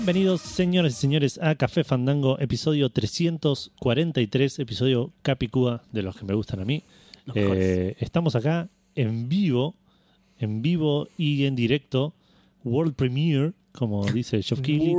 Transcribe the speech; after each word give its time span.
Bienvenidos, 0.00 0.40
señores 0.40 0.94
y 0.94 0.96
señores, 0.96 1.38
a 1.42 1.54
Café 1.56 1.84
Fandango, 1.84 2.38
episodio 2.40 2.88
343, 2.88 4.60
episodio 4.60 5.12
Capicúa, 5.20 5.82
de 5.92 6.00
los 6.00 6.16
que 6.16 6.24
me 6.24 6.32
gustan 6.32 6.60
a 6.60 6.64
mí. 6.64 6.82
Eh, 7.34 7.96
estamos 7.98 8.34
acá 8.34 8.70
en 8.94 9.28
vivo, 9.28 9.74
en 10.38 10.62
vivo 10.62 11.06
y 11.18 11.44
en 11.44 11.54
directo, 11.54 12.14
World 12.64 12.94
Premiere, 12.94 13.52
como 13.72 14.06
dice 14.06 14.42
Geoff 14.42 14.62
Keighley, 14.62 14.94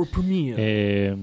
eh, 0.56 1.16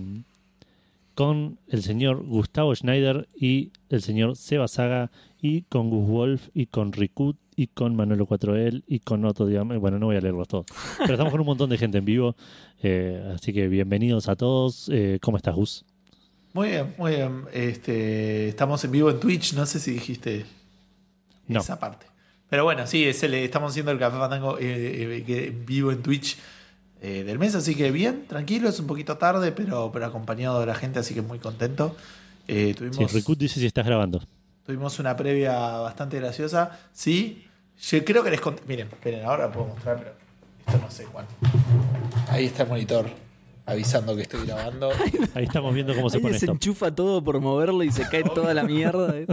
con 1.15 1.57
el 1.69 1.81
señor 1.81 2.25
Gustavo 2.25 2.75
Schneider 2.75 3.29
y 3.33 3.71
el 3.89 4.01
señor 4.01 4.35
Seba 4.35 4.67
Saga, 4.67 5.09
y 5.41 5.61
con 5.61 5.89
Gus 5.89 6.05
Wolf, 6.05 6.49
y 6.53 6.65
con 6.65 6.91
Rikut, 6.91 7.37
y 7.59 7.67
con 7.67 7.93
Manuelo 7.93 8.25
4L, 8.25 8.83
y 8.87 8.99
con 8.99 9.25
Otto 9.25 9.45
Diame. 9.45 9.75
Bueno, 9.77 9.99
no 9.99 10.05
voy 10.05 10.15
a 10.15 10.21
leerlos 10.21 10.47
todos. 10.47 10.65
Pero 10.99 11.11
estamos 11.13 11.29
con 11.31 11.41
un 11.41 11.45
montón 11.47 11.69
de 11.69 11.77
gente 11.77 11.97
en 11.97 12.05
vivo. 12.05 12.35
eh, 12.81 13.33
así 13.35 13.51
que 13.51 13.67
bienvenidos 13.67 14.29
a 14.29 14.37
todos. 14.37 14.89
Eh, 14.93 15.19
¿Cómo 15.21 15.35
estás, 15.35 15.55
Gus? 15.55 15.83
Muy 16.53 16.69
bien, 16.69 16.93
muy 16.97 17.11
bien. 17.15 17.43
Este, 17.51 18.47
estamos 18.47 18.81
en 18.85 18.91
vivo 18.91 19.09
en 19.09 19.19
Twitch, 19.19 19.53
no 19.55 19.65
sé 19.65 19.79
si 19.81 19.91
dijiste 19.91 20.45
No. 21.49 21.59
esa 21.59 21.77
parte. 21.79 22.05
Pero 22.49 22.63
bueno, 22.63 22.87
sí, 22.87 23.03
es 23.03 23.21
el- 23.23 23.33
estamos 23.33 23.71
haciendo 23.71 23.91
el 23.91 23.99
Café 23.99 24.17
Fandango 24.17 24.57
eh, 24.57 25.21
eh, 25.27 25.53
vivo 25.67 25.91
en 25.91 26.01
Twitch 26.01 26.37
eh, 27.01 27.23
del 27.25 27.39
mes, 27.39 27.55
así 27.55 27.75
que 27.75 27.91
bien, 27.91 28.23
tranquilo, 28.27 28.69
es 28.69 28.79
un 28.79 28.87
poquito 28.87 29.17
tarde, 29.17 29.51
pero, 29.51 29.89
pero 29.91 30.05
acompañado 30.05 30.61
de 30.61 30.65
la 30.65 30.75
gente, 30.75 30.99
así 30.99 31.13
que 31.13 31.21
muy 31.21 31.39
contento. 31.39 31.95
Eh, 32.47 32.67
Sí, 32.69 32.73
tuvimos, 32.89 33.11
Rikut 33.13 33.37
dice 33.37 33.59
si 33.59 33.65
estás 33.65 33.85
grabando. 33.85 34.21
tuvimos 34.65 34.97
una 34.99 35.15
previa 35.17 35.57
bastante 35.79 36.19
graciosa. 36.19 36.79
Sí, 36.93 37.43
yo 37.81 38.05
creo 38.05 38.23
que 38.23 38.31
les 38.31 38.41
conté. 38.41 38.61
Miren, 38.67 38.87
esperen, 38.87 39.25
ahora 39.25 39.51
puedo 39.51 39.67
mostrar, 39.67 39.97
pero 39.97 40.13
esto 40.67 40.77
no 40.85 40.91
sé 40.91 41.03
cuándo. 41.05 41.31
Ahí 42.29 42.45
está 42.45 42.63
el 42.63 42.69
monitor 42.69 43.07
avisando 43.65 44.15
que 44.15 44.23
estoy 44.23 44.45
grabando. 44.47 44.89
Ahí 45.35 45.43
estamos 45.43 45.73
viendo 45.73 45.93
cómo 45.95 46.09
se 46.09 46.17
Ahí 46.17 46.23
pone 46.23 46.35
esto. 46.35 46.47
desenchufa 46.47 46.93
todo 46.95 47.23
por 47.23 47.39
moverlo 47.39 47.83
y 47.83 47.91
se 47.91 48.07
cae 48.09 48.23
toda 48.23 48.53
la 48.55 48.63
mierda. 48.63 49.15
eh. 49.15 49.27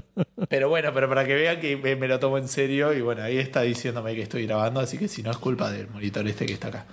Pero 0.49 0.69
bueno, 0.69 0.91
pero 0.93 1.09
para 1.09 1.25
que 1.25 1.35
vean 1.35 1.59
que 1.61 1.77
me, 1.79 1.97
me 1.97 2.07
lo 2.07 2.19
tomo 2.21 2.37
en 2.39 2.47
serio 2.49 2.93
y 2.93 3.01
bueno, 3.01 3.23
ahí 3.23 3.39
está 3.39 3.63
diciéndome 3.63 4.15
que 4.15 4.23
estoy 4.23 4.47
grabando, 4.47 4.81
así 4.81 4.99
que 4.99 5.09
si 5.09 5.23
no 5.23 5.31
es 5.31 5.39
culpa 5.39 5.71
del 5.71 5.89
monitor 5.89 6.27
este 6.29 6.45
que 6.45 6.53
está 6.53 6.69
acá. 6.69 6.87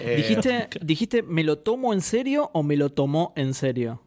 Eh, 0.00 0.16
¿Dijiste, 0.16 0.68
dijiste, 0.82 1.22
¿me 1.22 1.42
lo 1.44 1.58
tomo 1.58 1.92
en 1.94 2.00
serio 2.02 2.50
o 2.54 2.62
me 2.62 2.76
lo 2.76 2.90
tomó 2.90 3.32
en 3.36 3.54
serio? 3.54 4.02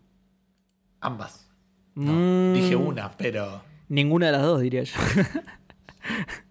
Ambas. 1.01 1.49
No, 1.95 2.11
Mm, 2.13 2.53
Dije 2.53 2.75
una, 2.75 3.11
pero... 3.17 3.63
Ninguna 3.89 4.27
de 4.27 4.31
las 4.33 4.41
dos, 4.43 4.61
diría 4.61 4.83
yo. 4.83 4.93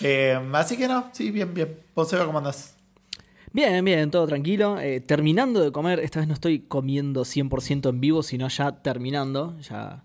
eh, 0.00 0.38
así 0.52 0.76
que 0.76 0.88
no, 0.88 1.08
sí, 1.12 1.30
bien, 1.30 1.52
bien. 1.54 1.76
¿Vos, 1.94 2.08
Seba, 2.08 2.26
cómo 2.26 2.38
andás? 2.38 2.74
Bien, 3.52 3.84
bien, 3.84 4.10
todo 4.10 4.26
tranquilo. 4.26 4.78
Eh, 4.80 5.00
terminando 5.00 5.60
de 5.62 5.72
comer, 5.72 6.00
esta 6.00 6.18
vez 6.20 6.28
no 6.28 6.34
estoy 6.34 6.60
comiendo 6.60 7.24
100% 7.24 7.88
en 7.88 8.00
vivo, 8.00 8.22
sino 8.22 8.48
ya 8.48 8.72
terminando. 8.82 9.58
Ya. 9.60 10.02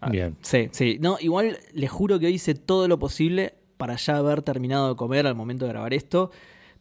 Ah, 0.00 0.10
Bien. 0.10 0.36
Sí, 0.42 0.68
sí. 0.72 0.98
No, 1.00 1.16
igual 1.20 1.58
les 1.72 1.90
juro 1.90 2.18
que 2.18 2.26
hoy 2.26 2.34
hice 2.34 2.54
todo 2.54 2.86
lo 2.88 2.98
posible 2.98 3.54
para 3.78 3.96
ya 3.96 4.16
haber 4.18 4.42
terminado 4.42 4.90
de 4.90 4.96
comer 4.96 5.26
al 5.26 5.34
momento 5.34 5.64
de 5.64 5.70
grabar 5.72 5.94
esto. 5.94 6.30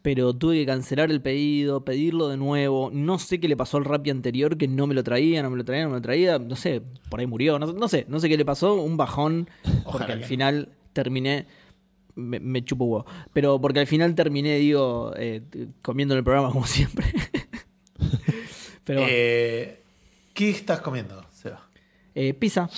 Pero 0.02 0.34
tuve 0.34 0.56
que 0.58 0.66
cancelar 0.66 1.10
el 1.10 1.22
pedido, 1.22 1.86
pedirlo 1.86 2.28
de 2.28 2.36
nuevo. 2.36 2.90
No 2.92 3.18
sé 3.20 3.40
qué 3.40 3.48
le 3.48 3.56
pasó 3.56 3.78
al 3.78 3.86
Rappi 3.86 4.10
anterior, 4.10 4.58
que 4.58 4.68
no 4.68 4.86
me 4.86 4.94
lo 4.94 5.02
traía, 5.02 5.42
no 5.42 5.50
me 5.50 5.56
lo 5.56 5.64
traía, 5.64 5.84
no 5.84 5.92
me 5.92 5.96
lo 5.96 6.02
traía. 6.02 6.38
No 6.40 6.58
sé, 6.58 6.82
por 7.10 7.22
ahí 7.22 7.26
murió. 7.28 7.58
No, 7.58 7.68
no 7.72 7.88
sé, 7.88 8.06
no 8.10 8.20
sé 8.20 8.28
qué 8.28 8.36
le 8.36 8.44
pasó. 8.44 8.74
Un 8.74 8.98
bajón. 8.98 9.48
Porque 9.64 9.80
Ojalá 9.86 10.14
al 10.16 10.20
que- 10.20 10.26
final 10.26 10.70
terminé. 10.92 11.46
Me, 12.16 12.40
me 12.40 12.64
chupo 12.64 12.86
huevo. 12.86 13.06
Pero 13.34 13.60
porque 13.60 13.80
al 13.80 13.88
final 13.88 14.14
terminé, 14.16 14.56
digo, 14.58 15.14
eh, 15.18 15.42
comiendo 15.82 16.14
en 16.14 16.20
el 16.20 16.24
programa 16.24 16.50
como 16.52 16.66
siempre. 16.68 17.06
Pero 18.84 19.00
bueno. 19.02 19.14
Eh, 19.16 19.82
¿Qué 20.34 20.50
estás 20.50 20.82
comiendo, 20.82 21.24
Seba? 21.32 21.68
Eh, 22.16 22.34
pizza 22.34 22.70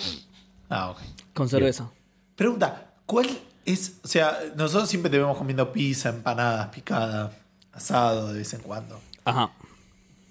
Ah, 0.70 0.92
ok. 0.92 1.00
con 1.34 1.50
cerveza. 1.50 1.90
Pregunta, 2.36 2.94
¿cuál 3.06 3.28
es...? 3.66 4.00
O 4.04 4.08
sea, 4.08 4.38
nosotros 4.56 4.90
siempre 4.90 5.10
te 5.10 5.18
vemos 5.18 5.38
comiendo 5.38 5.72
pizza, 5.72 6.10
empanadas, 6.10 6.68
picada, 6.70 7.32
asado 7.72 8.32
de 8.34 8.40
vez 8.40 8.54
en 8.54 8.62
cuando. 8.62 9.00
Ajá. 9.24 9.52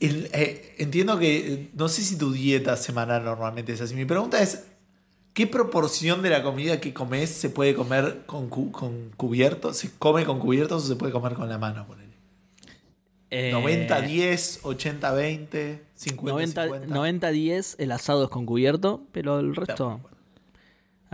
El- 0.01 0.29
eh, 0.33 0.75
entiendo 0.79 1.19
que 1.19 1.71
no 1.75 1.89
sé 1.89 2.03
si 2.03 2.17
tu 2.19 2.33
dieta 2.33 2.77
semanal 2.77 3.25
normalmente 3.25 3.73
es 3.73 3.81
así. 3.81 3.95
Mi 3.95 4.05
pregunta 4.05 4.41
es: 4.43 4.65
¿qué 5.35 5.47
proporción 5.47 6.23
de 6.23 6.31
la 6.31 6.43
comida 6.43 6.81
que 6.81 6.95
comes 6.95 7.29
se 7.29 7.51
puede 7.51 7.75
comer 7.75 8.23
con, 8.25 8.49
cu- 8.49 8.73
con 8.73 9.11
cubiertos? 9.17 9.77
¿Se 9.77 9.91
come 9.99 10.25
con 10.25 10.39
cubiertos 10.39 10.85
o 10.85 10.87
se 10.89 10.97
puede 10.97 11.13
comer 11.13 11.35
con 11.35 11.49
la 11.51 11.59
mano? 11.59 11.87
ponele? 11.87 12.15
Eh, 13.31 13.51
90, 13.53 14.01
10, 14.01 14.61
80, 14.63 15.13
20, 15.13 15.85
50, 15.95 16.33
90, 16.33 16.63
50. 16.63 16.95
90 16.95 17.31
10 17.31 17.77
el 17.79 17.93
asado 17.93 18.25
es 18.25 18.31
con 18.31 18.47
cubierto, 18.47 19.03
pero 19.13 19.41
el 19.41 19.55
resto. 19.57 19.75
Claro, 19.75 19.99
bueno. 20.03 20.14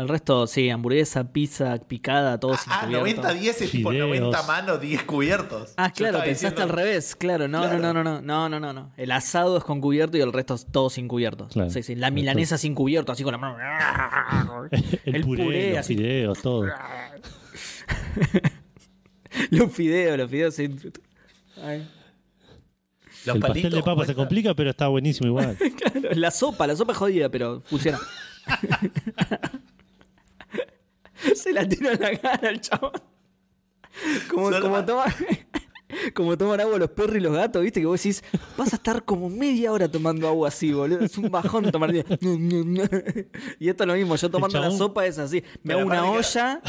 El 0.00 0.08
resto, 0.08 0.46
sí, 0.46 0.70
hamburguesa, 0.70 1.32
pizza, 1.32 1.76
picada, 1.78 2.38
todo 2.40 2.56
sin 2.56 2.72
Ah, 2.72 2.82
cubierto. 2.86 3.22
90, 3.22 3.34
10 3.34 3.60
es 3.62 3.70
tipo 3.70 3.90
Fideos. 3.90 4.08
90 4.08 4.42
manos, 4.44 4.80
10 4.80 5.02
cubiertos. 5.04 5.74
Ah, 5.76 5.92
claro, 5.92 6.18
pensaste 6.20 6.46
diciendo- 6.48 6.62
al 6.62 6.68
revés, 6.70 7.16
claro, 7.16 7.48
no, 7.48 7.60
Claro. 7.60 7.78
no, 7.78 7.92
no, 7.92 8.04
no, 8.04 8.20
no, 8.22 8.48
no, 8.48 8.60
no, 8.60 8.72
no. 8.72 8.92
El 8.96 9.12
asado 9.12 9.58
es 9.58 9.64
con 9.64 9.80
cubierto 9.80 10.16
y 10.16 10.20
el 10.20 10.32
resto 10.32 10.54
es 10.54 10.66
todo 10.66 10.88
sin 10.90 11.06
cubierto. 11.06 11.48
Claro. 11.48 11.70
Sí, 11.70 11.82
sí, 11.82 11.94
la 11.96 12.10
milanesa 12.10 12.56
sin 12.58 12.74
cubierto, 12.74 13.12
así 13.12 13.22
con 13.24 13.32
la 13.32 13.38
mano. 13.38 13.58
El, 15.04 15.14
El 15.16 15.22
puré, 15.22 15.44
puré, 15.44 15.70
los 15.70 15.78
así. 15.80 15.96
fideos, 15.96 16.40
todo. 16.40 16.66
Los 19.50 19.72
fideos, 19.72 20.18
los 20.18 20.30
fideos 20.30 20.54
sin. 20.54 20.80
Ay. 21.62 21.88
Los 23.26 23.36
el 23.36 23.42
pastel 23.42 23.70
de 23.70 23.82
papa 23.82 24.04
se 24.04 24.14
complica, 24.14 24.54
pero 24.54 24.70
está 24.70 24.88
buenísimo 24.88 25.28
igual. 25.28 25.56
Claro, 25.76 26.08
la 26.14 26.30
sopa, 26.30 26.66
la 26.66 26.74
sopa 26.74 26.92
es 26.92 26.98
jodida, 26.98 27.28
pero 27.28 27.62
funciona. 27.66 27.98
Se 31.34 31.52
la 31.52 31.68
tira 31.68 31.92
en 31.92 32.00
la 32.00 32.16
cara 32.18 32.48
al 32.48 32.60
chabón. 32.60 32.92
Como, 34.30 34.50
Solo- 34.50 34.60
como, 34.62 34.84
toma- 34.84 35.14
como 36.14 36.38
toman 36.38 36.60
agua 36.60 36.78
los 36.78 36.90
perros 36.90 37.16
y 37.16 37.20
los 37.20 37.32
gatos, 37.34 37.62
viste 37.62 37.80
que 37.80 37.86
vos 37.86 38.00
decís, 38.02 38.22
vas 38.56 38.72
a 38.72 38.76
estar 38.76 39.04
como 39.04 39.28
media 39.28 39.72
hora 39.72 39.90
tomando 39.90 40.28
agua 40.28 40.48
así, 40.48 40.72
boludo. 40.72 41.00
Es 41.04 41.18
un 41.18 41.30
bajón 41.30 41.70
tomar. 41.70 41.92
y 41.94 43.68
esto 43.68 43.84
es 43.84 43.86
lo 43.86 43.94
mismo, 43.94 44.16
yo 44.16 44.30
tomando 44.30 44.60
la 44.60 44.70
sopa 44.70 45.06
es 45.06 45.18
así. 45.18 45.42
Me 45.62 45.74
hago 45.74 45.84
una 45.86 46.04
olla, 46.10 46.60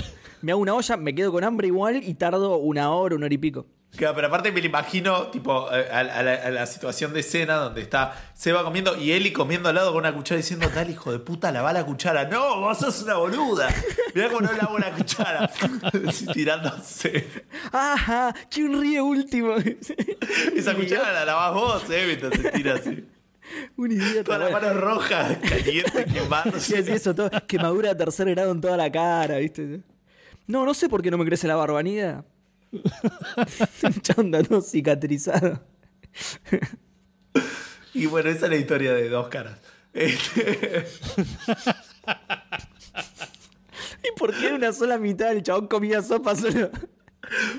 me 0.41 0.51
hago 0.51 0.61
una 0.61 0.73
olla, 0.73 0.97
me 0.97 1.13
quedo 1.15 1.31
con 1.31 1.43
hambre 1.43 1.67
igual 1.67 2.01
y 2.03 2.13
tardo 2.15 2.57
una 2.57 2.91
hora, 2.91 3.15
una 3.15 3.25
hora 3.27 3.35
y 3.35 3.37
pico. 3.37 3.65
Claro, 3.95 4.15
pero 4.15 4.27
aparte 4.27 4.51
me 4.51 4.61
lo 4.61 4.65
imagino, 4.67 5.27
tipo, 5.27 5.69
a, 5.69 5.75
a 5.75 6.03
la, 6.03 6.33
a 6.33 6.49
la 6.49 6.65
situación 6.65 7.11
de 7.13 7.19
escena 7.19 7.55
donde 7.55 7.81
está 7.81 8.13
Seba 8.33 8.63
comiendo 8.63 8.97
y 8.97 9.11
Eli 9.11 9.33
comiendo 9.33 9.67
al 9.69 9.75
lado 9.75 9.91
con 9.91 9.99
una 9.99 10.13
cuchara 10.13 10.37
diciendo, 10.37 10.69
dale, 10.73 10.91
hijo 10.93 11.11
de 11.11 11.19
puta, 11.19 11.51
lava 11.51 11.73
la 11.73 11.85
cuchara. 11.85 12.25
No, 12.25 12.61
vos 12.61 12.77
sos 12.79 13.03
una 13.03 13.15
boluda. 13.15 13.67
Mirá 14.15 14.29
cómo 14.29 14.41
no 14.41 14.53
lavo 14.53 14.79
la 14.79 14.91
cuchara. 14.91 15.51
Tirándose. 16.33 17.27
¡Ajá! 17.71 18.33
¿Quién 18.49 18.79
ríe 18.79 19.01
último? 19.01 19.55
Esa 20.55 20.73
cuchara 20.73 21.11
la 21.11 21.25
lavás 21.25 21.53
vos, 21.53 21.83
eh, 21.89 22.03
mientras 22.07 22.33
se 22.41 22.51
tira 22.51 22.75
así. 22.75 23.05
Un 23.75 23.91
idiota. 23.91 24.23
Toda 24.23 24.37
la 24.37 24.49
bueno. 24.49 24.67
mano 24.67 24.79
roja, 24.79 25.37
caliente, 25.41 26.05
quemándose. 26.05 26.81
sí, 26.81 26.91
eso, 26.91 27.13
todo, 27.13 27.29
quemadura 27.45 27.89
de 27.89 27.95
tercer 27.95 28.29
grado 28.29 28.51
en 28.51 28.61
toda 28.61 28.77
la 28.77 28.89
cara, 28.89 29.37
¿viste? 29.37 29.81
No, 30.47 30.65
no 30.65 30.73
sé 30.73 30.87
por 30.87 31.01
qué 31.01 31.11
no 31.11 31.17
me 31.17 31.25
crece 31.25 31.47
la 31.47 31.55
barbanida. 31.57 32.23
Chanda, 34.01 34.41
no 34.49 34.61
cicatrizado. 34.61 35.61
Y 37.93 38.05
bueno, 38.05 38.29
esa 38.29 38.45
es 38.45 38.51
la 38.51 38.57
historia 38.57 38.93
de 38.93 39.09
dos 39.09 39.27
caras. 39.27 39.59
Este, 39.93 40.87
¿Y 44.03 44.17
por 44.17 44.33
qué 44.33 44.53
una 44.53 44.71
sola 44.71 44.97
mitad? 44.97 45.31
El 45.31 45.43
chabón 45.43 45.67
comía 45.67 46.01
sopa 46.01 46.35
solo. 46.35 46.71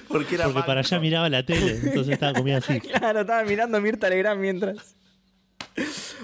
porque 0.08 0.34
era 0.36 0.46
Porque 0.46 0.62
para 0.62 0.80
allá 0.80 0.98
miraba 0.98 1.28
la 1.28 1.44
tele, 1.44 1.78
entonces 1.82 2.14
estaba 2.14 2.32
comida 2.32 2.56
así. 2.58 2.80
Claro, 2.98 3.20
estaba 3.20 3.44
mirando 3.44 3.78
a 3.78 3.80
Mirta 3.80 4.08
Legrand 4.08 4.40
mientras. 4.40 4.96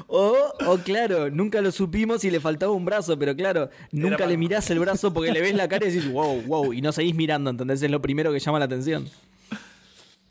O, 0.07 0.37
o 0.67 0.79
claro, 0.79 1.31
nunca 1.31 1.61
lo 1.61 1.73
supimos 1.73 2.25
y 2.25 2.31
le 2.31 2.41
faltaba 2.41 2.73
un 2.73 2.85
brazo, 2.85 3.19
pero 3.19 3.35
claro, 3.37 3.71
nunca 3.93 4.27
le 4.27 4.37
mirás 4.37 4.69
el 4.71 4.79
brazo 4.79 5.13
porque 5.13 5.33
le 5.33 5.41
ves 5.41 5.55
la 5.55 5.69
cara 5.69 5.87
y 5.87 5.91
decís, 5.91 6.11
wow, 6.11 6.43
wow, 6.43 6.73
y 6.73 6.81
no 6.83 6.93
seguís 6.93 7.15
mirando, 7.15 7.51
¿entendés? 7.51 7.83
Es 7.83 7.91
lo 7.91 8.01
primero 8.03 8.33
que 8.33 8.39
llama 8.41 8.59
la 8.59 8.67
atención. 8.67 9.09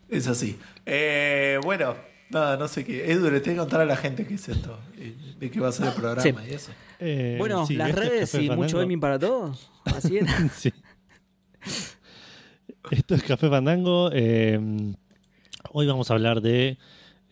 Es 0.10 0.28
así. 0.28 0.58
Eh, 0.86 1.60
bueno, 1.64 1.96
nada, 2.30 2.58
no 2.58 2.68
sé 2.68 2.86
qué. 2.86 3.12
Edu, 3.12 3.30
le 3.30 3.40
tengo 3.42 3.56
que 3.56 3.60
contar 3.62 3.82
a 3.82 3.86
la 3.86 3.98
gente 3.98 4.26
qué 4.26 4.36
es 4.36 4.48
esto. 4.50 4.80
eh, 4.98 5.14
De 5.40 5.52
qué 5.52 5.60
va 5.60 5.70
a 5.70 5.72
ser 5.72 5.88
el 5.88 5.94
programa 5.94 6.22
Sí. 6.22 6.34
y 6.50 6.54
eso. 6.54 6.72
Eh, 7.00 7.36
Bueno, 7.38 7.66
sí, 7.68 7.76
las 7.76 7.90
esto 7.90 8.02
es 8.04 8.10
redes 8.10 8.34
y 8.36 8.50
mucho 8.50 8.78
gaming 8.80 9.00
para 9.00 9.20
todos. 9.20 9.70
Así. 9.86 10.20
Sí. 10.56 10.72
Esto 12.92 13.16
es 13.16 13.24
Café 13.24 13.50
Fandango. 13.50 14.10
eh, 14.14 14.60
hoy 15.72 15.88
vamos 15.88 16.10
a 16.10 16.14
hablar 16.14 16.42
de 16.42 16.78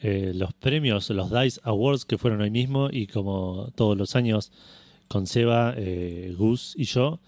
eh, 0.02 0.32
los 0.36 0.54
premios, 0.54 1.10
los 1.10 1.32
DICE 1.32 1.60
Awards 1.64 2.06
que 2.06 2.18
fueron 2.18 2.42
hoy 2.42 2.52
mismo 2.52 2.90
y 2.92 3.08
como 3.08 3.70
todos 3.76 3.98
los 3.98 4.16
años 4.16 4.52
con 5.08 5.28
Seba, 5.28 5.74
eh, 5.78 6.34
Gus 6.38 6.74
y 6.78 6.86
yo 6.86 7.20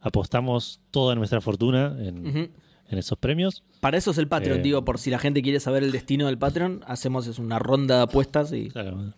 apostamos 0.00 0.80
toda 0.90 1.14
nuestra 1.14 1.40
fortuna 1.40 1.96
en, 1.98 2.52
en 2.88 2.98
esos 2.98 3.18
premios. 3.18 3.62
Para 3.80 3.96
eso 3.98 4.10
es 4.10 4.18
el 4.18 4.28
Patreon, 4.28 4.60
Eh. 4.60 4.62
digo, 4.62 4.84
por 4.84 4.98
si 4.98 5.10
la 5.10 5.18
gente 5.18 5.42
quiere 5.42 5.60
saber 5.60 5.82
el 5.82 5.92
destino 5.92 6.26
del 6.26 6.38
Patreon, 6.38 6.82
hacemos 6.86 7.26
es 7.26 7.38
una 7.38 7.58
ronda 7.58 7.96
de 7.96 8.02
apuestas 8.02 8.52
y. 8.52 8.68
Claro. 8.70 9.12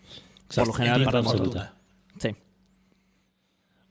Por 0.55 0.67
lo 0.69 0.73
general, 0.73 1.05
para 1.05 1.19
absoluta. 1.21 1.75
Sí. 2.21 2.29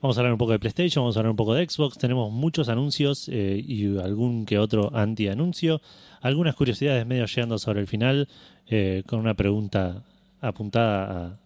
Vamos 0.01 0.17
a 0.17 0.21
hablar 0.21 0.33
un 0.33 0.37
poco 0.37 0.51
de 0.51 0.59
PlayStation, 0.59 1.03
vamos 1.03 1.17
a 1.17 1.19
hablar 1.19 1.31
un 1.31 1.35
poco 1.37 1.53
de 1.53 1.67
Xbox. 1.67 1.97
Tenemos 1.97 2.31
muchos 2.31 2.69
anuncios 2.69 3.27
eh, 3.27 3.61
y 3.65 3.97
algún 3.97 4.45
que 4.45 4.59
otro 4.59 4.95
anti-anuncio. 4.95 5.81
Algunas 6.21 6.55
curiosidades 6.55 7.05
medio 7.05 7.25
llegando 7.25 7.57
sobre 7.57 7.81
el 7.81 7.87
final, 7.87 8.27
eh, 8.67 9.03
con 9.05 9.19
una 9.19 9.33
pregunta 9.33 10.03
apuntada 10.41 11.39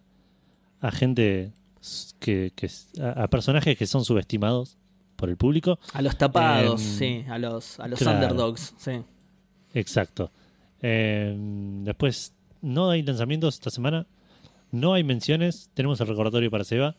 a, 0.80 0.86
a 0.86 0.90
gente 0.90 1.52
que, 2.18 2.52
que- 2.54 2.70
a, 3.02 3.24
a 3.24 3.28
personajes 3.28 3.76
que 3.76 3.86
son 3.86 4.04
subestimados 4.04 4.76
por 5.16 5.28
el 5.28 5.36
público. 5.36 5.78
A 5.92 6.02
los 6.02 6.16
tapados, 6.16 6.80
Em, 6.80 6.88
sí, 7.24 7.24
a 7.30 7.38
los, 7.38 7.78
a 7.80 7.88
los 7.88 7.98
claro. 7.98 8.18
underdogs, 8.18 8.74
sí. 8.78 8.92
Exacto. 9.74 10.30
Eh, 10.82 11.34
después, 11.84 12.32
no 12.62 12.90
hay 12.90 13.02
lanzamientos 13.02 13.54
esta 13.54 13.70
semana, 13.70 14.06
no 14.72 14.94
hay 14.94 15.04
menciones, 15.04 15.70
tenemos 15.74 16.00
el 16.00 16.06
recordatorio 16.08 16.50
para 16.50 16.64
Seba. 16.64 16.94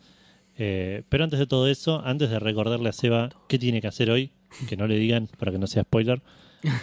Eh, 0.57 1.03
pero 1.09 1.23
antes 1.23 1.39
de 1.39 1.47
todo 1.47 1.67
eso, 1.67 2.01
antes 2.05 2.29
de 2.29 2.37
recordarle 2.37 2.89
a 2.89 2.91
Seba 2.91 3.29
qué 3.47 3.57
tiene 3.57 3.81
que 3.81 3.87
hacer 3.87 4.11
hoy, 4.11 4.31
que 4.67 4.75
no 4.77 4.85
le 4.85 4.97
digan 4.99 5.27
para 5.39 5.51
que 5.51 5.57
no 5.57 5.65
sea 5.65 5.83
spoiler, 5.83 6.21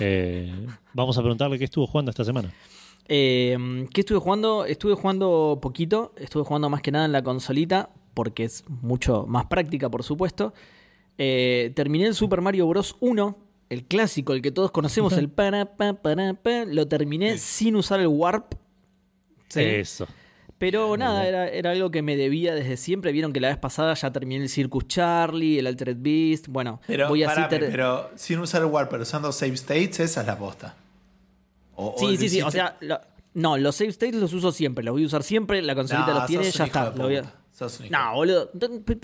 eh, 0.01 0.53
vamos 0.95 1.17
a 1.19 1.21
preguntarle 1.21 1.59
qué 1.59 1.65
estuvo 1.65 1.87
jugando 1.87 2.11
esta 2.11 2.25
semana. 2.25 2.53
Eh, 3.09 3.87
¿Qué 3.93 4.03
estuve 4.03 4.19
jugando? 4.19 4.65
Estuve 4.67 4.95
jugando 4.95 5.59
poquito, 5.61 6.13
estuve 6.17 6.45
jugando 6.45 6.69
más 6.69 6.83
que 6.83 6.93
nada 6.93 7.07
en 7.07 7.13
la 7.13 7.23
consolita, 7.23 7.91
porque 8.15 8.45
es 8.45 8.65
mucho 8.69 9.27
más 9.27 9.47
práctica, 9.47 9.89
por 9.89 10.03
supuesto. 10.03 10.53
Eh, 11.17 11.73
terminé 11.75 12.07
el 12.07 12.15
Super 12.15 12.41
Mario 12.43 12.67
Bros. 12.69 12.97
1, 13.01 13.37
el 13.71 13.85
clásico, 13.85 14.35
el 14.35 14.43
que 14.43 14.51
todos 14.53 14.71
conocemos, 14.71 15.15
el 15.15 15.29
para, 15.31 15.77
pa, 15.77 15.95
para, 15.95 16.35
pa. 16.35 16.65
Lo 16.67 16.87
terminé 16.87 17.39
sin 17.39 17.77
usar 17.77 18.01
el 18.01 18.09
Warp. 18.09 18.55
Sí. 19.49 19.63
Eso. 19.63 20.07
Pero 20.59 20.89
Muy 20.89 20.99
nada, 20.99 21.27
era, 21.27 21.49
era 21.49 21.71
algo 21.71 21.91
que 21.93 22.03
me 22.03 22.17
debía 22.17 22.53
desde 22.55 22.77
siempre. 22.77 23.13
Vieron 23.13 23.33
que 23.33 23.41
la 23.41 23.49
vez 23.49 23.59
pasada 23.59 23.95
ya 23.95 24.11
terminé 24.13 24.43
el 24.43 24.49
Circus 24.49 24.89
Charlie, 24.89 25.59
el 25.61 25.69
Altered 25.69 25.99
Beast. 26.01 26.49
Bueno, 26.49 26.81
Pero, 26.87 27.09
voy 27.09 27.23
así. 27.23 27.41
parame, 27.41 27.69
pero 27.71 28.11
sin 28.17 28.41
usar 28.41 28.63
el 28.63 28.67
Warp, 28.67 28.91
pero 28.91 29.05
usando 29.05 29.31
save 29.31 29.55
states, 29.55 30.01
esa 30.01 30.21
es 30.23 30.27
la 30.27 30.37
posta. 30.37 30.75
O- 31.81 31.95
o 31.95 31.99
Sí, 31.99 32.05
lo 32.07 32.11
sí, 32.13 32.17
sí. 32.19 32.25
hiciste- 32.27 32.45
O 32.45 32.51
sea, 32.51 32.77
lo- 32.81 33.01
no, 33.35 33.57
los 33.57 33.77
save 33.77 33.91
states 33.91 34.17
los 34.21 34.33
uso 34.33 34.51
siempre. 34.53 34.85
Los 34.85 34.93
voy 34.93 35.05
a 35.05 35.07
usar 35.07 35.23
siempre. 35.23 35.63
La 35.63 35.75
consolita 35.75 36.09
No, 36.09 36.15
los 36.19 36.27
tiene, 36.27 36.47
un 36.47 36.51
ya 36.53 36.65
está. 36.65 36.91
lo 36.95 37.05
voy 37.05 37.17
a- 37.17 37.21
un 37.23 37.91
No, 37.91 38.15
boludo. 38.15 38.51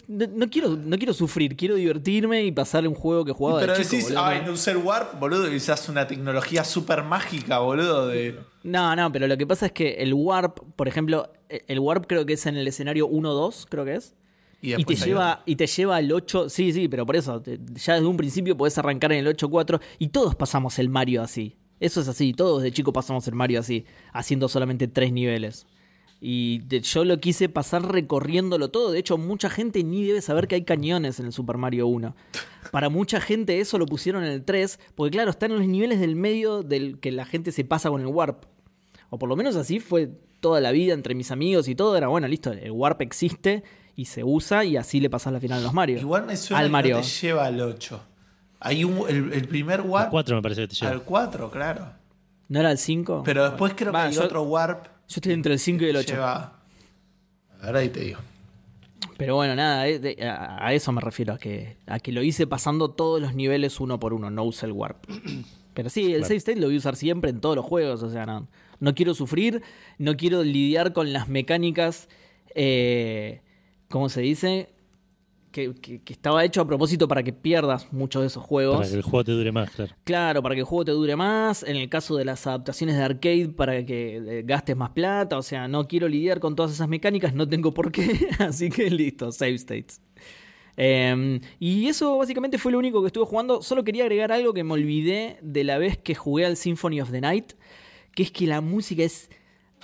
No, 0.09 0.27
no- 0.37 0.49
quiero, 0.51 0.71
no 0.77 0.97
quiero 0.97 1.13
sufrir. 1.13 1.57
Quiero 1.57 1.75
divertirme 1.75 2.45
y 2.45 2.53
pasar 2.53 2.87
un 2.87 2.95
juego 2.95 3.25
que 3.25 3.33
jugaba 3.33 3.59
Pero 3.61 3.73
de 3.73 3.79
chico, 3.83 3.91
decís, 3.91 4.05
boludo. 4.11 4.25
ay, 4.25 4.43
no 4.47 4.53
usé 4.53 4.71
el 4.73 4.77
Warp, 4.79 5.19
boludo, 5.19 5.53
y 5.53 5.57
usás 5.57 5.89
una 5.89 6.07
tecnología 6.07 6.63
súper 6.65 7.03
mágica, 7.03 7.59
boludo, 7.59 8.07
de... 8.09 8.39
No, 8.63 8.95
no, 8.97 9.11
pero 9.11 9.27
lo 9.27 9.37
que 9.37 9.45
pasa 9.47 9.67
es 9.67 9.73
que 9.73 9.95
el 9.95 10.15
Warp, 10.15 10.61
por 10.77 10.87
ejemplo, 10.89 11.33
e- 11.49 11.65
el 11.67 11.81
Warp 11.81 12.07
creo 12.07 12.25
que 12.27 12.35
es 12.35 12.47
en 12.47 12.57
el 12.57 12.67
escenario 12.69 13.09
1-2, 13.09 13.67
creo 13.69 13.85
que 13.85 13.97
es. 13.97 14.15
Y, 14.63 14.81
Y 14.81 14.85
te, 14.85 14.95
lleva, 14.95 15.43
y 15.47 15.57
te 15.57 15.67
lleva 15.67 15.97
al 15.97 16.11
8. 16.11 16.49
Sí, 16.49 16.73
sí, 16.73 16.89
pero 16.89 17.05
por 17.05 17.17
eso. 17.17 17.41
te- 17.43 17.59
ya 17.75 17.95
desde 17.95 18.07
un 18.07 18.17
principio 18.17 18.57
podés 18.57 18.79
arrancar 18.79 19.13
en 19.13 19.19
el 19.19 19.27
8-4. 19.27 19.81
Y 19.99 20.09
todos 20.09 20.35
pasamos 20.37 20.79
el 20.79 20.89
Mario 20.89 21.23
así. 21.23 21.57
Eso 21.81 22.01
es 22.01 22.09
así. 22.09 22.33
Todos 22.33 22.63
de 22.63 22.73
chico 22.73 22.93
pasamos 22.93 23.27
el 23.29 23.35
Mario 23.35 23.61
así. 23.61 23.85
Haciendo 24.13 24.49
solamente 24.49 24.89
tres 24.89 25.13
niveles. 25.13 25.67
Y 26.21 26.61
de- 26.61 26.81
yo 26.81 27.05
lo 27.05 27.21
quise 27.21 27.49
pasar 27.51 27.83
recorriéndolo 27.91 28.71
todo. 28.71 28.93
De 28.93 28.99
hecho, 28.99 29.19
mucha 29.19 29.51
gente 29.51 29.85
ni 29.85 30.05
debe 30.05 30.23
saber 30.23 30.49
que 30.49 30.55
hay 30.55 30.63
cañones 30.65 31.21
en 31.21 31.27
el 31.27 31.33
Super 31.33 31.59
Mario 31.59 31.87
1. 31.87 32.15
Para 32.71 32.89
mucha 32.89 33.21
gente 33.21 33.61
eso 33.61 33.77
lo 33.79 33.85
pusieron 33.87 34.25
en 34.25 34.31
el 34.31 34.45
3. 34.45 34.79
Porque 34.95 35.11
claro, 35.11 35.31
están 35.31 35.51
en 35.51 35.59
los 35.59 35.67
niveles 35.67 36.01
del 36.01 36.17
medio 36.17 36.63
del 36.63 36.99
que 36.99 37.13
la 37.13 37.27
gente 37.27 37.53
se 37.53 37.65
pasa 37.65 37.91
con 37.91 38.01
el 38.01 38.07
Warp. 38.07 38.45
O 39.11 39.19
por 39.19 39.29
lo 39.29 39.37
menos 39.37 39.55
así 39.57 39.81
fue 39.81 40.11
toda 40.41 40.61
la 40.61 40.73
vida 40.73 40.95
entre 40.95 41.15
mis 41.15 41.31
amigos 41.31 41.69
y 41.69 41.75
todo. 41.75 41.97
Era 41.97 42.09
bueno, 42.09 42.27
listo, 42.29 42.53
el 42.53 42.71
Warp 42.71 43.03
existe 43.03 43.63
y 43.97 44.07
se 44.07 44.25
usa 44.25 44.65
y 44.65 44.77
así 44.77 45.01
le 45.01 45.11
pasas 45.11 45.33
la 45.33 45.41
final 45.41 45.59
a 45.61 45.63
los 45.63 45.75
Mario. 45.75 45.99
Igual 45.99 46.25
me 46.27 46.37
suena 46.37 46.61
al 46.61 46.67
que 46.67 46.73
Mario. 46.73 46.97
no 46.97 47.03
te 47.03 47.09
lleva 47.09 47.45
al 47.47 47.61
8. 47.61 48.03
Hay 48.67 48.83
un, 48.83 49.09
el, 49.09 49.33
el 49.33 49.47
primer 49.47 49.83
Warp 49.83 50.11
4 50.11 50.37
me 50.37 50.43
parece 50.43 50.63
que 50.63 50.69
te 50.69 50.75
lleva. 50.75 50.93
al 50.93 51.03
4, 51.03 51.51
claro. 51.51 51.87
¿No 52.49 52.61
era 52.61 52.71
el 52.71 52.79
5? 52.79 53.23
Pero 53.25 53.45
después 53.45 53.75
creo 53.77 53.93
Va, 53.93 54.03
que 54.03 54.09
hay 54.09 54.15
yo- 54.15 54.25
otro 54.25 54.43
Warp 54.43 54.87
Yo 54.87 55.17
estoy 55.17 55.33
entre 55.35 55.53
el 55.53 55.59
5 55.59 55.85
y 55.85 55.87
el 55.89 55.93
que 55.93 55.99
8. 56.01 56.13
lleva... 56.15 56.61
Ahora 57.63 57.79
ahí 57.81 57.89
te 57.91 58.01
digo. 58.01 58.21
Pero 59.17 59.37
bueno, 59.37 59.55
nada, 59.55 59.87
eh, 59.87 59.99
de- 59.99 60.27
a, 60.27 60.67
a 60.67 60.73
eso 60.73 60.91
me 60.93 61.01
refiero, 61.01 61.35
a 61.35 61.39
que, 61.39 61.77
a 61.87 62.01
que 62.01 62.11
lo 62.13 62.23
hice 62.23 62.47
pasando 62.47 62.91
todos 62.91 63.21
los 63.21 63.35
niveles 63.35 63.81
uno 63.81 64.01
por 64.01 64.13
uno, 64.15 64.31
no 64.31 64.45
usé 64.45 64.67
el 64.67 64.73
Warp. 64.73 65.05
Pero 65.75 65.91
sí, 65.91 66.07
el 66.07 66.11
Claro. 66.21 66.25
save 66.27 66.37
state 66.39 66.61
lo 66.61 66.67
voy 66.67 66.77
a 66.77 66.79
usar 66.79 66.97
siempre 66.97 67.31
en 67.31 67.41
todos 67.41 67.57
los 67.57 67.65
juegos, 67.65 68.03
o 68.03 68.11
sea, 68.11 68.27
no, 68.27 68.47
no 68.81 68.95
quiero 68.95 69.13
sufrir, 69.15 69.61
no 69.99 70.17
quiero 70.17 70.43
lidiar 70.43 70.93
con 70.93 71.13
las 71.13 71.29
mecánicas, 71.29 72.09
eh, 72.55 73.41
¿cómo 73.89 74.09
se 74.09 74.21
dice? 74.21 74.69
Que, 75.55 75.73
que- 75.73 76.01
que 76.03 76.13
estaba 76.13 76.45
hecho 76.45 76.61
a 76.61 76.67
propósito 76.67 77.07
para 77.07 77.23
que 77.23 77.33
pierdas 77.33 77.93
muchos 77.93 78.23
de 78.23 78.27
esos 78.27 78.43
juegos. 78.43 78.79
Para 78.79 78.89
que 78.89 78.97
el 78.97 79.03
juego 79.03 79.23
te 79.23 79.31
dure 79.31 79.53
más, 79.53 79.71
claro. 79.71 79.95
Claro, 80.03 80.43
para 80.43 80.57
que 80.57 80.63
el 80.63 80.65
juego 80.67 80.85
te 80.85 80.91
dure 80.91 81.15
más. 81.15 81.63
En 81.63 81.77
el 81.77 81.89
caso 81.89 82.17
de 82.17 82.25
las 82.25 82.45
adaptaciones 82.49 82.97
de 82.97 83.03
arcade, 83.05 83.51
para 83.51 83.87
que 83.87 84.17
eh, 84.17 84.43
gastes 84.45 84.77
más 84.77 84.91
plata. 84.91 85.39
O 85.39 85.43
sea, 85.43 85.69
no 85.69 85.87
quiero 85.87 86.09
lidiar 86.09 86.41
con 86.41 86.57
todas 86.57 86.73
esas 86.73 86.89
mecánicas, 86.89 87.35
no 87.35 87.47
tengo 87.49 87.73
por 87.73 87.93
qué. 87.93 88.29
Así 88.41 88.69
que 88.69 88.91
listo, 88.91 89.31
save 89.31 89.55
states. 89.55 90.01
Eh, 90.77 91.41
y 91.61 91.87
eso 91.87 92.19
básicamente 92.19 92.59
fue 92.59 92.73
lo 92.73 92.79
único 92.81 93.01
que 93.01 93.07
estuve 93.07 93.25
jugando. 93.27 93.63
Solo 93.63 93.85
quería 93.85 94.03
agregar 94.03 94.33
algo 94.33 94.53
que 94.55 94.65
me 94.65 94.73
olvidé 94.73 95.39
de 95.41 95.63
la 95.63 95.79
vez 95.79 95.99
que 95.99 96.17
jugué 96.17 96.47
al 96.47 96.57
Symphony 96.57 97.01
of 97.01 97.13
the 97.13 97.21
Night. 97.21 97.53
Que 98.13 98.25
es 98.25 98.33
que 98.33 98.47
la 98.49 98.61
música 98.61 99.05
es 99.05 99.31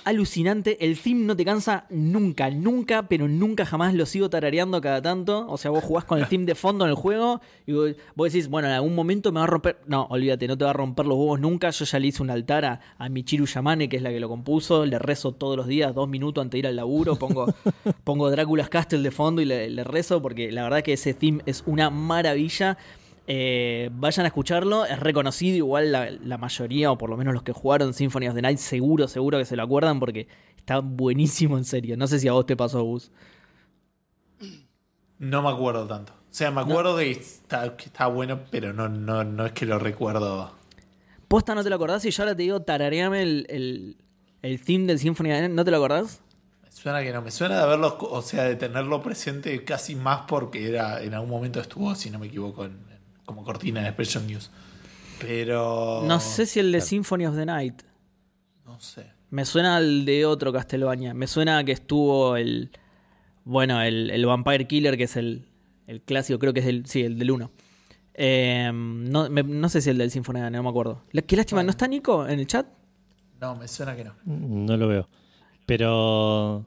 alucinante. 0.04 0.84
El 0.84 0.98
theme 0.98 1.24
no 1.24 1.36
te 1.36 1.44
cansa 1.44 1.86
nunca, 1.90 2.50
nunca, 2.50 3.08
pero 3.08 3.28
nunca 3.28 3.64
jamás 3.66 3.94
lo 3.94 4.06
sigo 4.06 4.30
tarareando 4.30 4.80
cada 4.80 5.00
tanto. 5.02 5.46
O 5.48 5.56
sea, 5.56 5.70
vos 5.70 5.84
jugás 5.84 6.04
con 6.04 6.18
el 6.18 6.26
theme 6.26 6.44
de 6.44 6.54
fondo 6.54 6.84
en 6.84 6.90
el 6.90 6.96
juego 6.96 7.40
y 7.66 7.72
vos, 7.72 7.94
vos 8.14 8.32
decís, 8.32 8.48
bueno, 8.48 8.68
en 8.68 8.74
algún 8.74 8.94
momento 8.94 9.32
me 9.32 9.40
va 9.40 9.44
a 9.44 9.46
romper. 9.46 9.78
No, 9.86 10.06
olvídate, 10.10 10.48
no 10.48 10.56
te 10.56 10.64
va 10.64 10.70
a 10.70 10.74
romper 10.74 11.06
los 11.06 11.18
huevos 11.18 11.40
nunca. 11.40 11.70
Yo 11.70 11.84
ya 11.84 11.98
le 11.98 12.06
hice 12.08 12.22
un 12.22 12.30
altar 12.30 12.64
a, 12.64 12.80
a 12.98 13.08
Michiru 13.08 13.46
Yamane, 13.46 13.88
que 13.88 13.96
es 13.96 14.02
la 14.02 14.10
que 14.10 14.20
lo 14.20 14.28
compuso. 14.28 14.86
Le 14.86 14.98
rezo 14.98 15.32
todos 15.32 15.56
los 15.56 15.66
días, 15.66 15.94
dos 15.94 16.08
minutos 16.08 16.42
antes 16.42 16.52
de 16.52 16.58
ir 16.58 16.66
al 16.66 16.76
laburo. 16.76 17.16
Pongo, 17.16 17.46
pongo 18.04 18.30
Drácula's 18.30 18.68
Castle 18.68 19.02
de 19.02 19.10
fondo 19.10 19.42
y 19.42 19.44
le, 19.44 19.70
le 19.70 19.84
rezo 19.84 20.20
porque 20.22 20.50
la 20.52 20.62
verdad 20.62 20.82
que 20.82 20.94
ese 20.94 21.14
theme 21.14 21.42
es 21.46 21.62
una 21.66 21.90
maravilla. 21.90 22.78
Eh, 23.32 23.90
vayan 23.92 24.24
a 24.24 24.26
escucharlo, 24.26 24.84
es 24.86 24.98
reconocido 24.98 25.56
igual 25.56 25.92
la, 25.92 26.10
la 26.10 26.36
mayoría, 26.36 26.90
o 26.90 26.98
por 26.98 27.08
lo 27.10 27.16
menos 27.16 27.32
los 27.32 27.44
que 27.44 27.52
jugaron 27.52 27.94
Symphony 27.94 28.26
of 28.26 28.34
the 28.34 28.42
Night, 28.42 28.58
seguro, 28.58 29.06
seguro 29.06 29.38
que 29.38 29.44
se 29.44 29.54
lo 29.54 29.62
acuerdan 29.62 30.00
porque 30.00 30.26
está 30.56 30.80
buenísimo 30.80 31.56
en 31.56 31.64
serio. 31.64 31.96
No 31.96 32.08
sé 32.08 32.18
si 32.18 32.26
a 32.26 32.32
vos 32.32 32.44
te 32.44 32.56
pasó, 32.56 32.82
Gus. 32.82 33.12
No 35.20 35.42
me 35.42 35.48
acuerdo 35.50 35.86
tanto. 35.86 36.12
O 36.12 36.32
sea, 36.34 36.50
me 36.50 36.60
acuerdo 36.60 36.96
que, 36.96 37.10
está, 37.12 37.76
que 37.76 37.84
está 37.84 38.08
bueno, 38.08 38.40
pero 38.50 38.72
no, 38.72 38.88
no, 38.88 39.22
no 39.22 39.46
es 39.46 39.52
que 39.52 39.64
lo 39.64 39.78
recuerdo. 39.78 40.52
Posta 41.28 41.54
no 41.54 41.62
te 41.62 41.70
lo 41.70 41.76
acordás 41.76 42.04
y 42.04 42.10
yo 42.10 42.22
ahora 42.24 42.34
te 42.34 42.42
digo, 42.42 42.62
tarareame 42.62 43.22
el, 43.22 43.46
el, 43.48 43.96
el 44.42 44.60
theme 44.64 44.86
del 44.86 44.98
Symphony 44.98 45.30
of 45.30 45.36
the 45.36 45.40
Night, 45.42 45.54
¿no 45.54 45.64
te 45.64 45.70
lo 45.70 45.76
acordás? 45.76 46.20
Suena 46.68 47.00
que 47.00 47.12
no. 47.12 47.22
Me 47.22 47.30
suena 47.30 47.58
de 47.58 47.62
haberlo, 47.62 47.96
o 48.00 48.22
sea, 48.22 48.42
de 48.42 48.56
tenerlo 48.56 49.00
presente 49.02 49.62
casi 49.64 49.94
más 49.94 50.22
porque 50.26 50.68
era 50.68 51.00
en 51.00 51.14
algún 51.14 51.30
momento 51.30 51.60
estuvo, 51.60 51.94
si 51.94 52.10
no 52.10 52.18
me 52.18 52.26
equivoco, 52.26 52.64
en- 52.64 52.89
como 53.30 53.44
cortina 53.44 53.80
en 53.80 53.86
Expression 53.86 54.26
News. 54.26 54.50
Pero. 55.20 56.02
No 56.06 56.18
sé 56.20 56.46
si 56.46 56.60
el 56.60 56.72
de 56.72 56.80
Symphony 56.80 57.26
of 57.26 57.36
the 57.36 57.46
Night. 57.46 57.82
No 58.64 58.80
sé. 58.80 59.06
Me 59.30 59.44
suena 59.44 59.76
al 59.76 60.04
de 60.04 60.26
otro 60.26 60.52
Castlevania. 60.52 61.14
Me 61.14 61.26
suena 61.26 61.58
a 61.58 61.64
que 61.64 61.72
estuvo 61.72 62.36
el. 62.36 62.70
Bueno, 63.44 63.80
el, 63.82 64.10
el 64.10 64.26
Vampire 64.26 64.66
Killer, 64.66 64.96
que 64.96 65.04
es 65.04 65.16
el, 65.16 65.46
el 65.86 66.00
clásico, 66.02 66.38
creo 66.38 66.52
que 66.52 66.60
es 66.60 66.66
el. 66.66 66.86
Sí, 66.86 67.02
el 67.02 67.18
del 67.18 67.30
1. 67.30 67.50
no, 68.72 69.30
me- 69.30 69.42
no 69.42 69.68
sé 69.68 69.80
si 69.80 69.90
el 69.90 69.98
del 69.98 70.10
Symphony 70.10 70.38
of 70.40 70.44
the 70.46 70.50
Night, 70.50 70.56
no 70.56 70.62
me 70.62 70.68
acuerdo. 70.70 71.02
Qué 71.26 71.36
lástima, 71.36 71.62
¿no 71.62 71.70
está 71.70 71.86
Nico 71.86 72.26
en 72.26 72.38
el 72.40 72.46
chat? 72.46 72.66
No, 73.40 73.56
me 73.56 73.68
suena 73.68 73.94
que 73.96 74.04
no. 74.04 74.14
No 74.24 74.76
lo 74.76 74.88
veo. 74.88 75.08
Pero 75.66 76.66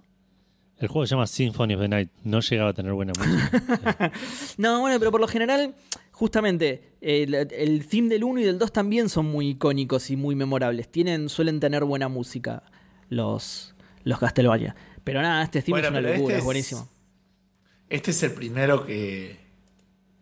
el 0.77 0.87
juego 0.87 1.05
se 1.05 1.11
llama 1.15 1.27
Symphony 1.27 1.73
of 1.75 1.81
the 1.81 1.87
Night. 1.89 2.09
No 2.23 2.39
llegaba 2.39 2.69
a 2.69 2.73
tener 2.73 2.93
buena 2.93 3.13
música. 3.17 4.11
No, 4.57 4.79
bueno, 4.81 4.97
pero 4.99 5.11
por 5.11 5.19
lo 5.21 5.27
general, 5.27 5.73
justamente, 6.13 6.93
el, 7.01 7.33
el 7.35 7.85
theme 7.87 8.07
del 8.07 8.23
1 8.23 8.39
y 8.39 8.43
del 8.45 8.57
2 8.57 8.71
también 8.71 9.09
son 9.09 9.25
muy 9.25 9.49
icónicos 9.49 10.09
y 10.09 10.15
muy 10.15 10.35
memorables. 10.35 10.87
Tienen, 10.89 11.27
suelen 11.27 11.59
tener 11.59 11.83
buena 11.83 12.07
música 12.07 12.63
los, 13.09 13.75
los 14.05 14.19
Castlevania. 14.19 14.75
Pero 15.03 15.21
nada, 15.21 15.43
este 15.43 15.61
theme 15.61 15.81
Bueno, 15.81 15.87
es 15.87 15.91
una 15.91 16.01
locura, 16.01 16.17
este 16.21 16.31
es 16.33 16.37
es- 16.39 16.43
buenísimo. 16.45 16.89
Este 17.89 18.11
es 18.11 18.23
el 18.23 18.31
primero 18.31 18.85
que, 18.85 19.37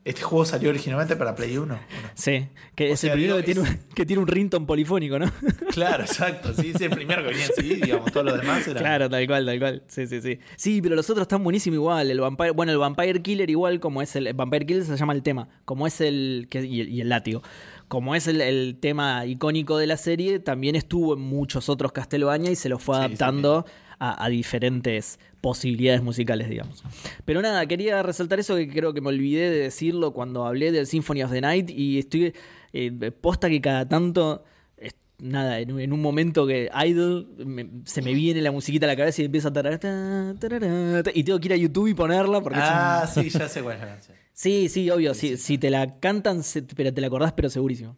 Este 0.03 0.24
juego 0.24 0.46
salió 0.46 0.72
originalmente 0.72 1.15
para 1.15 1.36
Play 1.36 1.58
1. 1.58 1.65
Bueno. 1.67 1.79
Sí, 2.15 2.48
que 2.74 2.89
O 2.89 2.93
es 2.93 3.00
sea, 3.00 3.13
el 3.13 3.20
primero 3.20 3.38
digo, 3.38 3.46
que, 3.46 3.53
tiene, 3.53 3.70
es- 3.70 3.75
un- 3.75 3.93
que 3.93 4.05
tiene 4.05 4.22
un 4.24 4.27
ringtone 4.27 4.65
polifónico, 4.65 5.20
¿no? 5.20 5.31
Claro, 5.72 6.03
exacto. 6.03 6.53
Sí, 6.55 6.72
es 6.74 6.81
el 6.81 6.89
primero 6.89 7.22
que 7.22 7.27
venía 7.29 7.46
en 7.46 7.51
CD, 7.53 7.75
digamos. 7.75 8.12
Todos 8.12 8.25
los 8.25 8.41
demás 8.41 8.67
eran. 8.67 8.81
Claro, 8.81 9.10
tal 9.12 9.27
cual, 9.27 9.46
tal 9.46 9.60
cual. 9.60 9.84
Sí, 9.88 10.08
sí, 10.08 10.20
sí. 10.20 10.39
Sí, 10.55 10.81
pero 10.81 10.96
los 10.96 11.08
otros 11.10 11.25
están 11.25 11.43
buenísimos 11.43 11.75
igual. 11.75 12.10
El 12.10 12.20
Vampire, 12.20 12.50
bueno, 12.51 12.72
el 12.72 12.79
Vampire 12.79 13.22
Killer 13.22 13.50
igual 13.51 13.79
como 13.79 14.01
es 14.01 14.15
el, 14.15 14.25
el 14.25 14.34
Vampire 14.34 14.65
Killer 14.65 14.84
se 14.86 14.98
llama 14.98 15.13
el 15.13 15.22
tema, 15.22 15.50
como 15.65 15.86
es 15.86 16.01
el 16.01 16.48
que, 16.50 16.63
y, 16.65 16.81
el 16.81 16.89
y 16.89 17.01
el 17.01 17.10
látigo. 17.10 17.43
Como 17.88 18.15
es 18.15 18.25
el, 18.27 18.41
el 18.41 18.77
tema 18.81 19.25
icónico 19.27 19.77
de 19.77 19.86
la 19.86 19.98
serie, 19.98 20.39
también 20.39 20.75
estuvo 20.75 21.13
en 21.13 21.20
muchos 21.22 21.70
otros 21.70 21.91
Castlevania 21.91 22.50
y 22.50 22.55
se 22.55 22.70
lo 22.70 22.79
fue 22.79 22.96
Sí, 22.96 23.01
sí, 23.01 23.05
adaptando 23.05 23.65
a, 24.03 24.25
a 24.25 24.29
diferentes 24.29 25.20
posibilidades 25.41 26.01
musicales, 26.01 26.50
digamos. 26.50 26.84
Pero 27.24 27.41
nada, 27.41 27.65
quería 27.67 28.01
resaltar 28.01 28.39
eso 28.39 28.55
que 28.55 28.67
creo 28.67 28.93
que 28.93 29.01
me 29.01 29.10
olvidé 29.10 29.50
de 29.50 29.60
decirlo 29.60 30.12
cuando 30.12 30.46
hablé 30.48 30.72
del 30.72 30.88
Symphony 30.88 31.22
of 31.24 31.31
the 31.31 31.41
Night 31.41 31.70
y 31.70 32.00
estoy 32.00 32.34
eh, 32.74 33.12
posta 33.12 33.48
que 33.50 33.62
cada 33.62 33.88
tanto 33.88 34.43
nada, 35.20 35.60
en, 35.60 35.72
un- 35.72 35.79
en 35.79 35.93
un 35.93 36.01
momento 36.01 36.48
que 36.48 36.70
Idol 36.88 37.27
me- 37.46 37.70
se 37.86 38.01
me 38.01 38.12
viene 38.15 38.41
la 38.41 38.51
musiquita 38.51 38.88
a 38.88 38.88
la 38.88 38.96
cabeza 38.96 39.22
y 39.22 39.25
empieza 39.25 39.50
a 39.50 39.53
tarar, 39.53 39.77
ta, 39.77 40.34
tarara, 40.39 41.03
ta, 41.03 41.12
y 41.13 41.24
tengo 41.24 41.39
que 41.39 41.46
ir 41.50 41.53
a 41.53 41.58
YouTube 41.58 41.88
y 41.89 41.93
ponerla 41.93 42.41
porque 42.41 42.58
un- 42.58 42.65
Ah, 42.65 43.05
sí, 43.13 43.29
ya 43.29 43.48
sé 43.48 43.62
cuál 43.62 43.75
es 43.75 43.81
la 43.81 43.88
canción. 43.89 44.17
Sí, 44.34 44.67
sí, 44.70 44.89
obvio, 44.89 45.13
si, 45.13 45.38
si 45.38 45.60
te 45.60 45.70
la 45.70 46.00
cantan, 46.00 46.41
pero 46.75 46.91
te 46.91 47.01
la 47.01 47.05
acordás, 47.08 47.34
pero 47.34 47.51
segurísimo. 47.51 47.98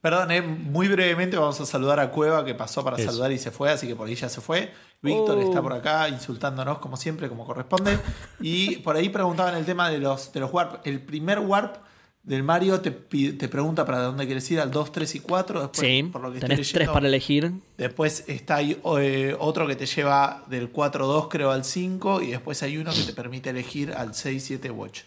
Perdón, 0.00 0.30
eh, 0.30 0.42
muy 0.42 0.86
brevemente 0.88 1.36
vamos 1.36 1.60
a 1.60 1.66
saludar 1.66 1.98
a 1.98 2.10
Cueva 2.10 2.44
que 2.44 2.54
pasó 2.54 2.84
para 2.84 2.96
Eso. 2.96 3.06
saludar 3.10 3.32
y 3.32 3.38
se 3.38 3.50
fue, 3.50 3.70
así 3.70 3.86
que 3.88 3.96
por 3.96 4.06
ahí 4.08 4.14
ya 4.14 4.28
se 4.28 4.40
fue. 4.40 4.72
Víctor 5.02 5.38
Oh. 5.38 5.40
está 5.40 5.60
por 5.62 5.72
acá 5.72 6.08
insultándonos 6.08 6.78
como 6.78 6.96
siempre, 6.96 7.28
como 7.28 7.44
corresponde. 7.44 7.98
Y 8.40 8.76
por 8.78 8.96
ahí 8.96 9.08
preguntaban 9.08 9.56
el 9.56 9.64
tema 9.64 9.90
de 9.90 9.98
los, 9.98 10.32
de 10.32 10.40
los 10.40 10.52
warp. 10.52 10.86
El 10.86 11.00
primer 11.00 11.40
warp 11.40 11.76
del 12.22 12.42
Mario 12.42 12.80
te, 12.80 12.90
te 12.90 13.48
pregunta 13.48 13.84
para 13.86 14.00
dónde 14.02 14.26
quieres 14.26 14.48
ir, 14.50 14.60
al 14.60 14.70
2, 14.70 14.92
3 14.92 15.14
y 15.14 15.20
4. 15.20 15.60
Después, 15.62 15.80
Sí, 15.80 16.02
por 16.04 16.20
lo 16.20 16.30
que 16.30 16.38
estoy 16.38 16.48
tenés 16.50 16.58
leyendo, 16.58 16.78
tres 16.78 16.88
para 16.90 17.08
elegir. 17.08 17.52
Después 17.76 18.24
está 18.28 18.56
ahí, 18.56 18.80
eh, 19.00 19.34
otro 19.38 19.66
que 19.66 19.76
te 19.76 19.86
lleva 19.86 20.44
del 20.48 20.72
4-2 20.72 21.28
creo 21.28 21.50
al 21.52 21.64
5 21.64 22.20
y 22.22 22.28
después 22.32 22.62
hay 22.62 22.76
uno 22.76 22.92
que 22.92 23.02
te 23.02 23.12
permite 23.14 23.50
elegir 23.50 23.92
al 23.92 24.10
6-7 24.14 24.70
Watch. 24.70 25.00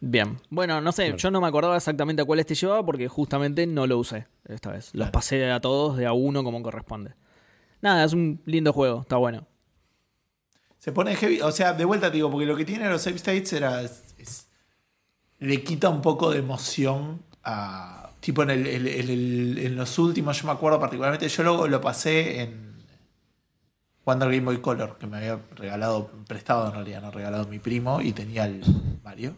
Bien. 0.00 0.38
Bueno, 0.48 0.80
no 0.80 0.92
sé, 0.92 1.04
Claro. 1.04 1.18
yo 1.18 1.30
no 1.30 1.40
me 1.42 1.46
acordaba 1.48 1.76
exactamente 1.76 2.22
a 2.22 2.24
cuáles 2.24 2.46
te 2.46 2.54
llevaba 2.54 2.84
porque 2.84 3.06
justamente 3.08 3.66
no 3.66 3.86
lo 3.86 3.98
usé 3.98 4.26
esta 4.48 4.70
vez. 4.72 4.86
Los 4.86 4.92
Claro. 5.04 5.12
pasé 5.12 5.50
a 5.50 5.60
todos 5.60 5.96
de 5.98 6.06
a 6.06 6.12
uno 6.12 6.42
como 6.42 6.62
corresponde. 6.62 7.12
Nada, 7.82 8.04
es 8.04 8.12
un 8.14 8.40
lindo 8.46 8.72
juego, 8.72 9.02
está 9.02 9.16
bueno. 9.16 9.46
Se 10.78 10.92
pone 10.92 11.14
heavy, 11.14 11.42
o 11.42 11.52
sea, 11.52 11.74
de 11.74 11.84
vuelta 11.84 12.08
te 12.10 12.16
digo, 12.16 12.30
porque 12.30 12.46
lo 12.46 12.56
que 12.56 12.64
tiene 12.64 12.88
los 12.88 13.02
save 13.02 13.16
states 13.16 13.52
era. 13.52 13.82
es- 13.82 14.14
es- 14.18 14.48
le 15.38 15.62
quita 15.62 15.88
un 15.90 16.00
poco 16.02 16.30
de 16.30 16.38
emoción 16.38 17.22
a. 17.44 17.96
Tipo 18.20 18.42
en, 18.42 18.50
el, 18.50 18.66
el- 18.66 18.86
el- 18.86 19.10
el- 19.10 19.58
en 19.58 19.76
los 19.76 19.98
últimos, 19.98 20.38
yo 20.40 20.46
me 20.46 20.52
acuerdo 20.52 20.78
particularmente, 20.78 21.26
yo 21.28 21.42
lo, 21.42 21.66
lo 21.66 21.80
pasé 21.80 22.42
en. 22.42 22.70
Jugando 24.04 24.24
al 24.26 24.30
Game 24.32 24.44
Boy 24.44 24.58
Color, 24.60 24.96
que 24.98 25.06
me 25.06 25.18
había 25.18 25.38
regalado, 25.56 26.10
prestado 26.26 26.66
en 26.68 26.72
realidad, 26.74 27.02
no 27.02 27.10
regalado 27.10 27.46
mi 27.46 27.58
primo, 27.58 28.00
y 28.02 28.12
tenía 28.12 28.44
el 28.46 28.62
Mario. 29.04 29.36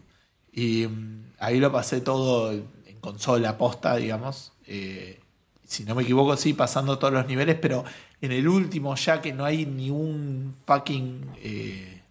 Y 0.53 0.87
mm, 0.87 1.33
ahí 1.39 1.59
lo 1.59 1.73
pasé 1.73 2.01
todo 2.01 2.53
en 2.53 2.67
consola 3.01 3.57
posta, 3.59 3.97
digamos. 3.97 4.53
Eh, 4.67 5.19
si 5.65 5.85
no 5.85 5.95
me 5.95 6.03
equivoco, 6.03 6.37
sí, 6.37 6.53
pasando 6.53 6.99
todos 6.99 7.13
los 7.15 7.27
niveles, 7.27 7.57
pero 7.61 7.85
en 8.21 8.33
el 8.33 8.47
último, 8.47 8.95
ya 8.95 9.21
que 9.23 9.33
no 9.33 9.45
hay 9.45 9.65
ni 9.67 9.91
un 9.91 10.55
fucking. 10.67 11.31
eh, 11.39 12.03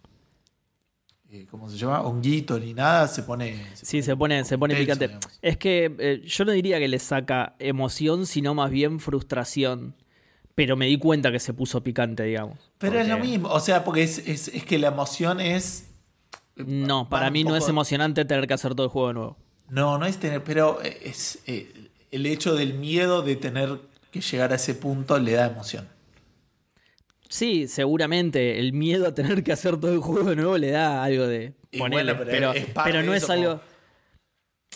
eh, 1.29 1.45
¿Cómo 1.49 1.69
se 1.69 1.77
llama? 1.77 2.01
Honguito 2.01 2.59
ni 2.59 2.73
nada, 2.73 3.07
se 3.07 3.23
pone. 3.23 3.65
Sí, 3.75 4.01
se 4.01 4.15
pone, 4.17 4.43
se 4.43 4.57
pone 4.57 4.75
picante. 4.75 5.07
digamos. 5.07 5.39
Es 5.41 5.57
que 5.57 5.95
eh, 5.99 6.21
yo 6.25 6.43
no 6.45 6.51
diría 6.51 6.79
que 6.79 6.87
le 6.89 6.99
saca 6.99 7.55
emoción, 7.59 8.25
sino 8.25 8.53
más 8.53 8.69
bien 8.71 8.99
frustración. 8.99 9.95
Pero 10.55 10.75
me 10.75 10.87
di 10.87 10.97
cuenta 10.97 11.31
que 11.31 11.39
se 11.39 11.53
puso 11.53 11.81
picante, 11.81 12.23
digamos. 12.23 12.57
Pero 12.77 12.99
es 12.99 13.07
lo 13.07 13.17
mismo, 13.19 13.47
o 13.49 13.59
sea, 13.61 13.85
porque 13.85 14.03
es, 14.03 14.17
es- 14.27 14.49
es 14.49 14.65
que 14.65 14.77
la 14.77 14.87
emoción 14.89 15.39
es. 15.39 15.87
No, 16.67 17.07
para 17.09 17.29
mí 17.31 17.43
no 17.43 17.55
es 17.55 17.67
emocionante 17.69 18.25
tener 18.25 18.47
que 18.47 18.53
hacer 18.53 18.73
todo 18.75 18.85
el 18.85 18.89
juego 18.91 19.07
de 19.09 19.13
nuevo. 19.15 19.37
No, 19.69 19.97
no 19.97 20.05
es 20.05 20.17
tener, 20.17 20.43
pero 20.43 20.81
es 20.81 21.39
eh, 21.47 21.71
el 22.11 22.25
hecho 22.25 22.55
del 22.55 22.73
miedo 22.73 23.21
de 23.21 23.35
tener 23.35 23.79
que 24.11 24.19
llegar 24.21 24.51
a 24.51 24.55
ese 24.55 24.73
punto 24.75 25.17
le 25.19 25.31
da 25.33 25.47
emoción. 25.47 25.87
Sí, 27.29 27.67
seguramente 27.69 28.59
el 28.59 28.73
miedo 28.73 29.07
a 29.07 29.13
tener 29.15 29.43
que 29.43 29.53
hacer 29.53 29.79
todo 29.79 29.93
el 29.93 29.99
juego 29.99 30.29
de 30.31 30.35
nuevo 30.35 30.57
le 30.57 30.71
da 30.71 31.01
algo 31.03 31.25
de 31.27 31.53
ponerle, 31.77 32.13
bueno, 32.13 32.25
pero, 32.29 32.51
pero 32.51 32.53
es 32.53 32.65
pero 32.83 33.03
no 33.03 33.13
es 33.13 33.29
algo. 33.29 33.61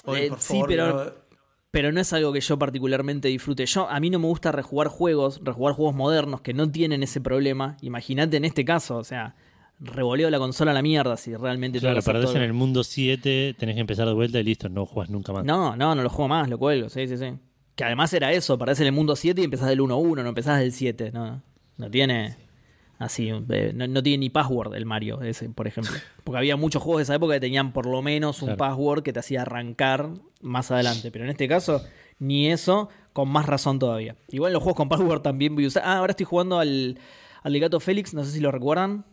Oye, 0.06 0.28
Eh, 0.28 0.32
sí, 0.40 0.54
favor, 0.54 0.68
pero- 0.68 0.88
no- 1.06 1.26
Pero 1.72 1.92
no 1.92 2.00
es 2.00 2.14
algo 2.14 2.32
que 2.32 2.40
yo 2.40 2.58
particularmente 2.58 3.28
disfrute. 3.28 3.66
Yo, 3.66 3.90
a 3.90 4.00
mí 4.00 4.10
no 4.10 4.18
me 4.18 4.28
gusta 4.28 4.54
rejugar 4.54 4.88
juegos, 4.88 5.42
rejugar 5.44 5.74
juegos 5.76 5.94
modernos 5.94 6.40
que 6.40 6.54
no 6.54 6.72
tienen 6.72 7.04
ese 7.04 7.20
problema. 7.20 7.76
Imagínate 7.82 8.38
en 8.38 8.46
este 8.46 8.64
caso, 8.64 8.96
o 8.96 9.04
sea, 9.04 9.36
revoleo 9.80 10.30
la 10.30 10.38
consola 10.40 10.72
a 10.72 10.74
la 10.74 10.82
mierda 10.82 11.18
si 11.18 11.36
realmente 11.36 11.80
Claro, 11.80 12.00
hacer 12.00 12.14
perdés 12.14 12.34
en 12.36 12.42
el 12.42 12.54
mundo 12.54 12.84
7, 12.84 13.56
tenés 13.58 13.76
que 13.76 13.82
empezar 13.82 14.08
de 14.08 14.14
vuelta 14.14 14.40
y 14.40 14.44
listo, 14.44 14.70
no 14.70 14.86
juegas 14.86 15.10
nunca 15.10 15.34
más. 15.34 15.44
No, 15.46 15.76
no, 15.76 15.96
no 15.96 16.02
lo 16.04 16.10
juego 16.10 16.30
más, 16.30 16.50
lo 16.50 16.58
cuelgo, 16.58 16.90
sí, 16.90 17.08
sí, 17.08 17.18
sí. 17.18 17.34
Que 17.76 17.84
además 17.84 18.14
era 18.14 18.32
eso, 18.32 18.58
perdés 18.58 18.80
en 18.80 18.88
el 18.88 18.94
mundo 18.94 19.16
7 19.16 19.42
y 19.42 19.44
empezás 19.44 19.68
del 19.68 19.80
1-1, 19.82 20.24
no 20.24 20.30
empezás 20.30 20.60
del 20.60 20.72
7. 20.72 21.12
No, 21.12 21.42
no 21.78 21.90
tiene 21.92 22.38
así, 23.00 23.30
eh, 23.50 23.72
no, 23.76 23.86
no 23.88 24.02
tiene 24.02 24.20
ni 24.20 24.30
password 24.30 24.76
el 24.76 24.86
Mario, 24.86 25.22
ese, 25.22 25.50
por 25.50 25.68
ejemplo. 25.68 25.92
Porque 26.24 26.38
había 26.38 26.56
muchos 26.56 26.82
juegos 26.82 27.00
de 27.00 27.04
esa 27.04 27.16
época 27.16 27.34
que 27.34 27.42
tenían 27.42 27.74
por 27.74 27.86
lo 27.86 28.02
menos 28.02 28.42
un 28.42 28.48
Claro. 28.48 28.58
password 28.60 29.04
que 29.04 29.12
te 29.12 29.20
hacía 29.20 29.42
arrancar 29.42 30.10
más 30.42 30.72
adelante. 30.72 31.12
Pero 31.12 31.26
en 31.26 31.32
este 31.32 31.50
caso, 31.50 31.84
ni 32.18 32.50
eso, 32.50 32.88
con 33.12 33.28
más 33.28 33.46
razón 33.46 33.78
todavía. 33.78 34.16
Igual 34.32 34.52
en 34.52 34.54
los 34.54 34.64
juegos 34.64 34.78
con 34.78 34.88
password 34.88 35.22
también 35.22 35.54
voy 35.56 35.66
a 35.66 35.68
usar. 35.68 35.84
Ah, 35.86 35.98
ahora 35.98 36.12
estoy 36.12 36.26
jugando 36.26 36.60
al, 36.60 36.98
al 37.44 37.52
Legato 37.52 37.82
Félix, 37.82 38.14
no 38.14 38.24
sé 38.24 38.32
si 38.32 38.40
lo 38.40 38.52
recuerdan. 38.52 39.04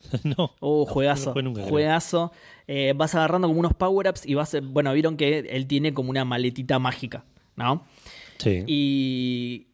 no. 0.24 0.52
Oh, 0.60 0.84
no 0.86 0.92
juegazo. 0.92 1.34
nunca, 1.42 1.62
juegazo. 1.62 2.32
Eh, 2.66 2.92
vas 2.96 3.14
agarrando 3.14 3.48
como 3.48 3.60
unos 3.60 3.74
power-ups 3.74 4.26
y 4.26 4.34
vas. 4.34 4.56
Bueno, 4.62 4.92
vieron 4.92 5.16
que 5.16 5.38
él 5.38 5.66
tiene 5.66 5.94
como 5.94 6.10
una 6.10 6.24
maletita 6.24 6.78
mágica, 6.78 7.24
¿no? 7.56 7.84
Sí. 8.38 8.64
Y. 8.66 9.66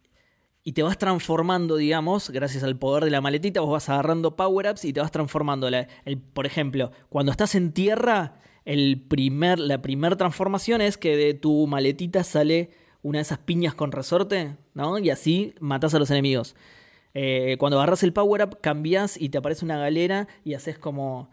Y 0.64 0.73
te 0.75 0.85
vas 0.85 0.97
transformando, 0.97 1.75
digamos, 1.75 2.31
gracias 2.31 2.62
al 2.62 2.79
poder 2.79 3.02
de 3.02 3.11
la 3.11 3.21
maletita, 3.21 3.61
vos 3.61 3.73
vas 3.73 3.88
agarrando 3.88 4.37
power-ups 4.37 4.85
y 4.85 4.93
te 4.93 5.00
vas 5.00 5.11
transformando. 5.11 5.69
La- 5.69 5.88
el, 6.05 6.19
por 6.19 6.47
ejemplo, 6.47 6.93
cuando 7.09 7.33
estás 7.33 7.57
en 7.57 7.73
tierra, 7.73 8.37
el 8.64 9.02
primer, 9.09 9.59
la 9.59 9.83
primera 9.83 10.14
transformación 10.17 10.81
es 10.81 10.97
que 10.97 11.17
de 11.17 11.35
tu 11.35 11.67
maletita 11.67 12.23
sale 12.23 12.71
una 13.02 13.19
de 13.19 13.23
esas 13.23 13.38
piñas 13.38 13.75
con 13.75 13.91
resorte, 13.91 14.55
¿no? 14.75 14.99
Y 15.00 15.11
así 15.11 15.52
matás 15.59 15.95
a 15.95 15.99
los 15.99 16.12
enemigos. 16.12 16.55
Eh, 17.14 17.57
cuando 17.59 17.78
agarras 17.78 18.02
el 18.02 18.12
power-up, 18.12 18.59
cambias 18.61 19.21
y 19.21 19.28
te 19.28 19.38
aparece 19.38 19.64
una 19.64 19.78
galera 19.78 20.28
y 20.45 20.54
haces 20.54 20.78
como, 20.78 21.28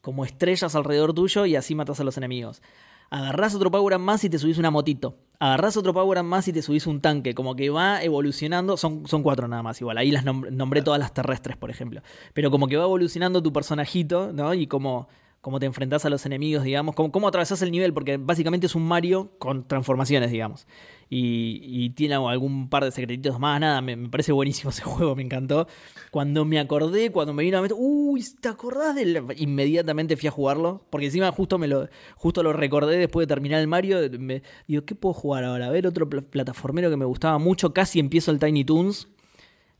como 0.00 0.24
estrellas 0.24 0.74
alrededor 0.74 1.12
tuyo 1.12 1.46
y 1.46 1.56
así 1.56 1.74
matas 1.74 2.00
a 2.00 2.04
los 2.04 2.16
enemigos. 2.16 2.62
Agarrás 3.10 3.54
otro 3.54 3.70
power-up 3.70 4.00
más 4.00 4.24
y 4.24 4.30
te 4.30 4.38
subís 4.38 4.58
una 4.58 4.70
motito. 4.70 5.16
Agarrás 5.38 5.76
otro 5.76 5.92
power-up 5.92 6.24
más 6.24 6.48
y 6.48 6.52
te 6.52 6.62
subís 6.62 6.86
un 6.86 7.00
tanque. 7.00 7.34
Como 7.34 7.54
que 7.54 7.70
va 7.70 8.02
evolucionando. 8.02 8.76
Son, 8.76 9.06
son 9.06 9.22
cuatro 9.22 9.46
nada 9.46 9.62
más 9.62 9.80
igual. 9.80 9.98
Ahí 9.98 10.10
las 10.10 10.24
nom- 10.24 10.50
nombré 10.50 10.82
todas 10.82 10.98
las 10.98 11.12
terrestres, 11.12 11.56
por 11.56 11.70
ejemplo. 11.70 12.00
Pero 12.32 12.50
como 12.50 12.66
que 12.66 12.76
va 12.76 12.84
evolucionando 12.84 13.42
tu 13.42 13.52
personajito, 13.52 14.32
¿no? 14.32 14.54
Y 14.54 14.66
cómo, 14.66 15.06
cómo 15.42 15.60
te 15.60 15.66
enfrentás 15.66 16.04
a 16.06 16.10
los 16.10 16.24
enemigos, 16.26 16.64
digamos. 16.64 16.94
Cómo, 16.96 17.12
cómo 17.12 17.28
atravesás 17.28 17.62
el 17.62 17.70
nivel. 17.70 17.92
Porque 17.92 18.16
básicamente 18.16 18.66
es 18.66 18.74
un 18.74 18.86
Mario 18.86 19.32
con 19.38 19.68
transformaciones, 19.68 20.30
digamos. 20.32 20.66
Y, 21.10 21.60
y 21.62 21.90
tiene 21.90 22.14
algún 22.14 22.68
par 22.68 22.84
de 22.84 22.90
secretitos 22.90 23.38
más. 23.38 23.60
Nada, 23.60 23.80
me, 23.80 23.96
parece 24.08 24.32
buenísimo 24.32 24.70
ese 24.70 24.82
juego. 24.82 25.14
Me 25.14 25.22
encantó. 25.22 25.66
Cuando 26.10 26.44
me 26.44 26.58
acordé, 26.58 27.10
cuando 27.10 27.32
me 27.32 27.42
vino 27.42 27.58
a 27.58 27.62
meter, 27.62 27.76
uy, 27.78 28.24
¿te 28.40 28.48
acordás 28.48 28.94
del...? 28.94 29.22
Inmediatamente 29.36 30.16
fui 30.16 30.28
a 30.28 30.32
jugarlo, 30.32 30.84
porque 30.90 31.06
encima 31.06 31.30
justo 31.32 31.58
me 31.58 31.68
lo 31.68 31.88
justo 32.16 32.42
lo 32.42 32.52
recordé 32.52 32.96
después 32.98 33.26
de 33.26 33.34
terminar 33.34 33.60
el 33.60 33.66
Mario, 33.66 33.98
me, 34.18 34.42
digo, 34.66 34.84
¿qué 34.84 34.94
puedo 34.94 35.12
jugar 35.12 35.44
ahora? 35.44 35.66
A 35.66 35.70
ver, 35.70 35.86
otro 35.86 36.08
pla- 36.08 36.22
plataformero 36.22 36.90
que 36.90 36.96
me 36.96 37.04
gustaba 37.04 37.38
mucho, 37.38 37.72
casi 37.72 38.00
empiezo 38.00 38.30
el 38.30 38.38
Tiny 38.38 38.64
Toons, 38.64 39.08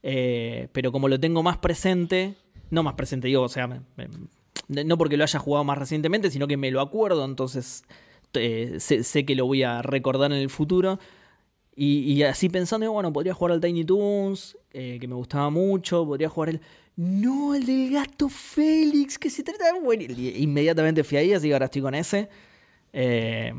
eh, 0.02 0.68
pero 0.72 0.92
como 0.92 1.08
lo 1.08 1.18
tengo 1.18 1.42
más 1.42 1.58
presente, 1.58 2.34
no 2.70 2.82
más 2.82 2.94
presente, 2.94 3.28
digo, 3.28 3.42
o 3.42 3.48
sea, 3.48 3.66
no 4.68 4.98
porque 4.98 5.16
lo 5.16 5.24
haya 5.24 5.38
jugado 5.38 5.64
más 5.64 5.78
recientemente, 5.78 6.30
sino 6.30 6.46
que 6.46 6.56
me 6.56 6.70
lo 6.70 6.80
acuerdo, 6.80 7.24
entonces 7.24 7.84
eh, 8.36 8.76
sé, 8.80 9.04
sé 9.04 9.24
que 9.24 9.34
lo 9.34 9.46
voy 9.46 9.62
a 9.62 9.82
recordar 9.82 10.32
en 10.32 10.38
el 10.38 10.50
futuro. 10.50 10.98
Y, 11.76 12.12
y 12.12 12.22
así 12.22 12.48
pensando, 12.48 12.90
bueno, 12.92 13.12
podría 13.12 13.34
jugar 13.34 13.52
al 13.52 13.60
Tiny 13.60 13.84
Toons, 13.84 14.56
eh, 14.72 14.98
que 15.00 15.08
me 15.08 15.14
gustaba 15.16 15.50
mucho, 15.50 16.04
podría 16.06 16.28
jugar 16.28 16.50
el... 16.50 16.60
No, 16.96 17.56
el 17.56 17.66
del 17.66 17.90
gato 17.90 18.28
Félix, 18.28 19.18
que 19.18 19.28
se 19.28 19.42
trata 19.42 19.72
de... 19.72 19.80
Bueno, 19.80 20.04
inmediatamente 20.16 21.02
fui 21.02 21.18
ahí, 21.18 21.32
así 21.32 21.48
que 21.48 21.52
ahora 21.52 21.64
estoy 21.64 21.82
con 21.82 21.94
ese. 21.96 22.28
Eh, 22.92 23.52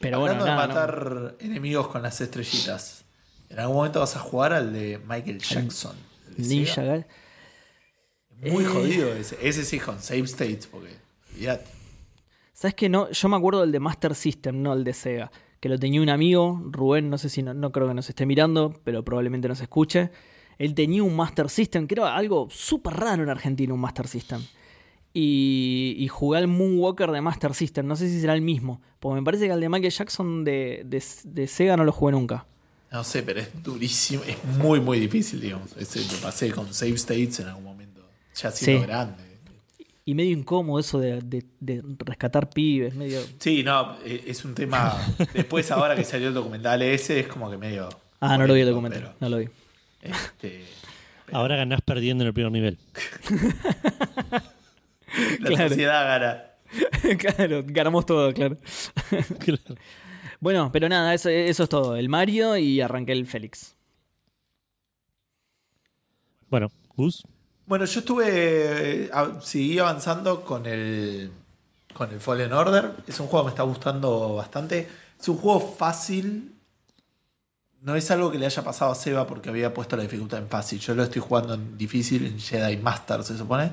pero 0.00 0.20
bueno, 0.20 0.40
Hablando 0.40 0.46
nada, 0.46 0.62
de 0.62 0.68
¿no? 0.68 0.74
matar 0.74 1.36
enemigos 1.40 1.88
con 1.88 2.00
las 2.02 2.18
estrellitas, 2.22 3.04
en 3.50 3.58
algún 3.58 3.76
momento 3.76 4.00
vas 4.00 4.16
a 4.16 4.20
jugar 4.20 4.54
al 4.54 4.72
de 4.72 4.98
Michael 5.06 5.38
Jackson. 5.38 5.94
el 6.38 6.48
Ninja. 6.48 6.82
Gal- 6.82 7.06
Muy 8.40 8.64
Eh. 8.64 8.66
jodido 8.66 9.12
ese. 9.14 9.36
Ese 9.42 9.64
sí 9.64 9.78
con 9.78 10.00
save 10.00 10.20
states, 10.24 10.66
porque. 10.66 10.94
olvidate. 11.34 11.66
¿Sabes 12.60 12.74
qué? 12.74 12.88
No, 12.88 13.08
yo 13.08 13.28
me 13.28 13.36
acuerdo 13.36 13.60
del 13.60 13.70
de 13.70 13.78
Master 13.78 14.16
System, 14.16 14.60
no 14.62 14.72
el 14.72 14.82
de 14.82 14.92
Sega. 14.92 15.30
Que 15.60 15.68
lo 15.68 15.78
tenía 15.78 16.02
un 16.02 16.08
amigo, 16.08 16.60
Rubén, 16.72 17.08
no 17.08 17.16
sé 17.16 17.28
si 17.28 17.40
no, 17.40 17.54
no 17.54 17.70
creo 17.70 17.86
que 17.86 17.94
nos 17.94 18.08
esté 18.08 18.26
mirando, 18.26 18.74
pero 18.82 19.04
probablemente 19.04 19.46
nos 19.46 19.60
escuche. 19.60 20.10
Él 20.58 20.74
tenía 20.74 21.04
un 21.04 21.14
Master 21.14 21.48
System, 21.50 21.86
que 21.86 21.94
era 21.94 22.16
algo 22.16 22.48
súper 22.50 22.94
raro 22.94 23.22
en 23.22 23.28
Argentina, 23.28 23.72
un 23.72 23.78
Master 23.78 24.08
System. 24.08 24.40
Y, 25.14 25.94
y 25.98 26.08
jugué 26.08 26.38
al 26.38 26.48
Moonwalker 26.48 27.12
de 27.12 27.20
Master 27.20 27.54
System. 27.54 27.86
No 27.86 27.94
sé 27.94 28.08
si 28.08 28.20
será 28.20 28.34
el 28.34 28.42
mismo. 28.42 28.80
Porque 28.98 29.20
me 29.20 29.24
parece 29.24 29.46
que 29.46 29.52
el 29.52 29.60
de 29.60 29.68
Michael 29.68 29.92
Jackson 29.92 30.42
de, 30.44 30.82
de- 30.84 31.04
de 31.24 31.46
Sega 31.46 31.76
no 31.76 31.84
lo 31.84 31.92
jugué 31.92 32.10
nunca. 32.12 32.44
No 32.90 33.04
sé, 33.04 33.22
pero 33.22 33.38
es 33.40 33.62
durísimo. 33.62 34.24
Es 34.24 34.36
muy, 34.58 34.80
muy 34.80 34.98
difícil, 34.98 35.40
digamos. 35.40 35.76
Ese 35.76 36.00
lo 36.00 36.20
pasé 36.20 36.50
con 36.50 36.72
Save 36.74 36.94
States 36.94 37.38
en 37.38 37.46
algún 37.48 37.64
momento. 37.64 38.00
Ya 38.34 38.50
siendo 38.50 38.80
Sí. 38.82 38.86
grande. 38.88 39.27
Y 40.08 40.14
medio 40.14 40.32
incómodo 40.32 40.78
eso 40.80 40.98
de, 40.98 41.20
de- 41.20 41.44
de 41.60 41.82
rescatar 41.98 42.48
pibes, 42.48 42.94
medio... 42.94 43.20
Sí, 43.38 43.62
no, 43.62 43.98
eh, 44.06 44.24
es 44.26 44.42
un 44.42 44.54
tema. 44.54 44.96
Después, 45.34 45.70
ahora 45.70 45.94
que 45.94 46.02
salió 46.02 46.28
el 46.28 46.34
documental 46.34 46.80
ese, 46.80 47.20
es 47.20 47.26
como 47.28 47.50
que 47.50 47.58
medio. 47.58 47.90
Ah, 48.18 48.38
no 48.38 48.46
lo 48.46 48.54
vi 48.54 48.60
el 48.62 48.68
documental, 48.70 49.02
pero, 49.02 49.14
no 49.20 49.28
lo 49.28 49.36
vi. 49.36 49.48
este, 50.00 50.64
Ahora 51.32 51.56
ganás 51.56 51.82
perdiendo 51.82 52.24
en 52.24 52.28
el 52.28 52.32
primer 52.32 52.52
nivel. 52.52 52.78
la 55.40 55.48
Claro. 55.50 55.68
sociedad 55.68 56.06
gana. 56.06 57.16
claro, 57.18 57.62
ganamos 57.66 58.06
todo, 58.06 58.32
claro. 58.32 58.56
Claro. 59.40 59.60
Bueno, 60.40 60.70
pero 60.72 60.88
nada, 60.88 61.12
eso, 61.12 61.28
eso 61.28 61.64
es 61.64 61.68
todo. 61.68 61.96
El 61.96 62.08
Mario 62.08 62.56
y 62.56 62.80
arranqué 62.80 63.12
el 63.12 63.26
Félix. 63.26 63.76
Bueno, 66.48 66.70
Gus. 66.96 67.24
Bueno, 67.68 67.84
yo 67.84 68.00
estuve. 68.00 68.24
eh, 69.04 69.10
a- 69.12 69.40
seguí 69.42 69.78
avanzando 69.78 70.42
con 70.44 70.66
el. 70.66 71.30
Con 71.94 72.10
el 72.12 72.20
Fallen 72.20 72.52
Order. 72.52 72.92
Es 73.06 73.20
un 73.20 73.26
juego 73.26 73.44
que 73.44 73.48
me 73.48 73.50
está 73.54 73.62
gustando 73.64 74.34
bastante. 74.36 74.88
Es 75.20 75.28
un 75.28 75.36
juego 75.36 75.60
fácil. 75.76 76.54
No 77.80 77.94
es 77.94 78.10
algo 78.10 78.30
que 78.32 78.38
le 78.38 78.46
haya 78.46 78.64
pasado 78.64 78.90
a 78.92 78.94
Seba 78.94 79.26
porque 79.26 79.50
había 79.50 79.72
puesto 79.72 79.96
la 79.96 80.02
dificultad 80.02 80.40
en 80.40 80.48
fácil. 80.48 80.80
Yo 80.80 80.94
lo 80.94 81.02
estoy 81.04 81.22
jugando 81.22 81.54
en 81.54 81.78
difícil, 81.78 82.26
en 82.26 82.38
Jedi 82.40 82.76
Master, 82.78 83.22
se 83.22 83.36
supone. 83.38 83.72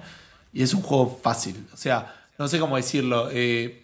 Y 0.54 0.62
es 0.64 0.74
un 0.74 0.82
juego 0.82 1.20
fácil. 1.24 1.68
O 1.74 1.78
sea, 1.78 2.16
no 2.38 2.48
sé 2.48 2.60
cómo 2.60 2.76
decirlo. 2.78 3.30
eh, 3.32 3.82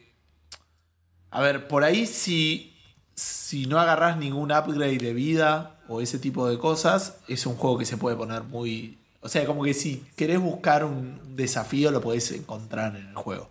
a 1.31 1.41
ver, 1.41 1.67
por 1.67 1.83
ahí 1.83 2.05
si, 2.05 2.75
si 3.15 3.65
no 3.65 3.79
agarrás 3.79 4.17
ningún 4.17 4.51
upgrade 4.51 4.97
de 4.97 5.13
vida 5.13 5.79
o 5.87 6.01
ese 6.01 6.19
tipo 6.19 6.47
de 6.49 6.57
cosas, 6.57 7.17
es 7.27 7.45
un 7.45 7.55
juego 7.55 7.77
que 7.77 7.85
se 7.85 7.97
puede 7.97 8.15
poner 8.17 8.43
muy... 8.43 8.97
O 9.21 9.29
sea, 9.29 9.45
como 9.45 9.63
que 9.63 9.73
si 9.73 10.05
querés 10.15 10.39
buscar 10.39 10.83
un 10.83 11.35
desafío 11.35 11.91
lo 11.91 12.01
podés 12.01 12.31
encontrar 12.31 12.95
en 12.95 13.07
el 13.09 13.15
juego. 13.15 13.49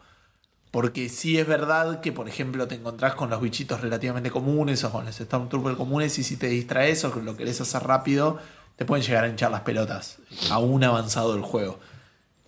Porque 0.71 1.09
sí 1.09 1.39
es 1.39 1.47
verdad 1.47 2.01
que, 2.01 2.13
por 2.13 2.29
ejemplo, 2.29 2.69
te 2.69 2.77
encontrás 2.77 3.15
con 3.15 3.31
los 3.31 3.41
bichitos 3.41 3.81
relativamente 3.81 4.31
comunes 4.31 4.85
o 4.85 4.93
con 4.93 5.05
los 5.05 5.17
Stormtroopers 5.17 5.77
comunes 5.77 6.19
y 6.19 6.25
si 6.25 6.37
te 6.37 6.49
distraes 6.49 7.05
o 7.05 7.15
lo 7.21 7.37
querés 7.37 7.61
hacer 7.61 7.83
rápido, 7.83 8.39
te 8.77 8.85
pueden 8.85 9.05
llegar 9.05 9.25
a 9.25 9.29
hinchar 9.29 9.51
las 9.51 9.63
pelotas, 9.63 10.19
aún 10.51 10.85
avanzado 10.85 11.35
el 11.35 11.43
juego. 11.43 11.79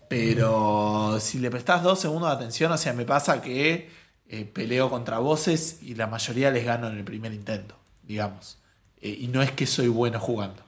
Pero 0.08 1.18
si 1.20 1.38
le 1.38 1.50
prestás 1.50 1.82
dos 1.82 2.00
segundos 2.00 2.30
de 2.30 2.36
atención, 2.36 2.70
o 2.70 2.76
sea, 2.76 2.92
me 2.92 3.04
pasa 3.04 3.40
que 3.42 3.90
eh, 4.28 4.44
peleo 4.44 4.88
contra 4.88 5.18
voces 5.18 5.78
y 5.82 5.94
la 5.94 6.06
mayoría 6.06 6.50
les 6.50 6.64
gano 6.64 6.88
en 6.88 6.98
el 6.98 7.04
primer 7.04 7.32
intento, 7.32 7.74
digamos. 8.02 8.58
Eh, 9.00 9.16
y 9.20 9.28
no 9.28 9.42
es 9.42 9.50
que 9.52 9.66
soy 9.66 9.88
bueno 9.88 10.20
jugando. 10.20 10.62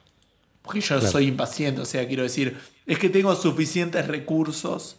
Porque 0.65 0.81
yo 0.81 0.95
Claro. 0.99 1.11
soy 1.11 1.27
impaciente, 1.27 1.79
o 1.81 1.85
sea, 1.85 2.05
quiero 2.07 2.23
decir, 2.23 2.57
es 2.85 2.99
que 2.99 3.09
tengo 3.09 3.33
suficientes 3.35 4.07
recursos, 4.07 4.97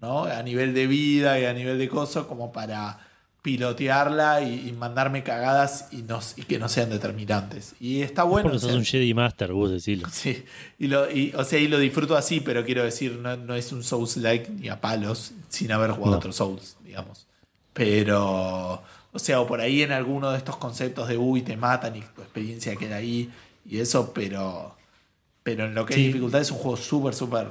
¿no? 0.00 0.24
A 0.24 0.42
nivel 0.42 0.72
de 0.74 0.86
vida 0.86 1.38
y 1.40 1.44
a 1.44 1.52
nivel 1.52 1.78
de 1.78 1.88
cosas 1.88 2.24
como 2.26 2.52
para 2.52 2.98
pilotearla 3.42 4.40
y, 4.42 4.68
y 4.68 4.72
mandarme 4.72 5.24
cagadas 5.24 5.88
y, 5.90 6.02
no, 6.02 6.20
y 6.36 6.42
que 6.42 6.58
no 6.60 6.68
sean 6.68 6.90
determinantes. 6.90 7.74
Y 7.80 8.02
está 8.02 8.22
bueno. 8.22 8.44
Porque 8.44 8.56
o 8.58 8.60
sos 8.60 8.70
sea, 8.70 8.78
un 8.78 8.84
Jedi 8.84 9.12
Master, 9.14 9.52
Gus, 9.52 9.70
decilo. 9.72 10.08
Sí, 10.12 10.44
y 10.78 10.86
lo, 10.86 11.10
y, 11.10 11.32
o 11.36 11.42
sea, 11.44 11.58
y 11.58 11.66
lo 11.68 11.78
disfruto 11.80 12.16
así, 12.16 12.40
pero 12.40 12.64
quiero 12.64 12.84
decir, 12.84 13.18
no, 13.20 13.36
no 13.36 13.54
es 13.56 13.72
un 13.72 13.82
Souls-like 13.82 14.48
ni 14.50 14.68
a 14.68 14.80
palos, 14.80 15.32
sin 15.48 15.72
haber 15.72 15.90
jugado 15.90 16.12
No. 16.12 16.16
otros 16.18 16.36
Souls, 16.36 16.76
digamos. 16.84 17.26
Pero, 17.72 18.82
o 19.12 19.18
sea, 19.18 19.40
o 19.40 19.46
por 19.46 19.60
ahí 19.60 19.82
en 19.82 19.90
alguno 19.92 20.30
de 20.30 20.38
estos 20.38 20.56
conceptos 20.56 21.08
de 21.08 21.18
uy, 21.18 21.42
te 21.42 21.56
matan 21.56 21.96
y 21.96 22.00
tu 22.00 22.22
experiencia 22.22 22.76
queda 22.76 22.96
ahí 22.96 23.30
y 23.68 23.78
eso, 23.78 24.12
pero, 24.12 24.76
pero 25.42 25.66
en 25.66 25.74
lo 25.74 25.84
que 25.86 25.94
Sí. 25.94 26.00
es 26.00 26.06
dificultad 26.08 26.40
es 26.40 26.50
un 26.50 26.58
juego 26.58 26.76
súper, 26.76 27.14
súper 27.14 27.48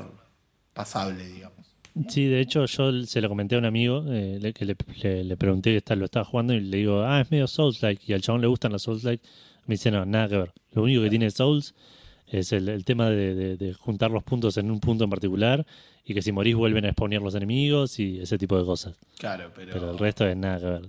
pasable, 0.74 1.26
digamos. 1.28 1.58
Sí, 2.08 2.26
de 2.26 2.40
hecho 2.40 2.66
yo 2.66 3.06
se 3.06 3.20
lo 3.20 3.28
comenté 3.28 3.56
a 3.56 3.58
un 3.58 3.66
amigo 3.66 4.06
eh, 4.08 4.38
le- 4.42 4.54
que 4.54 4.64
le, 4.64 4.78
le- 5.04 5.24
le 5.26 5.38
pregunté 5.38 5.72
que 5.72 5.78
está, 5.78 5.96
lo 5.96 6.06
estaba 6.06 6.24
jugando 6.24 6.54
y 6.54 6.62
le 6.62 6.78
digo, 6.78 7.02
ah, 7.04 7.20
es 7.20 7.30
medio 7.32 7.48
Souls-like. 7.48 8.04
Y 8.08 8.14
al 8.14 8.22
chabón 8.22 8.40
le 8.42 8.48
gustan 8.48 8.72
los 8.72 8.82
Souls-like. 8.84 9.22
Me 9.68 9.74
dice, 9.76 9.92
no, 9.92 10.06
nada 10.06 10.30
que 10.30 10.38
ver. 10.38 10.52
Lo 10.72 10.84
único 10.84 11.02
que 11.04 11.10
tiene 11.10 11.30
Souls 11.32 11.76
es 12.28 12.54
el, 12.54 12.70
el 12.70 12.86
tema 12.86 13.10
de, 13.10 13.36
de- 13.36 13.58
de 13.58 13.74
juntar 13.74 14.10
los 14.10 14.24
puntos 14.24 14.56
en 14.56 14.72
un 14.72 14.80
punto 14.80 15.04
en 15.04 15.10
particular 15.10 15.66
y 16.06 16.14
que 16.14 16.22
si 16.22 16.32
morís 16.32 16.56
vuelven 16.56 16.86
a 16.86 16.92
spawnear 16.94 17.22
los 17.22 17.36
enemigos 17.36 18.00
y 18.00 18.22
ese 18.22 18.38
tipo 18.38 18.58
de 18.58 18.64
cosas. 18.66 18.96
Claro, 19.20 19.52
pero. 19.54 19.74
Pero 19.74 19.92
el 19.92 19.98
resto 20.00 20.26
es 20.26 20.38
nada 20.38 20.60
que 20.60 20.66
ver. 20.66 20.82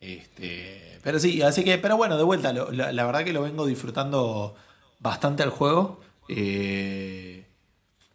Este, 0.00 0.98
pero 1.02 1.18
sí, 1.18 1.42
así 1.42 1.62
que, 1.64 1.76
pero 1.78 1.96
bueno, 1.98 2.16
de 2.16 2.24
vuelta, 2.24 2.52
lo- 2.54 2.70
la, 2.72 2.92
la 2.92 3.04
verdad 3.04 3.24
que 3.24 3.32
lo 3.34 3.42
vengo 3.42 3.66
disfrutando 3.66 4.54
bastante 5.00 5.42
al 5.42 5.50
juego. 5.50 6.00
Eh, 6.32 7.44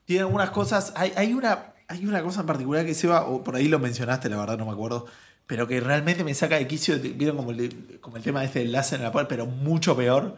tiene 0.06 0.22
algunas 0.22 0.50
cosas, 0.52 0.94
hay, 0.96 1.12
hay 1.16 1.34
una, 1.34 1.74
hay 1.88 2.06
una 2.06 2.22
cosa 2.24 2.42
en 2.42 2.46
particular 2.48 2.86
que 2.86 2.94
Seba, 2.94 3.26
o 3.26 3.44
por 3.44 3.56
ahí 3.56 3.68
lo 3.68 3.80
mencionaste, 3.80 4.30
la 4.30 4.38
verdad 4.38 4.58
no 4.58 4.66
me 4.66 4.72
acuerdo, 4.72 5.06
pero 5.48 5.68
que 5.68 5.80
realmente 5.80 6.24
me 6.24 6.34
saca 6.34 6.56
de 6.58 6.68
quicio, 6.68 6.98
vieron 7.00 7.38
como 7.38 7.52
el, 7.52 7.98
como 8.02 8.18
el 8.18 8.24
tema 8.24 8.40
de 8.42 8.46
este 8.48 8.62
enlace 8.62 8.96
en 8.96 9.04
la 9.04 9.12
cual, 9.12 9.28
pero 9.28 9.46
mucho 9.46 9.96
peor, 9.98 10.38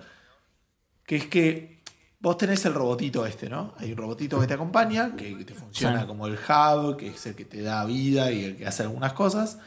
que 1.05 1.17
es 1.17 1.25
que 1.27 1.77
vos 2.19 2.37
tenés 2.37 2.65
el 2.65 2.73
robotito 2.73 3.25
este, 3.25 3.49
¿no? 3.49 3.73
Hay 3.77 3.91
un 3.91 3.97
robotito 3.97 4.39
que 4.39 4.47
te 4.47 4.55
acompaña, 4.55 5.15
que 5.15 5.35
te 5.45 5.53
funciona 5.53 6.01
Sí. 6.01 6.07
como 6.07 6.27
el 6.27 6.33
hub, 6.33 6.97
que 6.97 7.07
es 7.09 7.25
el 7.27 7.35
que 7.35 7.45
te 7.45 7.61
da 7.61 7.85
vida 7.85 8.31
y 8.31 8.43
el 8.43 8.57
que 8.57 8.65
hace 8.67 8.83
algunas 8.83 9.13
cosas. 9.13 9.59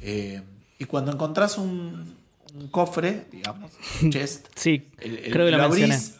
Eh, 0.00 0.40
y 0.78 0.84
cuando 0.84 1.10
encontrás 1.12 1.58
un, 1.58 2.14
un 2.54 2.68
cofre, 2.68 3.26
digamos, 3.32 3.72
un 4.02 4.10
chest, 4.12 4.46
Sí, 4.54 4.88
el- 4.98 5.18
el- 5.18 5.32
creo 5.32 5.46
que 5.46 5.56
lo, 5.56 5.62
abrís, 5.64 6.14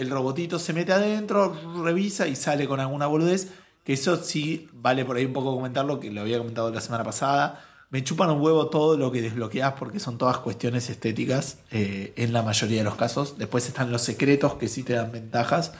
el 0.00 0.08
robotito 0.08 0.58
se 0.58 0.72
mete 0.72 0.92
adentro, 0.92 1.54
revisa 1.82 2.26
y 2.26 2.34
sale 2.34 2.66
con 2.66 2.80
alguna 2.80 3.06
boludez. 3.06 3.48
Que 3.84 3.94
eso 3.94 4.16
sí 4.16 4.68
vale 4.72 5.04
por 5.04 5.16
ahí 5.16 5.24
un 5.24 5.32
poco 5.32 5.54
comentarlo, 5.54 6.00
que 6.00 6.10
lo 6.10 6.22
había 6.22 6.38
comentado 6.38 6.70
la 6.70 6.80
semana 6.80 7.04
pasada. 7.04 7.64
Me 7.90 8.02
chupan 8.04 8.30
un 8.30 8.40
huevo 8.40 8.68
todo 8.68 8.96
lo 8.96 9.10
que 9.10 9.20
desbloqueas 9.20 9.74
porque 9.74 9.98
son 9.98 10.16
todas 10.16 10.38
cuestiones 10.38 10.88
estéticas 10.90 11.58
eh, 11.70 12.12
en 12.16 12.32
la 12.32 12.42
mayoría 12.42 12.78
de 12.78 12.84
los 12.84 12.94
casos. 12.94 13.36
Después 13.36 13.66
están 13.66 13.90
los 13.90 14.02
secretos 14.02 14.54
que 14.54 14.68
sí 14.68 14.82
te 14.84 14.94
dan 14.94 15.12
ventajas. 15.12 15.72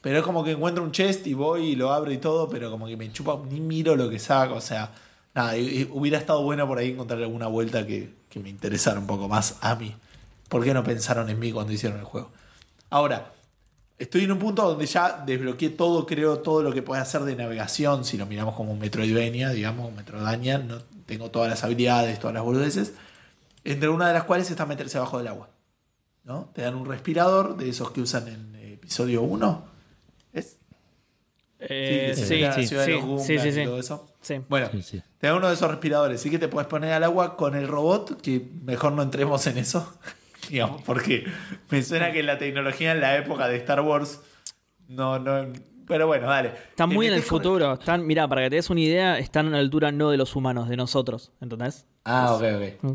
Pero 0.00 0.18
es 0.18 0.24
como 0.24 0.42
que 0.42 0.52
encuentro 0.52 0.82
un 0.82 0.92
chest 0.92 1.26
y 1.26 1.34
voy 1.34 1.68
y 1.68 1.76
lo 1.76 1.92
abro 1.92 2.10
y 2.10 2.18
todo, 2.18 2.48
pero 2.48 2.70
como 2.70 2.86
que 2.86 2.96
me 2.96 3.12
chupa, 3.12 3.38
ni 3.50 3.60
miro 3.60 3.94
lo 3.94 4.08
que 4.08 4.18
saco. 4.18 4.54
O 4.54 4.60
sea, 4.60 4.92
nada, 5.34 5.52
hubiera 5.90 6.18
estado 6.18 6.42
bueno 6.42 6.66
por 6.66 6.78
ahí 6.78 6.90
encontrar 6.90 7.20
alguna 7.22 7.46
vuelta 7.46 7.86
que, 7.86 8.14
que 8.30 8.40
me 8.40 8.48
interesara 8.48 8.98
un 8.98 9.06
poco 9.06 9.28
más 9.28 9.56
a 9.60 9.74
mí. 9.76 9.94
¿Por 10.48 10.64
qué 10.64 10.72
no 10.72 10.82
pensaron 10.82 11.28
en 11.28 11.38
mí 11.38 11.52
cuando 11.52 11.72
hicieron 11.72 11.98
el 11.98 12.04
juego? 12.04 12.30
Ahora, 12.88 13.32
estoy 14.00 14.24
en 14.24 14.32
un 14.32 14.38
punto 14.38 14.62
donde 14.68 14.86
ya 14.86 15.22
desbloqueé 15.24 15.70
todo, 15.70 16.06
creo, 16.06 16.38
todo 16.38 16.62
lo 16.62 16.72
que 16.72 16.82
puede 16.82 17.02
hacer 17.02 17.20
de 17.22 17.36
navegación, 17.36 18.04
si 18.04 18.16
lo 18.16 18.26
miramos 18.26 18.56
como 18.56 18.72
un 18.72 18.78
Metroidvania, 18.78 19.50
digamos, 19.50 19.88
un 19.88 19.94
Metroidvania, 19.94 20.58
no 20.58 20.78
tengo 21.06 21.30
todas 21.30 21.50
las 21.50 21.62
habilidades, 21.62 22.18
todas 22.18 22.34
las 22.34 22.42
boludeces, 22.42 22.94
entre 23.62 23.90
una 23.90 24.08
de 24.08 24.14
las 24.14 24.24
cuales 24.24 24.50
está 24.50 24.64
meterse 24.64 24.96
abajo 24.96 25.18
del 25.18 25.28
agua. 25.28 25.50
¿no? 26.24 26.50
Te 26.54 26.62
dan 26.62 26.74
un 26.74 26.86
respirador 26.86 27.56
de 27.56 27.68
esos 27.68 27.90
que 27.90 28.00
usan 28.00 28.28
en 28.28 28.54
eh, 28.56 28.72
episodio 28.74 29.22
1. 29.22 29.64
¿Es? 30.32 30.56
Eh, 31.58 32.12
sí, 32.16 32.22
sí, 32.22 32.66
sí, 32.66 32.66
sí, 32.66 33.38
sí, 33.38 33.52
sí. 33.52 33.64
todo 33.64 33.78
eso. 33.78 34.06
Sí. 34.22 34.40
Bueno, 34.48 34.68
Sí, 34.72 34.82
sí. 34.82 35.02
te 35.18 35.26
da 35.26 35.34
uno 35.34 35.48
de 35.48 35.54
esos 35.54 35.70
respiradores, 35.70 36.22
sí 36.22 36.30
que 36.30 36.38
te 36.38 36.48
puedes 36.48 36.68
poner 36.68 36.92
al 36.94 37.04
agua 37.04 37.36
con 37.36 37.54
el 37.54 37.68
robot, 37.68 38.20
que 38.22 38.48
mejor 38.64 38.92
no 38.92 39.02
entremos 39.02 39.46
en 39.46 39.58
eso, 39.58 39.92
digamos, 40.50 40.82
porque 40.82 41.24
me 41.70 41.82
suena 41.82 42.12
que 42.12 42.22
la 42.22 42.38
tecnología 42.38 42.92
en 42.92 43.00
la 43.00 43.16
época 43.16 43.48
de 43.48 43.56
Star 43.56 43.80
Wars 43.80 44.20
no, 44.88 45.18
no, 45.20 45.52
pero 45.86 46.06
bueno, 46.06 46.28
dale. 46.28 46.52
Están 46.70 46.88
muy 46.88 47.06
en 47.06 47.14
el 47.14 47.22
futuro. 47.22 47.74
Están, 47.74 48.06
mirá, 48.06 48.28
para 48.28 48.42
que 48.42 48.50
te 48.50 48.56
des 48.56 48.70
una 48.70 48.80
idea, 48.80 49.18
están 49.18 49.48
a 49.48 49.50
la 49.50 49.58
altura 49.58 49.90
no 49.90 50.10
de 50.10 50.16
los 50.16 50.36
humanos, 50.36 50.68
de 50.68 50.76
nosotros. 50.76 51.32
¿Entendés? 51.40 51.86
Ah, 52.04 52.34
ok, 52.34 52.42
ok. 52.42 52.82
Mm. 52.82 52.94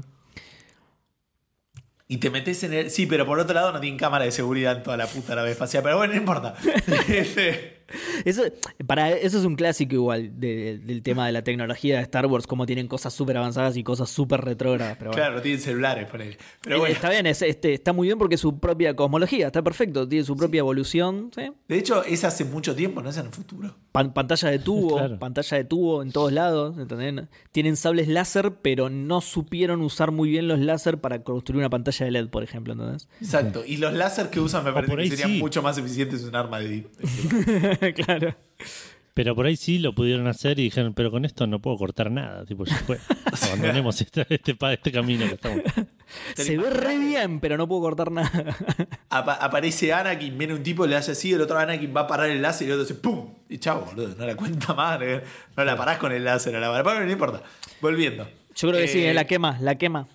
Y 2.08 2.18
te 2.18 2.30
metes 2.30 2.64
en 2.64 2.74
el. 2.74 2.92
Sí, 2.92 3.06
pero 3.06 3.26
por 3.26 3.40
otro 3.40 3.54
lado 3.54 3.72
no 3.72 3.80
tienen 3.80 3.98
cámara 3.98 4.26
de 4.26 4.32
seguridad 4.32 4.78
en 4.78 4.84
toda 4.84 4.96
la 4.96 5.08
puta 5.08 5.36
nave 5.36 5.52
espacial. 5.52 5.84
Pero 5.84 5.98
bueno, 5.98 6.14
no 6.14 6.20
importa. 6.20 6.56
Este, 7.08 7.75
Eso, 8.26 8.44
para, 8.88 9.12
eso 9.12 9.38
es 9.38 9.46
un 9.46 9.56
clásico 9.56 9.94
igual 9.96 10.40
de- 10.40 10.80
del 10.80 11.04
tema 11.04 11.26
de 11.28 11.32
la 11.32 11.44
tecnología 11.44 11.98
de 11.98 12.02
Star 12.04 12.26
Wars, 12.26 12.48
como 12.48 12.66
tienen 12.66 12.88
cosas 12.88 13.14
súper 13.14 13.38
avanzadas 13.38 13.78
y 13.78 13.84
cosas 13.84 14.10
súper 14.10 14.42
retrógradas. 14.42 14.98
Pero 14.98 15.12
claro, 15.12 15.42
tienen 15.42 15.62
celulares, 15.62 16.08
ponele. 16.08 16.38
Pero 16.62 16.78
Eh, 16.78 16.80
bueno. 16.80 16.94
Está 16.96 17.10
bien, 17.10 17.26
es- 17.28 17.42
este, 17.42 17.74
está 17.74 17.94
muy 17.94 18.08
bien 18.08 18.18
porque 18.18 18.36
es 18.36 18.42
su 18.42 18.60
propia 18.60 18.96
cosmología, 18.96 19.48
está 19.48 19.62
perfecto, 19.62 20.08
tiene 20.08 20.26
su 20.26 20.36
propia 20.36 20.60
evolución. 20.60 21.30
¿sí? 21.36 21.52
De 21.68 21.78
hecho, 21.78 22.04
es 22.04 22.24
hace 22.24 22.44
mucho 22.46 22.76
tiempo, 22.76 23.02
no 23.02 23.10
es 23.10 23.18
en 23.18 23.28
el 23.28 23.32
futuro. 23.32 23.76
Pan- 23.96 24.14
pantalla 24.14 24.50
de 24.52 24.60
tubo, 24.60 24.96
Claro. 24.98 25.18
pantalla 25.20 25.58
de 25.58 25.64
tubo 25.64 26.02
en 26.04 26.12
todos 26.12 26.32
lados, 26.32 26.78
¿entendés? 26.78 27.26
Tienen 27.52 27.76
sables 27.78 28.08
láser, 28.08 28.54
pero 28.62 28.90
no 28.90 29.22
supieron 29.22 29.82
usar 29.82 30.12
muy 30.12 30.30
bien 30.30 30.48
los 30.48 30.60
láser 30.60 31.00
para 31.00 31.24
construir 31.24 31.60
una 31.60 31.70
pantalla 31.70 32.06
de 32.06 32.12
LED, 32.12 32.30
por 32.30 32.44
ejemplo, 32.44 32.74
¿entendés? 32.74 33.08
Exacto. 33.22 33.64
Y 33.66 33.78
los 33.78 33.94
láser 33.94 34.30
que 34.30 34.40
usan 34.40 34.64
me 34.64 34.72
parece 34.74 34.96
que 34.96 35.10
serían 35.10 35.32
sí. 35.32 35.40
mucho 35.40 35.62
más 35.62 35.78
eficientes 35.78 36.22
en 36.22 36.28
un 36.30 36.36
arma 36.36 36.60
de. 36.60 36.86
claro. 38.06 38.36
Pero 39.14 39.34
por 39.34 39.46
ahí 39.46 39.56
sí 39.56 39.80
lo 39.80 39.96
pudieron 39.96 40.28
hacer 40.28 40.60
y 40.60 40.64
dijeron, 40.64 40.94
pero 40.94 41.10
con 41.10 41.24
esto 41.24 41.48
no 41.48 41.62
puedo 41.62 41.78
cortar 41.78 42.12
nada. 42.12 42.46
Tipo, 42.46 42.66
ya 42.66 42.76
fue. 42.80 43.00
Abandonemos 43.48 44.02
este, 44.02 44.26
este, 44.30 44.58
este 44.74 44.92
camino 44.92 45.26
que 45.28 45.36
estamos. 45.36 45.62
Se 46.36 46.58
ve 46.58 46.70
re 46.70 46.98
bien, 46.98 47.40
pero 47.40 47.58
no 47.58 47.68
puedo 47.68 47.82
cortar 47.82 48.12
nada. 48.12 48.32
Apa- 49.10 49.36
aparece 49.36 49.92
Anakin, 49.94 50.38
viene 50.38 50.54
un 50.54 50.64
tipo, 50.64 50.86
le 50.86 50.96
hace 50.96 51.12
así, 51.14 51.34
el 51.34 51.42
otro 51.42 51.58
Anakin 51.58 51.94
va 51.96 52.02
a 52.02 52.08
parar 52.08 52.30
el 52.30 52.42
láser 52.42 52.68
y 52.68 52.72
el 52.72 52.80
otro 52.80 52.84
dice 52.88 53.00
¡pum! 53.00 53.34
Y 53.50 53.58
chao, 53.58 53.82
boludo, 53.82 54.16
no 54.18 54.26
la 54.26 54.36
cuenta 54.36 54.74
más, 54.74 55.00
no 55.56 55.64
la 55.64 55.76
parás 55.78 55.98
con 55.98 56.12
el 56.12 56.24
láser, 56.24 56.56
a 56.56 56.60
la 56.60 56.84
parás, 56.84 57.06
no 57.06 57.12
importa. 57.12 57.42
Volviendo. 57.82 58.28
Yo 58.56 58.70
creo 58.70 58.82
que 58.82 58.88
sí, 58.88 59.00
Eh, 59.00 59.12
eh, 59.12 59.14
la 59.14 59.26
quema, 59.26 59.58
la 59.62 59.76
quema. 59.76 60.08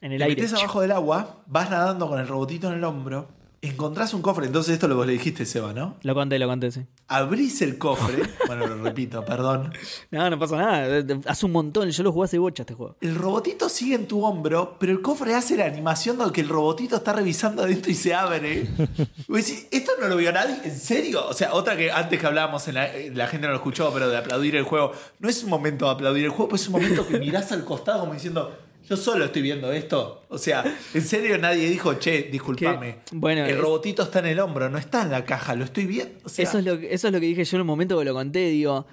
En 0.00 0.12
el 0.12 0.18
Te 0.18 0.24
aire. 0.24 0.42
metes 0.42 0.58
abajo 0.58 0.80
del 0.82 0.92
agua, 0.92 1.42
vas 1.46 1.70
nadando 1.70 2.08
con 2.08 2.20
el 2.20 2.28
robotito 2.28 2.68
en 2.70 2.74
el 2.78 2.84
hombro, 2.84 3.28
encontrás 3.68 4.14
un 4.14 4.22
cofre, 4.22 4.46
entonces 4.46 4.74
esto 4.74 4.88
lo 4.88 4.96
vos 4.96 5.06
le 5.06 5.14
dijiste, 5.14 5.46
Seba, 5.46 5.72
¿no? 5.72 5.96
Lo 6.02 6.14
conté, 6.14 6.38
lo 6.38 6.46
conté, 6.46 6.70
sí. 6.70 6.86
Abrís 7.08 7.62
el 7.62 7.78
cofre, 7.78 8.22
bueno, 8.46 8.66
lo 8.66 8.82
repito, 8.82 9.24
perdón. 9.24 9.72
No, 10.10 10.28
no 10.30 10.38
pasa 10.38 10.56
nada. 10.56 11.04
Hace 11.26 11.46
un 11.46 11.52
montón. 11.52 11.90
Yo 11.90 12.02
lo 12.02 12.12
jugué 12.12 12.24
hace 12.26 12.38
bocha 12.38 12.62
este 12.62 12.74
juego. 12.74 12.96
El 13.00 13.14
robotito 13.14 13.68
sigue 13.68 13.94
en 13.94 14.06
tu 14.06 14.24
hombro, 14.24 14.76
pero 14.78 14.92
el 14.92 15.00
cofre 15.00 15.34
hace 15.34 15.56
la 15.56 15.66
animación 15.66 16.18
donde 16.18 16.40
el 16.40 16.48
robotito 16.48 16.96
está 16.96 17.12
revisando 17.12 17.62
adentro 17.62 17.90
y 17.90 17.94
se 17.94 18.14
abre. 18.14 18.68
Decís, 19.28 19.66
¿esto 19.70 19.92
no 20.00 20.08
lo 20.08 20.16
vio 20.16 20.32
nadie? 20.32 20.56
¿En 20.64 20.78
serio? 20.78 21.26
O 21.26 21.32
sea, 21.32 21.54
otra 21.54 21.76
que 21.76 21.90
antes 21.90 22.18
que 22.20 22.26
hablábamos, 22.26 22.66
en 22.68 22.74
la, 22.74 22.86
eh, 22.94 23.10
la 23.14 23.26
gente 23.26 23.46
no 23.46 23.52
lo 23.52 23.58
escuchó, 23.58 23.90
pero 23.92 24.08
de 24.08 24.16
aplaudir 24.16 24.56
el 24.56 24.64
juego. 24.64 24.92
No 25.18 25.28
es 25.28 25.42
un 25.42 25.50
momento 25.50 25.86
de 25.86 25.92
aplaudir 25.92 26.24
el 26.24 26.30
juego, 26.30 26.48
pues 26.48 26.62
es 26.62 26.68
un 26.68 26.74
momento 26.74 27.06
que 27.06 27.18
mirás 27.18 27.52
al 27.52 27.64
costado 27.64 28.00
como 28.00 28.14
diciendo, 28.14 28.52
yo 28.88 28.96
solo 28.96 29.24
estoy 29.26 29.42
viendo 29.42 29.72
esto. 29.72 30.22
O 30.28 30.38
sea, 30.38 30.64
¿en 30.94 31.02
serio 31.02 31.38
nadie 31.38 31.68
dijo, 31.68 31.94
che, 31.94 32.28
discúlpame? 32.30 32.96
Bueno, 33.12 33.44
el 33.44 33.52
es- 33.52 33.58
robotito 33.58 34.02
está 34.02 34.18
en 34.20 34.26
el 34.26 34.40
hombro, 34.40 34.68
no 34.70 34.78
está 34.78 35.02
en 35.02 35.10
la 35.10 35.24
caja, 35.24 35.54
lo 35.54 35.64
estoy 35.64 35.86
viendo. 35.86 36.18
O 36.24 36.28
sea, 36.28 36.44
eso, 36.44 36.58
es 36.58 36.64
lo, 36.64 36.78
que- 36.78 36.92
eso 36.92 37.08
es 37.08 37.12
lo 37.12 37.20
que 37.20 37.26
dije 37.26 37.44
yo 37.44 37.56
en 37.56 37.60
el 37.60 37.66
momento 37.66 37.98
que 37.98 38.04
lo 38.04 38.12
conté. 38.14 38.48
Digo, 38.48 38.86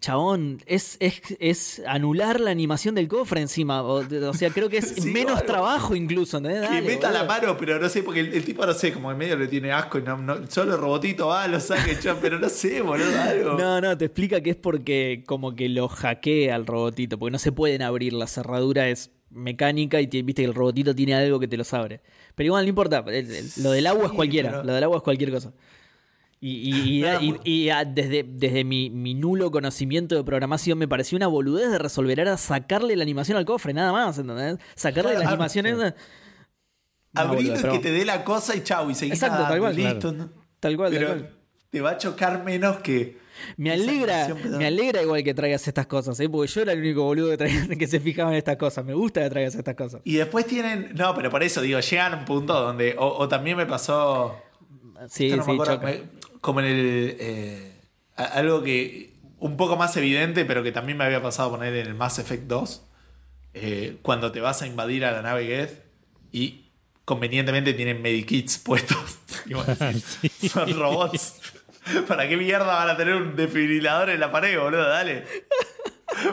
chabón, 0.00 0.60
es, 0.66 0.96
es, 0.98 1.22
es 1.38 1.80
anular 1.86 2.40
la 2.40 2.50
animación 2.50 2.96
del 2.96 3.06
cofre 3.06 3.40
encima. 3.40 3.82
O, 3.82 4.02
o 4.04 4.34
sea, 4.34 4.50
creo 4.50 4.68
que 4.68 4.78
es 4.78 4.88
Sí, 4.96 5.10
menos 5.12 5.46
trabajo 5.46 5.94
incluso. 5.94 6.38
¿entendés? 6.38 6.68
Que 6.68 6.82
meta 6.82 7.10
la 7.12 7.22
mano, 7.24 7.56
pero 7.56 7.78
no 7.78 7.88
sé, 7.88 8.02
porque 8.02 8.20
el, 8.20 8.32
el 8.34 8.44
tipo, 8.44 8.66
no 8.66 8.72
sé, 8.74 8.92
como 8.92 9.12
en 9.12 9.18
medio 9.18 9.36
le 9.36 9.46
tiene 9.46 9.70
asco 9.70 9.98
y 9.98 10.02
no, 10.02 10.16
no- 10.18 10.50
solo 10.50 10.74
el 10.74 10.80
robotito 10.80 11.28
va, 11.28 11.46
lo 11.46 11.60
saque, 11.60 11.96
yo, 12.02 12.16
pero 12.20 12.38
no 12.40 12.48
sé, 12.48 12.80
boludo, 12.82 13.20
algo. 13.20 13.52
No, 13.54 13.80
no, 13.80 13.96
te 13.96 14.06
explica 14.06 14.40
que 14.40 14.50
es 14.50 14.56
porque 14.56 15.22
como 15.24 15.54
que 15.54 15.68
lo 15.68 15.86
hackea 15.88 16.54
al 16.56 16.66
robotito, 16.66 17.16
porque 17.18 17.30
no 17.32 17.38
se 17.38 17.52
pueden 17.52 17.82
abrir, 17.82 18.12
la 18.12 18.26
cerradura 18.26 18.88
es 18.88 19.10
mecánica 19.32 20.00
y 20.00 20.06
te- 20.06 20.22
viste 20.22 20.42
que 20.42 20.48
el 20.48 20.54
robotito 20.54 20.94
tiene 20.94 21.14
algo 21.14 21.38
que 21.40 21.48
te 21.48 21.56
los 21.56 21.72
abre. 21.74 22.00
Pero 22.34 22.46
igual 22.46 22.64
no 22.64 22.68
importa, 22.68 23.04
el- 23.08 23.30
el- 23.30 23.50
lo 23.62 23.70
del 23.72 23.86
agua 23.86 24.06
es 24.06 24.12
cualquiera, 24.12 24.50
pero- 24.50 24.64
lo 24.64 24.74
del 24.74 24.84
agua 24.84 24.96
es 24.98 25.02
cualquier 25.02 25.30
cosa. 25.30 25.52
Y, 26.40 26.50
y- 26.70 26.98
y- 26.98 27.04
Ah, 27.04 27.18
y- 27.22 27.40
y, 27.44 27.70
desde, 27.94 28.24
desde 28.26 28.64
mi, 28.64 28.90
mi 28.90 29.14
nulo 29.14 29.50
conocimiento 29.50 30.16
de 30.16 30.24
programación 30.24 30.76
me 30.78 30.88
pareció 30.88 31.16
una 31.16 31.28
boludez 31.28 31.70
de 31.70 31.78
resolver 31.78 32.18
era 32.18 32.36
sacarle 32.36 32.96
la 32.96 33.02
animación 33.04 33.38
al 33.38 33.44
cofre, 33.44 33.72
nada 33.72 33.92
más, 33.92 34.18
¿entendés? 34.18 34.58
Sacarle 34.74 35.10
Claro, 35.12 35.24
la 35.24 35.30
animación 35.30 35.66
es 35.66 35.76
pero- 37.60 37.72
que 37.74 37.78
te 37.78 37.92
dé 37.92 38.04
la 38.04 38.24
cosa 38.24 38.56
y 38.56 38.62
chau, 38.62 38.90
y 38.90 38.94
seguís 38.94 39.14
Exacto, 39.22 39.44
tal 39.46 39.58
cual, 39.60 39.76
listo. 39.76 40.10
claro. 40.12 40.16
¿no? 40.16 40.42
tal 40.60 40.76
cual, 40.76 40.90
tal 40.90 40.98
Pero 40.98 41.08
cual. 41.14 41.30
te 41.70 41.80
va 41.80 41.90
a 41.90 41.98
chocar 41.98 42.44
menos 42.44 42.78
que. 42.78 43.18
Me 43.56 43.72
alegra, 43.72 44.34
me 44.34 44.66
alegra 44.66 45.02
igual 45.02 45.22
que 45.24 45.34
traigas 45.34 45.66
estas 45.66 45.86
cosas, 45.86 46.18
¿eh? 46.20 46.28
porque 46.28 46.50
yo 46.52 46.62
era 46.62 46.72
el 46.72 46.80
único 46.80 47.02
boludo 47.04 47.30
que, 47.30 47.36
traía- 47.38 47.66
que 47.78 47.86
se 47.86 47.98
fijaba 48.00 48.30
en 48.30 48.36
estas 48.36 48.56
cosas. 48.56 48.84
Me 48.84 48.94
gusta 48.94 49.22
que 49.22 49.30
traigas 49.30 49.54
estas 49.54 49.74
cosas. 49.74 50.00
Y 50.04 50.14
después 50.16 50.46
tienen. 50.46 50.92
No, 50.94 51.14
pero 51.14 51.30
por 51.30 51.42
eso 51.42 51.60
digo, 51.62 51.80
llegan 51.80 52.14
a 52.14 52.16
un 52.18 52.24
punto 52.24 52.52
donde. 52.60 52.94
O, 52.98 53.06
o 53.18 53.28
también 53.28 53.56
me 53.56 53.66
pasó. 53.66 54.36
Sí, 55.08 55.30
no 55.30 55.44
sí, 55.44 55.52
me- 55.82 56.02
como 56.40 56.60
en 56.60 56.66
el. 56.66 57.16
eh, 57.18 57.72
algo 58.16 58.62
que. 58.62 59.12
Un 59.38 59.56
poco 59.56 59.76
más 59.76 59.96
evidente, 59.96 60.44
pero 60.44 60.62
que 60.62 60.70
también 60.70 60.96
me 60.98 61.04
había 61.04 61.20
pasado 61.20 61.50
poner 61.50 61.74
en 61.74 61.86
el 61.88 61.94
Mass 61.94 62.18
Effect 62.20 62.44
2. 62.44 62.82
eh, 63.54 63.96
cuando 64.02 64.30
te 64.30 64.40
vas 64.40 64.62
a 64.62 64.66
invadir 64.66 65.04
a 65.04 65.10
la 65.12 65.20
nave 65.22 65.46
Geth 65.46 65.82
y 66.30 66.66
convenientemente 67.04 67.74
tienen 67.74 68.00
medikits 68.02 68.58
puestos. 68.58 68.98
Sí. 70.20 70.28
Son 70.48 70.72
robots. 70.78 71.34
¿Para 72.08 72.28
qué 72.28 72.36
mierda 72.36 72.66
van 72.66 72.88
a 72.90 72.96
tener 72.96 73.14
un 73.14 73.34
desfibrilador 73.36 74.10
en 74.10 74.20
la 74.20 74.30
pared, 74.30 74.58
boludo? 74.58 74.88
Dale. 74.88 75.24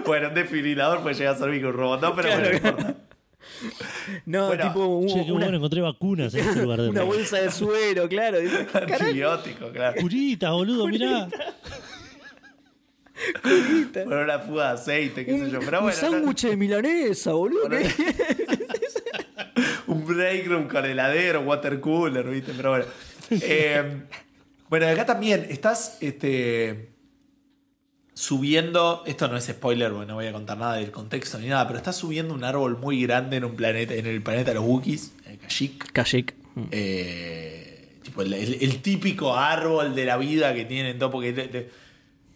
Bueno, 0.06 0.28
un 0.28 0.34
desfibrilador 0.34 1.02
puede 1.02 1.16
llegar 1.16 1.36
a 1.36 1.38
servir 1.38 1.62
con 1.62 1.72
un 1.72 1.78
robot, 1.78 2.02
no, 2.02 2.14
pero 2.16 2.28
Claro. 2.28 2.42
bueno, 2.44 2.60
no 2.62 2.70
importa. 2.70 2.96
No, 4.26 4.48
Bueno, 4.48 4.64
tipo 4.68 4.86
un- 4.86 5.08
Che, 5.08 5.22
una, 5.32 5.34
bueno, 5.46 5.58
encontré 5.58 5.82
vacunas 5.82 6.34
en 6.34 6.48
ese 6.50 6.62
lugar 6.64 6.82
de 6.82 6.90
una 6.90 7.04
bolsa 7.04 7.38
de 7.38 7.50
suero, 7.52 8.08
claro. 8.10 8.38
Antibiótico, 8.74 9.70
claro. 9.72 10.00
Curitas, 10.02 10.52
boludo, 10.52 10.86
mirá. 10.88 11.28
Por 13.94 14.14
una 14.14 14.40
fuga 14.40 14.68
de 14.68 14.74
aceite, 14.74 15.26
qué 15.26 15.40
sé 15.40 15.50
yo. 15.52 15.60
Pero 15.60 15.80
un 15.80 15.86
bueno, 15.86 15.88
no- 15.88 15.92
sándwich 15.94 16.42
de 16.44 16.56
milanesa, 16.58 17.32
boludo. 17.34 17.68
Bueno, 17.70 17.90
un 19.88 20.06
break 20.06 20.48
room 20.48 20.68
con 20.68 20.86
heladero, 20.86 21.42
water 21.42 21.80
cooler, 21.80 22.28
¿viste? 22.30 22.54
Pero 22.56 22.70
bueno. 22.72 22.86
Eh, 23.32 24.02
bueno, 24.70 24.88
acá 24.88 25.06
también 25.06 25.48
estás 25.50 25.98
este, 26.02 26.90
subiendo. 28.14 29.04
Esto 29.06 29.28
no 29.28 29.38
es 29.38 29.46
spoiler, 29.46 29.92
porque 29.92 30.08
no 30.08 30.16
voy 30.16 30.28
a 30.28 30.34
contar 30.34 30.58
nada 30.58 30.76
del 30.76 30.92
contexto 30.92 31.40
ni 31.40 31.48
nada, 31.48 31.66
pero 31.68 31.78
estás 31.78 31.96
subiendo 31.96 32.34
un 32.34 32.44
árbol 32.44 32.78
muy 32.78 33.02
grande 33.04 33.38
en 33.38 33.46
un 33.46 33.56
planeta, 33.56 33.94
en 33.94 34.06
el 34.06 34.22
planeta 34.22 34.52
de 34.52 34.56
los 34.56 34.64
Wookiees, 34.66 35.14
en 35.26 35.38
Kashyyyk. 35.38 35.92
Kashyyyk. 35.92 36.36
Eh, 36.72 38.00
tipo 38.04 38.22
el, 38.22 38.34
el- 38.34 38.58
el 38.62 38.82
típico 38.82 39.36
árbol 39.36 39.96
de 39.96 40.06
la 40.06 40.18
vida 40.18 40.54
que 40.54 40.66
tienen 40.66 40.98
todo, 41.00 41.12
porque 41.12 41.32
te- 41.34 41.48
te- 41.48 41.70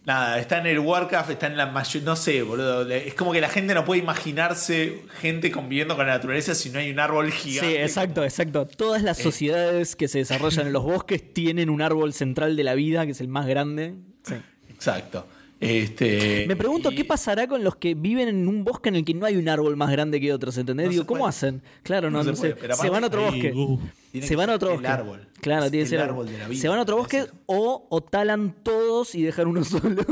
nada, 0.04 0.38
está 0.38 0.58
en 0.58 0.66
el 0.66 0.78
Warcraft, 0.78 1.30
está 1.30 1.46
en 1.46 1.56
la 1.56 1.66
mayor, 1.66 2.02
no 2.02 2.16
sé, 2.16 2.42
boludo. 2.42 2.88
Es 2.90 3.14
como 3.14 3.32
que 3.32 3.40
la 3.40 3.48
gente 3.48 3.74
no 3.74 3.84
puede 3.84 4.00
imaginarse 4.00 5.02
gente 5.20 5.50
conviviendo 5.50 5.96
con 5.96 6.06
la 6.06 6.14
naturaleza 6.14 6.54
si 6.54 6.70
no 6.70 6.78
hay 6.78 6.90
un 6.90 7.00
árbol 7.00 7.30
gigante. 7.32 7.74
Sí, 7.74 7.76
exacto, 7.76 8.24
exacto. 8.24 8.66
Todas 8.66 9.02
las 9.02 9.18
sociedades 9.18 9.96
que 9.96 10.08
se 10.08 10.18
desarrollan 10.18 10.66
en 10.66 10.72
los 10.72 10.82
bosques 10.82 11.32
tienen 11.32 11.70
un 11.70 11.82
árbol 11.82 12.12
central 12.12 12.56
de 12.56 12.64
la 12.64 12.74
vida, 12.74 13.04
que 13.06 13.12
es 13.12 13.20
el 13.20 13.28
más 13.28 13.46
grande. 13.46 13.94
Sí. 14.24 14.34
Exacto. 14.70 15.26
Este, 15.64 16.44
Me 16.46 16.56
pregunto 16.56 16.92
y- 16.92 16.94
qué 16.96 17.04
pasará 17.04 17.46
con 17.48 17.64
los 17.64 17.76
que 17.76 17.94
viven 17.94 18.28
en 18.28 18.46
un 18.48 18.64
bosque 18.64 18.88
en 18.90 18.96
el 18.96 19.04
que 19.04 19.14
no 19.14 19.26
hay 19.26 19.36
un 19.36 19.48
árbol 19.48 19.76
más 19.76 19.90
grande 19.90 20.20
que 20.20 20.32
otros, 20.32 20.56
¿entendés? 20.58 20.86
No 20.86 20.90
Digo, 20.92 21.06
¿cómo 21.06 21.20
puede. 21.20 21.30
hacen? 21.30 21.62
Claro, 21.82 22.10
no, 22.10 22.22
No 22.22 22.34
se 22.36 22.54
puede, 22.54 22.90
van 22.90 23.04
a 23.04 23.06
otro 23.06 23.22
bosque. 23.24 23.52
uh, 23.54 23.80
se 24.22 24.36
van 24.36 24.50
a 24.50 24.54
otro 24.54 24.68
el 24.70 24.74
bosque. 24.76 24.88
árbol. 24.88 25.28
Claro, 25.40 25.62
tiene 25.70 25.78
que 25.78 25.82
el 25.82 25.88
ser 25.88 26.00
árbol 26.00 26.26
de 26.26 26.38
la 26.38 26.48
vida. 26.48 26.60
Se 26.60 26.68
van 26.68 26.78
a 26.78 26.82
otro 26.82 26.96
bosque 26.96 27.24
o, 27.46 27.86
o 27.90 28.02
talan 28.02 28.54
todos 28.62 29.14
y 29.14 29.22
dejan 29.22 29.46
uno 29.48 29.64
solo. 29.64 30.02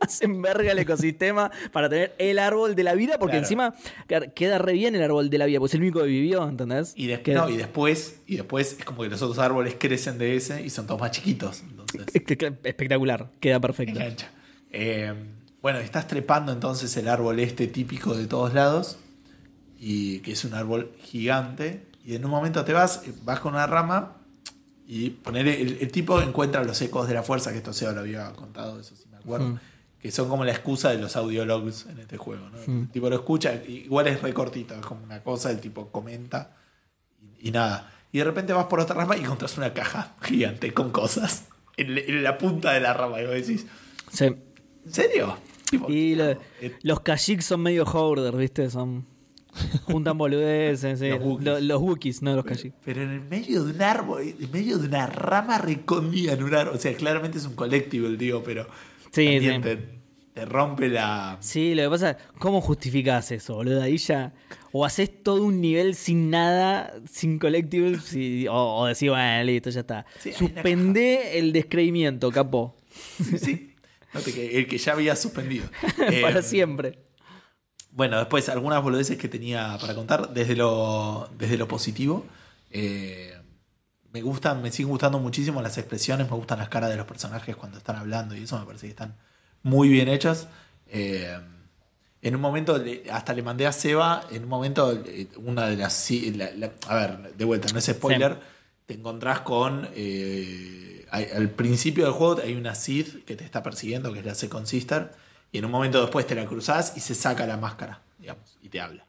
Hacen 0.00 0.42
verga 0.42 0.72
el 0.72 0.78
ecosistema 0.80 1.50
para 1.72 1.88
tener 1.88 2.14
el 2.18 2.38
árbol 2.38 2.74
de 2.74 2.82
la 2.82 2.94
vida, 2.94 3.18
porque 3.18 3.32
Claro. 3.38 3.44
encima 3.44 3.74
queda 4.34 4.58
re 4.58 4.72
bien 4.72 4.94
el 4.96 5.02
árbol 5.02 5.30
de 5.30 5.38
la 5.38 5.46
vida, 5.46 5.58
pues 5.60 5.70
es 5.72 5.74
el 5.76 5.82
único 5.82 6.00
que 6.00 6.06
vivió, 6.06 6.48
¿entendés? 6.48 6.92
Y, 6.96 7.06
no, 7.28 7.46
después, 7.48 8.20
y 8.26 8.36
después 8.36 8.76
es 8.78 8.84
como 8.84 9.02
que 9.02 9.08
los 9.08 9.22
otros 9.22 9.38
árboles 9.38 9.76
crecen 9.78 10.18
de 10.18 10.36
ese 10.36 10.62
y 10.64 10.70
son 10.70 10.86
todos 10.86 11.00
más 11.00 11.12
chiquitos. 11.12 11.62
Entonces, 11.62 12.06
Espectacular, 12.64 13.30
queda 13.40 13.60
perfecto. 13.60 13.98
engancha. 13.98 14.30
Eh, 14.72 15.12
bueno, 15.60 15.78
estás 15.78 16.08
trepando 16.08 16.50
entonces 16.52 16.96
el 16.96 17.08
árbol 17.08 17.38
este 17.38 17.66
típico 17.68 18.14
de 18.14 18.26
todos 18.26 18.52
lados, 18.54 18.96
y 19.78 20.20
que 20.20 20.32
es 20.32 20.44
un 20.44 20.54
árbol 20.54 20.92
gigante, 21.02 21.86
y 22.04 22.14
en 22.16 22.24
un 22.24 22.30
momento 22.30 22.64
te 22.64 22.72
vas, 22.72 23.02
eh, 23.06 23.12
vas 23.24 23.40
con 23.40 23.54
una 23.54 23.66
rama, 23.66 24.16
y 24.86 25.10
poner 25.10 25.46
el, 25.48 25.78
el 25.80 25.92
tipo 25.92 26.20
encuentra 26.20 26.64
los 26.64 26.80
ecos 26.82 27.06
de 27.08 27.14
la 27.14 27.22
fuerza, 27.22 27.52
que 27.52 27.58
esto 27.58 27.72
Seba 27.72 27.92
lo 27.92 28.00
había 28.00 28.32
contado, 28.32 28.80
eso 28.80 28.96
sí 28.96 29.04
me 29.10 29.16
acuerdo, 29.18 29.46
Mm. 29.50 29.58
que 30.00 30.10
son 30.10 30.28
como 30.28 30.44
la 30.44 30.50
excusa 30.50 30.90
de 30.90 30.98
los 30.98 31.14
audiologs 31.16 31.86
en 31.86 32.00
este 32.00 32.16
juego. 32.16 32.48
¿no? 32.50 32.58
Mm. 32.66 32.80
El 32.82 32.88
tipo 32.90 33.08
lo 33.08 33.14
escucha, 33.16 33.54
igual 33.54 34.08
es 34.08 34.20
recortito, 34.20 34.74
es 34.74 34.84
como 34.84 35.04
una 35.04 35.22
cosa, 35.22 35.50
el 35.50 35.60
tipo 35.60 35.90
comenta, 35.92 36.56
y, 37.40 37.48
y 37.48 37.50
nada. 37.52 37.92
Y 38.10 38.18
de 38.18 38.24
repente 38.24 38.52
vas 38.52 38.66
por 38.66 38.80
otra 38.80 38.96
rama 38.96 39.16
y 39.16 39.20
encontrás 39.20 39.56
una 39.56 39.72
caja 39.72 40.14
gigante 40.22 40.74
con 40.74 40.90
cosas 40.90 41.44
en, 41.76 41.96
en 41.96 42.22
la 42.24 42.36
punta 42.36 42.72
de 42.72 42.80
la 42.80 42.92
rama, 42.94 43.20
y 43.20 43.26
vos 43.26 43.34
decís, 43.34 43.66
Sí. 44.10 44.34
¿En 44.84 44.92
serio? 44.92 45.36
Y 45.88 46.14
lo- 46.16 46.30
eh, 46.30 46.38
los 46.82 47.00
Kashyyyk 47.00 47.40
son 47.40 47.62
medio 47.62 47.84
hoarders, 47.84 48.36
¿viste? 48.36 48.68
Son. 48.70 49.06
Juntan 49.84 50.16
boludeces, 50.16 50.98
sí. 50.98 51.08
Los 51.10 51.20
Wookiees. 51.20 51.44
Lo- 51.44 51.60
los 51.60 51.80
Wookiees, 51.82 52.22
no 52.22 52.34
los 52.36 52.44
Kashyyyk. 52.44 52.74
Pero 52.84 53.02
en 53.02 53.10
el 53.10 53.20
medio 53.20 53.64
de 53.64 53.72
un 53.74 53.82
árbol, 53.82 54.22
en 54.22 54.50
medio 54.50 54.78
de 54.78 54.86
una 54.88 55.06
rama 55.06 55.58
recondida 55.58 56.32
en 56.32 56.42
un 56.42 56.54
árbol. 56.54 56.76
O 56.76 56.78
sea, 56.78 56.94
claramente 56.94 57.38
es 57.38 57.46
un 57.46 57.54
collectible, 57.54 58.16
digo, 58.16 58.42
pero 58.42 58.66
Sí, 59.12 59.38
sí. 59.40 59.60
Te, 59.60 59.78
te 60.32 60.44
rompe 60.46 60.88
la. 60.88 61.36
Sí, 61.40 61.74
lo 61.74 61.82
que 61.82 61.88
pasa, 61.90 62.16
¿cómo 62.38 62.62
justificás 62.62 63.30
eso, 63.32 63.54
boludo? 63.56 63.82
Ahí 63.82 63.98
ya. 63.98 64.32
O 64.72 64.86
haces 64.86 65.22
todo 65.22 65.42
un 65.42 65.60
nivel 65.60 65.94
sin 65.94 66.30
nada, 66.30 66.94
sin 67.10 67.38
collectibles, 67.38 68.14
y- 68.14 68.46
o, 68.48 68.54
o 68.54 68.86
decís, 68.86 69.10
bueno, 69.10 69.44
listo, 69.44 69.68
ya 69.68 69.80
está. 69.80 70.06
Sí, 70.18 70.32
Suspendé 70.32 71.38
el 71.38 71.52
descreimiento, 71.52 72.30
capo. 72.30 72.74
Sí, 73.38 73.71
el 74.58 74.66
que 74.66 74.78
ya 74.78 74.92
había 74.92 75.16
suspendido. 75.16 75.66
Para 76.22 76.40
Eh, 76.40 76.42
siempre. 76.42 76.98
Bueno, 77.90 78.18
después 78.18 78.48
algunas 78.48 78.82
boludeces 78.82 79.18
que 79.18 79.28
tenía 79.28 79.76
para 79.78 79.94
contar 79.94 80.32
desde 80.32 80.56
lo, 80.56 81.28
desde 81.38 81.58
lo 81.58 81.68
positivo. 81.68 82.24
Eh, 82.70 83.34
me 84.12 84.22
gustan, 84.22 84.62
me 84.62 84.70
siguen 84.70 84.88
gustando 84.90 85.18
muchísimo 85.18 85.60
las 85.60 85.76
expresiones, 85.76 86.30
me 86.30 86.36
gustan 86.36 86.58
las 86.58 86.68
caras 86.70 86.88
de 86.90 86.96
los 86.96 87.06
personajes 87.06 87.54
cuando 87.54 87.76
están 87.78 87.96
hablando 87.96 88.34
y 88.34 88.44
eso 88.44 88.58
me 88.58 88.64
parece 88.64 88.86
que 88.86 88.90
están 88.92 89.16
muy 89.62 89.88
bien 89.90 90.08
hechas. 90.08 90.48
Eh, 90.86 91.38
en 92.22 92.34
un 92.34 92.40
momento, 92.40 92.80
hasta 93.10 93.34
le 93.34 93.42
mandé 93.42 93.66
a 93.66 93.72
Seba, 93.72 94.24
en 94.30 94.44
un 94.44 94.48
momento, 94.48 95.02
una 95.36 95.66
de 95.66 95.76
las... 95.76 95.92
sí, 95.92 96.30
la- 96.32 96.50
la- 96.52 96.72
a 96.88 96.94
ver, 96.94 97.34
de 97.34 97.44
vuelta, 97.44 97.68
no 97.72 97.78
es 97.78 97.84
spoiler, 97.86 98.38
te 98.86 98.94
encontrás 98.94 99.40
con... 99.40 99.88
eh, 99.94 101.01
hay- 101.12 101.28
al 101.34 101.48
principio 101.50 102.04
del 102.04 102.12
juego 102.14 102.40
hay 102.42 102.54
una 102.54 102.74
Sith 102.74 103.24
que 103.24 103.36
te 103.36 103.44
está 103.44 103.62
persiguiendo, 103.62 104.12
que 104.12 104.18
es 104.20 104.24
la 104.26 104.34
Second 104.34 104.66
Sister, 104.66 105.12
y 105.52 105.58
en 105.58 105.64
un 105.66 105.70
momento 105.70 106.00
después 106.00 106.26
te 106.26 106.34
la 106.34 106.46
cruzás 106.46 106.94
y 106.96 107.00
se 107.00 107.14
saca 107.14 107.46
la 107.46 107.56
máscara, 107.56 108.00
digamos, 108.18 108.58
y 108.62 108.68
te 108.68 108.80
habla. 108.80 109.06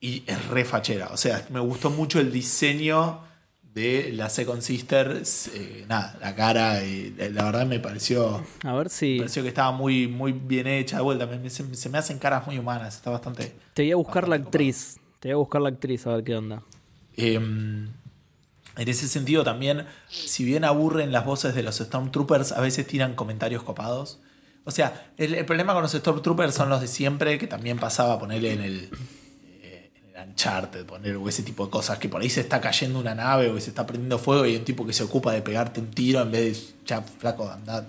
Y 0.00 0.24
es 0.26 0.48
re 0.48 0.64
fachera. 0.64 1.08
O 1.12 1.16
sea, 1.16 1.46
me 1.50 1.60
gustó 1.60 1.90
mucho 1.90 2.18
el 2.20 2.32
diseño 2.32 3.20
de 3.62 4.12
la 4.12 4.28
Second 4.28 4.60
Sister. 4.62 5.22
eh, 5.54 5.84
nada, 5.88 6.16
la 6.20 6.34
cara, 6.34 6.82
eh, 6.82 7.12
la 7.32 7.44
verdad 7.44 7.66
me 7.66 7.80
pareció, 7.80 8.44
A 8.64 8.72
ver 8.74 8.86
me 8.86 8.90
si. 8.90 9.18
pareció 9.18 9.42
que 9.42 9.48
estaba 9.48 9.72
muy, 9.72 10.08
muy 10.08 10.32
bien 10.32 10.66
hecha. 10.66 10.96
De 10.96 11.02
vuelta, 11.02 11.26
me- 11.26 11.38
me- 11.38 11.50
se, 11.50 11.74
se 11.74 11.88
me 11.88 11.98
hacen 11.98 12.18
caras 12.18 12.46
muy 12.46 12.58
humanas. 12.58 12.96
Está 12.96 13.10
bastante. 13.10 13.54
Te 13.74 13.82
voy 13.82 13.92
a 13.92 13.96
buscar 13.96 14.28
la 14.28 14.36
actriz. 14.36 14.98
Te 15.20 15.28
voy 15.28 15.32
a 15.34 15.36
buscar 15.36 15.62
la 15.62 15.68
actriz 15.70 16.06
a 16.06 16.14
ver 16.16 16.24
qué 16.24 16.36
onda. 16.36 16.62
Eh, 17.16 17.38
en 18.76 18.88
ese 18.88 19.06
sentido 19.08 19.44
también, 19.44 19.86
si 20.08 20.44
bien 20.44 20.64
aburren 20.64 21.12
las 21.12 21.24
voces 21.24 21.54
de 21.54 21.62
los 21.62 21.76
Stormtroopers, 21.76 22.52
a 22.52 22.60
veces 22.60 22.86
tiran 22.86 23.14
comentarios 23.14 23.62
copados. 23.62 24.18
O 24.64 24.70
sea, 24.70 25.10
el, 25.18 25.44
problema 25.44 25.74
con 25.74 25.82
los 25.82 25.92
Stormtroopers 25.92 26.54
son 26.54 26.70
los 26.70 26.80
de 26.80 26.86
siempre, 26.86 27.38
que 27.38 27.46
también 27.46 27.78
pasaba 27.78 28.18
ponerle 28.18 28.52
en 28.52 28.60
el, 28.62 28.90
eh, 29.62 29.90
en 29.94 30.16
el 30.16 30.28
Uncharted, 30.28 30.86
poner 30.86 31.16
o 31.16 31.28
ese 31.28 31.42
tipo 31.42 31.66
de 31.66 31.70
cosas, 31.70 31.98
que 31.98 32.08
por 32.08 32.22
ahí 32.22 32.30
se 32.30 32.40
está 32.40 32.60
cayendo 32.60 32.98
una 32.98 33.14
nave 33.14 33.50
o 33.50 33.60
se 33.60 33.70
está 33.70 33.86
prendiendo 33.86 34.18
fuego 34.18 34.46
y 34.46 34.50
hay 34.50 34.56
un 34.56 34.64
tipo 34.64 34.86
que 34.86 34.92
se 34.92 35.02
ocupa 35.02 35.32
de 35.32 35.42
pegarte 35.42 35.80
un 35.80 35.90
tiro 35.90 36.22
en 36.22 36.30
vez 36.30 36.68
de, 36.68 36.74
ya, 36.86 37.02
flaco, 37.02 37.50
andad, 37.50 37.84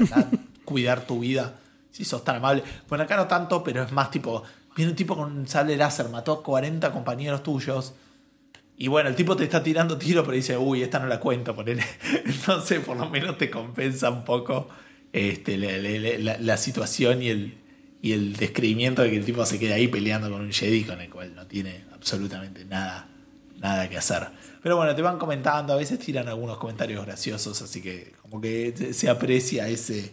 andad, 0.00 0.26
cuidar 0.64 1.06
tu 1.06 1.20
vida, 1.20 1.54
si 1.90 2.04
sos 2.04 2.22
tan 2.22 2.36
amable. 2.36 2.62
Bueno, 2.88 3.04
acá 3.04 3.16
no 3.16 3.26
tanto, 3.26 3.64
pero 3.64 3.82
es 3.82 3.90
más 3.90 4.10
tipo, 4.10 4.44
viene 4.76 4.92
un 4.92 4.96
tipo 4.96 5.16
con 5.16 5.32
un 5.32 5.48
sable 5.48 5.76
láser, 5.76 6.08
mató 6.10 6.32
a 6.32 6.42
40 6.44 6.92
compañeros 6.92 7.42
tuyos. 7.42 7.94
Y 8.82 8.88
bueno, 8.88 9.08
el 9.08 9.14
tipo 9.14 9.36
te 9.36 9.44
está 9.44 9.62
tirando 9.62 9.96
tiro, 9.96 10.24
pero 10.24 10.34
dice, 10.34 10.56
uy, 10.56 10.82
esta 10.82 10.98
no 10.98 11.06
la 11.06 11.20
cuento, 11.20 11.54
ponele. 11.54 11.84
Entonces, 12.24 12.80
por 12.80 12.96
lo 12.96 13.08
menos 13.08 13.38
te 13.38 13.48
compensa 13.48 14.10
un 14.10 14.24
poco 14.24 14.68
este, 15.12 15.56
la, 15.56 16.56
situación 16.56 17.22
y 17.22 17.28
el, 17.28 17.58
y 18.02 18.10
el 18.10 18.34
descreimiento 18.34 19.02
de 19.02 19.10
que 19.10 19.18
el 19.18 19.24
tipo 19.24 19.46
se 19.46 19.60
quede 19.60 19.74
ahí 19.74 19.86
peleando 19.86 20.28
con 20.32 20.40
un 20.40 20.50
Jedi 20.50 20.82
con 20.82 21.00
el 21.00 21.08
cual 21.08 21.32
no 21.32 21.46
tiene 21.46 21.84
absolutamente 21.94 22.64
nada, 22.64 23.06
nada 23.60 23.88
que 23.88 23.98
hacer. 23.98 24.26
Pero 24.64 24.76
bueno, 24.76 24.96
te 24.96 25.02
van 25.02 25.16
comentando, 25.16 25.74
a 25.74 25.76
veces 25.76 26.00
tiran 26.00 26.26
algunos 26.26 26.58
comentarios 26.58 27.06
graciosos, 27.06 27.62
así 27.62 27.80
que 27.80 28.14
como 28.20 28.40
que 28.40 28.92
se 28.92 29.08
aprecia 29.08 29.68
ese, 29.68 30.10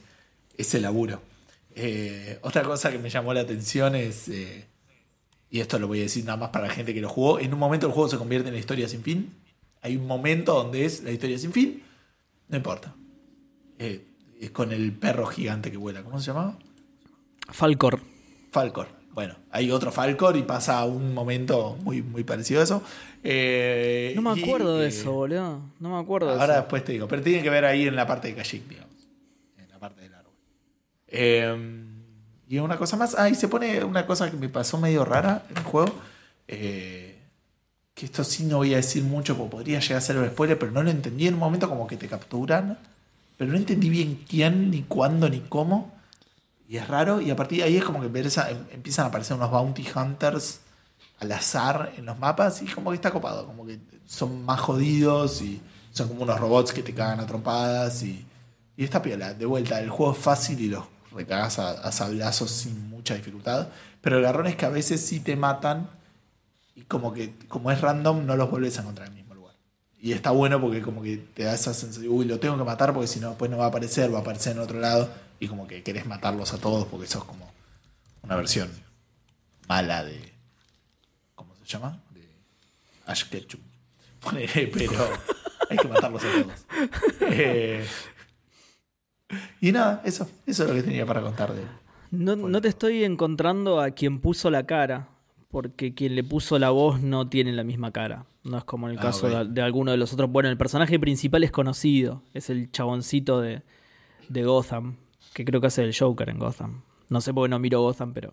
ese 0.59 0.79
laburo. 0.79 1.23
Eh, 1.73 2.37
otra 2.43 2.61
cosa 2.61 2.91
que 2.91 2.99
me 2.99 3.09
llamó 3.09 3.33
la 3.33 3.41
atención 3.41 3.95
es, 3.95 4.29
eh, 4.29 4.67
y 5.49 5.59
esto 5.59 5.79
lo 5.79 5.87
voy 5.87 5.99
a 5.99 6.03
decir 6.03 6.25
nada 6.25 6.37
más 6.37 6.49
para 6.49 6.67
la 6.67 6.73
gente 6.73 6.93
que 6.93 7.01
lo 7.01 7.09
jugó, 7.09 7.39
en 7.39 7.53
un 7.53 7.59
momento 7.59 7.87
el 7.87 7.93
juego 7.93 8.09
se 8.09 8.17
convierte 8.17 8.49
en 8.49 8.53
la 8.53 8.59
historia 8.59 8.87
sin 8.87 9.03
fin. 9.03 9.33
Hay 9.81 9.95
un 9.95 10.05
momento 10.07 10.53
donde 10.53 10.85
es 10.85 11.03
la 11.03 11.11
historia 11.11 11.37
sin 11.39 11.51
fin, 11.53 11.81
no 12.49 12.57
importa. 12.57 12.93
Eh, 13.77 14.05
es 14.39 14.51
con 14.51 14.71
el 14.71 14.91
perro 14.93 15.25
gigante 15.25 15.71
que 15.71 15.77
vuela, 15.77 16.03
¿cómo 16.03 16.19
se 16.19 16.27
llamaba? 16.27 16.57
Falcor. 17.51 17.99
Falcor. 18.51 18.87
Bueno, 19.13 19.35
hay 19.51 19.71
otro 19.71 19.91
Falcor 19.91 20.37
y 20.37 20.43
pasa 20.43 20.85
un 20.85 21.13
momento 21.13 21.77
muy, 21.83 22.01
muy 22.01 22.23
parecido 22.23 22.61
a 22.61 22.63
eso. 22.63 22.83
Eh, 23.23 24.13
No 24.15 24.21
me 24.21 24.39
y, 24.39 24.43
acuerdo 24.43 24.77
de 24.77 24.85
eh, 24.85 24.89
eso, 24.89 25.11
boludo. 25.11 25.61
No 25.79 25.89
me 25.89 25.99
acuerdo 25.99 26.27
de 26.27 26.33
Ahora 26.33 26.53
eso. 26.53 26.61
después 26.61 26.83
te 26.85 26.91
digo, 26.93 27.07
pero 27.07 27.21
tiene 27.21 27.41
que 27.43 27.49
ver 27.49 27.65
ahí 27.65 27.87
en 27.87 27.95
la 27.95 28.05
parte 28.05 28.27
de 28.29 28.35
Kashyyyk, 28.35 28.67
digamos. 28.67 28.95
En 29.57 29.67
la 29.69 29.79
parte 29.79 30.01
del 30.01 30.13
árbol. 30.13 30.33
Eh, 31.07 31.85
y 32.49 32.59
una 32.59 32.77
cosa 32.77 32.97
más. 32.97 33.15
Ah, 33.17 33.29
y 33.29 33.35
se 33.35 33.47
pone 33.47 33.83
una 33.83 34.05
cosa 34.05 34.29
que 34.29 34.37
me 34.37 34.49
pasó 34.49 34.77
medio 34.79 35.05
rara 35.05 35.45
en 35.49 35.57
el 35.57 35.63
juego. 35.63 35.93
eh, 36.47 37.15
que 37.93 38.05
esto 38.05 38.23
sí 38.23 38.43
no 38.45 38.57
voy 38.57 38.73
a 38.73 38.77
decir 38.77 39.03
mucho 39.03 39.35
porque 39.37 39.51
podría 39.51 39.79
llegar 39.81 39.97
a 39.97 40.01
ser 40.01 40.17
un 40.17 40.27
spoiler, 40.27 40.57
pero 40.57 40.71
no 40.71 40.81
lo 40.83 40.89
entendí 40.89 41.27
en 41.27 41.33
un 41.35 41.39
momento 41.41 41.67
como 41.69 41.85
que 41.87 41.97
te 41.97 42.07
capturan. 42.07 42.77
Pero 43.37 43.51
no 43.51 43.57
entendí 43.57 43.89
bien 43.89 44.25
quién, 44.27 44.71
ni 44.71 44.83
cuándo, 44.83 45.29
ni 45.29 45.41
cómo. 45.41 45.93
Y 46.67 46.77
es 46.77 46.87
raro. 46.87 47.21
Y 47.21 47.29
a 47.31 47.35
partir 47.35 47.59
de 47.59 47.65
ahí 47.65 47.77
es 47.77 47.83
como 47.83 47.99
que 48.01 48.07
empieza- 48.07 48.49
empiezan 48.71 49.05
a 49.05 49.09
aparecer 49.09 49.35
unos 49.37 49.51
bounty 49.51 49.85
hunters 49.95 50.61
al 51.19 51.31
azar 51.33 51.93
en 51.97 52.05
los 52.05 52.17
mapas 52.19 52.61
y 52.61 52.65
como 52.67 52.91
que 52.91 52.95
está 52.95 53.11
copado, 53.11 53.45
como 53.45 53.65
que 53.65 53.79
son 54.05 54.43
más 54.45 54.59
jodidos 54.61 55.41
y 55.41 55.61
son 55.91 56.07
como 56.09 56.23
unos 56.23 56.39
robots 56.39 56.71
que 56.73 56.81
te 56.83 56.93
cagan 56.93 57.19
a 57.19 57.25
trompadas 57.25 58.03
y, 58.03 58.25
y 58.77 58.83
está 58.85 59.01
piola. 59.01 59.33
De 59.33 59.45
vuelta, 59.45 59.79
el 59.81 59.89
juego 59.89 60.13
es 60.13 60.17
fácil 60.19 60.59
y 60.61 60.69
los 60.69 60.85
recagas 61.11 61.59
a, 61.59 61.71
a 61.71 61.91
sablazos 61.91 62.51
sin 62.51 62.89
mucha 62.89 63.15
dificultad, 63.15 63.69
pero 64.01 64.17
el 64.17 64.23
garrón 64.23 64.47
es 64.47 64.55
que 64.55 64.65
a 64.65 64.69
veces 64.69 65.05
sí 65.05 65.19
te 65.19 65.35
matan 65.35 65.89
y 66.75 66.81
como 66.83 67.13
que 67.13 67.35
como 67.47 67.71
es 67.71 67.81
random 67.81 68.25
no 68.25 68.37
los 68.37 68.49
vuelves 68.49 68.77
a 68.77 68.81
encontrar 68.81 69.07
en 69.07 69.13
el 69.13 69.19
mismo 69.19 69.35
lugar. 69.35 69.55
Y 69.99 70.13
está 70.13 70.31
bueno 70.31 70.61
porque 70.61 70.81
como 70.81 71.01
que 71.01 71.17
te 71.17 71.43
da 71.43 71.53
esa 71.53 71.73
sensación, 71.73 72.13
uy, 72.13 72.25
lo 72.25 72.39
tengo 72.39 72.57
que 72.57 72.63
matar 72.63 72.93
porque 72.93 73.07
si 73.07 73.19
no 73.19 73.29
después 73.29 73.51
no 73.51 73.57
va 73.57 73.65
a 73.65 73.67
aparecer, 73.67 74.13
va 74.13 74.19
a 74.19 74.21
aparecer 74.21 74.53
en 74.53 74.59
otro 74.59 74.79
lado 74.79 75.09
y 75.39 75.47
como 75.47 75.67
que 75.67 75.83
querés 75.83 76.05
matarlos 76.05 76.53
a 76.53 76.57
todos 76.57 76.87
porque 76.87 77.07
sos 77.07 77.25
como 77.25 77.51
una 78.21 78.35
versión 78.35 78.69
mala 79.67 80.03
de 80.03 80.33
¿cómo 81.35 81.53
se 81.55 81.65
llama? 81.65 81.99
De 82.11 82.27
Ash 83.05 83.25
Ketchum. 83.25 83.61
Pero 84.73 85.09
hay 85.69 85.77
que 85.77 85.87
matarlos 85.87 86.23
a 86.23 86.43
todos. 86.43 86.89
Eh, 87.31 87.85
y 89.61 89.71
nada, 89.71 90.01
eso, 90.05 90.29
eso 90.45 90.63
es 90.63 90.69
lo 90.69 90.75
que 90.75 90.83
tenía 90.83 91.05
para 91.05 91.21
contar 91.21 91.53
de 91.53 91.61
él. 91.61 91.67
No, 92.11 92.35
no 92.35 92.61
te 92.61 92.67
estoy 92.67 93.03
encontrando 93.03 93.79
a 93.81 93.91
quien 93.91 94.19
puso 94.19 94.49
la 94.49 94.65
cara, 94.65 95.09
porque 95.51 95.93
quien 95.93 96.15
le 96.15 96.23
puso 96.23 96.57
la 96.59 96.71
voz 96.71 97.01
no 97.01 97.29
tiene 97.29 97.53
la 97.53 97.63
misma 97.63 97.91
cara. 97.91 98.25
No 98.43 98.57
es 98.57 98.63
como 98.63 98.87
en 98.87 98.93
el 98.93 98.99
Ah, 98.99 99.03
caso 99.03 99.27
de, 99.29 99.45
de 99.45 99.61
alguno 99.61 99.91
de 99.91 99.97
los 99.97 100.13
otros. 100.13 100.31
Bueno, 100.31 100.49
el 100.49 100.57
personaje 100.57 100.99
principal 100.99 101.43
es 101.43 101.51
conocido, 101.51 102.23
es 102.33 102.49
el 102.49 102.71
chaboncito 102.71 103.41
de, 103.41 103.61
de 104.29 104.43
Gotham, 104.43 104.97
que 105.33 105.45
creo 105.45 105.61
que 105.61 105.67
hace 105.67 105.83
el 105.83 105.95
Joker 105.95 106.29
en 106.29 106.39
Gotham. 106.39 106.81
No 107.09 107.21
sé 107.21 107.33
por 107.33 107.45
qué 107.45 107.49
no 107.49 107.59
miro 107.59 107.81
Gotham, 107.81 108.13
pero... 108.13 108.31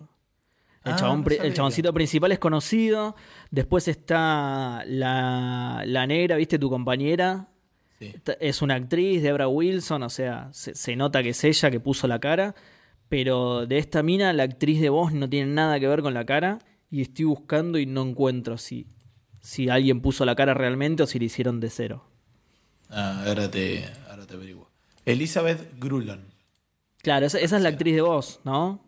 El, 0.83 0.93
Ah, 0.93 0.95
chabón 0.95 1.23
no 1.23 1.43
el 1.43 1.53
chaboncito 1.53 1.93
principal 1.93 2.31
es 2.31 2.39
conocido. 2.39 3.15
Después 3.51 3.87
está 3.89 4.83
la, 4.85 5.83
la 5.85 6.07
negra, 6.07 6.37
¿viste? 6.37 6.57
Tu 6.57 6.69
compañera. 6.69 7.49
Sí. 7.99 8.13
Es 8.39 8.61
una 8.61 8.75
actriz, 8.75 9.23
Debra 9.23 9.47
Wilson, 9.47 10.03
o 10.03 10.09
sea, 10.09 10.49
se, 10.51 10.75
se 10.75 10.95
nota 10.95 11.23
que 11.23 11.29
es 11.29 11.43
ella 11.43 11.71
que 11.71 11.79
puso 11.79 12.07
la 12.07 12.19
cara. 12.19 12.55
Pero 13.09 13.65
de 13.65 13.77
esta 13.77 14.03
mina, 14.03 14.33
la 14.33 14.43
actriz 14.43 14.81
de 14.81 14.89
voz 14.89 15.13
no 15.13 15.29
tiene 15.29 15.51
nada 15.51 15.79
que 15.79 15.87
ver 15.87 16.01
con 16.01 16.13
la 16.13 16.25
cara. 16.25 16.59
Y 16.89 17.01
estoy 17.01 17.25
buscando 17.25 17.77
y 17.79 17.85
no 17.85 18.03
encuentro 18.03 18.57
si, 18.57 18.87
si 19.39 19.69
alguien 19.69 20.01
puso 20.01 20.25
la 20.25 20.35
cara 20.35 20.53
realmente 20.53 21.03
o 21.03 21.07
si 21.07 21.19
le 21.19 21.25
hicieron 21.25 21.59
de 21.59 21.69
cero. 21.69 22.05
Ah, 22.89 23.23
ahora 23.25 23.49
te, 23.49 23.85
ahora 24.09 24.25
te 24.25 24.35
averiguo. 24.35 24.69
Elizabeth 25.05 25.79
Grulon. 25.79 26.25
Claro, 27.01 27.25
esa, 27.25 27.39
esa 27.39 27.57
es 27.57 27.63
la 27.63 27.69
actriz 27.69 27.95
de 27.95 28.01
voz, 28.01 28.39
¿no? 28.43 28.83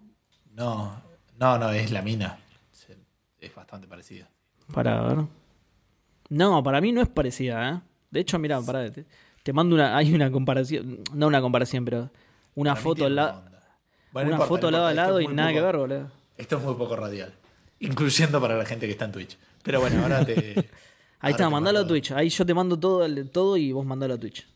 No, 0.53 1.01
no, 1.37 1.57
no, 1.57 1.71
es 1.71 1.91
la 1.91 2.01
mina. 2.01 2.39
Es 3.39 3.55
bastante 3.55 3.87
parecida. 3.87 4.29
Para 4.73 5.01
ver. 5.01 5.25
No, 6.27 6.61
para 6.61 6.81
mí 6.81 6.91
no 6.91 7.01
es 7.01 7.07
parecida, 7.07 7.69
¿eh? 7.69 7.81
De 8.11 8.19
hecho, 8.19 8.39
mira, 8.39 8.59
para, 8.61 8.91
te, 8.91 9.05
te 9.43 9.53
mando 9.53 9.75
una. 9.75 9.95
Hay 9.97 10.13
una 10.13 10.31
comparación. 10.31 10.99
No 11.13 11.27
una 11.27 11.41
comparación, 11.41 11.85
pero 11.85 12.09
una 12.55 12.71
Para 12.73 12.81
foto 12.83 13.05
al 13.05 13.15
lado. 13.15 13.43
Bueno, 14.11 14.29
Una 14.29 14.35
importa, 14.37 14.47
foto 14.47 14.71
lado 14.71 14.85
a 14.87 14.93
lado 14.93 15.21
y 15.21 15.27
nada 15.27 15.53
que 15.53 15.61
ver, 15.61 15.77
boludo. 15.77 16.11
Esto 16.37 16.57
es 16.57 16.63
muy 16.63 16.73
poco 16.75 16.95
radial. 16.95 17.33
Incluyendo 17.79 18.41
para 18.41 18.57
la 18.57 18.65
gente 18.65 18.85
que 18.87 18.91
está 18.93 19.05
en 19.05 19.11
Twitch. 19.11 19.37
Pero 19.63 19.79
bueno, 19.81 20.01
ahora 20.03 20.25
te. 20.25 20.33
Ahí 21.21 21.31
ahora 21.31 21.31
está, 21.31 21.43
te 21.45 21.49
mandalo 21.51 21.79
a 21.79 21.87
Twitch. 21.87 22.11
Ahí 22.11 22.29
yo 22.29 22.45
te 22.45 22.53
mando 22.53 22.79
todo, 22.79 23.05
el- 23.05 23.29
todo 23.29 23.57
y 23.57 23.71
vos 23.71 23.85
mandalo 23.85 24.13
a 24.15 24.17
Twitch. 24.17 24.47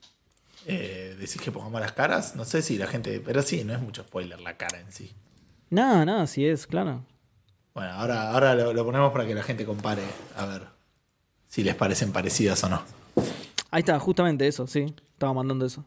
Eh, 0.65 1.15
decís 1.19 1.41
que 1.41 1.51
pongamos 1.51 1.81
las 1.81 1.91
caras. 1.91 2.35
No 2.35 2.45
sé 2.45 2.61
si 2.61 2.77
la 2.77 2.87
gente. 2.87 3.19
Pero 3.19 3.41
sí, 3.41 3.63
no 3.63 3.73
es 3.73 3.79
mucho 3.81 4.01
spoiler 4.03 4.39
la 4.41 4.55
cara 4.57 4.79
en 4.79 4.91
sí. 4.91 5.11
Nada, 5.69 6.05
nada, 6.05 6.25
sí 6.25 6.45
es, 6.47 6.65
claro. 6.65 7.03
Bueno, 7.75 7.91
ahora, 7.91 8.31
ahora 8.31 8.55
lo, 8.55 8.73
lo 8.73 8.85
ponemos 8.85 9.11
para 9.11 9.25
que 9.27 9.35
la 9.35 9.43
gente 9.43 9.65
compare. 9.65 10.03
A 10.37 10.45
ver 10.45 10.63
si 11.47 11.63
les 11.63 11.75
parecen 11.75 12.11
parecidas 12.11 12.63
o 12.63 12.69
no. 12.69 12.83
Ahí 13.73 13.79
está, 13.79 13.99
justamente 13.99 14.45
eso, 14.47 14.67
sí. 14.67 14.85
Estaba 15.13 15.33
mandando 15.33 15.65
eso. 15.65 15.83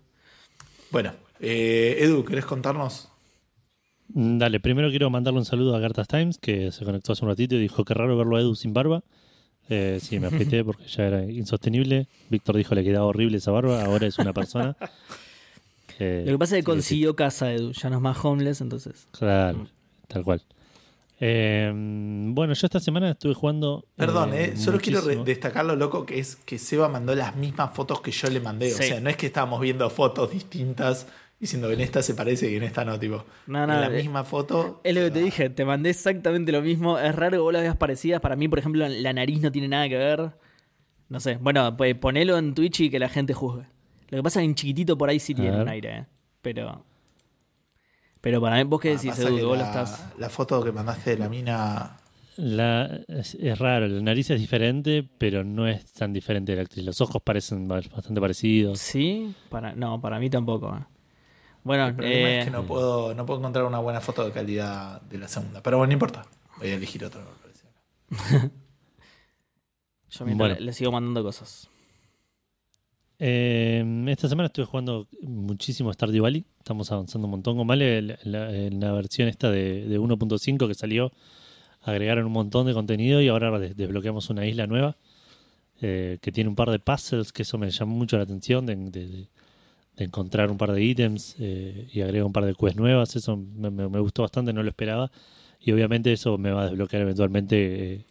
Bueno, 0.91 1.13
eh, 1.39 1.99
Edu, 2.01 2.25
¿querés 2.25 2.45
contarnos? 2.45 3.09
Mm, 4.09 4.39
Dale, 4.39 4.59
primero 4.59 4.91
quiero 4.91 5.09
mandarle 5.09 5.39
un 5.39 5.45
saludo 5.45 5.77
a 5.77 5.81
Cartas 5.81 6.09
Times, 6.09 6.39
que 6.39 6.73
se 6.73 6.85
conectó 6.85 7.13
hace 7.13 7.25
un 7.25 7.31
ratito 7.31 7.55
y 7.55 7.61
dijo 7.61 7.85
que 7.85 7.95
raro 7.95 8.17
verlo 8.17 8.37
a 8.37 8.41
Edu 8.41 8.57
sin 8.57 8.75
barba. 8.75 9.05
Eh, 9.69 10.01
sí, 10.03 10.19
me 10.19 10.27
afeité 10.27 10.65
porque 10.65 10.89
ya 10.89 11.05
era 11.05 11.31
insostenible. 11.31 12.09
Víctor 12.29 12.57
dijo 12.57 12.75
le 12.75 12.83
quedaba 12.83 13.07
horrible 13.07 13.37
esa 13.37 13.53
barba, 13.53 13.85
ahora 13.85 14.09
es 14.09 14.19
una 14.19 14.33
persona. 14.33 14.77
Eh, 16.01 16.25
Lo 16.27 16.33
que 16.33 16.39
pasa 16.41 16.59
es 16.59 16.65
que 16.65 16.73
sí, 16.73 16.73
sí. 16.73 16.77
consiguió 16.77 17.15
casa, 17.15 17.53
Edu. 17.53 17.71
Ya 17.71 17.89
no 17.89 17.97
es 17.99 18.03
más 18.03 18.25
homeless, 18.25 18.63
entonces. 18.63 19.07
Claro, 19.13 19.69
tal 20.09 20.25
cual. 20.25 20.43
Eh, 21.19 21.73
bueno, 21.75 22.53
yo 22.53 22.67
esta 22.67 22.81
semana 22.81 23.11
estuve 23.11 23.35
jugando. 23.35 23.87
Perdón, 23.97 24.35
eh, 24.35 24.53
eh, 24.53 24.57
solo 24.57 24.79
quiero 24.79 25.03
destacar 25.25 25.65
lo 25.65 25.75
loco 25.75 26.05
que 26.05 26.19
es 26.19 26.37
que 26.37 26.59
Seba 26.59 26.89
mandó 26.89 27.15
las 27.15 27.37
mismas 27.37 27.73
fotos 27.75 28.01
que 28.01 28.11
yo 28.11 28.29
le 28.29 28.41
mandé. 28.41 28.75
O 28.75 28.77
sea, 28.77 29.01
no 29.01 29.09
es 29.09 29.17
que 29.17 29.27
estábamos 29.27 29.61
viendo 29.61 29.89
fotos 29.89 30.31
distintas 30.31 31.07
diciendo 31.39 31.69
que 31.69 31.75
en 31.75 31.81
esta 31.81 32.03
se 32.03 32.15
parece 32.15 32.51
y 32.51 32.57
en 32.57 32.63
esta 32.63 32.85
no, 32.85 32.99
tipo. 32.99 33.25
No, 33.47 33.67
no, 33.67 33.75
en 33.75 33.81
la 33.81 33.87
eh, 33.87 34.03
misma 34.03 34.25
foto. 34.25 34.81
Es 34.85 34.95
lo 34.95 35.03
que 35.03 35.11
te 35.11 35.21
dije, 35.21 35.51
te 35.51 35.65
mandé 35.65 35.91
exactamente 35.91 36.53
lo 36.53 36.63
mismo. 36.63 36.99
Es 36.99 37.15
raro 37.15 37.33
que 37.33 37.39
vos 37.39 37.53
las 37.53 37.63
veas 37.63 37.77
parecidas. 37.77 38.21
Para 38.21 38.37
mí, 38.37 38.49
por 38.49 38.59
ejemplo, 38.59 38.87
la 38.89 39.13
nariz 39.13 39.41
no 39.41 39.51
tiene 39.51 39.69
nada 39.69 39.89
que 39.89 39.97
ver. 39.97 40.33
No 41.09 41.21
sé. 41.21 41.39
Bueno, 41.41 41.77
pues 41.77 41.95
ponelo 41.95 42.37
en 42.37 42.55
Twitch 42.55 42.81
y 42.81 42.91
que 42.91 42.99
la 42.99 43.09
gente 43.09 43.33
juzgue. 43.33 43.67
Lo 44.09 44.19
que 44.19 44.23
pasa 44.23 44.41
es 44.41 44.43
que 44.43 44.51
en 44.51 44.55
chiquitito 44.55 44.97
por 44.99 45.09
ahí 45.09 45.19
sí 45.19 45.35
tiene 45.35 45.53
ver. 45.53 45.63
un 45.63 45.69
aire, 45.69 45.97
¿eh? 45.97 46.07
Pero. 46.43 46.85
Pero 48.27 48.41
para 48.41 48.57
mí, 48.57 48.65
vos 48.65 48.81
qué 48.81 48.89
Ah, 48.89 48.93
decís, 48.95 49.11
pasa 49.11 49.23
Edu, 49.23 49.47
vos 49.47 49.57
lo 49.57 49.63
la, 49.63 49.67
estás. 49.69 50.05
la 50.19 50.29
foto 50.29 50.65
que 50.65 50.73
mandaste 50.73 51.11
de 51.11 51.19
la 51.19 51.29
mina. 51.29 51.97
La, 52.39 53.01
es, 53.07 53.37
es 53.37 53.57
raro, 53.57 53.87
la 53.87 54.03
nariz 54.03 54.31
es 54.31 54.41
diferente, 54.41 55.09
pero 55.17 55.45
no 55.45 55.69
es 55.69 55.93
tan 55.93 56.13
diferente 56.13 56.51
de 56.51 56.57
la 56.57 56.63
actriz. 56.63 56.85
Los 56.85 57.01
ojos 57.01 57.23
parecen 57.23 57.69
ba- 57.69 57.81
bastante 57.95 58.21
parecidos. 58.21 58.81
¿Sí? 58.81 59.33
Para... 59.49 59.75
No, 59.75 60.01
para 60.01 60.19
mí 60.19 60.29
tampoco. 60.29 60.75
¿eh? 60.77 60.85
Bueno, 61.63 61.87
El 61.87 61.95
problema 61.95 62.29
eh, 62.29 62.39
es 62.41 62.45
que 62.47 62.51
no 62.51 62.65
puedo, 62.65 63.15
no 63.15 63.25
puedo 63.25 63.39
encontrar 63.39 63.65
una 63.65 63.79
buena 63.79 64.01
foto 64.01 64.25
de 64.25 64.33
calidad 64.33 65.01
de 65.03 65.19
la 65.19 65.29
segunda. 65.29 65.63
Pero 65.63 65.79
bueno, 65.79 65.89
no 65.91 65.93
importa. 65.95 66.27
Voy 66.59 66.69
a 66.71 66.75
elegir 66.75 67.05
otra. 67.05 67.23
yo 70.11 70.25
mientras 70.25 70.37
Bueno. 70.37 70.55
le, 70.57 70.61
le 70.61 70.73
sigo 70.73 70.91
mandando 70.93 71.23
cosas. 71.23 71.69
Eh, 73.19 74.05
esta 74.09 74.29
semana 74.29 74.47
estuve 74.49 74.67
jugando 74.67 75.09
muchísimo 75.23 75.93
Stardew 75.93 76.23
Valley. 76.23 76.45
Estamos 76.59 76.93
avanzando 76.93 77.27
un 77.27 77.31
montón. 77.33 77.57
Con 77.57 77.71
en 77.81 78.81
la, 78.81 78.93
versión 78.93 79.29
esta 79.29 79.51
de, 79.51 79.87
de 79.87 79.99
1.5 79.99 80.69
que 80.69 80.75
salió, 80.75 81.13
agregaron 81.83 82.27
un 82.27 82.33
montón 82.33 82.67
de 82.67 82.75
contenido 82.75 83.21
y 83.23 83.29
ahora 83.29 83.59
des- 83.59 83.77
desbloqueamos 83.77 84.31
una 84.31 84.47
isla 84.47 84.67
nueva 84.67 84.97
eh, 85.83 86.19
que 86.23 86.33
tiene 86.33 86.49
un 86.51 86.57
par 86.57 86.71
de 86.71 86.79
puzzles, 86.79 87.33
que 87.33 87.43
eso 87.43 87.59
me 87.59 87.71
llamó 87.71 87.97
mucho 87.97 88.17
la 88.19 88.25
atención, 88.25 88.67
de, 88.67 89.29
encontrar 89.97 90.51
un 90.51 90.59
par 90.59 90.73
de 90.73 90.83
ítems 90.85 91.37
eh, 91.39 91.89
y 91.93 92.01
agrega 92.03 92.25
un 92.27 92.33
par 92.33 92.45
de 92.45 92.55
quests 92.55 92.77
nuevas. 92.77 93.17
Eso 93.17 93.37
me, 93.37 93.71
me- 93.71 93.89
me 93.89 94.01
gustó 94.01 94.23
bastante, 94.23 94.53
no 94.53 94.63
lo 94.63 94.69
esperaba. 94.71 95.11
Y 95.61 95.73
obviamente 95.73 96.13
eso 96.13 96.39
me 96.39 96.51
va 96.53 96.63
a 96.63 96.67
desbloquear 96.67 97.03
eventualmente 97.03 97.95
eh, 97.95 98.07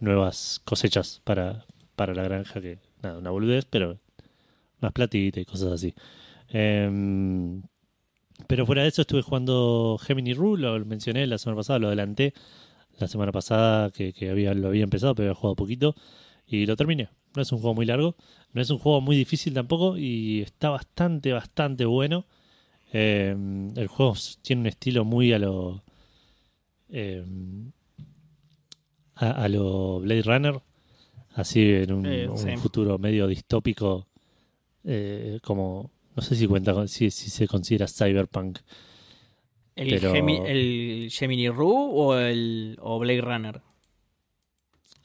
nuevas 0.00 0.60
cosechas 0.64 1.20
para, 1.24 1.66
para 1.96 2.14
la 2.14 2.22
granja, 2.24 2.60
que 2.60 2.78
nada, 3.02 3.18
una 3.18 3.30
boludez, 3.30 3.66
pero 3.66 3.98
más 4.82 4.92
platita 4.92 5.40
y 5.40 5.44
cosas 5.44 5.72
así. 5.72 5.94
Em, 6.48 7.62
pero 8.46 8.66
fuera 8.66 8.82
de 8.82 8.88
eso 8.88 9.02
estuve 9.02 9.22
jugando 9.22 9.98
Gemini 10.02 10.34
Rule, 10.34 10.62
lo 10.78 10.84
mencioné 10.84 11.26
la 11.26 11.38
semana 11.38 11.56
pasada, 11.58 11.78
lo 11.78 11.86
adelanté 11.88 12.34
la 12.98 13.08
semana 13.08 13.32
pasada 13.32 13.90
que, 13.90 14.12
que 14.12 14.30
había, 14.30 14.52
lo 14.54 14.68
había 14.68 14.84
empezado, 14.84 15.14
pero 15.14 15.30
había 15.30 15.40
jugado 15.40 15.56
poquito 15.56 15.94
y 16.46 16.66
lo 16.66 16.76
terminé. 16.76 17.08
No 17.34 17.40
es 17.42 17.50
un 17.52 17.58
juego 17.60 17.74
muy 17.74 17.86
largo, 17.86 18.16
no 18.52 18.60
es 18.60 18.68
un 18.68 18.78
juego 18.78 19.00
muy 19.00 19.16
difícil 19.16 19.54
tampoco 19.54 19.96
y 19.96 20.42
está 20.42 20.68
bastante, 20.68 21.32
bastante 21.32 21.84
bueno. 21.86 22.26
Em, 22.92 23.70
el 23.76 23.86
juego 23.86 24.14
tiene 24.42 24.60
un 24.60 24.66
estilo 24.66 25.04
muy 25.06 25.32
a 25.32 25.38
lo... 25.38 25.82
em, 26.90 27.72
a, 29.14 29.30
a 29.44 29.48
lo 29.48 30.00
Blade 30.00 30.22
Runner, 30.22 30.60
así 31.34 31.62
en 31.70 31.92
un, 31.92 32.06
Eh, 32.06 32.28
un 32.28 32.58
futuro 32.58 32.98
medio 32.98 33.26
distópico, 33.26 34.06
eh, 34.84 35.38
como 35.42 35.90
no 36.14 36.22
sé 36.22 36.34
si 36.36 36.46
cuenta 36.46 36.74
con- 36.74 36.88
si, 36.88 37.10
si 37.10 37.30
se 37.30 37.46
considera 37.48 37.86
cyberpunk. 37.88 38.58
¿El, 39.74 39.88
pero- 39.88 40.12
Gemi- 40.14 40.44
el 40.46 41.08
Gemini 41.10 41.48
Rue 41.48 41.88
o 41.92 42.18
el 42.18 42.76
o 42.80 42.98
Blade 42.98 43.20
Runner? 43.22 43.60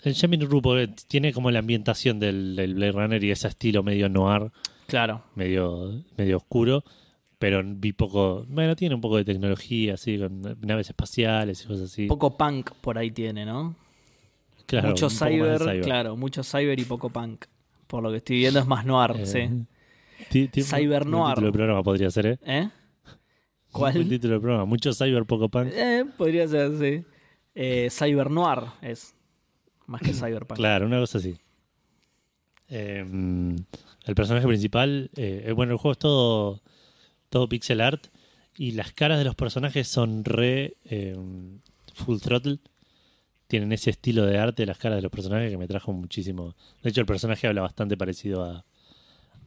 El 0.03 0.13
Gemini 0.13 0.45
Rue 0.45 0.89
tiene 1.07 1.33
como 1.33 1.49
la 1.51 1.59
ambientación 1.59 2.19
del, 2.19 2.55
del 2.55 2.75
Blade 2.75 2.91
Runner 2.91 3.23
y 3.23 3.31
ese 3.31 3.47
estilo 3.47 3.83
medio 3.83 4.09
noir, 4.09 4.51
Claro. 4.87 5.23
medio, 5.35 6.03
medio 6.17 6.37
oscuro, 6.37 6.83
pero 7.39 7.61
vi 7.65 7.93
poco, 7.93 8.45
bueno, 8.47 8.75
tiene 8.75 8.95
un 8.95 9.01
poco 9.01 9.17
de 9.17 9.25
tecnología, 9.25 9.95
así, 9.95 10.17
con 10.17 10.41
naves 10.61 10.89
espaciales 10.89 11.63
y 11.63 11.67
cosas 11.67 11.91
así. 11.91 12.05
Poco 12.07 12.37
punk 12.37 12.71
por 12.81 12.97
ahí 12.97 13.11
tiene, 13.11 13.45
¿no? 13.45 13.75
Claro, 14.65 14.89
mucho 14.89 15.09
cyber. 15.09 15.81
claro, 15.81 16.15
mucho 16.17 16.43
cyber 16.43 16.79
y 16.79 16.83
poco 16.85 17.09
punk. 17.09 17.45
Por 17.87 18.03
lo 18.03 18.11
que 18.11 18.17
estoy 18.17 18.37
viendo 18.37 18.59
es 18.59 18.67
más 18.67 18.85
noir, 18.85 19.11
Eh, 19.19 19.25
sí. 19.25 20.63
Cyber 20.63 21.05
noir. 21.05 21.35
título 21.35 21.47
de 21.47 21.53
programa 21.53 21.83
podría 21.83 22.09
ser, 22.11 22.25
¿eh? 22.25 22.39
¿Eh? 22.45 22.69
¿Cuál? 23.71 23.93
buen 23.93 24.09
título 24.09 24.33
de 24.35 24.39
programa. 24.39 24.65
Mucho 24.65 24.93
cyber, 24.93 25.25
poco 25.25 25.49
punk. 25.49 25.69
Eh, 25.73 26.05
podría 26.17 26.47
ser, 26.47 26.77
sí. 26.77 27.05
Eh, 27.55 27.89
cyber 27.91 28.29
noir 28.29 28.63
es 28.81 29.15
más 29.85 30.01
que 30.01 30.13
cyberpunk. 30.13 30.57
Claro, 30.57 30.85
una 30.85 30.99
cosa 30.99 31.17
así. 31.19 31.37
Eh, 32.69 33.05
el 34.05 34.15
personaje 34.15 34.47
principal, 34.47 35.09
eh, 35.15 35.53
bueno, 35.55 35.73
el 35.73 35.77
juego 35.77 35.93
es 35.93 35.99
todo, 35.99 36.61
todo 37.29 37.47
pixel 37.47 37.79
art 37.81 38.07
y 38.57 38.71
las 38.71 38.91
caras 38.91 39.19
de 39.19 39.25
los 39.25 39.35
personajes 39.35 39.87
son 39.87 40.25
re 40.25 40.75
eh, 40.85 41.15
full 41.93 42.17
throttle. 42.19 42.59
Tienen 43.47 43.71
ese 43.71 43.89
estilo 43.91 44.25
de 44.25 44.37
arte 44.37 44.63
de 44.63 44.67
las 44.67 44.77
caras 44.77 44.97
de 44.97 45.01
los 45.01 45.11
personajes 45.11 45.49
que 45.49 45.57
me 45.57 45.67
trajo 45.67 45.93
muchísimo. 45.93 46.55
De 46.83 46.89
hecho, 46.89 46.99
el 47.01 47.07
personaje 47.07 47.47
habla 47.47 47.61
bastante 47.61 47.95
parecido 47.97 48.43
a, 48.43 48.65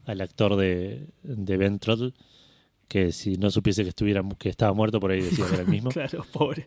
al 0.07 0.21
actor 0.21 0.57
de, 0.57 1.07
de 1.23 1.57
Ben 1.59 1.79
Throttle, 1.79 2.15
que 2.89 3.13
si 3.13 3.37
no 3.37 3.51
supiese 3.51 3.83
que 3.83 3.91
estuviera 3.91 4.23
que 4.39 4.49
estaba 4.49 4.73
muerto 4.73 4.99
por 5.01 5.11
ahí 5.11 5.21
decía 5.21 5.47
que 5.47 5.53
era 5.55 5.63
el 5.63 5.69
mismo. 5.69 5.91
Claro, 5.95 6.25
pobre. 6.33 6.67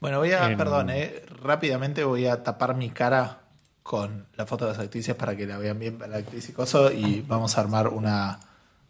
Bueno, 0.00 0.18
voy 0.18 0.32
a, 0.32 0.50
Em. 0.50 0.58
perdón, 0.58 0.90
eh, 0.90 1.22
rápidamente 1.42 2.04
voy 2.04 2.26
a 2.26 2.42
tapar 2.42 2.76
mi 2.76 2.90
cara 2.90 3.40
con 3.82 4.26
la 4.36 4.44
foto 4.46 4.64
de 4.66 4.72
las 4.72 4.80
actrices 4.80 5.14
para 5.14 5.36
que 5.36 5.46
la 5.46 5.58
vean 5.58 5.78
bien 5.78 5.96
para 5.96 6.10
la 6.10 6.16
actriz 6.18 6.48
y 6.48 6.52
coso 6.52 6.90
y 6.92 7.22
vamos 7.26 7.56
a 7.56 7.60
armar 7.60 7.88
una, 7.88 8.40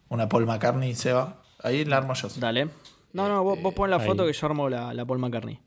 una 0.08 0.28
Paul 0.28 0.46
McCartney, 0.46 0.94
Seba. 0.94 1.42
Ahí 1.62 1.84
la 1.84 1.98
armo 1.98 2.14
yo. 2.14 2.28
Dale. 2.38 2.68
No, 3.12 3.28
no, 3.28 3.44
vos, 3.44 3.60
vos 3.62 3.72
pon 3.74 3.90
la 3.90 3.96
Ahí. 3.98 4.06
foto 4.06 4.26
que 4.26 4.32
yo 4.32 4.46
armo 4.46 4.68
la, 4.68 4.92
la 4.94 5.04
Paul 5.04 5.18
McCartney. 5.18 5.60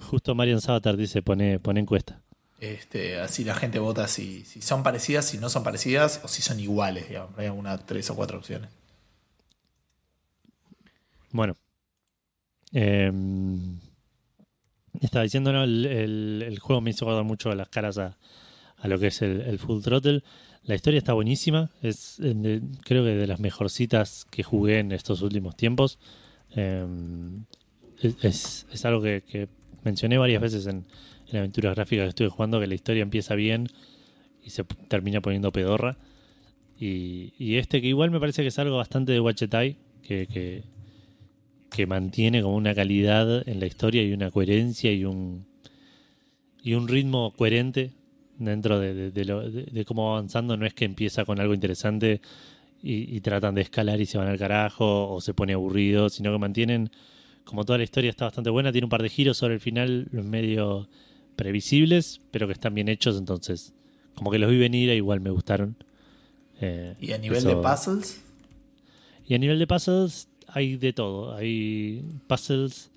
Justo 0.00 0.34
Marian 0.34 0.60
Sabater 0.60 0.96
dice, 0.96 1.22
pone, 1.22 1.58
pone 1.58 1.80
encuesta. 1.80 2.22
Este, 2.60 3.18
así 3.20 3.44
la 3.44 3.54
gente 3.54 3.78
vota 3.78 4.08
si, 4.08 4.44
si 4.44 4.62
son 4.62 4.82
parecidas, 4.82 5.26
si 5.26 5.38
no 5.38 5.48
son 5.50 5.62
parecidas 5.62 6.20
o 6.24 6.28
si 6.28 6.42
son 6.42 6.58
iguales, 6.60 7.08
digamos. 7.08 7.36
Hay 7.38 7.48
una, 7.48 7.76
tres 7.78 8.08
o 8.10 8.16
cuatro 8.16 8.38
opciones. 8.38 8.70
Bueno. 11.32 11.54
Eh, 12.72 13.12
estaba 15.00 15.22
diciendo, 15.22 15.52
¿no? 15.52 15.64
El, 15.64 15.84
el- 15.86 16.44
el 16.46 16.58
juego 16.58 16.80
me 16.80 16.90
hizo 16.90 17.04
acordar 17.04 17.24
mucho 17.24 17.54
las 17.54 17.68
caras 17.68 17.98
a, 17.98 18.16
a 18.78 18.88
lo 18.88 18.98
que 18.98 19.08
es 19.08 19.22
el, 19.22 19.42
el 19.42 19.58
Full 19.58 19.82
Throttle. 19.82 20.22
La 20.62 20.74
historia 20.74 20.98
está 20.98 21.12
buenísima. 21.12 21.70
Es 21.82 22.16
de- 22.18 22.62
creo 22.84 23.04
que 23.04 23.10
de 23.14 23.26
las 23.26 23.40
mejorcitas 23.40 24.24
que 24.30 24.42
jugué 24.42 24.78
en 24.78 24.92
estos 24.92 25.22
últimos 25.22 25.56
tiempos. 25.56 25.98
Eh, 26.54 26.86
es- 28.00 28.16
es, 28.24 28.66
es 28.72 28.84
algo 28.84 29.02
que, 29.02 29.22
que 29.28 29.48
mencioné 29.86 30.18
varias 30.18 30.42
veces 30.42 30.66
en, 30.66 30.84
en 31.30 31.38
aventuras 31.38 31.74
gráficas 31.74 32.04
que 32.04 32.08
estuve 32.10 32.28
jugando, 32.28 32.60
que 32.60 32.66
la 32.66 32.74
historia 32.74 33.02
empieza 33.02 33.34
bien 33.34 33.68
y 34.44 34.50
se 34.50 34.64
termina 34.88 35.22
poniendo 35.22 35.50
pedorra. 35.52 35.96
Y, 36.78 37.32
y 37.38 37.56
este 37.56 37.80
que 37.80 37.86
igual 37.88 38.10
me 38.10 38.20
parece 38.20 38.42
que 38.42 38.48
es 38.48 38.58
algo 38.58 38.76
bastante 38.76 39.12
de 39.12 39.20
Wachetai, 39.20 39.76
que, 40.02 40.26
que, 40.26 41.86
mantiene 41.86 42.42
como 42.42 42.56
una 42.56 42.74
calidad 42.74 43.46
en 43.48 43.60
la 43.60 43.66
historia 43.66 44.02
y 44.02 44.12
una 44.12 44.30
coherencia 44.30 44.92
y 44.92 45.04
un 45.04 45.44
y 46.62 46.74
un 46.74 46.88
ritmo 46.88 47.32
coherente 47.36 47.92
dentro 48.38 48.80
de, 48.80 49.24
lo- 49.24 49.48
de 49.50 49.84
cómo 49.84 50.06
va 50.06 50.18
avanzando. 50.18 50.56
No 50.56 50.66
es 50.66 50.74
que 50.74 50.84
empieza 50.84 51.24
con 51.24 51.38
algo 51.38 51.54
interesante 51.54 52.20
y, 52.82 53.14
y 53.16 53.20
tratan 53.20 53.54
de 53.54 53.60
escalar 53.62 54.00
y 54.00 54.06
se 54.06 54.18
van 54.18 54.28
al 54.28 54.38
carajo 54.38 55.08
o 55.12 55.20
se 55.20 55.32
pone 55.34 55.52
aburrido, 55.52 56.08
sino 56.08 56.32
que 56.32 56.38
mantienen, 56.38 56.90
como 57.46 57.64
toda 57.64 57.78
la 57.78 57.84
historia 57.84 58.10
está 58.10 58.26
bastante 58.26 58.50
buena, 58.50 58.72
tiene 58.72 58.84
un 58.84 58.90
par 58.90 59.02
de 59.02 59.08
giros 59.08 59.38
sobre 59.38 59.54
el 59.54 59.60
final 59.60 60.08
medio 60.12 60.88
previsibles, 61.36 62.20
pero 62.30 62.46
que 62.46 62.52
están 62.52 62.74
bien 62.74 62.88
hechos, 62.88 63.16
entonces 63.16 63.72
como 64.14 64.30
que 64.30 64.38
los 64.38 64.50
vi 64.50 64.58
venir 64.58 64.90
e 64.90 64.96
igual 64.96 65.20
me 65.20 65.30
gustaron. 65.30 65.76
Eh, 66.60 66.94
Y 67.00 67.12
a 67.12 67.18
nivel 67.18 67.38
eso- 67.38 67.48
de 67.48 67.56
puzzles, 67.56 68.22
y 69.26 69.34
a 69.34 69.38
nivel 69.38 69.58
de 69.58 69.66
puzzles 69.66 70.28
hay 70.48 70.76
de 70.76 70.92
todo. 70.92 71.34
Hay 71.34 72.02
puzzles 72.26 72.90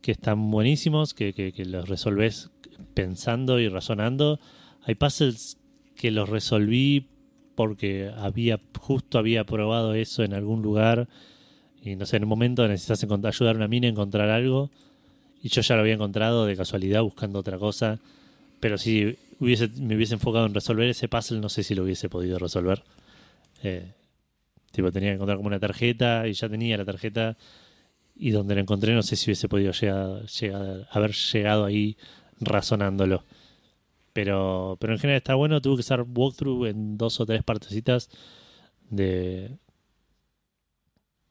que 0.00 0.12
están 0.12 0.50
buenísimos, 0.50 1.14
que, 1.14 1.32
que, 1.32 1.52
que 1.52 1.64
los 1.64 1.88
resolves 1.88 2.50
pensando 2.94 3.58
y 3.60 3.68
razonando. 3.68 4.40
Hay 4.82 4.94
puzzles 4.94 5.58
que 5.96 6.10
los 6.10 6.28
resolví 6.28 7.06
porque 7.54 8.10
había 8.16 8.60
justo 8.80 9.18
había 9.18 9.44
probado 9.44 9.94
eso 9.94 10.22
en 10.22 10.32
algún 10.34 10.62
lugar 10.62 11.08
y 11.92 11.96
no 11.96 12.06
sé, 12.06 12.16
en 12.16 12.24
un 12.24 12.28
momento 12.28 12.66
necesitas 12.66 13.02
ayudar 13.02 13.54
a 13.54 13.58
una 13.58 13.68
mina 13.68 13.86
a 13.86 13.90
encontrar 13.90 14.30
algo 14.30 14.70
y 15.42 15.48
yo 15.48 15.62
ya 15.62 15.74
lo 15.74 15.82
había 15.82 15.94
encontrado 15.94 16.46
de 16.46 16.56
casualidad 16.56 17.02
buscando 17.02 17.38
otra 17.38 17.58
cosa. 17.58 17.98
Pero 18.60 18.78
si 18.78 19.16
hubiese, 19.38 19.68
me 19.80 19.96
hubiese 19.96 20.14
enfocado 20.14 20.46
en 20.46 20.54
resolver 20.54 20.88
ese 20.88 21.08
puzzle, 21.08 21.40
no 21.40 21.48
sé 21.48 21.62
si 21.62 21.74
lo 21.74 21.84
hubiese 21.84 22.08
podido 22.08 22.38
resolver. 22.38 22.82
Eh, 23.62 23.92
Tipo, 24.72 24.92
tenía 24.92 25.10
que 25.10 25.14
encontrar 25.14 25.38
como 25.38 25.48
una 25.48 25.58
tarjeta 25.58 26.28
y 26.28 26.34
ya 26.34 26.48
tenía 26.48 26.76
la 26.76 26.84
tarjeta. 26.84 27.36
Y 28.16 28.30
donde 28.30 28.54
la 28.54 28.60
encontré, 28.62 28.94
no 28.94 29.02
sé 29.02 29.16
si 29.16 29.30
hubiese 29.30 29.48
podido 29.48 29.72
llegar, 29.72 30.86
haber 30.90 31.12
llegado 31.12 31.64
ahí 31.64 31.96
razonándolo. 32.40 33.24
Pero, 34.12 34.76
pero 34.80 34.92
en 34.92 34.98
general 34.98 35.18
está 35.18 35.34
bueno. 35.36 35.60
Tuve 35.60 35.76
que 35.76 35.80
hacer 35.80 36.02
walkthrough 36.02 36.66
en 36.66 36.98
dos 36.98 37.20
o 37.20 37.26
tres 37.26 37.42
partecitas 37.44 38.10
de, 38.90 39.56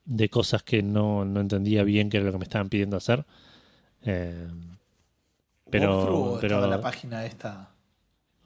de 0.08 0.30
cosas 0.30 0.62
que 0.62 0.82
no, 0.82 1.26
no 1.26 1.40
entendía 1.40 1.84
bien 1.84 2.08
qué 2.08 2.16
era 2.16 2.26
lo 2.26 2.32
que 2.32 2.38
me 2.38 2.44
estaban 2.44 2.70
pidiendo 2.70 2.96
hacer. 2.96 3.26
Eh, 4.02 4.48
pero, 5.70 6.38
pero 6.40 6.54
estaba 6.54 6.64
en 6.64 6.70
la 6.70 6.80
página 6.80 7.26
esta. 7.26 7.70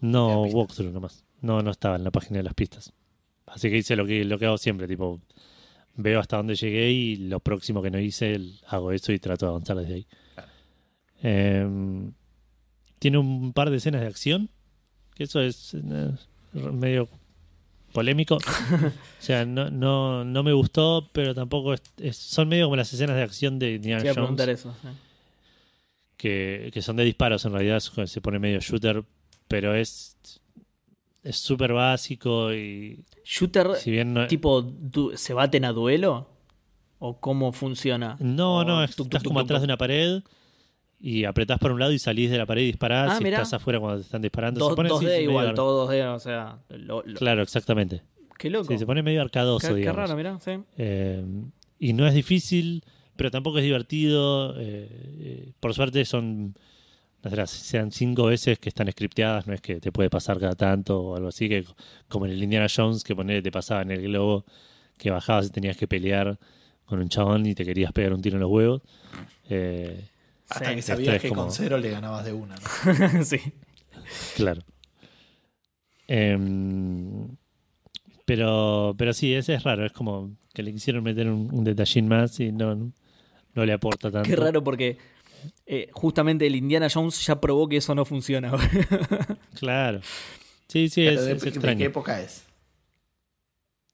no, 0.01 0.45
de 0.45 0.53
walkthrough 0.53 0.93
nomás. 0.93 1.25
No, 1.41 1.63
no 1.63 1.71
estaba 1.71 1.97
en 1.97 2.05
la 2.05 2.11
página 2.11 2.39
de 2.39 2.43
las 2.43 2.55
pistas. 2.55 2.93
Así 3.47 3.71
que 3.71 3.79
hice 3.79 3.95
lo 3.95 4.05
que, 4.05 4.25
lo 4.25 4.39
que 4.39 4.47
hago 4.47 4.59
siempre, 4.59 4.89
tipo, 4.89 5.21
veo 5.95 6.19
hasta 6.19 6.37
dónde 6.37 6.57
llegué 6.57 6.91
y 6.91 7.17
lo 7.17 7.39
próximo 7.39 7.81
que 7.81 7.91
no 7.91 8.01
hice, 8.01 8.41
hago 8.67 8.91
eso 8.91 9.13
y 9.13 9.21
trato 9.21 9.47
de 9.47 9.51
avanzar 9.51 9.77
desde 9.77 9.95
ahí. 9.95 10.07
Claro. 10.35 10.51
Em, 11.23 12.13
tiene 12.99 13.19
un 13.19 13.53
par 13.53 13.71
de 13.71 13.77
escenas 13.77 14.01
de 14.01 14.09
acción, 14.09 14.51
que 15.15 15.25
eso 15.25 15.41
es 15.41 15.75
eh, 15.75 16.11
medio 16.53 17.09
polémico. 17.93 18.37
o 19.19 19.23
sea, 19.23 19.45
no, 19.45 19.71
no, 19.71 20.25
no 20.25 20.43
me 20.43 20.53
gustó, 20.53 21.09
pero 21.13 21.35
tampoco 21.35 21.75
es- 21.75 21.83
es- 21.99 22.17
son 22.17 22.49
medio 22.49 22.65
como 22.67 22.77
las 22.77 22.93
escenas 22.93 23.17
de 23.17 23.23
acción 23.23 23.59
de 23.59 23.75
Indiana 23.75 24.01
Jones 24.03 24.15
preguntar 24.15 24.49
eso. 24.49 24.75
que, 26.17 26.71
que 26.73 26.83
son 26.83 26.97
de 26.97 27.05
disparos 27.05 27.45
en 27.45 27.53
realidad, 27.53 27.77
es- 27.79 28.11
se 28.11 28.21
pone 28.21 28.39
medio 28.39 28.61
shooter, 28.61 29.05
pero 29.49 29.75
es 29.75 30.17
es 31.25 31.37
súper 31.37 31.73
básico 31.73 32.53
y 32.53 33.05
¿Shooter 33.25 33.77
si 33.77 33.93
bien 33.93 34.13
no, 34.13 34.27
tipo 34.27 34.73
se 35.15 35.35
baten 35.35 35.65
a 35.65 35.73
duelo? 35.73 36.29
¿O 36.99 37.19
cómo 37.21 37.53
funciona? 37.53 38.17
no, 38.21 38.65
no, 38.65 38.85
tuc, 38.87 38.97
tuc, 38.97 39.07
estás 39.07 39.23
tuc, 39.23 39.31
como 39.31 39.41
atrás 39.41 39.61
de 39.61 39.67
una 39.67 39.77
pared 39.77 40.23
y 41.03 41.25
apretás 41.25 41.59
por 41.59 41.73
un 41.73 41.81
lado 41.81 41.91
y 41.93 41.99
salís 41.99 42.31
de 42.31 42.39
la 42.39 42.47
pared 42.47 42.63
y 42.63 42.67
disparás 42.67 43.17
Ah, 43.17 43.21
mirá. 43.21 43.39
estás 43.39 43.55
afuera 43.55 43.81
cuando 43.81 43.99
te 43.99 44.05
están 44.05 44.23
disparando. 44.23 44.61
Dos- 44.61 44.71
se 44.71 44.77
pone 44.77 44.89
2D 44.89 44.97
así, 44.97 45.05
medio 45.07 45.31
igual, 45.31 45.55
todo 45.55 45.87
2D, 45.89 46.07
o 46.15 46.19
sea. 46.21 46.59
lo- 46.71 47.03
lo- 47.05 47.19
Claro, 47.19 47.43
exactamente. 47.43 48.03
Qué 48.39 48.49
loco. 48.51 48.67
Sí, 48.73 48.79
se 48.79 48.87
pone 48.87 49.03
medio 49.03 49.21
arcadoso, 49.21 49.75
qué, 49.75 49.93
raro, 49.93 50.17
mirá, 50.17 50.39
sí. 50.41 50.53
Eh, 50.79 51.25
y 51.81 51.93
no 51.93 52.07
es 52.07 52.15
difícil, 52.15 52.85
pero 53.17 53.31
tampoco 53.31 53.59
es 53.59 53.65
divertido. 53.65 54.55
eh, 54.59 54.89
eh, 54.91 55.53
por 55.61 55.75
suerte 55.75 56.05
son, 56.05 56.55
no 57.23 57.31
sé, 57.31 57.47
sean 57.47 57.91
cinco 57.93 58.27
veces 58.27 58.59
que 58.59 58.69
están 58.69 58.91
scripteadas, 58.91 59.47
no 59.47 59.55
es 59.55 59.61
que 59.61 59.81
te 59.81 59.91
puede 59.93 60.09
pasar 60.11 60.39
cada 60.39 60.55
tanto 60.55 61.01
o 61.01 61.17
algo 61.17 61.29
así, 61.29 61.49
que 61.49 61.65
como 62.09 62.27
en 62.27 62.33
el 62.33 62.43
Indiana 62.43 62.67
Jones, 62.75 63.05
que 63.05 63.15
ponele, 63.15 63.43
te 63.43 63.51
pasaba 63.53 63.83
en 63.83 63.91
el 63.91 64.03
globo, 64.03 64.45
que 64.99 65.11
bajabas 65.11 65.47
y 65.47 65.51
tenías 65.51 65.77
que 65.77 65.87
pelear 65.89 66.39
con 66.85 67.01
un 67.01 67.09
chabón 67.09 67.47
y 67.47 67.55
te 67.55 67.65
querías 67.65 67.93
pegar 67.93 68.13
un 68.13 68.23
tiro 68.23 68.37
en 68.37 68.41
los 68.43 68.51
huevos. 68.51 68.83
Eh, 69.49 70.09
Hasta 70.53 70.71
Sí. 70.71 70.75
que 70.77 70.83
sabías 70.83 71.17
es 71.17 71.23
que 71.23 71.29
como- 71.29 71.43
con 71.43 71.53
cero 71.53 71.79
le 71.79 71.91
ganabas 71.91 72.25
de 72.25 72.33
una. 72.33 72.55
¿no? 72.57 73.25
sí. 73.25 73.39
Claro. 74.37 74.61
Em, 76.09 77.29
pero, 78.25 78.95
pero 78.99 79.13
sí, 79.13 79.35
ese 79.35 79.55
es 79.55 79.63
raro. 79.63 79.87
Es 79.87 79.93
como 79.93 80.37
que 80.53 80.63
le 80.63 80.73
quisieron 80.73 81.03
meter 81.05 81.29
un, 81.29 81.49
un 81.53 81.65
detallín 81.65 82.09
más 82.09 82.39
y 82.41 82.53
no, 82.53 82.93
no 83.55 83.65
le 83.67 83.73
aporta 83.73 84.11
tanto. 84.11 84.29
Qué 84.29 84.37
raro 84.37 84.63
porque 84.63 84.99
eh, 85.67 85.89
justamente 85.93 86.47
el 86.47 86.55
Indiana 86.57 86.89
Jones 86.93 87.25
ya 87.25 87.41
probó 87.41 87.69
que 87.69 87.79
eso 87.79 87.95
no 87.95 88.05
funciona. 88.05 88.53
Claro. 89.55 90.01
Sí, 90.69 90.89
sí, 90.89 91.05
Pero 91.05 91.21
es, 91.21 91.27
de, 91.27 91.33
es 91.35 91.43
de 91.43 91.49
extraño. 91.51 91.79
qué 91.79 91.85
época 91.85 92.21
es? 92.21 92.45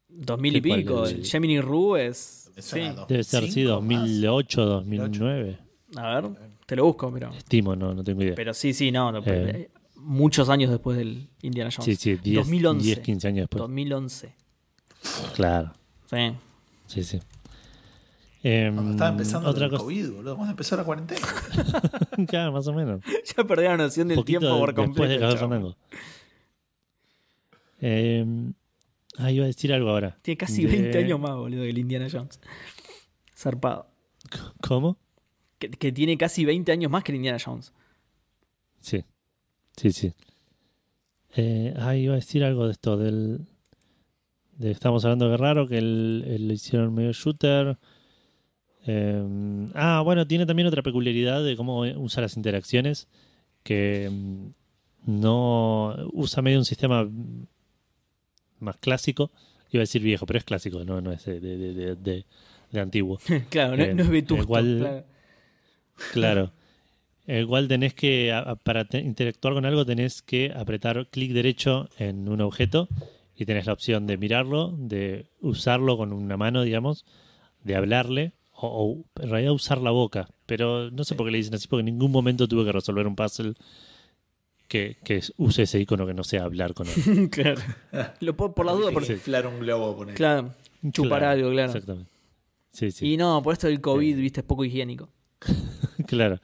2000 0.09 0.57
y 0.57 0.61
pico. 0.61 1.07
El- 1.07 1.25
Gemini 1.25 1.61
Rue 1.61 2.07
es. 2.07 2.51
Sí. 2.59 2.81
Debe 3.09 3.23
ser, 3.23 3.51
sí, 3.51 3.63
2005 3.63 3.83
más. 3.83 4.01
2008, 4.09 4.65
2009. 4.65 5.59
A 5.97 6.21
ver, 6.21 6.31
te 6.67 6.77
lo 6.77 6.85
busco, 6.85 7.13
pero. 7.13 7.31
Estimo, 7.33 7.75
no, 7.75 7.95
no 7.95 8.05
tengo 8.05 8.23
idea. 8.23 8.35
Pero 8.35 8.53
sí, 8.55 8.73
sí, 8.75 8.91
no. 8.93 9.11
no, 9.13 9.19
Eh. 9.21 9.25
eh, 9.27 9.71
Muchos 10.01 10.49
años 10.49 10.71
después 10.71 10.97
del 10.97 11.29
Indiana 11.43 11.71
Jones. 11.75 11.85
sí, 11.85 11.97
sí, 11.97 12.21
10, 12.23 12.37
2011. 12.37 12.85
10, 12.87 12.99
15 13.01 13.29
años 13.29 13.43
después. 13.45 13.59
2011. 13.61 14.35
Claro, 15.35 15.73
Sí. 16.07 16.33
sí, 16.87 17.03
sí. 17.03 17.21
Em, 18.45 18.75
Cuando 18.75 18.93
estaba 18.93 19.11
empezando 19.11 19.51
otra 19.51 19.65
el 19.65 19.71
cosa. 19.73 19.83
COVID, 19.83 20.11
boludo. 20.13 20.37
Cuando 20.37 20.51
empezó 20.53 20.77
la 20.77 20.85
cuarentena. 20.85 21.21
claro, 22.29 22.53
más 22.53 22.67
o 22.69 22.73
menos. 22.73 23.01
Ya 23.37 23.45
perdí 23.45 23.65
la 23.65 23.77
noción 23.77 24.07
del 24.09 24.17
poquito 24.17 24.39
tiempo 24.41 24.59
por 24.59 24.69
después 24.69 24.87
completo. 24.87 25.13
de 25.13 25.19
Café 25.19 25.35
chavo. 25.35 25.49
Fandango. 25.51 25.77
Em, 27.81 28.55
ah, 29.19 29.31
iba 29.31 29.45
a 29.45 29.47
decir 29.49 29.73
algo 29.73 29.91
ahora. 29.91 30.17
Tiene 30.23 30.39
casi 30.39 30.65
De- 30.65 30.73
20 30.77 30.99
años 30.99 31.19
más, 31.21 31.35
boludo, 31.37 31.63
que 31.63 31.71
el 31.71 31.79
Indiana 31.79 32.07
Jones. 32.11 32.41
Zarpado. 33.37 33.89
¿Cómo? 34.61 34.97
Que, 35.59 35.71
que 35.71 35.93
tiene 35.93 36.17
casi 36.17 36.45
20 36.45 36.71
años 36.73 36.91
más 36.91 37.03
que 37.05 37.15
Indiana 37.15 37.39
Jones. 37.45 37.73
Sí, 38.81 39.05
sí, 39.77 39.93
sí. 39.93 40.13
Eh, 41.37 41.75
ah, 41.77 41.97
iba 41.97 42.13
a 42.15 42.17
decir 42.17 42.45
algo 42.45 42.67
de 42.67 42.73
esto, 42.73 42.97
del... 42.97 43.41
De, 44.57 44.71
estamos 44.71 45.05
hablando 45.05 45.29
de 45.29 45.37
raro, 45.37 45.69
que 45.69 45.81
lo 45.81 46.53
hicieron 46.53 46.95
medio 46.95 47.13
shooter. 47.13 47.79
Eh, 48.87 49.69
ah, 49.75 50.01
bueno, 50.05 50.27
tiene 50.27 50.47
también 50.47 50.67
otra 50.69 50.83
peculiaridad 50.83 51.45
de 51.45 51.57
cómo 51.57 51.81
usa 51.81 52.23
las 52.23 52.37
interacciones, 52.37 53.07
que 53.63 54.09
mm, 54.11 54.47
no 55.07 55.95
usa 56.13 56.43
medio 56.43 56.59
un 56.59 56.65
sistema 56.65 57.09
más 58.59 58.77
clásico. 58.79 59.31
Iba 59.71 59.81
a 59.81 59.85
decir 59.87 60.03
viejo, 60.03 60.25
pero 60.27 60.39
es 60.39 60.45
clásico, 60.45 60.85
no, 60.85 61.01
no 61.01 61.13
es 61.13 61.25
de, 61.25 61.39
de- 61.41 61.57
de- 61.59 61.75
de- 61.75 61.97
de- 61.97 62.25
de 62.73 62.81
antiguo. 62.81 63.19
claro, 63.51 63.77
no, 63.77 63.85
Eh, 63.85 63.95
no 63.95 64.03
es 64.03 64.09
vetusto. 64.09 64.43
igual- 64.43 64.79
claro. 64.81 65.05
Claro. 66.13 66.53
Igual 67.27 67.69
tenés 67.69 67.93
que, 67.93 68.33
para 68.63 68.87
te- 68.87 69.01
interactuar 69.01 69.53
con 69.55 69.67
algo, 69.67 69.85
tenés 69.85 70.23
que 70.23 70.51
apretar 70.57 71.09
clic 71.11 71.33
derecho 71.33 71.89
en 71.99 72.27
un 72.29 72.41
objeto 72.41 72.89
y 73.37 73.45
tenés 73.45 73.67
la 73.67 73.75
opción 73.75 74.07
de 74.07 74.17
mirarlo, 74.17 74.75
de 74.79 75.27
usarlo 75.41 75.97
con 75.99 76.13
una 76.13 76.37
mano, 76.39 76.63
digamos, 76.63 77.05
de 77.65 77.77
hablarle 77.77 78.33
o, 78.53 79.05
o 79.15 79.23
en 79.23 79.29
realidad 79.31 79.53
usar 79.53 79.79
la 79.83 79.91
boca. 79.91 80.29
Pero 80.47 80.91
no 80.91 81.05
sé 81.05 81.15
por 81.15 81.27
qué 81.27 81.33
le 81.33 81.39
dicen 81.39 81.55
así, 81.55 81.69
porque 81.69 81.81
en 81.81 81.87
ningún 81.87 82.11
momento 82.11 82.49
tuve 82.49 82.65
que 82.65 82.73
resolver 82.73 83.07
un 83.07 83.15
puzzle 83.15 83.53
que, 84.67 84.97
que 85.05 85.21
use 85.37 85.63
ese 85.65 85.81
icono 85.81 86.07
que 86.07 86.15
no 86.15 86.25
sea 86.25 86.45
hablar 86.45 86.73
con 86.75 86.87
él. 86.89 87.29
claro. 87.31 87.61
Lo 88.21 88.37
puedo- 88.37 88.55
por 88.55 88.65
la 88.65 88.73
duda, 88.73 88.91
por, 88.91 89.03
inflar 89.09 89.47
un 89.47 89.61
globo, 89.61 89.97
poner. 89.97 90.15
claro, 90.15 90.55
chupar 90.93 91.19
Claro, 91.21 91.27
algo, 91.33 91.51
claro. 91.51 91.73
Exactamente. 91.73 92.11
Sí, 92.73 92.91
sí. 92.91 93.13
Y 93.13 93.17
no, 93.19 93.43
por 93.43 93.53
esto 93.53 93.67
del 93.67 93.81
COVID, 93.83 94.17
Eh. 94.17 94.21
viste, 94.21 94.41
es 94.41 94.47
poco 94.47 94.65
higiénico. 94.65 95.11
Claro. 96.09 96.41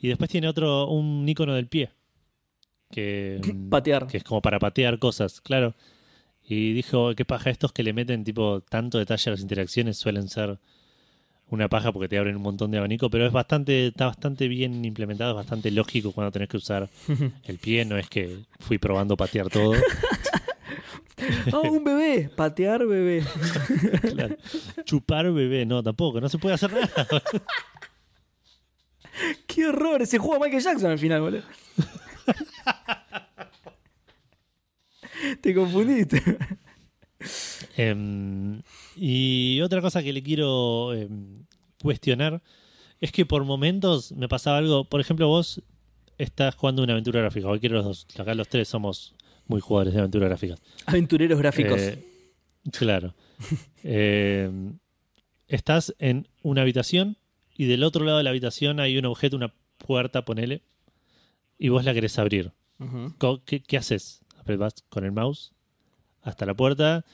Y 0.00 0.08
después 0.08 0.28
tiene 0.30 0.48
otro, 0.48 0.88
un 0.88 1.28
icono 1.28 1.54
del 1.54 1.68
pie. 1.68 1.90
Que, 2.90 3.40
Patear. 3.70 4.06
que 4.06 4.16
es 4.16 4.24
como 4.24 4.42
para 4.42 4.58
patear 4.58 4.98
cosas, 4.98 5.40
claro. 5.40 5.74
Y 6.44 6.72
dijo, 6.72 7.14
qué 7.14 7.24
paja 7.24 7.50
estos 7.50 7.72
que 7.72 7.82
le 7.82 7.92
meten 7.92 8.24
tipo 8.24 8.62
tanto 8.62 8.98
detalle 8.98 9.30
a 9.30 9.32
las 9.32 9.40
interacciones 9.40 9.96
suelen 9.96 10.28
ser 10.28 10.58
una 11.48 11.68
paja 11.68 11.92
porque 11.92 12.08
te 12.08 12.18
abren 12.18 12.36
un 12.36 12.42
montón 12.42 12.70
de 12.70 12.78
abanico, 12.78 13.10
pero 13.10 13.26
es 13.26 13.32
bastante, 13.32 13.88
está 13.88 14.06
bastante 14.06 14.48
bien 14.48 14.84
implementado, 14.84 15.32
es 15.32 15.36
bastante 15.36 15.70
lógico 15.70 16.12
cuando 16.12 16.32
tenés 16.32 16.48
que 16.48 16.56
usar 16.56 16.88
el 17.44 17.58
pie, 17.58 17.84
no 17.84 17.98
es 17.98 18.08
que 18.08 18.38
fui 18.58 18.78
probando 18.78 19.16
patear 19.16 19.48
todo. 19.50 19.74
¡Oh, 21.52 21.60
un 21.70 21.84
bebé! 21.84 22.30
Patear 22.34 22.86
bebé. 22.86 23.22
Claro. 24.12 24.36
Chupar 24.84 25.30
bebé, 25.30 25.64
no, 25.66 25.82
tampoco, 25.82 26.20
no 26.20 26.28
se 26.28 26.38
puede 26.38 26.54
hacer 26.54 26.72
nada. 26.72 27.06
¡Qué 29.46 29.66
horror! 29.66 30.06
Se 30.06 30.18
juega 30.18 30.44
Michael 30.44 30.62
Jackson 30.62 30.90
al 30.90 30.98
final, 30.98 31.20
boludo. 31.20 31.42
Te 35.40 35.54
confundiste. 35.54 36.20
Em, 37.76 38.60
y 38.96 39.60
otra 39.60 39.80
cosa 39.80 40.02
que 40.02 40.12
le 40.12 40.22
quiero 40.22 40.92
em, 40.94 41.44
cuestionar 41.80 42.42
es 43.00 43.12
que 43.12 43.24
por 43.24 43.44
momentos 43.44 44.12
me 44.12 44.28
pasaba 44.28 44.58
algo. 44.58 44.84
Por 44.84 45.00
ejemplo, 45.00 45.28
vos 45.28 45.62
estás 46.18 46.54
jugando 46.54 46.82
una 46.82 46.92
aventura 46.92 47.20
gráfica. 47.20 47.46
Cualquiera 47.46 47.74
de 47.74 47.84
los 47.84 47.86
dos. 47.86 48.06
Acá 48.18 48.34
los 48.34 48.48
tres 48.48 48.68
somos 48.68 49.14
muy 49.46 49.60
jugadores 49.60 49.94
de 49.94 50.00
aventuras 50.00 50.28
gráficas. 50.28 50.60
Aventureros 50.86 51.38
gráficos. 51.38 51.80
Eh, 51.80 52.04
claro. 52.72 53.14
Em, 53.84 54.78
estás 55.48 55.92
en 55.98 56.28
una 56.42 56.62
habitación 56.62 57.16
y 57.56 57.66
del 57.66 57.84
otro 57.84 58.04
lado 58.04 58.18
de 58.18 58.24
la 58.24 58.30
habitación 58.30 58.80
hay 58.80 58.96
un 58.98 59.04
objeto, 59.06 59.36
una 59.36 59.52
puerta, 59.78 60.24
ponele, 60.24 60.62
y 61.58 61.68
vos 61.68 61.84
la 61.84 61.94
querés 61.94 62.18
abrir. 62.18 62.52
¿Qué, 63.46 63.62
qué 63.62 63.76
haces? 63.76 64.20
Vas 64.58 64.74
con 64.88 65.04
el 65.04 65.12
mouse 65.12 65.52
hasta 66.22 66.46
la 66.46 66.54
puerta, 66.54 67.04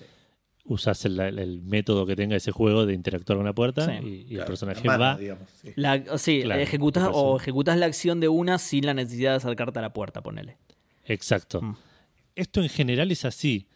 usas 0.65 1.05
el, 1.05 1.19
el 1.21 1.63
método 1.63 2.07
que 2.07 2.17
tenga 2.17 2.37
ese 2.37 2.53
juego 2.53 2.85
de 2.87 2.95
interactuar 2.95 3.37
con 3.39 3.45
la 3.47 3.53
puerta 3.55 3.87
Sí. 3.87 4.07
y, 4.29 4.35
y 4.35 4.39
el 4.39 4.45
personaje 4.45 4.81
la 4.87 4.99
mano, 4.99 5.03
va. 5.05 5.17
digamos, 5.19 5.49
sí. 5.63 5.73
La- 5.77 6.05
o 6.11 6.19
sí, 6.19 6.43
Claro, 6.43 6.61
ejecutás 6.61 7.77
la 7.79 7.87
acción 7.87 8.21
de 8.21 8.29
una 8.29 8.59
sin 8.59 8.87
la 8.87 8.95
necesidad 8.95 9.31
de 9.33 9.37
acercarte 9.39 9.79
a 9.79 9.83
la 9.83 9.93
puerta, 9.93 10.23
ponele. 10.23 10.57
Exacto. 11.05 11.61
Mm. 11.63 11.77
Esto 12.35 12.63
en 12.63 12.69
general 12.69 13.11
es 13.11 13.25
así, 13.25 13.67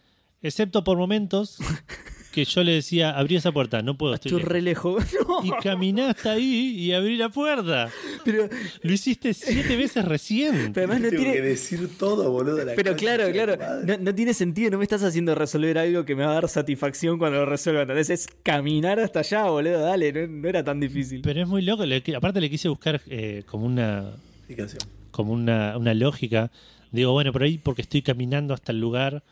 excepto 0.43 0.85
por 0.85 0.97
momentos 0.99 1.59
que 2.33 2.45
yo 2.45 2.65
le 2.65 2.73
decía, 2.73 3.11
abrí 3.17 3.37
esa 3.37 3.53
puerta, 3.53 3.83
no 3.83 3.97
puedo, 3.97 4.15
estoy 4.15 4.41
re 4.41 4.61
lejos. 4.63 5.05
No, 5.29 5.45
Y 5.45 5.51
caminaste 5.63 6.29
ahí 6.29 6.75
y 6.79 6.93
abrí 6.93 7.17
la 7.17 7.29
puerta. 7.29 7.91
pero, 8.25 8.49
Lo 8.83 8.93
hiciste 8.93 9.33
siete 9.35 9.77
veces 9.77 10.05
recién. 10.05 10.73
pero 10.75 10.93
además 10.93 11.01
no 11.03 11.11
Tengo 11.11 11.23
que 11.25 11.31
tiene. 11.33 11.47
decir 11.47 11.97
todo, 11.99 12.31
boludo. 12.33 12.65
la 12.65 12.75
Pero 12.75 12.97
claro, 12.97 13.31
claro, 13.31 13.57
no, 13.85 13.97
no 13.99 14.15
tiene 14.15 14.35
sentido, 14.35 14.71
no 14.71 14.79
me 14.79 14.85
estás 14.85 15.03
haciendo 15.05 15.35
resolver 15.35 15.79
algo 15.79 16.05
que 16.05 16.17
me 16.17 16.25
va 16.25 16.33
a 16.33 16.35
dar 16.35 16.49
satisfacción 16.49 17.19
cuando 17.19 17.39
lo 17.39 17.47
resuelva. 17.47 17.83
Entonces 17.83 18.11
es 18.11 18.27
caminar 18.43 18.99
hasta 18.99 19.21
allá, 19.21 19.45
boludo, 19.45 19.81
dale, 19.81 20.13
no, 20.13 20.27
no 20.27 20.49
era 20.49 20.65
tan 20.65 20.81
difícil. 20.81 21.21
Pero 21.23 21.41
es 21.43 21.47
muy 21.49 21.63
loco. 21.63 21.85
le- 21.87 22.03
aparte 22.17 22.41
le 22.41 22.51
quise 22.51 22.69
buscar 22.69 23.01
eh, 23.09 23.45
como 23.47 23.67
una 23.67 24.11
Explicación. 24.39 24.83
como 25.11 25.33
una, 25.33 25.77
una 25.79 25.95
lógica. 25.95 26.51
Digo, 26.91 27.13
bueno, 27.13 27.33
por 27.33 27.43
ahí 27.43 27.59
porque 27.59 27.83
estoy 27.83 28.03
caminando 28.03 28.53
hasta 28.55 28.73
el 28.73 28.81
lugar 28.81 29.23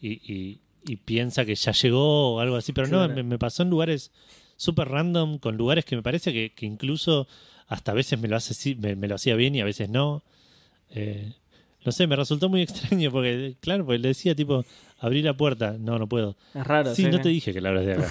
y, 0.00 0.12
y- 0.32 0.60
y 0.86 0.96
piensa 0.96 1.44
que 1.44 1.54
ya 1.54 1.72
llegó 1.72 2.34
o 2.34 2.40
algo 2.40 2.56
así. 2.56 2.72
Pero 2.72 2.88
Claro. 2.88 3.08
no, 3.08 3.14
me, 3.14 3.22
me 3.22 3.38
pasó 3.38 3.62
en 3.62 3.70
lugares 3.70 4.10
súper 4.56 4.88
random, 4.88 5.38
con 5.38 5.56
lugares 5.56 5.84
que 5.84 5.96
me 5.96 6.02
parece 6.02 6.32
que, 6.32 6.52
que 6.54 6.66
incluso 6.66 7.26
hasta 7.66 7.92
a 7.92 7.94
veces 7.94 8.18
me 8.20 8.28
lo, 8.28 8.36
hace, 8.36 8.54
sí- 8.54 8.74
me, 8.76 8.94
me 8.96 9.08
lo 9.08 9.14
hacía 9.16 9.34
bien 9.36 9.54
y 9.54 9.60
a 9.60 9.64
veces 9.64 9.88
no. 9.88 10.22
Eh, 10.90 11.32
no 11.84 11.92
sé, 11.92 12.06
me 12.06 12.16
resultó 12.16 12.48
muy 12.48 12.62
extraño 12.62 13.10
porque, 13.10 13.56
claro, 13.60 13.84
porque 13.84 13.98
le 13.98 14.08
decía 14.08 14.34
tipo, 14.34 14.64
abrí 15.00 15.20
la 15.22 15.36
puerta. 15.36 15.76
No, 15.78 15.98
no 15.98 16.06
puedo. 16.08 16.36
Es 16.54 16.66
raro. 16.66 16.94
Sí, 16.94 17.04
no 17.04 17.16
sí. 17.18 17.22
te 17.24 17.28
dije 17.30 17.52
que 17.52 17.60
la 17.60 17.70
abras 17.70 17.84
de 17.86 17.92
acá. 17.94 18.08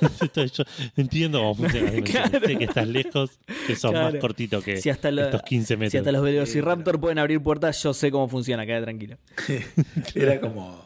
Entonces, 0.22 0.52
yo 0.52 0.64
entiendo 0.96 1.38
cómo 1.40 1.54
funciona. 1.56 1.90
Claro. 2.02 2.40
Sé 2.46 2.56
que 2.58 2.64
estás 2.64 2.88
lejos, 2.88 3.30
que 3.66 3.76
sos 3.76 3.90
Claro. 3.92 4.12
más 4.12 4.20
cortito 4.20 4.60
que 4.62 4.78
Si 4.78 4.88
hasta, 4.90 5.10
la- 5.10 5.26
estos 5.26 5.42
15 5.42 5.76
metros. 5.76 5.92
si 5.92 5.98
hasta 5.98 6.10
los 6.12 6.22
Velociraptor 6.22 7.00
pueden 7.00 7.18
abrir 7.18 7.40
puertas, 7.42 7.80
yo 7.82 7.92
sé 7.94 8.10
cómo 8.10 8.28
funciona, 8.28 8.64
queda 8.66 8.82
tranquilo. 8.82 9.18
Era 10.14 10.40
como, 10.40 10.84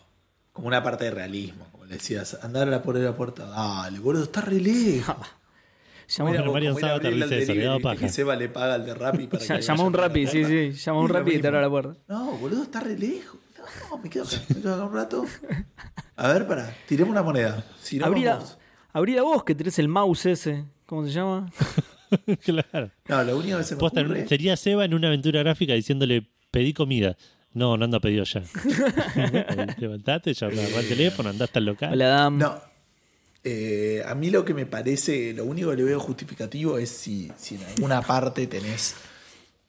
como 0.56 0.68
una 0.68 0.82
parte 0.82 1.04
de 1.04 1.10
realismo. 1.12 1.66
Como 1.70 1.84
le 1.84 1.94
decías, 1.94 2.38
andar 2.42 2.66
a 2.66 2.70
la 2.70 2.82
puerta 2.82 3.00
de 3.00 3.06
la 3.06 3.16
puerta. 3.16 3.46
Dale, 3.46 3.98
boludo, 4.00 4.24
está 4.24 4.40
re 4.40 4.58
lejos. 4.60 5.14
Ir 6.08 7.66
a 7.68 7.78
paja. 7.80 7.96
Que 7.96 8.08
Seba 8.08 8.36
le 8.36 8.48
paga 8.48 8.74
al 8.74 8.86
de 8.86 8.94
Rappi 8.94 9.26
para 9.26 9.42
ll- 9.42 9.46
que 9.56 9.62
llama 9.62 9.76
vaya 9.78 9.86
un 9.88 9.92
Rappi, 9.92 10.26
sí, 10.26 10.44
sí. 10.44 10.70
Llama 10.72 11.00
un 11.00 11.08
Rappi 11.08 11.32
y 11.34 11.38
te 11.40 11.48
abre 11.48 11.60
la 11.60 11.68
puerta. 11.70 11.94
No, 12.08 12.32
boludo, 12.38 12.62
está 12.62 12.80
re 12.80 12.96
lejos. 12.98 13.38
No, 13.90 13.98
me 13.98 14.08
quedo 14.08 14.24
acá, 14.24 14.36
me 14.48 14.54
quedo 14.62 14.74
acá 14.74 14.84
un 14.84 14.94
rato. 14.94 15.24
A 16.16 16.28
ver, 16.28 16.46
pará, 16.46 16.74
tiremos 16.86 17.10
una 17.10 17.22
moneda. 17.22 17.64
Si 17.82 17.98
no, 17.98 18.06
abrí, 18.06 18.22
la, 18.24 18.34
vamos- 18.36 18.56
abrí 18.92 19.14
la 19.14 19.22
voz 19.22 19.44
que 19.44 19.54
tenés 19.54 19.78
el 19.78 19.88
mouse 19.88 20.26
ese. 20.26 20.64
¿Cómo 20.86 21.04
se 21.06 21.12
llama? 21.12 21.50
claro. 22.44 22.90
No, 23.08 23.24
lo 23.24 23.36
único 23.38 23.58
que 23.58 23.64
se 23.64 23.74
me 23.76 23.84
ocurre... 23.84 24.26
sería 24.28 24.56
Seba 24.56 24.84
en 24.84 24.94
una 24.94 25.08
aventura 25.08 25.40
gráfica 25.40 25.74
diciéndole, 25.74 26.26
pedí 26.52 26.72
comida. 26.72 27.16
No, 27.56 27.76
no 27.78 27.84
anda 27.86 28.00
pedido 28.00 28.24
ya. 28.24 28.42
Levantate, 29.78 30.34
ya 30.34 30.46
agarrá 30.46 30.80
el 30.80 30.88
teléfono, 30.88 31.30
andá 31.30 31.46
hasta 31.46 31.58
el 31.58 31.64
local. 31.64 31.92
Hola, 31.92 32.06
Dam. 32.08 32.38
No. 32.38 32.60
Eh, 33.42 34.02
a 34.06 34.14
mí 34.14 34.28
lo 34.30 34.44
que 34.44 34.52
me 34.54 34.66
parece, 34.66 35.32
lo 35.32 35.44
único 35.44 35.70
que 35.70 35.76
le 35.76 35.84
veo 35.84 35.98
justificativo 36.00 36.78
es 36.78 36.90
si, 36.90 37.32
si 37.38 37.54
en 37.54 37.62
alguna 37.64 38.02
parte 38.02 38.46
tenés 38.46 38.96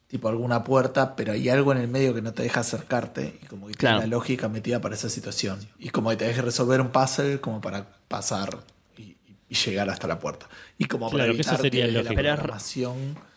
tipo 0.06 0.28
alguna 0.28 0.64
puerta, 0.64 1.14
pero 1.16 1.32
hay 1.32 1.48
algo 1.48 1.72
en 1.72 1.78
el 1.78 1.88
medio 1.88 2.12
que 2.14 2.20
no 2.22 2.32
te 2.32 2.42
deja 2.42 2.60
acercarte 2.60 3.38
y 3.42 3.46
como 3.46 3.68
que 3.68 3.74
Claro. 3.74 3.98
tiene 3.98 4.10
la 4.10 4.16
lógica 4.16 4.48
metida 4.48 4.80
para 4.80 4.94
esa 4.94 5.08
situación. 5.08 5.58
Y 5.78 5.90
como 5.90 6.10
que 6.10 6.16
te 6.16 6.24
deje 6.26 6.42
resolver 6.42 6.80
un 6.80 6.88
puzzle 6.88 7.40
como 7.40 7.60
para 7.60 7.86
pasar 8.08 8.58
y, 8.96 9.16
y 9.48 9.54
llegar 9.54 9.88
hasta 9.90 10.06
la 10.08 10.18
puerta. 10.18 10.46
Y 10.76 10.86
como 10.86 11.06
para 11.10 11.24
Claro, 11.24 11.34
que 11.36 11.40
eso 11.42 11.54
evitar 11.54 11.70
que 11.70 11.92
lógico. 11.92 12.14
la 12.22 12.36
programación... 12.36 13.27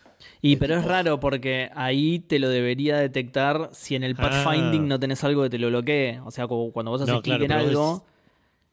Y 0.44 0.56
pero 0.56 0.76
es 0.76 0.84
raro 0.84 1.20
porque 1.20 1.70
ahí 1.74 2.18
te 2.18 2.38
lo 2.40 2.48
debería 2.48 2.96
detectar 2.98 3.70
si 3.72 3.94
en 3.94 4.02
el 4.02 4.16
pathfinding 4.16 4.82
Ah. 4.82 4.86
no 4.86 5.00
tenés 5.00 5.22
algo 5.22 5.44
que 5.44 5.50
te 5.50 5.58
lo 5.58 5.68
bloquee. 5.68 6.18
O 6.24 6.30
sea, 6.32 6.48
como 6.48 6.72
cuando 6.72 6.90
vos 6.90 7.00
haces 7.00 7.14
No, 7.14 7.22
clic 7.22 7.36
claro, 7.38 7.44
en 7.44 7.52
algo, 7.68 8.04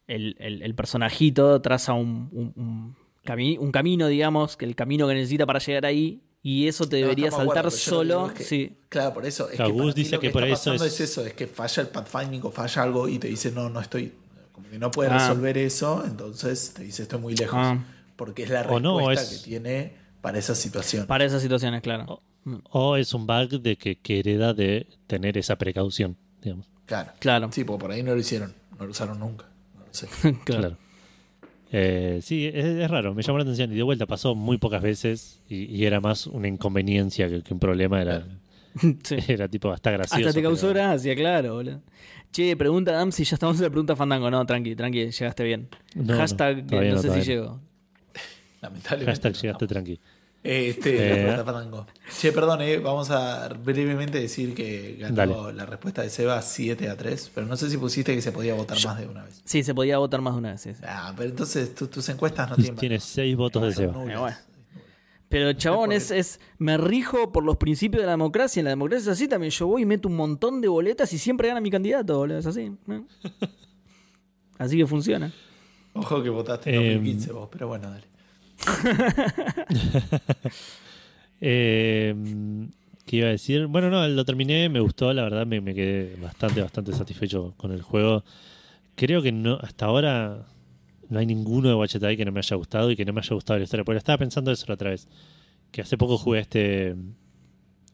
el, 0.07 0.36
el- 0.39 0.63
el 0.63 0.74
personajito 0.76 1.61
traza 1.61 1.93
un, 1.93 2.28
un- 2.32 2.53
un 2.55 2.95
cami- 3.24 3.59
un 3.59 3.72
camino, 3.72 4.07
digamos, 4.07 4.57
que 4.57 4.65
el 4.65 4.76
camino 4.76 5.07
que 5.07 5.13
necesita 5.13 5.45
para 5.45 5.59
llegar 5.59 5.86
ahí, 5.86 6.22
y 6.41 6.67
eso 6.67 6.88
te 6.89 6.95
debería 6.95 7.30
saltar 7.30 7.70
solo. 7.70 8.28
es 8.28 8.34
que- 8.34 8.43
sí. 8.43 8.78
Claro, 8.89 9.13
por 9.13 9.26
eso. 9.28 9.45
Es 9.51 9.57
que 9.57 9.72
para 9.72 9.93
dice 9.93 10.15
lo 10.15 10.20
que 10.22 10.28
que, 10.28 10.34
por 10.34 10.43
está 10.45 10.53
eso 10.55 10.63
pasando 10.72 10.86
es- 10.86 10.93
es... 10.99 11.01
eso, 11.11 11.26
es 11.26 11.34
que 11.34 11.45
falla 11.45 11.84
el 11.84 11.89
pathfinding 11.89 12.41
o 12.45 12.49
falla 12.51 12.82
algo 12.82 13.07
y 13.07 13.20
te 13.20 13.28
dice, 13.28 13.51
no, 13.51 13.70
no 13.70 13.80
estoy, 13.80 14.13
como 14.51 14.67
que 14.70 14.80
no 14.80 14.89
puede 14.89 15.11
Ah. 15.11 15.20
resolver 15.20 15.55
eso, 15.59 16.03
entonces 16.03 16.74
te 16.74 16.84
dice, 16.84 17.03
estoy 17.03 17.20
muy 17.20 17.36
lejos. 17.36 17.59
Ah. 17.61 17.78
Porque 18.15 18.43
es 18.43 18.49
la 18.49 18.63
respuesta 18.63 18.82
no, 18.89 19.11
es- 19.11 19.30
que 19.30 19.43
tiene 19.49 19.99
para 20.22 20.38
esa 20.39 20.55
situación. 20.55 21.05
Para 21.07 21.26
esas 21.26 21.41
situaciones, 21.41 21.82
claro. 21.82 22.05
O, 22.07 22.22
o 22.91 22.95
es 22.97 23.13
un 23.13 23.26
bug 23.28 23.61
de 23.61 23.78
que, 23.78 23.97
que 23.97 24.20
hereda 24.20 24.53
de 24.53 24.88
tener 25.07 25.38
esa 25.38 25.57
precaución, 25.57 26.17
digamos. 26.41 26.67
Claro. 26.86 27.11
Claro. 27.20 27.49
Sí, 27.51 27.63
porque 27.63 27.82
por 27.82 27.91
ahí 27.91 28.01
no 28.03 28.13
lo 28.13 28.20
hicieron, 28.20 28.53
no 28.78 28.86
lo 28.86 28.91
usaron 28.91 29.20
nunca. 29.20 29.45
No 29.76 29.86
lo 29.86 29.93
sé. 29.93 30.07
Claro. 30.45 30.61
Claro. 30.61 30.78
Eh, 31.72 32.20
sí, 32.24 32.47
es, 32.47 32.65
es 32.65 32.89
raro, 32.89 33.13
me 33.13 33.22
llamó 33.22 33.38
la 33.38 33.43
atención 33.43 33.72
y 33.72 33.76
de 33.76 33.84
vuelta 33.84 34.07
pasó 34.07 34.34
muy 34.34 34.57
pocas 34.57 34.82
veces 34.82 35.39
y, 35.47 35.65
y 35.65 35.86
era 35.86 35.99
más 36.01 36.26
una 36.26 36.47
inconveniencia 36.47 37.30
que, 37.30 37.43
que 37.43 37.53
un 37.53 37.59
problema, 37.59 38.01
era, 38.01 38.26
Sí. 39.03 39.17
era 39.28 39.47
tipo 39.47 39.72
hasta 39.72 39.91
gracioso. 39.91 40.30
Hasta 40.30 40.34
te 40.34 40.41
causó 40.41 40.67
pero- 40.70 40.80
gracia, 40.80 41.15
claro, 41.15 41.53
boludo. 41.55 41.82
Che, 42.32 42.55
pregunta 42.57 42.91
Dam 42.91 43.11
si 43.11 43.24
ya 43.24 43.36
estamos 43.36 43.57
en 43.57 43.63
la 43.63 43.70
pregunta 43.70 43.95
Fandango. 43.95 44.30
No, 44.32 44.43
tranqui, 44.45 44.76
tranqui, 44.76 45.09
llegaste 45.11 45.43
bien. 45.43 45.67
No, 45.95 46.15
Hashtag, 46.15 46.72
no, 46.72 47.01
sé 47.01 47.24
si 47.24 47.36
no. 47.36 47.59
Lamentablemente. 48.62 49.12
Hashtag 49.12 49.34
no 49.34 49.39
llegaste 49.41 49.68
tranqui. 49.68 49.99
Este, 50.41 50.95
Eh, 50.95 51.10
la 51.10 51.16
pregunta 51.16 51.43
Fandango. 51.43 51.88
Che, 52.18 52.32
perdón, 52.32 52.62
eh, 52.62 52.78
vamos 52.78 53.10
a 53.12 53.49
brevemente 53.49 54.20
decir 54.22 54.53
que 54.55 54.95
ganó 54.99 55.16
Dale. 55.43 55.53
la 55.57 55.66
respuesta 55.66 56.01
de 56.01 56.10
Seba 56.10 56.41
7 56.41 56.88
a 56.89 56.95
3, 56.95 57.32
pero 57.36 57.45
no 57.45 57.57
sé 57.57 57.70
si 57.70 57.78
pusiste 57.78 58.16
que 58.16 58.22
se 58.22 58.32
podía 58.32 58.53
votar 58.53 58.78
más 58.86 58.97
de 58.99 59.07
una 59.07 59.24
vez. 59.24 59.41
Sí, 59.43 59.64
se 59.64 59.76
podía 59.76 59.97
votar 59.97 60.22
más 60.22 60.34
de 60.36 60.39
una 60.39 60.51
vez. 60.51 60.62
sí, 60.62 60.74
sí. 60.74 60.82
Ah, 60.88 61.14
pero 61.18 61.30
entonces 61.30 61.76
tu- 61.76 61.88
tus 61.88 62.07
encuestas 62.07 62.49
no 62.49 62.55
tienen 62.55 62.76
Tienes 62.78 63.03
seis 63.03 63.36
votos 63.36 63.64
de 63.64 63.74
Seba. 63.74 63.91
nulas. 63.93 64.16
Eh, 64.16 64.18
bueno. 64.18 64.38
Pero 65.28 65.53
chabón, 65.53 65.91
es, 65.91 66.10
es, 66.10 66.39
me 66.57 66.76
rijo 66.78 67.32
por 67.32 67.43
los 67.43 67.57
principios 67.57 68.01
de 68.01 68.05
la 68.07 68.14
democracia. 68.14 68.62
En 68.62 68.64
la 68.64 68.72
democracia 68.72 69.03
es 69.12 69.18
así 69.20 69.28
también. 69.28 69.51
Yo 69.51 69.68
voy 69.68 69.82
y 69.84 69.86
meto 69.86 70.07
un 70.07 70.16
montón 70.16 70.60
de 70.62 70.68
boletas 70.70 71.12
y 71.14 71.20
siempre 71.20 71.49
gana 71.49 71.60
mi 71.62 71.70
candidato, 71.70 72.18
boludo. 72.18 72.39
Es 72.39 72.45
así. 72.47 72.72
¿no? 72.88 73.05
Así 74.57 74.78
que 74.78 74.88
funciona. 74.88 75.32
Ojo 75.93 76.22
que 76.24 76.30
votaste 76.30 76.70
en 76.70 76.76
Em, 76.82 76.93
2015 76.95 77.32
vos, 77.34 77.49
pero 77.51 77.68
bueno, 77.68 77.89
dale. 77.91 78.05
Eh, 81.41 82.14
¿Qué 83.05 83.16
iba 83.16 83.28
a 83.28 83.32
decir? 83.32 83.68
Bueno, 83.68 83.89
no, 83.89 84.05
lo 84.07 84.26
terminé, 84.26 84.68
me 84.70 84.82
gustó, 84.82 85.14
la 85.14 85.24
verdad 85.24 85.45
me, 85.47 85.62
me 85.62 85.74
quedé 85.74 86.16
bastante, 86.22 86.62
bastante 86.62 86.91
satisfecho 86.93 87.53
con 87.57 87.72
el 87.72 87.82
juego. 87.82 88.24
Creo 88.95 89.22
que 89.22 89.32
no 89.32 89.55
hasta 89.62 89.86
ahora 89.86 90.45
no 91.10 91.18
hay 91.20 91.26
ninguno 91.26 91.70
de 91.70 91.76
Watchet 91.76 92.03
Eye 92.03 92.18
que 92.18 92.26
no 92.26 92.32
me 92.32 92.39
haya 92.39 92.55
gustado 92.55 92.91
y 92.91 92.95
que 92.95 93.05
no 93.05 93.14
me 93.14 93.22
haya 93.22 93.34
gustado 93.34 93.57
la 93.57 93.64
historia. 93.64 93.84
Porque 93.86 93.97
estaba 93.97 94.18
pensando 94.18 94.51
eso 94.51 94.66
la 94.68 94.74
otra 94.76 94.89
vez. 94.91 95.07
Que 95.72 95.82
hace 95.82 95.97
poco 95.97 96.18
jugué 96.18 96.39
este, 96.41 96.95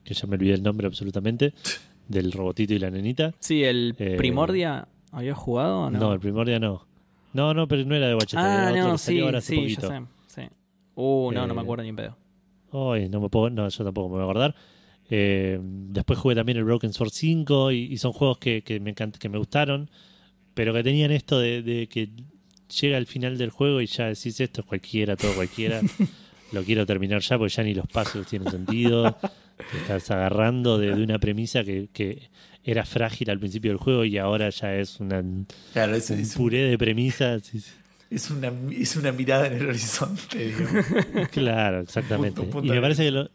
que 0.03 0.13
ya 0.13 0.27
me 0.27 0.35
olvidé 0.35 0.55
el 0.55 0.63
nombre 0.63 0.87
absolutamente, 0.87 1.53
del 2.07 2.31
robotito 2.31 2.73
y 2.73 2.79
la 2.79 2.89
nenita. 2.89 3.33
Sí, 3.39 3.63
el 3.63 3.95
Eh, 3.99 4.15
Primordia, 4.17 4.87
¿había 5.11 5.35
jugado 5.35 5.81
o 5.81 5.89
no? 5.91 5.99
No, 5.99 6.13
el 6.13 6.19
Primordia 6.19 6.59
no. 6.59 6.85
No, 7.33 7.53
no, 7.53 7.67
pero 7.67 7.85
no 7.85 7.95
era 7.95 8.07
de 8.07 8.15
Watchet 8.15 8.39
Eye, 8.39 8.43
ah, 8.43 8.61
era 8.63 8.71
otro 8.71 8.83
no, 8.87 8.91
que 8.93 8.97
salió 8.97 9.19
sí, 9.21 9.25
ahora 9.25 9.37
hace 9.37 9.47
sí, 9.55 9.61
poquito. 9.61 9.89
ya 9.89 9.99
sé. 9.99 10.05
Uh, 10.95 11.31
no, 11.31 11.45
no 11.47 11.53
me 11.53 11.61
Eh, 11.61 11.63
acuerdo 11.63 11.83
ni 11.83 11.89
en 11.89 11.95
pedo. 11.95 12.17
Ay, 12.71 13.09
no 13.09 13.21
me 13.21 13.29
puedo, 13.29 13.49
no, 13.49 13.67
yo 13.69 13.83
tampoco 13.83 14.07
me 14.09 14.13
voy 14.15 14.21
a 14.21 14.25
acordar. 14.25 14.55
Eh, 15.09 15.59
después 15.61 16.17
jugué 16.19 16.35
también 16.35 16.57
el 16.57 16.63
Broken 16.63 16.91
Sword 16.93 17.11
5 17.11 17.71
y, 17.71 17.83
y 17.93 17.97
son 17.97 18.11
juegos 18.11 18.37
que, 18.39 18.63
que 18.63 18.79
me 18.79 18.93
encant- 18.95 19.17
que 19.17 19.29
me 19.29 19.37
gustaron, 19.37 19.89
pero 20.53 20.73
que 20.73 20.83
tenían 20.83 21.11
esto 21.11 21.39
de, 21.39 21.61
de 21.61 21.87
que 21.87 22.09
llega 22.81 22.97
al 22.97 23.05
final 23.05 23.37
del 23.37 23.51
juego 23.51 23.81
y 23.81 23.85
ya 23.85 24.07
decís 24.07 24.39
esto 24.39 24.61
es 24.61 24.67
cualquiera, 24.67 25.15
todo 25.15 25.33
cualquiera. 25.35 25.81
Lo 26.51 26.63
quiero 26.63 26.85
terminar 26.85 27.21
ya 27.21 27.37
porque 27.37 27.53
ya 27.53 27.63
ni 27.63 27.73
los 27.73 27.87
puzzles 27.87 28.25
tienen 28.27 28.49
sentido. 28.49 29.17
Te 29.71 29.77
estás 29.77 30.09
agarrando 30.11 30.77
de, 30.77 30.95
de 30.95 31.03
una 31.03 31.19
premisa 31.19 31.63
que, 31.63 31.89
que 31.91 32.29
era 32.63 32.85
frágil 32.85 33.29
al 33.29 33.39
principio 33.39 33.71
del 33.71 33.77
juego 33.77 34.05
y 34.05 34.17
ahora 34.17 34.49
ya 34.49 34.75
es 34.75 34.99
una, 34.99 35.19
un 35.19 35.47
Claro, 35.73 35.95
es, 35.95 36.09
es, 36.11 36.35
un- 36.35 36.43
puré 36.43 36.59
de 36.63 36.77
premisas. 36.77 37.51
Es 38.09 38.29
una, 38.31 38.51
es 38.71 38.95
una 38.95 39.11
mirada 39.11 39.47
en 39.47 39.53
el 39.53 39.67
horizonte, 39.67 40.37
digamos. 40.37 40.85
Claro, 41.31 41.79
exactamente. 41.81 42.41
Punto- 42.41 42.51
punto 42.59 42.67
y 42.73 42.75
me 42.75 42.81
parece 42.81 43.03
que 43.05 43.11
lo- 43.11 43.29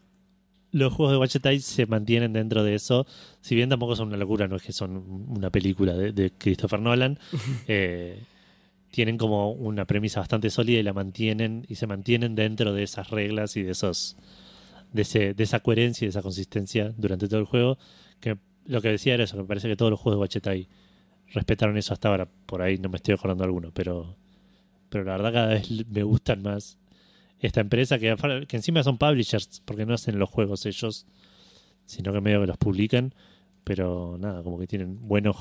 los 0.71 0.93
juegos 0.93 1.11
de 1.13 1.17
Watchet 1.19 1.59
se 1.61 1.85
mantienen 1.85 2.31
dentro 2.33 2.63
de 2.63 2.75
eso. 2.75 3.05
Si 3.41 3.55
bien 3.55 3.67
tampoco 3.69 3.95
son 3.97 4.07
una 4.07 4.17
locura, 4.17 4.47
no 4.47 4.55
es 4.55 4.63
que 4.63 4.71
son 4.71 5.25
una 5.27 5.49
película 5.49 5.93
de, 5.93 6.13
de 6.13 6.31
Christopher 6.31 6.79
Nolan. 6.79 7.19
eh, 7.67 8.23
tienen 8.91 9.17
como 9.17 9.51
una 9.51 9.85
premisa 9.85 10.19
bastante 10.21 10.49
sólida 10.49 10.79
y 10.79 10.83
la 10.83 10.93
mantienen 10.93 11.65
y 11.69 11.75
se 11.75 11.87
mantienen 11.87 12.35
dentro 12.35 12.73
de 12.73 12.83
esas 12.83 13.09
reglas 13.09 13.55
y 13.57 13.63
de 13.63 13.71
esos 13.71 14.17
de, 14.93 15.01
ese, 15.03 15.33
de 15.33 15.43
esa 15.43 15.59
coherencia 15.61 16.05
y 16.05 16.07
de 16.07 16.11
esa 16.11 16.21
consistencia 16.21 16.93
durante 16.97 17.27
todo 17.27 17.39
el 17.39 17.45
juego. 17.45 17.77
Que 18.21 18.37
lo 18.65 18.81
que 18.81 18.89
decía 18.89 19.13
era 19.13 19.23
eso, 19.25 19.35
que 19.37 19.43
me 19.43 19.47
parece 19.47 19.67
que 19.67 19.75
todos 19.75 19.91
los 19.91 19.99
juegos 19.99 20.17
de 20.17 20.21
Watchet 20.21 20.47
Eye 20.47 20.67
respetaron 21.33 21.77
eso 21.77 21.93
hasta 21.93 22.07
ahora. 22.09 22.27
Por 22.45 22.61
ahí 22.61 22.77
no 22.77 22.89
me 22.89 22.97
estoy 22.97 23.13
acordando 23.13 23.43
alguno, 23.43 23.71
pero, 23.73 24.15
pero 24.91 25.03
la 25.05 25.13
verdad 25.13 25.33
cada 25.33 25.47
vez 25.47 25.67
me 25.89 26.03
gustan 26.03 26.43
más 26.43 26.77
esta 27.39 27.61
empresa 27.61 27.97
que, 27.97 28.15
que 28.47 28.57
encima 28.57 28.83
son 28.83 28.99
publishers 28.99 29.63
porque 29.65 29.87
no 29.87 29.95
hacen 29.95 30.19
los 30.19 30.29
juegos 30.29 30.67
ellos, 30.67 31.07
sino 31.87 32.13
que 32.13 32.21
medio 32.21 32.41
que 32.41 32.47
los 32.47 32.57
publican. 32.57 33.15
Pero 33.63 34.17
nada, 34.19 34.43
como 34.43 34.59
que 34.59 34.67
tienen 34.67 35.07
buenos 35.07 35.37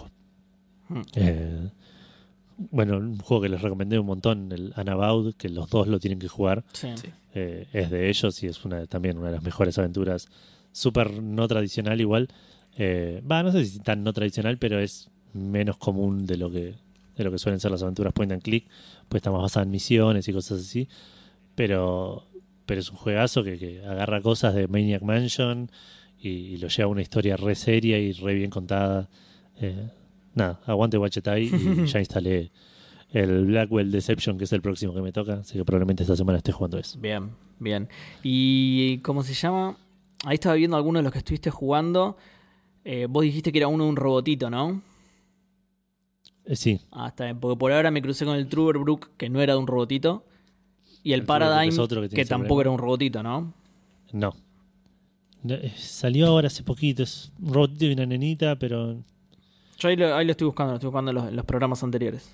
Hmm. 0.89 1.03
eh, 1.15 1.71
bueno, 2.57 2.97
un 2.99 3.17
juego 3.19 3.43
que 3.45 3.49
les 3.49 3.63
recomendé 3.63 3.99
un 3.99 4.07
montón, 4.07 4.51
el 4.51 4.73
Anabaud, 4.75 5.35
que 5.37 5.49
los 5.49 5.71
dos 5.71 5.87
lo 5.87 6.01
tienen 6.01 6.19
que 6.19 6.27
jugar. 6.29 6.65
Sí. 6.73 6.89
Sí. 6.97 7.09
eh, 7.35 7.67
es 7.73 7.91
de 7.91 8.09
ellos 8.11 8.43
y 8.43 8.49
es 8.49 8.65
una 8.65 8.87
también 8.87 9.17
una 9.17 9.29
de 9.29 9.35
las 9.35 9.43
mejores 9.45 9.79
aventuras. 9.79 10.29
Súper 10.73 11.23
no 11.23 11.47
tradicional 11.49 12.01
igual. 12.01 12.29
Eh, 12.77 13.23
Va, 13.31 13.43
no 13.43 13.53
sé 13.53 13.65
si 13.65 13.79
tan 13.79 14.03
no 14.03 14.13
tradicional, 14.13 14.59
pero 14.59 14.79
es 14.81 15.11
menos 15.33 15.77
común 15.77 16.27
de 16.27 16.37
lo 16.37 16.51
que 16.51 16.75
de 17.21 17.25
lo 17.25 17.31
que 17.31 17.39
suelen 17.39 17.61
ser 17.61 17.71
las 17.71 17.83
aventuras 17.83 18.13
point 18.13 18.33
and 18.33 18.43
click, 18.43 18.67
pues 19.09 19.21
está 19.21 19.31
más 19.31 19.43
basada 19.43 19.65
en 19.65 19.71
misiones 19.71 20.27
y 20.29 20.33
cosas 20.33 20.61
así. 20.61 20.89
Pero, 21.55 22.27
pero 22.67 22.81
es 22.81 22.91
un 22.91 22.97
juegazo 22.97 23.45
que, 23.45 23.59
que 23.59 23.85
agarra 23.85 24.21
cosas 24.21 24.55
de 24.55 24.67
Maniac 24.69 25.03
Mansion 25.03 25.71
y, 26.19 26.29
y 26.29 26.57
lo 26.57 26.69
lleva 26.69 26.87
a 26.87 26.91
una 26.91 27.03
historia 27.03 27.37
re 27.37 27.55
seria 27.55 27.99
y 27.99 28.13
re 28.13 28.35
bien 28.35 28.51
contada. 28.51 29.09
Eh, 29.61 29.91
nada, 30.35 30.61
aguante 30.67 30.99
Wachetai 30.99 31.45
y 31.45 31.87
ya 31.87 31.99
instalé 31.99 32.51
el 33.13 33.47
Blackwell 33.47 33.91
Deception, 33.91 34.39
que 34.39 34.45
es 34.45 34.53
el 34.53 34.63
próximo 34.63 34.95
que 34.95 35.03
me 35.03 35.13
toca, 35.13 35.41
así 35.41 35.59
que 35.59 35.65
probablemente 35.65 36.03
esta 36.03 36.17
semana 36.17 36.39
esté 36.39 36.53
jugando 36.53 36.79
eso. 36.79 36.99
Bien, 37.01 37.31
bien. 37.59 37.89
¿Y 38.23 38.99
cómo 38.99 39.23
se 39.23 39.35
llama? 39.35 39.77
Ahí 40.25 40.35
estaba 40.35 40.55
viendo 40.55 40.77
algunos 40.77 41.01
de 41.01 41.05
los 41.05 41.13
que 41.13 41.19
estuviste 41.19 41.51
jugando. 41.51 42.17
Eh, 42.85 43.07
vos 43.11 43.23
dijiste 43.23 43.53
que 43.53 43.59
era 43.59 43.69
uno 43.69 43.85
de 43.85 43.91
un 43.91 43.97
robotito, 43.97 44.49
¿no? 44.49 44.83
Eh, 46.47 46.57
sí, 46.57 46.81
Ah, 46.91 47.09
está 47.09 47.25
bien. 47.25 47.39
Porque 47.41 47.59
por 47.59 47.73
ahora 47.73 47.91
me 47.91 48.03
crucé 48.03 48.25
con 48.25 48.37
el 48.37 48.49
Truberbrook, 48.49 49.11
que 49.17 49.29
no 49.29 49.41
era 49.41 49.55
de 49.55 49.59
un 49.59 49.67
robotito. 49.67 50.25
Y 51.03 51.13
el, 51.13 51.21
El 51.21 51.27
Paradigm, 51.27 51.71
que 52.11 52.25
tampoco 52.25 52.57
problema. 52.57 52.61
era 52.63 52.71
un 52.71 52.79
robotito, 52.79 53.23
¿no? 53.23 53.53
no. 54.13 54.35
Eh, 55.49 55.73
Salió 55.77 56.27
ahora 56.27 56.49
hace 56.49 56.63
poquito, 56.63 57.03
es 57.03 57.33
un 57.41 57.55
robotito 57.55 57.87
y 57.87 57.93
una 57.93 58.05
nenita, 58.05 58.57
pero... 58.57 58.99
Yo 59.79 59.89
ahí 59.89 59.97
lo, 59.97 60.15
ahí 60.15 60.27
lo 60.27 60.33
estoy 60.33 60.47
buscando, 60.47 60.73
lo 60.73 60.77
estoy 60.77 60.89
buscando 60.89 61.11
en 61.11 61.15
los, 61.15 61.29
en 61.29 61.37
los 61.37 61.45
programas 61.47 61.83
anteriores. 61.83 62.31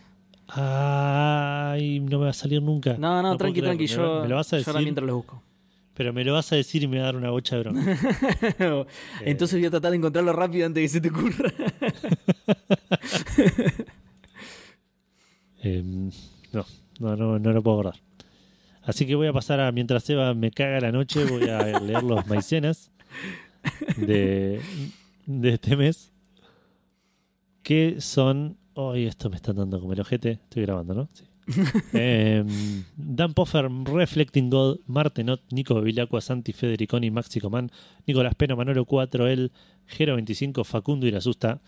Ay, 0.49 2.01
no 2.01 2.19
me 2.19 2.25
va 2.25 2.31
a 2.31 2.35
salir 2.35 2.61
nunca. 2.63 2.97
No, 2.99 3.23
no, 3.23 3.37
tranqui, 3.37 3.61
tranqui. 3.61 3.85
Me 3.85 3.89
Yo, 3.89 4.23
me 4.23 4.29
lo 4.29 4.37
vas 4.37 4.53
a 4.53 4.59
yo 4.59 4.65
ahora 4.67 4.73
decir, 4.79 4.87
mientras 4.87 5.07
lo 5.07 5.17
busco. 5.17 5.43
pero 5.95 6.13
me 6.13 6.25
lo 6.25 6.33
vas 6.33 6.53
a 6.53 6.57
decir 6.57 6.83
y 6.83 6.89
me 6.89 6.97
va 6.99 7.05
a 7.05 7.07
dar 7.07 7.17
una 7.17 7.31
bocha 7.31 7.55
de 7.57 7.63
broma. 7.63 7.85
Entonces 9.25 9.59
voy 9.61 9.67
a 9.67 9.71
tratar 9.71 9.93
de 9.93 9.99
encontrarlo 9.99 10.33
rápido 10.33 10.67
antes 10.67 10.75
de 10.75 10.83
que 10.83 10.89
se 10.89 11.01
te 11.01 11.11
ocurra. 11.11 11.53
Eh, 15.67 15.83
no, 16.53 16.65
no, 17.01 17.17
no, 17.17 17.39
no 17.39 17.53
lo 17.53 17.63
puedo 17.63 17.81
acordar. 17.81 18.01
Así 18.83 19.05
que 19.05 19.17
voy 19.17 19.27
a 19.27 19.33
pasar 19.33 19.59
a, 19.59 19.73
mientras 19.73 20.05
Seba 20.05 20.33
me 20.33 20.53
caga 20.53 20.81
la 20.81 20.93
noche, 20.93 21.25
voy 21.25 21.49
a 21.49 21.81
leer 21.81 22.05
los 22.05 22.25
maicenas 22.29 22.93
de, 23.97 24.61
de 25.27 25.49
este 25.49 25.77
mes. 25.77 26.13
Que 27.63 28.01
son. 28.01 28.57
Hoy 28.75 29.07
esto 29.07 29.29
me 29.29 29.37
están 29.37 29.57
dando 29.57 29.81
como 29.81 29.93
el 29.93 30.01
ojete. 30.01 30.33
Estoy 30.33 30.63
grabando, 30.63 30.95
¿no? 30.95 31.09
Sí. 31.13 31.25
Eh, 31.93 32.45
Dan 32.97 33.35
Poffer, 33.35 33.69
Reflecting 33.71 34.51
God, 34.51 34.81
Martenot, 34.87 35.41
Nico 35.51 35.81
Vilacqua, 35.81 36.21
Santi 36.21 36.53
Federiconi, 36.53 37.11
Maxi 37.11 37.41
Coman, 37.41 37.71
Nicolás 38.07 38.35
Pena, 38.35 38.57
Manolo 38.57 38.85
4, 38.85 39.29
El, 39.29 39.53
Gero 39.87 40.17
25, 40.17 40.65
Facundo 40.65 41.07
Irasusta, 41.07 41.61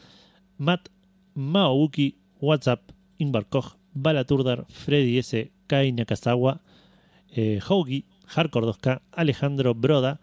Matt 0.56 0.88
Maobuki, 1.34 2.18
WhatsApp, 2.40 2.90
Ingvar 3.18 3.46
Koch, 3.46 3.77
Balaturdar, 3.94 4.66
Freddy 4.68 5.18
S, 5.18 5.50
Kai 5.66 5.92
Nakazawa, 5.92 6.60
eh, 7.30 7.60
Hoagie, 7.68 8.04
Hardcore 8.26 8.66
2K, 8.66 9.02
Alejandro 9.12 9.74
Broda, 9.74 10.20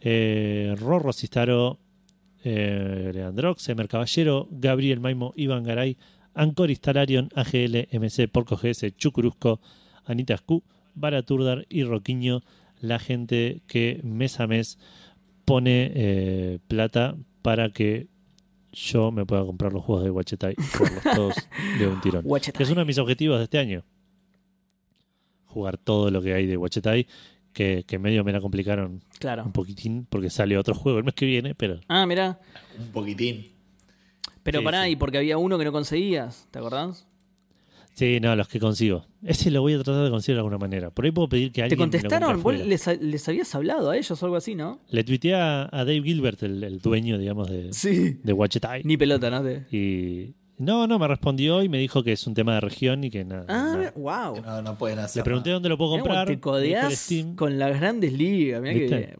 eh, 0.00 0.74
Rorro 0.78 1.12
Cistaro, 1.12 1.78
eh, 2.44 3.10
Leandrox, 3.12 3.68
Emer 3.68 3.88
Caballero, 3.88 4.48
Gabriel 4.50 5.00
Maimo, 5.00 5.32
Iván 5.36 5.64
Garay, 5.64 5.96
Ancoris 6.34 6.80
Talarion, 6.80 7.28
AGL, 7.34 7.88
MC, 7.90 8.28
Porco 8.28 8.56
GS, 8.56 8.96
Chucurusco, 8.96 9.60
Anita 10.04 10.36
Scu, 10.36 10.62
Balaturdar 10.94 11.66
y 11.68 11.84
Roquiño, 11.84 12.42
la 12.80 12.98
gente 12.98 13.62
que 13.66 14.00
mes 14.02 14.40
a 14.40 14.46
mes 14.46 14.78
pone 15.44 15.92
eh, 15.94 16.58
plata 16.68 17.16
para 17.42 17.70
que 17.70 18.08
yo 18.72 19.10
me 19.10 19.24
pueda 19.26 19.44
comprar 19.44 19.72
los 19.72 19.84
juegos 19.84 20.04
de 20.04 20.10
Wachetai 20.10 20.54
y 20.56 20.62
jugarlos 20.76 21.02
todos 21.14 21.34
de 21.78 21.86
un 21.88 22.00
tirón. 22.00 22.24
Que 22.54 22.62
es 22.62 22.70
uno 22.70 22.80
de 22.80 22.84
mis 22.86 22.98
objetivos 22.98 23.38
de 23.38 23.44
este 23.44 23.58
año. 23.58 23.84
Jugar 25.46 25.76
todo 25.78 26.10
lo 26.10 26.22
que 26.22 26.32
hay 26.34 26.46
de 26.46 26.56
Wachetai, 26.56 27.06
que, 27.52 27.84
que 27.86 27.98
medio 27.98 28.22
me 28.22 28.32
la 28.32 28.40
complicaron 28.40 28.92
un 28.92 29.02
Claro. 29.18 29.50
poquitín 29.52 30.06
porque 30.08 30.30
sale 30.30 30.56
otro 30.56 30.74
juego 30.74 30.98
el 30.98 31.04
mes 31.04 31.14
que 31.14 31.26
viene, 31.26 31.54
pero 31.56 31.80
Ah, 31.88 32.06
mirá. 32.06 32.38
Un 32.78 32.88
poquitín. 32.92 33.48
Pero 34.44 34.60
Sí, 34.60 34.64
pará, 34.64 34.84
sí. 34.84 34.92
y 34.92 34.96
porque 34.96 35.18
había 35.18 35.36
uno 35.38 35.58
que 35.58 35.64
no 35.64 35.72
conseguías, 35.72 36.46
¿te 36.50 36.58
acordás? 36.60 37.06
Sí, 37.94 38.18
no, 38.20 38.34
los 38.36 38.48
que 38.48 38.58
consigo. 38.60 39.06
Ese 39.22 39.50
lo 39.50 39.60
voy 39.60 39.74
a 39.74 39.82
tratar 39.82 40.04
de 40.04 40.10
conseguir 40.10 40.36
de 40.36 40.40
alguna 40.40 40.58
manera. 40.58 40.90
Por 40.90 41.04
ahí 41.04 41.10
puedo 41.10 41.28
pedir 41.28 41.52
que 41.52 41.60
¿Te 41.60 41.62
alguien 41.62 41.78
me 41.78 41.84
lo 41.86 41.90
compre 41.92 42.00
contestaron? 42.00 42.42
¿Vos 42.42 42.54
les, 42.58 43.00
les 43.02 43.28
habías 43.28 43.54
hablado 43.54 43.90
a 43.90 43.96
ellos 43.96 44.22
o 44.22 44.26
algo 44.26 44.36
así, 44.36 44.54
no? 44.54 44.80
Le 44.88 45.04
tuiteé 45.04 45.34
a, 45.34 45.64
a 45.70 45.78
Dave 45.84 46.02
Gilbert, 46.02 46.42
el, 46.42 46.62
el 46.64 46.78
dueño, 46.80 47.18
digamos, 47.18 47.50
de, 47.50 47.72
Sí. 47.72 48.18
de. 48.22 48.80
Ni 48.84 48.96
pelota, 48.96 49.30
¿no? 49.30 49.42
Te- 49.42 49.66
Y 49.70 50.34
no, 50.58 50.86
no, 50.86 50.98
me 50.98 51.08
respondió 51.08 51.62
y 51.62 51.68
me 51.68 51.78
dijo 51.78 52.02
que 52.02 52.12
es 52.12 52.26
un 52.26 52.34
tema 52.34 52.54
de 52.54 52.60
región 52.60 53.02
y 53.04 53.10
que 53.10 53.24
nada. 53.24 53.44
Ah, 53.48 53.74
nada. 53.76 53.92
wow. 53.96 54.34
Que 54.34 54.40
no, 54.42 54.62
no 54.62 54.76
pueden 54.78 54.98
hacer. 54.98 55.20
Le 55.20 55.24
pregunté 55.24 55.48
nada. 55.50 55.54
dónde 55.56 55.68
lo 55.70 55.78
puedo 55.78 55.92
comprar. 55.92 56.26
Te 56.28 56.96
Steam. 56.96 57.34
con 57.34 57.58
las 57.58 57.78
grandes 57.78 58.12
ligas. 58.12 58.60
Mirá 58.62 58.74
que 58.74 58.80
¿Viste? 58.80 58.96
bien. 58.96 59.16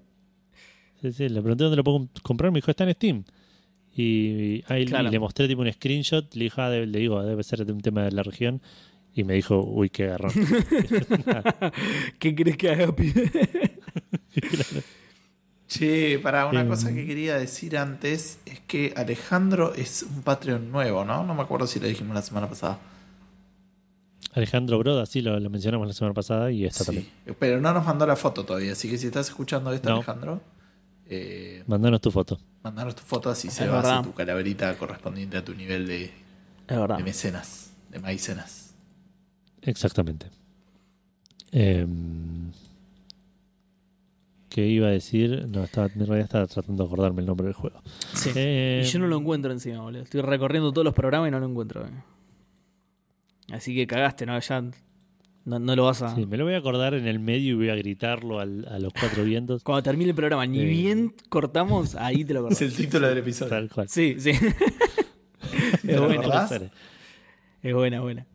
Sí, 1.02 1.12
sí, 1.12 1.28
le 1.30 1.40
pregunté 1.40 1.64
dónde 1.64 1.76
lo 1.78 1.84
puedo 1.84 2.08
comprar, 2.22 2.50
me 2.52 2.58
dijo, 2.58 2.70
está 2.70 2.84
en 2.84 2.92
Steam. 2.94 3.24
Y, 3.96 4.62
ahí 4.68 4.86
Claro. 4.86 5.08
y 5.08 5.10
le 5.10 5.18
mostré 5.18 5.48
tipo 5.48 5.62
un 5.62 5.72
screenshot, 5.72 6.34
le, 6.34 6.44
dije, 6.44 6.60
ah, 6.60 6.70
le 6.70 6.86
digo, 6.98 7.22
debe 7.22 7.42
ser 7.42 7.64
de 7.66 7.72
un 7.72 7.80
tema 7.80 8.04
de 8.04 8.12
la 8.12 8.22
región. 8.22 8.60
Y 9.14 9.24
me 9.24 9.34
dijo, 9.34 9.60
uy, 9.64 9.90
qué 9.90 10.04
agarrón. 10.04 10.32
¿Qué 12.20 12.34
crees 12.34 12.56
que 12.56 12.70
haga, 12.70 12.94
pibe? 12.94 13.30
Che, 15.68 16.18
para 16.18 16.46
una 16.46 16.62
Em. 16.62 16.68
cosa 16.68 16.92
que 16.92 17.06
quería 17.06 17.36
decir 17.38 17.76
antes 17.78 18.40
es 18.44 18.58
que 18.60 18.92
Alejandro 18.96 19.72
es 19.74 20.02
un 20.02 20.22
Patreon 20.22 20.70
nuevo, 20.72 21.04
¿no? 21.04 21.24
No 21.24 21.32
me 21.34 21.42
acuerdo 21.42 21.66
si 21.68 21.78
lo 21.78 21.86
dijimos 21.86 22.12
la 22.14 22.22
semana 22.22 22.48
pasada. 22.48 22.78
Alejandro 24.32 24.78
Broda, 24.78 25.06
sí, 25.06 25.20
lo, 25.22 25.38
lo 25.38 25.48
mencionamos 25.48 25.86
la 25.86 25.92
semana 25.92 26.12
pasada 26.14 26.50
y 26.50 26.64
esta 26.64 26.84
también. 26.84 27.06
Sí, 27.26 27.32
pero 27.38 27.60
no 27.60 27.72
nos 27.72 27.84
mandó 27.84 28.04
la 28.06 28.16
foto 28.16 28.44
todavía, 28.44 28.72
así 28.72 28.88
que 28.90 28.98
si 28.98 29.06
estás 29.06 29.28
escuchando 29.28 29.72
esto, 29.72 29.88
No. 29.88 29.96
Alejandro, 29.96 30.40
eh, 31.10 31.64
Mandanos 31.66 32.00
tu 32.00 32.10
foto. 32.10 32.38
mandanos 32.62 32.94
tu 32.94 33.02
foto 33.02 33.28
así 33.30 33.50
se 33.50 33.64
Es 33.64 33.68
va 33.70 33.74
a 33.74 33.76
verdad. 33.82 33.98
hacer 34.00 34.10
tu 34.12 34.16
calaverita 34.16 34.76
correspondiente 34.78 35.36
a 35.36 35.44
tu 35.44 35.54
nivel 35.54 35.86
de, 35.86 36.10
verdad. 36.68 36.98
mecenas, 37.00 37.72
de 37.90 37.98
maicenas. 37.98 38.74
Exactamente. 39.62 40.26
Em, 41.52 42.50
¿Qué 44.48 44.66
iba 44.66 44.88
a 44.88 44.90
decir? 44.90 45.46
No, 45.48 45.62
estaba, 45.64 45.86
en 45.86 45.94
realidad 46.06 46.20
estaba 46.20 46.46
tratando 46.46 46.82
de 46.82 46.86
acordarme 46.88 47.20
el 47.20 47.26
nombre 47.26 47.44
del 47.46 47.54
juego. 47.54 47.82
Sí. 48.14 48.30
Em, 48.34 48.82
Y 48.82 48.84
yo 48.84 48.98
no 48.98 49.06
lo 49.06 49.16
encuentro 49.18 49.52
encima, 49.52 49.80
boludo. 49.80 50.02
Estoy 50.02 50.22
recorriendo 50.22 50.72
todos 50.72 50.84
los 50.84 50.94
programas 50.94 51.28
y 51.28 51.30
no 51.30 51.38
lo 51.40 51.46
encuentro. 51.46 51.86
eh. 51.86 51.90
Así 53.52 53.74
que 53.74 53.86
cagaste, 53.86 54.26
¿no? 54.26 54.38
Ya 54.38 54.64
no, 55.50 55.58
no 55.58 55.76
lo 55.76 55.84
vas 55.84 56.00
a... 56.02 56.14
Sí, 56.14 56.24
me 56.26 56.36
lo 56.36 56.44
voy 56.44 56.54
a 56.54 56.58
acordar 56.58 56.94
en 56.94 57.06
el 57.06 57.18
medio 57.18 57.52
y 57.52 57.54
voy 57.56 57.68
a 57.70 57.74
gritarlo 57.74 58.38
al- 58.40 58.66
a 58.68 58.78
los 58.78 58.92
cuatro 58.92 59.24
vientos. 59.24 59.62
Cuando 59.62 59.82
termine 59.82 60.10
el 60.10 60.16
programa, 60.16 60.46
ni 60.46 60.60
Eh. 60.60 60.64
bien 60.64 61.14
cortamos, 61.28 61.94
ahí 61.96 62.24
te 62.24 62.32
lo 62.34 62.40
Es 62.48 62.56
acordás. 62.56 62.62
el 62.62 62.74
título 62.74 63.08
del 63.08 63.18
episodio. 63.18 63.50
Tal 63.50 63.68
cual. 63.68 63.88
Sí, 63.88 64.16
sí. 64.18 64.32
¿Te 64.32 64.36
es 65.92 65.96
lo 65.96 66.06
buena, 66.06 66.48
es 67.62 67.74
buena, 67.74 68.00
buena. 68.00 68.26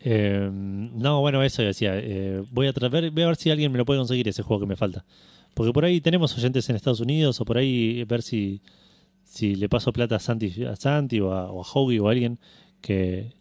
Eh, 0.00 0.48
no, 0.52 1.20
bueno, 1.20 1.42
eso 1.42 1.62
decía. 1.62 1.92
eh, 1.98 2.42
voy, 2.52 2.68
a 2.68 2.72
ver, 2.88 3.10
voy 3.10 3.22
a 3.22 3.26
ver 3.26 3.36
si 3.36 3.50
alguien 3.50 3.72
me 3.72 3.78
lo 3.78 3.84
puede 3.84 3.98
conseguir 3.98 4.28
ese 4.28 4.42
juego 4.42 4.60
que 4.60 4.66
me 4.66 4.76
falta. 4.76 5.04
Porque 5.54 5.72
por 5.72 5.84
ahí 5.84 6.00
tenemos 6.00 6.36
oyentes 6.36 6.68
en 6.68 6.76
Estados 6.76 7.00
Unidos 7.00 7.40
o 7.40 7.44
por 7.44 7.56
ahí 7.58 8.04
ver 8.04 8.22
si, 8.22 8.60
si 9.24 9.54
le 9.54 9.68
paso 9.68 9.92
plata 9.92 10.16
a 10.16 10.18
Santi, 10.20 10.64
a 10.64 10.76
Santi 10.76 11.18
o 11.20 11.32
a, 11.32 11.50
o 11.50 11.62
a 11.64 11.66
o 11.72 12.08
a 12.08 12.10
alguien 12.12 12.38
que, 12.80 13.32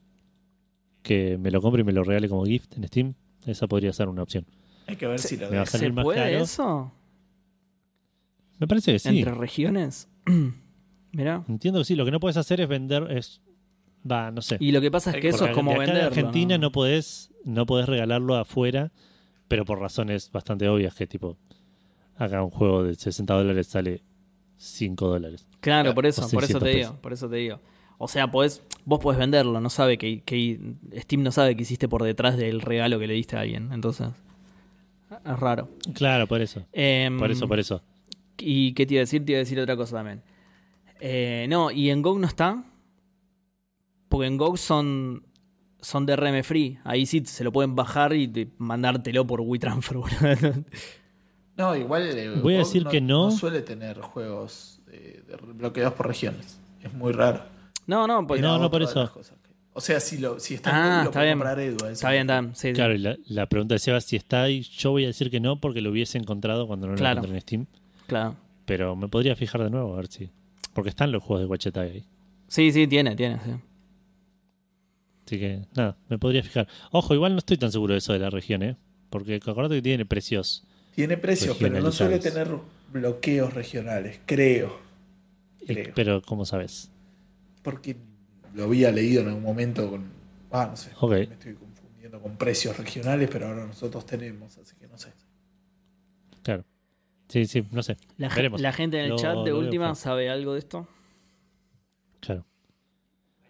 que 1.06 1.38
me 1.38 1.52
lo 1.52 1.62
compre 1.62 1.82
y 1.82 1.86
me 1.86 1.94
lo 1.94 2.04
regale 2.04 2.28
como 2.28 2.46
gift 2.46 2.76
en 2.76 2.88
Steam. 2.88 3.14
Esa 3.46 3.68
podría 3.68 3.94
ser 3.94 4.10
una 4.10 4.24
opción. 4.24 4.46
Hay 4.88 4.96
que 4.96 5.06
ver 5.06 5.20
si 5.20 5.38
lo 5.38 5.50
me 5.50 5.58
va 5.58 5.64
a 5.64 5.66
salir 5.68 5.90
¿Se 5.90 5.94
más 5.94 6.04
puede 6.04 6.20
caro. 6.20 6.44
eso? 6.44 6.92
Me 8.58 8.68
parece 8.68 8.94
que 8.94 9.00
sí. 9.00 9.20
¿Entre 9.20 9.34
regiones? 9.36 10.10
Mirá. 11.12 11.46
Entiendo 11.48 11.80
que 11.80 11.86
sí. 11.86 11.96
Lo 11.96 12.06
que 12.06 12.12
no 12.12 12.20
puedes 12.20 12.38
hacer 12.38 12.60
es 12.60 12.68
vender. 12.68 13.12
Es, 13.12 13.40
va, 14.10 14.32
no 14.32 14.42
sé. 14.42 14.58
Y 14.60 14.72
lo 14.72 14.82
que 14.82 14.90
pasa 14.90 15.12
es 15.12 15.18
que 15.22 15.30
eso 15.30 15.46
es 15.46 15.52
como 15.52 15.72
acá 15.72 15.82
de 15.82 15.86
venderlo. 15.88 16.08
Argentina 16.08 16.58
¿no? 16.58 16.64
no 16.64 16.72
podés, 16.72 17.32
no 17.44 17.68
podés 17.68 17.88
regalarlo 17.88 18.36
afuera, 18.36 18.92
pero 19.48 19.64
por 19.64 19.80
razones 19.80 20.32
bastante 20.32 20.68
obvias 20.68 20.96
que 20.96 21.06
tipo, 21.06 21.38
acá 22.18 22.44
un 22.44 22.50
juego 22.50 22.84
de 22.84 22.96
60 22.96 23.32
dólares 23.32 23.68
sale 23.68 24.02
5 24.58 25.08
dólares. 25.08 25.48
Claro, 25.60 25.94
por 25.94 26.08
eso, 26.08 26.28
por 26.30 26.44
eso 26.44 26.60
te 26.60 26.66
600 26.66 26.90
digo, 26.92 27.02
por 27.02 27.14
eso 27.14 27.30
te 27.30 27.36
digo. 27.36 27.60
O 27.98 28.08
sea, 28.08 28.30
podés, 28.30 28.62
vos 28.86 29.00
podés 29.00 29.20
venderlo, 29.20 29.60
no 29.62 29.70
sabe 29.70 29.98
que, 29.98 30.22
que 30.22 30.60
Steam 30.98 31.24
no 31.24 31.32
sabe 31.32 31.56
que 31.56 31.62
hiciste 31.64 31.88
por 31.88 32.04
detrás 32.04 32.38
del 32.38 32.62
regalo 32.62 33.00
que 33.00 33.08
le 33.08 33.14
diste 33.14 33.38
a 33.38 33.42
alguien, 33.42 33.72
entonces 33.72 34.10
es 35.26 35.40
raro. 35.40 35.70
Claro, 35.94 36.28
por 36.28 36.42
eso. 36.42 36.66
Em, 36.74 37.18
Por 37.18 37.32
eso, 37.32 37.48
por 37.48 37.60
eso. 37.60 37.82
¿Y 38.38 38.74
qué 38.74 38.86
te 38.86 38.96
iba 38.96 39.00
a 39.00 39.04
decir? 39.04 39.24
Te 39.26 39.32
iba 39.32 39.38
a 39.38 39.44
decir 39.44 39.60
otra 39.60 39.78
cosa 39.78 39.96
también. 39.98 40.22
Eh, 41.00 41.46
no, 41.50 41.72
y 41.72 41.90
en 41.90 42.02
GOG 42.02 42.20
no 42.20 42.28
está. 42.28 42.64
Porque 44.10 44.28
en 44.28 44.38
GOG 44.38 44.58
son 44.58 45.24
son 45.80 46.06
de 46.06 46.16
RM 46.16 46.44
Free. 46.44 46.80
Ahí 46.84 47.06
sí 47.06 47.22
se 47.26 47.44
lo 47.44 47.52
pueden 47.52 47.76
bajar 47.76 48.14
y 48.14 48.50
mandártelo 48.58 49.26
por 49.26 49.42
WeTransfer. 49.42 49.98
No, 51.58 51.74
igual. 51.74 52.04
eh, 52.18 52.32
Voy 52.42 52.56
a 52.56 52.60
decir 52.60 52.84
que 52.86 53.00
no. 53.00 53.32
suele 53.32 53.62
tener 53.62 54.02
juegos 54.02 54.82
eh, 54.92 55.24
bloqueados 55.54 55.94
por 55.94 56.06
regiones. 56.08 56.60
Es 56.84 56.94
muy 56.94 57.14
raro. 57.14 57.44
No, 57.88 58.08
no, 58.08 58.26
pues. 58.28 58.42
No, 58.42 58.58
no, 58.58 58.70
por 58.72 58.82
eso. 58.84 59.00
las 59.02 59.10
cosas 59.12 59.38
que- 59.40 59.54
O 59.74 59.82
sea, 59.82 60.00
si, 60.00 60.18
lo, 60.20 60.40
si 60.40 60.54
está 60.56 60.70
en 60.70 60.76
Ah, 60.76 60.98
lo 60.98 61.10
está 61.10 61.12
puede 61.12 61.26
bien. 61.26 61.38
comprar 61.38 61.60
Edu. 61.60 61.86
Está 61.88 62.12
bien, 62.12 62.22
está 62.22 62.42
bien. 62.42 62.56
sí, 62.56 62.68
sí. 62.70 62.74
Claro, 62.74 62.94
y 62.96 62.98
la, 63.00 63.18
la 63.28 63.46
pregunta 63.48 63.76
de 63.76 63.80
Seba 63.80 64.00
si 64.02 64.16
está 64.16 64.44
ahí, 64.44 64.62
yo 64.62 64.92
voy 64.92 65.04
a 65.04 65.08
decir 65.08 65.30
que 65.30 65.40
no 65.40 65.60
porque 65.60 65.82
lo 65.82 65.92
hubiese 65.92 66.18
encontrado 66.18 66.66
cuando 66.68 66.88
no 66.88 66.94
lo 66.94 66.98
Claro. 66.98 67.18
encontré 67.20 67.36
en 67.38 67.42
Steam. 67.42 67.66
Claro. 68.08 68.36
Pero 68.66 68.96
me 68.96 69.08
podría 69.10 69.36
fijar 69.36 69.62
de 69.64 69.70
nuevo 69.70 69.94
a 69.94 69.98
ver 69.98 70.08
si. 70.08 70.30
Porque 70.74 70.90
están 70.90 71.12
los 71.12 71.22
juegos 71.24 71.42
de 71.42 71.48
Wachetai 71.48 71.92
ahí. 71.92 72.06
Sí, 72.48 72.72
sí, 72.72 72.88
tiene, 72.88 73.16
tiene. 73.16 73.40
sí. 73.44 73.52
Así 75.26 75.40
que, 75.40 75.66
nada, 75.76 75.98
me 76.08 76.20
podría 76.20 76.44
fijar. 76.44 76.68
Ojo, 76.92 77.14
igual 77.16 77.32
no 77.34 77.40
estoy 77.40 77.58
tan 77.58 77.72
seguro 77.72 77.94
de 77.94 77.98
eso 77.98 78.14
de 78.14 78.20
la 78.20 78.30
región, 78.30 78.62
¿eh? 78.64 78.78
Porque 79.10 79.36
acordate 79.36 79.76
que 79.76 79.82
tiene 79.82 80.06
precios. 80.06 80.64
Tiene 80.94 81.18
precios, 81.18 81.58
pero 81.60 81.80
no 81.82 81.92
suele 81.92 82.20
tener 82.20 82.48
bloqueos 82.94 83.54
regionales, 83.54 84.20
creo. 84.26 84.78
Creo. 85.66 85.92
Pero, 85.96 86.22
¿cómo 86.22 86.46
sabes? 86.46 86.92
Porque 87.66 87.98
lo 88.54 88.64
había 88.64 88.92
leído 88.92 89.24
en 89.24 89.28
algún 89.28 89.44
momento 89.44 89.90
con. 89.90 90.06
Ah, 90.52 90.68
no 90.72 90.78
sé. 90.78 90.92
Me 91.02 91.22
estoy 91.24 91.56
confundiendo 91.56 92.22
con 92.22 92.38
precios 92.38 92.78
regionales, 92.78 93.28
pero 93.30 93.48
ahora 93.48 93.66
nosotros 93.66 94.06
tenemos, 94.06 94.58
así 94.58 94.76
que 94.80 94.88
no 94.88 94.98
sé. 94.98 95.12
Claro. 96.44 96.64
Sí, 97.28 97.46
sí, 97.48 97.66
no 97.72 97.82
sé. 97.84 97.98
La, 98.18 98.30
Veremos. 98.30 98.62
la 98.62 98.72
gente 98.72 99.00
en 99.00 99.06
el 99.06 99.10
Lo- 99.10 99.18
chat 99.18 99.36
de 99.38 99.44
veo 99.46 99.58
última 99.58 99.96
sabe 99.96 100.30
algo 100.30 100.54
de 100.54 100.60
esto. 100.60 100.88
Claro. 102.22 102.46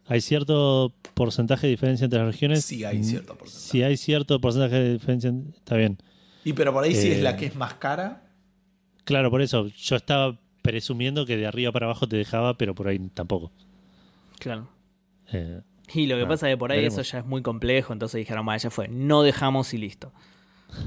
¿Hay 0.08 0.22
cierto 0.22 0.94
porcentaje 1.14 1.68
de 1.68 1.72
diferencia 1.72 2.06
entre 2.06 2.20
las 2.20 2.28
regiones? 2.28 2.64
Sí, 2.64 2.86
hay 2.86 3.00
Mm, 3.00 3.04
cierto 3.04 3.38
porcentaje. 3.38 3.70
Si 3.70 3.84
hay 3.84 3.98
cierto 3.98 4.40
porcentaje 4.40 4.76
de 4.76 4.94
diferencia, 4.94 5.34
está 5.58 5.76
bien. 5.76 5.98
Y 6.44 6.54
pero 6.54 6.72
por 6.72 6.84
ahí 6.84 6.96
sí 6.96 7.12
es 7.12 7.18
Eh, 7.18 7.22
la 7.22 7.36
que 7.36 7.48
es 7.48 7.56
más 7.56 7.74
cara. 7.76 8.24
Claro, 9.04 9.30
por 9.30 9.42
eso. 9.42 9.68
Yo 9.68 9.96
estaba 9.98 10.40
presumiendo 10.62 11.26
que 11.26 11.38
de 11.38 11.46
arriba 11.48 11.72
para 11.72 11.86
abajo 11.88 12.08
te 12.08 12.16
dejaba, 12.18 12.58
pero 12.58 12.74
por 12.74 12.88
ahí 12.88 12.98
tampoco. 13.14 13.52
Claro. 14.40 14.68
Eh, 15.32 15.62
Y 15.94 16.08
lo 16.08 16.18
que 16.18 16.26
pasa 16.26 16.50
es 16.50 16.54
que 16.54 16.58
por 16.58 16.72
ahí 16.72 16.78
veremos. 16.80 17.00
eso 17.00 17.12
ya 17.12 17.20
es 17.20 17.26
muy 17.26 17.42
complejo, 17.42 17.94
entonces 17.94 18.20
dijeron, 18.20 18.46
vaya, 18.46 18.64
ya 18.64 18.70
fue, 18.70 18.88
no 18.88 19.22
dejamos 19.24 19.74
y 19.74 19.78
listo. 19.78 20.12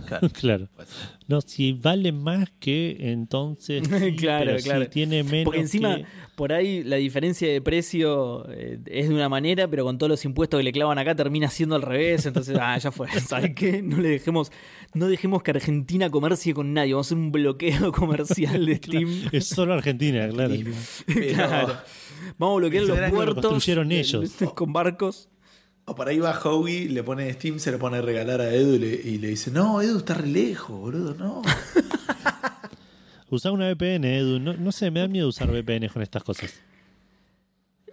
Claro. 0.06 0.28
claro. 0.40 0.68
Pues, 0.76 0.88
No, 1.28 1.40
si 1.40 1.72
vale 1.72 2.12
más 2.12 2.50
que 2.58 2.96
entonces. 2.98 3.82
sí, 4.00 4.16
Claro, 4.16 4.44
pero 4.46 4.58
claro. 4.62 4.82
Si 4.84 4.90
tiene 4.90 5.22
menos. 5.22 5.44
Porque 5.44 5.60
encima, 5.60 5.96
que- 5.96 6.04
por 6.34 6.52
ahí 6.52 6.82
la 6.82 6.96
diferencia 6.96 7.48
de 7.50 7.60
precio 7.62 8.44
eh, 8.50 8.80
es 8.86 9.08
de 9.08 9.14
una 9.14 9.28
manera, 9.28 9.66
pero 9.68 9.84
con 9.84 9.96
todos 9.96 10.10
los 10.10 10.24
impuestos 10.24 10.58
que 10.58 10.64
le 10.64 10.72
clavan 10.72 10.98
acá 10.98 11.14
termina 11.14 11.48
siendo 11.48 11.74
al 11.76 11.82
revés. 11.82 12.26
Entonces, 12.26 12.56
ah, 12.60 12.76
ya 12.76 12.90
fue. 12.90 13.08
¿Sabes 13.20 13.54
qué? 13.54 13.80
No 13.80 13.98
le 13.98 14.08
dejemos, 14.10 14.50
no 14.94 15.06
dejemos 15.06 15.42
que 15.42 15.52
Argentina 15.52 16.10
comercie 16.10 16.52
con 16.54 16.74
nadie. 16.74 16.92
Vamos 16.92 17.06
a 17.06 17.08
hacer 17.08 17.18
un 17.18 17.32
bloqueo 17.32 17.92
comercial 17.92 18.66
de 18.66 18.76
Steam. 18.76 19.28
Es 19.32 19.46
solo 19.46 19.72
Argentina, 19.74 20.28
claro. 20.28 20.54
pero- 21.06 21.34
Claro. 21.34 21.76
Vamos 22.38 22.56
a 22.56 22.58
bloquear 22.58 22.84
los 22.84 22.98
lo 22.98 23.10
puertos. 23.10 23.46
construyeron 23.46 23.88
de- 23.88 24.00
ellos. 24.00 24.30
Con 24.54 24.72
barcos. 24.72 25.28
O 25.84 25.94
por 25.94 26.06
ahí 26.08 26.18
va 26.18 26.38
Howie, 26.38 26.88
le 26.88 27.02
pone 27.02 27.32
Steam, 27.32 27.58
se 27.58 27.72
lo 27.72 27.78
pone 27.78 27.96
a 27.96 28.02
regalar 28.02 28.40
a 28.42 28.52
Edu 28.54 28.74
y 28.74 28.78
le, 28.78 28.88
y 28.88 29.18
le 29.18 29.28
dice: 29.28 29.50
No, 29.50 29.80
Edu 29.80 29.98
está 29.98 30.14
re 30.14 30.26
lejos, 30.26 30.78
boludo, 30.78 31.14
no. 31.14 31.42
Usar 33.30 33.52
una 33.52 33.70
VPN, 33.72 34.04
Edu. 34.04 34.38
No, 34.38 34.54
no 34.54 34.72
sé, 34.72 34.90
me 34.90 35.00
da 35.00 35.08
miedo 35.08 35.28
usar 35.28 35.50
VPN 35.50 35.88
con 35.88 36.02
estas 36.02 36.22
cosas. 36.22 36.54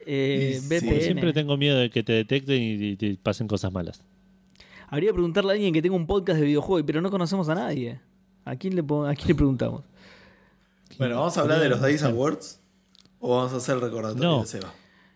Eh, 0.06 0.60
sí, 0.62 0.68
VPN. 0.68 1.02
siempre 1.02 1.34
tengo 1.34 1.58
miedo 1.58 1.78
de 1.78 1.90
que 1.90 2.04
te 2.04 2.14
detecten 2.14 2.62
y, 2.62 2.96
te 2.96 3.18
pasen 3.22 3.48
cosas 3.48 3.72
malas. 3.72 4.02
Habría 4.88 5.10
que 5.10 5.14
preguntarle 5.16 5.52
a 5.52 5.54
alguien 5.56 5.74
que 5.74 5.82
tenga 5.82 5.96
un 5.96 6.06
podcast 6.06 6.40
de 6.40 6.46
videojuegos, 6.46 6.84
pero 6.86 7.02
no 7.02 7.10
conocemos 7.10 7.50
a 7.50 7.56
nadie. 7.56 8.00
¿A 8.46 8.56
quién 8.56 8.76
le, 8.76 8.82
a 8.82 9.16
quién 9.16 9.28
le 9.30 9.36
preguntamos? 9.36 9.84
Bueno, 11.00 11.16
¿vamos 11.16 11.38
a 11.38 11.42
hablar 11.42 11.60
de 11.60 11.70
los 11.70 11.84
Dice 11.84 12.06
Awards? 12.06 12.62
¿O 13.28 13.38
vamos 13.38 13.54
a 13.54 13.58
hacer 13.58 13.76
el 13.76 13.82
recordatorio 13.82 14.30
No. 14.30 14.42
de 14.42 14.48
Seba? 14.48 14.74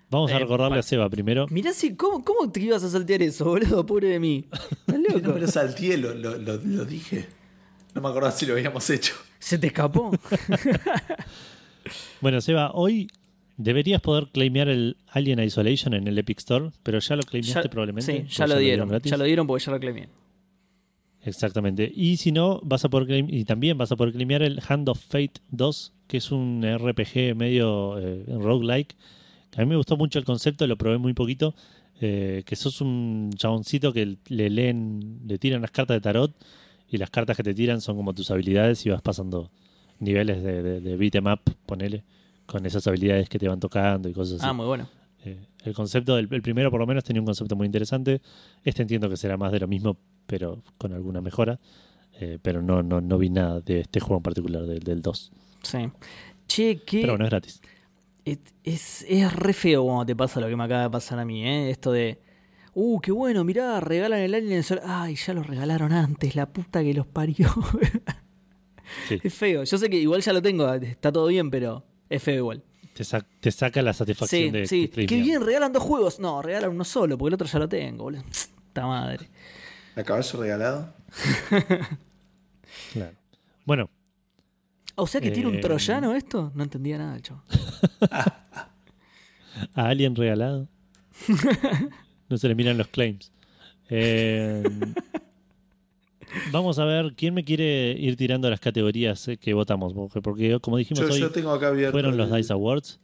Vamos 0.09 0.31
a 0.31 0.35
Eh, 0.37 0.39
recordarle 0.39 0.79
a 0.79 0.83
Seba 0.83 1.07
primero. 1.09 1.45
Mirá 1.51 1.71
si, 1.73 1.95
¿cómo, 1.95 2.23
¿cómo 2.25 2.51
te 2.51 2.59
ibas 2.61 2.83
a 2.83 2.89
saltear 2.89 3.21
eso, 3.21 3.45
boludo? 3.45 3.85
Pobre 3.85 4.07
de 4.09 4.19
mí. 4.19 4.47
¿Estás 4.51 4.99
loco? 5.07 5.19
No, 5.27 5.33
pero 5.35 5.47
salteé, 5.47 5.97
lo, 5.97 6.15
lo, 6.15 6.37
lo, 6.37 6.57
lo 6.57 6.85
dije. 6.85 7.27
No 7.93 8.01
me 8.01 8.09
acordaba 8.09 8.31
si 8.31 8.45
lo 8.47 8.53
habíamos 8.53 8.89
hecho. 8.89 9.13
¿Se 9.37 9.57
te 9.57 9.67
escapó? 9.67 10.11
Bueno, 12.21 12.41
Seba, 12.41 12.71
hoy 12.73 13.07
deberías 13.57 14.01
poder 14.01 14.27
claimear 14.31 14.67
el 14.69 14.97
Alien 15.11 15.39
Isolation 15.39 15.93
en 15.93 16.07
el 16.07 16.17
Epic 16.17 16.39
Store, 16.39 16.71
pero 16.83 16.99
ya 16.99 17.15
lo 17.15 17.23
claimeaste 17.23 17.63
Ya- 17.63 17.69
probablemente. 17.69 18.25
Sí, 18.29 18.35
ya 18.35 18.47
lo 18.47 18.57
dieron. 18.57 18.99
Ya 19.01 19.17
lo 19.17 19.23
dieron 19.23 19.47
porque 19.47 19.63
ya 19.65 19.71
lo 19.71 19.79
claimé. 19.79 20.09
Exactamente. 21.21 21.91
Y 21.93 22.17
si 22.17 22.31
no, 22.31 22.59
vas 22.63 22.85
a 22.85 22.89
poder 22.89 23.07
claim- 23.07 23.27
y 23.29 23.43
también 23.45 23.77
vas 23.77 23.91
a 23.91 23.95
poder 23.95 24.13
claimear 24.13 24.41
el 24.43 24.61
Hand 24.67 24.87
of 24.89 24.99
Fate 24.99 25.33
2, 25.51 25.93
que 26.09 26.17
es 26.17 26.31
un 26.31 26.63
RPG 26.65 27.35
medio 27.35 27.97
eh, 27.99 28.25
roguelike. 28.27 28.95
A 29.55 29.61
mí 29.61 29.67
me 29.67 29.75
gustó 29.77 29.95
mucho 29.95 30.19
el 30.19 30.25
concepto, 30.25 30.67
lo 30.67 30.75
probé 30.77 30.97
muy 30.97 31.13
poquito. 31.13 31.55
eh, 32.01 32.43
que 32.45 32.55
sos 32.55 32.79
un 32.81 33.29
chaboncito 33.35 33.91
que 33.93 34.17
le 34.29 34.49
leen, 34.49 35.19
le 35.27 35.37
tiran 35.37 35.61
las 35.61 35.71
cartas 35.71 35.95
de 35.97 36.01
tarot 36.01 36.31
y 36.89 36.97
las 36.97 37.09
cartas 37.09 37.35
que 37.37 37.43
te 37.43 37.53
tiran 37.53 37.81
son 37.81 37.97
como 37.97 38.13
tus 38.13 38.31
habilidades 38.31 38.85
y 38.85 38.89
vas 38.89 39.01
pasando 39.01 39.51
niveles 39.99 40.41
de, 40.41 40.63
de, 40.63 40.79
de 40.81 40.95
beat 40.95 41.15
'em 41.15 41.27
up, 41.27 41.41
ponele, 41.65 42.05
con 42.45 42.65
esas 42.65 42.87
habilidades 42.87 43.27
que 43.27 43.37
te 43.37 43.49
van 43.49 43.59
tocando 43.59 44.07
y 44.07 44.13
cosas 44.13 44.35
así. 44.39 44.45
Ah, 44.47 44.53
muy 44.53 44.65
bueno. 44.65 44.87
Eh, 45.25 45.45
el 45.65 45.73
concepto 45.73 46.15
del 46.15 46.29
el 46.31 46.41
primero 46.41 46.71
por 46.71 46.79
lo 46.79 46.87
menos 46.87 47.03
tenía 47.03 47.21
un 47.21 47.25
concepto 47.25 47.55
muy 47.57 47.65
interesante. 47.65 48.21
Este 48.63 48.81
entiendo 48.81 49.09
que 49.09 49.17
será 49.17 49.35
más 49.35 49.51
de 49.51 49.59
lo 49.59 49.67
mismo, 49.67 49.97
pero 50.25 50.63
con 50.77 50.93
alguna 50.93 51.19
mejora. 51.19 51.59
Eh, 52.21 52.39
pero 52.41 52.61
no, 52.61 52.81
no, 52.81 53.01
no 53.01 53.17
vi 53.17 53.29
nada 53.29 53.59
de 53.59 53.81
este 53.81 53.99
juego 53.99 54.17
en 54.17 54.23
particular, 54.23 54.65
del, 54.65 54.79
del 54.79 55.01
2. 55.01 55.31
Sí. 55.61 55.89
Che, 56.47 56.81
que 56.83 57.01
Pero 57.01 57.13
bueno, 57.13 57.25
es 57.25 57.29
gratis. 57.31 57.61
es, 58.25 58.39
es, 58.63 59.05
es 59.07 59.33
re 59.33 59.53
feo 59.53 59.83
cuando 59.85 60.05
te 60.05 60.15
pasa 60.15 60.39
lo 60.39 60.47
que 60.47 60.55
me 60.55 60.63
acaba 60.63 60.83
de 60.83 60.89
pasar 60.89 61.19
a 61.19 61.25
mí, 61.25 61.45
¿eh? 61.47 61.69
Esto 61.69 61.91
de. 61.91 62.19
Uh, 62.73 62.99
qué 63.01 63.11
bueno, 63.11 63.43
mirá, 63.43 63.79
regalan 63.79 64.19
el 64.19 64.33
Alien 64.35 64.63
Sol. 64.63 64.79
Ay, 64.85 65.15
ya 65.15 65.33
lo 65.33 65.43
regalaron 65.43 65.91
antes, 65.91 66.35
la 66.35 66.45
puta 66.47 66.81
que 66.83 66.93
los 66.93 67.07
parió. 67.07 67.49
Sí. 69.07 69.19
es 69.23 69.33
feo. 69.35 69.63
Yo 69.63 69.77
sé 69.77 69.87
que 69.87 69.97
igual 69.97 70.21
ya 70.21 70.33
lo 70.33 70.41
tengo, 70.41 70.73
está 70.73 71.11
todo 71.11 71.27
bien, 71.27 71.51
pero 71.51 71.83
es 72.09 72.23
feo 72.23 72.37
igual. 72.37 72.63
Te, 72.95 73.03
sa- 73.03 73.23
te 73.39 73.51
saca 73.51 73.83
la 73.83 73.93
satisfacción 73.93 74.41
Sí, 74.45 74.49
de 74.49 74.65
sí. 74.65 74.87
de 74.87 75.05
Qué 75.05 75.21
bien, 75.21 75.45
regalan 75.45 75.71
dos 75.71 75.83
juegos. 75.83 76.19
No, 76.19 76.41
regalan 76.41 76.71
uno 76.71 76.83
solo, 76.83 77.15
porque 77.15 77.27
el 77.29 77.33
otro 77.35 77.47
ya 77.47 77.59
lo 77.59 77.69
tengo, 77.69 78.05
boludo. 78.05 78.23
Esta 78.31 78.87
madre. 78.87 79.29
¿A 79.95 80.03
caballo 80.03 80.41
regalado? 80.41 80.93
Claro. 82.93 83.15
Bueno, 83.65 83.89
O 85.01 85.07
sea 85.07 85.21
que 85.21 85.31
tiene 85.31 85.49
un 85.49 85.55
Eh, 85.55 85.59
troyano 85.61 86.13
esto. 86.15 86.51
No 86.55 86.63
entendía 86.63 86.97
nada, 86.97 87.19
chavo. 87.19 87.43
a 89.75 89.87
Alien 89.87 90.15
regalado. 90.15 90.67
no 92.29 92.37
se 92.37 92.47
le 92.47 92.55
miran 92.55 92.77
los 92.77 92.87
claims. 92.87 93.31
Eh, 93.89 94.63
vamos 96.51 96.77
a 96.79 96.85
ver 96.85 97.13
quién 97.15 97.33
me 97.33 97.43
quiere 97.43 97.91
ir 97.93 98.15
tirando 98.15 98.49
las 98.49 98.59
categorías 98.59 99.27
eh, 99.27 99.37
que 99.37 99.53
votamos. 99.53 99.93
Porque, 99.93 100.21
porque, 100.21 100.59
como 100.59 100.77
dijimos 100.77 101.05
Yo, 101.07 101.13
hoy, 101.13 101.19
yo 101.19 101.31
tengo 101.31 101.51
acá 101.51 101.69
abierto. 101.69 101.91
fueron 101.93 102.17
los 102.17 102.29
el- 102.31 102.37
Dice 102.37 102.53
Awards. 102.53 102.99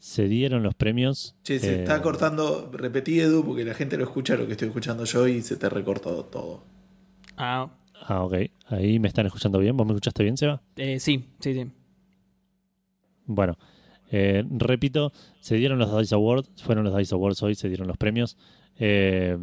Se 0.00 0.28
dieron 0.28 0.62
los 0.62 0.74
premios. 0.76 1.34
Che, 1.42 1.58
se 1.58 1.74
Eh, 1.74 1.78
está 1.80 2.00
cortando. 2.02 2.70
Repetí, 2.72 3.18
Edu, 3.18 3.44
porque 3.44 3.64
la 3.64 3.74
gente 3.74 3.96
lo 3.96 4.04
escucha 4.04 4.36
lo 4.36 4.46
que 4.46 4.52
estoy 4.52 4.68
escuchando 4.68 5.04
yo 5.04 5.26
y 5.26 5.42
se 5.42 5.56
te 5.56 5.68
recortó 5.68 6.24
todo. 6.24 6.62
Ah, 7.36 7.68
Ah, 8.10 8.24
ok. 8.24 8.34
Ahí 8.68 8.98
me 8.98 9.08
están 9.08 9.26
escuchando 9.26 9.58
bien. 9.58 9.76
¿Vos 9.76 9.86
me 9.86 9.92
escuchaste 9.92 10.22
bien, 10.24 10.36
Seba? 10.38 10.62
eh, 10.76 10.98
sí, 10.98 11.26
sí, 11.40 11.52
sí. 11.52 11.66
Bueno, 13.26 13.58
eh, 14.10 14.42
repito, 14.48 15.12
se 15.40 15.56
dieron 15.56 15.78
los 15.78 15.96
Dice 15.98 16.14
Awards, 16.14 16.50
fueron 16.62 16.84
los 16.84 16.96
Dice 16.96 17.14
Awards 17.14 17.42
hoy, 17.42 17.54
se 17.54 17.68
dieron 17.68 17.86
los 17.86 17.98
premios. 17.98 18.38
Eh, 18.78 19.36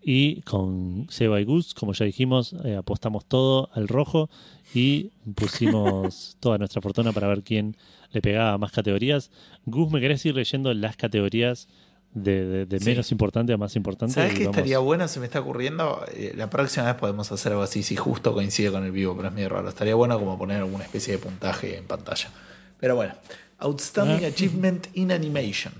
y 0.00 0.40
con 0.42 1.06
Seba 1.10 1.38
y 1.38 1.44
Gus, 1.44 1.74
como 1.74 1.92
ya 1.92 2.06
dijimos, 2.06 2.54
eh, 2.64 2.76
apostamos 2.76 3.26
todo 3.26 3.68
al 3.74 3.88
rojo 3.88 4.30
y 4.74 5.10
pusimos 5.34 6.36
toda 6.40 6.56
nuestra 6.56 6.80
fortuna 6.80 7.12
para 7.12 7.28
ver 7.28 7.42
quién 7.42 7.76
le 8.10 8.22
pegaba 8.22 8.56
más 8.56 8.72
categorías. 8.72 9.30
Gus, 9.66 9.92
¿me 9.92 10.00
querés 10.00 10.24
ir 10.24 10.34
leyendo 10.34 10.72
las 10.72 10.96
categorías 10.96 11.68
de, 12.22 12.44
de- 12.46 12.66
de 12.66 12.78
Sí. 12.80 12.84
menos 12.86 13.10
importante 13.12 13.52
a 13.52 13.56
más 13.56 13.74
importante? 13.76 14.14
¿Sabes 14.14 14.34
qué 14.34 14.44
estaría 14.44 14.78
bueno? 14.78 15.06
Se 15.08 15.20
me 15.20 15.26
está 15.26 15.40
ocurriendo. 15.40 16.04
Eh, 16.14 16.32
la 16.36 16.48
próxima 16.50 16.86
vez 16.86 16.94
podemos 16.96 17.30
hacer 17.32 17.52
algo 17.52 17.62
así, 17.64 17.82
si 17.82 17.96
justo 17.96 18.32
coincide 18.34 18.70
con 18.70 18.84
el 18.84 18.92
vivo, 18.92 19.14
pero 19.16 19.28
es 19.28 19.34
medio 19.34 19.48
raro. 19.48 19.68
Estaría 19.68 19.94
bueno 19.94 20.18
como 20.18 20.36
poner 20.38 20.58
alguna 20.58 20.84
especie 20.84 21.12
de 21.14 21.18
puntaje 21.18 21.76
en 21.78 21.84
pantalla. 21.86 22.30
Pero 22.78 22.96
bueno. 22.96 23.14
Outstanding 23.60 24.24
Ah. 24.24 24.28
Achievement 24.28 24.86
in 24.94 25.10
Animation. 25.12 25.72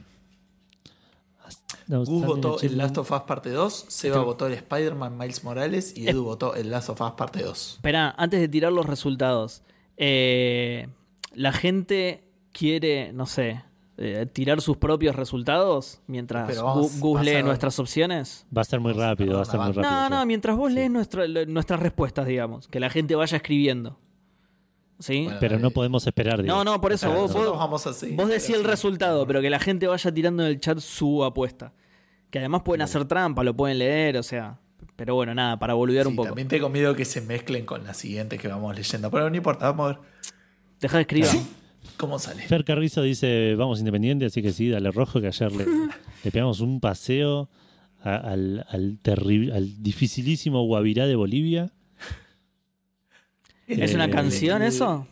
Gus 1.87 2.09
votó 2.27 2.61
el. 2.61 2.77
Last 2.77 2.99
of 2.99 3.11
Us 3.11 3.23
parte 3.23 3.51
2, 3.51 3.87
Seba 3.89 4.17
Este- 4.17 4.25
votó 4.27 4.47
el 4.47 4.53
Spider-Man 4.53 5.17
Miles 5.17 5.43
Morales 5.45 5.97
y 5.97 6.09
Edu 6.09 6.25
votó 6.25 6.55
el 6.55 6.71
Last 6.71 6.91
of 6.91 7.01
Us 7.01 7.13
parte 7.13 7.43
2. 7.43 7.75
Esperá, 7.77 8.15
antes 8.19 8.41
de 8.41 8.49
tirar 8.49 8.73
los 8.73 8.85
resultados. 8.87 9.63
eh, 9.97 10.89
la 11.35 11.53
gente 11.53 12.25
quiere, 12.53 13.13
no 13.13 13.27
sé, 13.27 13.63
eh, 13.99 14.27
tirar 14.33 14.61
sus 14.61 14.77
propios 14.77 15.17
resultados 15.17 16.01
mientras 16.07 16.47
vas 16.63 17.25
lee 17.25 17.43
nuestras 17.43 17.79
opciones? 17.79 18.47
Va 18.57 18.63
a 18.63 18.65
ser 18.65 18.81
muy 18.81 18.93
rápido, 18.93 19.37
va 19.37 19.43
a 19.43 19.45
ser 19.45 19.59
muy 19.61 19.73
rápido. 19.73 19.83
No, 19.91 20.09
no, 20.09 20.25
mientras 20.27 20.57
vos 20.57 20.71
Sí. 20.73 20.75
lees 20.77 20.91
nuestras 21.49 21.81
respuestas, 21.81 22.27
digamos. 22.27 22.69
Que 22.69 22.81
la 22.81 22.91
gente 22.91 23.15
vaya 23.15 23.37
escribiendo. 23.37 23.99
¿Sí? 25.01 25.25
Bueno, 25.25 25.39
Pero 25.41 25.59
no 25.61 25.71
podemos 25.71 26.07
esperar. 26.07 26.43
no, 26.45 26.65
no, 26.65 26.81
por 26.81 26.93
eso. 26.93 27.07
Claro, 27.09 27.29
vos, 27.29 27.59
vamos 27.59 27.87
así. 27.87 28.15
vos 28.17 28.29
decís 28.29 28.51
el 28.51 28.63
sí. 28.63 28.67
resultado, 28.67 29.27
pero 29.27 29.41
que 29.41 29.49
la 29.51 29.61
gente 29.61 29.87
vaya 29.87 30.13
tirando 30.13 30.43
en 30.43 30.49
el 30.49 30.61
chat 30.61 30.79
su 30.81 31.25
apuesta. 31.25 31.73
Que 32.31 32.41
además 32.41 32.63
pueden 32.63 32.83
hacer 32.83 33.05
trampa, 33.05 33.43
lo 33.45 33.55
pueden 33.55 33.79
leer, 33.79 34.17
o 34.17 34.23
sea. 34.23 34.59
Pero 34.97 35.15
bueno, 35.15 35.35
nada, 35.35 35.57
para 35.59 35.75
boludear 35.75 36.05
Sí, 36.07 36.11
un 36.11 36.17
poco. 36.17 36.29
También 36.29 36.49
tengo 36.49 36.69
miedo 36.69 36.95
que 36.97 37.05
se 37.05 37.21
mezclen 37.21 37.65
con 37.65 37.85
las 37.85 37.97
siguientes 37.97 38.41
que 38.41 38.49
vamos 38.49 38.75
leyendo. 38.77 39.11
Pero 39.11 39.31
no 39.31 39.37
importa, 39.37 39.67
vamos 39.71 39.85
a 39.85 39.89
ver 39.99 39.99
Deja 40.81 40.97
de 40.97 41.01
escribir. 41.03 41.29
Cómo 41.97 42.19
sale. 42.19 42.43
Fer 42.43 42.65
Carrizo 42.65 43.03
dice, 43.03 43.55
vamos 43.57 43.79
independiente, 43.81 44.27
así 44.27 44.43
que 44.43 44.53
sí, 44.53 44.69
dale 44.69 44.91
rojo, 44.91 45.21
que 45.21 45.27
ayer 45.29 45.53
le, 45.53 45.65
le 46.25 46.31
pegamos 46.31 46.61
un 46.61 46.81
paseo 46.81 47.49
a- 48.03 48.17
al, 48.17 48.65
al, 48.69 48.99
terrible, 49.03 49.55
al 49.55 49.83
dificilísimo 49.83 50.65
Guavirá 50.67 51.07
de 51.07 51.17
Bolivia. 51.17 51.71
¿Es 53.67 53.95
una 53.95 54.07
Eh, 54.07 54.11
canción 54.11 54.63
eso? 54.63 55.07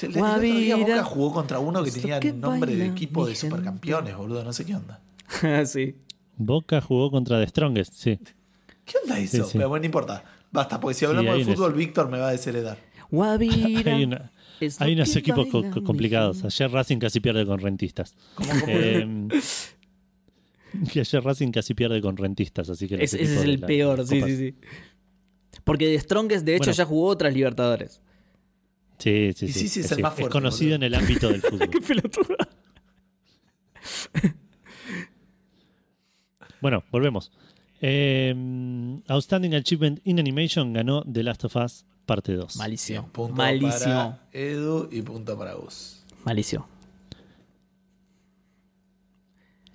El, 0.00 0.08
el 0.08 0.18
Guavira. 0.18 0.76
Boca 0.76 1.04
jugó 1.04 1.32
contra 1.32 1.58
uno 1.60 1.82
que 1.84 1.90
tenía 1.92 2.18
que 2.18 2.32
nombre 2.32 2.74
de 2.74 2.86
equipo 2.86 3.26
de 3.26 3.34
supercampeones, 3.36 4.16
boludo. 4.16 4.42
No 4.44 4.52
sé 4.52 4.64
qué 4.64 4.74
onda. 4.74 5.00
sí. 5.66 5.96
Boca 6.36 6.80
jugó 6.80 7.10
contra 7.10 7.38
The 7.40 7.46
Strongest, 7.48 7.92
sí. 7.94 8.18
¿Qué 8.84 8.98
onda 9.02 9.18
eso? 9.20 9.44
Sí, 9.44 9.50
sí. 9.52 9.58
Pero 9.58 9.68
bueno, 9.68 9.82
no 9.82 9.86
importa. 9.86 10.24
Basta, 10.50 10.80
porque 10.80 10.94
si 10.94 11.04
hablamos 11.04 11.38
de 11.38 11.44
fútbol, 11.44 11.72
Víctor 11.74 12.08
me 12.10 12.18
va 12.18 12.28
a 12.28 12.32
desheredar. 12.32 12.78
Guavira. 13.10 14.30
Hay, 14.78 14.92
es 14.92 14.96
unos 14.96 15.16
equipos 15.16 15.46
co- 15.48 15.84
complicados. 15.84 16.44
Ayer 16.44 16.70
Racing 16.70 16.98
casi 16.98 17.20
pierde 17.20 17.44
con 17.46 17.58
rentistas. 17.60 18.14
¿Cómo, 18.34 18.50
cómo? 18.50 18.64
Eh, 18.68 19.28
ayer 21.00 21.22
Racing 21.24 21.50
casi 21.50 21.74
pierde 21.74 22.00
con 22.00 22.16
rentistas, 22.16 22.68
así 22.70 22.88
que 22.88 22.96
Es- 22.96 23.14
ese 23.14 23.22
es 23.36 23.42
el 23.42 23.60
peor, 23.60 24.06
sí, 24.06 24.20
sí, 24.22 24.36
sí. 24.36 24.54
Porque 25.64 25.86
de 25.88 25.98
Strongest, 26.00 26.44
de 26.44 26.54
hecho, 26.56 26.64
Bueno. 26.64 26.72
ya 26.76 26.84
jugó 26.84 27.06
otras 27.08 27.34
Libertadores. 27.34 28.00
Sí, 28.98 29.32
sí, 29.34 29.48
sí. 29.48 29.52
sí, 29.52 29.68
sí, 29.68 29.80
es 29.80 29.90
el 29.90 29.96
sí, 29.96 30.02
más 30.02 30.14
fuerte, 30.14 30.30
conocido 30.32 30.70
boludo. 30.72 30.76
en 30.76 30.82
el 30.84 30.94
ámbito 30.94 31.28
del 31.30 31.42
fútbol. 31.42 31.70
Qué 31.70 31.80
pelotuda. 31.80 32.36
Bueno, 36.60 36.84
volvemos. 36.90 37.32
Eh, 37.80 38.32
Outstanding 39.08 39.54
Achievement 39.54 40.00
in 40.04 40.20
Animation 40.20 40.72
ganó 40.72 41.02
The 41.10 41.22
Last 41.24 41.44
of 41.44 41.56
Us 41.56 41.84
parte 42.06 42.34
2. 42.34 42.56
Malísimo. 42.56 43.00
Bien, 43.02 43.12
punto 43.12 43.34
Malísimo. 43.34 43.94
para 43.94 44.20
Edu 44.32 44.88
y 44.90 45.02
punto 45.02 45.38
para 45.38 45.54
Gus. 45.54 46.02
Malísimo. 46.24 46.66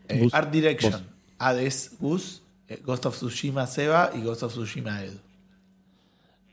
Eh, 0.08 0.20
Gus, 0.24 0.34
Art 0.34 0.52
Direction. 0.52 0.92
vos. 0.94 1.02
Hades, 1.40 1.92
Gus. 2.00 2.42
eh, 2.68 2.82
Ghost 2.84 3.06
of 3.06 3.16
Tsushima, 3.16 3.68
Seba. 3.68 4.12
Y 4.16 4.22
Ghost 4.22 4.44
of 4.44 4.52
Tsushima, 4.54 5.04
Edu. 5.04 5.20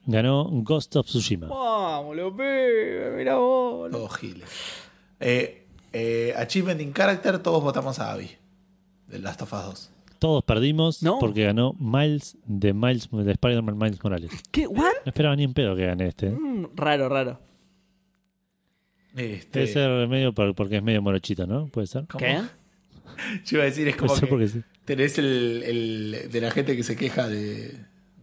Ganó 0.07 0.49
Ghost 0.51 0.97
of 0.97 1.07
Tsushima. 1.07 1.47
Vamos, 1.49 2.15
lo 2.17 2.31
pibe, 2.37 3.15
mira 3.17 3.37
vos. 3.37 3.91
Todos 3.91 4.17
giles. 4.19 4.49
Eh, 5.21 5.67
eh, 5.93 6.35
Achievement 6.37 6.81
in 6.81 6.93
Character, 6.93 7.39
todos 7.39 7.63
votamos 7.63 7.99
a 7.99 8.13
Abby. 8.13 8.31
De 9.07 9.19
Last 9.19 9.43
of 9.43 9.53
Us 9.53 9.65
2. 9.65 9.91
Todos 10.25 10.43
perdimos 10.43 11.03
No. 11.03 11.19
porque 11.19 11.45
ganó 11.45 11.75
Miles 11.79 12.39
de 12.47 12.73
Miles 12.73 13.11
de 13.13 13.33
Spider-Man 13.33 13.77
Miles 13.77 14.03
Morales. 14.03 14.31
¿Qué? 14.51 14.67
¿What? 14.67 14.79
No 15.05 15.11
esperaba 15.11 15.37
ni 15.37 15.45
en 15.45 15.53
pedo 15.53 15.77
que 15.77 15.85
gane 15.85 16.07
este. 16.09 16.29
¿eh? 16.29 16.31
Mm, 16.31 16.69
raro, 16.75 17.11
raro. 17.11 17.39
Este, 19.15 19.59
Debe 19.59 19.71
ser 19.71 20.09
medio 20.09 20.33
por- 20.33 20.55
porque 20.55 20.79
es 20.79 20.83
medio 20.83 21.03
morochito, 21.03 21.47
¿no? 21.47 21.67
Puede 21.67 21.89
ser. 21.89 22.07
¿cómo? 22.07 22.25
¿Qué? 22.25 22.39
Yo 23.45 23.59
iba 23.59 23.65
a 23.65 23.67
decir, 23.67 23.87
es 23.87 23.97
como 23.97 24.15
que 24.19 24.27
porque 24.27 24.49
sí. 24.49 24.63
tenés 24.87 25.19
el, 25.19 25.63
el- 25.63 26.31
de 26.33 26.41
la 26.41 26.51
gente 26.51 26.75
que 26.75 26.85
se 26.85 26.97
queja 26.97 27.29
de, 27.29 27.77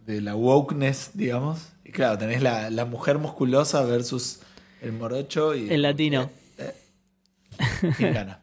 de 0.04 0.20
la 0.22 0.34
wokeness, 0.34 1.12
digamos. 1.14 1.68
Y 1.84 1.92
claro, 1.92 2.18
tenés 2.18 2.42
la, 2.42 2.68
la 2.70 2.84
mujer 2.84 3.18
musculosa 3.18 3.84
versus 3.84 4.40
el 4.80 4.92
morocho 4.92 5.54
y... 5.54 5.70
El 5.70 5.82
latino. 5.82 6.30
¿Quién 7.96 8.12
gana? 8.12 8.40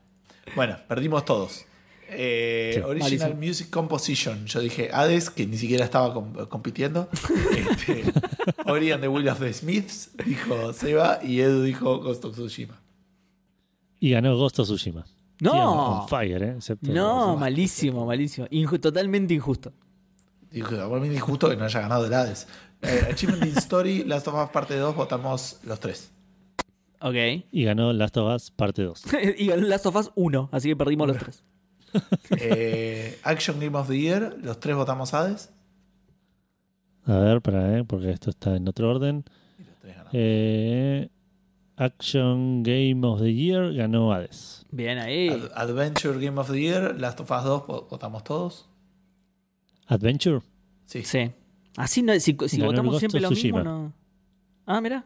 Bueno, 0.55 0.77
perdimos 0.87 1.25
todos. 1.25 1.65
Eh, 2.11 2.71
Sí, 2.75 2.81
original 2.81 3.19
malísimo. 3.29 3.35
Music 3.47 3.69
Composition. 3.69 4.45
Yo 4.45 4.59
dije 4.59 4.89
Hades, 4.93 5.29
que 5.29 5.45
ni 5.47 5.57
siquiera 5.57 5.85
estaba 5.85 6.13
com- 6.13 6.33
compitiendo. 6.47 7.09
Este, 7.69 8.03
Ori 8.65 8.91
and 8.91 9.01
the 9.01 9.07
Will 9.07 9.27
of 9.29 9.39
the 9.39 9.51
Smiths, 9.53 10.11
dijo 10.25 10.73
Seba, 10.73 11.19
y 11.23 11.39
Edu 11.41 11.63
dijo 11.63 11.99
Ghost 11.99 12.25
of 12.25 12.33
Tsushima. 12.35 12.79
Y 13.99 14.11
ganó 14.11 14.35
Ghost 14.37 14.59
of 14.59 14.67
Tsushima. 14.67 15.05
No. 15.41 15.51
Sí, 15.51 15.57
on 15.57 16.07
fire, 16.09 16.43
¿eh? 16.43 16.55
Excepto- 16.57 16.91
No, 16.91 17.37
malísimo, 17.37 18.05
malísimo. 18.05 18.47
Inju- 18.47 18.79
totalmente 18.79 19.33
injusto. 19.33 19.71
Dijo, 20.51 20.69
por 20.89 20.99
mí 20.99 21.07
es 21.09 21.13
injusto 21.15 21.49
que 21.49 21.55
no 21.55 21.65
haya 21.65 21.79
ganado 21.81 22.05
el 22.05 22.13
Hades. 22.13 22.47
Eh, 22.81 23.07
Achievement 23.11 23.45
in 23.45 23.57
Story, 23.57 24.03
Last 24.03 24.27
of 24.27 24.35
Us 24.35 24.49
parte 24.49 24.75
2, 24.77 24.95
votamos 24.95 25.59
los 25.63 25.79
tres. 25.79 26.11
Ok. 27.01 27.15
Y 27.51 27.63
ganó 27.63 27.93
Last 27.93 28.17
of 28.17 28.33
Us 28.35 28.51
parte 28.51 28.83
2. 28.83 29.03
y 29.37 29.47
ganó 29.47 29.67
Last 29.67 29.85
of 29.85 29.95
Us 29.95 30.11
1, 30.15 30.49
así 30.51 30.69
que 30.69 30.75
perdimos 30.75 31.07
los 31.07 31.17
tres. 31.17 31.43
Eh, 32.39 33.19
Action 33.23 33.59
Game 33.59 33.77
of 33.77 33.87
the 33.87 33.97
Year, 33.99 34.37
los 34.41 34.59
tres 34.59 34.75
votamos 34.75 35.13
Hades. 35.13 35.51
A 37.05 37.17
ver, 37.17 37.41
para, 37.41 37.77
¿eh? 37.79 37.83
porque 37.83 38.11
esto 38.11 38.29
está 38.29 38.55
en 38.55 38.67
otro 38.67 38.89
orden. 38.89 39.23
Y 39.57 39.63
los 39.63 39.79
tres 39.79 39.93
ganamos. 39.95 40.11
Eh, 40.13 41.09
Action 41.75 42.61
Game 42.63 43.05
of 43.07 43.21
the 43.21 43.33
Year 43.33 43.73
ganó 43.73 44.11
Hades. 44.13 44.65
Bien 44.71 44.97
ahí. 44.99 45.29
Ad- 45.29 45.51
Adventure 45.55 46.19
Game 46.23 46.39
of 46.39 46.51
the 46.51 46.59
Year, 46.59 46.99
Last 46.99 47.19
of 47.21 47.31
Us 47.31 47.43
2, 47.43 47.63
vo- 47.67 47.87
votamos 47.89 48.23
todos. 48.23 48.69
Adventure. 49.87 50.41
Sí. 50.85 51.03
Sí. 51.03 51.31
Así 51.77 52.01
no, 52.03 52.13
si, 52.19 52.35
si 52.47 52.61
votamos 52.61 52.99
siempre 52.99 53.21
lo 53.21 53.29
mismo, 53.29 53.59
Tsushima. 53.59 53.63
no. 53.63 53.93
Ah, 54.65 54.81
mira. 54.81 55.05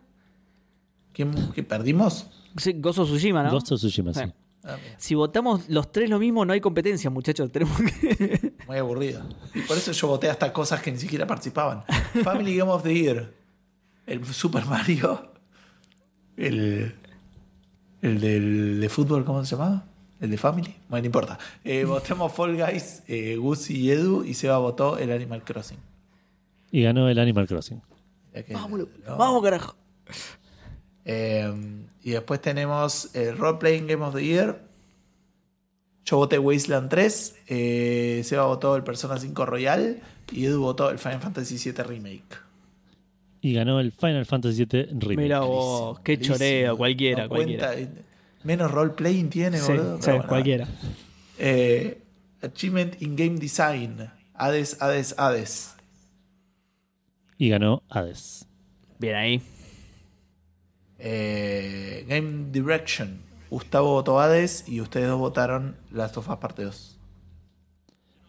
¿Quién, 1.13 1.31
qué 1.53 1.63
perdimos? 1.63 2.27
Sí, 2.57 2.73
Ghost 2.73 2.99
of 2.99 3.07
Tsushima, 3.09 3.43
¿no? 3.43 3.55
Of 3.55 3.63
Tsushima, 3.63 4.13
sí. 4.13 4.21
Sí. 4.25 4.33
Ah, 4.65 4.77
Si 4.97 5.15
votamos 5.15 5.67
los 5.69 5.91
tres 5.91 6.09
lo 6.09 6.19
mismo, 6.19 6.45
no 6.45 6.53
hay 6.53 6.61
competencia, 6.61 7.09
muchachos. 7.09 7.51
Tenemos 7.51 7.77
que. 7.79 8.53
muy 8.67 8.77
aburrido. 8.77 9.23
Y 9.53 9.61
por 9.61 9.77
eso 9.77 9.91
yo 9.91 10.07
voté 10.07 10.29
hasta 10.29 10.53
cosas 10.53 10.81
que 10.81 10.91
ni 10.91 10.97
siquiera 10.99 11.27
participaban. 11.27 11.83
Family 12.23 12.55
Game 12.55 12.71
of 12.71 12.83
the 12.83 12.93
Year. 12.93 13.33
El 14.05 14.25
Super 14.25 14.65
Mario. 14.65 15.31
El. 16.37 16.95
El 18.01 18.19
del 18.19 18.81
de 18.81 18.89
fútbol, 18.89 19.23
¿cómo 19.23 19.43
se 19.45 19.55
llamaba? 19.55 19.85
El 20.19 20.29
de 20.31 20.37
Family. 20.37 20.75
Bueno, 20.89 21.03
no 21.03 21.05
importa. 21.05 21.39
Eh, 21.63 21.85
votamos 21.85 22.33
Fall 22.33 22.55
Guys, 22.57 23.03
eh, 23.07 23.37
Gus 23.37 23.69
y 23.69 23.91
Edu, 23.91 24.23
y 24.25 24.33
Seba 24.33 24.57
votó 24.57 24.97
el 24.97 25.11
Animal 25.11 25.43
Crossing. 25.43 25.77
Y 26.71 26.83
ganó 26.83 27.07
el 27.07 27.17
Animal 27.19 27.47
Crossing. 27.47 27.81
No. 28.49 29.17
vamos, 29.17 29.43
carajo. 29.43 29.75
Eh, 31.05 31.53
y 32.03 32.11
después 32.11 32.41
tenemos 32.41 33.13
el 33.15 33.37
Role 33.37 33.57
Playing 33.59 33.87
Game 33.87 34.03
of 34.05 34.15
the 34.15 34.23
Year. 34.25 34.61
Yo 36.05 36.17
voté 36.17 36.37
Wasteland 36.39 36.89
3. 36.89 37.35
Eh, 37.47 38.21
Seba 38.25 38.45
votó 38.45 38.75
el 38.75 38.83
Persona 38.83 39.17
5 39.17 39.45
Royal. 39.45 40.01
Y 40.31 40.45
Edu 40.45 40.61
votó 40.61 40.89
el 40.89 40.99
Final 40.99 41.19
Fantasy 41.21 41.57
7 41.57 41.83
Remake. 41.83 42.23
Y 43.41 43.53
ganó 43.53 43.79
el 43.81 43.91
Final 43.91 44.25
Fantasy 44.25 44.65
VII 44.65 44.83
Remake. 44.99 45.17
Mira 45.17 45.41
vos, 45.41 45.99
qué 45.99 46.17
choreo, 46.17 46.77
cualquiera, 46.77 47.23
No 47.23 47.29
cualquiera. 47.29 47.73
cuenta, 47.73 47.99
eh, 47.99 48.03
menos 48.43 48.71
role 48.71 48.91
playing 48.91 49.29
tiene, 49.29 49.57
Sí, 49.59 49.67
boludo. 49.73 50.01
sí, 50.01 50.11
bueno, 50.11 50.27
cualquiera. 50.27 50.67
eh, 51.37 52.01
achievement 52.41 53.01
in 53.01 53.17
Game 53.17 53.39
Design. 53.39 54.09
Hades, 54.35 54.81
Hades, 54.81 55.13
Hades. 55.17 55.75
Y 57.37 57.49
ganó 57.49 57.83
Hades. 57.89 58.45
Bien 58.99 59.15
ahí. 59.15 59.41
Eh, 61.05 62.05
Game 62.07 62.45
Direction. 62.51 63.21
Gustavo 63.49 63.91
votó 63.91 64.19
Hades 64.19 64.67
y 64.67 64.79
ustedes 64.79 65.07
dos 65.09 65.19
votaron 65.19 65.75
Last 65.91 66.15
of 66.17 66.29
Us 66.29 66.37
Parte 66.37 66.63
2. 66.63 66.97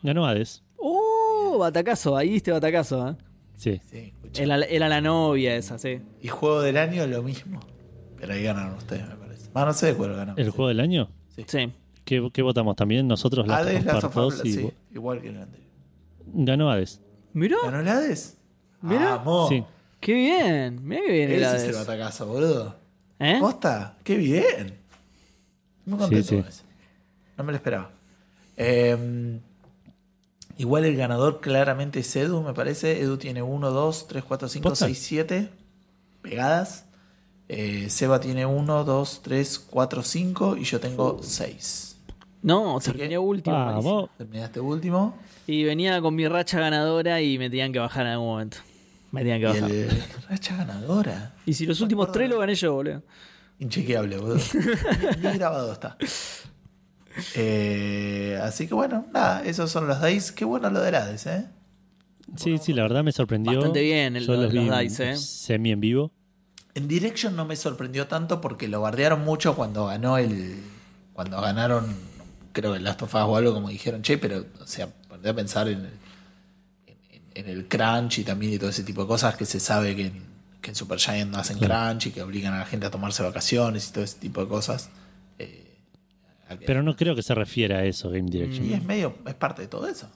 Ganó 0.03 0.27
Hades. 0.27 0.63
¡Uh! 0.77 1.57
Batacazo, 1.59 2.17
ahí 2.17 2.37
este 2.37 2.51
batacazo, 2.51 3.11
¿eh? 3.11 3.17
Sí. 3.57 3.81
Sí. 3.89 4.13
Era, 4.35 4.57
era 4.65 4.89
la 4.89 5.01
novia 5.01 5.55
esa, 5.55 5.79
sí. 5.79 6.01
Y 6.21 6.29
juego 6.29 6.61
del 6.63 6.77
año 6.77 7.07
lo 7.07 7.23
mismo. 7.23 7.61
Pero 8.19 8.35
ahí 8.35 8.43
ganaron 8.43 8.75
ustedes, 8.75 9.09
me 9.09 9.15
parece. 9.15 9.51
Más 9.55 9.67
no 9.67 9.73
sé 9.73 9.87
de 9.87 9.95
cuál 9.95 10.11
ganaron. 10.17 10.39
¿El 10.39 10.51
juego 10.51 10.69
del 10.69 10.81
año? 10.81 11.09
Sí. 11.47 11.73
¿Qué, 12.05 12.29
qué 12.33 12.43
votamos 12.43 12.75
también? 12.77 13.07
Nosotros 13.07 13.47
Last 13.47 13.63
Hades, 13.69 13.77
of 13.77 13.81
Us 13.81 13.87
Last 13.87 14.03
Part 14.03 14.17
of 14.17 14.27
Us, 14.27 14.39
2 14.39 14.47
y 14.47 14.53
sí, 14.53 14.71
igual 14.93 15.21
que 15.23 15.29
el 15.29 15.37
anterior. 15.39 15.71
ganó 16.27 16.71
Hades. 16.71 17.01
Mirá, 17.33 17.57
¿Ganó 17.65 17.81
el 17.81 17.89
Hades? 17.89 18.37
Mirá. 18.83 19.17
Vamos. 19.17 19.49
Sí. 19.49 19.65
Qué 20.05 20.13
bien. 20.15 20.87
Mirá 20.87 21.03
qué 21.07 21.13
bien 21.13 21.33
Ese 21.33 21.57
es 21.57 21.63
el 21.65 21.75
batacazo, 21.75 22.27
boludo. 22.27 22.77
¿Eh? 23.19 23.39
¿Posta? 23.41 23.97
¡Qué 24.05 24.17
bien! 24.17 24.79
Muy 25.87 25.99
contento 25.99 26.29
Sí, 26.29 26.37
sí. 26.37 26.41
con 26.43 26.49
eso. 26.49 26.63
No 27.39 27.45
me 27.45 27.53
lo 27.53 27.57
esperaba. 27.57 27.91
Eh, 28.57 29.41
igual 30.59 30.85
el 30.85 30.97
ganador 30.97 31.41
claramente 31.41 32.01
es 32.01 32.17
Edu, 32.17 32.43
me 32.43 32.53
parece. 32.55 33.01
Edu 33.01 33.17
tiene 33.17 33.43
1, 33.43 33.71
2, 33.71 34.07
3, 34.09 34.25
4, 34.25 34.49
5, 34.49 34.69
¿Posta? 34.69 34.87
6, 34.87 34.99
7 34.99 35.49
pegadas. 36.23 36.85
Eh, 37.49 37.89
Seba 37.91 38.21
tiene 38.21 38.47
1, 38.47 38.85
2, 38.85 39.21
3, 39.23 39.59
4, 39.59 40.03
5 40.03 40.57
y 40.57 40.65
yo 40.65 40.81
tengo 40.81 41.21
6. 41.23 41.97
No, 42.43 42.77
Así 42.79 42.87
terminé 42.91 43.09
que- 43.11 43.19
último. 43.19 43.57
Vamos. 43.57 44.11
Terminaste 44.19 44.61
último. 44.61 45.17
Y 45.47 45.65
venía 45.65 46.01
con 46.01 46.15
mi 46.15 46.27
racha 46.29 46.59
ganadora 46.61 47.21
y 47.21 47.39
me 47.39 47.51
tenían 47.51 47.73
que 47.73 47.79
bajar 47.79 48.07
en 48.07 48.13
algún 48.13 48.29
momento. 48.29 48.59
Me 49.15 49.21
tenían 49.21 49.41
que 49.41 49.59
Y 49.59 49.61
bajar. 49.61 49.71
el 49.71 50.03
racha 50.29 50.57
ganadora. 50.57 51.35
Y 51.47 51.55
si 51.55 51.67
los 51.67 51.81
últimos 51.81 52.11
tres 52.13 52.29
lo 52.29 52.39
gané 52.39 52.55
yo, 52.55 52.75
boludo. 52.75 53.03
Inchequeable, 53.59 54.19
boludo. 54.19 54.37
Ni, 55.23 55.29
ni 55.29 55.39
grabado 55.39 55.73
está. 55.73 55.97
Eh, 57.37 58.39
así 58.43 58.67
que 58.67 58.75
bueno, 58.75 59.07
nada, 59.13 59.45
esos 59.45 59.71
son 59.71 59.87
los 59.87 60.03
dice. 60.03 60.35
Qué 60.35 60.45
bueno 60.45 60.71
lo 60.71 60.81
del 60.81 60.95
Hades, 60.95 61.27
¿eh? 61.27 61.47
Sí, 62.37 62.59
sí, 62.59 62.73
la 62.73 62.83
verdad 62.83 63.05
me 63.05 63.13
sorprendió. 63.13 63.55
Bastante 63.57 63.83
bien 63.83 64.17
el- 64.17 64.27
Yo 64.27 64.35
los 64.35 64.53
los 64.53 64.79
dice, 64.81 65.13
¿eh? 65.13 65.17
semi 65.17 65.71
en 65.71 65.81
vivo. 65.81 66.13
En 66.75 66.89
Direction 66.89 67.37
no 67.37 67.45
me 67.45 67.55
sorprendió 67.55 68.09
tanto 68.09 68.41
porque 68.41 68.67
lo 68.67 68.81
bardearon 68.81 69.25
mucho 69.25 69.55
cuando 69.55 69.87
ganó 69.87 70.19
el. 70.19 70.61
Cuando 71.13 71.41
ganaron, 71.41 71.95
creo 72.53 72.73
que 72.73 72.79
el 72.79 72.85
Last 72.85 73.03
of 73.03 73.15
Us 73.15 73.21
o 73.21 73.37
algo, 73.37 73.55
como 73.55 73.69
dijeron, 73.69 74.03
che, 74.03 74.19
pero, 74.19 74.45
o 74.61 74.67
sea, 74.67 74.89
a 75.25 75.33
pensar 75.33 75.69
en 75.69 75.79
el, 75.79 75.91
en, 77.35 77.49
el 77.49 77.67
crunch 77.69 78.19
y 78.19 78.25
también 78.25 78.53
y 78.55 78.59
todo 78.59 78.71
ese 78.71 78.83
tipo 78.85 79.03
de 79.03 79.09
cosas 79.09 79.37
que 79.37 79.45
se 79.47 79.61
sabe 79.61 79.95
que 79.97 80.07
en, 80.07 80.23
que 80.61 80.71
en 80.71 80.77
Supergiant 80.77 81.31
no 81.31 81.39
hacen 81.39 81.59
crunch 81.59 82.07
y 82.07 82.11
que 82.11 82.23
obligan 82.23 82.55
a 82.55 82.59
la 82.61 82.67
gente 82.67 82.87
a 82.87 82.91
tomarse 82.91 83.23
vacaciones 83.23 83.89
y 83.89 83.93
todo 83.93 84.05
ese 84.05 84.19
tipo 84.19 84.41
de 84.41 84.49
cosas. 84.49 84.91
Eh, 85.39 85.65
Pero 86.67 86.83
no 86.83 86.97
creo 86.97 87.15
que 87.15 87.23
se 87.23 87.35
refiera 87.35 87.79
a 87.79 87.85
eso, 87.85 88.11
Game 88.11 88.31
Direction. 88.31 88.67
y 88.67 88.73
es 88.75 88.85
medio, 88.85 89.17
es 89.27 89.35
parte 89.35 89.63
de 89.63 89.69
todo 89.69 89.89
eso. 89.89 90.09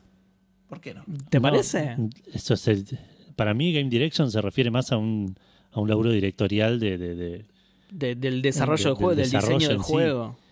¿Por 0.69 0.81
qué 0.81 0.95
no? 0.95 1.05
¿Te 1.31 1.39
No, 1.39 1.43
parece? 1.43 1.97
Eso 2.33 2.55
es 2.55 2.69
el- 2.69 2.99
para 3.37 3.55
mí, 3.55 3.73
Game 3.73 3.89
Direction 3.89 4.31
se 4.31 4.41
refiere 4.43 4.71
más 4.71 4.93
a 4.93 4.97
un, 4.99 5.37
a 5.73 5.81
un 5.81 5.89
laburo 5.89 6.11
directorial 6.11 6.79
de, 6.81 6.99
de- 6.99 7.15
de- 7.15 7.45
De- 7.91 8.15
del 8.15 8.43
desarrollo 8.43 8.77
del- 8.77 8.85
del 8.85 8.95
juego, 8.97 9.15
del 9.15 9.31
del 9.31 9.41
diseño 9.41 9.69
del 9.69 9.79
sí. 9.79 9.85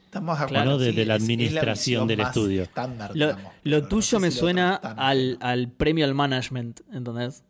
Estamos 0.07 0.39
de 0.41 0.47
Claro, 0.47 0.71
acuerdo. 0.71 0.79
de- 0.85 0.91
sí, 0.91 0.97
de 0.97 1.07
la 1.07 1.15
es- 1.17 1.23
es 1.23 1.25
administración 1.29 2.09
del 2.09 2.19
más 2.19 2.29
estudio. 2.29 2.63
estándar, 2.63 3.11
Lo, 3.15 3.27
digamos, 3.27 3.53
lo 3.65 3.71
pero 3.77 3.83
no 3.83 3.89
tuyo 3.89 4.03
sé 4.03 4.19
me 4.21 4.31
si 4.31 4.39
suena 4.39 4.81
es 4.83 4.91
al, 4.97 5.37
al 5.41 5.69
premio 5.69 6.05
al 6.05 6.15
management, 6.15 6.81
¿entendés? 6.93 7.43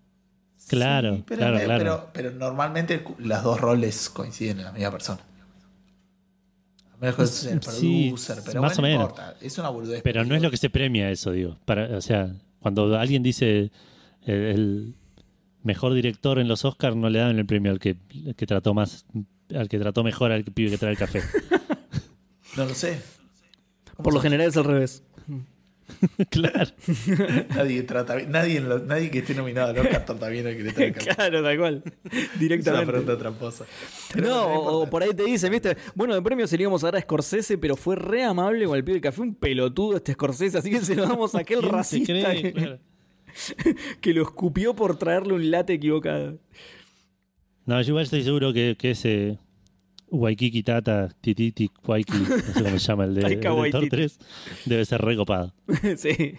Claro, 0.69 1.23
pero, 1.27 1.39
claro, 1.43 1.59
claro. 1.65 1.79
Pero, 1.79 2.11
pero 2.13 2.31
normalmente 2.33 3.05
los 3.19 3.43
dos 3.45 3.61
roles 3.61 4.11
coinciden 4.11 4.59
en 4.59 4.65
la 4.65 4.73
misma 4.73 4.91
persona. 4.91 5.21
A 6.93 6.97
menos 6.97 7.15
que 7.17 7.27
sea 7.27 7.53
el 7.53 7.63
Sí, 7.63 8.07
producer, 8.09 8.39
pero 8.45 8.63
más 8.63 8.77
bueno, 8.77 8.79
o 8.79 8.83
no 8.83 8.89
menos. 8.89 9.11
importa. 9.11 9.37
Es 9.41 9.59
una 9.59 9.69
boludez. 9.69 10.03
Pero 10.03 10.25
no 10.25 10.35
es 10.35 10.43
lo 10.43 10.51
que 10.51 10.57
se 10.57 10.71
premia 10.71 11.11
eso, 11.11 11.31
digo. 11.31 11.59
Para, 11.67 11.97
o 11.97 12.01
sea, 12.01 12.33
cuando 12.59 12.99
alguien 12.99 13.23
dice 13.23 13.71
el, 14.25 14.35
el 14.35 14.95
mejor 15.63 15.93
director 15.95 16.39
en 16.39 16.49
los 16.49 16.65
Oscars, 16.65 16.97
no 16.97 17.11
le 17.11 17.19
dan 17.21 17.39
el 17.39 17.47
premio 17.47 17.71
al 17.71 17.79
que, 17.79 17.97
al 18.27 18.35
que 18.35 18.47
trató 18.47 18.73
más, 18.75 19.05
al 19.55 19.69
que 19.69 19.79
trató 19.79 20.03
mejor 20.03 20.33
al 20.33 20.43
que 20.43 20.51
pibe 20.51 20.71
que 20.71 20.79
trae 20.79 20.93
el 20.93 20.99
café. 20.99 21.21
No 22.57 22.65
lo 22.65 22.75
sé. 22.75 23.01
Por 24.03 24.13
lo 24.15 24.21
general 24.21 24.49
es 24.49 24.57
al 24.57 24.65
revés. 24.65 25.03
claro. 26.31 26.71
Nadie, 27.55 27.83
trata, 27.85 28.17
bien- 28.17 28.31
nadie, 28.31 28.57
en 28.59 28.69
lo- 28.69 28.81
nadie 28.81 29.11
que 29.11 29.19
esté 29.21 29.35
nominado 29.35 29.71
al 29.71 29.79
Oscar 29.79 30.05
trata 30.05 30.29
bien 30.29 30.47
al 30.47 30.57
que 30.57 30.63
le 30.65 30.73
trae 30.73 30.87
el 30.89 30.95
café. 30.95 31.15
Claro, 31.15 31.43
tal 31.43 31.59
cual. 31.59 31.83
Es 32.05 32.13
una 32.31 32.39
Directamente. 32.41 32.87
pregunta 32.87 33.19
tramposa. 33.19 33.65
Pero 34.13 34.27
No, 34.29 34.47
o, 34.49 34.91
por 34.91 35.03
ahí 35.03 35.11
te 35.15 35.25
dicen, 35.25 35.51
¿viste? 35.53 35.77
Bueno, 35.95 36.15
de 36.15 36.23
premio 36.23 36.47
se 36.47 36.57
lo 36.57 36.63
íbamos 36.63 36.83
a 36.83 36.89
dar 36.89 36.97
a 36.97 37.01
Scorsese, 37.03 37.57
pero 37.59 37.77
fue 37.77 37.97
re 37.97 38.25
amable 38.25 38.65
con 38.67 38.77
el 38.77 38.83
pibe 38.85 38.95
del 38.95 39.03
café, 39.03 39.21
un 39.23 39.35
pelotudo 39.35 39.97
este 39.97 40.13
Scorsese, 40.15 40.59
así 40.59 40.71
que 40.71 40.81
se 40.81 40.95
lo 40.97 41.07
damos 41.07 41.35
a 41.35 41.41
aquel 41.41 41.59
¿Quién 41.61 41.71
se 41.71 41.77
racista 41.77 42.13
cree? 42.31 42.43
que, 42.43 42.53
Claro. 42.53 42.79
que 44.01 44.13
lo 44.15 44.23
escupió 44.23 44.75
por 44.75 44.99
traerle 44.99 45.35
un 45.35 45.51
late 45.51 45.75
equivocado. 45.75 46.39
No, 47.65 47.81
yo 47.83 47.89
igual 47.91 48.05
estoy 48.05 48.23
seguro 48.25 48.53
que, 48.53 48.77
que 48.79 48.91
ese 48.93 49.39
Waikiki 50.17 50.63
Tata, 50.63 51.09
Tititi 51.21 51.71
Waiki, 51.85 52.13
no 52.13 52.27
sé 52.55 52.63
cómo 52.65 52.79
se 52.79 52.87
llama 52.87 53.05
el 53.05 53.15
de 53.15 53.51
Waititi. 53.51 53.89
3, 53.89 54.19
debe 54.67 54.85
ser 54.85 55.01
recopado. 55.03 55.53
sí. 55.97 56.35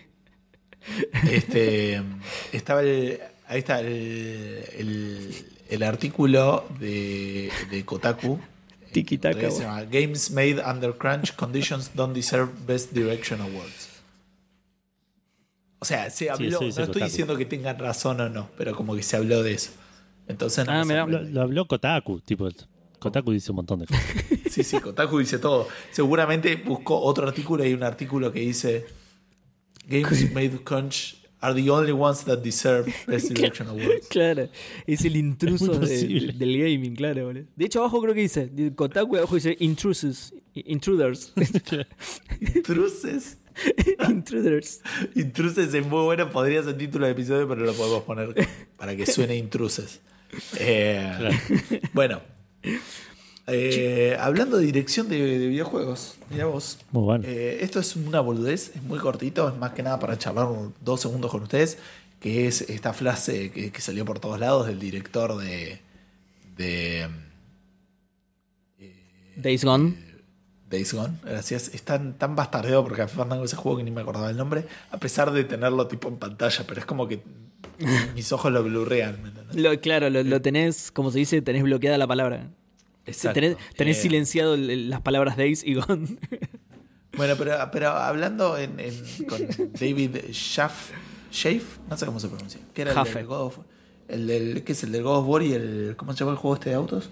Este, 1.31 2.01
estaba 2.53 2.81
el, 2.81 3.19
ahí 3.47 3.59
está 3.59 3.79
el, 3.81 3.87
el, 4.77 5.35
el 5.69 5.83
artículo 5.83 6.65
de, 6.79 7.49
de 7.69 7.85
Kotaku. 7.85 8.39
Tiki 8.91 9.17
taka, 9.17 9.39
que 9.39 9.51
se 9.51 9.63
llama 9.63 9.83
Games 9.83 10.31
made 10.31 10.61
under 10.65 10.93
crunch 10.97 11.35
conditions 11.35 11.91
don't 11.93 12.15
deserve 12.15 12.49
Best 12.65 12.93
Direction 12.93 13.41
Awards. 13.41 13.89
O 15.79 15.85
sea, 15.85 16.09
se 16.09 16.29
habló, 16.29 16.59
no 16.61 16.67
estoy 16.67 16.85
Kotaku. 16.85 17.05
diciendo 17.05 17.37
que 17.37 17.45
tengan 17.45 17.77
razón 17.77 18.19
o 18.21 18.29
no, 18.29 18.49
pero 18.57 18.73
como 18.75 18.95
que 18.95 19.03
se 19.03 19.17
habló 19.17 19.43
de 19.43 19.53
eso. 19.53 19.71
Entonces 20.27 20.65
no 20.65 20.71
Ah, 20.71 20.85
me 20.85 20.95
lo 20.95 21.41
habló 21.41 21.65
Kotaku, 21.67 22.19
tipo, 22.21 22.49
Kotaku 22.99 23.31
dice 23.31 23.51
un 23.51 23.57
montón 23.57 23.79
de 23.79 23.85
cosas. 23.87 24.05
Sí, 24.49 24.63
sí, 24.63 24.79
Kotaku 24.79 25.19
dice 25.19 25.37
todo. 25.37 25.67
Seguramente 25.91 26.55
buscó 26.55 26.99
otro 26.99 27.27
artículo 27.27 27.63
y 27.63 27.67
hay 27.67 27.73
un 27.75 27.83
artículo 27.83 28.31
que 28.31 28.39
dice 28.39 28.85
Games 29.87 30.31
made 30.33 30.49
crunch 30.63 31.15
are 31.39 31.53
the 31.61 31.69
only 31.69 31.91
ones 31.91 32.23
that 32.25 32.39
deserve 32.39 32.91
Best 33.07 33.29
Direction 33.31 33.67
Awards. 33.67 34.07
Claro, 34.09 34.49
es 34.87 35.05
el 35.05 35.15
intruso 35.15 35.73
Es 35.83 36.01
de- 36.07 36.33
del 36.33 36.57
gaming, 36.57 36.95
claro, 36.95 37.25
boludo. 37.27 37.45
De 37.55 37.65
hecho, 37.65 37.79
abajo 37.81 38.01
creo 38.01 38.15
que 38.15 38.21
dice, 38.21 38.47
de 38.47 38.73
Kotaku 38.73 39.17
abajo 39.17 39.35
dice 39.35 39.55
intrusos, 39.59 40.33
intruders, 40.55 41.31
Intruses. 42.55 43.37
intruders. 44.09 44.81
Intruses 45.15 45.73
es 45.73 45.85
muy 45.85 46.03
bueno, 46.03 46.29
podría 46.31 46.63
ser 46.63 46.77
título 46.77 47.05
del 47.05 47.13
episodio, 47.15 47.47
pero 47.47 47.61
lo 47.61 47.73
podemos 47.73 48.03
poner 48.03 48.33
para 48.77 48.95
que 48.95 49.05
suene 49.05 49.35
intruses. 49.35 50.01
Eh, 50.59 51.11
Claro. 51.17 51.35
Bueno, 51.93 52.21
eh, 53.47 54.17
hablando 54.19 54.57
de 54.57 54.65
dirección 54.65 55.07
de, 55.09 55.39
de 55.39 55.47
videojuegos, 55.47 56.15
mira 56.29 56.45
vos. 56.45 56.79
Muy 56.91 57.03
bueno. 57.03 57.23
Eh, 57.27 57.59
esto 57.61 57.79
es 57.79 57.95
una 57.95 58.19
boludez, 58.19 58.71
es 58.75 58.83
muy 58.83 58.99
cortito, 58.99 59.47
es 59.47 59.55
más 59.55 59.71
que 59.71 59.83
nada 59.83 59.99
para 59.99 60.17
charlar 60.17 60.47
dos 60.81 61.01
segundos 61.01 61.31
con 61.31 61.43
ustedes, 61.43 61.77
que 62.19 62.47
es 62.47 62.61
esta 62.61 62.93
frase 62.93 63.51
que, 63.51 63.71
que 63.71 63.81
salió 63.81 64.03
por 64.05 64.19
todos 64.19 64.39
lados 64.39 64.67
del 64.67 64.79
director 64.79 65.37
de, 65.37 65.79
de 66.57 67.07
Days 69.35 69.63
Gone. 69.63 69.93
Days 70.69 70.93
Gone, 70.93 71.13
gracias. 71.23 71.69
Es 71.73 71.83
tan, 71.83 72.17
tan 72.17 72.35
bastardeado 72.35 72.83
porque 72.83 73.01
a 73.03 73.07
Fandango 73.07 73.45
ese 73.45 73.55
juego 73.55 73.77
que 73.77 73.83
ni 73.83 73.91
me 73.91 74.01
acordaba 74.01 74.29
el 74.29 74.35
nombre, 74.37 74.65
a 74.91 74.97
pesar 74.97 75.31
de 75.31 75.43
tenerlo 75.45 75.87
tipo 75.87 76.09
en 76.09 76.17
pantalla, 76.17 76.65
pero 76.67 76.79
es 76.81 76.85
como 76.85 77.07
que 77.07 77.21
mis 78.15 78.31
ojos 78.33 78.51
lo 78.51 78.63
blurrean. 78.63 79.17
¿me? 79.23 79.61
Lo- 79.61 79.79
claro, 79.79 80.09
lo, 80.09 80.23
lo 80.23 80.41
tenés, 80.41 80.91
como 80.91 81.11
se 81.11 81.19
dice, 81.19 81.41
tenés 81.41 81.63
bloqueada 81.63 81.97
la 81.97 82.07
palabra. 82.07 82.49
Exacto. 83.07 83.33
Tenés, 83.39 83.57
tenés 83.75 83.97
Eh, 83.97 84.01
silenciado 84.01 84.53
el- 84.53 84.69
el- 84.69 84.89
las 84.89 85.01
palabras 85.01 85.35
Days 85.37 85.63
y 85.63 85.73
Gone. 85.75 86.17
Bueno, 87.15 87.33
pero, 87.35 87.55
pero 87.71 87.89
hablando 87.89 88.57
en, 88.59 88.79
en- 88.79 89.25
con 89.27 89.39
David 89.73 90.17
Schaff, 90.31 90.91
Schaff, 91.31 91.79
no 91.89 91.97
sé 91.97 92.05
cómo 92.05 92.19
se 92.19 92.27
pronuncia, 92.27 92.59
que 92.75 92.83
era 92.83 92.91
el 93.01 93.13
del 93.13 93.25
God 93.25 93.41
of, 93.41 93.57
el 94.07 94.27
del, 94.27 94.63
¿qué 94.63 94.73
es 94.73 94.83
el 94.83 94.91
del 94.91 95.01
God 95.01 95.19
of 95.21 95.27
War 95.27 95.41
y 95.41 95.53
el, 95.53 95.95
¿cómo 95.97 96.13
se 96.13 96.19
llama 96.19 96.33
el 96.33 96.37
juego 96.37 96.53
este 96.55 96.69
de 96.69 96.75
autos? 96.75 97.09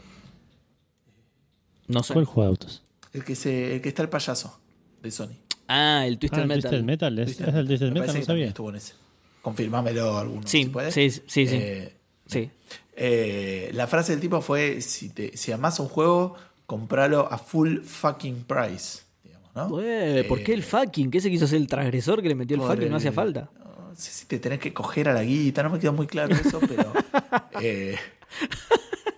No 1.88 2.04
sé. 2.04 2.14
¿Cuál 2.14 2.26
juega 2.26 2.48
de 2.48 2.50
autos? 2.52 2.84
El 3.14 3.24
que 3.24 3.36
se, 3.36 3.76
el 3.76 3.82
que 3.82 3.90
está 3.90 4.04
el 4.04 4.10
payaso 4.10 4.60
de 5.02 5.10
Sony. 5.10 5.30
Ah, 5.68 6.04
el 6.06 6.20
Twisted 6.20 6.38
Ah, 6.38 6.42
¿el 6.44 6.48
Metal. 6.50 6.62
Twisted 6.70 6.84
Metal? 6.84 7.20
¿Es, 7.20 7.30
es 7.32 7.40
el 7.56 7.68
Twisted 7.68 7.92
Me 7.92 8.00
Metal? 8.02 8.20
No 8.20 8.26
sabía. 8.26 8.48
estuvo 8.48 8.70
en 8.70 8.76
ese. 8.76 8.94
Confirmámelo 9.42 10.18
alguno. 10.18 10.48
Sí, 10.48 10.72
si 10.92 11.10
sí, 11.10 11.22
sí, 11.28 11.48
sí. 11.48 11.56
Eh, 11.56 11.92
Sí. 12.28 12.50
Eh, 12.98 13.72
la 13.74 13.88
frase 13.88 14.14
del 14.14 14.22
tipo 14.22 14.42
fue: 14.42 14.80
si, 14.82 15.10
te, 15.10 15.36
si 15.36 15.52
amás 15.52 15.80
un 15.80 15.88
juego, 15.90 16.36
compralo 16.66 17.32
a 17.32 17.38
full 17.38 17.80
fucking 17.82 18.44
price. 18.46 19.00
Digamos, 19.24 19.54
¿no? 19.56 19.68
Ué, 19.68 20.26
¿Por 20.30 20.44
qué 20.44 20.54
el 20.54 20.64
fucking? 20.64 21.12
¿Qué 21.12 21.20
se 21.22 21.30
quiso 21.30 21.46
hacer 21.46 21.58
el 21.58 21.68
transgresor 21.68 22.22
que 22.22 22.30
le 22.30 22.36
metió 22.36 22.56
el 22.56 22.64
Eh, 22.64 22.68
fucking? 22.68 22.90
No 22.90 22.98
hacía 22.98 23.10
el- 23.10 23.16
falta. 23.16 23.50
No 23.64 23.96
sé 23.96 24.12
si 24.12 24.26
te 24.26 24.40
tenés 24.40 24.60
que 24.60 24.74
coger 24.74 25.08
a 25.10 25.14
la 25.14 25.24
guita, 25.24 25.64
no 25.64 25.70
me 25.70 25.80
quedó 25.80 25.94
muy 25.94 26.08
claro 26.08 26.36
eso, 26.36 26.60
pero. 26.60 26.92
eh, 27.62 27.98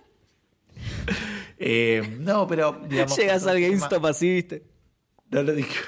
eh, 1.58 2.16
no, 2.20 2.46
pero. 2.46 2.80
Digamos, 2.88 3.16
Llegas 3.16 3.46
al 3.46 3.60
GameStop 3.60 4.04
así, 4.06 4.30
viste. 4.30 4.62
No 5.30 5.42
lo 5.42 5.52
dije. 5.52 5.78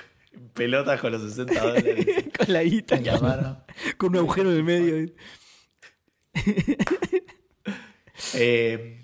Pelotas 0.55 1.01
con 1.01 1.13
los 1.13 1.23
60 1.23 1.61
dólares 1.61 2.07
Con 2.39 2.53
la 2.53 2.63
guita. 2.63 2.97
en 2.97 3.07
la 3.07 3.19
mano. 3.21 3.65
Con 3.97 4.11
un 4.11 4.17
agujero 4.19 4.51
en 4.51 4.57
el 4.59 4.65
medio. 4.65 5.13
Eh, 8.35 8.97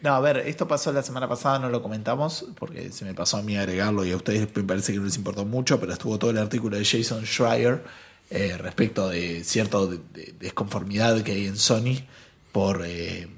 no, 0.00 0.14
a 0.14 0.20
ver, 0.20 0.38
esto 0.38 0.66
pasó 0.66 0.92
la 0.92 1.02
semana 1.02 1.28
pasada, 1.28 1.58
no 1.60 1.68
lo 1.70 1.80
comentamos, 1.82 2.46
porque 2.58 2.90
se 2.90 3.04
me 3.04 3.14
pasó 3.14 3.36
a 3.36 3.42
mí 3.42 3.56
agregarlo 3.56 4.04
y 4.04 4.10
a 4.12 4.16
ustedes 4.16 4.48
me 4.54 4.64
parece 4.64 4.92
que 4.92 4.98
no 4.98 5.04
les 5.04 5.16
importó 5.16 5.44
mucho, 5.44 5.78
pero 5.78 5.92
estuvo 5.92 6.18
todo 6.18 6.30
el 6.30 6.38
artículo 6.38 6.76
de 6.76 6.84
Jason 6.84 7.24
Schreier 7.24 7.84
eh, 8.30 8.56
respecto 8.58 9.08
de 9.08 9.44
cierta 9.44 9.78
de- 9.86 9.98
de- 10.12 10.34
desconformidad 10.40 11.22
que 11.22 11.32
hay 11.32 11.46
en 11.46 11.56
Sony 11.56 12.02
por 12.50 12.82
eh, 12.84 13.28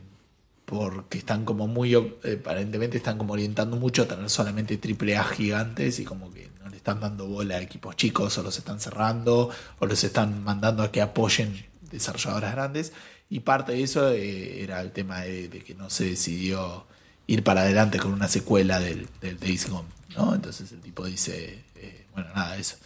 porque 0.65 1.19
están 1.19 1.45
como 1.45 1.67
muy 1.67 1.95
eh, 1.95 2.39
aparentemente 2.41 2.97
están 2.97 3.19
como 3.19 3.35
orientando 3.35 3.77
mucho 3.77 4.03
a 4.03 4.09
tener 4.09 4.31
solamente 4.31 4.77
triple 4.79 5.19
gigantes 5.37 5.99
y 5.99 6.05
como 6.05 6.33
que 6.33 6.49
no 6.63 6.71
le 6.71 6.77
están 6.77 7.01
dando 7.01 7.27
bola 7.27 7.57
a 7.57 7.61
equipos 7.61 7.97
chicos 7.97 8.39
o 8.39 8.43
los 8.43 8.57
están 8.57 8.81
cerrando 8.81 9.51
o 9.79 9.87
los 9.87 10.03
están 10.05 10.43
mandando 10.43 10.83
a 10.83 10.91
que 10.91 11.03
apoyen 11.03 11.67
desarrolladoras 11.91 12.53
grandes 12.53 12.93
y 13.29 13.41
parte 13.41 13.73
de 13.73 13.83
eso 13.83 14.11
eh, 14.11 14.63
era 14.63 14.81
el 14.81 14.93
tema 14.93 15.23
de, 15.23 15.49
que 15.49 15.75
no 15.75 15.91
se 15.91 16.05
decidió 16.05 16.87
ir 17.27 17.43
para 17.43 17.63
adelante 17.63 17.99
con 17.99 18.13
una 18.13 18.29
secuela 18.29 18.81
del, 18.81 19.09
Days 19.21 19.69
Gone, 19.69 19.89
¿no? 20.17 20.35
Entonces 20.35 20.71
el 20.73 20.81
tipo 20.81 21.07
dice, 21.07 21.65
eh, 21.77 22.07
bueno, 22.15 22.31
nada, 22.35 22.57
eso. 22.57 22.77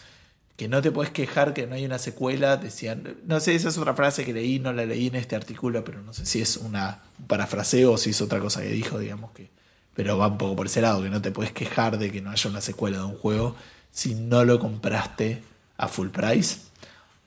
Que 0.56 0.68
no 0.68 0.82
te 0.82 0.90
puedes 0.90 1.12
quejar 1.12 1.54
que 1.54 1.66
no 1.66 1.74
hay 1.74 1.84
una 1.84 1.98
secuela, 1.98 2.56
decían, 2.56 3.16
no 3.26 3.40
sé, 3.40 3.54
esa 3.54 3.68
es 3.68 3.78
otra 3.78 3.94
frase 3.94 4.24
que 4.24 4.32
leí, 4.32 4.58
no 4.58 4.72
la 4.72 4.86
leí 4.86 5.06
en 5.06 5.14
este 5.14 5.36
artículo, 5.36 5.84
pero 5.84 6.02
no 6.02 6.12
sé 6.12 6.26
si 6.26 6.40
es 6.40 6.56
una, 6.56 7.00
un 7.18 7.26
parafraseo 7.26 7.92
o 7.92 7.98
si 7.98 8.10
es 8.10 8.20
otra 8.20 8.40
cosa 8.40 8.62
que 8.62 8.70
dijo, 8.70 8.98
digamos 8.98 9.30
que, 9.32 9.50
pero 9.94 10.18
va 10.18 10.28
un 10.28 10.38
poco 10.38 10.56
por 10.56 10.66
ese 10.66 10.80
lado, 10.80 11.02
que 11.02 11.10
no 11.10 11.22
te 11.22 11.30
puedes 11.30 11.52
quejar 11.52 11.98
de 11.98 12.10
que 12.10 12.20
no 12.20 12.30
haya 12.30 12.50
una 12.50 12.60
secuela 12.60 12.98
de 12.98 13.04
un 13.04 13.16
juego 13.16 13.56
si 13.90 14.14
no 14.14 14.44
lo 14.44 14.58
compraste 14.58 15.42
a 15.76 15.88
full 15.88 16.08
price. 16.08 16.67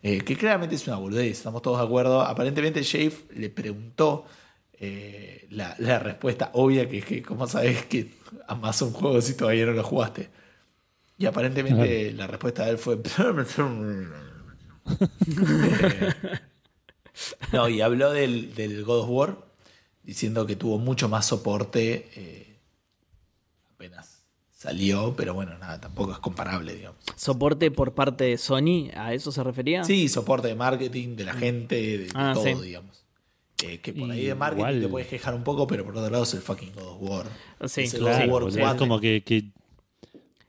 Eh, 0.04 0.22
que 0.22 0.36
claramente 0.36 0.76
es 0.76 0.88
una 0.88 0.98
boludez, 0.98 1.38
estamos 1.38 1.62
todos 1.62 1.78
de 1.78 1.86
acuerdo. 1.86 2.22
Aparentemente 2.22 2.82
Shave 2.82 3.14
le 3.36 3.50
preguntó 3.50 4.26
eh, 4.74 5.48
la, 5.52 5.76
la 5.78 6.00
respuesta 6.00 6.50
obvia 6.54 6.90
que 6.90 7.00
es 7.00 7.06
que, 7.06 7.22
¿cómo 7.22 7.48
sabes 7.48 7.86
que 7.86 8.12
amas 8.48 8.82
un 8.82 8.94
juego 8.94 9.22
si 9.22 9.36
todavía 9.36 9.66
no 9.68 9.74
lo 9.74 9.84
jugaste? 9.84 10.30
Y 11.18 11.28
aparentemente 11.28 12.14
la 12.14 12.28
respuesta 12.28 12.66
de 12.66 12.72
él 12.72 12.78
fue... 12.78 13.00
Eh, 14.84 16.40
no, 17.54 17.70
y 17.70 17.82
habló 17.82 18.12
del, 18.12 18.56
del 18.56 18.84
God 18.84 19.02
of 19.02 19.10
War, 19.10 19.46
diciendo 20.02 20.48
que 20.48 20.56
tuvo 20.56 20.80
mucho 20.80 21.08
más 21.08 21.28
soporte 21.28 22.58
apenas 23.74 24.11
salió, 24.62 25.14
pero 25.18 25.34
bueno, 25.34 25.58
nada, 25.58 25.82
tampoco 25.82 26.12
es 26.12 26.20
comparable, 26.20 26.76
digamos. 26.76 27.00
¿Soporte 27.16 27.72
por 27.72 27.94
parte 27.96 28.26
de 28.26 28.38
Sony? 28.38 28.90
¿A 28.96 29.12
eso 29.14 29.32
se 29.32 29.44
refería? 29.44 29.84
Sí, 29.84 30.08
soporte 30.08 30.50
de 30.50 30.56
marketing, 30.56 31.16
de 31.16 31.24
la 31.24 31.34
gente, 31.34 31.76
de, 31.76 31.98
de 31.98 32.10
Ah, 32.14 32.32
todo, 32.36 32.44
sí. 32.46 32.54
digamos. 32.68 33.04
Eh, 33.64 33.80
que 33.80 33.92
por 33.94 34.10
ahí 34.12 34.26
de 34.26 34.36
marketing 34.36 34.60
igual- 34.62 34.82
te 34.82 34.88
puedes 34.88 35.08
quejar 35.08 35.34
un 35.34 35.44
poco, 35.44 35.66
pero 35.66 35.84
por 35.84 35.98
otro 35.98 36.10
lado 36.12 36.24
es 36.24 36.34
el 36.36 36.42
fucking 36.42 36.74
God 36.74 36.84
of 36.84 36.98
War. 37.02 37.26
Sí, 37.68 37.82
Es 37.82 37.94
claro, 37.96 38.28
God 38.32 38.38
of 38.38 38.44
War 38.44 38.50
es 38.50 38.58
4. 38.60 38.78
como 38.78 39.00
que, 39.00 39.24
que 39.24 39.46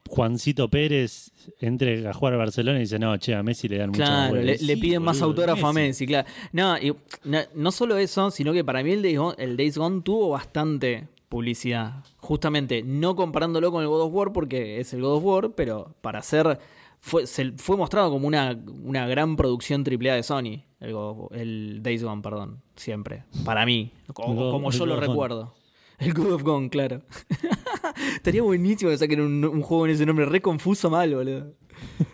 Juancito 0.09 0.69
Pérez 0.69 1.31
entre 1.61 2.07
a 2.07 2.13
jugar 2.13 2.35
a 2.35 2.37
Barcelona 2.37 2.79
y 2.79 2.83
dice, 2.83 2.99
no, 2.99 3.17
che, 3.17 3.35
a 3.35 3.43
Messi 3.43 3.67
le 3.69 3.79
dan 3.79 3.89
mucho 3.91 4.03
Claro, 4.03 4.31
bola". 4.35 4.43
le, 4.43 4.59
le 4.59 4.77
piden 4.77 5.03
más 5.03 5.17
boludo, 5.21 5.31
autógrafo 5.43 5.67
a 5.69 5.73
Messi. 5.73 5.89
Messi, 5.89 6.07
claro. 6.07 6.29
No, 6.53 6.77
y 6.79 6.95
no, 7.25 7.39
no 7.55 7.73
solo 7.73 7.97
eso, 7.97 8.31
sino 8.31 8.53
que 8.53 8.63
para 8.63 8.83
mí 8.83 8.93
el 8.93 9.01
Days, 9.03 9.17
Gone, 9.19 9.35
el 9.43 9.57
Days 9.57 9.79
Gone 9.79 10.03
tuvo 10.03 10.29
bastante 10.31 11.09
publicidad. 11.33 12.05
Justamente, 12.19 12.83
no 12.83 13.17
comparándolo 13.17 13.73
con 13.73 13.83
el 13.83 13.89
God 13.89 14.03
of 14.03 14.13
War, 14.15 14.33
porque 14.35 14.79
es 14.81 14.93
el 14.93 15.01
God 15.01 15.17
of 15.17 15.25
War, 15.25 15.51
pero 15.55 15.95
para 16.03 16.19
hacer. 16.19 16.59
Fue, 17.01 17.27
se- 17.27 17.53
fue 17.57 17.77
mostrado 17.77 18.11
como 18.11 18.29
una, 18.29 18.57
una 18.85 19.09
gran 19.09 19.35
producción 19.37 19.83
AAA 19.85 20.15
de 20.15 20.23
Sony, 20.23 20.63
el, 20.79 20.93
God 20.93 21.11
of- 21.25 21.33
el 21.33 21.81
Days 21.83 22.05
Gone, 22.05 22.23
perdón, 22.23 22.63
siempre. 22.77 23.25
Para 23.45 23.67
mí, 23.67 23.93
como, 24.15 24.35
God- 24.61 24.73
yo 24.73 24.87
lo 24.87 24.95
God 24.97 25.01
recuerdo. 25.01 25.55
El 25.99 26.13
God 26.15 26.33
of 26.35 26.43
Gone, 26.43 26.69
claro. 26.69 27.03
Estaría 28.17 28.43
buenísimo 28.43 28.91
que 28.91 28.99
saquen 28.99 29.21
un, 29.21 29.45
un 29.45 29.63
juego 29.63 29.87
en 29.87 29.93
ese 29.93 30.05
nombre, 30.07 30.27
re 30.27 30.41
confuso 30.43 30.91
mal, 30.91 31.13
boludo. 31.15 31.55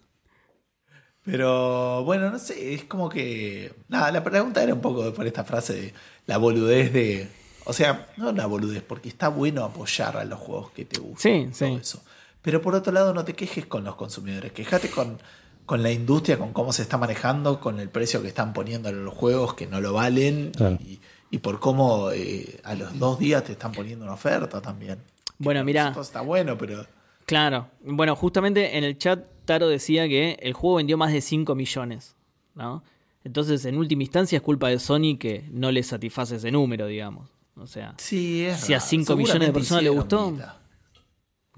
Pero 1.23 2.03
bueno, 2.03 2.29
no 2.29 2.37
sé, 2.39 2.73
es 2.75 2.83
como 2.83 3.09
que. 3.09 3.73
Nada, 3.87 4.11
la 4.11 4.23
pregunta 4.23 4.61
era 4.61 4.73
un 4.75 4.81
poco 4.81 5.11
por 5.13 5.25
esta 5.25 5.43
frase 5.43 5.73
de 5.73 5.93
la 6.27 6.37
boludez 6.37 6.93
de. 6.93 7.27
O 7.65 7.73
sea, 7.73 8.07
no 8.17 8.31
la 8.31 8.45
boludez, 8.45 8.83
porque 8.83 9.09
está 9.09 9.27
bueno 9.29 9.63
apoyar 9.63 10.17
a 10.17 10.25
los 10.25 10.39
juegos 10.39 10.71
que 10.71 10.85
te 10.85 10.99
gustan. 10.99 11.51
Sí, 11.53 11.59
todo 11.59 11.69
sí. 11.69 11.75
eso. 11.81 12.03
Pero 12.41 12.61
por 12.61 12.75
otro 12.75 12.93
lado, 12.93 13.13
no 13.13 13.25
te 13.25 13.33
quejes 13.33 13.65
con 13.65 13.83
los 13.83 13.95
consumidores, 13.95 14.51
quejate 14.51 14.89
con, 14.89 15.17
con 15.65 15.81
la 15.81 15.91
industria, 15.91 16.37
con 16.37 16.53
cómo 16.53 16.71
se 16.73 16.83
está 16.83 16.97
manejando, 16.97 17.59
con 17.59 17.79
el 17.79 17.89
precio 17.89 18.21
que 18.21 18.27
están 18.27 18.53
poniendo 18.53 18.89
en 18.89 19.03
los 19.03 19.13
juegos 19.15 19.55
que 19.55 19.65
no 19.65 19.81
lo 19.81 19.93
valen 19.93 20.51
Claro. 20.55 20.77
y, 20.79 20.99
y 21.31 21.37
por 21.39 21.59
cómo 21.59 22.11
eh, 22.11 22.59
a 22.63 22.75
los 22.75 22.97
dos 22.99 23.17
días 23.17 23.43
te 23.43 23.53
están 23.53 23.71
poniendo 23.71 24.05
una 24.05 24.13
oferta 24.13 24.61
también. 24.61 24.99
Bueno, 25.39 25.63
mira. 25.63 25.89
Eso 25.89 26.01
está 26.01 26.21
bueno, 26.21 26.55
pero. 26.57 26.85
Claro. 27.25 27.67
Bueno, 27.83 28.15
justamente 28.15 28.77
en 28.77 28.83
el 28.83 28.97
chat 28.99 29.25
Taro 29.45 29.67
decía 29.67 30.07
que 30.07 30.37
el 30.41 30.53
juego 30.53 30.75
vendió 30.77 30.97
más 30.97 31.11
de 31.11 31.21
5 31.21 31.55
millones, 31.55 32.15
¿no? 32.53 32.83
Entonces, 33.23 33.65
en 33.65 33.77
última 33.79 34.03
instancia 34.03 34.35
es 34.37 34.41
culpa 34.43 34.69
de 34.69 34.77
Sony 34.77 35.17
que 35.19 35.45
no 35.51 35.71
le 35.71 35.81
satisface 35.81 36.35
ese 36.35 36.51
número, 36.51 36.85
digamos. 36.85 37.31
O 37.57 37.67
sea, 37.67 37.93
Sí, 37.97 38.45
es 38.45 38.59
Si 38.59 38.73
a 38.73 38.77
raro. 38.79 38.87
5 38.89 39.15
millones 39.15 39.47
de 39.47 39.53
personas 39.53 39.83
le 39.83 39.89
gustó. 39.89 40.31
guita. 40.31 40.59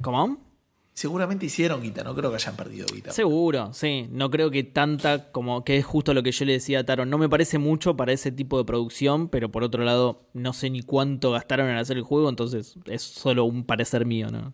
¿cómo? 0.01 0.37
Seguramente 0.93 1.45
hicieron 1.45 1.81
guita, 1.81 2.03
no 2.03 2.15
creo 2.15 2.31
que 2.31 2.37
hayan 2.37 2.55
perdido 2.55 2.87
guita. 2.91 3.11
Seguro, 3.11 3.71
sí. 3.71 4.07
No 4.11 4.31
creo 4.31 4.49
que 4.49 4.63
tanta 4.63 5.31
como 5.31 5.63
que 5.63 5.77
es 5.77 5.85
justo 5.85 6.13
lo 6.15 6.23
que 6.23 6.31
yo 6.31 6.43
le 6.45 6.53
decía 6.53 6.79
a 6.79 6.83
Taro. 6.85 7.05
No 7.05 7.19
me 7.19 7.29
parece 7.29 7.59
mucho 7.59 7.95
para 7.95 8.13
ese 8.13 8.31
tipo 8.31 8.57
de 8.57 8.65
producción, 8.65 9.29
pero 9.29 9.51
por 9.51 9.63
otro 9.63 9.83
lado, 9.83 10.23
no 10.33 10.53
sé 10.53 10.71
ni 10.71 10.81
cuánto 10.81 11.31
gastaron 11.31 11.69
en 11.69 11.77
hacer 11.77 11.97
el 11.97 12.03
juego, 12.03 12.29
entonces 12.29 12.77
es 12.85 13.03
solo 13.03 13.45
un 13.45 13.63
parecer 13.63 14.05
mío, 14.07 14.29
¿no? 14.31 14.53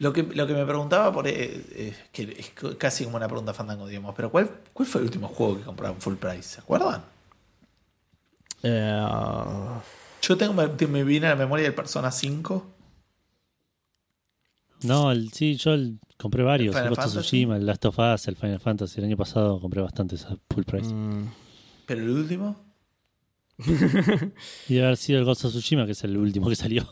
Lo 0.00 0.12
que, 0.12 0.24
lo 0.24 0.46
que 0.48 0.54
me 0.54 0.66
preguntaba, 0.66 1.12
por, 1.12 1.26
eh, 1.28 1.32
eh, 1.70 1.94
que 2.12 2.34
es 2.36 2.52
casi 2.76 3.04
como 3.04 3.16
una 3.16 3.28
pregunta 3.28 3.54
fandango, 3.54 3.86
digamos, 3.86 4.12
pero 4.16 4.30
¿cuál, 4.30 4.50
¿cuál 4.72 4.88
fue 4.88 5.00
el 5.00 5.06
último 5.06 5.28
juego 5.28 5.56
que 5.56 5.62
compraron 5.64 6.00
full 6.00 6.16
price? 6.16 6.42
¿Se 6.42 6.60
acuerdan? 6.60 7.02
Eh, 8.62 9.00
Yo 10.28 10.36
tengo, 10.36 10.52
me, 10.54 10.66
me 10.88 11.04
viene 11.04 11.26
a 11.26 11.30
la 11.30 11.36
memoria 11.36 11.66
el 11.66 11.74
Persona 11.74 12.10
5. 12.10 12.66
No, 14.82 15.10
el- 15.10 15.32
sí, 15.32 15.56
yo 15.56 15.72
el- 15.74 15.98
compré 16.18 16.42
varios. 16.42 16.74
¿El 16.74 16.78
El 16.78 16.84
Final 16.84 16.90
Ghost 16.90 16.98
of 16.98 17.12
Fantasy? 17.14 17.28
Tsushima, 17.28 17.56
el 17.56 17.66
Last 17.66 17.84
of 17.86 17.98
Us, 17.98 18.28
el 18.28 18.36
Final 18.36 18.60
Fantasy. 18.60 18.98
El 19.00 19.06
año 19.06 19.16
pasado 19.16 19.60
compré 19.60 19.80
bastantes 19.82 20.24
a 20.26 20.36
full 20.50 20.64
price. 20.64 20.92
mm, 20.92 21.28
Pero 21.86 22.02
el 22.02 22.10
último. 22.10 22.56
Y 24.68 24.74
debe 24.74 24.84
haber 24.86 24.96
sido 24.96 25.18
el 25.18 25.24
Ghost 25.24 25.44
of 25.46 25.52
Tsushima, 25.52 25.86
que 25.86 25.92
es 25.92 26.04
el 26.04 26.16
último 26.16 26.48
que 26.48 26.56
salió. 26.56 26.82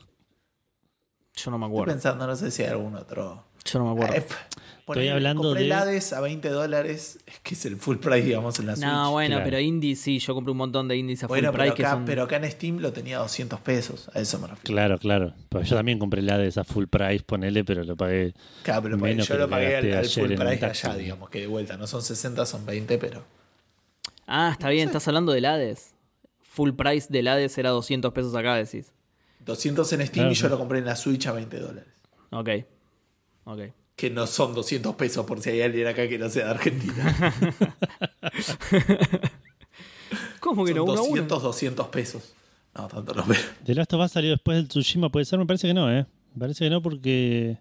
yo 1.34 1.50
no 1.50 1.58
me 1.58 1.66
Estoy 1.66 1.74
acuerdo. 1.76 1.92
pensando, 1.92 2.26
no 2.26 2.36
sé 2.36 2.50
si 2.50 2.62
hay 2.62 2.70
algún 2.70 2.94
otro. 2.96 3.44
Yo 3.64 3.78
no 3.80 3.94
me 3.94 4.02
acuerdo. 4.02 4.26
Ponele, 4.84 5.12
hablando 5.12 5.42
compré 5.42 5.60
de- 5.60 5.66
el 5.66 5.72
Hades 5.72 6.12
a 6.12 6.20
20 6.20 6.48
dólares, 6.50 7.18
es 7.26 7.40
que 7.40 7.54
es 7.54 7.64
el 7.64 7.76
full 7.76 7.96
price, 7.96 8.26
digamos, 8.26 8.58
en 8.58 8.66
la 8.66 8.76
Switch. 8.76 8.86
No, 8.86 9.12
bueno, 9.12 9.36
claro. 9.36 9.44
pero 9.44 9.60
indies 9.60 9.98
sí, 10.00 10.18
yo 10.18 10.34
compré 10.34 10.52
un 10.52 10.58
montón 10.58 10.88
de 10.88 10.96
indies 10.96 11.24
a 11.24 11.28
full 11.28 11.38
price 11.38 11.52
pero 11.52 11.74
que 11.74 11.82
acá, 11.82 11.92
son... 11.92 12.04
pero 12.04 12.22
acá 12.24 12.36
en 12.36 12.50
Steam 12.50 12.78
lo 12.80 12.92
tenía 12.92 13.16
a 13.16 13.20
200 13.20 13.60
pesos, 13.60 14.10
a 14.14 14.20
eso 14.20 14.38
me 14.38 14.46
refiero. 14.48 14.64
Claro, 14.64 14.98
claro. 14.98 15.34
Pues 15.48 15.70
yo 15.70 15.76
también 15.76 15.98
compré 15.98 16.20
el 16.20 16.28
Hades 16.28 16.58
a 16.58 16.64
full 16.64 16.84
price, 16.84 17.24
ponele, 17.24 17.64
pero 17.64 17.82
lo 17.82 17.96
pagué. 17.96 18.34
Claro, 18.62 18.82
pero 18.82 18.98
menos 18.98 19.26
yo 19.26 19.34
que 19.34 19.40
lo 19.40 19.48
pagué 19.48 19.76
al, 19.76 20.04
full 20.04 20.34
price 20.34 20.66
allá, 20.66 20.94
digamos, 20.96 21.30
que 21.30 21.40
de 21.40 21.46
vuelta, 21.46 21.78
no 21.78 21.86
son 21.86 22.02
60, 22.02 22.44
son 22.44 22.66
20, 22.66 22.98
pero... 22.98 23.24
Ah, 24.26 24.50
está 24.52 24.68
bien, 24.68 24.88
estás 24.88 25.08
hablando 25.08 25.32
del 25.32 25.46
Hades. 25.46 25.94
Full 26.42 26.72
price 26.72 27.06
del 27.10 27.28
Hades 27.28 27.56
era 27.56 27.70
200 27.70 28.12
pesos 28.12 28.34
acá, 28.34 28.54
decís. 28.56 28.92
200 29.40 29.92
en 29.94 30.06
Steam 30.06 30.12
Claro, 30.12 30.32
y 30.32 30.34
yo 30.34 30.48
lo 30.48 30.58
compré 30.58 30.78
en 30.78 30.84
la 30.84 30.96
Switch 30.96 31.26
a 31.26 31.32
20 31.32 31.58
dólares. 31.58 31.92
Ok. 32.30 32.50
Ok. 33.44 33.60
Que 33.96 34.10
no 34.10 34.26
son 34.26 34.54
200 34.54 34.94
pesos 34.96 35.24
por 35.24 35.40
si 35.40 35.50
hay 35.50 35.62
alguien 35.62 35.86
acá 35.86 36.08
que 36.08 36.18
no 36.18 36.28
sea 36.28 36.46
de 36.46 36.50
Argentina. 36.50 37.32
¿Cómo 40.40 40.64
que 40.64 40.72
son 40.72 40.78
no? 40.78 40.84
Uno 40.84 40.92
a 40.92 41.02
uno. 41.02 41.10
200, 41.10 41.42
200 41.42 41.86
pesos. 41.88 42.34
No, 42.76 42.88
tanto 42.88 43.14
no, 43.14 43.24
pero... 43.26 43.40
¿The 43.64 43.74
Last 43.74 43.92
of 43.94 44.04
Us 44.04 44.12
salió 44.12 44.30
después 44.30 44.56
del 44.56 44.68
Tsushima? 44.68 45.08
¿Puede 45.08 45.24
ser? 45.24 45.38
Me 45.38 45.46
parece 45.46 45.68
que 45.68 45.74
no, 45.74 45.90
¿eh? 45.92 46.06
Me 46.34 46.40
parece 46.40 46.64
que 46.64 46.70
no 46.70 46.82
porque 46.82 47.58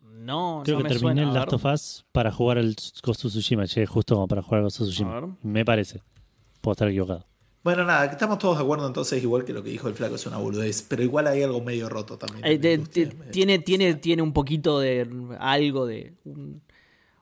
No, 0.00 0.62
creo 0.64 0.78
no 0.78 0.84
que 0.84 0.88
me 0.88 0.94
terminé 0.94 1.22
suena. 1.22 1.22
el 1.22 1.34
Last 1.34 1.52
of 1.52 1.64
Us 1.64 2.04
para 2.12 2.30
jugar 2.30 2.58
el 2.58 2.76
Ghost 3.02 3.24
of 3.24 3.32
Tsushima. 3.32 3.64
Llegué 3.64 3.86
justo 3.86 4.14
como 4.14 4.28
para 4.28 4.42
jugar 4.42 4.58
al 4.58 4.64
Ghost 4.66 4.80
of 4.82 4.86
Tsushima. 4.88 5.36
Me 5.42 5.64
parece. 5.64 6.00
Puedo 6.60 6.72
estar 6.74 6.88
equivocado. 6.88 7.26
Bueno, 7.64 7.84
nada, 7.84 8.04
estamos 8.04 8.38
todos 8.38 8.58
de 8.58 8.62
acuerdo 8.62 8.86
entonces, 8.86 9.22
igual 9.22 9.44
que 9.44 9.54
lo 9.54 9.62
que 9.62 9.70
dijo 9.70 9.88
el 9.88 9.94
flaco 9.94 10.16
es 10.16 10.26
una 10.26 10.36
boludez, 10.36 10.82
pero 10.86 11.02
igual 11.02 11.26
hay 11.26 11.42
algo 11.42 11.62
medio 11.62 11.88
roto 11.88 12.18
también. 12.18 12.44
Eh, 12.44 12.58
de- 12.58 12.76
de- 12.76 13.06
tiene, 13.32 13.58
tiene, 13.58 13.94
tiene 13.94 14.20
un 14.22 14.34
poquito 14.34 14.78
de 14.80 15.08
algo 15.38 15.86
de 15.86 16.12
un- 16.26 16.60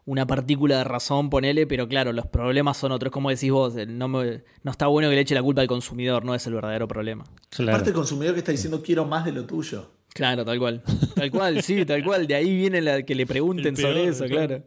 una 0.04 0.26
partícula 0.26 0.78
de 0.78 0.84
razón, 0.84 1.30
ponele, 1.30 1.68
pero 1.68 1.86
claro, 1.86 2.12
los 2.12 2.26
problemas 2.26 2.76
son 2.76 2.90
otros. 2.90 3.12
Como 3.12 3.30
decís 3.30 3.52
vos, 3.52 3.74
no, 3.86 4.08
me- 4.08 4.42
no 4.64 4.72
está 4.72 4.88
bueno 4.88 5.08
que 5.08 5.14
le 5.14 5.20
eche 5.20 5.36
la 5.36 5.44
culpa 5.44 5.60
al 5.60 5.68
consumidor, 5.68 6.24
no 6.24 6.34
es 6.34 6.44
el 6.48 6.54
verdadero 6.54 6.88
problema. 6.88 7.22
Claro. 7.50 7.70
Aparte 7.70 7.90
el 7.90 7.94
consumidor 7.94 8.34
que 8.34 8.40
está 8.40 8.50
diciendo 8.50 8.82
quiero 8.82 9.04
más 9.04 9.24
de 9.24 9.30
lo 9.30 9.44
tuyo. 9.46 9.90
Claro, 10.12 10.44
tal 10.44 10.58
cual. 10.58 10.82
Tal 11.14 11.30
cual, 11.30 11.62
sí, 11.62 11.84
tal 11.86 12.02
cual. 12.04 12.26
De 12.26 12.34
ahí 12.34 12.52
viene 12.52 12.80
la 12.80 13.02
que 13.04 13.14
le 13.14 13.26
pregunten 13.26 13.76
peor, 13.76 13.90
sobre 13.92 14.08
eso, 14.08 14.24
claro. 14.26 14.46
claro. 14.48 14.64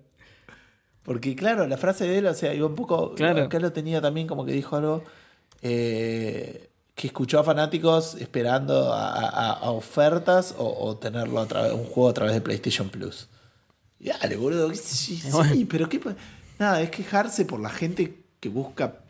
Porque 1.03 1.35
claro, 1.35 1.67
la 1.67 1.75
frase 1.77 2.07
de 2.07 2.17
él, 2.19 2.27
o 2.27 2.33
sea, 2.33 2.53
iba 2.53 2.65
un 2.65 2.75
poco... 2.75 3.13
Claro. 3.13 3.43
Acá 3.43 3.59
lo 3.59 3.73
tenía 3.73 3.99
también 4.01 4.25
como 4.25 4.45
que 4.45 4.53
dijo 4.53 4.77
algo... 4.77 5.03
eh, 5.61 6.69
que 6.95 7.07
escuchó 7.07 7.39
a 7.39 7.43
fanáticos 7.43 8.15
esperando 8.15 8.93
a, 8.93 9.09
a- 9.11 9.51
a 9.53 9.71
ofertas 9.71 10.55
o, 10.57 10.65
o 10.87 10.97
tenerlo 10.97 11.39
a 11.39 11.45
través, 11.45 11.73
un 11.73 11.85
juego 11.85 12.09
a 12.09 12.13
través 12.13 12.33
de 12.33 12.41
PlayStation 12.41 12.89
Plus. 12.89 13.27
Dale, 13.99 14.35
boludo. 14.37 14.71
Sí, 14.75 15.21
Bueno. 15.31 15.55
pero 15.69 15.89
qué... 15.89 15.99
Nada, 16.59 16.81
es 16.81 16.89
quejarse 16.89 17.45
por 17.45 17.59
la 17.59 17.69
gente 17.69 18.23
que 18.39 18.49
busca 18.49 19.01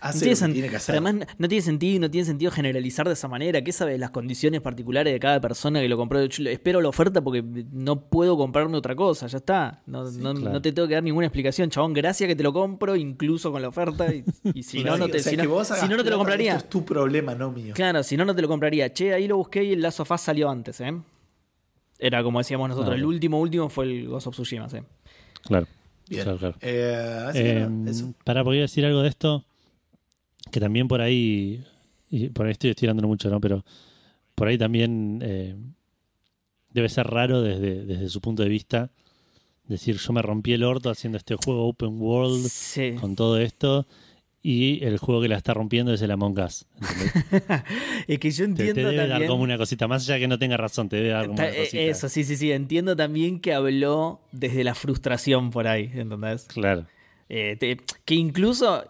Hace 0.00 0.18
no 0.18 0.20
tiene, 0.20 0.34
lo 0.34 0.38
que 0.38 0.44
sen- 0.46 0.52
tiene 0.52 0.68
que 0.68 0.76
hacer. 0.76 0.92
además 0.96 1.26
no 1.38 1.48
tiene 1.48 1.62
sentido, 1.62 2.00
no 2.00 2.10
tiene 2.10 2.24
sentido 2.24 2.50
generalizar 2.52 3.06
de 3.06 3.14
esa 3.14 3.26
manera. 3.28 3.62
¿Qué 3.62 3.72
sabe 3.72 3.92
de 3.92 3.98
las 3.98 4.10
condiciones 4.10 4.60
particulares 4.60 5.12
de 5.12 5.18
cada 5.18 5.40
persona 5.40 5.80
que 5.80 5.88
lo 5.88 5.96
compró? 5.96 6.24
Yo 6.24 6.48
espero 6.50 6.80
la 6.80 6.88
oferta 6.88 7.20
porque 7.20 7.42
no 7.72 8.00
puedo 8.08 8.36
comprarme 8.36 8.76
otra 8.76 8.94
cosa, 8.94 9.26
ya 9.26 9.38
está. 9.38 9.82
No, 9.86 10.04
no, 10.04 10.34
claro. 10.34 10.52
no 10.52 10.62
te 10.62 10.72
tengo 10.72 10.86
que 10.86 10.94
dar 10.94 11.02
ninguna 11.02 11.26
explicación, 11.26 11.68
chabón. 11.70 11.92
Gracias 11.94 12.28
que 12.28 12.36
te 12.36 12.42
lo 12.42 12.52
compro, 12.52 12.94
incluso 12.96 13.50
con 13.50 13.60
la 13.62 13.68
oferta. 13.68 14.12
Y, 14.14 14.24
y 14.54 14.62
si 14.62 14.84
no, 14.84 14.96
no 14.96 15.08
te, 15.08 15.18
o 15.18 15.20
sea, 15.20 15.30
si 15.32 15.36
no- 15.36 15.64
si 15.64 15.88
no, 15.88 15.96
no 15.96 16.04
te 16.04 16.10
lo 16.10 16.18
compraría. 16.18 16.52
Esto 16.52 16.64
es 16.64 16.70
tu 16.70 16.84
problema, 16.84 17.34
no 17.34 17.50
mío. 17.50 17.74
Claro, 17.74 18.02
si 18.02 18.16
no, 18.16 18.24
no 18.24 18.34
te 18.34 18.42
lo 18.42 18.48
compraría. 18.48 18.92
Che, 18.92 19.12
ahí 19.14 19.26
lo 19.26 19.36
busqué 19.36 19.64
y 19.64 19.72
el 19.72 19.82
Last 19.82 20.00
of 20.00 20.10
Us 20.10 20.20
salió 20.20 20.48
antes, 20.48 20.80
¿eh? 20.80 20.92
Era 21.98 22.22
como 22.22 22.38
decíamos 22.38 22.68
nosotros, 22.68 22.94
el 22.94 23.04
último 23.04 23.40
último 23.40 23.68
fue 23.68 23.84
el 23.86 24.06
Ghost 24.08 24.28
of 24.28 24.34
Tsushima, 24.34 24.68
¿sí? 24.68 24.78
Claro. 25.42 25.66
Bien. 26.08 26.22
Claro, 26.22 26.38
claro. 26.38 26.54
Eh, 26.60 27.24
así 27.28 27.38
que 27.42 27.58
Eh, 27.62 28.12
para 28.24 28.44
poder 28.44 28.60
decir 28.62 28.86
algo 28.86 29.02
de 29.02 29.08
esto, 29.08 29.44
que 30.50 30.60
también 30.60 30.88
por 30.88 31.00
ahí, 31.00 31.62
y 32.10 32.28
por 32.28 32.46
ahí 32.46 32.52
estoy 32.52 32.70
estirando 32.70 33.06
mucho, 33.06 33.28
¿no? 33.30 33.40
Pero 33.40 33.64
por 34.34 34.48
ahí 34.48 34.58
también 34.58 35.20
eh, 35.22 35.54
debe 36.72 36.88
ser 36.88 37.06
raro 37.06 37.42
desde, 37.42 37.84
desde 37.84 38.08
su 38.08 38.20
punto 38.20 38.42
de 38.42 38.48
vista 38.48 38.90
decir 39.66 39.96
yo 39.98 40.12
me 40.14 40.22
rompí 40.22 40.52
el 40.54 40.64
orto 40.64 40.88
haciendo 40.88 41.18
este 41.18 41.34
juego 41.36 41.66
open 41.68 42.00
world 42.00 42.46
Sí. 42.48 42.92
con 42.98 43.14
todo 43.16 43.38
esto 43.38 43.86
y 44.42 44.82
el 44.84 44.96
juego 44.98 45.20
que 45.20 45.28
la 45.28 45.36
está 45.36 45.52
rompiendo 45.52 45.92
es 45.92 46.00
el 46.00 46.10
Among 46.10 46.38
Us. 46.38 46.64
Es 48.06 48.18
que 48.20 48.30
yo 48.30 48.46
Te, 48.46 48.54
te 48.54 48.68
entiendo 48.68 48.82
debe 48.90 48.96
dar 48.96 49.08
también. 49.10 49.30
como 49.30 49.42
una 49.42 49.58
cosita, 49.58 49.86
más 49.88 50.04
allá 50.04 50.14
de 50.14 50.20
que 50.20 50.28
no 50.28 50.38
tenga 50.38 50.56
razón, 50.56 50.88
te 50.88 50.96
debe 50.96 51.08
dar 51.10 51.26
como 51.26 51.36
Ta- 51.36 51.42
una 51.48 51.52
eh, 51.52 51.58
cosita. 51.64 51.82
Eso, 51.82 52.08
sí, 52.08 52.24
sí, 52.24 52.36
sí. 52.36 52.52
Entiendo 52.52 52.96
también 52.96 53.40
que 53.40 53.52
habló 53.52 54.20
desde 54.32 54.64
la 54.64 54.74
frustración 54.74 55.50
por 55.50 55.66
ahí, 55.66 55.90
¿entendés? 55.92 56.44
Claro. 56.44 56.86
Eh, 57.28 57.56
te- 57.60 57.78
que 58.06 58.14
incluso, 58.14 58.86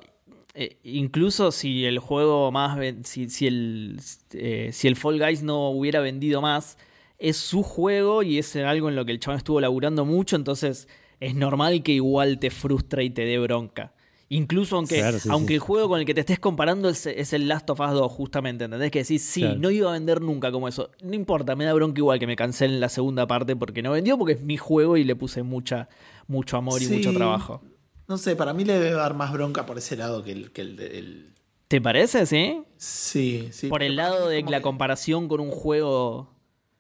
eh, 0.61 0.79
incluso 0.83 1.53
si 1.53 1.85
el 1.85 1.99
juego 2.01 2.51
más, 2.51 2.79
si, 3.05 3.29
si 3.31 3.47
el, 3.47 4.01
eh, 4.33 4.71
si 4.73 4.89
el 4.89 4.97
Fall 4.97 5.19
Guys 5.19 5.43
no 5.45 5.71
hubiera 5.71 6.01
vendido 6.01 6.41
más, 6.43 6.77
es 7.19 7.37
su 7.37 7.63
juego 7.63 8.23
y 8.25 8.39
es 8.39 8.57
algo 8.57 8.89
en 8.89 8.97
lo 8.97 9.05
que 9.05 9.13
el 9.13 9.21
chabón 9.21 9.39
estuvo 9.39 9.61
laburando 9.61 10.05
mucho, 10.05 10.35
entonces 10.37 10.89
es 11.21 11.35
normal 11.35 11.83
que 11.83 11.93
igual 11.93 12.39
te 12.41 12.51
frustre 12.51 13.05
y 13.05 13.11
te 13.11 13.25
dé 13.25 13.39
bronca. 13.39 13.93
Incluso 14.31 14.77
aunque, 14.77 14.97
Claro, 14.99 15.19
sí, 15.19 15.29
aunque 15.33 15.49
sí. 15.49 15.55
el 15.55 15.61
juego 15.61 15.89
con 15.89 16.01
el 16.01 16.05
que 16.07 16.13
te 16.13 16.21
estés 16.21 16.39
comparando 16.39 16.89
es, 16.91 17.07
es 17.07 17.33
el 17.33 17.49
Last 17.49 17.71
of 17.71 17.81
Us 17.81 17.93
2, 17.93 18.13
justamente, 18.13 18.65
¿entendés? 18.65 18.91
Que 18.91 18.99
decís, 18.99 19.23
sí, 19.23 19.41
Claro. 19.41 19.59
no 19.59 19.71
iba 19.71 19.89
a 19.91 19.93
vender 19.95 20.21
nunca 20.21 20.53
como 20.53 20.69
eso. 20.69 20.91
No 21.03 21.15
importa, 21.15 21.57
me 21.57 21.65
da 21.65 21.73
bronca 21.73 21.99
igual 21.99 22.19
que 22.19 22.27
me 22.27 22.37
cancelen 22.37 22.79
la 22.79 22.89
segunda 22.91 23.27
parte 23.27 23.57
porque 23.57 23.81
no 23.81 23.93
vendió, 23.93 24.19
porque 24.19 24.35
es 24.35 24.43
mi 24.43 24.57
juego 24.59 24.97
y 24.99 25.05
le 25.05 25.17
puse 25.17 25.43
mucha, 25.43 25.89
mucho 26.27 26.57
amor 26.59 26.83
y 26.83 26.89
mucho 26.89 27.13
trabajo. 27.15 27.63
No 28.09 28.17
sé, 28.19 28.35
para 28.37 28.53
mí 28.55 28.65
le 28.65 28.73
debe 28.75 28.93
dar 28.97 29.15
más 29.15 29.33
bronca 29.33 29.67
por 29.67 29.79
ese 29.79 29.97
lado 29.97 30.23
que 30.25 30.33
el. 30.33 30.51
Que 30.51 30.63
el, 30.63 30.77
de- 30.77 30.99
el- 30.99 31.35
¿Te 31.69 31.81
parece, 31.81 32.25
sí? 32.25 32.63
Sí, 32.79 33.51
sí. 33.53 33.69
Por 33.69 33.83
el 33.83 33.97
lado 33.97 34.29
de 34.29 34.41
la 34.43 34.57
que- 34.59 34.63
comparación 34.63 35.29
con 35.29 35.41
un 35.41 35.51
juego. 35.51 36.35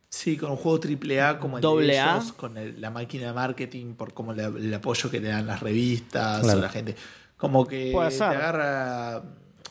Sí, 0.08 0.38
con 0.38 0.50
un 0.52 0.56
juego 0.56 0.80
triple 0.80 1.20
A 1.20 1.38
como 1.38 1.58
el 1.58 1.62
Doble 1.62 1.92
de 1.92 1.98
A. 1.98 2.16
ellos, 2.16 2.32
con 2.32 2.56
el- 2.56 2.80
la 2.80 2.90
máquina 2.90 3.26
de 3.26 3.32
marketing, 3.34 3.92
por 3.94 4.14
como 4.14 4.32
la- 4.32 4.46
el 4.46 4.72
apoyo 4.72 5.10
que 5.10 5.20
le 5.20 5.28
dan 5.28 5.46
las 5.46 5.60
revistas 5.60 6.40
Claro. 6.40 6.58
o 6.58 6.62
la 6.62 6.68
gente. 6.70 6.96
Como 7.36 7.66
que 7.66 7.90
Puede 7.92 8.10
te 8.16 8.24
agarra 8.24 9.22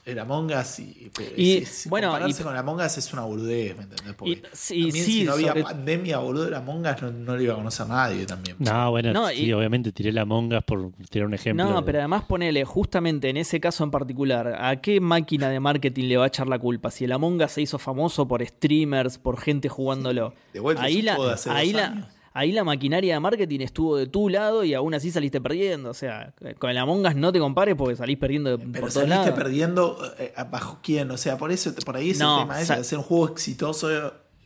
el 0.08 0.20
Among 0.20 0.52
Us 0.54 0.80
y, 0.80 1.12
Y, 1.36 1.60
si- 1.60 1.66
si 1.66 1.90
bueno, 1.90 2.08
compararse 2.10 2.42
y- 2.42 2.44
con 2.46 2.54
el 2.54 2.60
Among 2.60 2.80
Us 2.80 2.98
es 2.98 3.12
una 3.14 3.24
boludez, 3.24 3.76
¿me 3.78 3.84
entendés? 3.84 4.14
Porque 4.16 4.32
Y- 4.32 4.42
sí, 4.54 4.84
también 4.84 5.06
sí, 5.06 5.12
si 5.12 5.24
no 5.26 5.34
había 5.34 5.48
sobre- 5.50 5.64
pandemia, 5.64 6.18
boludo, 6.20 6.48
el 6.48 6.54
Among 6.54 6.86
Us 6.88 7.02
no, 7.02 7.12
no 7.12 7.36
lo 7.36 7.42
iba 7.42 7.54
a 7.54 7.58
conocer 7.58 7.88
nadie 7.88 8.26
también. 8.26 8.56
No, 8.60 8.90
bueno, 8.92 9.12
No, 9.12 9.28
sí, 9.30 9.44
y- 9.46 9.54
obviamente 9.54 9.92
tiré 9.92 10.12
la 10.14 10.24
mongas 10.26 10.64
por 10.64 10.92
tirar 11.10 11.28
un 11.28 11.34
ejemplo. 11.34 11.66
No, 11.66 11.82
de- 11.82 11.86
pero 11.86 12.00
además 12.00 12.24
ponele, 12.24 12.64
justamente 12.64 13.30
en 13.30 13.38
ese 13.38 13.60
caso 13.60 13.84
en 13.84 13.92
particular, 13.92 14.58
¿a 14.60 14.78
qué 14.82 15.00
máquina 15.02 15.50
de 15.50 15.60
marketing 15.60 16.06
le 16.06 16.18
va 16.18 16.24
a 16.24 16.28
echar 16.28 16.48
la 16.48 16.58
culpa? 16.58 16.90
Si 16.90 17.04
el 17.04 17.12
Among 17.12 17.42
Us 17.44 17.52
se 17.52 17.62
hizo 17.62 17.78
famoso 17.78 18.28
por 18.28 18.46
streamers, 18.46 19.18
por 19.18 19.40
gente 19.40 19.68
jugándolo. 19.70 20.34
De 20.54 20.60
vuelta, 20.62 20.84
ahí 20.84 21.02
la, 21.02 21.14
ahí, 21.50 21.72
dos 21.74 21.82
la, 21.82 21.88
años. 21.88 22.06
Ahí 22.38 22.52
la 22.52 22.64
maquinaria 22.64 23.14
de 23.16 23.20
marketing 23.20 23.62
estuvo 23.62 23.98
de 23.98 24.08
tu 24.08 24.30
lado 24.30 24.64
y 24.64 24.74
aún 24.74 24.94
así 24.94 25.12
saliste 25.12 25.42
perdiendo. 25.42 25.90
O 25.90 25.94
sea, 25.94 26.34
con 26.60 26.70
el 26.70 26.78
Among 26.78 27.06
Us 27.06 27.16
no 27.16 27.32
te 27.32 27.40
compares 27.40 27.76
porque 27.76 27.96
salís 27.96 28.18
perdiendo 28.18 28.52
de- 28.52 28.58
Pero 28.58 28.72
por 28.72 28.80
todos 28.94 28.94
saliste 28.94 29.16
lados. 29.30 29.34
perdiendo 29.40 29.98
eh, 30.20 30.34
bajo 30.52 30.80
quién, 30.84 31.10
o 31.12 31.18
sea, 31.18 31.38
por 31.38 31.52
eso, 31.52 31.74
por 31.86 31.98
ahí 31.98 32.12
es 32.12 32.20
No, 32.20 32.42
el 32.42 32.48
tema 32.48 32.62
ese, 32.62 32.74
de 32.76 32.80
hacer 32.82 32.98
un 33.00 33.04
juego 33.04 33.30
exitoso, 33.30 33.88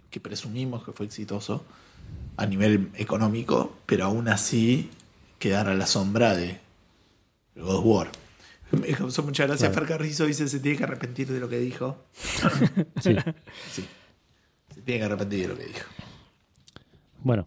que 0.10 0.20
presumimos 0.20 0.84
que 0.84 0.92
fue 0.92 1.06
exitoso 1.06 1.64
a 2.38 2.46
nivel 2.46 2.90
económico, 2.96 3.76
pero 3.86 4.06
aún 4.06 4.28
así 4.28 4.90
quedar 5.40 5.68
a 5.68 5.74
la 5.76 5.86
sombra 5.86 6.36
de 6.36 6.60
God 7.56 7.76
of 7.76 7.86
War. 7.86 8.12
Me 8.72 8.88
causó 8.94 9.22
mucha 9.24 9.46
gracia. 9.46 9.70
Claro. 9.70 9.86
Fer 9.86 9.98
Carrizo 9.98 10.26
dice 10.26 10.48
se 10.48 10.60
tiene 10.62 10.78
que 10.78 10.84
arrepentir 10.86 11.28
de 11.28 11.40
lo 11.42 11.50
que 11.50 11.60
dijo. 11.60 11.98
Sí. 13.02 13.16
Sí. 13.72 13.86
Se 14.74 14.82
tiene 14.82 15.00
que 15.02 15.06
arrepentir 15.06 15.42
de 15.42 15.48
lo 15.50 15.58
que 15.58 15.66
dijo. 15.66 15.86
Bueno. 17.20 17.46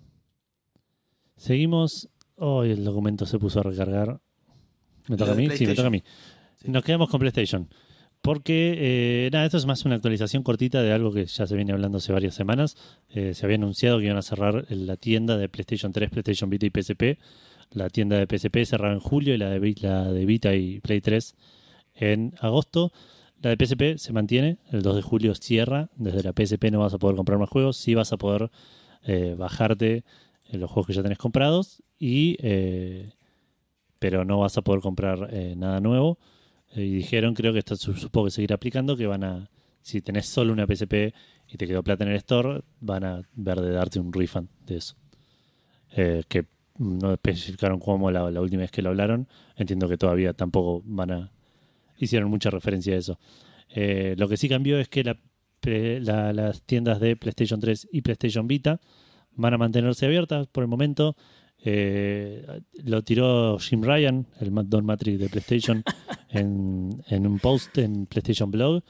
Seguimos. 1.36 2.08
Hoy 2.36 2.70
el 2.70 2.84
documento 2.84 3.26
se 3.26 3.38
puso 3.38 3.60
a 3.60 3.62
recargar. 3.62 4.20
¿Me 5.08 5.16
toca 5.16 5.32
a 5.32 5.34
mí? 5.34 5.48
Sí, 5.50 5.66
me 5.66 5.74
toca 5.74 5.88
a 5.88 5.90
mí. 5.90 6.02
Sí. 6.56 6.70
Nos 6.70 6.82
quedamos 6.82 7.08
con 7.08 7.20
PlayStation. 7.20 7.68
Porque, 8.22 8.74
eh, 8.78 9.30
nada, 9.32 9.44
esto 9.44 9.58
es 9.58 9.66
más 9.66 9.84
una 9.84 9.96
actualización 9.96 10.42
cortita 10.42 10.82
de 10.82 10.92
algo 10.92 11.12
que 11.12 11.26
ya 11.26 11.46
se 11.46 11.54
viene 11.56 11.72
hablando 11.72 11.98
hace 11.98 12.10
varias 12.10 12.34
semanas. 12.34 12.74
Eh, 13.10 13.34
se 13.34 13.44
había 13.44 13.56
anunciado 13.56 13.98
que 13.98 14.06
iban 14.06 14.16
a 14.16 14.22
cerrar 14.22 14.64
la 14.70 14.96
tienda 14.96 15.36
de 15.36 15.50
PlayStation 15.50 15.92
3, 15.92 16.08
PlayStation 16.08 16.48
Vita 16.48 16.64
y 16.64 16.70
PSP. 16.70 17.18
La 17.72 17.90
tienda 17.90 18.16
de 18.16 18.26
PSP 18.26 18.64
cerraba 18.64 18.94
en 18.94 19.00
julio 19.00 19.34
y 19.34 19.36
la 19.38 19.50
de, 19.50 19.74
la 19.82 20.10
de 20.10 20.24
Vita 20.24 20.54
y 20.54 20.80
Play 20.80 21.02
3 21.02 21.34
en 21.96 22.34
agosto. 22.40 22.92
La 23.42 23.54
de 23.54 23.62
PSP 23.62 23.98
se 23.98 24.14
mantiene, 24.14 24.56
el 24.72 24.80
2 24.80 24.96
de 24.96 25.02
julio 25.02 25.34
cierra. 25.34 25.90
Desde 25.96 26.22
la 26.22 26.32
PSP 26.32 26.70
no 26.70 26.80
vas 26.80 26.94
a 26.94 26.98
poder 26.98 27.16
comprar 27.16 27.38
más 27.38 27.50
juegos, 27.50 27.76
sí 27.76 27.94
vas 27.94 28.10
a 28.14 28.16
poder 28.16 28.50
eh, 29.02 29.34
bajarte 29.36 30.02
los 30.52 30.70
juegos 30.70 30.86
que 30.86 30.92
ya 30.92 31.02
tenés 31.02 31.18
comprados, 31.18 31.82
y, 31.98 32.36
eh, 32.40 33.12
pero 33.98 34.24
no 34.24 34.38
vas 34.40 34.56
a 34.58 34.62
poder 34.62 34.80
comprar 34.82 35.28
eh, 35.32 35.54
nada 35.56 35.80
nuevo. 35.80 36.18
Eh, 36.74 36.84
y 36.84 36.94
dijeron, 36.96 37.34
creo 37.34 37.52
que 37.52 37.60
esto 37.60 37.76
su- 37.76 37.94
supongo 37.94 38.26
que 38.26 38.30
seguirá 38.32 38.56
aplicando, 38.56 38.96
que 38.96 39.06
van 39.06 39.24
a, 39.24 39.50
si 39.82 40.00
tenés 40.02 40.26
solo 40.26 40.52
una 40.52 40.66
PSP 40.66 41.14
y 41.48 41.56
te 41.56 41.66
quedó 41.66 41.82
plata 41.82 42.04
en 42.04 42.10
el 42.10 42.16
store, 42.16 42.62
van 42.80 43.04
a 43.04 43.22
ver 43.34 43.60
de 43.60 43.70
darte 43.70 44.00
un 44.00 44.12
refund 44.12 44.48
de 44.66 44.76
eso. 44.76 44.96
Eh, 45.96 46.24
que 46.28 46.46
no 46.78 47.12
especificaron 47.12 47.78
cómo 47.78 48.10
la, 48.10 48.24
última 48.40 48.62
vez 48.62 48.70
que 48.70 48.82
lo 48.82 48.90
hablaron. 48.90 49.28
Entiendo 49.56 49.88
que 49.88 49.96
todavía 49.96 50.32
tampoco 50.32 50.82
van 50.84 51.10
a... 51.12 51.32
Hicieron 51.98 52.28
mucha 52.30 52.50
referencia 52.50 52.94
a 52.94 52.98
eso. 52.98 53.18
Lo 54.16 54.28
que 54.28 54.36
sí 54.36 54.48
cambió 54.48 54.78
es 54.78 54.88
que 54.88 55.04
la, 55.04 55.16
la- 56.00 56.32
las 56.32 56.62
tiendas 56.62 56.98
de 57.00 57.16
PlayStation 57.16 57.60
3 57.60 57.88
y 57.92 58.02
PlayStation 58.02 58.46
Vita 58.48 58.80
van 59.36 59.54
a 59.54 59.58
mantenerse 59.58 60.06
abiertas 60.06 60.46
por 60.46 60.62
el 60.64 60.68
momento. 60.68 61.16
Eh, 61.66 62.44
lo 62.84 63.02
tiró 63.02 63.58
Jim 63.58 63.82
Ryan, 63.82 64.26
el 64.40 64.50
Don 64.68 64.84
Matrix 64.84 65.18
de 65.18 65.28
PlayStation, 65.28 65.82
en, 66.30 67.02
en 67.08 67.26
un 67.26 67.38
post 67.38 67.78
en 67.78 68.06
PlayStation 68.06 68.50
Blog, 68.50 68.82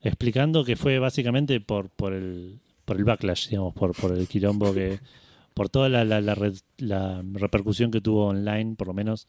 explicando 0.00 0.64
que 0.64 0.76
fue 0.76 0.98
básicamente 0.98 1.60
por, 1.60 1.90
por, 1.90 2.12
el, 2.14 2.60
por 2.84 2.96
el 2.96 3.04
backlash, 3.04 3.48
digamos, 3.50 3.74
por, 3.74 3.94
por 3.94 4.16
el 4.16 4.26
quilombo 4.26 4.72
que. 4.72 5.00
por 5.52 5.68
toda 5.68 5.88
la, 5.88 6.04
la- 6.04 6.20
la 6.20 6.34
red- 6.34 6.58
la 6.78 7.22
repercusión 7.32 7.90
que 7.90 8.00
tuvo 8.00 8.26
online, 8.26 8.74
por 8.76 8.88
lo 8.88 8.94
menos, 8.94 9.28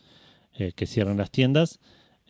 eh, 0.53 0.71
que 0.73 0.85
cierran 0.87 1.17
las 1.17 1.31
tiendas. 1.31 1.79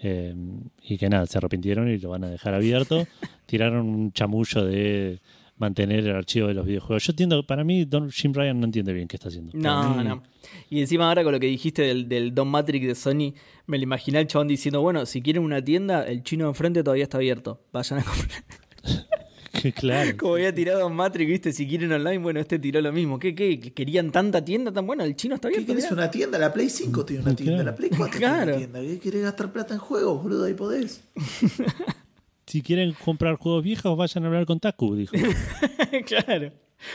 eh, 0.01 0.35
y 0.81 0.97
que 0.97 1.07
nada, 1.09 1.25
se 1.27 1.37
arrepintieron 1.37 1.89
y 1.89 1.97
lo 1.99 2.09
van 2.09 2.23
a 2.25 2.29
dejar 2.29 2.53
abierto. 2.53 3.05
Tiraron 3.45 3.87
un 3.87 4.11
chamullo 4.11 4.65
de 4.65 5.21
mantener 5.57 5.99
el 6.05 6.15
archivo 6.15 6.47
de 6.47 6.53
los 6.53 6.65
videojuegos. 6.65 7.03
Yo 7.05 7.11
entiendo, 7.11 7.45
para 7.47 7.63
mí, 7.63 7.85
Don, 7.85 8.11
Jim 8.11 8.33
Ryan 8.33 8.59
no 8.59 8.65
entiende 8.65 8.91
bien 8.93 9.07
qué 9.07 9.15
está 9.15 9.29
haciendo. 9.29 9.51
No, 9.55 10.03
no. 10.03 10.21
Y 10.69 10.81
encima 10.81 11.07
ahora 11.07 11.23
con 11.23 11.31
lo 11.31 11.39
que 11.39 11.47
dijiste 11.47 11.81
del, 11.83 12.09
del 12.09 12.33
Don 12.35 12.47
Matrix 12.49 12.85
de 12.87 12.95
Sony, 12.95 13.33
me 13.65 13.77
lo 13.77 13.83
imaginé 13.83 14.17
al 14.19 14.27
chabón 14.27 14.47
diciendo, 14.47 14.81
bueno, 14.81 15.05
si 15.05 15.21
quieren 15.21 15.43
una 15.43 15.63
tienda, 15.63 16.05
el 16.05 16.23
chino 16.23 16.47
enfrente 16.47 16.83
todavía 16.83 17.03
está 17.03 17.17
abierto. 17.17 17.61
Vayan 17.71 17.99
a 17.99 18.03
comprar. 18.03 18.43
claro. 19.75 20.17
Como 20.17 20.33
había 20.35 20.53
tirado 20.53 20.79
Don 20.81 20.93
Matrix, 20.95 21.29
viste, 21.29 21.53
si 21.53 21.67
quieren 21.67 21.91
online, 21.91 22.17
bueno, 22.19 22.39
este 22.41 22.59
tiró 22.59 22.81
lo 22.81 22.91
mismo. 22.91 23.17
¿Qué, 23.17 23.33
qué? 23.33 23.59
¿Querían 23.59 24.11
tanta 24.11 24.43
tienda 24.43 24.71
tan 24.73 24.85
buena? 24.85 25.05
El 25.05 25.15
chino 25.15 25.35
está 25.35 25.47
¿Qué 25.49 25.55
abierto. 25.55 25.73
querés? 25.73 25.91
Una 25.91 26.11
tienda, 26.11 26.37
la 26.37 26.51
Play 26.53 26.69
5 26.69 27.05
tiene 27.05 27.23
una 27.23 27.35
tienda, 27.35 27.63
la 27.63 27.73
Play 27.75 27.89
4 27.95 28.19
Claro. 28.19 28.57
tiene 28.57 28.67
una 28.67 28.79
tienda. 28.81 28.81
¿Qué 28.81 28.99
querés 28.99 29.21
gastar 29.23 29.51
plata 29.53 29.73
en 29.73 29.79
juegos, 29.79 30.21
boludo? 30.21 30.43
Ahí 30.45 30.53
podés. 30.53 31.01
Si 32.45 32.61
quieren 32.61 32.93
comprar 32.93 33.35
juegos 33.35 33.63
viejos, 33.63 33.97
vayan 33.97 34.23
a 34.23 34.27
hablar 34.27 34.45
con 34.45 34.59
Taku, 34.59 34.95
dijo. 34.95 35.13
claro. 36.05 36.51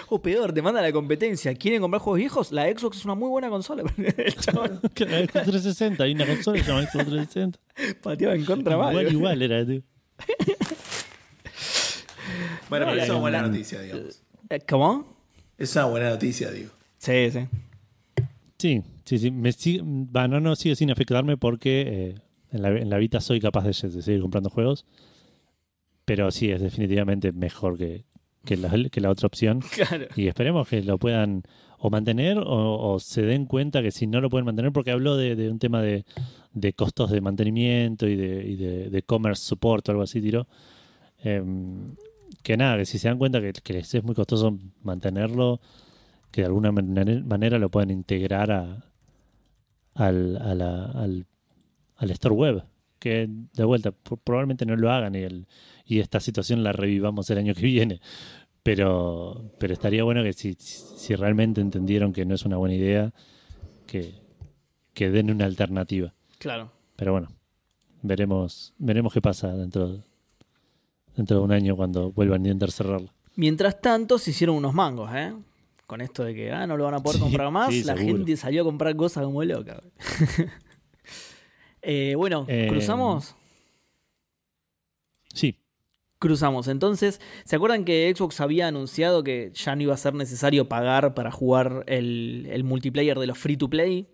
O 0.08 0.22
peor, 0.22 0.52
te 0.52 0.62
manda 0.62 0.80
la 0.80 0.92
competencia. 0.92 1.54
¿Quieren 1.54 1.80
comprar 1.80 2.00
juegos 2.00 2.18
viejos? 2.18 2.52
La 2.52 2.66
Xbox 2.66 2.98
es 2.98 3.04
una 3.04 3.14
muy 3.14 3.28
buena 3.28 3.48
consola. 3.48 3.82
El 3.96 4.34
chabón 4.36 4.80
la 4.82 4.88
Xbox 4.90 5.32
360, 5.32 6.04
hay 6.04 6.12
una 6.12 6.26
consola 6.26 6.58
que 6.58 6.64
se 6.64 6.70
llama 6.70 6.82
Xbox 6.82 7.06
360. 7.06 7.58
pateaba 8.02 8.34
en 8.34 8.44
contra 8.44 8.76
mal. 8.76 8.92
Igual, 8.92 9.12
igual 9.12 9.42
era, 9.42 9.66
tío. 9.66 9.82
Bueno, 12.68 12.86
pero 12.86 12.96
No, 12.96 13.02
es 13.02 13.10
una 13.10 13.18
buena 13.18 13.42
noticia, 13.42 13.80
digamos. 13.80 14.22
Eh, 14.48 14.60
¿Cómo? 14.68 15.16
Es 15.58 15.74
una 15.74 15.86
buena 15.86 16.10
noticia, 16.10 16.52
digo. 16.52 16.70
Sí, 16.98 17.30
sí. 17.32 17.48
Sí, 18.58 18.82
sí, 19.04 19.18
sí. 19.18 19.30
Me 19.32 19.50
sigue, 19.50 19.82
va, 19.84 20.28
no, 20.28 20.38
no 20.38 20.54
sigue 20.54 20.76
sin 20.76 20.90
afectarme 20.92 21.36
porque 21.36 21.80
eh, 21.80 22.14
en 22.52 22.62
la, 22.62 22.68
en 22.68 22.88
la 22.88 22.98
Vita 22.98 23.20
soy 23.20 23.40
capaz 23.40 23.64
de, 23.64 23.88
de 23.88 24.02
seguir 24.02 24.20
comprando 24.20 24.50
juegos. 24.50 24.86
Pero 26.12 26.30
sí, 26.32 26.50
es 26.50 26.60
definitivamente 26.60 27.30
mejor 27.32 27.78
que, 27.78 28.04
que, 28.44 28.56
la, 28.56 28.68
que 28.90 29.00
la 29.00 29.10
otra 29.10 29.26
opción. 29.28 29.60
Claro. 29.74 30.06
Y 30.16 30.26
esperemos 30.26 30.66
que 30.68 30.82
lo 30.82 30.98
puedan 30.98 31.42
o 31.78 31.88
mantener 31.88 32.36
o, 32.38 32.92
o 32.94 32.98
se 32.98 33.22
den 33.22 33.46
cuenta 33.46 33.80
que 33.80 33.90
si 33.92 34.06
no 34.06 34.20
lo 34.20 34.28
pueden 34.28 34.44
mantener, 34.44 34.72
porque 34.72 34.90
habló 34.90 35.16
de, 35.16 35.36
de 35.36 35.48
un 35.50 35.58
tema 35.58 35.80
de, 35.82 36.04
de 36.52 36.72
costos 36.72 37.10
de 37.10 37.20
mantenimiento 37.20 38.08
y 38.08 38.16
de, 38.16 38.44
y 38.48 38.56
de, 38.56 38.90
de 38.90 39.02
commerce 39.02 39.44
support 39.44 39.88
o 39.88 39.92
algo 39.92 40.02
así, 40.02 40.20
tiró. 40.20 40.46
Em, 41.22 41.94
que 42.42 42.56
nada, 42.56 42.76
que 42.78 42.86
si 42.86 42.98
se 42.98 43.08
dan 43.08 43.18
cuenta 43.18 43.40
que, 43.40 43.52
que 43.52 43.72
les 43.72 43.94
es 43.94 44.02
muy 44.02 44.14
costoso 44.14 44.58
mantenerlo, 44.82 45.60
que 46.32 46.40
de 46.42 46.46
alguna 46.48 46.72
manera, 46.72 47.20
manera 47.24 47.58
lo 47.58 47.70
puedan 47.70 47.90
integrar 47.90 48.50
a, 48.52 48.84
al, 49.94 50.36
a 50.38 50.54
la- 50.54 50.86
al, 50.92 51.26
al 51.96 52.10
store 52.10 52.34
web. 52.34 52.64
Que 52.98 53.26
de 53.54 53.64
vuelta, 53.64 53.92
pro- 53.92 54.18
probablemente 54.18 54.66
no 54.66 54.76
lo 54.76 54.90
hagan 54.90 55.14
y, 55.14 55.20
el, 55.20 55.46
y 55.90 55.98
esta 56.00 56.20
situación 56.20 56.62
la 56.62 56.72
revivamos 56.72 57.28
el 57.30 57.38
año 57.38 57.52
que 57.54 57.62
viene. 57.62 58.00
Pero, 58.62 59.50
pero 59.58 59.72
estaría 59.72 60.04
bueno 60.04 60.22
que 60.22 60.32
si, 60.32 60.54
si 60.54 61.14
realmente 61.16 61.60
entendieron 61.60 62.12
que 62.12 62.24
no 62.24 62.34
es 62.34 62.44
una 62.44 62.56
buena 62.58 62.74
idea, 62.76 63.12
que, 63.86 64.14
que 64.94 65.10
den 65.10 65.30
una 65.30 65.46
alternativa. 65.46 66.14
Claro. 66.38 66.70
Pero 66.96 67.12
bueno, 67.12 67.28
veremos, 68.02 68.72
veremos 68.78 69.12
qué 69.12 69.20
pasa 69.20 69.48
dentro, 69.56 70.04
dentro 71.16 71.38
de 71.38 71.42
un 71.42 71.52
año 71.52 71.74
cuando 71.74 72.12
vuelvan 72.12 72.42
a 72.44 72.48
intentar 72.48 72.70
cerrarlo. 72.70 73.08
Mientras 73.34 73.80
tanto, 73.80 74.18
se 74.18 74.30
hicieron 74.30 74.56
unos 74.56 74.74
mangos, 74.74 75.10
¿eh? 75.14 75.32
Con 75.86 76.00
esto 76.02 76.22
de 76.22 76.34
que 76.34 76.52
ah, 76.52 76.66
no 76.68 76.76
lo 76.76 76.84
van 76.84 76.94
a 76.94 77.00
poder 77.00 77.16
Sí, 77.16 77.22
comprar 77.24 77.50
más, 77.50 77.70
sí, 77.70 77.82
la 77.82 77.96
seguro. 77.96 78.18
gente 78.18 78.36
salió 78.36 78.60
a 78.60 78.64
comprar 78.64 78.94
cosas 78.94 79.24
como 79.24 79.42
loca. 79.42 79.82
Eh, 81.82 82.14
bueno, 82.14 82.44
Eh, 82.46 82.66
cruzamos. 82.68 83.34
Sí, 85.32 85.56
Cruzamos. 86.20 86.68
Entonces, 86.68 87.18
¿se 87.44 87.56
acuerdan 87.56 87.86
que 87.86 88.12
Xbox 88.14 88.40
había 88.42 88.68
anunciado 88.68 89.24
que 89.24 89.52
ya 89.54 89.74
no 89.74 89.82
iba 89.82 89.94
a 89.94 89.96
ser 89.96 90.14
necesario 90.14 90.68
pagar 90.68 91.14
para 91.14 91.32
jugar 91.32 91.82
el, 91.86 92.46
el 92.50 92.62
multiplayer 92.62 93.18
de 93.18 93.26
los 93.26 93.38
free 93.38 93.56
to 93.56 93.70
play? 93.70 94.06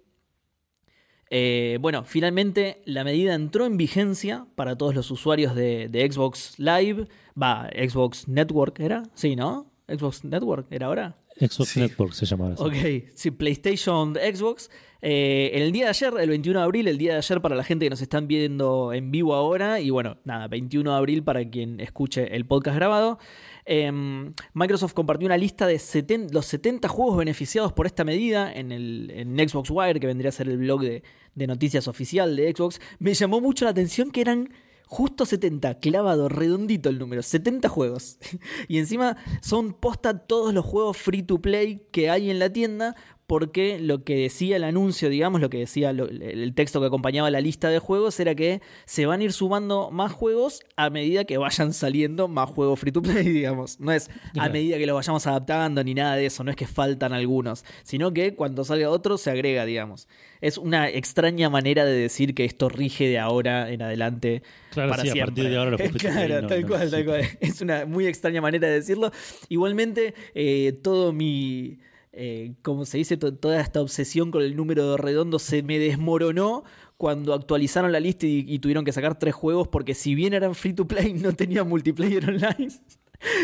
Eh, 1.31 1.79
bueno, 1.81 2.05
finalmente 2.05 2.81
la 2.85 3.03
medida 3.03 3.35
entró 3.35 3.67
en 3.67 3.77
vigencia 3.77 4.47
para 4.55 4.77
todos 4.79 4.95
los 4.95 5.11
usuarios 5.11 5.57
de, 5.57 5.89
de 5.89 6.11
Xbox 6.11 6.57
Live. 6.59 7.09
Va, 7.41 7.69
Xbox 7.75 8.29
Network 8.29 8.79
era, 8.79 9.03
sí, 9.15 9.35
¿no? 9.35 9.73
Xbox 9.89 10.25
Network 10.25 10.69
era 10.71 10.87
ahora. 10.87 11.17
Xbox 11.39 11.69
Sí. 11.71 11.81
Network 11.81 12.13
se 12.13 12.27
llama 12.27 12.55
ahora. 12.57 12.75
sí. 12.75 12.97
Ok, 13.05 13.11
sí, 13.15 13.31
PlayStation, 13.31 14.15
Xbox. 14.15 14.71
Eh, 15.03 15.51
el 15.53 15.71
día 15.73 15.85
de 15.85 15.91
ayer, 15.91 16.13
el 16.19 16.29
21 16.31 16.59
de 16.61 16.65
abril, 16.65 16.89
el 16.89 16.99
día 16.99 17.13
de 17.13 17.19
ayer 17.19 17.41
para 17.43 17.55
la 17.55 17.63
gente 17.63 17.85
que 17.87 17.91
nos 17.91 18.01
están 18.01 18.27
viendo 18.27 18.93
en 18.93 19.11
vivo 19.11 19.35
ahora, 19.35 19.79
y 19.81 19.91
bueno, 19.91 20.17
nada, 20.25 20.49
21 20.49 20.91
de 20.91 20.97
abril 20.97 21.23
para 21.23 21.49
quien 21.49 21.79
escuche 21.81 22.35
el 22.35 22.47
podcast 22.47 22.77
grabado. 22.77 23.19
em, 23.67 24.33
Microsoft 24.55 24.95
compartió 24.95 25.27
una 25.27 25.37
lista 25.37 25.67
de 25.67 25.79
70 25.79 26.33
los 26.33 26.47
70 26.47 26.89
juegos 26.89 27.17
beneficiados 27.19 27.73
por 27.73 27.87
esta 27.87 28.05
medida 28.05 28.53
en, 28.53 28.73
el, 28.73 29.11
en 29.15 29.37
Xbox 29.49 29.71
Wire, 29.71 30.01
que 30.01 30.07
vendría 30.07 30.29
a 30.31 30.33
ser 30.33 30.49
el 30.49 30.57
blog 30.59 30.81
de, 30.83 31.03
de 31.35 31.47
noticias 31.47 31.87
oficial 31.89 32.35
de 32.37 32.53
Xbox. 32.57 32.81
Me 32.99 33.13
llamó 33.13 33.41
mucho 33.41 33.65
la 33.65 33.73
atención 33.73 34.11
que 34.11 34.21
eran 34.23 34.51
justo 34.87 35.27
70, 35.27 35.81
clavado, 35.81 36.29
redondito 36.29 36.89
el 36.89 36.99
número, 36.99 37.23
70 37.23 37.69
juegos. 37.69 38.19
Y 38.69 38.79
encima 38.79 39.17
son 39.43 39.75
posta 39.75 40.27
todos 40.27 40.55
los 40.55 40.65
juegos 40.65 40.97
free 40.97 41.23
to 41.23 41.41
play 41.41 41.87
que 41.93 42.11
hay 42.11 42.31
en 42.31 42.39
la 42.39 42.51
tienda, 42.51 42.97
porque 43.27 43.79
lo 43.81 44.05
que 44.05 44.15
decía 44.17 44.57
el 44.57 44.65
anuncio, 44.65 45.09
digamos, 45.09 45.41
lo 45.41 45.51
que 45.51 45.59
decía 45.59 45.93
lo- 45.93 46.09
el 46.09 46.55
texto 46.55 46.81
que 46.81 46.87
acompañaba 46.87 47.31
la 47.31 47.41
lista 47.41 47.69
de 47.71 47.79
juegos 47.81 48.21
era 48.21 48.35
que 48.35 48.61
se 48.85 49.05
van 49.07 49.21
a 49.21 49.25
ir 49.25 49.33
sumando 49.33 49.91
más 49.91 50.13
juegos 50.13 50.61
a 50.77 50.91
medida 50.91 51.25
que 51.25 51.37
vayan 51.39 51.73
saliendo 51.73 52.29
más 52.29 52.49
juegos 52.51 52.79
free 52.79 52.93
to 52.93 53.03
play, 53.03 53.25
digamos. 53.29 53.81
No 53.81 53.91
es 53.93 54.09
a 54.39 54.49
medida 54.49 54.79
que 54.79 54.87
los 54.87 54.95
vayamos 54.95 55.27
adaptando 55.27 55.83
ni 55.83 55.95
nada 55.95 56.15
de 56.17 56.27
eso, 56.27 56.45
no 56.45 56.51
es 56.51 56.57
que 56.57 56.67
faltan 56.67 57.13
algunos, 57.13 57.65
sino 57.83 58.13
que 58.13 58.35
cuando 58.35 58.65
salga 58.65 58.91
otro 58.91 59.19
se 59.19 59.31
agrega, 59.31 59.65
digamos. 59.65 60.07
Es 60.41 60.59
una 60.59 60.89
extraña 60.89 61.49
manera 61.51 61.85
de 61.85 61.95
decir 61.95 62.35
que 62.35 62.45
esto 62.45 62.69
rige 62.69 63.09
de 63.09 63.19
ahora 63.19 63.71
en 63.73 63.83
adelante 63.83 64.43
Claro, 64.71 64.91
para 64.91 65.03
sí, 65.03 65.09
a 65.09 65.13
siempre. 65.15 65.33
partir 65.35 65.51
de 65.51 65.57
ahora 65.59 65.71
los 65.73 65.81
Claro, 65.97 66.43
no- 66.43 66.49
tal 66.49 66.61
no 66.63 66.69
cual, 66.69 66.91
tal 66.91 67.05
cual. 67.05 67.23
Es 67.41 67.61
una 67.61 67.87
muy 67.87 68.07
extraña 68.07 68.41
manera 68.41 68.69
de 68.69 68.75
decirlo. 68.75 69.11
Igualmente, 69.49 70.15
eh, 70.35 70.79
todo 70.83 71.13
mi. 71.13 71.79
Eh, 72.17 72.55
como 72.63 72.85
se 72.85 72.99
dice, 72.99 73.17
To- 73.17 73.35
toda 73.35 73.61
esta 73.61 73.81
obsesión 73.81 74.31
con 74.31 74.43
el 74.43 74.57
número 74.57 74.91
de 74.93 74.97
redondo 74.97 75.39
se 75.39 75.63
me 75.63 75.79
desmoronó 75.79 76.65
cuando 76.97 77.35
actualizaron 77.35 77.93
la 77.93 78.01
lista 78.01 78.27
y, 78.27 78.45
y 78.49 78.59
tuvieron 78.59 78.85
que 78.85 78.93
sacar 78.93 79.19
tres 79.19 79.35
juegos 79.35 79.69
porque 79.69 79.95
si 79.95 80.15
bien 80.15 80.33
eran 80.33 80.55
free 80.55 80.73
to 80.73 80.89
play 80.89 81.13
no 81.13 81.33
tenían 81.35 81.69
multiplayer 81.69 82.25
online. 82.29 82.73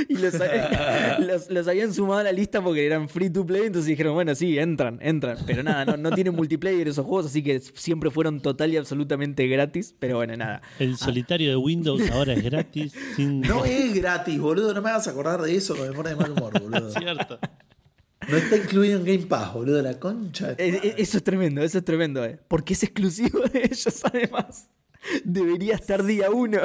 Y 0.06 0.16
los, 0.18 0.34
los- 1.20 1.48
los 1.50 1.66
habían 1.66 1.94
sumado 1.94 2.20
a 2.20 2.22
la 2.24 2.30
lista 2.32 2.62
porque 2.62 2.84
eran 2.84 3.08
free 3.08 3.30
to 3.30 3.44
play, 3.46 3.62
entonces 3.66 3.86
dijeron, 3.88 4.12
bueno, 4.12 4.34
sí, 4.34 4.58
entran, 4.58 4.98
entran. 5.00 5.38
Pero 5.46 5.62
nada, 5.62 5.86
no, 5.86 5.96
no 5.96 6.10
tienen 6.10 6.34
multiplayer 6.34 6.86
esos 6.88 7.06
juegos, 7.06 7.24
así 7.26 7.42
que 7.42 7.58
siempre 7.58 8.10
fueron 8.10 8.40
total 8.42 8.70
y 8.74 8.76
absolutamente 8.76 9.46
gratis. 9.48 9.94
Pero 9.98 10.16
bueno, 10.16 10.36
nada. 10.36 10.60
El 10.78 10.98
solitario 10.98 11.48
de 11.48 11.56
Windows 11.56 12.02
ahora 12.10 12.34
es 12.34 12.42
gratis. 12.44 12.92
Sin... 13.16 13.40
No 13.40 13.64
es 13.64 13.94
gratis, 13.94 14.38
boludo. 14.38 14.74
No 14.74 14.82
me 14.82 14.90
hagas 14.90 15.08
acordar 15.08 15.40
de 15.40 15.56
eso 15.56 15.74
me 15.74 15.90
pone 15.92 16.10
de 16.10 16.16
mal 16.16 16.32
humor, 16.32 16.52
boludo. 16.60 16.90
cierto. 16.98 17.38
No 18.28 18.36
está 18.36 18.56
incluido 18.56 18.98
en 18.98 19.04
Game 19.04 19.26
Pass, 19.26 19.54
boludo. 19.54 19.82
La 19.82 19.98
concha. 19.98 20.52
Eh, 20.52 20.80
eh. 20.82 20.94
Eso 20.98 21.18
es 21.18 21.24
tremendo, 21.24 21.62
eso 21.62 21.78
es 21.78 21.84
tremendo, 21.84 22.24
eh. 22.24 22.38
Porque 22.48 22.74
es 22.74 22.82
exclusivo 22.82 23.40
de 23.40 23.64
ellos, 23.64 24.02
además. 24.04 24.68
Debería 25.24 25.74
estar 25.74 26.04
día 26.04 26.30
uno. 26.30 26.60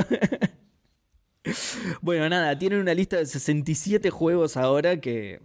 bueno, 2.02 2.30
nada, 2.30 2.58
tienen 2.58 2.80
una 2.80 2.94
lista 2.94 3.18
de 3.18 3.26
67 3.26 4.10
juegos 4.10 4.58
ahora 4.58 5.00
que. 5.00 5.42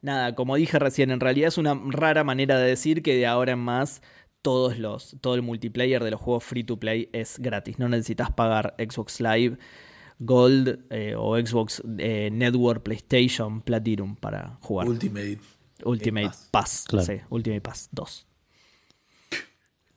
Nada, 0.00 0.34
como 0.34 0.56
dije 0.56 0.78
recién, 0.78 1.10
en 1.10 1.20
realidad 1.20 1.48
es 1.48 1.56
una 1.56 1.80
rara 1.88 2.24
manera 2.24 2.58
de 2.58 2.68
decir 2.68 3.02
que 3.02 3.14
de 3.16 3.26
ahora 3.26 3.52
en 3.52 3.58
más 3.58 4.02
todos 4.42 4.78
los, 4.78 5.16
todo 5.22 5.34
el 5.36 5.40
multiplayer 5.40 6.04
de 6.04 6.10
los 6.10 6.20
juegos 6.20 6.44
free 6.44 6.64
to 6.64 6.78
play 6.78 7.08
es 7.14 7.38
gratis. 7.38 7.78
No 7.78 7.88
necesitas 7.88 8.30
pagar 8.30 8.74
Xbox 8.78 9.18
Live, 9.22 9.56
Gold 10.18 10.78
eh, 10.90 11.14
o 11.16 11.36
Xbox 11.36 11.82
eh, 11.98 12.30
Network, 12.32 12.82
PlayStation, 12.82 13.60
Platinum 13.60 14.16
para 14.16 14.58
jugar. 14.60 14.88
Ultimate. 14.88 15.38
Ultimate 15.84 16.36
Pass. 16.50 16.84
Claro. 16.88 17.06
Sí, 17.06 17.20
Ultimate 17.30 17.60
Pass 17.60 17.88
2. 17.92 18.26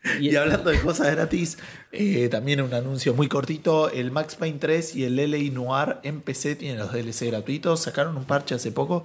Y 0.22 0.36
hablando 0.36 0.70
de 0.70 0.80
cosas 0.80 1.12
gratis, 1.12 1.58
eh, 1.92 2.30
también 2.30 2.62
un 2.62 2.74
anuncio 2.74 3.14
muy 3.14 3.28
cortito: 3.28 3.90
el 3.90 4.12
Max 4.12 4.36
Payne 4.36 4.60
3 4.60 4.96
y 4.96 5.04
el 5.04 5.16
LA 5.16 5.52
Noir 5.52 5.98
en 6.04 6.22
PC 6.22 6.56
tienen 6.56 6.80
los 6.80 6.92
DLC 6.92 7.28
gratuitos. 7.28 7.82
Sacaron 7.82 8.18
un 8.18 8.26
parche 8.26 8.56
hace 8.56 8.72
poco, 8.72 9.04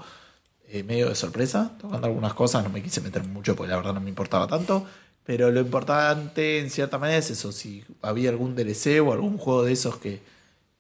eh, 0.69 0.83
medio 0.83 1.09
de 1.09 1.15
sorpresa, 1.15 1.77
tocando 1.81 2.07
algunas 2.07 2.35
cosas. 2.35 2.63
No 2.63 2.71
me 2.71 2.83
quise 2.83 3.01
meter 3.01 3.25
mucho 3.25 3.57
porque 3.57 3.71
la 3.71 3.77
verdad 3.77 3.95
no 3.95 4.01
me 4.01 4.11
importaba 4.11 4.47
tanto. 4.47 4.87
Pero 5.25 5.51
lo 5.51 5.61
importante 5.61 6.59
en 6.59 6.71
cierta 6.71 6.99
manera 6.99 7.19
es 7.19 7.31
eso: 7.31 7.53
si 7.53 7.85
había 8.01 8.31
algún 8.31 8.55
DLC 8.55 9.01
o 9.01 9.13
algún 9.13 9.39
juego 9.39 9.65
de 9.65 9.73
esos 9.73 9.97
que, 9.97 10.21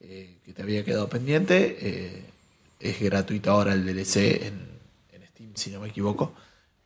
eh, 0.02 0.36
que 0.44 0.52
te 0.52 0.62
había 0.62 0.84
quedado 0.84 1.08
pendiente, 1.08 1.76
eh, 1.80 2.24
es 2.80 3.00
gratuito 3.00 3.50
ahora 3.50 3.72
el 3.72 3.84
DLC 3.86 4.16
en, 4.46 4.54
en 5.12 5.26
Steam, 5.28 5.50
si 5.54 5.70
no 5.70 5.80
me 5.80 5.88
equivoco. 5.88 6.34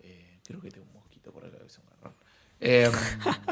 Eh, 0.01 0.39
creo 0.47 0.61
que 0.61 0.71
tengo 0.71 0.87
un 0.87 0.95
mosquito 1.01 1.33
por 1.33 1.45
acá 1.45 1.57
que 1.59 1.65
me 1.65 1.93
agarró. 1.97 2.15
Eh, 2.61 2.91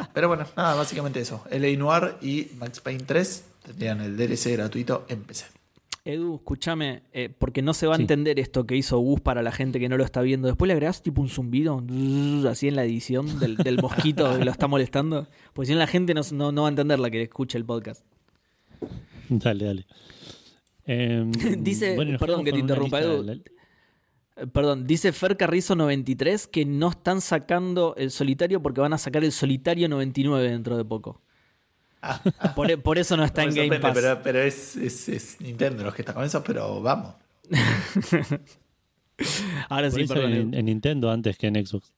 pero 0.15 0.29
bueno, 0.29 0.47
nada, 0.57 0.75
básicamente 0.75 1.21
eso. 1.21 1.43
LA 1.51 1.77
Noir 1.79 2.17
y 2.23 2.49
Max 2.59 2.81
Payne 2.81 3.05
3 3.05 3.45
tendrían 3.65 4.01
el 4.01 4.17
DLC 4.17 4.53
gratuito 4.53 5.07
en 5.09 5.23
PC. 5.23 5.47
Edu, 6.07 6.35
escúchame, 6.37 7.01
eh, 7.15 7.31
porque 7.39 7.63
no 7.63 7.73
se 7.73 7.87
va 7.87 7.95
a 7.95 7.97
Sí. 7.97 8.03
entender 8.03 8.39
esto 8.39 8.67
que 8.67 8.77
hizo 8.77 8.99
Gus 8.99 9.23
para 9.23 9.41
la 9.43 9.53
gente 9.53 9.81
que 9.81 9.89
no 9.89 9.97
lo 9.97 10.05
está 10.05 10.21
viendo. 10.21 10.49
Después 10.49 10.67
le 10.67 10.75
agregás 10.75 11.01
tipo 11.01 11.23
un 11.23 11.31
zumbido, 11.31 11.83
así 12.51 12.69
en 12.69 12.77
la 12.77 12.85
edición 12.85 13.41
del, 13.41 13.57
del 13.57 13.79
mosquito 13.81 14.25
que 14.39 14.45
lo 14.45 14.51
está 14.51 14.67
molestando. 14.69 15.27
Porque 15.55 15.69
si 15.69 15.73
no 15.73 15.79
la 15.79 15.87
gente 15.87 16.13
no, 16.13 16.21
no, 16.33 16.53
no 16.53 16.63
va 16.63 16.69
a 16.69 16.73
entender 16.73 16.99
la 16.99 17.09
que 17.11 17.23
escuche 17.23 17.57
el 17.57 17.65
podcast. 17.65 18.03
Dale, 19.29 19.65
dale. 19.65 19.87
Em, 20.87 21.31
Dice- 21.63 21.95
bueno, 21.95 22.19
perdón 22.19 22.45
que 22.45 22.53
te 22.53 22.59
interrumpa, 22.59 23.01
Edu. 23.01 23.31
Eh, 23.31 23.43
Perdón, 24.53 24.85
dice 24.87 25.13
Fer 25.13 25.37
Carrizo 25.37 25.77
93 25.77 26.49
que 26.49 26.65
no 26.65 26.91
están 26.91 27.21
sacando 27.21 27.95
el 27.97 28.11
solitario 28.11 28.61
porque 28.61 28.81
van 28.81 28.93
a 28.93 28.99
sacar 28.99 29.23
el 29.23 29.31
solitario 29.31 29.89
99 29.89 30.51
dentro 30.51 30.77
de 30.77 30.85
poco. 30.85 31.23
Por, 32.57 32.69
e- 32.71 32.77
por 32.77 32.99
eso 32.99 33.17
no 33.17 33.25
está 33.25 33.43
No 33.47 33.51
en 33.51 33.55
me 33.55 33.69
Game 33.69 33.79
Pass. 33.81 33.95
Pero, 33.95 34.21
pero 34.23 34.41
es, 34.43 34.75
es- 34.77 35.09
es 35.09 35.41
Nintendo 35.41 35.85
los 35.85 35.95
que 35.95 36.03
están 36.03 36.17
con 36.17 36.25
eso, 36.25 36.43
pero 36.43 36.83
vamos. 36.83 37.15
Ahora 39.69 39.89
Por 39.89 40.01
sí, 40.01 40.07
perdón. 40.09 40.33
en, 40.33 40.55
en 40.55 40.67
Nintendo 40.67 41.11
antes 41.13 41.39
que 41.39 41.47
en 41.47 41.65
Xbox. 41.65 41.93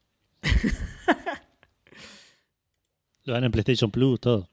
Lo 3.24 3.32
dan 3.32 3.44
en 3.44 3.50
PlayStation 3.50 3.90
Plus, 3.90 4.20
todo. 4.20 4.48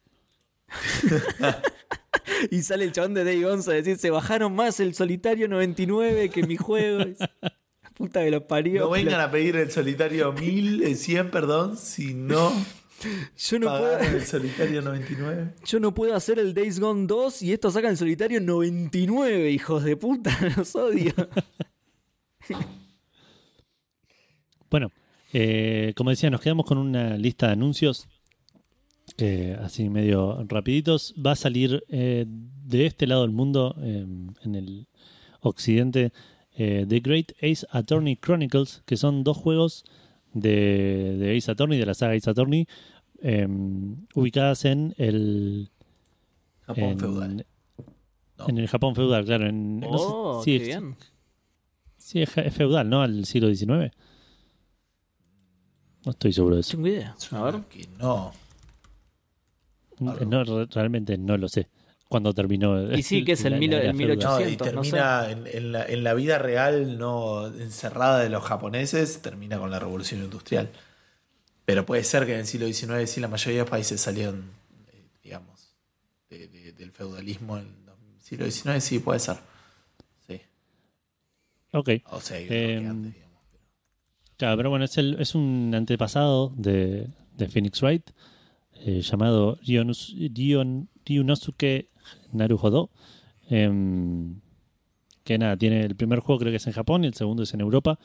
Y 2.51 2.61
sale 2.61 2.85
el 2.85 2.91
chabón 2.91 3.13
de 3.13 3.23
Day 3.23 3.43
11 3.43 3.71
a 3.71 3.73
decir, 3.73 3.97
se 3.97 4.09
bajaron 4.09 4.55
más 4.55 4.79
el 4.79 4.93
solitario 4.93 5.47
99 5.47 6.29
que 6.29 6.43
mi 6.43 6.57
juego. 6.57 7.03
Puta 7.93 8.23
que 8.23 8.31
lo 8.31 8.47
parió. 8.47 8.81
No 8.81 8.89
vengan 8.89 9.21
a 9.21 9.29
pedir 9.29 9.55
el 9.55 9.71
solitario 9.71 10.33
1000, 10.33 10.83
eh, 10.83 10.95
100, 10.95 11.29
perdón, 11.29 11.77
si 11.77 12.13
no 12.13 12.51
Yo 13.37 13.59
no, 13.59 13.67
puedo, 13.67 13.99
el 13.99 14.25
solitario 14.25 14.81
99. 14.81 15.53
yo 15.65 15.79
no 15.79 15.93
puedo 15.93 16.15
hacer 16.15 16.39
el 16.39 16.53
Days 16.53 16.79
Gone 16.79 17.05
2 17.05 17.41
y 17.43 17.53
estos 17.53 17.73
sacan 17.73 17.91
el 17.91 17.97
solitario 17.97 18.41
99, 18.41 19.51
hijos 19.51 19.83
de 19.83 19.97
puta. 19.97 20.35
Los 20.57 20.75
odio. 20.75 21.13
Bueno, 24.69 24.91
eh, 25.33 25.93
como 25.95 26.09
decía, 26.09 26.31
nos 26.31 26.41
quedamos 26.41 26.65
con 26.65 26.79
una 26.79 27.15
lista 27.15 27.45
de 27.45 27.53
anuncios 27.53 28.07
que 29.17 29.53
así 29.61 29.89
medio 29.89 30.43
rapiditos. 30.47 31.13
Va 31.23 31.31
a 31.31 31.35
salir 31.35 31.83
eh, 31.89 32.25
de 32.27 32.85
este 32.85 33.07
lado 33.07 33.21
del 33.21 33.31
mundo, 33.31 33.75
eh, 33.81 34.05
en 34.43 34.55
el 34.55 34.87
occidente, 35.41 36.11
eh, 36.55 36.85
The 36.87 36.99
Great 36.99 37.31
Ace 37.41 37.65
Attorney 37.71 38.15
Chronicles, 38.15 38.81
que 38.85 38.97
son 38.97 39.23
dos 39.23 39.37
juegos 39.37 39.83
de, 40.33 41.15
de 41.17 41.37
Ace 41.37 41.51
Attorney, 41.51 41.77
de 41.79 41.85
la 41.85 41.93
saga 41.93 42.13
Ace 42.13 42.29
Attorney, 42.29 42.67
eh, 43.21 43.47
ubicadas 44.15 44.65
en 44.65 44.93
el... 44.97 45.69
Japón 46.61 46.83
en, 46.83 46.99
feudal. 46.99 47.45
No. 48.37 48.49
En 48.49 48.57
el 48.57 48.67
Japón 48.67 48.95
feudal, 48.95 49.25
claro. 49.25 49.47
En, 49.47 49.79
no 49.79 49.97
sé- 49.97 50.05
Oh, 50.07 50.41
sí, 50.43 50.51
qué 50.51 50.63
es- 50.63 50.67
bien. 50.69 50.95
sí, 51.97 52.21
es, 52.21 52.37
es 52.37 52.53
feudal, 52.53 52.89
¿no? 52.89 53.01
Al 53.01 53.25
siglo 53.25 53.53
XIX. 53.53 53.91
No 56.05 56.11
estoy 56.11 56.33
seguro 56.33 56.55
de 56.55 56.61
eso. 56.61 56.71
Tengo 56.71 56.87
idea. 56.87 57.15
A 57.31 57.43
ver. 57.43 57.61
Que 57.69 57.87
no. 57.99 58.31
No, 59.99 60.43
re- 60.43 60.65
realmente 60.71 61.17
no 61.17 61.37
lo 61.37 61.47
sé. 61.49 61.67
Cuando 62.09 62.33
terminó. 62.33 62.93
Y 62.93 63.01
sí, 63.01 63.23
que 63.23 63.31
es 63.31 63.43
el 63.45 63.57
mil- 63.57 63.73
el 63.73 63.95
feudal. 63.95 63.95
1800. 63.95 64.29
No, 64.29 64.39
y 64.39 64.43
800, 64.53 64.67
no 64.67 64.81
termina 64.81 65.31
en, 65.31 65.47
en 65.57 65.71
la, 65.71 65.85
en 65.85 66.03
la 66.03 66.13
vida 66.13 66.37
real, 66.37 66.97
no 66.99 67.47
encerrada 67.47 68.19
de 68.19 68.29
los 68.29 68.43
japoneses, 68.43 69.21
termina 69.21 69.57
con 69.57 69.71
la 69.71 69.79
revolución 69.79 70.21
industrial. 70.23 70.69
Pero 71.65 71.85
puede 71.85 72.03
ser 72.03 72.25
que 72.25 72.33
en 72.33 72.41
el 72.41 72.45
siglo 72.45 72.67
XIX 72.67 73.09
sí 73.09 73.19
la 73.21 73.27
mayoría 73.29 73.59
de 73.59 73.63
los 73.63 73.69
países 73.69 73.99
salieron, 74.01 74.51
eh, 74.91 75.01
digamos, 75.23 75.73
de- 76.29 76.47
de- 76.49 76.73
del 76.73 76.91
feudalismo 76.91 77.57
en 77.57 77.63
el 77.65 78.21
siglo 78.21 78.45
XIX, 78.51 78.83
sí 78.83 78.99
puede 78.99 79.19
ser. 79.19 79.37
Sí. 80.27 80.39
Ok. 81.71 81.89
O 82.11 82.19
sea, 82.19 82.37
Eh, 82.39 82.77
antes, 82.85 83.13
digamos. 83.13 83.41
Claro, 84.37 84.57
pero 84.57 84.69
bueno, 84.69 84.85
es, 84.85 84.97
el- 84.97 85.19
es 85.19 85.33
un 85.35 85.73
antepasado 85.75 86.51
de, 86.55 87.07
de 87.37 87.47
Phoenix 87.47 87.81
Wright 87.81 88.09
eh, 88.85 89.01
llamado 89.01 89.57
Ryunosuke 91.05 91.89
Naruhodo. 92.31 92.89
em, 93.49 94.39
que 95.23 95.37
nada, 95.37 95.55
tiene 95.57 95.81
el 95.85 95.95
primer 95.95 96.19
juego 96.19 96.39
creo 96.39 96.51
que 96.51 96.57
es 96.57 96.67
en 96.67 96.73
Japón 96.73 97.03
y 97.03 97.07
el 97.07 97.13
segundo 97.13 97.43
es 97.43 97.53
en 97.53 97.61
Europa. 97.61 97.99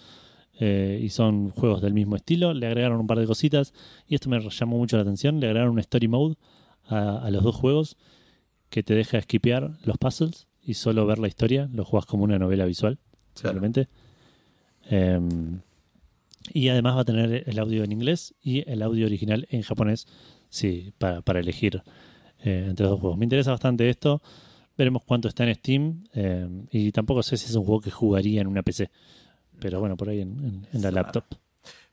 eh, 0.61 1.01
y 1.03 1.11
son 1.11 1.51
juegos 1.51 1.81
del 1.83 1.95
mismo 1.95 2.17
estilo. 2.17 2.53
Le 2.53 2.67
agregaron 2.67 2.99
un 2.99 3.07
par 3.07 3.19
de 3.21 3.27
cositas 3.27 3.73
y 4.09 4.17
esto 4.17 4.29
me 4.29 4.41
llamó 4.41 4.77
mucho 4.79 4.97
la 4.97 5.03
atención. 5.03 5.39
Le 5.39 5.47
agregaron 5.47 5.73
un 5.75 5.79
story 5.79 6.09
mode 6.09 6.35
a, 6.89 7.19
a 7.19 7.31
los 7.31 7.45
dos 7.45 7.55
juegos 7.55 7.97
que 8.69 8.83
te 8.83 8.95
deja 8.95 9.21
skipear 9.21 9.79
los 9.85 9.99
puzzles 9.99 10.49
y 10.65 10.75
solo 10.75 11.07
ver 11.07 11.21
la 11.21 11.29
historia. 11.29 11.69
Lo 11.73 11.85
juegas 11.85 12.07
como 12.07 12.25
una 12.25 12.41
novela 12.41 12.65
visual, 12.67 12.99
Claro. 13.35 13.61
simplemente. 13.61 13.89
Em, 14.91 15.61
y 16.53 16.69
además 16.71 16.97
va 16.97 17.01
a 17.03 17.05
tener 17.05 17.45
el 17.47 17.59
audio 17.61 17.85
en 17.85 17.93
inglés 17.93 18.35
y 18.43 18.69
el 18.69 18.83
audio 18.83 19.07
original 19.07 19.47
en 19.51 19.63
japonés, 19.63 20.07
sí, 20.51 20.93
para, 20.99 21.21
para 21.23 21.41
elegir 21.41 21.83
eh, 22.45 22.67
entre 22.69 22.85
los 22.85 22.93
dos 22.93 23.01
juegos. 23.01 23.19
Me 23.19 23.25
interesa 23.25 23.51
bastante 23.51 23.89
esto. 23.89 24.23
Veremos 24.77 25.03
cuánto 25.05 25.29
está 25.29 25.45
en 25.45 25.55
Steam. 25.57 26.05
eh, 26.15 26.49
y 26.71 26.93
tampoco 26.93 27.23
sé 27.23 27.37
si 27.37 27.47
es 27.47 27.55
un 27.55 27.65
juego 27.65 27.81
que 27.81 27.91
jugaría 27.91 28.41
en 28.41 28.47
una 28.47 28.63
PC. 28.63 28.91
Pero 29.61 29.81
bueno, 29.81 29.97
por 29.97 30.09
ahí 30.09 30.21
en, 30.21 30.39
en- 30.45 30.67
en 30.73 30.83
la 30.83 30.91
laptop. 30.93 31.25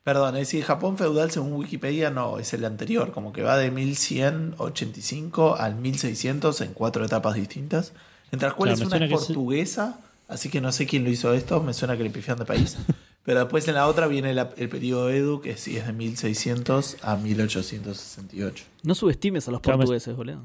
Perdón, 0.04 0.36
es 0.36 0.42
decir, 0.42 0.64
Japón 0.64 0.98
feudal 1.00 1.32
según 1.32 1.54
Wikipedia 1.54 2.12
no, 2.12 2.38
es 2.38 2.54
el 2.54 2.64
anterior, 2.64 3.12
como 3.12 3.34
que 3.34 3.42
va 3.42 3.58
de 3.58 3.72
1185 3.72 5.56
al 5.56 5.76
1600 5.76 6.62
en 6.62 6.74
cuatro 6.74 7.04
etapas 7.06 7.34
distintas, 7.36 7.94
entre 8.32 8.48
las 8.48 8.56
cuales 8.56 8.80
Claro, 8.82 8.96
una 8.98 9.06
es- 9.06 9.12
portuguesa, 9.12 10.00
así 10.28 10.50
que 10.50 10.62
no 10.62 10.72
sé 10.72 10.86
quién 10.86 11.04
lo 11.04 11.10
hizo 11.10 11.34
esto, 11.34 11.62
me 11.62 11.74
suena 11.74 11.98
que 11.98 12.04
le 12.04 12.10
pifian 12.12 12.38
de 12.38 12.46
país, 12.46 12.78
pero 13.26 13.42
después 13.42 13.68
en 13.68 13.74
la 13.76 13.88
otra 13.88 14.08
viene 14.08 14.34
la- 14.34 14.54
el 14.56 14.70
periodo 14.70 15.10
Edu, 15.10 15.42
que 15.42 15.58
sí 15.58 15.76
es 15.76 15.86
de 15.88 15.92
1600 15.94 16.98
a 17.02 17.18
1868. 17.18 18.64
No 18.84 18.96
subestimes 18.96 19.48
a 19.48 19.52
los 19.52 19.60
Claro, 19.62 19.80
me- 19.80 19.84
portugueses, 19.84 20.16
boludo. 20.16 20.44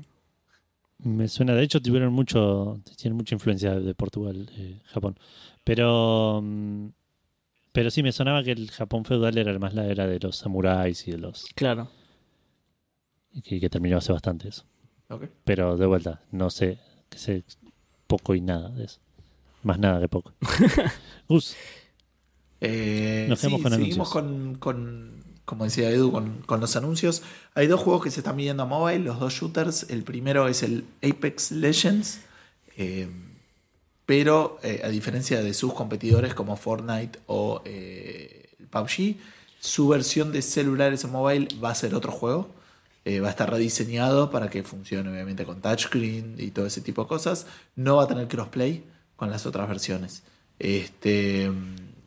Me 1.02 1.28
suena, 1.28 1.54
de 1.54 1.62
hecho, 1.62 1.80
tuvieron 1.80 2.12
mucho, 2.12 2.80
tienen 2.96 3.16
mucha 3.16 3.34
influencia 3.34 3.74
de 3.78 3.94
Portugal, 3.94 4.50
eh, 4.56 4.80
Japón. 4.86 5.18
Pero, 5.64 6.40
mm, 6.42 6.88
pero 7.72 7.90
sí, 7.90 8.02
me 8.02 8.12
sonaba 8.12 8.42
que 8.42 8.52
el 8.52 8.70
Japón 8.70 9.04
feudal 9.04 9.38
era 9.38 9.58
más 9.58 9.72
la 9.74 9.86
era 9.86 10.06
de 10.06 10.18
los 10.18 10.36
samuráis 10.36 11.06
y 11.08 11.12
de 11.12 11.18
los. 11.18 11.46
Claro. 11.54 11.88
y 13.32 13.42
que, 13.42 13.60
que 13.60 13.70
terminó 13.70 13.96
hace 13.98 14.12
bastante 14.12 14.48
eso. 14.48 14.64
¿Ok? 15.08 15.24
Pero 15.44 15.76
de 15.76 15.86
vuelta, 15.86 16.20
no 16.32 16.50
sé, 16.50 16.78
que 17.08 17.16
sé 17.16 17.44
poco 18.08 18.34
y 18.34 18.40
nada 18.40 18.68
de 18.70 18.84
eso. 18.84 18.98
Más 19.62 19.78
nada 19.78 20.00
que 20.00 20.08
poco. 20.08 20.32
Gus, 21.28 21.54
Eh, 22.60 23.26
Nos 23.28 23.40
sí, 23.40 23.50
con 23.62 23.72
seguimos 23.72 24.10
con, 24.10 24.54
con- 24.56 25.24
como 25.44 25.64
decía 25.64 25.90
Edu, 25.90 26.12
con, 26.12 26.42
con 26.42 26.60
los 26.60 26.76
anuncios. 26.76 27.22
Hay 27.54 27.66
dos 27.66 27.80
juegos 27.80 28.04
que 28.04 28.10
se 28.10 28.20
están 28.20 28.36
midiendo 28.36 28.62
a 28.62 28.66
mobile, 28.66 29.00
los 29.00 29.18
dos 29.18 29.32
shooters. 29.34 29.86
El 29.90 30.04
primero 30.04 30.46
es 30.48 30.62
el 30.62 30.84
Apex 31.02 31.50
Legends, 31.52 32.20
eh, 32.76 33.08
pero 34.06 34.58
eh, 34.62 34.82
a 34.84 34.88
diferencia 34.88 35.42
de 35.42 35.54
sus 35.54 35.72
competidores 35.74 36.34
como 36.34 36.56
Fortnite 36.56 37.18
o 37.26 37.62
PUBG, 38.70 39.16
su 39.60 39.88
versión 39.88 40.32
de 40.32 40.42
celulares 40.42 41.04
en 41.04 41.10
mobile 41.10 41.48
va 41.62 41.70
a 41.70 41.74
ser 41.74 41.94
otro 41.94 42.12
juego. 42.12 42.54
Eh, 43.06 43.20
va 43.20 43.28
a 43.28 43.30
estar 43.30 43.50
rediseñado 43.50 44.30
para 44.30 44.50
que 44.50 44.62
funcione 44.62 45.10
obviamente 45.10 45.44
con 45.46 45.60
touchscreen 45.62 46.34
y 46.38 46.50
todo 46.50 46.66
ese 46.66 46.82
tipo 46.82 47.02
de 47.02 47.08
cosas. 47.08 47.46
No 47.74 47.96
va 47.96 48.04
a 48.04 48.06
tener 48.08 48.28
crossplay 48.28 48.84
con 49.16 49.30
las 49.30 49.46
otras 49.46 49.66
versiones. 49.68 50.22
Este, 50.58 51.50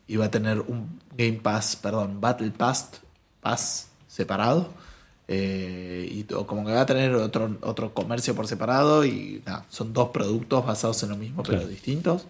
y 0.06 0.16
va 0.16 0.26
a 0.26 0.30
tener 0.30 0.60
un 0.60 1.00
Game 1.16 1.40
Pass, 1.42 1.76
perdón, 1.76 2.20
Battle 2.20 2.50
Pass, 2.50 3.00
Pass 3.40 3.88
separado. 4.08 4.72
Eh, 5.26 6.06
y 6.10 6.24
como 6.24 6.66
que 6.66 6.72
va 6.72 6.82
a 6.82 6.86
tener 6.86 7.14
otro, 7.14 7.56
otro 7.62 7.94
comercio 7.94 8.34
por 8.34 8.46
separado. 8.46 9.04
Y 9.04 9.42
nada, 9.46 9.64
son 9.70 9.92
dos 9.92 10.10
productos 10.10 10.64
basados 10.66 11.02
en 11.02 11.10
lo 11.10 11.16
mismo, 11.16 11.42
pero 11.42 11.66
distintos. 11.66 12.26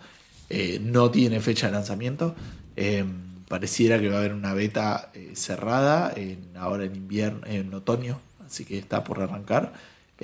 Eh, 0.50 0.78
no 0.80 1.10
tiene 1.10 1.40
fecha 1.40 1.66
de 1.66 1.72
lanzamiento. 1.72 2.34
Eh, 2.76 3.04
pareciera 3.48 4.00
que 4.00 4.08
va 4.08 4.16
a 4.16 4.18
haber 4.18 4.34
una 4.34 4.54
beta 4.54 5.10
eh, 5.14 5.32
cerrada 5.34 6.12
en, 6.14 6.56
ahora 6.56 6.84
en 6.84 6.96
invierno, 6.96 7.46
en 7.46 7.72
otoño, 7.72 8.20
así 8.46 8.64
que 8.64 8.78
está 8.78 9.04
por 9.04 9.20
arrancar. 9.20 9.72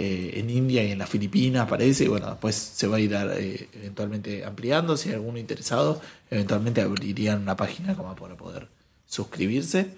Eh, 0.03 0.41
en 0.41 0.49
India 0.49 0.83
y 0.83 0.93
en 0.93 0.99
las 0.99 1.11
Filipinas 1.11 1.69
parece, 1.69 2.05
y 2.05 2.09
bueno, 2.09 2.31
después 2.31 2.55
se 2.55 2.87
va 2.87 2.97
a 2.97 3.01
ir 3.01 3.13
eh, 3.13 3.69
eventualmente 3.75 4.47
ampliando, 4.47 4.97
si 4.97 5.11
hay 5.11 5.17
alguno 5.17 5.37
interesado, 5.37 6.01
eventualmente 6.31 6.81
abrirían 6.81 7.43
una 7.43 7.55
página 7.55 7.95
como 7.95 8.17
para 8.17 8.35
poder 8.35 8.69
suscribirse. 9.05 9.89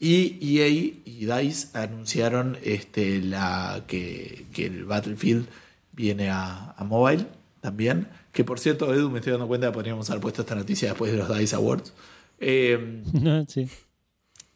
Y 0.00 0.58
EA 0.58 0.66
y 0.68 1.26
DICE 1.26 1.68
anunciaron 1.78 2.58
este, 2.64 3.22
la, 3.22 3.84
que, 3.86 4.46
que 4.52 4.66
el 4.66 4.84
Battlefield 4.84 5.46
viene 5.92 6.28
a, 6.28 6.72
a 6.76 6.82
mobile 6.82 7.26
también. 7.60 8.08
Que 8.32 8.42
por 8.42 8.58
cierto, 8.58 8.92
Edu, 8.92 9.10
me 9.10 9.20
estoy 9.20 9.30
dando 9.30 9.46
cuenta 9.46 9.68
que 9.68 9.74
podríamos 9.74 10.10
haber 10.10 10.22
puesto 10.22 10.42
esta 10.42 10.56
noticia 10.56 10.88
después 10.88 11.12
de 11.12 11.18
los 11.18 11.38
DICE 11.38 11.54
Awards. 11.54 11.92
Eh, 12.40 13.02
no, 13.12 13.46
sí. 13.48 13.68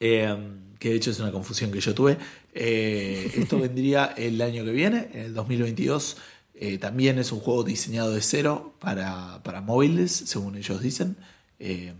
eh, 0.01 0.37
que 0.81 0.89
de 0.89 0.97
hecho 0.97 1.11
es 1.12 1.21
una 1.21 1.31
confusión 1.31 1.71
que 1.71 1.81
yo 1.81 1.95
tuve. 1.95 2.19
Eh, 2.55 3.31
esto 3.36 3.59
vendría 3.60 4.06
el 4.16 4.40
año 4.43 4.64
que 4.64 4.72
viene, 4.72 5.09
en 5.12 5.20
el 5.27 5.35
2022. 5.35 6.16
Eh, 6.55 6.78
también 6.78 7.18
es 7.18 7.32
un 7.32 7.40
juego 7.40 7.64
diseñado 7.64 8.12
de 8.12 8.20
cero 8.20 8.74
para, 8.81 9.43
para 9.43 9.60
móviles, 9.60 10.12
según 10.12 10.56
ellos 10.56 10.81
dicen. 10.81 11.16
Eh, 11.59 11.94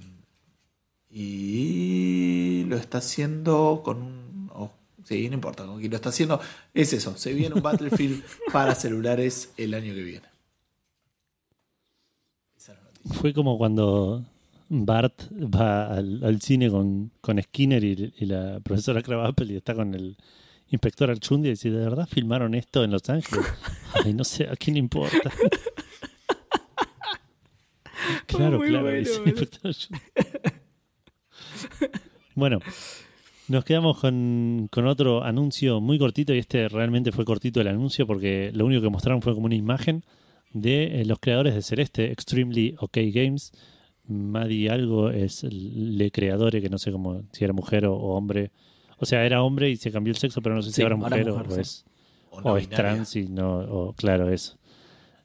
y 1.11 2.65
lo 2.69 2.77
está 2.77 2.99
haciendo 2.99 3.81
con 3.85 4.03
un... 4.03 4.51
oh, 4.53 4.71
sí, 5.05 5.29
no 5.29 5.35
importa, 5.35 5.65
con 5.65 5.79
quién 5.79 5.91
lo 5.91 5.97
está 5.97 6.11
haciendo. 6.11 6.41
Es 6.75 6.93
eso, 6.93 7.17
se 7.17 7.33
viene 7.33 7.55
un 7.55 7.63
Battlefield 7.63 8.23
para 8.53 8.75
celulares 8.75 9.53
el 9.57 9.75
año 9.75 9.95
que 9.95 10.03
viene. 10.03 10.27
Esa 12.57 12.75
noticia. 12.75 13.19
Fue 13.19 13.33
como 13.33 13.57
cuando 13.57 14.25
Bart 14.69 15.23
va 15.33 15.87
al, 15.87 16.23
al 16.23 16.41
cine 16.43 16.71
con, 16.71 17.11
con 17.21 17.43
Skinner 17.43 17.83
y, 17.83 18.13
y 18.19 18.27
la 18.27 18.61
profesora 18.61 19.03
Krabappel 19.03 19.51
y 19.51 19.57
está 19.57 19.75
con 19.75 19.95
el 19.95 20.17
inspector 20.71 21.11
Archundi 21.11 21.49
y 21.49 21.53
dice, 21.53 21.71
¿de 21.71 21.79
verdad 21.79 22.09
filmaron 22.09 22.55
esto 22.55 22.83
en 22.85 22.91
Los 22.93 23.09
Ángeles? 23.09 23.47
Ay, 24.05 24.15
no 24.15 24.25
sé, 24.25 24.49
¿a 24.49 24.57
quién 24.57 24.75
le 24.75 24.81
importa? 24.81 25.19
claro, 28.27 28.59
Muy 28.59 28.69
claro, 28.69 28.85
bueno, 28.85 28.99
dice 28.99 29.21
inspector 29.25 29.71
Archundi. 29.71 30.03
bueno, 32.35 32.61
nos 33.49 33.65
quedamos 33.65 33.99
con, 33.99 34.69
con 34.71 34.87
otro 34.87 35.25
anuncio 35.25 35.81
muy 35.81 35.99
cortito 35.99 36.33
y 36.33 36.39
este 36.39 36.69
realmente 36.69 37.11
fue 37.11 37.25
cortito 37.25 37.61
el 37.61 37.69
anuncio 37.69 38.07
porque 38.07 38.51
lo 38.55 38.65
único 38.65 38.83
que 38.83 38.91
mostraron 38.91 39.23
fue 39.23 39.35
como 39.35 39.47
una 39.47 39.57
imagen 39.57 40.05
de 40.53 41.01
eh, 41.01 41.05
los 41.05 41.19
creadores 41.19 41.55
de 41.55 41.63
Celeste, 41.63 42.13
Extremely 42.13 42.77
OK 42.79 42.97
Games. 43.13 43.53
Maddie 44.07 44.71
algo 44.71 45.11
es 45.11 45.45
el 45.45 45.99
le 45.99 46.11
creador, 46.11 46.61
que 46.61 46.69
no 46.69 46.79
sé 46.79 46.91
cómo, 46.91 47.23
si 47.33 47.45
era 47.45 47.53
mujer 47.53 47.87
o, 47.87 47.95
o 47.95 48.17
hombre, 48.17 48.51
O 49.03 49.07
sea, 49.07 49.25
era 49.25 49.43
hombre 49.43 49.71
y 49.71 49.77
se 49.77 49.91
cambió 49.91 50.11
el 50.13 50.19
sexo, 50.19 50.43
pero 50.43 50.55
no 50.55 50.63
sé 50.63 50.69
si 50.71 50.77
Sí, 50.77 50.83
ahora 50.83 50.95
ahora 50.97 51.09
mujer, 51.17 51.27
mujer, 51.33 51.47
o, 51.49 51.55
sí. 51.55 51.61
es, 51.61 51.85
O, 52.31 52.37
o 52.37 52.41
no 52.43 52.57
es 52.57 52.69
binaria. 52.69 52.77
trans 52.95 53.17
y 53.17 53.29
no, 53.29 53.59
o 53.61 53.93
claro, 53.95 54.29
eso. 54.31 54.59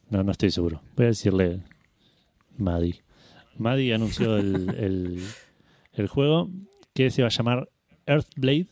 No, 0.10 0.24
no 0.24 0.32
estoy 0.32 0.50
seguro. 0.52 0.82
Voy 0.96 1.06
a 1.06 1.10
decirle 1.10 1.62
Maddie. 2.58 3.02
Maddie 3.58 3.94
anunció 3.94 4.38
el, 4.38 4.70
el, 4.78 5.24
el 5.94 6.08
juego 6.08 6.50
que 6.94 7.12
se 7.12 7.22
va 7.22 7.28
a 7.28 7.32
llamar 7.32 7.70
Earthblade, 8.06 8.68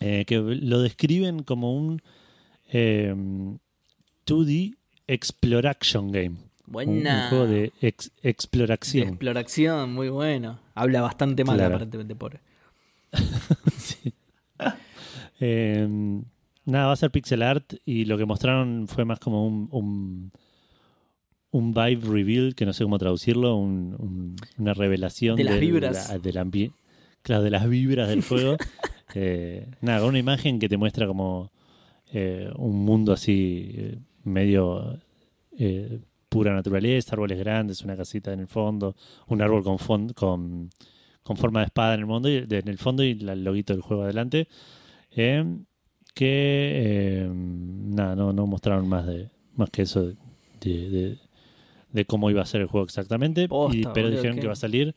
eh, 0.00 0.24
que 0.26 0.38
lo 0.38 0.80
describen 0.80 1.42
como 1.42 1.76
un 1.76 2.00
eh, 2.72 3.14
2D 4.26 4.74
Exploration 5.06 6.10
Game. 6.12 6.28
Un, 6.28 6.36
un 6.66 6.72
Buena. 6.72 7.28
juego 7.28 7.46
de 7.46 7.72
ex- 7.82 8.10
De 8.22 8.30
exploración. 8.30 9.08
exploración, 9.08 9.92
muy 9.92 10.08
bueno. 10.08 10.58
Habla 10.74 11.02
bastante 11.02 11.44
mal, 11.44 11.56
Claro. 11.56 11.74
aparentemente, 11.74 12.14
pobre. 12.14 12.40
Sí. 13.78 14.12
Eh, 15.40 15.88
nada, 16.64 16.86
va 16.86 16.92
a 16.92 16.96
ser 16.96 17.10
pixel 17.10 17.42
art 17.42 17.74
y 17.84 18.04
lo 18.04 18.16
que 18.16 18.24
mostraron 18.26 18.86
fue 18.88 19.04
más 19.04 19.18
como 19.18 19.46
un, 19.46 19.68
un, 19.72 20.32
un 21.50 21.74
vibe 21.74 22.06
reveal, 22.08 22.54
que 22.54 22.64
no 22.64 22.72
sé 22.72 22.84
cómo 22.84 22.98
traducirlo, 22.98 23.56
un- 23.56 23.94
un- 23.98 24.36
una 24.58 24.74
revelación 24.74 25.36
De 25.36 25.44
las 25.44 25.54
del- 25.54 25.60
vibras. 25.60 26.08
la- 26.10 26.18
del 26.18 26.36
ambi- 26.36 26.72
claro, 27.22 27.42
de 27.42 27.50
las 27.50 27.68
vibras 27.68 28.08
del 28.08 28.22
juego. 28.22 28.56
Eh, 29.14 29.66
nada, 29.82 30.00
con 30.00 30.08
una 30.08 30.18
imagen 30.20 30.58
que 30.58 30.70
te 30.70 30.78
muestra 30.78 31.06
como 31.06 31.50
eh, 32.14 32.50
un 32.56 32.82
mundo 32.82 33.12
así 33.12 33.70
eh, 33.74 33.98
medio 34.24 34.98
eh, 35.58 36.00
pura 36.30 36.54
naturaleza, 36.54 37.10
árboles 37.14 37.38
grandes, 37.38 37.82
una 37.82 37.94
casita 37.94 38.32
en 38.32 38.40
el 38.40 38.46
fondo, 38.46 38.96
un 39.26 39.42
árbol 39.42 39.62
con, 39.62 39.76
con, 40.14 40.70
con 41.22 41.36
forma 41.36 41.60
de 41.60 41.66
espada 41.66 41.94
en 41.94 42.00
el, 42.00 42.06
mundo 42.06 42.28
y, 42.28 42.40
de- 42.46 42.58
en 42.58 42.68
el 42.68 42.78
fondo 42.78 43.02
y 43.02 43.14
la- 43.14 43.32
el 43.34 43.44
loguito 43.44 43.72
del 43.72 43.82
juego 43.82 44.02
adelante. 44.04 44.48
Eh, 45.10 45.44
que 46.14 46.24
eh, 47.24 47.30
nada, 47.32 48.14
no, 48.16 48.32
no 48.32 48.46
mostraron 48.46 48.88
más 48.88 49.06
de 49.06 49.30
más 49.56 49.70
que 49.70 49.82
eso 49.82 50.02
de, 50.02 50.16
de- 50.90 51.18
de 51.90 52.04
cómo 52.06 52.30
iba 52.30 52.42
a 52.42 52.46
ser 52.46 52.60
el 52.62 52.66
juego 52.66 52.84
exactamente. 52.84 53.48
Posta, 53.48 53.76
y- 53.76 53.82
pero 53.82 54.06
boludo, 54.08 54.10
dijeron 54.16 54.34
qué- 54.36 54.40
que 54.42 54.46
va 54.46 54.52
a 54.54 54.56
salir 54.56 54.94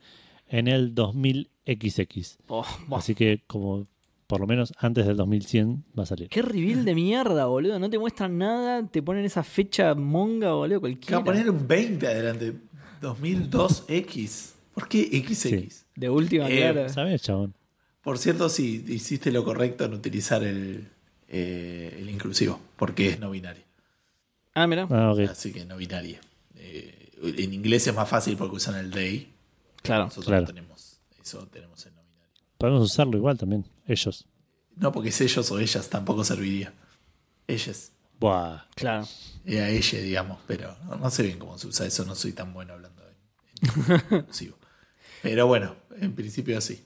en 0.48 0.68
el 0.68 0.94
2000XX. 0.94 2.36
Oh, 2.48 2.64
buah. 2.88 2.98
Así 2.98 3.14
que 3.14 3.42
como 3.46 3.86
por 4.26 4.40
lo 4.40 4.46
menos 4.46 4.72
antes 4.78 5.06
del 5.06 5.16
2100 5.16 5.84
va 5.98 6.02
a 6.02 6.06
salir. 6.06 6.28
Qué 6.28 6.42
reveal 6.42 6.84
de 6.84 6.94
mierda, 6.96 7.46
boludo. 7.46 7.78
No 7.78 7.88
te 7.88 7.98
muestran 7.98 8.36
nada, 8.38 8.84
te 8.86 9.00
ponen 9.02 9.24
esa 9.24 9.42
fecha 9.44 9.94
monga, 9.94 10.52
boludo, 10.52 10.68
Que 10.68 10.74
va 10.74 10.80
cualquiera. 10.80 11.18
a 11.18 11.24
poner 11.24 11.50
un 11.50 11.66
20 11.68 12.06
adelante. 12.06 12.52
2002X. 13.00 14.55
¿Por 14.76 14.88
qué 14.88 15.04
XX? 15.26 15.86
De 15.94 16.10
última, 16.10 16.48
Eh, 16.50 16.56
claro. 16.58 16.88
¿Sabes, 16.90 17.22
chabón? 17.22 17.54
Por 18.02 18.18
cierto, 18.18 18.50
sí, 18.50 18.84
hiciste 18.88 19.32
lo 19.32 19.42
correcto 19.42 19.86
en 19.86 19.94
utilizar 19.94 20.44
el, 20.44 20.86
eh, 21.28 21.96
el 21.98 22.10
inclusivo, 22.10 22.60
porque 22.76 23.08
es 23.08 23.18
no 23.18 23.30
binario. 23.30 23.64
Ah, 24.54 24.66
mira. 24.66 24.86
Ah. 24.90 25.14
Así 25.30 25.50
que 25.50 25.64
no 25.64 25.78
binaria. 25.78 26.20
Eh, 26.56 27.08
en 27.22 27.54
inglés 27.54 27.86
es 27.86 27.94
más 27.94 28.06
fácil 28.08 28.36
porque 28.36 28.56
usan 28.56 28.74
el 28.76 28.90
they. 28.90 29.32
Claro. 29.82 30.04
Nosotros 30.04 30.26
Claro. 30.26 30.42
no 30.42 30.46
tenemos 30.48 31.00
eso, 31.22 31.46
tenemos 31.48 31.86
el 31.86 31.94
no 31.94 32.02
binario. 32.02 32.34
Podemos 32.58 32.84
usarlo 32.84 33.16
igual 33.16 33.38
también, 33.38 33.64
ellos. 33.86 34.26
No, 34.76 34.92
porque 34.92 35.08
es 35.08 35.18
ellos 35.22 35.50
o 35.50 35.58
ellas, 35.58 35.88
tampoco 35.88 36.22
serviría. 36.22 36.74
Ellas. 37.48 37.92
Buah. 38.20 38.66
Claro. 38.74 39.08
Eh, 39.46 39.58
a 39.60 39.70
ella, 39.70 39.98
digamos, 40.00 40.38
pero 40.46 40.76
no, 40.84 40.96
no 40.96 41.10
sé 41.10 41.22
bien 41.22 41.38
cómo 41.38 41.56
se 41.56 41.66
usa 41.66 41.86
eso, 41.86 42.04
no 42.04 42.14
soy 42.14 42.32
tan 42.34 42.52
bueno 42.52 42.74
hablando 42.74 43.02
en 43.62 44.18
inclusivo. 44.18 44.58
Pero 45.30 45.46
bueno, 45.46 45.74
en 46.00 46.14
principio 46.14 46.60
sí. 46.60 46.82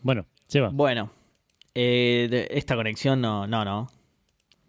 Bueno, 0.00 0.26
Seba. 0.46 0.68
Bueno. 0.72 1.10
eh, 1.74 2.28
de- 2.30 2.48
esta 2.50 2.76
conexión 2.76 3.20
no, 3.20 3.46
no, 3.46 3.64
no. 3.64 3.90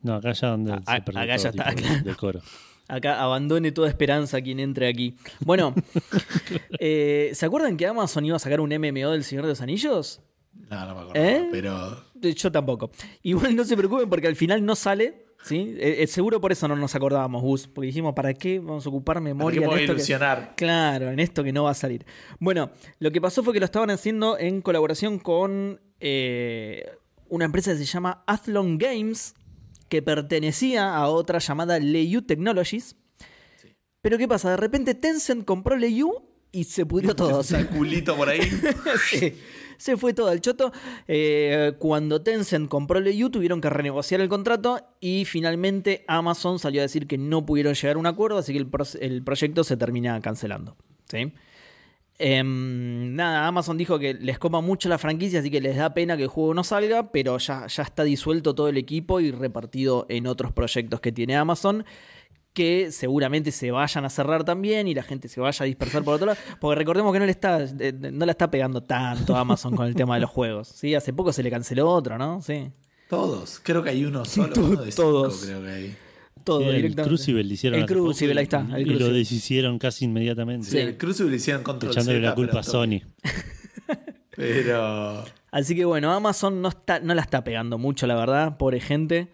No, 0.02 0.16
acá 0.16 0.32
ya 0.34 0.50
donde 0.50 0.74
A- 0.74 0.96
se 0.96 1.02
perdió 1.02 1.22
acá 1.22 1.36
ya 1.38 1.50
está, 1.50 1.70
tipo 1.70 1.82
claro. 1.88 2.04
de 2.04 2.16
coro. 2.16 2.42
Acá 2.88 3.22
abandone 3.22 3.72
toda 3.72 3.90
esperanza 3.90 4.42
quien 4.42 4.60
entre 4.60 4.88
aquí. 4.88 5.16
Bueno, 5.40 5.74
eh, 6.80 7.32
¿se 7.34 7.46
acuerdan 7.46 7.78
que 7.78 7.88
Amazon 7.88 8.26
iba 8.26 8.36
a 8.36 8.40
sacar 8.40 8.60
un 8.60 8.70
MMO 8.70 9.12
del 9.12 9.24
Señor 9.24 9.46
de 9.46 9.50
los 9.50 9.62
Anillos? 9.62 10.22
No, 10.70 10.86
no 10.86 10.96
me 10.96 11.02
acuerdo. 11.02 11.14
¿Eh? 11.24 11.50
Pero 11.52 12.05
Yo 12.22 12.52
tampoco. 12.52 12.92
Igual 13.24 13.56
no 13.56 13.64
se 13.64 13.76
preocupen 13.78 14.10
porque 14.10 14.28
al 14.28 14.36
final 14.36 14.66
no 14.66 14.76
sale. 14.76 15.26
¿sí? 15.44 15.76
Eh, 15.78 15.98
eh, 16.00 16.08
seguro 16.08 16.42
por 16.42 16.52
eso 16.52 16.68
no 16.68 16.76
nos 16.76 16.96
acordábamos, 16.96 17.42
Gus. 17.44 17.68
Porque 17.68 17.88
dijimos, 17.88 18.14
¿para 18.16 18.34
qué 18.34 18.60
vamos 18.60 18.86
a 18.86 18.90
ocupar 18.90 19.16
¿para 19.16 19.22
memoria 19.24 19.58
en 19.60 19.64
esto? 19.66 19.76
que- 19.78 19.84
ilusionar? 19.84 20.54
Claro, 20.58 21.12
en 21.12 21.20
esto 21.20 21.44
que 21.44 21.52
no 21.54 21.64
va 21.66 21.72
a 21.72 21.76
salir. 21.76 22.06
Bueno, 22.40 22.72
lo 23.00 23.12
que 23.12 23.22
pasó 23.22 23.44
fue 23.44 23.54
que 23.54 23.60
lo 23.60 23.66
estaban 23.66 23.90
haciendo 23.92 24.40
en 24.40 24.62
colaboración 24.62 25.20
con 25.20 25.80
eh, 26.00 26.84
una 27.30 27.46
empresa 27.46 27.72
que 27.72 27.78
se 27.78 27.86
llama 27.86 28.24
Athlon 28.28 28.78
Games, 28.78 29.36
que 29.90 30.02
pertenecía 30.02 30.96
a 30.96 31.08
otra 31.10 31.38
llamada 31.40 31.78
Leiyu 31.80 32.24
Technologies. 32.24 32.96
Pero 34.02 34.18
¿qué 34.18 34.28
pasa? 34.28 34.52
De 34.52 34.58
repente 34.58 34.96
Tencent 34.96 35.46
compró 35.46 35.76
Leiyu 35.76 36.12
y 36.52 36.64
se 36.64 36.86
pudrió 36.86 37.16
todo. 37.16 37.42
Un 37.58 37.66
culito 37.66 38.16
por 38.16 38.30
ahí. 38.30 38.40
Sí, 39.10 39.34
se 39.78 39.98
fue 39.98 40.14
todo 40.14 40.30
al 40.30 40.42
choto. 40.42 40.72
Eh, 41.08 41.74
cuando 41.80 42.22
Tencent 42.22 42.70
compró 42.70 43.00
Leiyu 43.00 43.30
tuvieron 43.30 43.62
que 43.62 43.70
renegociar 43.70 44.22
el 44.22 44.30
contrato 44.30 44.80
y 45.00 45.26
finalmente 45.26 46.04
Amazon 46.08 46.60
salió 46.60 46.82
a 46.82 46.84
decir 46.84 47.08
que 47.08 47.18
no 47.18 47.46
pudieron 47.46 47.74
llegar 47.74 47.96
a 47.96 48.00
un 48.00 48.06
acuerdo, 48.06 48.38
así 48.38 48.54
que 48.54 48.66
el 49.02 49.24
proyecto 49.24 49.64
se 49.64 49.78
termina 49.78 50.20
cancelando. 50.22 50.76
¿sí? 51.10 51.34
Em, 52.18 53.14
nada, 53.14 53.46
Amazon 53.46 53.78
dijo 53.78 54.00
que 54.00 54.14
les 54.14 54.40
coma 54.40 54.62
mucho 54.62 54.88
la 54.88 54.98
franquicia, 54.98 55.40
así 55.40 55.52
que 55.52 55.60
les 55.60 55.76
da 55.76 55.94
pena 55.94 56.16
que 56.16 56.24
el 56.24 56.30
juego 56.30 56.54
no 56.54 56.64
salga, 56.64 57.12
pero 57.12 57.38
ya, 57.38 57.68
ya 57.68 57.84
está 57.84 58.04
disuelto 58.06 58.56
todo 58.56 58.70
el 58.70 58.78
equipo 58.78 59.20
y 59.20 59.32
repartido 59.32 60.06
en 60.08 60.26
otros 60.26 60.54
proyectos 60.54 61.02
que 61.02 61.12
tiene 61.12 61.36
Amazon 61.36 61.84
que 62.56 62.92
seguramente 62.92 63.52
se 63.52 63.70
vayan 63.70 64.06
a 64.06 64.10
cerrar 64.10 64.44
también 64.46 64.88
y 64.88 64.96
la 64.96 65.04
gente 65.04 65.28
se 65.28 65.40
vaya 65.42 65.62
a 65.64 65.66
dispersar 65.68 66.04
por 66.04 66.16
otro 66.16 66.26
lado. 66.28 66.40
Porque 66.60 66.76
recordemos 66.80 67.14
que 67.14 67.20
no 67.20 67.26
le 67.26 67.32
está, 67.32 67.62
eh, 67.64 67.94
no 68.12 68.26
la 68.26 68.32
está 68.32 68.50
pegando 68.50 68.82
tanto 68.82 69.36
a 69.36 69.42
Amazon 69.42 69.76
con 69.76 69.86
el 69.86 69.94
tema 69.94 70.16
de 70.16 70.22
los 70.22 70.30
juegos. 70.32 70.70
¿sí? 70.70 70.96
Hace 70.96 71.14
poco 71.14 71.32
se 71.34 71.44
le 71.44 71.52
canceló 71.52 71.88
otro, 71.90 72.18
¿no? 72.18 72.42
Sí. 72.42 72.72
Todos. 73.10 73.60
Creo 73.62 73.84
que 73.84 73.90
hay 73.92 74.04
uno 74.06 74.26
solo. 74.26 74.54
To- 74.54 74.64
uno 74.64 74.82
de 74.84 74.92
cinco, 74.92 75.04
todos. 75.04 75.44
creo 75.46 75.62
que 75.62 75.70
hay. 75.70 75.96
Todo 76.44 76.60
Sí, 76.62 76.66
el 76.68 76.76
directamente. 76.78 77.10
Crucible 77.10 77.44
le 77.44 77.54
hicieron 77.56 77.80
El 77.80 77.86
Crucible, 77.86 78.34
y- 78.36 78.38
ahí 78.38 78.44
está, 78.44 78.68
el 78.76 78.82
Y 78.88 78.96
lo 78.96 79.10
deshicieron 79.10 79.78
casi 79.80 80.06
inmediatamente. 80.06 80.68
Sí, 80.68 80.78
el 80.78 80.98
Crucible 80.98 81.32
le 81.32 81.38
hicieron 81.38 81.62
control 81.64 81.92
Echándole 81.92 82.20
Z, 82.20 82.30
la 82.30 82.36
culpa 82.36 82.60
a 82.60 82.64
Sony. 82.64 83.02
Pero. 84.36 85.24
Así 85.52 85.76
que 85.76 85.86
bueno, 85.86 86.12
Amazon 86.12 86.62
no, 86.62 86.70
está, 86.70 87.00
no 87.00 87.14
la 87.16 87.22
está 87.22 87.44
pegando 87.44 87.78
mucho, 87.78 88.06
la 88.08 88.16
verdad, 88.16 88.58
pobre 88.58 88.80
gente. 88.80 89.30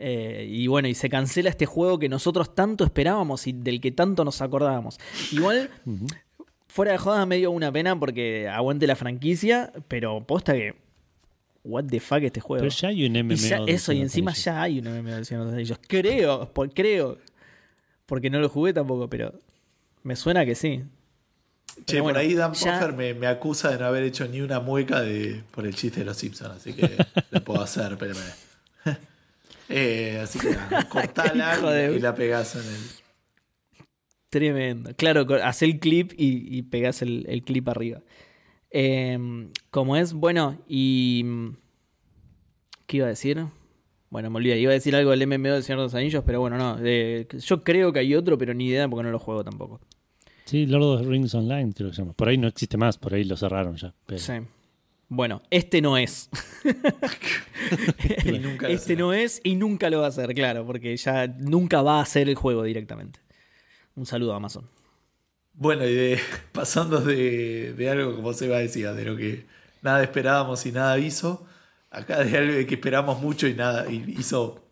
Eh, 0.00 0.46
y 0.48 0.68
bueno, 0.68 0.86
y 0.88 0.94
se 0.94 1.08
cancela 1.08 1.50
este 1.50 1.66
juego 1.66 1.98
que 1.98 2.08
nosotros 2.08 2.54
tanto 2.54 2.84
esperábamos 2.84 3.46
y 3.48 3.52
del 3.52 3.80
que 3.80 3.90
tanto 3.90 4.24
nos 4.24 4.40
acordábamos. 4.40 4.98
Igual, 5.32 5.70
fuera 6.68 6.92
de 6.92 6.98
joda 6.98 7.26
me 7.26 7.36
dio 7.36 7.50
una 7.50 7.72
pena 7.72 7.98
porque 7.98 8.48
aguante 8.48 8.86
la 8.86 8.94
franquicia, 8.96 9.72
pero 9.88 10.24
posta 10.24 10.54
que. 10.54 10.74
What 11.64 11.86
the 11.90 12.00
fuck 12.00 12.22
este 12.22 12.40
juego. 12.40 12.62
Pero 12.62 12.74
ya 12.74 12.88
hay 12.88 13.04
un 13.04 13.12
MMO. 13.12 13.32
Y 13.34 13.36
ya- 13.36 13.60
de 13.60 13.72
eso, 13.72 13.92
y 13.92 14.00
encima 14.00 14.32
ya 14.32 14.62
hay 14.62 14.78
un 14.78 14.86
MMO 14.86 15.10
del 15.10 15.26
Señor 15.26 15.42
de 15.42 15.46
los 15.50 15.54
Anillos. 15.54 15.78
Creo, 15.86 16.50
por- 16.52 16.72
creo. 16.72 17.18
Porque 18.06 18.30
no 18.30 18.38
lo 18.38 18.48
jugué 18.48 18.72
tampoco, 18.72 19.10
pero 19.10 19.34
me 20.04 20.16
suena 20.16 20.46
que 20.46 20.54
sí. 20.54 20.84
Che, 21.78 21.82
Pero 21.86 22.02
bueno, 22.04 22.14
por 22.18 22.24
ahí 22.24 22.34
Dan 22.34 22.54
ya- 22.54 22.78
Poffer 22.78 22.94
me, 22.94 23.12
me 23.14 23.26
acusa 23.26 23.70
de 23.70 23.78
no 23.78 23.86
haber 23.86 24.04
hecho 24.04 24.26
ni 24.28 24.40
una 24.40 24.60
mueca 24.60 25.00
de, 25.02 25.42
por 25.50 25.66
el 25.66 25.74
chiste 25.74 26.00
de 26.00 26.06
los 26.06 26.16
Simpsons, 26.16 26.56
así 26.56 26.72
que 26.72 26.88
lo 27.32 27.44
puedo 27.44 27.60
hacer, 27.60 27.92
espérame. 27.92 28.16
Eh, 29.68 30.18
así 30.22 30.38
que 30.38 30.50
nada, 30.50 30.88
cortala 30.88 31.56
de- 31.72 31.96
y 31.96 32.00
la 32.00 32.14
pegás 32.14 32.54
en 32.56 32.62
el. 32.62 33.86
Tremendo. 34.30 34.94
Claro, 34.96 35.26
haz 35.42 35.62
el 35.62 35.78
clip 35.80 36.12
y, 36.16 36.56
y 36.58 36.62
pegás 36.62 37.00
el, 37.02 37.24
el 37.28 37.42
clip 37.42 37.68
arriba. 37.68 38.02
Eh, 38.70 39.18
como 39.70 39.96
es, 39.96 40.12
bueno, 40.12 40.58
y. 40.68 41.24
¿Qué 42.86 42.98
iba 42.98 43.06
a 43.06 43.10
decir? 43.10 43.44
Bueno, 44.10 44.30
me 44.30 44.36
olvidé. 44.38 44.58
Iba 44.58 44.70
a 44.70 44.74
decir 44.74 44.94
algo 44.96 45.10
del 45.10 45.26
MMO 45.26 45.52
del 45.52 45.62
Señor 45.62 45.80
de 45.80 45.84
los 45.84 45.94
Anillos, 45.94 46.22
pero 46.24 46.40
bueno, 46.40 46.56
no. 46.56 46.78
eh, 46.82 47.26
yo 47.38 47.62
creo 47.62 47.92
que 47.92 47.98
hay 48.00 48.14
otro, 48.14 48.38
pero 48.38 48.54
ni 48.54 48.66
idea 48.66 48.88
porque 48.88 49.02
no 49.04 49.10
lo 49.10 49.18
juego 49.18 49.44
tampoco. 49.44 49.80
Sí, 50.46 50.64
Lord 50.66 50.82
of 50.82 51.02
the 51.02 51.08
Rings 51.08 51.34
Online, 51.34 51.72
creo 51.74 51.90
que 51.90 51.96
se 51.96 52.00
llama. 52.02 52.14
Por 52.14 52.28
ahí 52.28 52.38
no 52.38 52.48
existe 52.48 52.78
más, 52.78 52.96
por 52.96 53.12
ahí 53.12 53.24
lo 53.24 53.36
cerraron 53.36 53.76
ya. 53.76 53.94
pero- 54.06 54.18
Sí. 54.20 54.32
Bueno, 55.08 55.42
este 55.50 55.80
no 55.80 55.96
es. 55.96 56.28
Y 58.24 58.38
nunca 58.38 58.68
lo 58.68 58.74
este 58.74 58.96
no 58.96 59.12
es 59.12 59.40
y 59.42 59.54
nunca 59.54 59.90
lo 59.90 60.00
va 60.00 60.06
a 60.06 60.08
hacer, 60.08 60.32
claro, 60.34 60.64
porque 60.66 60.96
ya 60.96 61.26
nunca 61.26 61.82
va 61.82 61.98
a 61.98 62.02
hacer 62.02 62.28
el 62.28 62.34
juego 62.34 62.62
directamente. 62.62 63.20
Un 63.94 64.06
saludo 64.06 64.32
a 64.32 64.36
Amazon. 64.36 64.68
Bueno, 65.54 65.84
y 65.86 65.92
de, 65.94 66.18
pasando 66.52 67.00
de, 67.00 67.74
de 67.74 67.90
algo 67.90 68.14
como 68.14 68.32
se 68.32 68.48
va 68.48 68.56
a 68.56 68.60
decir, 68.60 68.88
de 68.90 69.04
lo 69.04 69.16
que 69.16 69.44
nada 69.82 70.02
esperábamos 70.02 70.64
y 70.66 70.72
nada 70.72 70.98
hizo, 70.98 71.46
acá 71.90 72.22
de 72.24 72.36
algo 72.38 72.66
que 72.66 72.74
esperamos 72.74 73.20
mucho 73.20 73.46
y 73.48 73.54
nada 73.54 73.90
y 73.90 74.14
hizo 74.18 74.64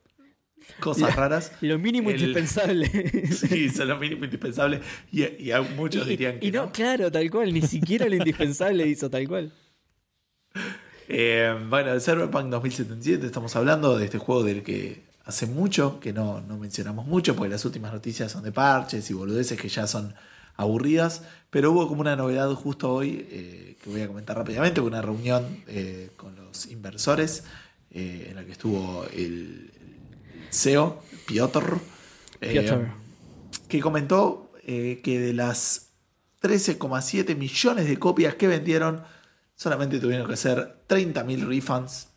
cosas 0.81 1.15
raras. 1.17 1.53
Lo 1.61 1.79
mínimo 1.79 2.11
El- 2.11 2.21
indispensable. 2.21 2.89
Sí, 3.33 3.69
son 3.71 3.89
lo 3.89 3.99
mínimo 3.99 4.25
indispensable. 4.25 4.81
Y, 5.13 5.25
y 5.43 5.51
a 5.51 5.61
muchos 5.63 6.07
dirían 6.07 6.39
que 6.39 6.47
y 6.47 6.51
no, 6.53 6.67
no. 6.67 6.73
claro, 6.73 7.11
tal 7.11 7.31
cual, 7.31 7.53
ni 7.53 7.63
siquiera 7.63 8.09
lo 8.09 8.15
indispensable 8.17 8.87
hizo 8.87 9.11
tal 9.11 9.27
cual. 9.29 9.53
Eh, 11.09 11.57
bueno, 11.69 11.93
de 11.93 12.01
Cyberpunk 12.01 12.47
2077 12.51 13.27
estamos 13.27 13.55
hablando 13.57 13.97
de 13.97 14.05
este 14.07 14.19
juego 14.19 14.43
del 14.43 14.63
que 14.63 15.05
hace 15.25 15.47
mucho 15.47 16.01
que 16.01 16.13
no, 16.13 16.41
no 16.41 16.57
mencionamos 16.57 17.07
mucho, 17.07 17.37
porque 17.37 17.51
las 17.51 17.65
últimas 17.65 17.93
noticias 17.93 18.33
son 18.33 18.43
de 18.43 18.53
parches 18.53 19.11
y 19.11 19.15
boludeces 19.15 19.61
que 19.61 19.69
ya 19.69 19.87
son 19.87 20.15
aburridas, 20.57 21.23
pero 21.51 21.73
hubo 21.73 21.89
como 21.89 22.01
una 22.01 22.17
novedad 22.17 22.51
justo 22.55 22.93
hoy 22.93 23.27
eh, 23.31 23.77
que 23.83 23.91
voy 23.91 24.01
a 24.01 24.07
comentar 24.07 24.37
rápidamente, 24.37 24.81
una 24.81 25.03
reunión 25.03 25.45
eh, 25.67 26.11
con 26.17 26.35
los 26.37 26.67
inversores 26.67 27.45
eh, 27.91 28.29
en 28.31 28.37
la 28.37 28.45
que 28.45 28.53
estuvo 28.53 29.05
el, 29.13 29.71
el 29.75 30.49
CEO, 30.51 31.03
Piotr, 31.27 31.79
Piotr. 32.41 32.89
que 33.69 33.81
comentó 33.81 34.51
que 34.65 35.21
de 35.21 35.33
las 35.33 35.91
13,7 36.43 37.37
millones 37.37 37.87
de 37.87 37.99
copias 37.99 38.35
que 38.35 38.49
vendieron, 38.49 39.03
solamente 39.57 39.99
tuvieron 39.99 40.27
que 40.29 40.35
hacer 40.35 40.85
30.000 40.89 41.47
refunds, 41.49 42.09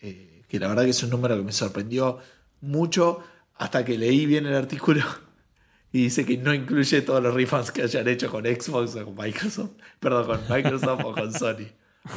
eh, 0.00 0.42
que 0.48 0.58
la 0.58 0.68
verdad 0.68 0.84
que 0.84 0.90
es 0.90 1.02
un 1.02 1.10
número 1.10 1.36
que 1.36 1.42
me 1.42 1.52
sorprendió 1.52 2.18
mucho 2.60 3.22
hasta 3.54 3.84
que 3.84 3.96
leí 3.96 4.26
bien 4.26 4.44
el 4.46 4.54
artículo 4.54 5.02
y 5.92 6.04
dice 6.04 6.26
que 6.26 6.36
no 6.36 6.52
incluye 6.52 7.00
todos 7.02 7.22
los 7.22 7.32
refunds 7.32 7.70
que 7.70 7.82
hayan 7.82 8.08
hecho 8.08 8.30
con 8.30 8.44
Xbox 8.44 8.96
o 8.96 9.04
con 9.04 9.14
Microsoft, 9.14 9.70
perdón, 10.00 10.26
con 10.26 10.54
Microsoft 10.54 11.04
o 11.04 11.12
con 11.12 11.32
Sony. 11.32 11.68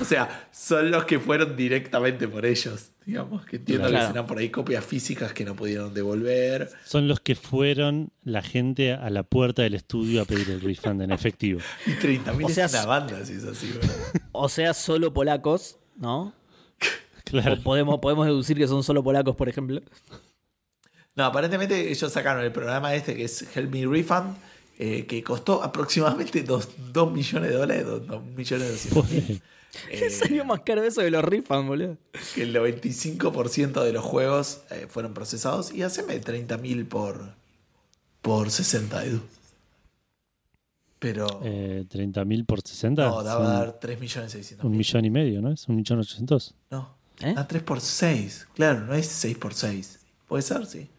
O 0.01 0.03
sea, 0.05 0.47
son 0.51 0.89
los 0.89 1.05
que 1.05 1.19
fueron 1.19 1.55
directamente 1.55 2.27
por 2.27 2.45
ellos, 2.45 2.89
digamos, 3.05 3.45
que 3.45 3.57
entiendo 3.57 3.87
Claro. 3.87 4.05
que 4.07 4.11
serán 4.13 4.25
por 4.25 4.39
ahí 4.39 4.49
copias 4.49 4.83
físicas 4.83 5.31
que 5.31 5.45
no 5.45 5.55
pudieron 5.55 5.93
devolver. 5.93 6.71
Son 6.85 7.07
los 7.07 7.19
que 7.19 7.35
fueron 7.35 8.09
la 8.23 8.41
gente 8.41 8.93
a 8.93 9.09
la 9.11 9.21
puerta 9.23 9.61
del 9.61 9.75
estudio 9.75 10.23
a 10.23 10.25
pedir 10.25 10.49
el 10.49 10.61
refund 10.61 11.03
en 11.03 11.11
efectivo. 11.11 11.59
Y 11.85 11.91
30.000 11.91 12.45
O 12.45 12.49
sea, 12.49 12.65
es 12.65 12.73
una 12.73 12.85
banda, 12.87 13.23
si 13.25 13.33
es 13.33 13.43
así, 13.43 13.71
¿verdad? 13.73 13.95
O 14.31 14.49
sea, 14.49 14.73
solo 14.73 15.13
polacos, 15.13 15.77
¿no? 15.95 16.33
Claro. 17.23 17.59
Podemos, 17.61 17.99
podemos 17.99 18.25
deducir 18.25 18.57
que 18.57 18.67
son 18.67 18.83
solo 18.83 19.03
polacos, 19.03 19.35
por 19.35 19.49
ejemplo. 19.49 19.81
No, 21.15 21.25
aparentemente 21.25 21.89
ellos 21.91 22.11
sacaron 22.11 22.43
el 22.43 22.51
programa 22.51 22.93
este 22.95 23.15
que 23.15 23.23
es 23.23 23.55
Help 23.55 23.71
Me 23.71 23.85
Refund, 23.85 24.35
eh, 24.77 25.05
que 25.05 25.23
costó 25.23 25.63
aproximadamente 25.63 26.43
2 26.43 26.69
millones 27.11 27.49
de 27.51 27.55
dólares, 27.55 27.85
2 28.07 28.23
millones 28.35 28.67
de 28.67 28.89
200 28.95 29.11
mil. 29.11 29.41
Eh, 29.89 30.09
Salió 30.09 30.45
más 30.45 30.61
caro 30.61 30.83
eso 30.83 31.01
de 31.01 31.11
los 31.11 31.23
refunds, 31.23 31.67
boludo. 31.67 31.97
que 32.33 32.43
el 32.43 32.55
95% 32.55 33.83
de 33.83 33.93
los 33.93 34.03
juegos 34.03 34.61
eh, 34.71 34.87
fueron 34.89 35.13
procesados 35.13 35.73
y 35.73 35.81
haceme 35.83 36.19
30 36.19 36.57
mil 36.57 36.85
por, 36.85 37.33
por 38.21 38.49
60, 38.51 39.05
Edu. 39.05 39.21
Pero 40.99 41.27
Eh, 41.43 41.85
30.000 41.89 42.45
por 42.45 42.61
60. 42.61 43.05
no, 43.07 43.21
daba 43.23 43.45
a 43.45 43.59
dar 43.59 43.79
3 43.79 43.99
millones 43.99 44.31
600 44.31 44.63
un 44.65 44.71
mil. 44.71 44.77
millón 44.79 45.05
y 45.05 45.09
medio, 45.09 45.41
¿no? 45.41 45.51
Es 45.51 45.67
un 45.67 45.75
millón 45.75 45.99
ochocientos. 45.99 46.55
No, 46.71 46.95
¿Eh? 47.21 47.33
a 47.37 47.47
3 47.47 47.63
por 47.63 47.81
6. 47.81 48.47
Claro, 48.55 48.79
no 48.81 48.93
es 48.95 49.05
6 49.07 49.37
por 49.37 49.53
6. 49.53 49.99
Puede 50.27 50.41
ser, 50.41 50.65
sí. 50.65 50.89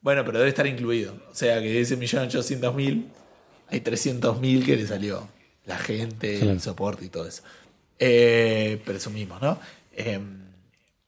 Bueno, 0.00 0.24
pero 0.24 0.38
debe 0.38 0.48
estar 0.48 0.66
incluido. 0.66 1.14
O 1.30 1.34
sea 1.34 1.60
que 1.60 1.68
de 1.68 1.80
ese 1.80 1.96
millón 1.96 2.26
ochocientos 2.26 2.74
mil 2.74 3.08
hay 3.68 3.80
300 3.80 4.40
mil 4.40 4.64
que 4.64 4.76
le 4.76 4.86
salió 4.86 5.28
la 5.66 5.76
gente, 5.78 6.36
Claro. 6.38 6.52
el 6.52 6.60
soporte 6.60 7.04
y 7.04 7.08
todo 7.10 7.26
eso. 7.26 7.42
Eh, 8.02 8.80
presumimos, 8.86 9.42
¿no? 9.42 9.58
Eh, 9.92 10.18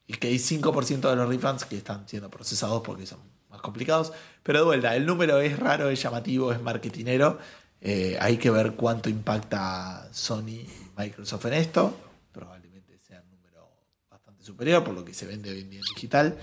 y 0.07 0.13
que 0.13 0.29
hay 0.29 0.37
5% 0.39 1.09
de 1.09 1.17
los 1.17 1.27
refunds 1.27 1.65
que 1.65 1.79
están 1.79 2.07
siendo 2.07 2.29
procesados 2.29 2.83
porque 2.85 3.07
son 3.07 3.19
más 3.49 3.63
complicados. 3.63 4.13
Pero 4.43 4.59
de 4.59 4.65
vuelta, 4.67 4.95
el 4.95 5.07
número 5.07 5.41
es 5.41 5.59
raro, 5.59 5.89
es 5.89 6.03
llamativo, 6.03 6.53
es 6.53 6.61
marketinero. 6.61 7.39
Eh, 7.81 8.19
hay 8.21 8.37
que 8.37 8.51
ver 8.51 8.75
cuánto 8.75 9.09
impacta 9.09 10.07
Sony 10.13 10.49
y 10.49 10.69
Microsoft 10.99 11.47
en 11.47 11.55
esto. 11.55 11.97
Probablemente 12.31 12.99
sea 12.99 13.23
un 13.23 13.31
número 13.31 13.71
bastante 14.11 14.45
superior 14.45 14.85
por 14.85 14.93
lo 14.93 15.03
que 15.03 15.15
se 15.15 15.25
vende 15.25 15.51
hoy 15.51 15.61
en 15.61 15.71
día 15.71 15.81
en 15.81 15.95
digital. 15.95 16.39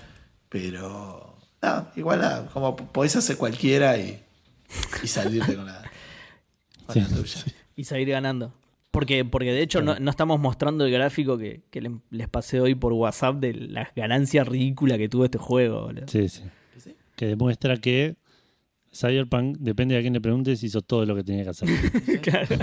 Pero 0.48 1.38
nada, 1.62 1.92
igual 1.94 2.20
nada, 2.22 2.46
como 2.52 2.74
podés 2.74 3.14
hacer 3.14 3.36
cualquiera 3.36 3.96
y, 3.98 4.20
y 5.00 5.06
salirte 5.06 5.54
con 5.54 5.66
la, 5.66 5.80
con 6.86 6.94
Sí, 6.94 7.00
la 7.02 7.08
tuya. 7.08 7.44
Y 7.76 7.84
seguir 7.84 8.10
ganando. 8.10 8.52
Porque, 8.90 9.24
porque 9.24 9.52
de 9.52 9.62
hecho 9.62 9.82
no, 9.82 9.98
no 10.00 10.10
estamos 10.10 10.40
mostrando 10.40 10.84
el 10.84 10.90
gráfico 10.92 11.38
que, 11.38 11.62
que 11.70 11.80
le- 11.80 11.98
les 12.10 12.28
pasé 12.28 12.60
hoy 12.60 12.74
por 12.74 12.92
WhatsApp 12.92 13.36
de 13.36 13.54
las 13.54 13.94
ganancias 13.94 14.48
ridículas 14.48 14.98
que 14.98 15.08
tuvo 15.08 15.24
este 15.24 15.38
juego. 15.38 15.82
boludo. 15.82 16.06
Sí, 16.08 16.28
sí. 16.28 16.42
¿Sí? 16.76 16.96
Que 17.16 17.26
demuestra 17.26 17.76
que 17.76 18.16
Cyberpunk, 18.92 19.58
depende 19.58 19.94
de 19.94 20.00
a 20.00 20.02
quién 20.02 20.14
le 20.14 20.20
preguntes, 20.20 20.62
hizo 20.64 20.80
todo 20.82 21.06
lo 21.06 21.14
que 21.14 21.22
tenía 21.22 21.44
que 21.44 21.50
hacer. 21.50 21.68
Claro. 22.22 22.56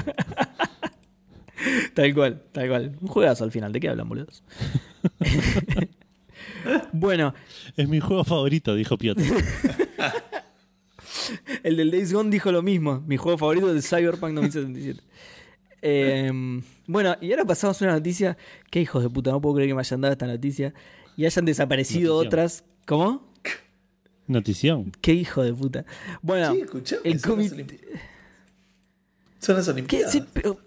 tal 1.93 2.13
cual, 2.13 2.43
tal 2.51 2.67
cual. 2.67 2.97
Un 3.01 3.07
juegazo 3.07 3.43
al 3.45 3.51
final. 3.51 3.71
¿De 3.71 3.79
qué 3.79 3.87
hablan, 3.89 4.09
boludos? 4.09 4.43
bueno, 6.91 7.33
es 7.77 7.87
mi 7.87 7.99
juego 7.99 8.23
favorito, 8.23 8.75
dijo 8.75 8.97
Piotr. 8.97 9.21
el 11.63 11.77
del 11.77 11.91
Days 11.91 12.13
Gone 12.13 12.29
dijo 12.29 12.51
lo 12.51 12.61
mismo. 12.61 13.01
Mi 13.07 13.17
juego 13.17 13.37
favorito 13.37 13.73
es 13.73 13.75
el 13.91 13.97
Cyberpunk 13.99 14.33
2077. 14.33 15.01
Eh, 15.89 16.61
bueno, 16.87 17.15
y 17.21 17.31
ahora 17.31 17.45
pasamos 17.45 17.81
a 17.81 17.85
una 17.85 17.93
noticia. 17.95 18.37
Qué 18.69 18.81
hijos 18.81 19.03
de 19.03 19.09
puta, 19.09 19.31
no 19.31 19.39
puedo 19.41 19.55
creer 19.55 19.69
que 19.69 19.73
me 19.75 19.79
hayan 19.81 20.01
dado 20.01 20.11
esta 20.13 20.27
noticia. 20.27 20.73
Y 21.15 21.25
hayan 21.25 21.45
desaparecido 21.45 22.13
Notición. 22.15 22.27
otras. 22.27 22.63
¿Cómo? 22.85 23.33
Notición. 24.27 24.91
Qué 25.01 25.13
hijo 25.13 25.41
de 25.43 25.53
puta. 25.53 25.85
Bueno, 26.21 26.53
Sí, 26.53 26.61
escuchame, 26.61 27.01
el 27.05 27.19
son 27.19 27.39
las 27.39 27.49
comité. 27.51 27.75
Olimpi- 27.77 27.99
Son 29.39 29.55
las 29.55 29.65
¿Qué? 29.65 29.71
Olimpiadas. 29.71 30.11
Sí, 30.11 30.23
pero, 30.33 30.59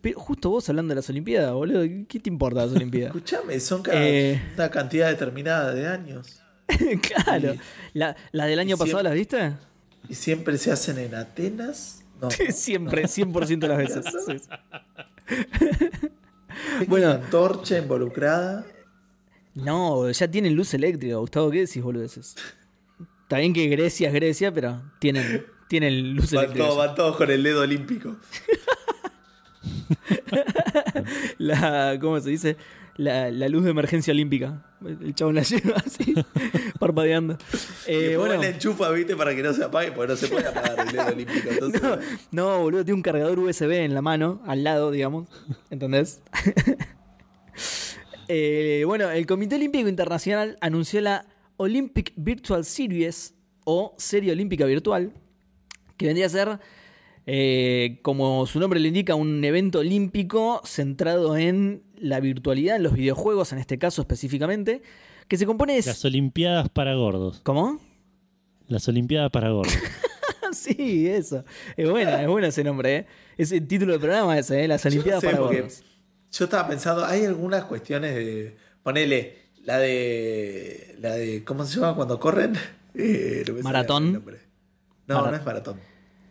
pero 0.00 0.18
justo 0.20 0.50
vos 0.50 0.68
hablando 0.68 0.92
de 0.92 0.96
las 0.96 1.08
Olimpiadas, 1.10 1.52
boludo. 1.52 1.82
¿Qué 2.08 2.20
te 2.20 2.30
importa 2.30 2.64
las 2.66 2.74
Olimpiadas? 2.74 3.08
Escuchame, 3.14 3.60
son 3.60 3.82
cada 3.82 4.06
Eh. 4.08 4.40
una 4.54 4.70
cantidad 4.70 5.08
determinada 5.10 5.74
de 5.74 5.86
años. 5.88 6.40
claro. 7.24 7.54
Y- 7.54 7.60
La, 7.98 8.16
la 8.32 8.46
del 8.46 8.58
año 8.58 8.76
y 8.76 8.78
pasado, 8.78 9.00
siempre- 9.00 9.02
¿las 9.04 9.14
viste? 9.14 9.52
Y 10.08 10.14
siempre 10.14 10.58
se 10.58 10.70
hacen 10.72 10.98
en 10.98 11.14
Atenas. 11.14 12.03
No. 12.24 12.30
Siempre, 12.52 13.04
100% 13.04 13.58
de 13.58 13.68
las 13.68 13.78
veces. 13.78 14.04
Sí, 14.26 14.36
Bueno. 16.88 17.10
antorcha 17.10 17.78
involucrada. 17.78 18.66
No, 19.54 20.10
ya 20.10 20.28
tienen 20.30 20.54
luz 20.56 20.74
eléctrica, 20.74 21.16
Gustavo. 21.16 21.50
¿Qué 21.50 21.60
decís, 21.60 21.82
boludeces? 21.82 22.34
Está 23.22 23.38
bien 23.38 23.52
que 23.52 23.66
Grecia 23.68 24.08
es 24.08 24.14
Grecia, 24.14 24.52
pero 24.52 24.82
tienen, 24.98 25.46
tienen 25.68 26.14
luz 26.14 26.32
Van 26.32 26.44
eléctrica. 26.44 26.66
todos, 26.68 26.78
van 26.86 26.94
todos 26.94 27.16
con 27.16 27.30
el 27.30 27.42
dedo 27.42 27.62
olímpico. 27.62 28.16
La, 31.38 31.96
¿Cómo 32.00 32.20
se 32.20 32.30
dice? 32.30 32.56
La, 32.96 33.30
la 33.30 33.48
luz 33.48 33.64
de 33.64 33.70
emergencia 33.70 34.12
olímpica. 34.12 34.64
El 34.84 35.14
chabón 35.14 35.34
la 35.34 35.42
lleva 35.42 35.76
así, 35.84 36.14
parpadeando. 36.78 37.38
Eh, 37.86 38.16
bueno, 38.16 38.40
la 38.40 38.48
enchufa, 38.48 38.90
viste, 38.90 39.16
para 39.16 39.34
que 39.34 39.42
no 39.42 39.52
se 39.52 39.64
apague, 39.64 39.92
porque 39.92 40.12
no 40.12 40.16
se 40.16 40.28
puede 40.28 40.46
apagar 40.46 40.86
el 40.86 40.92
dedo 40.92 41.06
olímpico. 41.06 41.48
Entonces, 41.50 41.82
no, 41.82 41.98
no, 42.30 42.60
boludo, 42.60 42.84
tiene 42.84 42.96
un 42.96 43.02
cargador 43.02 43.38
USB 43.38 43.70
en 43.72 43.94
la 43.94 44.02
mano, 44.02 44.42
al 44.46 44.62
lado, 44.62 44.90
digamos. 44.90 45.28
¿Entendés? 45.70 46.20
Eh, 48.26 48.84
bueno, 48.86 49.10
el 49.10 49.26
Comité 49.26 49.56
Olímpico 49.56 49.86
Internacional 49.86 50.56
anunció 50.62 51.00
la 51.02 51.26
Olympic 51.58 52.12
Virtual 52.16 52.64
Series 52.64 53.34
o 53.64 53.94
Serie 53.98 54.32
Olímpica 54.32 54.64
Virtual, 54.64 55.12
que 55.96 56.06
vendría 56.06 56.26
a 56.26 56.30
ser, 56.30 56.58
eh, 57.26 58.00
como 58.02 58.46
su 58.46 58.60
nombre 58.60 58.80
le 58.80 58.88
indica, 58.88 59.14
un 59.14 59.42
evento 59.44 59.78
olímpico 59.80 60.60
centrado 60.64 61.36
en 61.36 61.82
la 61.98 62.20
virtualidad, 62.20 62.76
en 62.76 62.82
los 62.82 62.92
videojuegos, 62.92 63.52
en 63.52 63.58
este 63.58 63.78
caso 63.78 64.02
específicamente, 64.02 64.82
que 65.28 65.38
se 65.38 65.46
compone 65.46 65.74
de... 65.74 65.82
Las 65.84 66.04
Olimpiadas 66.04 66.68
para 66.68 66.94
gordos. 66.94 67.40
¿Cómo? 67.42 67.80
Las 68.68 68.86
Olimpiadas 68.88 69.30
para 69.30 69.50
gordos. 69.50 69.74
sí, 70.52 71.08
eso. 71.08 71.44
Es 71.76 71.88
buena, 71.88 72.20
es 72.20 72.28
bueno 72.28 72.46
ese 72.46 72.62
nombre, 72.62 72.96
¿eh? 72.96 73.06
Es 73.38 73.52
el 73.52 73.66
título 73.66 73.92
del 73.92 74.00
programa 74.00 74.38
ese, 74.38 74.64
¿eh? 74.64 74.68
Las 74.68 74.84
no 74.84 74.90
Olimpiadas 74.90 75.22
sé, 75.22 75.26
para 75.28 75.38
gordos. 75.38 75.82
Yo 76.32 76.44
estaba 76.44 76.68
pensando, 76.68 77.04
hay 77.04 77.24
algunas 77.24 77.64
cuestiones 77.64 78.14
de. 78.14 78.56
Ponele, 78.82 79.38
la 79.62 79.78
de. 79.78 80.96
La 81.00 81.12
de. 81.12 81.44
¿Cómo 81.44 81.64
se 81.64 81.78
llama 81.78 81.94
cuando 81.94 82.18
corren? 82.18 82.54
Eh, 82.96 83.44
no 83.48 83.60
Maratón. 83.64 84.22
No, 85.08 85.28
no 85.28 85.34
es 85.34 85.44
maratón. 85.44 85.80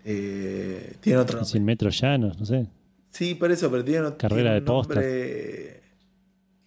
Eh, 0.05 0.95
tiene 0.99 1.19
otro 1.19 1.37
nombre. 1.37 1.49
100 1.51 1.63
metros 1.65 1.99
llanos, 1.99 2.37
no 2.39 2.45
sé. 2.45 2.67
Sí, 3.11 3.35
por 3.35 3.51
eso, 3.51 3.69
pero 3.71 3.83
tiene, 3.83 3.99
otro- 4.07 4.17
Carrera 4.17 4.41
tiene 4.41 4.53
de 4.55 4.59
un 4.59 4.65
postas. 4.65 4.95
nombre. 4.97 5.81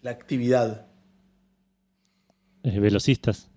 La 0.03 0.11
actividad. 0.13 0.87
Eh, 2.63 2.81
velocistas. 2.81 3.49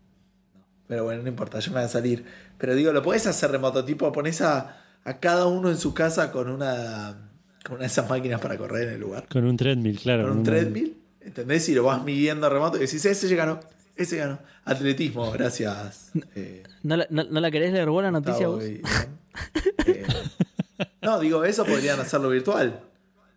Pero 0.88 1.04
bueno, 1.04 1.22
no 1.24 1.30
importa, 1.30 1.60
yo 1.60 1.72
me 1.72 1.78
voy 1.78 1.86
a 1.86 1.88
salir. 1.90 2.26
Pero 2.58 2.76
digo, 2.76 2.92
lo 2.92 3.02
puedes 3.04 3.26
hacer 3.28 3.52
remoto, 3.52 3.86
tipo, 3.86 4.12
pones 4.12 4.42
a, 4.42 4.82
a 5.04 5.20
cada 5.20 5.46
uno 5.48 5.70
en 5.70 5.78
su 5.78 5.94
casa 5.94 6.32
con 6.32 6.50
una. 6.50 7.30
con 7.64 7.74
una 7.76 7.82
de 7.82 7.88
esas 7.88 8.10
máquinas 8.10 8.42
para 8.42 8.58
correr 8.58 8.88
en 8.88 8.94
el 8.96 9.00
lugar. 9.02 9.28
Con 9.30 9.46
un 9.46 9.56
treadmill, 9.56 10.00
claro. 10.00 10.24
Con 10.24 10.32
un 10.32 10.38
una- 10.40 10.46
treadmill, 10.50 10.98
¿entendés? 11.22 11.70
Y 11.70 11.76
lo 11.76 11.84
vas 11.84 12.04
midiendo 12.04 12.50
remoto 12.50 12.78
y 12.78 12.82
decís, 12.82 13.06
ese 13.06 13.28
ya 13.30 13.36
ganó, 13.36 13.60
Ese 13.96 14.18
ganó. 14.18 14.40
Atletismo, 14.66 15.32
gracias. 15.32 16.12
eh, 16.36 16.64
¿No 16.84 16.98
la, 16.98 17.06
no, 17.12 17.24
no 17.26 17.40
la 17.40 17.52
querés 17.52 17.72
leer 17.72 17.88
la 17.88 18.12
noticia 18.12 18.48
vos? 18.48 18.64
y. 18.66 18.82
Eh, 19.86 20.06
no, 21.02 21.20
digo, 21.20 21.44
eso 21.44 21.66
podrían 21.66 22.00
hacerlo 22.00 22.30
virtual. 22.30 22.82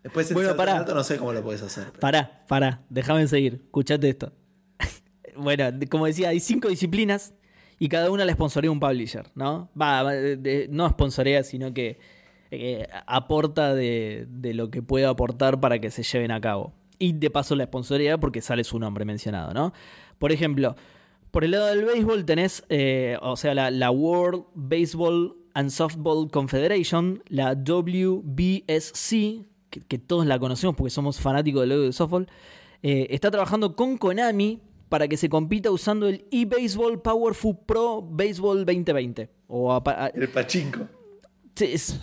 Después 0.03 0.29
el 0.29 0.35
Bueno, 0.35 0.55
pará. 0.55 0.83
no 0.85 1.03
sé 1.03 1.17
cómo 1.17 1.33
lo 1.33 1.41
puedes 1.43 1.61
hacer. 1.61 1.85
pero- 1.87 1.99
Pará, 1.99 2.43
pará, 2.47 2.81
déjame 2.89 3.27
seguir. 3.27 3.61
Escuchate 3.65 4.09
esto. 4.09 4.31
bueno, 5.35 5.65
como 5.89 6.05
decía, 6.05 6.29
hay 6.29 6.39
cinco 6.39 6.67
disciplinas 6.67 7.33
y 7.79 7.89
cada 7.89 8.11
una 8.11 8.25
la 8.25 8.33
sponsorea 8.33 8.69
un 8.71 8.79
publisher, 8.79 9.25
¿no? 9.35 9.69
Va, 9.79 10.03
de- 10.11 10.67
no 10.69 10.87
sponsorea, 10.89 11.43
sino 11.43 11.73
que 11.73 11.99
eh, 12.51 12.87
aporta 13.07 13.73
de, 13.73 14.27
de 14.29 14.53
lo 14.53 14.69
que 14.69 14.81
puede 14.81 15.05
aportar 15.05 15.59
para 15.59 15.79
que 15.79 15.89
se 15.89 16.03
lleven 16.03 16.31
a 16.31 16.39
cabo. 16.41 16.73
Y 16.99 17.13
de 17.13 17.29
paso 17.29 17.55
la 17.55 17.65
sponsorea 17.65 18.17
porque 18.19 18.41
sale 18.41 18.63
su 18.63 18.77
nombre 18.79 19.05
mencionado, 19.05 19.53
¿no? 19.53 19.73
Por 20.19 20.31
ejemplo, 20.31 20.75
por 21.31 21.43
el 21.43 21.51
lado 21.51 21.65
del 21.67 21.83
béisbol 21.83 22.25
tenés, 22.25 22.63
eh, 22.69 23.17
o 23.21 23.35
sea, 23.35 23.53
la, 23.55 23.71
la 23.71 23.89
World 23.89 24.43
Baseball 24.53 25.35
and 25.53 25.69
Softball 25.69 26.29
Confederation, 26.31 27.21
la 27.29 27.55
WBSC, 27.55 29.45
que, 29.69 29.81
que 29.87 29.97
todos 29.99 30.25
la 30.25 30.39
conocemos 30.39 30.75
porque 30.75 30.89
somos 30.91 31.19
fanáticos 31.19 31.61
del 31.61 31.69
logo 31.69 31.81
de 31.83 31.93
softball, 31.93 32.27
eh, 32.81 33.07
está 33.09 33.31
trabajando 33.31 33.75
con 33.75 33.97
Konami 33.97 34.59
para 34.89 35.07
que 35.07 35.17
se 35.17 35.29
compita 35.29 35.71
usando 35.71 36.07
el 36.07 36.25
eBaseball 36.31 37.01
Powerful 37.01 37.57
Pro 37.65 38.01
Baseball 38.01 38.65
2020. 38.65 39.29
O 39.47 39.71
apa- 39.73 40.05
a- 40.05 40.07
El 40.07 40.29
pachinko. 40.29 40.87
Es- 41.59 41.99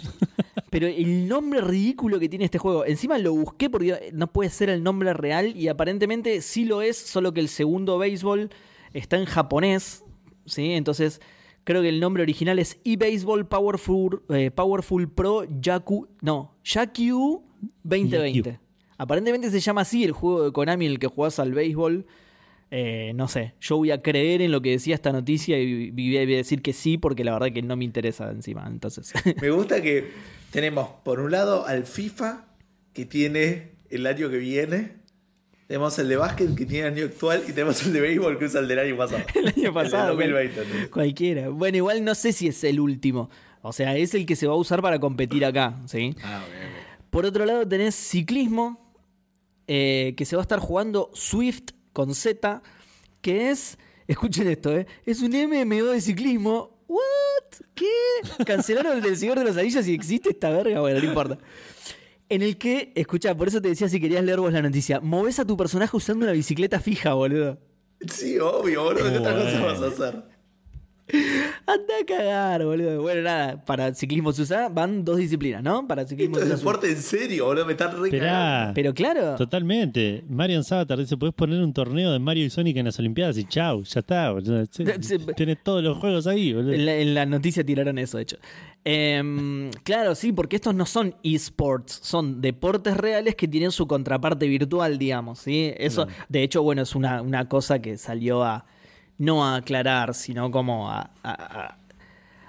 Pero 0.70 0.86
el 0.86 1.26
nombre 1.28 1.60
ridículo 1.60 2.20
que 2.20 2.28
tiene 2.28 2.44
este 2.44 2.58
juego, 2.58 2.84
encima 2.86 3.18
lo 3.18 3.32
busqué 3.34 3.68
porque 3.68 4.10
no 4.12 4.32
puede 4.32 4.50
ser 4.50 4.70
el 4.70 4.82
nombre 4.84 5.12
real 5.14 5.56
y 5.56 5.66
aparentemente 5.66 6.40
sí 6.42 6.64
lo 6.64 6.80
es, 6.82 6.96
solo 6.96 7.34
que 7.34 7.40
el 7.40 7.48
segundo 7.48 7.98
béisbol 7.98 8.50
está 8.92 9.16
en 9.18 9.24
japonés, 9.24 10.04
¿sí? 10.46 10.72
Entonces 10.72 11.20
creo 11.70 11.82
que 11.82 11.88
el 11.88 12.00
nombre 12.00 12.24
original 12.24 12.58
es 12.58 12.80
eBaseball 12.84 13.46
Powerful, 13.46 14.22
eh, 14.30 14.50
Powerful 14.50 15.08
Pro 15.08 15.44
Yaku, 15.60 16.08
no, 16.20 16.56
Yakyu 16.64 17.44
2020. 17.84 18.50
Yakyu. 18.50 18.58
Aparentemente 18.98 19.50
se 19.50 19.60
llama 19.60 19.82
así 19.82 20.02
el 20.02 20.10
juego 20.10 20.44
de 20.44 20.52
Konami 20.52 20.86
en 20.86 20.92
el 20.92 20.98
que 20.98 21.06
jugás 21.06 21.38
al 21.38 21.52
béisbol. 21.52 22.06
Eh, 22.72 23.12
no 23.14 23.28
sé, 23.28 23.54
yo 23.60 23.76
voy 23.76 23.92
a 23.92 24.02
creer 24.02 24.42
en 24.42 24.50
lo 24.50 24.60
que 24.62 24.70
decía 24.70 24.96
esta 24.96 25.12
noticia 25.12 25.60
y 25.60 25.92
voy 25.92 26.16
a 26.16 26.26
decir 26.26 26.60
que 26.60 26.72
sí 26.72 26.98
porque 26.98 27.22
la 27.22 27.32
verdad 27.34 27.52
que 27.52 27.62
no 27.62 27.76
me 27.76 27.84
interesa 27.84 28.30
encima, 28.30 28.66
entonces... 28.66 29.12
Me 29.40 29.50
gusta 29.50 29.80
que 29.80 30.10
tenemos, 30.50 30.88
por 31.04 31.20
un 31.20 31.30
lado, 31.30 31.66
al 31.66 31.84
FIFA, 31.84 32.46
que 32.92 33.06
tiene 33.06 33.76
el 33.90 34.06
año 34.06 34.28
que 34.28 34.38
viene. 34.38 34.99
Tenemos 35.70 35.96
el 36.00 36.08
de 36.08 36.16
básquet, 36.16 36.52
que 36.56 36.66
tiene 36.66 36.88
el 36.88 36.94
año 36.94 37.04
actual. 37.04 37.44
Y 37.46 37.52
tenemos 37.52 37.80
el 37.86 37.92
de 37.92 38.00
béisbol, 38.00 38.36
que 38.40 38.46
usa 38.46 38.58
el 38.58 38.66
del 38.66 38.80
año 38.80 38.96
pasado. 38.96 39.22
El 39.36 39.46
año 39.46 39.72
pasado. 39.72 40.12
El 40.14 40.18
de 40.18 40.32
2020. 40.32 40.80
¿no? 40.80 40.90
Cualquiera. 40.90 41.48
Bueno, 41.50 41.76
igual 41.76 42.04
no 42.04 42.16
sé 42.16 42.32
si 42.32 42.48
es 42.48 42.64
el 42.64 42.80
último. 42.80 43.30
O 43.62 43.72
sea, 43.72 43.96
es 43.96 44.12
el 44.16 44.26
que 44.26 44.34
se 44.34 44.48
va 44.48 44.54
a 44.54 44.56
usar 44.56 44.82
para 44.82 44.98
competir 44.98 45.44
acá, 45.44 45.76
¿sí? 45.86 46.16
Ah, 46.24 46.42
ok, 46.44 46.52
ok. 46.52 47.10
Por 47.10 47.24
otro 47.24 47.46
lado 47.46 47.68
tenés 47.68 47.94
ciclismo, 47.94 48.92
eh, 49.68 50.14
que 50.16 50.24
se 50.24 50.34
va 50.34 50.42
a 50.42 50.44
estar 50.44 50.58
jugando 50.58 51.08
Swift 51.14 51.70
con 51.92 52.16
Z, 52.16 52.64
que 53.20 53.52
es, 53.52 53.78
escuchen 54.08 54.48
esto, 54.48 54.76
¿eh? 54.76 54.88
es 55.06 55.22
un 55.22 55.30
MMO 55.30 55.92
de 55.92 56.00
ciclismo. 56.00 56.80
¿What? 56.88 57.60
¿Qué? 57.76 58.44
Cancelaron 58.44 58.96
el 58.96 59.02
del 59.02 59.16
Señor 59.16 59.38
de 59.38 59.44
los 59.44 59.56
Anillos 59.56 59.86
y 59.86 59.94
existe 59.94 60.30
esta 60.30 60.50
verga, 60.50 60.80
bueno, 60.80 60.98
no 60.98 61.06
importa. 61.06 61.38
En 62.30 62.42
el 62.42 62.58
que, 62.58 62.92
escucha, 62.94 63.36
por 63.36 63.48
eso 63.48 63.60
te 63.60 63.68
decía 63.68 63.88
si 63.88 64.00
querías 64.00 64.22
leer 64.22 64.38
vos 64.38 64.52
la 64.52 64.62
noticia, 64.62 65.00
moves 65.00 65.40
a 65.40 65.44
tu 65.44 65.56
personaje 65.56 65.96
usando 65.96 66.24
una 66.24 66.32
bicicleta 66.32 66.78
fija, 66.78 67.12
boludo. 67.12 67.58
Sí, 68.08 68.38
obvio, 68.38 68.84
boludo. 68.84 69.10
¿Qué 69.10 69.18
otra 69.18 69.34
cosa 69.34 69.60
vas 69.60 69.82
a 69.82 69.86
hacer? 69.88 70.29
Anda 71.66 71.94
a 72.02 72.06
cagar, 72.06 72.64
boludo. 72.64 73.02
Bueno, 73.02 73.22
nada, 73.22 73.64
para 73.64 73.94
ciclismo 73.94 74.32
se 74.32 74.42
usa, 74.42 74.68
van 74.68 75.04
dos 75.04 75.18
disciplinas, 75.18 75.62
¿no? 75.62 75.86
Para 75.86 76.06
ciclismo 76.06 76.36
Esto 76.36 76.46
se 76.48 76.54
es 76.54 76.60
usa 76.60 76.70
deporte 76.72 76.90
en 76.90 77.02
serio, 77.02 77.46
boludo. 77.46 77.66
Me 77.66 77.72
están 77.72 77.92
re. 77.92 78.08
Esperá. 78.08 78.72
Pero 78.74 78.94
claro, 78.94 79.36
Totalmente. 79.36 80.24
Marian 80.28 80.64
Sabater 80.64 80.98
dice, 80.98 81.16
puedes 81.16 81.34
poner 81.34 81.60
un 81.62 81.72
torneo 81.72 82.12
de 82.12 82.18
Mario 82.18 82.44
y 82.44 82.50
Sonic 82.50 82.76
en 82.76 82.86
las 82.86 82.98
Olimpiadas 82.98 83.36
y 83.38 83.44
chau, 83.44 83.82
ya 83.84 84.00
está. 84.00 84.30
boludo. 84.30 84.64
Todos 85.62 85.82
los 85.82 85.98
juegos 85.98 86.26
ahí, 86.26 86.52
boludo. 86.52 86.72
en 86.72 86.86
la, 86.86 86.94
en 86.96 87.14
la 87.14 87.26
noticia 87.26 87.64
tiraron 87.64 87.98
eso, 87.98 88.16
de 88.16 88.22
hecho. 88.22 88.36
Em, 88.84 89.70
claro, 89.82 90.14
sí, 90.14 90.32
porque 90.32 90.56
estos 90.56 90.74
no 90.74 90.86
son 90.86 91.14
esports, 91.22 92.00
son 92.02 92.40
deportes 92.40 92.96
reales 92.96 93.34
que 93.34 93.46
tienen 93.48 93.72
su 93.72 93.86
contraparte 93.86 94.46
virtual, 94.46 94.98
digamos, 94.98 95.40
¿sí? 95.40 95.72
Eso, 95.76 96.06
de 96.28 96.42
hecho, 96.42 96.62
bueno, 96.62 96.82
es 96.82 96.94
una, 96.94 97.22
una 97.22 97.48
cosa 97.48 97.80
que 97.80 97.98
salió 97.98 98.42
a, 98.42 98.64
no 99.20 99.44
a 99.46 99.56
aclarar, 99.56 100.14
sino 100.14 100.50
como 100.50 100.90
a, 100.90 101.10
a- 101.22 101.30
a- 101.32 101.76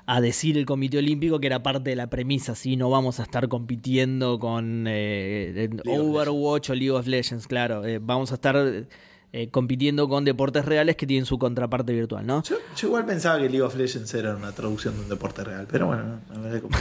a 0.07 0.19
decir 0.19 0.57
el 0.57 0.65
Comité 0.65 0.97
Olímpico 0.97 1.39
que 1.39 1.47
era 1.47 1.61
parte 1.63 1.91
de 1.91 1.95
la 1.95 2.07
premisa, 2.09 2.55
¿sí? 2.55 2.75
No 2.75 2.89
vamos 2.89 3.19
a 3.19 3.23
estar 3.23 3.47
compitiendo 3.47 4.39
con 4.39 4.85
eh, 4.87 5.69
Overwatch 5.85 6.71
o 6.71 6.73
League 6.75 6.91
of 6.91 7.07
Legends, 7.07 7.47
claro. 7.47 7.85
eh, 7.85 7.99
vamos 8.01 8.31
a 8.31 8.33
estar 8.35 8.87
eh, 9.33 9.47
compitiendo 9.49 10.09
con 10.09 10.25
deportes 10.25 10.65
reales 10.65 10.95
que 10.97 11.07
tienen 11.07 11.25
su 11.25 11.37
contraparte 11.37 11.93
virtual, 11.93 12.25
¿no? 12.25 12.43
Yo, 12.43 12.57
yo 12.75 12.87
igual 12.87 13.05
pensaba 13.05 13.35
que 13.37 13.43
League 13.43 13.61
of 13.61 13.75
Legends 13.75 14.13
era 14.13 14.35
una 14.35 14.51
traducción 14.51 14.95
de 14.97 15.01
un 15.03 15.09
deporte 15.09 15.43
real. 15.45 15.67
Pero 15.71 15.87
bueno, 15.87 16.03
no, 16.03 16.35
no 16.35 16.39
me 16.41 16.49
da 16.49 16.59
como- 16.59 16.75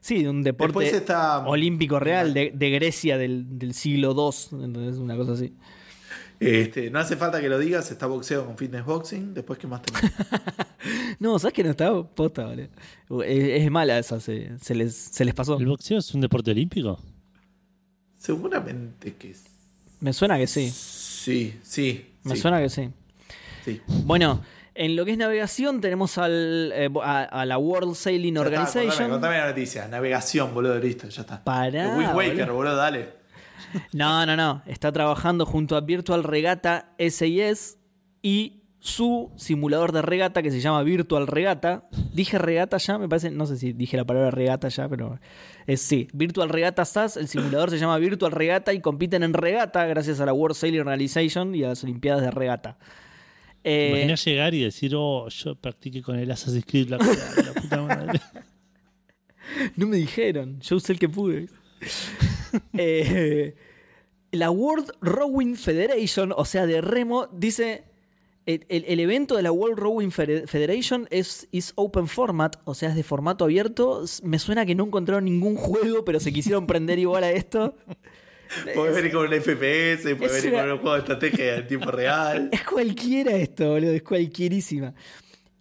Sí, 0.00 0.22
de 0.22 0.28
un 0.28 0.42
deporte 0.42 0.88
está- 0.88 1.46
olímpico 1.48 1.98
real 1.98 2.34
de, 2.34 2.52
de 2.54 2.70
Grecia 2.70 3.16
del, 3.18 3.58
del 3.58 3.72
siglo 3.72 4.10
II, 4.12 4.64
entonces 4.64 4.98
una 4.98 5.16
cosa 5.16 5.32
así. 5.32 5.54
Este, 6.38 6.90
no 6.90 6.98
hace 6.98 7.16
falta 7.16 7.40
que 7.40 7.48
lo 7.48 7.58
digas, 7.58 7.90
está 7.90 8.06
boxeo 8.06 8.44
con 8.44 8.56
fitness 8.58 8.84
boxing. 8.84 9.32
Después, 9.34 9.58
¿qué 9.58 9.66
más 9.66 9.82
tenemos? 9.82 10.10
No, 11.18 11.38
¿sabes 11.38 11.54
que 11.54 11.64
no 11.64 11.70
está? 11.70 11.90
Posta, 12.02 12.44
boludo. 12.46 13.22
Es, 13.24 13.62
es 13.62 13.70
mala 13.70 13.98
esa, 13.98 14.20
se, 14.20 14.56
se 14.60 14.74
les, 14.74 14.94
se 14.94 15.24
les 15.24 15.34
pasó. 15.34 15.58
¿El 15.58 15.66
boxeo 15.66 15.98
es 15.98 16.14
un 16.14 16.20
deporte 16.20 16.50
olímpico? 16.50 17.00
Seguramente 18.18 19.14
que 19.14 19.34
sí. 19.34 19.44
Me 20.00 20.12
suena 20.12 20.36
que 20.38 20.46
sí, 20.46 20.70
Sí, 20.70 21.58
sí. 21.62 22.06
me 22.24 22.34
sí, 22.36 22.40
suena 22.42 22.60
que 22.60 22.68
sí. 22.68 22.90
sí. 23.64 23.80
Bueno, 24.04 24.42
en 24.74 24.94
lo 24.94 25.04
que 25.06 25.12
es 25.12 25.18
navegación 25.18 25.80
tenemos 25.80 26.18
al, 26.18 26.70
eh, 26.74 26.90
a, 27.02 27.22
a 27.22 27.46
la 27.46 27.56
World 27.58 27.94
Sailing 27.94 28.34
Ya 28.34 28.40
está, 28.42 28.46
Organization. 28.48 28.88
contame, 28.90 29.10
contame 29.10 29.38
la 29.38 29.46
noticia. 29.48 29.88
Navegación, 29.88 30.52
boludo, 30.54 30.78
listo, 30.78 31.08
ya 31.08 31.22
está. 31.22 31.42
Pará, 31.42 31.92
El 31.92 31.98
Wind 31.98 32.14
Waker, 32.14 32.52
boludo, 32.52 32.76
dale. 32.76 33.15
No, 33.92 34.26
no, 34.26 34.36
no. 34.36 34.62
Está 34.66 34.92
trabajando 34.92 35.46
junto 35.46 35.76
a 35.76 35.80
Virtual 35.80 36.24
Regata 36.24 36.94
SIS 36.98 37.78
y 38.22 38.62
su 38.86 39.32
simulador 39.36 39.90
de 39.90 40.00
regata 40.00 40.42
que 40.42 40.50
se 40.50 40.60
llama 40.60 40.82
Virtual 40.82 41.26
Regata. 41.26 41.88
Dije 42.12 42.38
regata 42.38 42.78
ya, 42.78 42.98
me 42.98 43.08
parece, 43.08 43.30
no 43.32 43.46
sé 43.46 43.56
si 43.56 43.72
dije 43.72 43.96
la 43.96 44.04
palabra 44.04 44.30
regata 44.30 44.68
ya, 44.68 44.88
pero 44.88 45.18
es 45.66 45.80
sí. 45.80 46.06
Virtual 46.12 46.48
Regata 46.48 46.84
SAS, 46.84 47.16
el 47.16 47.26
simulador 47.26 47.70
se 47.70 47.78
llama 47.78 47.98
Virtual 47.98 48.30
Regata 48.30 48.72
y 48.72 48.80
compiten 48.80 49.24
en 49.24 49.32
regata 49.32 49.84
gracias 49.86 50.20
a 50.20 50.26
la 50.26 50.32
World 50.32 50.56
Sailing 50.56 50.80
Organization 50.80 51.54
y 51.54 51.64
a 51.64 51.68
las 51.68 51.82
Olimpiadas 51.82 52.22
de 52.22 52.30
Regata. 52.30 52.78
Eh, 53.64 53.88
Imaginás 53.90 54.24
llegar 54.24 54.54
y 54.54 54.62
decir, 54.62 54.92
oh, 54.94 55.28
yo 55.28 55.56
practiqué 55.56 56.00
con 56.00 56.16
el 56.16 56.30
Assassin's 56.30 56.64
Creed 56.64 56.86
Flag, 56.86 57.00
la 57.02 57.60
puta 57.60 57.82
madre. 57.82 58.20
No 59.76 59.86
me 59.86 59.96
dijeron, 59.96 60.60
yo 60.60 60.76
usé 60.76 60.92
el 60.92 60.98
que 60.98 61.08
pude. 61.08 61.48
Eh, 62.78 63.54
la 64.36 64.50
World 64.50 64.90
Rowing 65.00 65.54
Federation, 65.56 66.32
o 66.36 66.44
sea, 66.44 66.66
de 66.66 66.80
remo, 66.80 67.26
dice. 67.32 67.84
El, 68.46 68.64
el- 68.68 68.84
el 68.86 69.00
evento 69.00 69.34
de 69.34 69.42
la 69.42 69.50
World 69.50 69.76
Rowing 69.76 70.10
Fede- 70.12 70.46
Federation 70.46 71.08
es 71.10 71.48
is 71.50 71.72
open 71.74 72.06
format, 72.06 72.54
o 72.64 72.74
sea, 72.74 72.90
es 72.90 72.94
de 72.94 73.02
formato 73.02 73.42
abierto. 73.44 74.04
Me 74.22 74.38
suena 74.38 74.64
que 74.64 74.76
no 74.76 74.84
encontraron 74.84 75.24
ningún 75.24 75.56
juego, 75.56 76.04
pero 76.04 76.20
se 76.20 76.32
quisieron 76.32 76.64
prender 76.68 77.00
igual 77.00 77.24
a 77.24 77.32
esto. 77.32 77.74
Podés 78.72 78.94
venir 78.94 79.10
con 79.12 79.26
un 79.26 79.32
FPS, 79.34 80.14
podés 80.14 80.44
venir 80.44 80.52
una- 80.54 80.62
con 80.62 80.70
un 80.74 80.78
juego 80.78 80.92
de 80.94 80.98
estrategia 81.00 81.56
en 81.56 81.66
tiempo 81.66 81.90
real. 81.90 82.48
Es 82.52 82.62
cualquiera 82.62 83.32
esto, 83.32 83.68
boludo, 83.70 83.90
es 83.90 84.02
cualquierísima. 84.04 84.94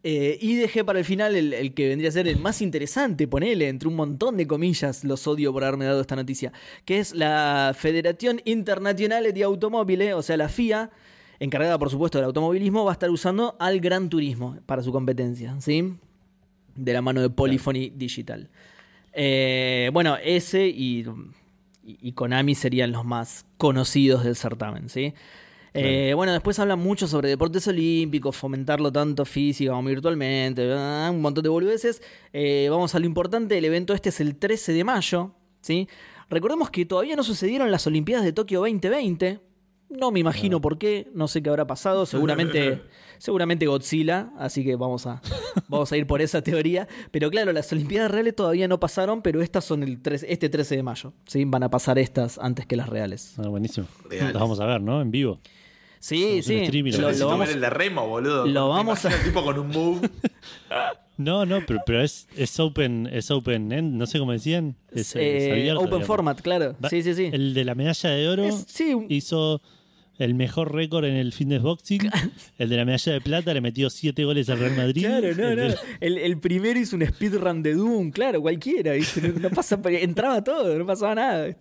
Eh, 0.08 0.38
y 0.40 0.54
dejé 0.54 0.84
para 0.86 1.00
el 1.00 1.06
final 1.06 1.36
el, 1.36 1.52
el 1.52 1.74
que 1.74 1.88
vendría 1.88 2.10
a 2.10 2.12
ser 2.12 2.28
el 2.28 2.38
más 2.38 2.62
interesante, 2.62 3.28
ponele, 3.28 3.68
entre 3.70 3.88
un 3.90 3.96
montón 3.96 4.38
de 4.38 4.46
comillas, 4.46 5.04
los 5.04 5.26
odio 5.26 5.52
por 5.52 5.64
haberme 5.64 5.86
dado 5.86 6.00
esta 6.00 6.16
noticia, 6.16 6.54
que 6.86 7.00
es 7.00 7.16
la 7.16 7.74
Federación 7.76 8.40
Internacional 8.46 9.34
de 9.34 9.44
Automóviles, 9.44 10.14
o 10.14 10.22
sea, 10.22 10.38
la 10.38 10.48
FIA, 10.48 10.92
encargada 11.40 11.80
por 11.80 11.90
supuesto 11.90 12.20
del 12.20 12.26
automovilismo, 12.26 12.86
va 12.86 12.92
a 12.92 12.94
estar 12.94 13.10
usando 13.10 13.56
al 13.60 13.80
Gran 13.80 14.08
Turismo 14.10 14.60
para 14.68 14.84
su 14.84 14.92
competencia, 14.92 15.56
¿sí? 15.60 15.96
De 16.76 16.94
la 16.94 17.02
mano 17.02 17.22
de 17.22 17.32
Polyphony 17.32 17.90
Digital. 17.96 18.50
Eh, 19.12 19.90
bueno, 19.92 20.18
ese 20.24 20.68
y- 20.68 21.04
y 21.84 22.12
Konami 22.12 22.54
serían 22.54 22.92
los 22.92 23.06
más 23.06 23.46
conocidos 23.58 24.24
del 24.24 24.36
certamen, 24.36 24.88
¿sí? 24.88 25.16
Eh, 25.76 26.14
bueno, 26.14 26.32
después 26.32 26.58
hablan 26.60 26.80
mucho 26.80 27.08
sobre 27.08 27.28
deportes 27.30 27.68
olímpicos, 27.68 28.36
fomentarlo 28.36 28.92
tanto 28.92 29.26
físico 29.26 29.74
como 29.74 29.90
virtualmente, 29.90 30.72
ah, 30.74 31.10
un 31.12 31.22
montón 31.22 31.44
de 31.44 31.50
boludeces. 31.50 32.02
Eh, 32.32 32.68
vamos 32.70 32.96
a 32.96 33.00
lo 33.00 33.06
importante, 33.06 33.58
el 33.58 33.66
evento 33.66 33.94
este 33.94 34.10
es 34.10 34.22
el 34.22 34.38
13 34.38 34.72
de 34.72 34.84
mayo, 34.86 35.32
¿sí? 35.62 35.90
Recordemos 36.30 36.70
que 36.70 36.86
todavía 36.86 37.16
no 37.16 37.24
sucedieron 37.24 37.72
las 37.72 37.86
Olimpiadas 37.88 38.26
de 38.26 38.34
Tokio 38.34 38.60
2020, 38.62 39.42
No 39.90 40.12
me 40.12 40.20
imagino 40.20 40.62
por 40.62 40.78
qué, 40.78 41.10
no 41.14 41.28
sé 41.28 41.44
qué 41.44 41.50
habrá 41.50 41.68
pasado, 41.68 42.06
seguramente, 42.08 42.82
seguramente 43.18 43.68
Godzilla, 43.68 44.32
así 44.40 44.64
que 44.64 44.78
vamos 44.78 45.06
a, 45.06 45.22
vamos 45.68 45.92
a 45.92 45.98
ir 45.98 46.08
por 46.08 46.22
esa 46.22 46.42
teoría. 46.42 46.88
Pero 47.12 47.30
claro, 47.30 47.52
las 47.52 47.72
Olimpiadas 47.74 48.10
reales 48.12 48.34
todavía 48.34 48.68
no 48.70 48.80
pasaron, 48.80 49.22
pero 49.22 49.42
estas 49.42 49.66
son 49.66 49.84
el 49.84 50.02
13 50.02 50.32
este 50.32 50.48
13 50.48 50.78
de 50.78 50.84
mayo. 50.84 51.14
¿sí? 51.28 51.44
Van 51.46 51.64
a 51.64 51.70
pasar 51.70 52.00
estas 52.00 52.40
antes 52.40 52.66
que 52.66 52.78
las 52.78 52.88
reales. 52.88 53.36
Ah, 53.38 53.50
buenísimo. 53.50 53.88
Reales. 54.10 54.34
Las 54.34 54.42
vamos 54.42 54.60
a 54.62 54.66
ver, 54.66 54.82
¿no? 54.82 55.02
En 55.02 55.12
vivo. 55.12 55.40
Sí, 56.08 56.44
sí. 56.44 56.68
lo- 56.72 56.84
necesito 56.84 57.28
vamos- 57.28 57.48
ver 57.48 57.56
el 57.56 57.62
de 57.62 57.70
Remo, 57.72 58.08
boludo. 58.08 58.46
lo 58.46 58.70
vamos 58.70 59.04
a- 59.06 59.10
el 59.16 59.24
tipo 59.24 59.44
con 59.44 59.58
un 59.58 59.68
move. 59.70 60.10
No, 61.18 61.46
no, 61.46 61.62
pero, 61.66 61.80
pero 61.86 62.04
es, 62.04 62.28
es 62.36 62.60
open, 62.60 63.08
es 63.10 63.32
open 63.32 63.72
end, 63.72 63.96
no 63.96 64.06
sé 64.06 64.20
cómo 64.20 64.34
decían. 64.34 64.76
Es, 64.92 65.16
Eh, 65.16 65.38
es 65.46 65.52
abierto, 65.54 65.80
open 65.80 65.86
digamos. 65.92 66.08
format, 66.08 66.42
claro. 66.42 66.76
Va- 66.84 66.90
Sí, 66.90 67.02
sí, 67.04 67.14
sí. 67.16 67.30
El 67.32 67.54
de 67.54 67.64
la 67.64 67.74
medalla 67.74 68.10
de 68.10 68.28
oro 68.28 68.44
Es- 68.44 68.66
sí, 68.68 68.94
un- 68.94 69.06
hizo 69.10 69.62
el 70.20 70.36
mejor 70.36 70.76
récord 70.76 71.06
en 71.06 71.16
el 71.16 71.32
fitness 71.32 71.62
boxing. 71.62 72.02
El 72.60 72.68
de 72.70 72.76
la 72.78 72.84
medalla 72.86 73.14
de 73.14 73.22
plata 73.22 73.54
le 73.54 73.62
metió 73.62 73.90
siete 73.90 74.26
goles 74.26 74.50
al 74.50 74.60
Real 74.60 74.76
Madrid. 74.76 75.06
Claro, 75.06 75.34
no, 75.36 75.48
El 75.50 75.56
de- 75.58 75.68
no. 75.70 75.76
El, 76.02 76.18
el 76.18 76.38
primero 76.40 76.78
hizo 76.78 76.98
un 76.98 77.06
speedrun 77.06 77.64
de 77.64 77.74
Doom, 77.76 78.12
claro, 78.12 78.42
cualquiera. 78.42 78.92
¿viste? 78.94 79.22
No, 79.22 79.40
no 79.40 79.50
pasa, 79.52 79.80
entraba 79.86 80.44
todo, 80.44 80.78
no 80.78 80.86
pasaba 80.86 81.16
nada. 81.16 81.56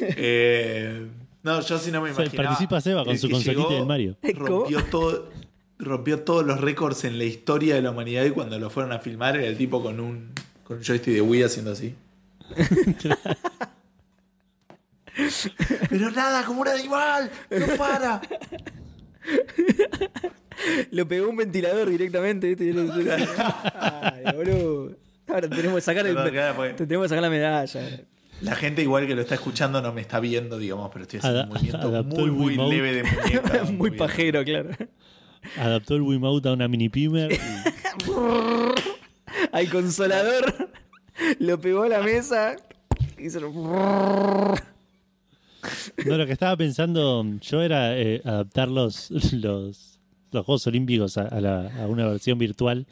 Eh, 0.00 1.08
no, 1.42 1.60
yo 1.60 1.78
sí 1.78 1.90
no 1.90 2.00
me 2.00 2.10
O 2.10 2.14
sea, 2.14 2.24
imaginaba. 2.24 2.48
participa 2.50 2.80
Seba 2.80 3.02
con 3.04 3.12
El 3.12 3.18
su 3.18 3.26
que 3.28 3.32
consolita 3.34 3.62
llegó, 3.62 3.74
del 3.74 3.86
Mario. 3.86 4.16
Rompió 4.34 4.84
todo. 4.84 5.30
Rompió 5.78 6.20
todos 6.22 6.46
los 6.46 6.60
récords 6.60 7.02
en 7.04 7.18
la 7.18 7.24
historia 7.24 7.74
de 7.74 7.82
la 7.82 7.90
humanidad 7.90 8.24
y 8.24 8.30
cuando 8.30 8.56
lo 8.58 8.70
fueron 8.70 8.92
a 8.92 9.00
filmar 9.00 9.36
era 9.36 9.46
el 9.48 9.56
tipo 9.56 9.82
con 9.82 9.98
un, 9.98 10.30
con 10.62 10.76
un 10.76 10.82
joystick 10.84 11.12
de 11.14 11.20
Wii 11.20 11.42
haciendo 11.42 11.72
así. 11.72 11.94
Pero 15.90 16.10
nada, 16.10 16.44
como 16.44 16.62
un 16.62 16.68
animal, 16.68 17.30
no 17.50 17.66
para. 17.76 18.20
Lo 20.90 21.06
pegó 21.06 21.28
un 21.28 21.36
ventilador 21.36 21.90
directamente. 21.90 22.54
¿viste? 22.54 22.72
Ay, 23.74 24.24
boludo. 24.34 24.96
Ahora 25.28 25.48
tenemos 25.48 25.74
que 25.76 25.80
sacar, 25.82 26.06
el- 26.06 26.14
Perdón, 26.14 26.32
claro, 26.32 26.56
porque- 26.56 26.74
tenemos 26.74 27.04
que 27.04 27.08
sacar 27.10 27.22
la 27.22 27.30
medalla. 27.30 28.00
La 28.40 28.56
gente 28.56 28.82
igual 28.82 29.06
que 29.06 29.14
lo 29.14 29.22
está 29.22 29.34
escuchando 29.36 29.80
no 29.82 29.92
me 29.92 30.00
está 30.00 30.18
viendo, 30.18 30.58
digamos, 30.58 30.90
pero 30.92 31.04
estoy 31.04 31.20
haciendo 31.20 31.42
un 31.44 31.48
movimiento 31.50 32.02
muy, 32.04 32.30
muy 32.30 32.46
Wiimote. 32.48 32.74
leve 32.76 32.92
de 32.94 33.02
muñeca. 33.04 33.64
Muy 33.72 33.90
bien. 33.90 33.98
pajero, 33.98 34.44
claro. 34.44 34.70
Adaptó 35.58 35.94
el 35.94 36.02
Wiimote 36.02 36.48
a 36.48 36.52
una 36.52 36.66
mini 36.68 36.88
pimer. 36.88 37.32
y- 37.32 37.38
Al 39.52 39.68
consolador 39.70 40.70
lo 41.38 41.60
pegó 41.60 41.82
a 41.84 41.88
la 41.88 42.00
mesa. 42.00 42.56
Hizo 43.18 43.40
lo- 43.40 44.54
No, 46.06 46.16
lo 46.16 46.26
que 46.26 46.32
estaba 46.32 46.56
pensando 46.56 47.24
yo 47.40 47.62
era 47.62 47.96
eh, 47.98 48.20
adaptar 48.24 48.68
los, 48.68 49.10
los, 49.10 49.98
los 50.32 50.44
Juegos 50.46 50.66
Olímpicos 50.66 51.18
a, 51.18 51.22
a 51.28 51.40
la- 51.40 51.82
a 51.82 51.86
una 51.86 52.06
versión 52.06 52.38
virtual. 52.38 52.86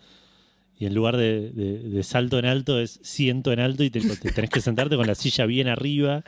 Y 0.80 0.86
en 0.86 0.94
lugar 0.94 1.16
de, 1.16 1.50
de- 1.50 1.78
de 1.78 2.02
salto 2.02 2.38
en 2.38 2.46
alto 2.46 2.80
es 2.80 2.98
ciento 3.02 3.52
en 3.52 3.60
alto 3.60 3.84
y 3.84 3.90
te, 3.90 4.00
te 4.00 4.32
tenés 4.32 4.50
que 4.50 4.60
sentarte 4.62 4.96
con 4.96 5.06
la 5.06 5.14
silla 5.14 5.44
bien 5.46 5.68
arriba. 5.68 6.24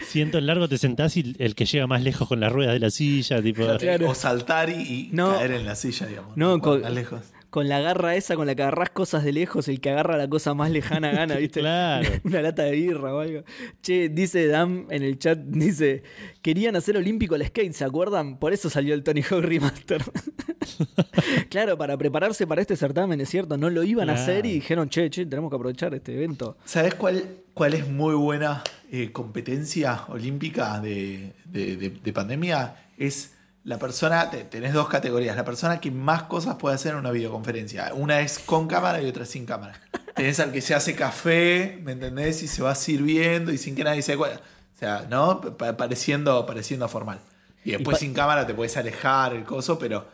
Ciento 0.00 0.38
en 0.38 0.46
largo 0.46 0.68
te 0.68 0.78
sentás 0.78 1.16
y 1.16 1.34
el 1.38 1.54
que 1.54 1.64
llega 1.64 1.86
más 1.86 2.02
lejos 2.02 2.28
con 2.28 2.40
las 2.40 2.52
ruedas 2.52 2.74
de 2.74 2.80
la 2.80 2.90
silla, 2.90 3.40
tipo... 3.42 3.64
Claro. 3.78 4.10
O 4.10 4.14
saltar 4.14 4.68
y, 4.70 4.74
y 4.74 5.08
No. 5.12 5.32
caer 5.38 5.52
en 5.52 5.64
la 5.64 5.74
silla, 5.74 6.06
digamos. 6.06 6.36
No, 6.36 6.60
con- 6.60 6.82
más 6.82 6.92
lejos. 6.92 7.20
Con 7.52 7.68
la 7.68 7.80
garra 7.80 8.16
esa 8.16 8.34
con 8.34 8.46
la 8.46 8.54
que 8.54 8.62
agarrás 8.62 8.88
cosas 8.88 9.24
de 9.24 9.30
lejos, 9.32 9.68
el 9.68 9.82
que 9.82 9.90
agarra 9.90 10.16
la 10.16 10.26
cosa 10.26 10.54
más 10.54 10.70
lejana 10.70 11.10
gana, 11.12 11.34
¿viste? 11.44 11.60
Claro. 11.60 12.08
Una 12.24 12.40
lata 12.40 12.62
de 12.62 12.72
birra 12.72 13.14
o 13.14 13.18
algo. 13.20 13.42
Che, 13.82 14.08
dice 14.08 14.46
Dam 14.46 14.86
en 14.88 15.02
el 15.02 15.18
chat, 15.18 15.38
dice, 15.38 16.02
querían 16.40 16.76
hacer 16.76 16.96
olímpico 16.96 17.34
el 17.34 17.44
skate, 17.46 17.74
¿se 17.74 17.84
acuerdan? 17.84 18.38
Por 18.38 18.54
eso 18.54 18.70
salió 18.70 18.94
el 18.94 19.02
Tony 19.02 19.20
Hawk 19.20 19.42
Remaster. 19.44 20.02
claro, 21.50 21.76
para 21.76 21.96
prepararse 21.98 22.46
para 22.46 22.60
este 22.62 22.74
certamen, 22.76 23.20
es 23.20 23.28
cierto, 23.28 23.56
no 23.58 23.70
lo 23.70 23.82
iban 23.82 24.08
a 24.10 24.14
hacer 24.14 24.46
y 24.46 24.52
dijeron, 24.52 24.88
che, 24.88 25.10
che, 25.10 25.26
tenemos 25.26 25.50
que 25.50 25.56
aprovechar 25.56 25.92
este 25.94 26.14
evento. 26.14 26.56
¿Sabes 26.64 26.94
cuál, 26.94 27.22
cuál 27.54 27.74
es 27.74 27.86
muy 27.88 28.14
buena 28.14 28.62
eh, 28.90 29.12
competencia 29.12 30.04
olímpica 30.08 30.80
de, 30.80 31.32
de- 31.44 31.76
de- 31.76 31.90
de 31.90 32.12
pandemia? 32.12 32.76
Es 32.96 33.34
la 33.64 33.78
persona, 33.78 34.28
te- 34.30 34.44
tenés 34.44 34.72
dos 34.72 34.88
categorías, 34.88 35.36
la 35.36 35.44
persona 35.44 35.80
que 35.80 35.90
más 35.90 36.24
cosas 36.24 36.56
puede 36.56 36.74
hacer 36.74 36.92
en 36.92 36.98
una 36.98 37.10
videoconferencia. 37.12 37.92
Una 37.94 38.20
es 38.20 38.38
con 38.40 38.66
cámara 38.66 39.00
y 39.02 39.06
otra 39.06 39.24
sin 39.24 39.46
cámara. 39.46 39.80
Tenés 40.16 40.40
al 40.40 40.52
que 40.52 40.60
se 40.60 40.74
hace 40.74 40.94
café, 40.94 41.78
¿me 41.82 41.92
entendés? 41.92 42.42
Y 42.42 42.48
se 42.48 42.62
va 42.62 42.74
sirviendo 42.74 43.52
y 43.52 43.58
sin 43.58 43.74
que 43.74 43.84
nadie 43.84 44.02
se 44.02 44.16
cuenta. 44.16 44.38
O 44.74 44.78
sea, 44.78 45.06
¿no? 45.08 45.40
Pa- 45.40 45.76
pareciendo, 45.76 46.44
pareciendo 46.44 46.86
formal. 46.88 47.20
Y 47.64 47.70
después 47.72 47.98
sin 47.98 48.12
cámara 48.12 48.46
te 48.46 48.52
puedes 48.54 48.76
alejar 48.76 49.32
el 49.34 49.44
coso, 49.44 49.78
pero 49.78 50.06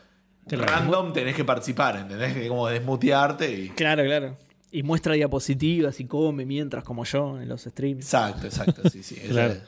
Claro. 0.46 0.64
random 0.66 1.12
tenés 1.12 1.34
que 1.34 1.44
participar, 1.44 1.96
¿entendés? 1.96 2.32
Que 2.34 2.48
como 2.48 2.68
desmutearte 2.68 3.50
y... 3.52 3.68
Claro, 3.70 4.02
claro. 4.04 4.36
Y 4.70 4.82
muestra 4.82 5.14
diapositivas 5.14 5.98
y 6.00 6.04
come 6.06 6.44
mientras, 6.46 6.84
como 6.84 7.04
yo, 7.04 7.40
en 7.40 7.48
los 7.48 7.62
streams. 7.62 8.04
Exacto, 8.04 8.46
exacto, 8.46 8.88
sí, 8.90 9.02
sí. 9.02 9.14
Claro. 9.28 9.52
es- 9.54 9.62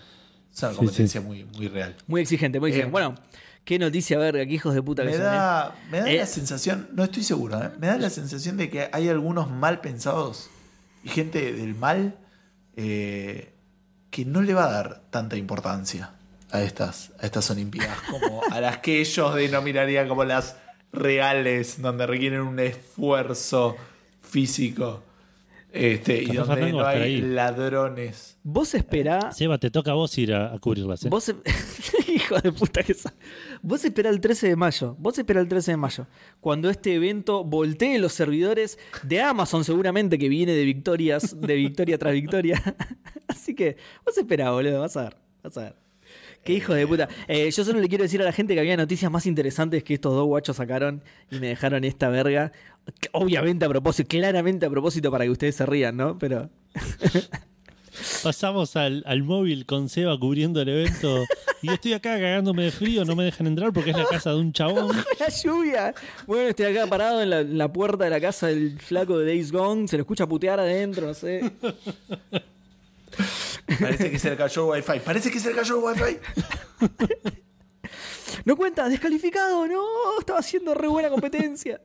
una 0.62 0.70
Sí, 0.72 0.76
competencia 0.76 1.20
Muy, 1.20 1.44
muy 1.44 1.68
real. 1.68 1.96
Muy 2.06 2.20
exigente, 2.22 2.60
muy 2.60 2.70
exigente. 2.70 2.88
Eh, 2.88 2.92
bueno, 2.92 3.14
qué 3.70 3.78
noticia, 3.78 4.18
verga, 4.18 4.44
qué 4.46 4.54
hijos 4.54 4.74
de 4.74 4.82
puta 4.82 5.04
que 5.04 5.10
Me 5.10 5.16
son, 5.16 5.26
¿eh? 5.26 5.28
da, 5.28 5.76
me 5.92 6.00
da 6.00 6.10
Eh. 6.10 6.16
la 6.16 6.26
sensación, 6.26 6.88
no 6.92 7.04
estoy 7.04 7.22
seguro, 7.22 7.62
¿eh? 7.62 7.70
me 7.78 7.86
da 7.86 7.98
la 7.98 8.10
sensación 8.10 8.56
de 8.56 8.68
que 8.68 8.90
hay 8.92 9.08
algunos 9.08 9.48
mal 9.48 9.80
pensados 9.80 10.50
y 11.04 11.08
gente 11.08 11.52
del 11.52 11.76
mal 11.76 12.18
eh, 12.74 13.54
que 14.10 14.24
no 14.24 14.42
le 14.42 14.54
va 14.54 14.64
a 14.64 14.72
dar 14.72 15.02
tanta 15.10 15.36
importancia 15.36 16.10
a 16.50 16.62
estas, 16.62 17.12
a 17.20 17.26
estas 17.26 17.48
Olimpiadas 17.52 17.96
como 18.10 18.42
a 18.50 18.60
las 18.60 18.78
que 18.78 18.98
ellos 19.00 19.36
denominarían 19.36 20.08
como 20.08 20.24
las 20.24 20.56
reales, 20.92 21.80
donde 21.80 22.08
requieren 22.08 22.40
un 22.40 22.58
esfuerzo 22.58 23.76
físico 24.20 25.04
este, 25.72 26.22
y 26.22 26.26
donde 26.34 26.72
no 26.72 26.84
hay 26.86 27.02
ahí. 27.02 27.20
ladrones. 27.20 28.38
Vos 28.42 28.74
esperá. 28.74 29.32
Seba, 29.32 29.58
te 29.58 29.70
toca 29.70 29.92
a 29.92 29.94
vos 29.94 30.16
ir 30.18 30.32
a, 30.34 30.52
a 30.54 30.58
cubrirlas. 30.58 31.04
¿eh? 31.04 31.08
Vos, 31.08 31.28
e- 31.28 31.34
hijo 32.12 32.38
de 32.40 32.52
puta 32.52 32.82
que 32.82 32.94
sos. 32.94 33.12
Vos 33.62 33.84
esperá 33.84 34.10
el 34.10 34.20
13 34.20 34.48
de 34.48 34.56
mayo. 34.56 34.96
Vos 34.98 35.18
esperá 35.18 35.40
el 35.40 35.48
13 35.48 35.72
de 35.72 35.76
mayo. 35.76 36.06
Cuando 36.40 36.70
este 36.70 36.94
evento 36.94 37.44
voltee 37.44 37.98
los 37.98 38.12
servidores 38.12 38.78
de 39.02 39.20
Amazon, 39.20 39.64
seguramente 39.64 40.18
que 40.18 40.28
viene 40.28 40.52
de 40.52 40.64
victorias, 40.64 41.40
de 41.40 41.54
victoria 41.54 41.98
tras 41.98 42.12
victoria. 42.14 42.62
Así 43.28 43.54
que 43.54 43.76
vos 44.04 44.16
esperá, 44.16 44.50
boludo. 44.50 44.80
Vas 44.80 44.96
a 44.96 45.02
ver. 45.04 45.16
Vas 45.42 45.56
a 45.58 45.60
ver. 45.62 45.89
Qué 46.44 46.54
hijo 46.54 46.72
de 46.72 46.86
puta. 46.86 47.08
Eh, 47.28 47.50
yo 47.50 47.64
solo 47.64 47.80
le 47.80 47.88
quiero 47.88 48.02
decir 48.02 48.20
a 48.22 48.24
la 48.24 48.32
gente 48.32 48.54
que 48.54 48.60
había 48.60 48.76
noticias 48.76 49.10
más 49.10 49.26
interesantes 49.26 49.84
que 49.84 49.94
estos 49.94 50.14
dos 50.14 50.26
guachos 50.26 50.56
sacaron 50.56 51.02
y 51.30 51.38
me 51.38 51.48
dejaron 51.48 51.84
esta 51.84 52.08
verga. 52.08 52.52
Obviamente 53.12 53.64
a 53.66 53.68
propósito, 53.68 54.08
claramente 54.08 54.66
a 54.66 54.70
propósito 54.70 55.10
para 55.10 55.24
que 55.24 55.30
ustedes 55.30 55.56
se 55.56 55.66
rían, 55.66 55.96
¿no? 55.96 56.18
Pero. 56.18 56.48
Pasamos 58.22 58.76
al, 58.76 59.02
al 59.06 59.22
móvil 59.22 59.66
con 59.66 59.88
Seba 59.88 60.18
cubriendo 60.18 60.62
el 60.62 60.68
evento. 60.70 61.24
Y 61.62 61.70
estoy 61.70 61.92
acá 61.92 62.14
cagándome 62.14 62.64
de 62.64 62.70
frío, 62.70 63.04
no 63.04 63.14
me 63.14 63.24
dejan 63.24 63.46
entrar 63.46 63.72
porque 63.72 63.90
es 63.90 63.96
la 63.96 64.06
casa 64.06 64.30
de 64.30 64.36
un 64.36 64.52
chabón. 64.52 64.96
la 65.20 65.28
lluvia. 65.28 65.94
Bueno, 66.26 66.48
estoy 66.48 66.66
acá 66.66 66.86
parado 66.86 67.20
en 67.20 67.30
la, 67.30 67.40
en 67.40 67.58
la 67.58 67.70
puerta 67.70 68.04
de 68.04 68.10
la 68.10 68.20
casa 68.20 68.46
del 68.46 68.78
flaco 68.80 69.18
de 69.18 69.26
Days 69.26 69.52
Gone. 69.52 69.86
Se 69.86 69.98
lo 69.98 70.02
escucha 70.02 70.26
putear 70.26 70.58
adentro, 70.60 71.08
no 71.08 71.14
sé. 71.14 71.52
Parece 73.78 74.10
que 74.10 74.18
se 74.18 74.30
le 74.30 74.36
cayó 74.36 74.74
el 74.74 74.82
wifi. 74.82 75.00
Parece 75.00 75.30
que 75.30 75.38
se 75.40 75.50
le 75.50 75.56
cayó 75.56 75.78
el 75.78 75.84
wifi. 76.00 76.18
No 78.44 78.56
cuenta, 78.56 78.88
descalificado, 78.88 79.66
no. 79.66 79.84
Estaba 80.18 80.38
haciendo 80.38 80.72
re 80.72 80.88
buena 80.88 81.10
competencia. 81.10 81.80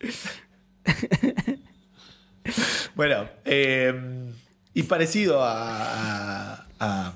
Bueno, 2.94 3.28
eh, 3.44 3.94
y 4.74 4.82
parecido 4.84 5.42
a, 5.42 6.54
a- 6.56 6.66
a- 6.80 7.12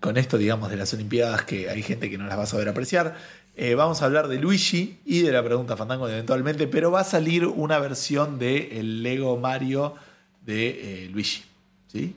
con 0.00 0.16
esto, 0.16 0.38
digamos, 0.38 0.70
de 0.70 0.76
las 0.76 0.92
Olimpiadas, 0.94 1.44
que 1.44 1.68
hay 1.70 1.82
gente 1.82 2.08
que 2.10 2.18
no 2.18 2.26
las 2.26 2.38
va 2.38 2.44
a 2.44 2.46
saber 2.46 2.68
apreciar, 2.68 3.16
eh, 3.56 3.74
vamos 3.74 4.00
a 4.02 4.04
hablar 4.06 4.28
de 4.28 4.38
Luigi 4.38 4.98
y 5.04 5.22
de 5.22 5.32
la 5.32 5.42
pregunta 5.42 5.76
Fandango 5.76 6.08
eventualmente, 6.08 6.66
pero 6.66 6.90
va 6.90 7.00
a 7.00 7.04
salir 7.04 7.46
una 7.46 7.78
versión 7.78 8.38
de 8.38 8.78
el 8.78 9.02
Lego 9.02 9.36
Mario 9.36 9.94
de 10.44 11.04
eh, 11.04 11.08
Luigi, 11.10 11.42
¿sí? 11.92 12.14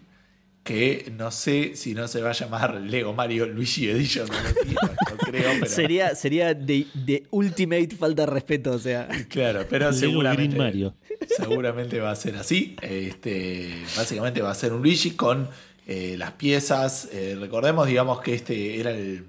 Que 0.67 1.13
no 1.17 1.31
sé 1.31 1.75
si 1.77 1.93
no 1.93 2.09
se 2.09 2.21
va 2.21 2.31
a 2.31 2.33
llamar 2.33 2.75
Lego 2.81 3.13
Mario 3.13 3.45
Luigi 3.45 3.87
Edition, 3.89 4.27
no, 4.27 4.33
no- 4.73 5.17
creo, 5.17 5.49
pero... 5.61 5.65
Sería, 5.71 6.13
sería 6.13 6.53
de, 6.53 6.85
de 6.93 7.23
ultimate 7.31 7.95
falta 7.97 8.23
de 8.23 8.31
respeto, 8.31 8.71
o 8.71 8.79
sea. 8.79 9.07
Claro, 9.29 9.65
pero 9.69 9.85
Lego 9.91 9.97
seguramente, 9.97 10.43
Green 10.55 10.57
Mario. 10.57 10.95
seguramente 11.37 11.99
va 12.01 12.11
a 12.11 12.15
ser 12.17 12.35
así. 12.35 12.75
Este, 12.81 13.81
básicamente 13.95 14.41
va 14.41 14.51
a 14.51 14.55
ser 14.55 14.73
un 14.73 14.81
Luigi 14.81 15.11
con 15.11 15.47
eh, 15.87 16.15
las 16.17 16.33
piezas. 16.33 17.07
Eh, 17.13 17.37
recordemos, 17.39 17.87
digamos, 17.87 18.19
que 18.19 18.33
este 18.35 18.79
era 18.79 18.91
el. 18.91 19.23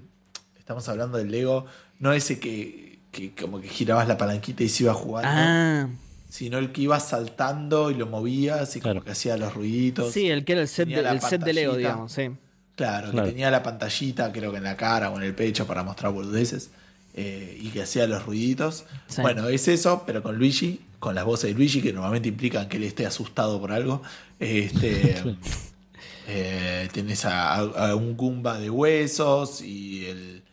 Estamos 0.57 0.87
hablando 0.89 1.17
del 1.17 1.31
Lego, 1.31 1.65
no 1.99 2.11
ese 2.11 2.37
que, 2.39 2.99
que 3.11 3.31
como 3.33 3.61
que 3.61 3.69
girabas 3.69 4.07
la 4.09 4.17
palanquita 4.17 4.61
y 4.63 4.69
se 4.69 4.83
iba 4.83 4.93
jugando, 4.93 5.29
Ah, 5.31 5.87
sino 6.29 6.57
el 6.59 6.71
que 6.71 6.81
iba 6.83 6.99
saltando 7.01 7.91
y 7.91 7.95
lo 7.95 8.05
movías 8.07 8.75
y 8.75 8.79
como 8.79 8.93
Claro. 8.93 9.03
que 9.05 9.11
hacía 9.11 9.35
los 9.35 9.53
ruiditos. 9.53 10.13
sí, 10.13 10.29
el 10.29 10.45
que 10.45 10.53
era 10.53 10.61
el 10.61 10.67
set, 10.69 10.87
de, 10.87 10.99
el 11.01 11.19
set 11.21 11.41
de 11.43 11.53
Lego, 11.53 11.71
pantallita. 11.73 11.77
digamos, 11.77 12.11
sí. 12.13 12.29
Claro, 12.75 13.11
Claro. 13.11 13.25
que 13.25 13.31
tenía 13.33 13.51
la 13.51 13.61
pantallita, 13.61 14.31
creo 14.31 14.51
que 14.51 14.57
en 14.59 14.63
la 14.63 14.77
cara 14.77 15.09
o 15.09 15.17
en 15.17 15.23
el 15.23 15.33
pecho 15.35 15.67
para 15.67 15.83
mostrar 15.83 16.13
boludeces. 16.13 16.69
eh, 17.15 17.57
y 17.59 17.69
que 17.69 17.81
hacía 17.81 18.07
los 18.07 18.23
ruiditos. 18.25 18.85
Sí. 19.07 19.21
Bueno, 19.21 19.49
es 19.49 19.67
eso, 19.67 20.03
pero 20.05 20.21
con 20.23 20.37
Luigi, 20.37 20.79
con 20.99 21.15
las 21.15 21.25
voces 21.25 21.49
de 21.49 21.55
Luigi, 21.57 21.81
que 21.81 21.91
normalmente 21.91 22.29
implican 22.29 22.69
que 22.69 22.77
él 22.77 22.83
esté 22.83 23.05
asustado 23.05 23.59
por 23.59 23.71
algo. 23.73 24.01
Este, 24.39 25.15
eh, 26.27 26.87
tenés 26.93 27.25
a, 27.25 27.55
a 27.55 27.95
un 27.95 28.15
Goomba 28.15 28.59
de 28.59 28.69
huesos 28.69 29.61
y 29.61 30.05
el. 30.05 30.43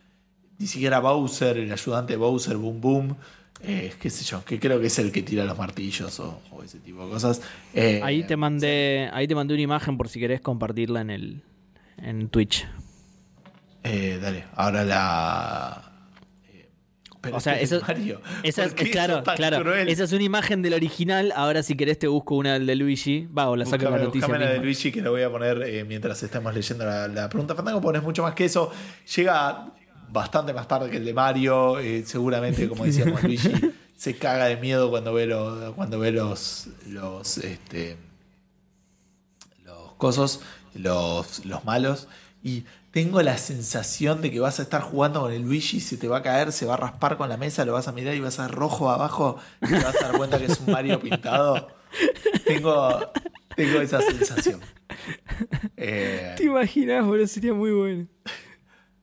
Ni 0.59 0.65
siquiera 0.65 0.99
Bowser, 0.99 1.57
el 1.57 1.71
ayudante 1.71 2.13
de 2.13 2.17
Bowser, 2.17 2.57
Boom 2.57 2.81
Boom. 2.81 3.15
Eh, 3.63 3.93
qué 3.99 4.09
sé 4.09 4.23
yo, 4.23 4.43
que 4.45 4.59
creo 4.59 4.79
que 4.79 4.87
es 4.87 4.99
el 4.99 5.11
que 5.11 5.23
tira 5.23 5.43
los 5.45 5.57
martillos 5.57 6.19
o, 6.19 6.41
o 6.51 6.63
ese 6.63 6.79
tipo 6.79 7.03
de 7.05 7.11
cosas. 7.11 7.41
Eh, 7.73 8.01
Ahí 8.03 8.23
te 8.25 8.37
mandé, 8.37 9.09
ahí 9.13 9.27
te 9.27 9.35
mandé 9.35 9.53
una 9.55 9.63
imagen 9.63 9.97
por 9.97 10.09
si 10.09 10.19
querés 10.19 10.41
compartirla 10.41 11.01
en 11.01 11.09
el 11.09 11.41
en 11.97 12.29
Twitch. 12.29 12.67
Eh, 13.83 14.19
dale, 14.21 14.43
ahora 14.55 14.83
la. 14.83 15.91
eh, 16.53 16.69
pero 17.21 17.37
O 17.37 17.39
sea, 17.39 17.53
este 17.53 17.63
es 17.63 17.71
eso- 17.71 17.81
Mario. 17.87 18.21
Esa 18.43 18.67
¿Por 18.67 18.81
es, 18.83 18.91
claro, 18.91 19.23
claro. 19.35 19.61
cruel? 19.61 19.87
Esa 19.89 20.03
es 20.03 20.11
una 20.13 20.23
imagen 20.23 20.61
del 20.61 20.73
original. 20.73 21.31
Ahora, 21.35 21.63
si 21.63 21.75
querés, 21.75 21.97
te 21.97 22.07
busco 22.07 22.35
una 22.35 22.53
del 22.53 22.67
de 22.67 22.75
Luigi. 22.75 23.27
Va, 23.27 23.49
o 23.49 23.55
la 23.55 23.65
saco 23.65 23.89
la 23.89 23.97
noticia. 23.97 24.27
la 24.37 24.51
de. 24.51 24.59
Luigi 24.59 24.91
que 24.91 25.01
la 25.01 25.09
voy 25.09 25.21
a 25.23 25.29
poner 25.31 25.85
mientras 25.87 26.21
estemos 26.21 26.53
leyendo 26.53 26.85
la, 26.85 27.07
la 27.07 27.29
pregunta. 27.29 27.55
Fandango 27.55 27.81
pones 27.81 28.03
mucho 28.03 28.23
más 28.23 28.33
que 28.33 28.45
eso. 28.45 28.71
Llega 29.15 29.73
bastante 30.09 30.53
más 30.53 30.67
tarde 30.67 30.89
que 30.89 30.97
el 30.97 31.05
de 31.05 31.13
Mario. 31.13 31.79
eh, 31.79 32.03
seguramente, 32.05 32.67
como 32.69 32.85
decíamos, 32.85 33.23
Luigi 33.23 33.51
se 33.95 34.15
caga 34.17 34.45
de 34.45 34.57
miedo 34.57 34.89
cuando 34.89 35.13
ve, 35.13 35.25
lo- 35.27 35.73
cuando 35.75 35.99
ve 35.99 36.11
los, 36.11 36.67
los, 36.87 37.37
este, 37.39 37.97
los 39.65 39.93
cosos, 39.93 40.41
los, 40.73 41.45
los 41.45 41.65
malos. 41.65 42.07
Y 42.43 42.65
tengo 42.91 43.21
la 43.21 43.37
sensación 43.37 44.21
de 44.21 44.31
que 44.31 44.39
vas 44.39 44.59
a 44.59 44.63
estar 44.63 44.81
jugando 44.81 45.21
con 45.21 45.31
el 45.33 45.41
Luigi, 45.41 45.79
se 45.79 45.97
te 45.97 46.07
va 46.07 46.17
a 46.17 46.21
caer, 46.23 46.51
se 46.51 46.65
va 46.65 46.75
a 46.75 46.77
raspar 46.77 47.17
con 47.17 47.29
la 47.29 47.37
mesa, 47.37 47.65
lo 47.65 47.73
vas 47.73 47.87
a 47.87 47.91
mirar 47.91 48.15
y 48.15 48.19
vas 48.19 48.39
a 48.39 48.43
ver 48.47 48.51
rojo 48.55 48.89
abajo 48.89 49.37
y 49.61 49.67
te 49.67 49.79
vas 49.79 49.95
a 50.01 50.07
dar 50.07 50.17
cuenta 50.17 50.37
que 50.39 50.45
es 50.45 50.59
un 50.59 50.71
Mario 50.71 50.99
pintado. 50.99 51.67
Tengo, 52.45 53.11
tengo 53.55 53.81
esa 53.81 54.01
sensación. 54.01 54.61
Eh, 55.75 56.33
¿Te 56.37 56.43
imaginas, 56.45 57.05
boludo? 57.05 57.27
Sería 57.27 57.53
muy 57.53 57.71
bueno. 57.71 58.07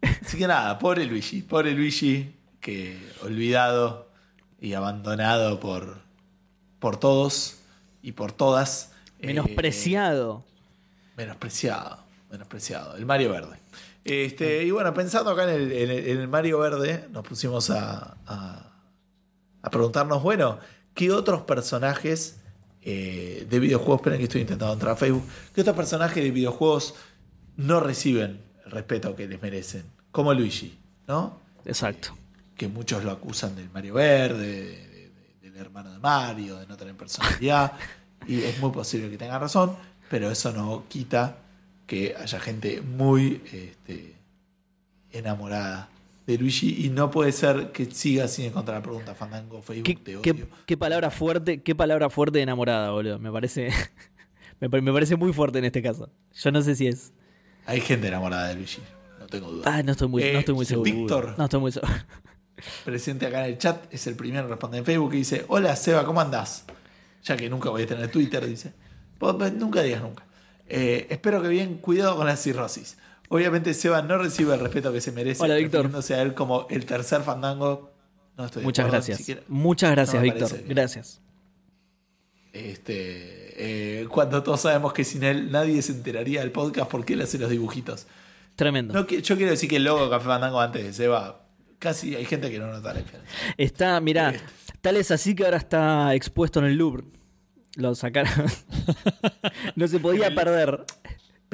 así 0.24 0.38
que 0.38 0.46
nada, 0.46 0.78
pobre 0.78 1.04
Luigi, 1.06 1.42
pobre 1.42 1.72
Luigi, 1.72 2.34
que 2.60 2.98
olvidado 3.22 4.10
y 4.60 4.74
abandonado 4.74 5.60
por, 5.60 5.98
por 6.78 6.98
todos 6.98 7.58
y 8.02 8.12
por 8.12 8.32
todas. 8.32 8.92
eh, 9.20 9.28
Menospreciado. 9.28 10.44
Menospreciado, 11.16 11.98
menospreciado. 12.30 12.96
El 12.96 13.06
Mario 13.06 13.30
Verde. 13.32 13.58
Este, 14.04 14.64
y 14.64 14.70
bueno, 14.70 14.92
pensando 14.92 15.30
acá 15.30 15.44
en 15.44 15.50
el, 15.50 15.72
en 15.72 15.90
el- 15.90 16.06
en 16.08 16.20
el 16.20 16.28
Mario 16.28 16.58
Verde, 16.58 17.06
nos 17.10 17.26
pusimos 17.26 17.70
a, 17.70 18.16
a- 18.26 18.70
a 19.62 19.70
preguntarnos, 19.70 20.22
bueno, 20.22 20.58
¿qué 20.94 21.10
otros 21.12 21.42
personajes 21.42 22.40
eh, 22.82 23.46
de 23.48 23.60
videojuegos, 23.60 23.96
esperen 24.00 24.18
que 24.18 24.24
estoy 24.24 24.42
intentando 24.42 24.74
entrar 24.74 24.92
a 24.92 24.96
Facebook, 24.96 25.24
qué 25.54 25.62
otros 25.62 25.74
personajes 25.76 26.22
de 26.22 26.30
videojuegos 26.30 26.94
no 27.56 27.80
reciben 27.80 28.42
el 28.66 28.70
respeto 28.72 29.16
que 29.16 29.26
les 29.26 29.40
merecen? 29.40 29.84
Como 30.14 30.32
Luigi, 30.32 30.78
¿no? 31.08 31.38
Exacto. 31.66 32.16
que 32.56 32.68
muchos 32.68 33.02
lo 33.02 33.10
acusan 33.10 33.56
del 33.56 33.68
Mario 33.70 33.94
Verde, 33.94 34.46
de- 34.46 34.88
de- 34.88 35.10
de- 35.42 35.50
del 35.50 35.56
hermano 35.56 35.90
de 35.90 35.98
Mario, 35.98 36.56
de 36.60 36.66
no 36.68 36.76
tener 36.76 36.94
personalidad, 36.96 37.72
y 38.28 38.42
es 38.42 38.60
muy 38.60 38.70
posible 38.70 39.10
que 39.10 39.18
tenga 39.18 39.38
razón, 39.40 39.74
pero 40.08 40.30
eso 40.30 40.52
no 40.52 40.84
quita 40.88 41.38
que 41.88 42.14
haya 42.16 42.38
gente 42.38 42.80
muy 42.80 43.42
este, 43.52 44.14
enamorada 45.10 45.88
de 46.26 46.38
Luigi 46.38 46.86
y 46.86 46.90
no 46.90 47.10
puede 47.10 47.32
ser 47.32 47.72
que 47.72 47.86
siga 47.86 48.28
sin 48.28 48.46
encontrar 48.46 48.78
la 48.78 48.82
pregunta 48.82 49.14
Fandango 49.14 49.60
Facebook 49.60 49.84
¿Qué, 49.84 49.94
te 49.96 50.16
odio. 50.16 50.22
qué- 50.22 50.46
qué 50.64 50.76
palabra 50.76 51.10
fuerte, 51.10 51.62
qué 51.62 51.74
palabra 51.74 52.08
fuerte 52.08 52.38
de 52.38 52.42
enamorada, 52.44 52.90
boludo. 52.92 53.18
Me 53.18 53.30
parece, 53.32 53.68
me, 54.60 54.70
pare- 54.70 54.80
me 54.82 54.92
parece 54.92 55.16
muy 55.16 55.32
fuerte 55.32 55.58
en 55.58 55.64
este 55.66 55.82
caso. 55.82 56.08
Yo 56.34 56.50
no 56.52 56.62
sé 56.62 56.74
si 56.76 56.86
es. 56.86 57.12
Hay 57.66 57.80
gente 57.80 58.08
enamorada 58.08 58.48
de 58.48 58.54
Luigi, 58.54 58.80
tengo 59.34 59.52
duda. 59.52 59.74
Ah, 59.74 59.82
no 59.82 59.92
estoy 59.92 60.08
muy, 60.08 60.22
Eh, 60.22 60.32
no 60.32 60.38
estoy 60.40 60.54
muy 60.54 60.64
seguro. 60.66 60.90
Víctor. 60.90 61.34
No 61.36 61.44
estoy 61.44 61.60
muy 61.60 61.72
seguro. 61.72 61.92
presente 62.84 63.26
acá 63.26 63.44
en 63.44 63.52
el 63.52 63.58
chat, 63.58 63.92
es 63.92 64.06
el 64.06 64.14
primero 64.14 64.44
en 64.44 64.50
responder 64.50 64.78
en 64.78 64.84
Facebook 64.84 65.14
y 65.14 65.18
dice, 65.18 65.44
hola 65.48 65.74
Seba, 65.76 66.04
¿cómo 66.04 66.20
andás? 66.20 66.64
Ya 67.22 67.36
que 67.36 67.48
nunca 67.48 67.70
voy 67.70 67.82
a 67.82 67.86
tener 67.86 68.10
Twitter, 68.10 68.46
dice. 68.46 68.72
Nunca 69.56 69.82
digas 69.82 70.02
nunca. 70.02 70.24
Eh, 70.68 71.06
espero 71.10 71.42
que 71.42 71.48
bien, 71.48 71.78
cuidado 71.78 72.16
con 72.16 72.26
la 72.26 72.36
cirrosis. 72.36 72.98
Obviamente 73.28 73.72
Seba 73.74 74.02
no 74.02 74.18
recibe 74.18 74.54
el 74.54 74.60
respeto 74.60 74.92
que 74.92 75.00
se 75.00 75.12
merece, 75.12 75.42
Hola, 75.42 75.56
Víctor. 75.56 75.90
a 75.94 76.22
él 76.22 76.34
como 76.34 76.66
el 76.68 76.84
tercer 76.84 77.22
fandango. 77.22 77.90
No 78.36 78.46
estoy 78.46 78.62
Muchas 78.62 78.86
acuerdo, 78.86 79.06
gracias. 79.06 79.42
Muchas 79.48 79.90
gracias, 79.92 80.16
No 80.16 80.22
Víctor. 80.22 80.50
Gracias. 80.66 81.20
Este, 82.52 84.02
eh, 84.02 84.06
cuando 84.08 84.42
todos 84.42 84.60
sabemos 84.60 84.92
que 84.92 85.04
sin 85.04 85.24
él 85.24 85.50
nadie 85.50 85.80
se 85.82 85.92
enteraría 85.92 86.40
del 86.40 86.52
podcast 86.52 86.90
porque 86.90 87.14
él 87.14 87.22
hace 87.22 87.38
los 87.38 87.50
dibujitos. 87.50 88.06
Tremendo. 88.56 88.94
No, 88.94 89.06
yo 89.06 89.36
quiero 89.36 89.50
decir 89.50 89.68
que 89.68 89.76
el 89.76 89.84
logo 89.84 90.04
de 90.04 90.10
Café 90.10 90.26
Fandango 90.26 90.60
antes 90.60 90.84
de 90.84 90.92
Seba, 90.92 91.46
casi 91.78 92.14
hay 92.14 92.24
gente 92.24 92.50
que 92.50 92.58
no 92.58 92.68
nota 92.68 92.94
la 92.94 93.00
diferencia. 93.00 93.30
Está, 93.56 94.00
mirá, 94.00 94.30
Este. 94.30 94.44
tal 94.80 94.96
es 94.96 95.10
así 95.10 95.34
que 95.34 95.44
ahora 95.44 95.56
está 95.56 96.14
expuesto 96.14 96.60
en 96.60 96.66
el 96.66 96.76
Louvre. 96.76 97.04
Lo 97.76 97.94
sacaron. 97.96 98.32
no 99.76 99.88
se 99.88 99.98
podía 99.98 100.32
perder. 100.34 100.84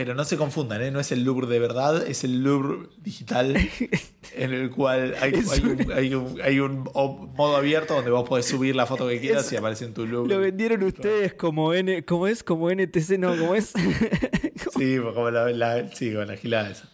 Pero 0.00 0.14
no 0.14 0.24
se 0.24 0.38
confundan, 0.38 0.80
¿eh? 0.80 0.90
no 0.90 0.98
es 0.98 1.12
el 1.12 1.24
Louvre 1.24 1.46
de 1.46 1.58
verdad, 1.58 2.06
es 2.06 2.24
el 2.24 2.42
Louvre 2.42 2.88
digital 3.02 3.54
en 4.34 4.54
el 4.54 4.70
cual 4.70 5.14
hay, 5.20 5.34
Es 5.34 5.52
hay 5.52 5.60
un- 5.60 5.92
hay 5.92 6.14
un- 6.14 6.40
hay 6.42 6.58
un 6.58 6.88
o- 6.94 7.26
modo 7.36 7.54
abierto 7.56 7.96
donde 7.96 8.10
vos 8.10 8.26
podés 8.26 8.46
subir 8.46 8.74
la 8.74 8.86
foto 8.86 9.06
que 9.06 9.20
quieras 9.20 9.44
Es- 9.44 9.52
y 9.52 9.56
aparece 9.56 9.84
en 9.84 9.92
tu 9.92 10.06
Louvre. 10.06 10.34
Lo 10.34 10.40
vendieron 10.40 10.82
ustedes 10.84 11.34
como 11.34 11.74
N, 11.74 12.02
¿cómo 12.06 12.26
es? 12.28 12.42
Como 12.42 12.70
NTC, 12.70 13.18
no, 13.18 13.36
¿cómo 13.36 13.54
es? 13.54 13.72
Sí, 14.78 14.98
pues 15.02 15.12
como 15.14 15.30
la, 15.30 15.50
la- 15.50 15.88
sí, 15.94 16.14
con 16.14 16.26
la 16.28 16.36
gilada 16.38 16.70
esa. 16.70 16.88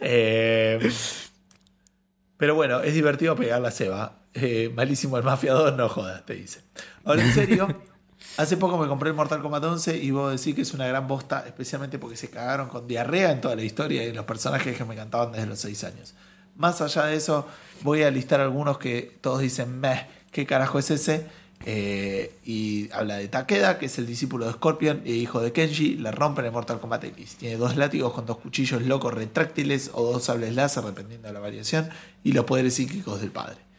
Eh, 0.00 0.90
pero 2.36 2.56
bueno, 2.56 2.80
es 2.80 2.94
divertido 2.94 3.36
pegar 3.36 3.60
la 3.60 3.70
ceba. 3.70 4.24
Eh, 4.34 4.72
malísimo 4.74 5.16
el 5.18 5.22
Mafia 5.22 5.52
2, 5.52 5.76
no 5.76 5.88
jodas, 5.88 6.26
te 6.26 6.34
dice. 6.34 6.62
Ahora, 7.04 7.22
en 7.22 7.32
serio, 7.32 7.68
hace 8.40 8.56
poco 8.56 8.78
me 8.78 8.88
compré 8.88 9.10
el 9.10 9.16
Mortal 9.16 9.42
Kombat 9.42 9.64
11 9.64 9.98
y 9.98 10.10
vos 10.10 10.30
decís 10.32 10.54
que 10.54 10.62
es 10.62 10.72
una 10.72 10.86
gran 10.86 11.06
bosta, 11.06 11.44
especialmente 11.46 11.98
porque 11.98 12.16
se 12.16 12.30
cagaron 12.30 12.68
con 12.68 12.88
diarrea 12.88 13.32
en 13.32 13.40
toda 13.40 13.54
la 13.54 13.62
historia 13.62 14.02
y 14.04 14.12
los 14.12 14.24
personajes 14.24 14.76
que 14.76 14.84
me 14.84 14.94
encantaban 14.94 15.32
desde 15.32 15.46
los 15.46 15.58
6 15.60 15.84
años. 15.84 16.14
Más 16.56 16.80
allá 16.80 17.06
de 17.06 17.16
eso, 17.16 17.46
voy 17.82 18.02
a 18.02 18.10
listar 18.10 18.40
algunos 18.40 18.78
que 18.78 19.18
todos 19.20 19.40
dicen, 19.40 19.80
meh, 19.80 20.06
¿qué 20.32 20.46
carajo 20.46 20.78
es 20.78 20.90
ese? 20.90 21.26
Eh, 21.66 22.34
y 22.44 22.90
habla 22.92 23.16
de 23.16 23.28
Takeda, 23.28 23.78
que 23.78 23.86
es 23.86 23.98
el 23.98 24.06
discípulo 24.06 24.46
de 24.46 24.52
Scorpion 24.52 25.02
y 25.04 25.12
hijo 25.12 25.40
de 25.40 25.52
Kenji, 25.52 25.96
le 25.96 26.10
rompen 26.10 26.46
en 26.46 26.52
Mortal 26.52 26.80
Kombat 26.80 27.04
X. 27.04 27.36
Tiene 27.36 27.56
dos 27.56 27.76
látigos 27.76 28.14
con 28.14 28.24
dos 28.24 28.38
cuchillos 28.38 28.82
locos 28.82 29.12
retráctiles 29.12 29.90
o 29.92 30.10
dos 30.10 30.24
sables 30.24 30.54
láser, 30.54 30.84
dependiendo 30.84 31.28
de 31.28 31.34
la 31.34 31.40
variación, 31.40 31.90
y 32.24 32.32
los 32.32 32.46
poderes 32.46 32.74
psíquicos 32.74 33.20
del 33.20 33.30
padre. 33.30 33.69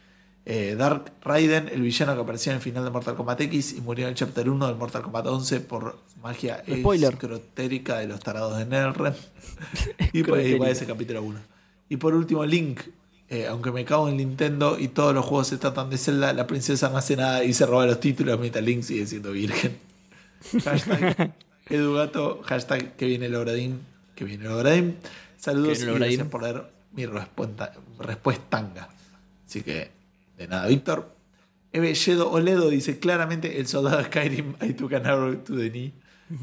Eh, 0.44 0.74
Dark 0.76 1.12
Raiden, 1.22 1.68
el 1.68 1.82
villano 1.82 2.14
que 2.16 2.20
apareció 2.22 2.50
en 2.50 2.56
el 2.56 2.62
final 2.62 2.84
de 2.84 2.90
Mortal 2.90 3.14
Kombat 3.14 3.40
X 3.42 3.74
y 3.74 3.80
murió 3.80 4.06
en 4.06 4.10
el 4.10 4.14
Chapter 4.16 4.50
1 4.50 4.66
del 4.66 4.76
Mortal 4.76 5.02
Kombat 5.02 5.26
11 5.26 5.60
por 5.60 5.98
magia 6.20 6.64
Spoiler. 6.68 7.12
escrotérica 7.12 7.98
de 7.98 8.08
los 8.08 8.20
tarados 8.20 8.58
de 8.58 8.66
Nelren. 8.66 9.14
y 10.12 10.24
por 10.24 10.40
igual 10.40 10.70
ese 10.70 10.86
capítulo 10.86 11.22
1. 11.22 11.40
Y 11.88 11.96
por 11.96 12.14
último, 12.14 12.44
Link. 12.44 12.80
Eh, 13.28 13.46
aunque 13.46 13.70
me 13.70 13.86
cago 13.86 14.10
en 14.10 14.18
Nintendo 14.18 14.76
y 14.78 14.88
todos 14.88 15.14
los 15.14 15.24
juegos 15.24 15.48
se 15.48 15.56
tratan 15.56 15.88
de 15.88 15.96
Zelda, 15.96 16.34
la 16.34 16.46
princesa 16.46 16.90
no 16.90 16.98
hace 16.98 17.16
nada 17.16 17.42
y 17.44 17.54
se 17.54 17.64
roba 17.64 17.86
los 17.86 17.98
títulos 17.98 18.38
mientras 18.38 18.62
Link 18.62 18.82
sigue 18.82 19.06
siendo 19.06 19.32
virgen. 19.32 19.78
Hashtag 20.62 21.34
Edugato, 21.70 22.42
hashtag 22.44 22.94
que 22.96 23.06
viene 23.06 23.26
el 23.26 23.34
Obradín, 23.34 23.80
que 24.14 24.26
viene 24.26 24.44
el 24.44 24.50
Obradín. 24.50 24.96
Saludos 25.38 25.80
y 25.80 25.86
gracias 25.86 26.26
por 26.28 26.42
leer 26.42 26.64
mi 26.92 27.06
respuesta, 27.06 27.72
respuesta. 27.98 28.70
Así 29.46 29.62
que, 29.62 29.90
de 30.42 30.48
nada, 30.48 30.66
Víctor. 30.68 31.14
Eve 31.72 31.94
Yedo 31.94 32.30
Oledo 32.30 32.68
dice 32.68 32.98
claramente 32.98 33.58
el 33.58 33.66
soldado 33.66 33.98
de 33.98 34.04
Skyrim, 34.04 34.54
I 34.60 34.74
took 34.74 34.92
an 34.92 35.06
arrow 35.06 35.34
to 35.36 35.56
the 35.56 35.70
knee. 35.70 35.92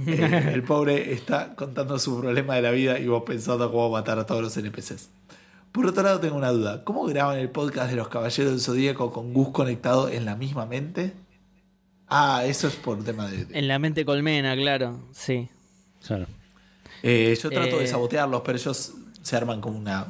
Eh, 0.08 0.52
el 0.54 0.64
pobre 0.64 1.14
está 1.14 1.56
contando 1.56 1.98
su 2.00 2.20
problema 2.20 2.56
de 2.56 2.62
la 2.62 2.72
vida 2.72 3.00
y 3.00 3.08
vos 3.08 3.24
pensando 3.26 3.72
cómo 3.72 3.90
matar 3.92 4.20
a 4.20 4.26
todos 4.26 4.42
los 4.42 4.56
NPCs. 4.58 5.10
Por 5.72 5.86
otro 5.86 6.02
lado, 6.04 6.20
tengo 6.20 6.36
una 6.36 6.50
duda. 6.52 6.84
¿Cómo 6.84 7.06
graban 7.06 7.38
el 7.38 7.50
podcast 7.50 7.92
de 7.92 7.96
los 7.96 8.08
Caballeros 8.08 8.52
del 8.54 8.60
Zodíaco 8.62 9.12
con 9.12 9.34
Gus 9.34 9.50
conectado 9.50 10.10
en 10.10 10.26
la 10.26 10.36
misma 10.36 10.66
mente? 10.66 11.14
Ah, 12.08 12.44
eso 12.46 12.68
es 12.68 12.76
por 12.76 13.04
tema 13.04 13.28
de... 13.28 13.46
En 13.52 13.68
la 13.68 13.78
mente 13.78 14.04
colmena, 14.04 14.56
claro. 14.56 15.00
Sí. 15.12 15.48
Claro. 16.06 16.26
Eh, 17.04 17.38
yo 17.42 17.50
trato 17.52 17.78
Eh. 17.78 17.82
de 17.82 17.88
sabotearlos, 17.88 18.42
pero 18.44 18.58
ellos 18.58 18.94
se 19.22 19.36
arman 19.36 19.62
como 19.62 19.78
una 19.78 20.06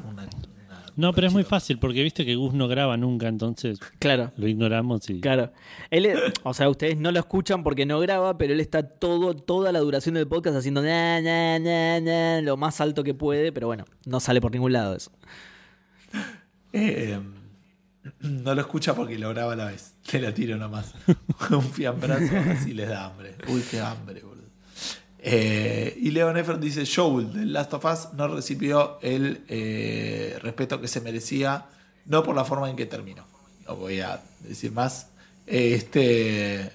No, 1.00 1.14
pero 1.14 1.28
es 1.28 1.34
muy 1.34 1.44
fácil 1.46 1.80
porque 1.80 2.04
viste 2.04 2.26
que 2.26 2.36
Gus 2.36 2.54
no 2.54 2.68
graba 2.68 2.98
nunca, 2.98 3.28
entonces 3.30 3.80
Claro. 4.00 4.34
lo 4.36 4.48
ignoramos 4.50 5.10
y. 5.10 5.22
Claro. 5.22 5.54
Él, 5.92 6.06
es- 6.08 6.20
o 6.44 6.54
sea, 6.54 6.68
ustedes 6.70 6.98
no 6.98 7.12
lo 7.14 7.20
escuchan 7.20 7.64
porque 7.64 7.86
no 7.86 8.00
graba, 8.02 8.38
pero 8.38 8.52
él 8.54 8.60
está 8.60 8.84
todo, 8.84 9.34
toda 9.34 9.72
la 9.72 9.80
duración 9.80 10.16
del 10.16 10.28
podcast 10.28 10.58
haciendo 10.58 10.82
na, 10.82 11.22
na, 11.22 11.58
na, 11.60 12.02
na, 12.02 12.42
lo 12.42 12.58
más 12.58 12.82
alto 12.82 13.04
que 13.06 13.14
puede, 13.14 13.54
pero 13.54 13.68
bueno, 13.68 13.86
no 14.06 14.20
sale 14.20 14.42
por 14.42 14.52
ningún 14.52 14.74
lado 14.74 14.94
eso. 14.96 15.12
Eh, 16.74 17.18
no 18.20 18.54
lo 18.56 18.62
escucha 18.62 18.94
porque 18.96 19.18
lo 19.18 19.30
graba 19.30 19.54
a 19.54 19.56
la 19.56 19.66
vez. 19.66 19.94
Te 20.10 20.20
la 20.20 20.34
tiro 20.34 20.58
nomás. 20.58 20.94
Un 21.50 21.62
fiambrazo 21.64 22.36
así 22.52 22.74
les 22.74 22.90
da 22.90 23.06
hambre. 23.06 23.36
Uy, 23.48 23.64
qué 23.72 23.80
hambre, 23.80 24.22
boludo. 24.22 24.39
Eh, 25.22 25.98
y 26.00 26.12
Leon 26.12 26.38
Efron 26.38 26.62
dice: 26.62 26.86
Joel 26.86 27.34
del 27.34 27.54
Last 27.54 27.74
of 27.74 27.86
Us 27.86 28.14
no 28.14 28.28
recibió 28.28 29.00
el 29.02 29.44
eh, 29.48 30.38
respeto 30.42 30.80
que 30.80 30.88
se 30.88 31.02
merecía, 31.02 31.66
no 32.06 32.24
por 32.24 32.36
la 32.36 32.46
forma 32.46 32.70
en 32.70 32.76
que 32.76 32.86
terminó. 32.86 33.26
No 33.68 33.76
voy 33.76 34.00
a 34.00 34.22
decir 34.42 34.72
más. 34.72 35.08
Este. 35.46 36.72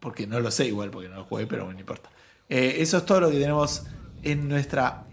Porque 0.00 0.26
no 0.26 0.40
lo 0.40 0.50
sé 0.50 0.66
igual, 0.66 0.90
porque 0.90 1.08
no 1.08 1.16
lo 1.16 1.24
jugué, 1.24 1.46
pero 1.46 1.70
no 1.70 1.78
importa. 1.78 2.10
Eh, 2.48 2.76
eso 2.78 2.98
es 2.98 3.06
todo 3.06 3.20
lo 3.20 3.30
que 3.30 3.38
tenemos 3.38 3.84
en 4.22 4.48
nuestra 4.48 5.06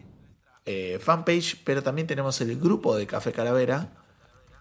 fanpage, 0.99 1.61
pero 1.63 1.81
también 1.81 2.07
tenemos 2.07 2.41
el 2.41 2.59
grupo 2.59 2.97
de 2.97 3.07
Café 3.07 3.31
Calavera, 3.31 3.89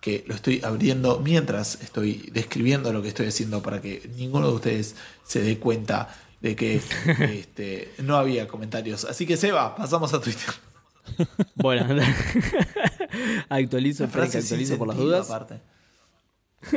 que 0.00 0.24
lo 0.28 0.36
estoy 0.36 0.60
abriendo 0.62 1.18
mientras 1.18 1.82
estoy 1.82 2.30
describiendo 2.32 2.92
lo 2.92 3.02
que 3.02 3.08
estoy 3.08 3.26
haciendo 3.26 3.60
para 3.60 3.80
que 3.80 4.08
ninguno 4.16 4.46
de 4.46 4.54
ustedes 4.54 4.94
se 5.24 5.40
dé 5.40 5.58
cuenta 5.58 6.14
de 6.40 6.56
que 6.56 6.80
este, 7.32 7.92
no 8.02 8.16
había 8.16 8.46
comentarios. 8.48 9.04
Así 9.04 9.26
que 9.26 9.36
Seba, 9.36 9.74
pasamos 9.76 10.12
a 10.14 10.20
Twitter. 10.20 10.54
Bueno, 11.54 11.86
actualizo, 13.48 14.08
frase 14.08 14.38
actualizo 14.38 14.76
por 14.76 14.88
las 14.88 14.96
dudas. 14.96 15.30
aparte. 15.30 15.60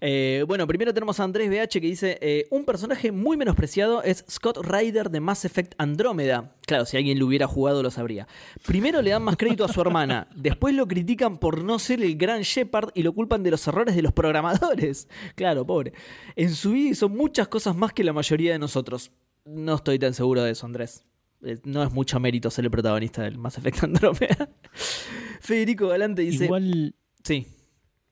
Eh, 0.00 0.44
bueno, 0.46 0.66
primero 0.66 0.92
tenemos 0.92 1.18
a 1.20 1.24
Andrés 1.24 1.48
BH 1.50 1.80
que 1.80 1.86
dice: 1.86 2.18
eh, 2.20 2.46
Un 2.50 2.64
personaje 2.64 3.12
muy 3.12 3.36
menospreciado 3.36 4.02
es 4.02 4.24
Scott 4.30 4.58
Ryder 4.64 5.10
de 5.10 5.20
Mass 5.20 5.44
Effect 5.44 5.74
Andrómeda. 5.78 6.54
Claro, 6.66 6.84
si 6.84 6.96
alguien 6.96 7.18
lo 7.18 7.26
hubiera 7.26 7.46
jugado 7.46 7.82
lo 7.82 7.90
sabría. 7.90 8.26
Primero 8.66 9.02
le 9.02 9.10
dan 9.10 9.22
más 9.22 9.36
crédito 9.36 9.64
a 9.64 9.68
su 9.68 9.80
hermana, 9.80 10.28
después 10.36 10.74
lo 10.74 10.86
critican 10.88 11.38
por 11.38 11.62
no 11.64 11.78
ser 11.78 12.02
el 12.02 12.16
gran 12.16 12.42
Shepard 12.42 12.90
y 12.94 13.02
lo 13.02 13.12
culpan 13.12 13.42
de 13.42 13.50
los 13.52 13.66
errores 13.66 13.94
de 13.96 14.02
los 14.02 14.12
programadores. 14.12 15.08
Claro, 15.34 15.66
pobre. 15.66 15.92
En 16.34 16.54
su 16.54 16.72
vida 16.72 16.90
hizo 16.90 17.08
muchas 17.08 17.48
cosas 17.48 17.76
más 17.76 17.92
que 17.92 18.04
la 18.04 18.12
mayoría 18.12 18.52
de 18.52 18.58
nosotros. 18.58 19.12
No 19.44 19.76
estoy 19.76 19.98
tan 19.98 20.12
seguro 20.14 20.42
de 20.42 20.50
eso, 20.52 20.66
Andrés. 20.66 21.04
Eh, 21.44 21.58
No 21.64 21.82
es 21.82 21.92
mucho 21.92 22.18
mérito 22.18 22.50
ser 22.50 22.64
el 22.64 22.70
protagonista 22.70 23.22
del 23.22 23.38
Mass 23.38 23.58
Effect 23.58 23.84
Andrómeda. 23.84 24.48
Federico 25.40 25.88
Galante 25.88 26.22
dice: 26.22 26.44
Igual. 26.46 26.94
Sí. 27.22 27.46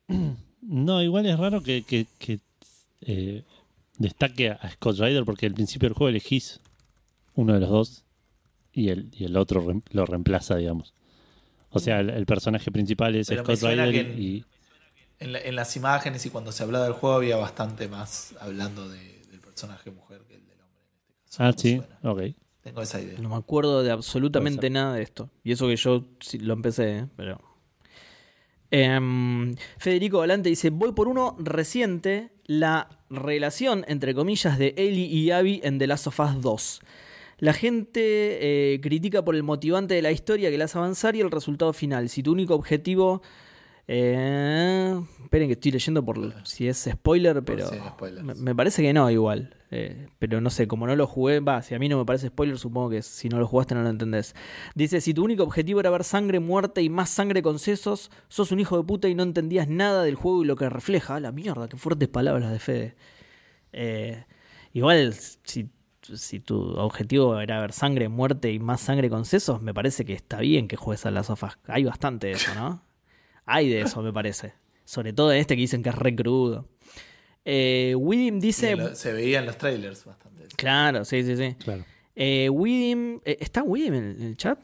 No, 0.67 1.03
igual 1.03 1.27
es 1.27 1.39
raro 1.39 1.63
que, 1.63 1.83
que- 1.83 2.07
que, 2.19 2.41
eh, 3.03 3.43
destaque 3.99 4.51
a 4.51 4.71
Scott 4.73 4.99
Ryder 4.99 5.25
porque 5.25 5.47
al 5.47 5.55
principio 5.55 5.89
del 5.89 5.95
juego 5.97 6.09
elegís 6.09 6.61
uno 7.35 7.53
de 7.55 7.61
los 7.61 7.69
dos 7.71 8.05
y 8.73 8.89
el, 8.89 9.11
y 9.13 9.25
el 9.25 9.37
otro 9.37 9.65
lo 9.91 10.07
reemplaza, 10.07 10.57
digamos. 10.57 10.95
O 11.71 11.79
sea, 11.81 12.01
el, 12.01 12.11
el 12.11 12.25
personaje 12.27 12.71
principal 12.71 13.15
es 13.17 13.29
Pero 13.29 13.45
Scott 13.45 13.61
Ryder 13.63 13.93
que- 13.93 14.21
y. 14.21 14.45
En, 15.21 15.33
la- 15.33 15.41
en 15.41 15.55
las 15.55 15.77
imágenes 15.77 16.27
y 16.27 16.31
cuando 16.31 16.51
se 16.51 16.63
hablaba 16.65 16.85
del 16.85 16.95
juego 16.95 17.17
había 17.17 17.37
bastante 17.37 17.89
más 17.89 18.35
hablando 18.41 18.89
de- 18.89 19.23
del 19.31 19.41
personaje 19.41 19.91
mujer 19.91 20.23
que 20.27 20.35
el 20.37 20.47
del 20.47 20.61
hombre 20.61 20.81
en 20.83 20.89
este 20.97 21.39
caso. 21.39 21.43
Ah, 21.45 21.53
sí, 21.57 21.77
suena. 21.77 21.99
ok. 22.11 22.37
Tengo 22.63 22.81
esa 22.83 23.01
idea. 23.01 23.19
No 23.21 23.29
me 23.29 23.37
acuerdo 23.37 23.83
de 23.83 23.91
absolutamente 23.91 24.71
nada 24.71 24.95
de 24.95 25.03
esto. 25.03 25.31
Y 25.45 25.53
eso 25.53 25.69
que 25.69 25.77
yo 25.77 26.05
sí 26.21 26.39
lo 26.39 26.55
empecé, 26.55 26.99
¿eh? 27.01 27.07
pero. 27.17 27.39
Em, 28.77 29.55
Federico 29.79 30.19
Galante 30.19 30.49
dice: 30.49 30.71
Voy 30.71 30.91
por 30.95 31.07
uno 31.07 31.37
reciente. 31.39 32.33
La 32.45 32.89
relación, 33.09 33.85
entre 33.87 34.15
comillas, 34.15 34.59
de 34.59 34.75
Ellie 34.77 35.07
y 35.07 35.31
Abby 35.31 35.61
en 35.63 35.79
The 35.79 35.87
Last 35.87 36.09
of 36.09 36.19
Us 36.19 36.41
2. 36.43 36.81
La 37.39 37.53
gente 37.53 38.01
eh, 38.75 38.81
critica 38.83 39.25
por 39.25 39.37
el 39.37 39.45
motivante 39.45 39.95
de 39.95 40.03
la 40.03 40.11
historia 40.11 40.51
que 40.51 40.59
la 40.59 40.65
hace 40.65 40.77
avanzar 40.77 41.15
y 41.15 41.21
el 41.21 41.31
resultado 41.31 41.73
final. 41.73 42.09
Si 42.09 42.25
tu 42.25 42.33
único 42.33 42.57
objetivo. 42.57 43.23
Eh, 43.87 45.01
esperen 45.23 45.49
que 45.49 45.55
estoy 45.55 45.73
leyendo 45.73 46.05
por 46.05 46.47
si 46.47 46.69
es 46.69 46.89
spoiler, 46.91 47.43
pero. 47.45 47.69
si 47.69 47.77
es 47.77 47.83
spoiler. 47.85 48.25
me, 48.25 48.35
me 48.35 48.55
parece 48.55 48.83
que 48.83 48.93
no, 48.93 49.11
igual. 49.11 49.55
Eh, 49.77 50.07
pero 50.21 50.41
no 50.41 50.51
sé, 50.51 50.69
como 50.69 50.87
no 50.87 50.95
lo 50.95 51.09
jugué, 51.09 51.41
va, 51.41 51.61
si 51.61 51.75
a 51.75 51.81
mí 51.81 51.89
no 51.89 51.99
me 51.99 52.05
parece 52.05 52.29
spoiler, 52.29 52.57
supongo 52.59 52.91
que 52.91 53.03
si 53.03 53.29
no 53.29 53.41
lo 53.41 53.49
jugaste 53.49 53.75
no 53.75 53.83
lo 53.83 53.89
entendés. 53.89 54.37
Dice, 54.77 55.01
si 55.01 55.13
tu 55.13 55.25
único 55.25 55.43
objetivo 55.43 55.81
era 55.81 55.91
ver 55.91 56.05
sangre, 56.05 56.39
muerte 56.39 56.81
y 56.81 56.89
más 56.89 57.11
sangre 57.11 57.43
con 57.43 57.59
sesos, 57.59 58.13
sos 58.29 58.53
un 58.53 58.61
hijo 58.61 58.77
de 58.77 58.85
puta 58.85 59.09
y 59.09 59.17
no 59.17 59.25
entendías 59.25 59.69
nada 59.69 60.05
del 60.05 60.15
juego 60.15 60.45
y 60.45 60.47
lo 60.47 60.55
que 60.55 60.69
refleja. 60.71 61.17
A 61.17 61.21
la 61.21 61.33
mierda, 61.33 61.69
qué 61.69 61.77
fuertes 61.77 62.09
palabras 62.09 62.53
de 62.53 62.59
Fede. 62.61 62.95
Eh, 63.73 64.25
igual, 64.73 65.13
si, 65.13 65.71
si 66.03 66.39
tu 66.39 66.61
objetivo 66.77 67.41
era 67.41 67.61
ver 67.61 67.73
sangre, 67.73 68.09
muerte 68.09 68.53
y 68.53 68.61
más 68.61 68.81
sangre 68.81 69.11
con 69.11 69.25
sesos, 69.25 69.61
me 69.61 69.75
parece 69.75 70.05
que 70.05 70.13
está 70.13 70.39
bien 70.39 70.69
que 70.69 70.77
juegues 70.77 71.05
a 71.05 71.11
las 71.11 71.27
sofás. 71.27 71.59
Hay 71.67 71.83
bastante 71.83 72.29
de 72.29 72.33
eso, 72.35 72.55
¿no? 72.55 72.81
Hay 73.47 73.69
de 73.69 73.83
eso, 73.83 74.03
me 74.03 74.13
parece. 74.13 74.55
Sobre 74.85 75.13
todo 75.13 75.33
en 75.33 75.39
este 75.39 75.55
que 75.57 75.61
dicen 75.63 75.83
que 75.83 75.89
es 75.91 75.95
re 75.95 76.15
crudo. 76.15 76.69
Eh, 77.45 77.95
dice... 78.35 78.77
lo- 78.77 78.95
se 78.95 79.13
veía 79.13 79.39
en 79.41 79.47
los 79.47 79.59
trailers 79.59 80.05
bastante. 80.05 80.45
Claro, 80.57 81.05
sí, 81.05 81.23
sí, 81.23 81.37
sí. 81.37 81.55
Claro. 81.59 81.85
Eh, 82.17 82.49
Widim, 82.49 83.21
eh, 83.25 83.37
¿está 83.41 83.63
Widim 83.63 83.95
en 83.95 84.23
el, 84.23 84.37
chat? 84.37 84.59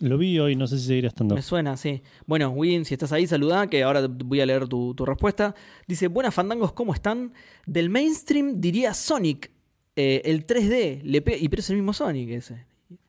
Lo 0.00 0.16
vi 0.18 0.38
hoy, 0.38 0.54
no 0.56 0.66
sé 0.66 0.78
si 0.78 0.86
seguirá 0.86 1.08
estando. 1.08 1.34
Me 1.34 1.42
suena, 1.42 1.76
sí. 1.76 2.02
Bueno, 2.26 2.50
Widim, 2.50 2.84
si 2.84 2.94
estás 2.94 3.12
ahí, 3.12 3.26
saluda, 3.26 3.66
que 3.68 3.82
ahora 3.82 4.06
voy 4.08 4.40
a 4.40 4.46
leer 4.46 4.68
tu, 4.68 4.94
tu 4.94 5.04
respuesta. 5.04 5.54
Dice, 5.86 6.06
buenas 6.08 6.34
fandangos, 6.34 6.72
¿cómo 6.72 6.94
están? 6.94 7.32
Del 7.66 7.90
mainstream 7.90 8.60
diría 8.60 8.94
Sonic, 8.94 9.50
eh, 9.96 10.22
el 10.24 10.46
3D, 10.46 11.02
le 11.02 11.22
y 11.40 11.48
pero 11.48 11.60
es 11.60 11.70
el 11.70 11.76
mismo 11.76 11.92
Sonic 11.92 12.30
ese. 12.30 12.64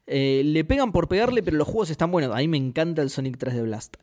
Eh, 0.07 0.41
le 0.43 0.63
pegan 0.65 0.91
por 0.91 1.07
pegarle, 1.07 1.43
pero 1.43 1.57
los 1.57 1.67
juegos 1.67 1.91
están 1.91 2.09
buenos. 2.11 2.33
A 2.33 2.39
mí 2.39 2.47
me 2.47 2.57
encanta 2.57 3.03
el 3.03 3.11
Sonic 3.11 3.37
3D 3.37 3.61
Blast. 3.63 3.97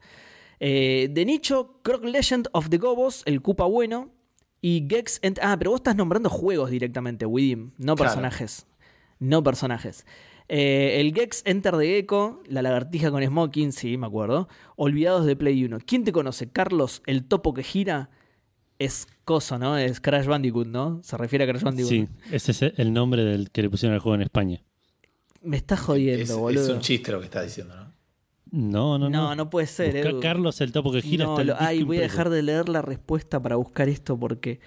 Eh, 0.60 1.08
de 1.10 1.24
nicho, 1.24 1.80
Croc 1.82 2.04
Legend 2.04 2.48
of 2.52 2.68
the 2.70 2.78
Gobos, 2.78 3.22
el 3.26 3.42
Koopa 3.42 3.64
bueno. 3.66 4.10
Y 4.62 4.86
Gex. 4.88 5.20
Ent- 5.22 5.38
ah, 5.42 5.56
pero 5.58 5.70
vos 5.72 5.80
estás 5.80 5.96
nombrando 5.96 6.30
juegos 6.30 6.70
directamente, 6.70 7.26
Widim, 7.26 7.72
no 7.78 7.94
Claro. 7.94 8.10
personajes. 8.10 8.66
No 9.18 9.42
personajes. 9.42 10.06
Eh, 10.48 10.98
el 11.00 11.12
Gex 11.14 11.42
Enter 11.44 11.76
the 11.76 11.86
Gecko, 11.86 12.42
la 12.48 12.62
lagartija 12.62 13.10
con 13.10 13.22
smoking, 13.24 13.72
sí, 13.72 13.96
me 13.96 14.06
acuerdo. 14.06 14.48
Olvidados 14.76 15.26
de 15.26 15.36
Play 15.36 15.64
1. 15.64 15.78
¿Quién 15.84 16.04
te 16.04 16.12
conoce? 16.12 16.50
Carlos, 16.50 17.02
el 17.06 17.24
topo 17.24 17.52
que 17.54 17.62
gira. 17.62 18.10
Es 18.78 19.06
cosa, 19.24 19.58
¿no? 19.58 19.78
Es 19.78 20.00
Crash 20.00 20.26
Bandicoot, 20.26 20.66
¿no? 20.68 21.00
Se 21.02 21.16
refiere 21.16 21.44
a 21.44 21.48
Crash 21.48 21.62
Bandicoot. 21.62 21.88
Sí, 21.90 22.08
ese 22.30 22.52
es 22.52 22.62
el 22.76 22.92
nombre 22.92 23.24
del 23.24 23.50
que 23.50 23.62
le 23.62 23.70
pusieron 23.70 23.94
al 23.94 24.00
juego 24.00 24.16
en 24.16 24.22
España. 24.22 24.62
Me 25.42 25.56
estás 25.56 25.80
jodiendo, 25.80 26.22
Es, 26.22 26.34
boludo. 26.36 26.62
es 26.62 26.68
un 26.68 26.80
chiste 26.80 27.10
lo 27.10 27.18
que 27.20 27.24
está 27.24 27.40
diciendo, 27.42 27.74
¿no? 27.74 27.85
No, 28.50 28.96
no, 28.98 29.10
no. 29.10 29.10
No, 29.10 29.34
no 29.34 29.50
puede 29.50 29.66
ser, 29.66 29.94
Busca 29.94 30.08
Edu. 30.10 30.20
Carlos 30.20 30.60
el 30.60 30.72
topo 30.72 30.92
que 30.92 31.02
gira 31.02 31.24
No, 31.24 31.32
está 31.32 31.42
el 31.42 31.48
lo- 31.48 31.56
ay, 31.58 31.82
voy 31.82 31.98
a 31.98 32.02
dejar 32.02 32.30
de 32.30 32.42
leer 32.42 32.68
la 32.68 32.80
respuesta 32.82 33.42
para 33.42 33.56
buscar 33.56 33.88
esto 33.88 34.16
porque 34.18 34.60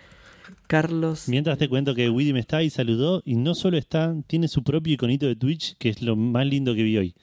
Carlos. 0.67 1.27
Mientras 1.27 1.57
te 1.57 1.67
cuento 1.69 1.95
que 1.95 2.09
Widim 2.09 2.37
está 2.37 2.61
y 2.61 2.69
saludó 2.69 3.21
y 3.25 3.35
no 3.35 3.55
solo 3.55 3.77
está, 3.77 4.15
tiene 4.27 4.47
su 4.47 4.63
propio 4.63 4.93
iconito 4.93 5.25
de 5.25 5.35
Twitch, 5.35 5.75
que 5.77 5.89
es 5.89 6.01
lo 6.01 6.15
más 6.15 6.45
lindo 6.45 6.75
que 6.75 6.83
vi 6.83 6.97
hoy. 6.97 7.15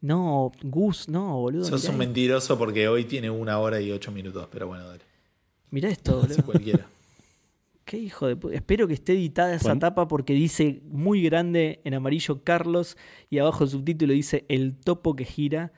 No, 0.00 0.52
Gus, 0.62 1.08
no, 1.08 1.38
boludo. 1.40 1.64
Sos 1.64 1.88
un 1.88 1.96
mentiroso 1.98 2.58
porque 2.58 2.88
hoy 2.88 3.04
tiene 3.04 3.30
una 3.30 3.58
hora 3.58 3.80
y 3.80 3.90
ocho 3.90 4.12
minutos, 4.12 4.48
pero 4.52 4.66
bueno, 4.68 4.86
dale. 4.86 5.02
mirá 5.70 5.88
esto, 5.88 6.20
boludo. 6.20 6.42
cualquiera. 6.44 6.86
Qué 7.84 7.98
hijo 7.98 8.26
de 8.26 8.36
puta. 8.36 8.54
Espero 8.54 8.88
que 8.88 8.94
esté 8.94 9.12
editada 9.12 9.54
esa 9.54 9.78
tapa 9.78 10.08
porque 10.08 10.32
dice 10.32 10.80
muy 10.86 11.22
grande 11.22 11.80
en 11.84 11.94
amarillo 11.94 12.42
Carlos 12.42 12.96
y 13.30 13.38
abajo 13.38 13.64
el 13.64 13.70
subtítulo 13.70 14.12
dice 14.14 14.44
el 14.48 14.76
topo 14.76 15.14
que 15.14 15.24
gira. 15.24 15.72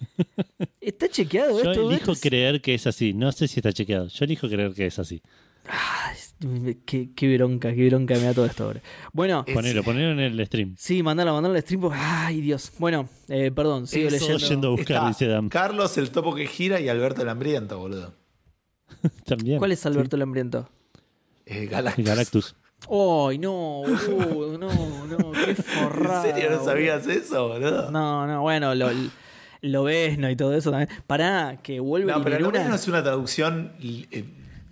¿Está 0.80 1.08
chequeado 1.08 1.62
Yo 1.62 1.70
esto? 1.70 1.88
elijo 1.90 1.94
Esto 1.96 2.12
es- 2.12 2.20
creer 2.20 2.60
que 2.62 2.74
es 2.74 2.86
así. 2.86 3.12
No 3.12 3.30
sé 3.32 3.48
si 3.48 3.60
está 3.60 3.72
chequeado. 3.72 4.08
Yo 4.08 4.24
elijo 4.24 4.48
creer 4.48 4.72
que 4.74 4.86
es 4.86 4.98
así. 4.98 5.22
Ay, 5.66 6.76
qué, 6.84 7.10
qué 7.14 7.36
bronca, 7.36 7.74
qué 7.74 7.88
bronca 7.88 8.14
me 8.16 8.22
da 8.22 8.34
todo 8.34 8.44
esto 8.46 8.64
ahora. 8.64 8.80
Bueno, 9.12 9.44
Es- 9.46 9.54
Ponelo, 9.54 9.82
ponelo 9.82 10.12
en 10.12 10.18
el 10.20 10.46
stream. 10.46 10.74
sí, 10.78 11.02
mandalo, 11.02 11.32
mandalo 11.34 11.54
al 11.54 11.60
stream. 11.62 11.80
porque- 11.82 11.98
Ay, 12.00 12.40
Dios. 12.40 12.72
Bueno, 12.78 13.08
eh, 13.28 13.50
perdón, 13.50 13.86
sigo 13.86 14.08
Eso 14.08 14.16
leyendo. 14.28 14.48
yendo 14.48 14.68
a 14.68 14.70
buscar, 14.72 14.96
Está 14.96 15.08
dice 15.08 15.26
Dan. 15.26 15.48
Carlos 15.48 15.96
el 15.98 16.10
topo 16.10 16.34
que 16.34 16.46
gira 16.46 16.80
y 16.80 16.88
Alberto 16.88 17.22
el 17.22 17.28
hambriento, 17.28 17.78
boludo. 17.78 18.14
También. 19.26 19.58
¿Cuál 19.58 19.72
es 19.72 19.84
Alberto 19.86 20.16
el 20.16 20.22
Hambriento? 20.22 20.68
Eh, 21.46 21.66
Galactus. 21.66 22.04
Galactus. 22.04 22.56
Ay, 22.90 23.38
no, 23.38 23.82
boludo, 23.82 24.58
no, 24.58 25.06
no, 25.06 25.32
qué 25.32 25.50
¿En 25.50 25.56
forrada. 25.56 26.22
serio 26.22 26.44
no 26.50 26.56
boludo. 26.56 26.64
sabías 26.70 27.06
eso, 27.06 27.48
boludo? 27.48 27.90
No, 27.90 28.26
no, 28.26 28.42
bueno, 28.42 28.74
lo, 28.74 28.90
lo 29.62 29.84
ves, 29.84 30.18
¿no? 30.18 30.28
Y 30.30 30.36
todo 30.36 30.54
eso 30.54 30.70
también. 30.70 30.90
Pará, 31.06 31.60
que 31.62 31.80
vuelve 31.80 32.12
No, 32.12 32.22
pero 32.22 32.38
Luna. 32.40 32.62
menos 32.64 32.80
es 32.82 32.88
una 32.88 33.02
traducción 33.02 33.72
eh, 33.80 34.24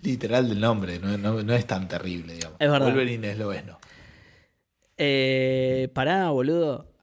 literal 0.03 0.49
del 0.49 0.61
nombre, 0.61 0.99
no, 0.99 1.17
no- 1.17 1.43
no 1.43 1.55
es 1.55 1.67
tan 1.67 1.89
terrible, 1.89 2.35
digamos. 2.35 2.57
Es 2.61 2.71
verdad. 2.71 2.87
Wolverine 2.89 3.31
es 3.33 3.39
lo 3.39 3.53
es, 3.53 3.65
¿no? 3.65 3.79
Eh, 4.99 5.89
pará, 5.95 6.31
boludo. 6.31 6.87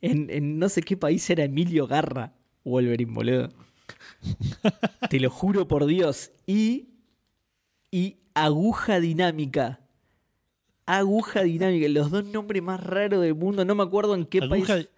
En, 0.00 0.28
en 0.28 0.58
no 0.58 0.68
sé 0.68 0.82
qué 0.82 0.98
país 0.98 1.28
era 1.30 1.44
Emilio 1.44 1.86
Garra. 1.86 2.34
Wolverine, 2.62 3.10
boludo. 3.14 3.48
Te 5.08 5.18
lo 5.18 5.30
juro 5.30 5.66
por 5.66 5.86
Dios. 5.86 6.30
Y. 6.46 6.90
Y 7.90 8.18
aguja 8.34 9.00
dinámica. 9.00 9.80
Aguja 10.86 11.42
dinámica. 11.42 11.88
Los 11.88 12.10
dos 12.10 12.24
nombres 12.24 12.62
más 12.62 12.82
raros 12.82 13.22
del 13.22 13.34
mundo. 13.34 13.64
No 13.64 13.74
me 13.74 13.82
acuerdo 13.82 14.14
en 14.14 14.26
qué 14.26 14.38
Aguja, 14.38 14.74
país. 14.74 14.88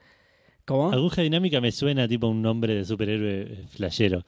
¿Cómo? 0.64 0.90
aguja 0.92 1.22
dinámica 1.22 1.60
me 1.60 1.70
suena 1.70 2.08
tipo 2.08 2.26
un 2.26 2.42
nombre 2.42 2.74
de 2.74 2.84
superhéroe 2.84 3.66
flashero. 3.70 4.24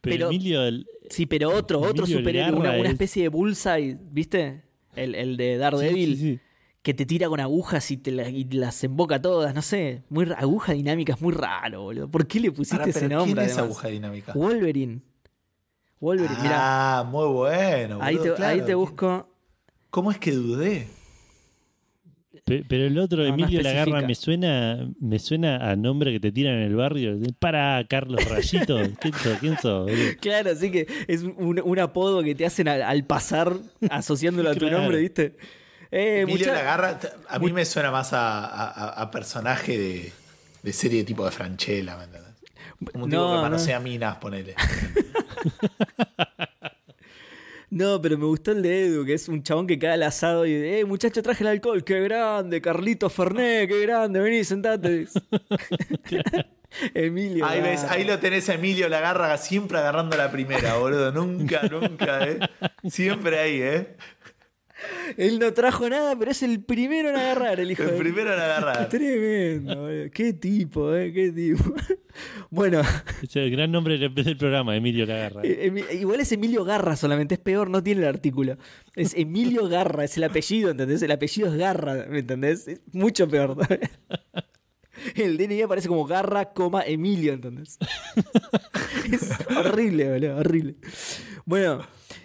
Pero, 0.00 0.16
Pero- 0.16 0.26
Emilio, 0.28 0.64
el- 0.64 0.86
Sí, 1.08 1.24
pero 1.24 1.48
otro, 1.50 1.80
otro 1.80 2.04
Emilio 2.04 2.18
superhéroe. 2.18 2.80
Una, 2.80 2.88
especie 2.90 3.22
de 3.22 3.28
bullseye, 3.30 3.96
¿viste? 4.10 4.62
El, 4.94 5.14
el 5.14 5.36
de 5.38 5.56
Daredevil. 5.56 6.16
Sí, 6.16 6.20
sí, 6.20 6.32
sí. 6.34 6.40
Que 6.82 6.94
te 6.94 7.06
tira 7.06 7.28
con 7.28 7.40
agujas 7.40 7.90
y 7.90 7.96
te 7.96 8.12
la- 8.12 8.28
y 8.28 8.44
las 8.44 8.84
emboca 8.84 9.20
todas. 9.20 9.54
No 9.54 9.62
sé. 9.62 10.02
Muy, 10.10 10.26
aguja 10.36 10.74
dinámica 10.74 11.14
es 11.14 11.20
muy 11.22 11.32
raro, 11.32 11.82
boludo. 11.84 12.08
¿Por 12.10 12.26
qué 12.26 12.38
le 12.40 12.52
pusiste 12.52 12.90
ese 12.90 13.08
nombre? 13.08 13.34
¿Quién 13.34 13.46
es 13.46 13.52
además? 13.54 13.64
aguja 13.70 13.88
dinámica? 13.88 14.32
Wolverine. 14.34 15.00
Wolverine, 16.00 16.38
mirá. 16.42 16.98
Ah, 16.98 17.04
muy 17.04 17.26
bueno. 17.28 17.98
Ahí 18.00 18.14
te, 18.16 18.30
boludo, 18.30 18.34
ahí 18.46 18.54
claro. 18.54 18.64
te 18.64 18.74
busco. 18.74 19.28
¿Cómo 19.90 20.10
es 20.10 20.18
que 20.18 20.32
dudé? 20.32 20.86
Pe- 22.44 22.64
Pero 22.68 22.84
el 22.86 22.98
otro, 22.98 23.18
No, 23.22 23.28
no 23.28 23.34
Emilio 23.34 23.60
Lagarra, 23.62 23.80
especifica. 24.00 24.06
me 24.06 24.14
suena, 24.14 24.90
me 25.00 25.18
suena 25.18 25.70
a 25.70 25.76
nombre 25.76 26.12
que 26.12 26.20
te 26.20 26.30
tiran 26.32 26.54
en 26.54 26.62
el 26.62 26.76
barrio. 26.76 27.18
Para, 27.38 27.84
Carlos 27.88 28.24
Rayito. 28.28 28.78
¿Quién 29.00 29.14
sos? 29.14 29.38
¿Quién 29.38 29.58
sos, 29.58 29.84
boludo? 29.90 30.10
Claro, 30.20 30.50
así 30.50 30.70
que 30.70 30.86
es 31.08 31.22
un, 31.22 31.60
un 31.62 31.78
apodo 31.78 32.22
que 32.22 32.34
te 32.34 32.46
hacen 32.46 32.68
al, 32.68 32.82
al 32.82 33.04
pasar 33.04 33.54
asociándolo 33.90 34.50
a 34.50 34.54
tu 34.54 34.60
Claro. 34.60 34.78
nombre, 34.78 34.98
¿viste? 34.98 35.36
Eh, 35.90 36.20
Emilio 36.20 36.46
mucha- 36.46 36.52
Lagarra, 36.52 37.00
a 37.28 37.38
mí 37.38 37.50
me 37.52 37.64
suena 37.64 37.90
más 37.90 38.12
a, 38.12 38.44
a- 38.44 38.68
a- 38.70 39.02
a 39.02 39.10
personaje 39.10 39.78
de, 39.78 40.12
de 40.62 40.72
serie 40.72 41.02
tipo 41.04 41.24
de 41.24 41.30
Franchella, 41.30 41.96
¿me 41.96 42.04
entendés? 42.04 42.27
Como 42.92 43.04
un 43.04 43.10
tipo 43.10 43.22
No, 43.22 43.28
que 43.30 43.36
no. 43.36 43.42
manosea 43.42 43.80
minas, 43.80 44.16
ponele. 44.18 44.54
No, 47.70 48.00
pero 48.00 48.16
me 48.16 48.24
gustó 48.24 48.52
el 48.52 48.62
de 48.62 48.86
Edu, 48.86 49.04
que 49.04 49.12
es 49.12 49.28
un 49.28 49.42
chabón 49.42 49.66
que 49.66 49.78
cae 49.78 49.90
al 49.92 50.02
asado 50.02 50.46
y 50.46 50.52
eh, 50.54 50.86
muchacho, 50.86 51.22
traje 51.22 51.44
el 51.44 51.48
alcohol, 51.48 51.84
qué 51.84 52.00
grande, 52.00 52.62
Carlito 52.62 53.10
Fernet, 53.10 53.68
qué 53.68 53.82
grande, 53.82 54.20
vení, 54.20 54.42
sentate. 54.42 55.06
Emilio. 56.94 57.44
Ahí 57.44 57.60
ves, 57.60 57.82
Garra. 57.82 57.94
ahí 57.94 58.04
lo 58.04 58.18
tenés 58.18 58.48
a 58.48 58.54
Emilio 58.54 58.88
Lagarra 58.88 59.36
siempre 59.36 59.76
agarrando 59.78 60.16
la 60.16 60.30
primera, 60.30 60.76
boludo. 60.76 61.12
Nunca, 61.12 61.62
nunca, 61.70 62.26
¿eh? 62.26 62.38
Siempre 62.88 63.38
ahí, 63.38 63.60
¿eh? 63.60 63.96
Él 65.16 65.38
no 65.38 65.52
trajo 65.52 65.88
nada, 65.88 66.16
pero 66.18 66.30
es 66.30 66.42
el 66.42 66.62
primero 66.62 67.08
en 67.10 67.16
agarrar, 67.16 67.58
el 67.58 67.70
hijo 67.70 67.82
El 67.82 67.90
de- 67.92 67.96
primero 67.98 68.32
en 68.32 68.38
agarrar. 68.40 68.88
Tremendo, 68.88 69.76
boludo. 69.82 70.10
Qué 70.12 70.32
tipo, 70.34 70.94
eh, 70.94 71.12
qué 71.12 71.32
tipo. 71.32 71.64
Bueno, 72.50 72.80
Es 73.22 73.36
el 73.36 73.48
gran 73.50 73.70
nombre 73.70 73.96
del 73.96 74.36
programa, 74.36 74.74
Emilio 74.74 75.06
Lagarra. 75.06 75.42
eh, 75.44 75.72
igual 76.00 76.18
es 76.18 76.32
Emilio 76.32 76.64
Garra 76.64 76.96
solamente, 76.96 77.34
es 77.34 77.40
peor, 77.40 77.70
no 77.70 77.80
tiene 77.82 78.00
el 78.02 78.08
artículo. 78.08 78.56
Es 78.96 79.14
Emilio 79.14 79.68
Garra, 79.68 80.02
es 80.04 80.16
el 80.16 80.24
apellido, 80.24 80.70
¿entendés? 80.70 81.00
El 81.02 81.12
apellido 81.12 81.46
es 81.48 81.54
Garra, 81.54 82.06
¿me 82.08 82.18
entendés? 82.20 82.66
Es 82.66 82.80
mucho 82.92 83.28
peor. 83.28 83.56
El 85.14 85.36
DNI 85.36 85.62
aparece 85.62 85.86
como 85.86 86.04
Garra, 86.06 86.46
coma 86.52 86.82
Emilio, 86.82 87.32
¿entendés? 87.32 87.78
Es 89.12 89.30
horrible, 89.56 90.10
boludo, 90.10 90.36
horrible. 90.38 90.74
Bueno, 91.48 91.78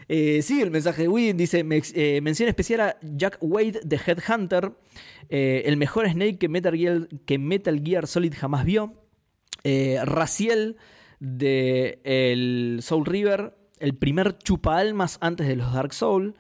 eh, 0.09 0.41
sigue 0.41 0.63
el 0.63 0.69
mensaje 0.71 1.03
de 1.03 1.07
Win, 1.07 1.37
dice, 1.37 1.63
"Me- 1.63 1.81
eh, 1.93 2.19
mención 2.19 2.49
especial 2.49 2.81
a 2.81 2.97
Jack 3.01 3.37
Wade 3.39 3.79
de 3.81 3.95
Headhunter, 4.05 4.73
eh, 5.29 5.61
el 5.65 5.77
mejor 5.77 6.09
Snake 6.09 6.37
que 6.37 6.49
Metal 7.39 7.81
Gear, 7.81 8.05
Solid 8.05 8.33
jamás 8.37 8.65
vio. 8.65 8.93
Eh, 9.63 9.97
Raciel 10.03 10.75
de 11.21 12.01
el 12.03 12.79
Soul 12.81 13.05
River, 13.05 13.55
el 13.79 13.95
primer 13.95 14.37
chupa 14.39 14.77
almas 14.77 15.17
antes 15.21 15.47
de 15.47 15.55
los 15.55 15.73
Dark 15.73 15.93
Soul. 15.93 16.35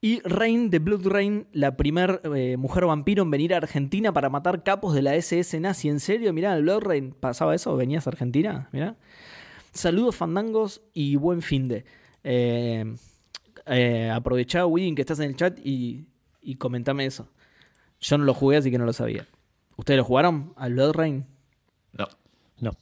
Y 0.00 0.20
Rain 0.24 0.70
de 0.70 0.78
Blood 0.78 1.06
Rain, 1.08 1.46
la 1.52 1.76
primer 1.76 2.22
mujer 2.56 2.86
vampiro 2.86 3.24
en 3.24 3.30
venir 3.30 3.52
a 3.52 3.58
Argentina 3.58 4.10
para 4.14 4.30
matar 4.30 4.62
capos 4.64 4.94
de 4.94 5.02
la 5.02 5.14
SS 5.16 5.60
nazi. 5.60 5.90
¿En 5.90 6.00
serio? 6.00 6.32
Mirá, 6.32 6.56
el 6.56 6.62
Blood 6.62 6.80
Rain, 6.80 7.14
¿pasaba 7.20 7.54
eso? 7.54 7.76
¿Venías 7.76 8.06
a 8.06 8.10
Argentina? 8.10 8.70
Mirá. 8.72 8.96
Saludos 9.74 10.16
fandangos 10.16 10.80
y 10.94 11.16
buen 11.16 11.42
fin 11.42 11.68
de. 11.68 11.84
Eh, 12.24 12.94
eh, 13.66 14.10
aprovechá, 14.10 14.66
Widin, 14.66 14.94
que 14.94 15.02
estás 15.02 15.20
en 15.20 15.26
el 15.30 15.36
chat 15.36 15.58
y, 15.64 16.06
y 16.40 16.56
comentame 16.56 17.06
eso. 17.06 17.28
Yo 18.00 18.18
no 18.18 18.24
lo 18.24 18.34
jugué, 18.34 18.56
así 18.56 18.70
que 18.70 18.78
no 18.78 18.84
lo 18.86 18.92
sabía. 18.92 19.26
¿Ustedes 19.76 19.98
lo 19.98 20.04
jugaron 20.04 20.52
al 20.56 20.74
Blood 20.74 20.92
Rain? 20.92 21.26
No. 21.92 22.06
No. 22.60 22.72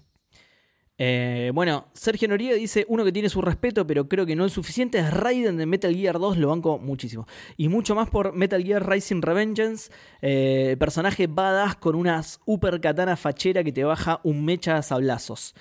Eh, 1.02 1.50
bueno, 1.54 1.86
Sergio 1.94 2.28
Noriega 2.28 2.56
dice, 2.56 2.84
uno 2.88 3.04
que 3.04 3.12
tiene 3.12 3.30
su 3.30 3.40
respeto, 3.40 3.86
pero 3.86 4.06
creo 4.06 4.26
que 4.26 4.36
no 4.36 4.44
es 4.44 4.52
suficiente, 4.52 4.98
es 4.98 5.10
Raiden 5.10 5.56
de 5.56 5.64
Metal 5.64 5.94
Gear 5.94 6.18
2, 6.18 6.36
lo 6.36 6.48
banco 6.48 6.78
muchísimo. 6.78 7.26
Y 7.56 7.68
mucho 7.68 7.94
más 7.94 8.10
por 8.10 8.34
Metal 8.34 8.62
Gear 8.62 8.86
Rising 8.86 9.22
Revengeance, 9.22 9.90
eh, 10.20 10.76
personaje 10.78 11.26
badass 11.26 11.76
con 11.76 11.94
unas 11.94 12.40
upper 12.44 12.80
katana 12.82 13.16
fachera 13.16 13.64
que 13.64 13.72
te 13.72 13.84
baja 13.84 14.20
un 14.24 14.44
mecha 14.44 14.76
a 14.76 14.82
sablazos. 14.82 15.54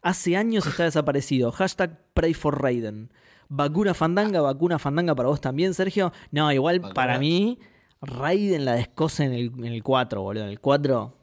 Hace 0.00 0.36
años 0.36 0.66
está 0.66 0.84
desaparecido. 0.84 1.52
Hashtag 1.52 1.98
pray 2.14 2.32
for 2.32 2.62
Raiden. 2.62 3.10
Vacuna 3.48 3.94
Fandanga, 3.94 4.40
vacuna 4.40 4.78
Fandanga 4.78 5.14
para 5.14 5.28
vos 5.28 5.40
también, 5.40 5.74
Sergio. 5.74 6.12
No, 6.30 6.50
igual 6.52 6.80
Vacuna. 6.80 6.94
para 6.94 7.18
mí, 7.18 7.58
Raiden 8.02 8.64
la 8.64 8.74
descosa 8.74 9.24
en 9.24 9.32
el, 9.32 9.52
en 9.58 9.64
el 9.66 9.82
4, 9.82 10.20
boludo. 10.20 10.44
En 10.44 10.50
el 10.50 10.60
4 10.60 11.14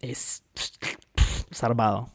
es 0.00 0.42
zarpado. 1.54 2.10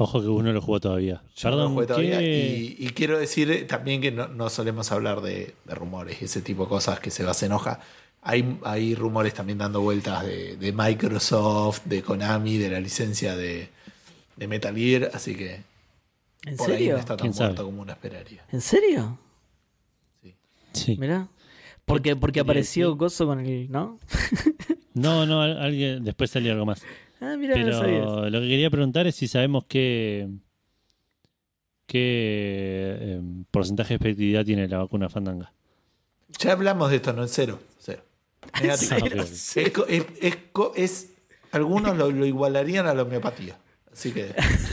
Ojo 0.00 0.20
que 0.20 0.28
uno 0.28 0.52
lo 0.52 0.60
jugó 0.62 0.78
todavía. 0.78 1.22
Yo 1.34 1.50
no 1.50 1.56
Perdón, 1.56 1.68
lo 1.70 1.74
jugué 1.74 1.86
todavía. 1.86 2.18
¿qué- 2.20 2.76
Y, 2.78 2.86
y 2.86 2.90
quiero 2.90 3.18
decir 3.18 3.66
también 3.66 4.00
que 4.00 4.12
no, 4.12 4.28
no 4.28 4.48
solemos 4.48 4.92
hablar 4.92 5.20
de, 5.22 5.54
de 5.64 5.74
rumores 5.74 6.22
y 6.22 6.26
ese 6.26 6.40
tipo 6.40 6.64
de 6.64 6.68
cosas 6.68 7.00
que 7.00 7.10
se 7.10 7.24
va 7.24 7.34
se 7.34 7.46
enoja. 7.46 7.80
Hay, 8.22 8.58
hay 8.64 8.94
rumores 8.94 9.34
también 9.34 9.58
dando 9.58 9.80
vueltas 9.80 10.24
de, 10.24 10.56
de 10.56 10.72
Microsoft, 10.72 11.82
de 11.84 12.02
Konami, 12.02 12.58
de 12.58 12.70
la 12.70 12.80
licencia 12.80 13.36
de, 13.36 13.70
de 14.36 14.46
Metal 14.48 14.74
Gear, 14.76 15.10
así 15.14 15.34
que 15.34 15.62
¿En 16.46 16.56
por 16.56 16.70
ahí 16.70 16.76
serio? 16.78 16.92
no 16.94 16.98
está 17.00 17.16
tan 17.16 17.24
¿Quién 17.24 17.34
sabe? 17.34 17.48
muerto 17.50 17.64
como 17.66 17.82
uno 17.82 17.92
esperaría. 17.92 18.44
¿En 18.52 18.60
serio? 18.60 19.18
Sí. 20.72 20.96
Mirá. 20.98 21.28
Porque, 21.84 22.14
porque 22.16 22.40
apareció? 22.40 22.94
Gozo 22.96 23.26
con 23.26 23.40
el. 23.40 23.70
¿No? 23.70 23.98
No, 24.94 25.26
no, 25.26 25.42
al- 25.42 25.58
alguien, 25.62 26.02
después 26.02 26.28
salió 26.28 26.50
algo 26.52 26.66
más. 26.66 26.82
Ah, 27.20 27.36
mira, 27.38 27.56
no 27.56 27.72
sabía. 27.72 28.00
Pero 28.00 28.30
lo 28.30 28.40
que 28.40 28.48
quería 28.48 28.68
preguntar 28.68 29.06
es 29.06 29.14
si 29.14 29.28
sabemos 29.28 29.64
qué, 29.68 30.28
qué 31.86 32.96
eh, 33.00 33.20
porcentaje 33.50 33.90
de 33.90 33.96
efectividad 33.96 34.44
tiene 34.44 34.66
la 34.66 34.78
vacuna 34.78 35.08
Fandanga. 35.08 35.52
Ya 36.40 36.52
hablamos 36.52 36.90
de 36.90 36.96
esto, 36.96 37.12
no 37.12 37.22
en 37.22 37.28
cero. 37.28 37.60
cero. 37.78 38.02
Negativo. 38.60 39.22
Es, 39.22 39.70
co- 39.72 39.86
es- 39.86 40.06
es 40.20 40.36
es- 40.74 41.10
algunos 41.52 41.96
lo, 41.96 42.10
lo 42.10 42.26
igualarían 42.26 42.86
a 42.88 42.94
la 42.94 43.02
homeopatía. 43.02 43.56
Así 43.92 44.12
que 44.12 44.34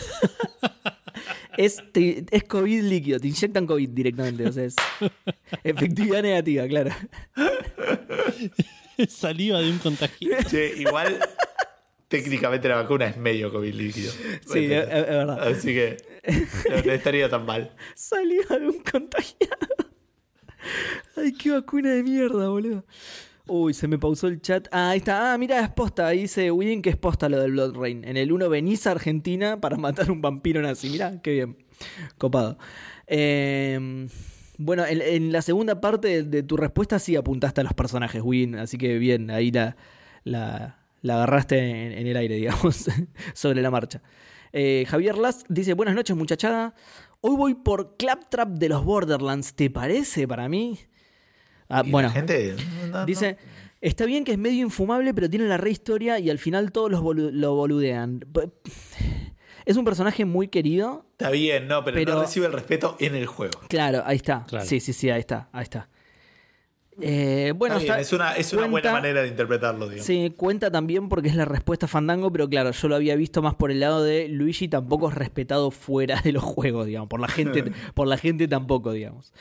Es, 1.58 1.82
te- 1.92 2.26
es 2.32 2.44
COVID 2.44 2.84
líquido, 2.84 3.20
te 3.20 3.28
inyectan 3.28 3.66
COVID 3.68 3.90
directamente. 3.90 4.48
O 4.48 4.52
sea, 4.52 4.66
es 4.66 4.76
efectividad 5.64 6.22
negativa, 6.24 6.68
claro. 6.68 6.92
Saliva 9.10 9.60
de 9.60 9.70
un 9.72 9.78
contagio. 9.80 10.38
che, 10.50 10.74
igual 10.78 11.20
técnicamente 12.08 12.68
la 12.70 12.76
vacuna 12.78 13.08
es 13.08 13.18
medio 13.18 13.52
COVID 13.52 13.74
líquido. 13.74 14.12
Sí, 14.48 14.66
es, 14.66 14.84
es 14.84 14.90
verdad. 14.90 15.48
Así 15.48 15.68
que 15.74 15.98
no, 16.70 16.82
no 16.84 16.92
estaría 16.92 17.30
tan 17.30 17.46
mal. 17.46 17.72
Saliva 17.94 18.58
de 18.58 18.68
un 18.68 18.80
contagiado. 18.80 19.68
Ay, 21.18 21.34
qué 21.34 21.52
vacuna 21.52 21.92
de 21.94 22.04
mierda, 22.04 22.48
boludo. 22.50 22.86
Uy, 23.48 23.76
se 23.76 23.88
me 23.88 24.00
pausó 24.00 24.28
el 24.28 24.42
chat. 24.42 24.68
Ah, 24.72 24.90
ahí 24.90 24.98
está. 24.98 25.34
Ah, 25.34 25.38
mira, 25.38 25.60
es 25.60 25.70
posta. 25.70 26.08
Ahí 26.08 26.22
dice 26.22 26.50
Win 26.50 26.82
que 26.82 26.90
es 26.90 26.98
posta 26.98 27.30
lo 27.30 27.40
del 27.40 27.52
Blood 27.52 27.76
Rain. 27.76 28.04
En 28.04 28.18
el 28.18 28.32
1 28.32 28.50
venís 28.50 28.88
a 28.88 28.92
Argentina 28.92 29.62
para 29.62 29.78
matar 29.78 30.10
un 30.10 30.22
vampiro 30.22 30.62
nazi. 30.62 30.90
Mirá, 30.90 31.22
qué 31.22 31.32
bien. 31.32 31.58
Copado. 32.18 32.58
Eh, 33.08 34.08
bueno, 34.58 34.84
en, 34.88 35.32
la 35.32 35.42
segunda 35.42 35.80
parte 35.82 36.24
de, 36.24 36.44
tu 36.44 36.58
respuesta 36.58 36.98
sí 36.98 37.16
apuntaste 37.16 37.62
a 37.62 37.64
los 37.64 37.74
personajes, 37.74 38.22
Win. 38.24 38.56
Así 38.56 38.78
que 38.78 38.98
bien, 38.98 39.30
ahí 39.30 39.52
la, 39.52 39.76
la, 40.24 40.78
agarraste 41.04 41.60
en, 41.60 41.92
en 41.92 42.08
el 42.08 42.18
aire, 42.18 42.36
digamos, 42.38 42.86
sobre 43.34 43.62
la 43.62 43.70
marcha. 43.70 44.02
Eh, 44.54 44.86
Javier 44.88 45.18
Last 45.18 45.46
dice: 45.50 45.74
Buenas 45.74 45.94
noches, 45.94 46.16
muchachada. 46.16 46.74
Hoy 47.22 47.36
voy 47.36 47.54
por 47.54 47.98
Claptrap 47.98 48.50
de 48.50 48.70
los 48.70 48.84
Borderlands. 48.86 49.54
¿Te 49.54 49.70
parece 49.70 50.28
para 50.28 50.50
mí? 50.50 50.80
Ah, 51.70 51.82
Y 51.84 51.88
la 51.88 51.92
bueno, 51.92 52.10
gente 52.12 52.56
no, 52.92 53.00
no, 53.00 53.06
dice: 53.06 53.38
Está 53.82 54.06
bien 54.06 54.24
que 54.24 54.32
es 54.34 54.38
medio 54.38 54.62
infumable, 54.64 55.14
pero 55.14 55.30
tiene 55.30 55.46
la 55.48 55.58
rehistoria 55.58 56.20
y 56.20 56.30
al 56.30 56.40
final 56.40 56.72
todos 56.72 56.90
los 56.92 57.02
bolu- 57.02 57.32
lo 57.32 57.56
boludean. 57.56 58.22
Es 59.66 59.78
un 59.78 59.84
personaje 59.86 60.26
muy 60.26 60.48
querido. 60.48 61.06
Está 61.14 61.32
bien, 61.32 61.68
no, 61.68 61.84
pero, 61.84 61.96
Pero- 61.96 62.14
no 62.16 62.22
recibe 62.22 62.46
el 62.46 62.54
respeto 62.54 62.96
en 63.00 63.16
el 63.16 63.26
juego. 63.26 63.60
Claro, 63.68 64.04
ahí 64.06 64.18
está. 64.18 64.44
Claro. 64.48 64.66
Sí, 64.66 64.80
sí, 64.80 64.94
sí, 64.94 65.10
ahí 65.10 65.20
está, 65.20 65.50
ahí 65.52 65.64
está. 65.64 65.90
Eh, 67.02 67.52
bueno, 67.56 67.76
Está 67.76 67.84
bien, 67.96 68.00
está- 68.00 68.02
es 68.02 68.14
una, 68.14 68.36
es 68.38 68.54
una 68.54 68.68
buena 68.68 68.92
manera 68.94 69.22
de 69.24 69.28
interpretarlo, 69.28 69.86
digamos. 69.90 70.06
Sí, 70.06 70.34
cuenta 70.38 70.72
también 70.72 71.10
porque 71.10 71.28
es 71.28 71.36
la 71.36 71.44
respuesta 71.44 71.88
a 71.88 71.90
Fandango, 71.90 72.32
pero 72.32 72.48
claro, 72.48 72.72
yo 72.72 72.88
lo 72.88 72.96
había 72.96 73.18
visto 73.18 73.42
más 73.42 73.56
por 73.56 73.70
el 73.70 73.82
lado 73.82 74.02
de 74.04 74.30
Luigi 74.30 74.70
tampoco 74.70 75.10
es 75.10 75.16
respetado 75.16 75.72
fuera 75.72 76.22
de 76.22 76.32
los 76.32 76.44
juegos, 76.44 76.86
digamos, 76.86 77.10
por 77.10 77.20
la 77.20 77.28
gente, 77.28 77.64
por 77.96 78.08
la 78.08 78.18
gente 78.18 78.48
tampoco, 78.48 78.94
digamos. 78.94 79.34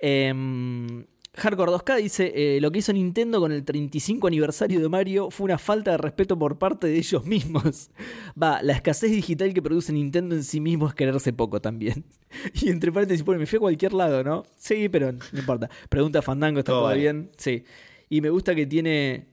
Em, 0.00 1.06
Hardcore 1.38 1.72
2K 1.72 2.02
dice, 2.02 2.32
eh, 2.34 2.60
lo 2.60 2.70
que 2.70 2.80
hizo 2.80 2.92
Nintendo 2.92 3.40
con 3.40 3.52
el 3.52 3.64
35 3.64 4.26
aniversario 4.26 4.80
de 4.80 4.88
Mario 4.88 5.30
fue 5.30 5.44
una 5.44 5.58
falta 5.58 5.92
de 5.92 5.98
respeto 5.98 6.38
por 6.38 6.58
parte 6.58 6.88
de 6.88 6.96
ellos 6.96 7.24
mismos. 7.24 7.90
Va, 8.42 8.62
la 8.62 8.74
escasez 8.74 9.10
digital 9.10 9.54
que 9.54 9.62
produce 9.62 9.92
Nintendo 9.92 10.34
en 10.34 10.44
sí 10.44 10.60
mismo 10.60 10.88
es 10.88 10.94
quererse 10.94 11.32
poco 11.32 11.60
también. 11.60 12.04
Y 12.54 12.68
entre 12.68 12.92
paréntesis 12.92 13.22
pone, 13.22 13.38
me 13.38 13.46
fui 13.46 13.56
a 13.56 13.60
cualquier 13.60 13.94
lado, 13.94 14.22
¿no? 14.22 14.44
Sí, 14.56 14.88
pero 14.90 15.12
no 15.12 15.38
importa. 15.38 15.70
Pregunta 15.88 16.20
Fandango, 16.20 16.58
¿está 16.58 16.72
Todo 16.72 16.94
bien? 16.94 17.30
Sí. 17.38 17.64
Y 18.10 18.20
me 18.20 18.28
gusta 18.28 18.54
que 18.54 18.66
tiene 18.66 19.28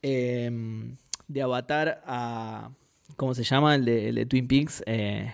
em, 0.00 0.96
de 1.28 1.42
avatar 1.42 2.02
a... 2.06 2.70
¿Cómo 3.16 3.34
se 3.34 3.44
llama? 3.44 3.74
El 3.74 3.84
de, 3.84 4.08
el 4.08 4.14
de 4.14 4.26
Twin 4.26 4.48
Peaks. 4.48 4.82
Eh, 4.86 5.32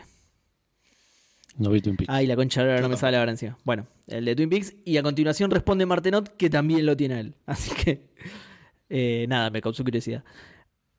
No 1.58 1.70
vi 1.70 1.80
Twin 1.80 1.96
Peaks. 1.96 2.12
Ay, 2.12 2.26
la 2.26 2.36
concha 2.36 2.62
lora, 2.62 2.80
no 2.80 2.88
me 2.88 2.96
sale 2.96 3.16
ahora 3.16 3.30
encima. 3.30 3.58
Bueno, 3.64 3.86
el 4.06 4.24
de 4.24 4.34
Twin 4.34 4.48
Peaks. 4.48 4.74
Y 4.84 4.96
a 4.96 5.02
continuación 5.02 5.50
responde 5.50 5.86
Martenot, 5.86 6.36
que 6.36 6.48
también 6.48 6.86
lo 6.86 6.96
tiene 6.96 7.20
él. 7.20 7.34
Así 7.46 7.70
que, 7.74 8.08
eh, 8.88 9.26
nada, 9.28 9.50
me 9.50 9.60
causó 9.60 9.84
curiosidad. 9.84 10.24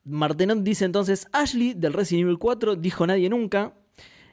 Martenot 0.04 0.62
dice 0.62 0.84
entonces, 0.84 1.26
Ashley 1.32 1.74
del 1.74 1.92
Resident 1.92 2.26
Evil 2.26 2.38
4 2.38 2.76
dijo 2.76 3.06
nadie 3.06 3.28
nunca. 3.28 3.74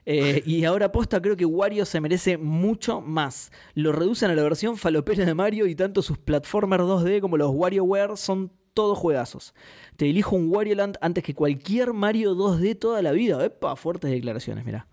Eh, 0.06 0.42
y 0.48 0.66
ahora 0.66 0.92
posta 0.92 1.22
creo 1.22 1.38
que 1.38 1.46
Wario 1.46 1.86
se 1.86 2.02
merece 2.02 2.38
mucho 2.38 3.02
más. 3.02 3.52
Lo 3.76 3.92
reducen 3.92 4.32
a 4.32 4.36
la 4.36 4.44
versión 4.44 4.78
falopera 4.78 5.26
de 5.26 5.34
Mario 5.34 5.68
y 5.68 5.76
tanto 5.76 6.02
sus 6.02 6.18
platformers 6.18 6.84
2D 6.84 7.22
como 7.22 7.38
los 7.38 7.52
WarioWare 7.52 8.18
son 8.18 8.52
todos 8.74 8.98
juegazos. 8.98 9.54
Te 9.98 10.10
elijo 10.10 10.36
un 10.36 10.50
Wario 10.50 10.76
Land 10.76 10.98
antes 11.02 11.24
que 11.24 11.36
cualquier 11.36 11.94
Mario 11.94 12.36
2D 12.36 12.78
toda 12.80 13.02
la 13.02 13.12
vida. 13.12 13.44
Epa, 13.46 13.76
fuertes 13.76 14.10
declaraciones, 14.12 14.66
mirá. 14.66 14.88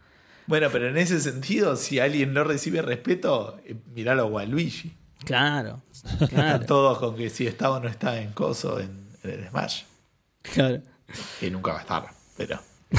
Bueno, 0.49 0.69
pero 0.73 0.89
en 0.89 0.97
ese 0.97 1.21
sentido, 1.21 1.77
si 1.77 2.01
alguien 2.01 2.33
no 2.33 2.43
recibe 2.43 2.83
respeto, 2.83 3.61
eh, 3.65 3.77
miralo 3.95 4.23
a 4.23 4.27
Waluigi. 4.27 4.97
Claro, 5.25 5.83
Están 5.93 6.29
claro. 6.29 6.67
todos 6.67 6.99
con 6.99 7.15
que 7.17 7.31
si 7.31 7.47
está 7.47 7.71
o 7.71 7.79
no 7.81 7.89
está 7.89 8.21
en 8.21 8.33
Coso, 8.33 8.81
en, 8.81 8.91
en 9.23 9.31
el 9.31 9.49
Smash. 9.49 9.83
claro. 10.43 10.83
Que 11.41 11.51
nunca 11.51 11.73
va 11.73 11.79
a 11.79 11.81
estar, 11.83 12.07
pero. 12.37 12.59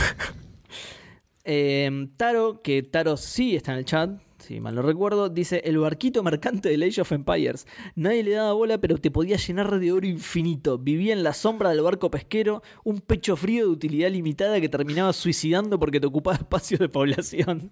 Eh, 1.52 2.08
Taro, 2.16 2.62
que 2.62 2.84
Taro 2.84 3.18
sí 3.18 3.56
está 3.56 3.72
en 3.72 3.80
el 3.80 3.86
chat, 3.86 4.12
si 4.50 4.60
mal 4.60 4.74
no 4.74 4.82
recuerdo, 4.82 5.30
dice: 5.30 5.62
El 5.64 5.78
barquito 5.78 6.24
mercante 6.24 6.76
de 6.76 6.86
Age 6.86 7.02
of 7.02 7.12
Empires. 7.12 7.68
Nadie 7.96 8.24
le 8.24 8.32
daba 8.32 8.54
bola, 8.54 8.80
pero 8.80 8.98
te 8.98 9.12
podía 9.12 9.38
llenar 9.38 9.80
de 9.80 9.92
oro 9.92 10.08
infinito. 10.08 10.80
Vivía 10.80 11.14
en 11.14 11.22
la 11.22 11.34
sombra 11.34 11.70
del 11.70 11.82
barco 11.82 12.10
pesquero, 12.10 12.64
un 12.84 13.00
pecho 13.00 13.36
frío 13.36 13.66
de 13.66 13.72
utilidad 13.72 14.10
limitada 14.10 14.60
que 14.60 14.68
terminaba 14.68 15.14
suicidando 15.14 15.78
porque 15.78 16.00
te 16.00 16.08
ocupaba 16.08 16.36
espacio 16.38 16.80
de 16.80 16.90
población. 16.90 17.72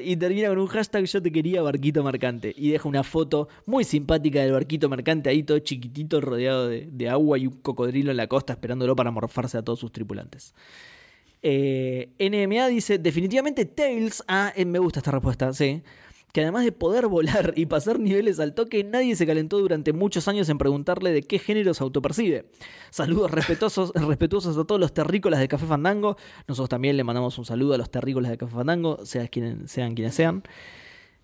Y 0.00 0.16
termina 0.16 0.48
con 0.48 0.60
un 0.60 0.66
hashtag 0.66 1.04
yo 1.04 1.20
te 1.20 1.30
quería 1.30 1.60
barquito 1.60 2.02
mercante. 2.02 2.54
Y 2.56 2.70
deja 2.70 2.88
una 2.88 3.02
foto 3.02 3.48
muy 3.66 3.84
simpática 3.84 4.40
del 4.40 4.52
barquito 4.52 4.88
mercante 4.88 5.28
ahí 5.28 5.42
todo 5.42 5.58
chiquitito 5.58 6.22
rodeado 6.22 6.68
de, 6.68 6.88
de 6.90 7.08
agua 7.10 7.36
y 7.36 7.48
un 7.48 7.60
cocodrilo 7.60 8.10
en 8.10 8.16
la 8.16 8.28
costa 8.28 8.54
esperándolo 8.54 8.96
para 8.96 9.10
morfarse 9.10 9.58
a 9.58 9.62
todos 9.62 9.78
sus 9.78 9.92
tripulantes. 9.92 10.54
Eh, 11.42 12.10
NMA 12.18 12.68
dice, 12.68 12.98
definitivamente 12.98 13.64
Tails. 13.64 14.22
Ah, 14.28 14.52
eh, 14.54 14.64
me 14.64 14.78
gusta 14.78 15.00
esta 15.00 15.10
respuesta, 15.10 15.52
sí. 15.52 15.82
Que 16.32 16.42
además 16.42 16.64
de 16.64 16.72
poder 16.72 17.06
volar 17.08 17.52
y 17.56 17.66
pasar 17.66 17.98
niveles 17.98 18.38
al 18.40 18.54
toque, 18.54 18.84
nadie 18.84 19.16
se 19.16 19.26
calentó 19.26 19.58
durante 19.58 19.92
muchos 19.92 20.28
años 20.28 20.48
en 20.48 20.58
preguntarle 20.58 21.12
de 21.12 21.22
qué 21.22 21.38
género 21.38 21.74
se 21.74 21.82
autopercibe. 21.82 22.46
Saludos 22.90 23.30
respetuosos, 23.30 23.92
respetuosos 23.94 24.56
a 24.56 24.64
todos 24.64 24.80
los 24.80 24.92
terrícolas 24.92 25.40
de 25.40 25.48
Café 25.48 25.66
Fandango. 25.66 26.16
Nosotros 26.46 26.68
también 26.68 26.96
le 26.96 27.04
mandamos 27.04 27.38
un 27.38 27.44
saludo 27.44 27.74
a 27.74 27.78
los 27.78 27.90
terrícolas 27.90 28.30
de 28.30 28.38
Café 28.38 28.54
Fandango, 28.54 29.04
sean 29.04 29.26
quienes 29.28 29.70
sean. 29.70 29.94
Quienes 29.94 30.14
sean. 30.14 30.42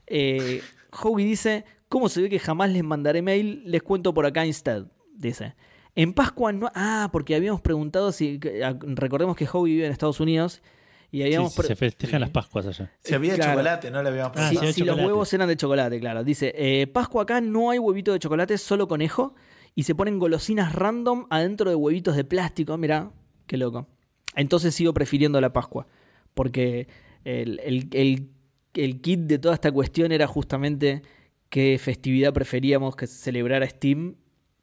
Eh, 0.07 0.63
Howie 1.03 1.27
dice, 1.27 1.65
¿cómo 1.89 2.09
se 2.09 2.23
ve 2.23 2.29
que 2.29 2.39
jamás 2.39 2.71
les 2.71 2.83
mandaré 2.83 3.23
mail? 3.23 3.63
Les 3.67 3.83
cuento 3.83 4.15
por 4.15 4.27
acá 4.27 4.47
instead. 4.47 4.87
Dice. 5.15 5.55
En 5.97 6.13
Pascua 6.13 6.53
no... 6.53 6.71
Ah, 6.75 7.09
porque 7.11 7.35
habíamos 7.35 7.61
preguntado 7.61 8.13
si... 8.13 8.39
ah, 8.63 8.75
Recordemos 8.81 9.35
que 9.37 9.49
Howie 9.51 9.75
vive 9.75 9.87
en 9.87 9.93
Estados 9.93 10.21
Unidos 10.21 10.63
y 11.11 11.23
habíamos... 11.23 11.55
sí, 11.55 11.63
se 11.63 11.75
festejan 11.75 12.21
las 12.21 12.31
Pascuas 12.31 12.67
allá. 12.67 12.93
Si 13.03 13.15
había 13.15 13.35
Claro. 13.35 13.53
chocolate, 13.53 13.91
no 13.91 14.03
le 14.03 14.11
habíamos 14.11 14.33
Ah, 14.37 14.51
si, 14.51 14.57
preguntado. 14.57 14.67
hay 14.67 14.73
si 14.75 14.81
los 14.83 14.89
chocolate. 14.89 15.07
huevos 15.07 15.33
eran 15.33 15.49
de 15.49 15.57
chocolate, 15.57 16.01
claro. 16.01 16.23
Dice, 16.25 16.53
eh, 16.57 16.87
Pascua 16.87 17.23
acá 17.25 17.41
no 17.41 17.71
hay 17.71 17.79
huevito 17.79 18.13
de 18.13 18.19
chocolate, 18.19 18.59
solo 18.59 18.87
conejo. 18.87 19.35
Y 19.75 19.83
se 19.83 19.95
ponen 19.95 20.19
golosinas 20.19 20.75
random 20.75 21.27
adentro 21.31 21.69
de 21.71 21.77
huevitos 21.77 22.15
de 22.17 22.25
plástico. 22.25 22.77
Mirá, 22.79 23.11
qué 23.47 23.57
loco. 23.57 23.87
Entonces 24.35 24.75
sigo 24.75 24.93
prefiriendo 24.95 25.41
la 25.41 25.53
Pascua. 25.53 25.87
Porque 26.35 26.89
el, 27.25 27.61
el- 27.65 27.89
el- 27.93 28.31
el 28.75 29.01
kit 29.01 29.21
de 29.21 29.39
toda 29.39 29.55
esta 29.55 29.73
cuestión 29.73 30.13
era 30.13 30.27
justamente 30.27 31.01
qué 31.49 31.79
festividad 31.83 32.35
preferíamos 32.35 32.97
que 32.97 33.07
celebrara 33.07 33.67
Steam. 33.69 34.17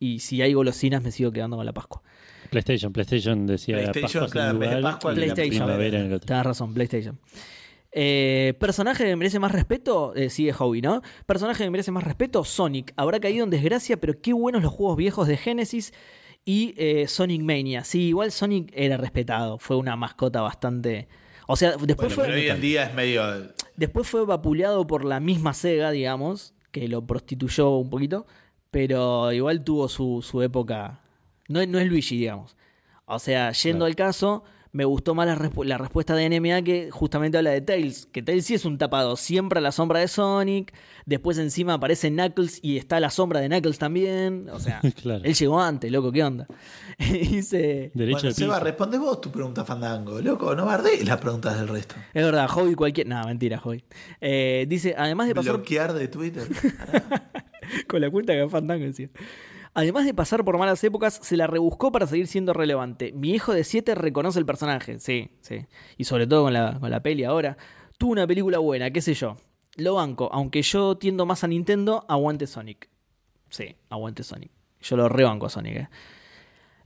Y 0.04 0.20
si 0.20 0.42
hay 0.42 0.52
golosinas, 0.52 1.02
me 1.02 1.12
sigo 1.12 1.32
quedando 1.32 1.56
con 1.56 1.66
la 1.66 1.72
Pascua. 1.72 2.02
PlayStation, 2.50 2.92
PlayStation 2.92 3.48
decía 3.48 3.78
PlayStation, 3.78 4.30
claro, 4.30 4.54
lugar 4.56 4.82
Pascua, 4.82 5.12
la 5.12 5.16
PlayStation. 5.16 5.64
primavera 5.66 6.00
en 6.00 6.06
el 6.08 6.14
otro. 6.14 6.26
Tienes 6.28 6.46
razón, 6.46 6.74
PlayStation. 6.74 7.18
Eh, 7.94 8.54
personaje 8.60 9.06
que 9.06 9.16
merece 9.16 9.40
más 9.40 9.54
respeto, 9.54 10.14
eh, 10.14 10.30
sigue 10.30 10.52
Hobby, 10.52 10.82
¿no? 10.82 11.02
Personaje 11.26 11.64
que 11.64 11.70
merece 11.70 11.92
más 11.92 12.04
respeto, 12.04 12.44
Sonic. 12.44 12.92
Habrá 12.98 13.22
caído 13.22 13.46
en 13.46 13.50
desgracia, 13.50 13.96
pero 13.96 14.20
qué 14.22 14.34
buenos 14.34 14.62
los 14.62 14.74
juegos 14.74 14.98
viejos 14.98 15.26
de 15.26 15.38
Genesis 15.38 15.94
y 16.44 16.74
eh, 16.76 17.08
Sonic 17.08 17.42
Mania. 17.42 17.86
Sí, 17.86 18.10
igual 18.10 18.34
Sonic 18.34 18.74
era 18.76 18.98
respetado, 18.98 19.58
fue 19.58 19.78
una 19.78 19.96
mascota 19.96 20.42
bastante... 20.42 21.08
O 21.48 21.56
sea, 21.56 21.78
después, 21.78 22.14
Bueno, 22.14 22.24
pero 22.24 22.36
hoy 22.36 22.48
fue, 22.48 22.56
en 22.56 22.62
día 22.62 22.84
es 22.84 22.94
medio. 22.94 23.24
después 23.78 24.06
fue 24.06 24.26
vapuleado 24.26 24.86
por 24.86 25.06
la 25.06 25.22
misma 25.22 25.54
Sega, 25.54 25.92
digamos, 25.92 26.54
que 26.72 26.90
lo 26.90 27.06
prostituyó 27.06 27.70
un 27.78 27.90
poquito, 27.90 28.26
pero 28.74 29.32
igual 29.32 29.64
tuvo 29.64 29.88
su, 29.88 30.22
su 30.22 30.42
época... 30.42 31.00
No, 31.48 31.62
es- 31.62 31.68
no 31.70 31.80
es 31.80 31.88
Luigi, 31.88 32.18
digamos. 32.18 32.58
O 33.06 33.20
sea, 33.20 33.52
yendo 33.52 33.80
Claro. 33.80 33.86
al 33.86 33.96
caso, 33.96 34.44
me 34.72 34.86
gustó 34.86 35.14
más 35.14 35.28
la, 35.28 35.36
respu- 35.38 35.66
la 35.66 35.78
respuesta 35.78 36.16
de 36.16 36.28
NMA 36.30 36.64
que 36.64 36.90
justamente 36.90 37.38
habla 37.38 37.52
de 37.52 37.62
Tails. 37.62 38.08
Que 38.12 38.24
Tails 38.24 38.46
sí 38.46 38.54
es 38.56 38.66
un 38.66 38.78
tapado, 38.80 39.16
siempre 39.18 39.60
a 39.60 39.62
la 39.62 39.72
sombra 39.72 40.00
de 40.00 40.08
Sonic. 40.08 40.74
Después 41.06 41.38
encima 41.38 41.74
aparece 41.76 42.10
Knuckles 42.10 42.60
y 42.64 42.78
está 42.78 42.98
a 42.98 43.00
la 43.02 43.10
sombra 43.12 43.40
de 43.42 43.50
Knuckles 43.50 43.78
también. 43.78 44.50
O 44.52 44.60
sea, 44.60 44.82
Claro. 45.04 45.22
él 45.24 45.34
llegó 45.36 45.60
antes, 45.62 45.92
loco, 45.92 46.12
¿qué 46.12 46.24
onda? 46.24 46.48
Dice. 46.98 47.92
Derecho 47.94 48.20
Bueno, 48.22 48.32
Seba, 48.34 48.60
responde 48.62 48.98
vos 48.98 49.20
tu 49.22 49.30
pregunta, 49.32 49.64
Fandango. 49.66 50.22
Loco, 50.22 50.56
no 50.56 50.66
bardees 50.66 51.06
las 51.06 51.18
preguntas 51.20 51.58
del 51.60 51.68
resto. 51.68 51.96
Es 52.14 52.24
verdad, 52.24 52.48
Hobby 52.48 52.74
cualquier. 52.74 53.06
No, 53.08 53.22
mentira, 53.26 53.60
Hobby. 53.60 53.84
Eh, 54.22 54.66
dice, 54.68 54.96
además 54.98 55.28
de 55.28 55.36
pasar. 55.36 55.54
Bloquear 55.58 55.94
de 55.94 56.08
Twitter. 56.08 56.48
Con 57.88 58.02
la 58.02 58.10
cuenta 58.10 58.34
que 58.34 58.48
Fandango 58.48 58.86
decía. 58.86 59.10
Además 59.76 60.06
de 60.06 60.14
pasar 60.14 60.46
por 60.46 60.58
malas 60.58 60.84
épocas, 60.84 61.20
se 61.22 61.36
la 61.36 61.48
rebuscó 61.48 61.92
para 61.92 62.06
seguir 62.06 62.28
siendo 62.28 62.54
relevante. 62.54 63.12
Mi 63.12 63.32
hijo 63.32 63.54
de 63.54 63.64
7 63.64 63.96
reconoce 63.96 64.38
el 64.38 64.46
personaje, 64.46 65.00
sí, 65.00 65.32
sí. 65.42 65.66
Y 65.98 66.04
sobre 66.04 66.28
todo 66.28 66.44
con 66.44 66.54
la, 66.54 66.80
con 66.80 66.92
la 66.92 67.02
peli 67.02 67.24
ahora. 67.24 67.58
Tuvo 67.98 68.12
una 68.12 68.28
película 68.28 68.60
buena, 68.60 68.92
qué 68.92 69.02
sé 69.02 69.16
yo. 69.16 69.38
Lo 69.76 69.96
banco, 69.96 70.30
aunque 70.32 70.62
yo 70.62 70.98
tiendo 70.98 71.26
más 71.26 71.44
a 71.44 71.48
Nintendo, 71.48 72.06
aguante 72.08 72.46
Sonic. 72.46 72.90
Sí, 73.50 73.76
aguante 73.90 74.22
Sonic. 74.24 74.52
Yo 74.82 74.98
lo 74.98 75.10
rebanco 75.10 75.48
a 75.48 75.50
Sonic, 75.50 75.76
eh. 75.76 75.90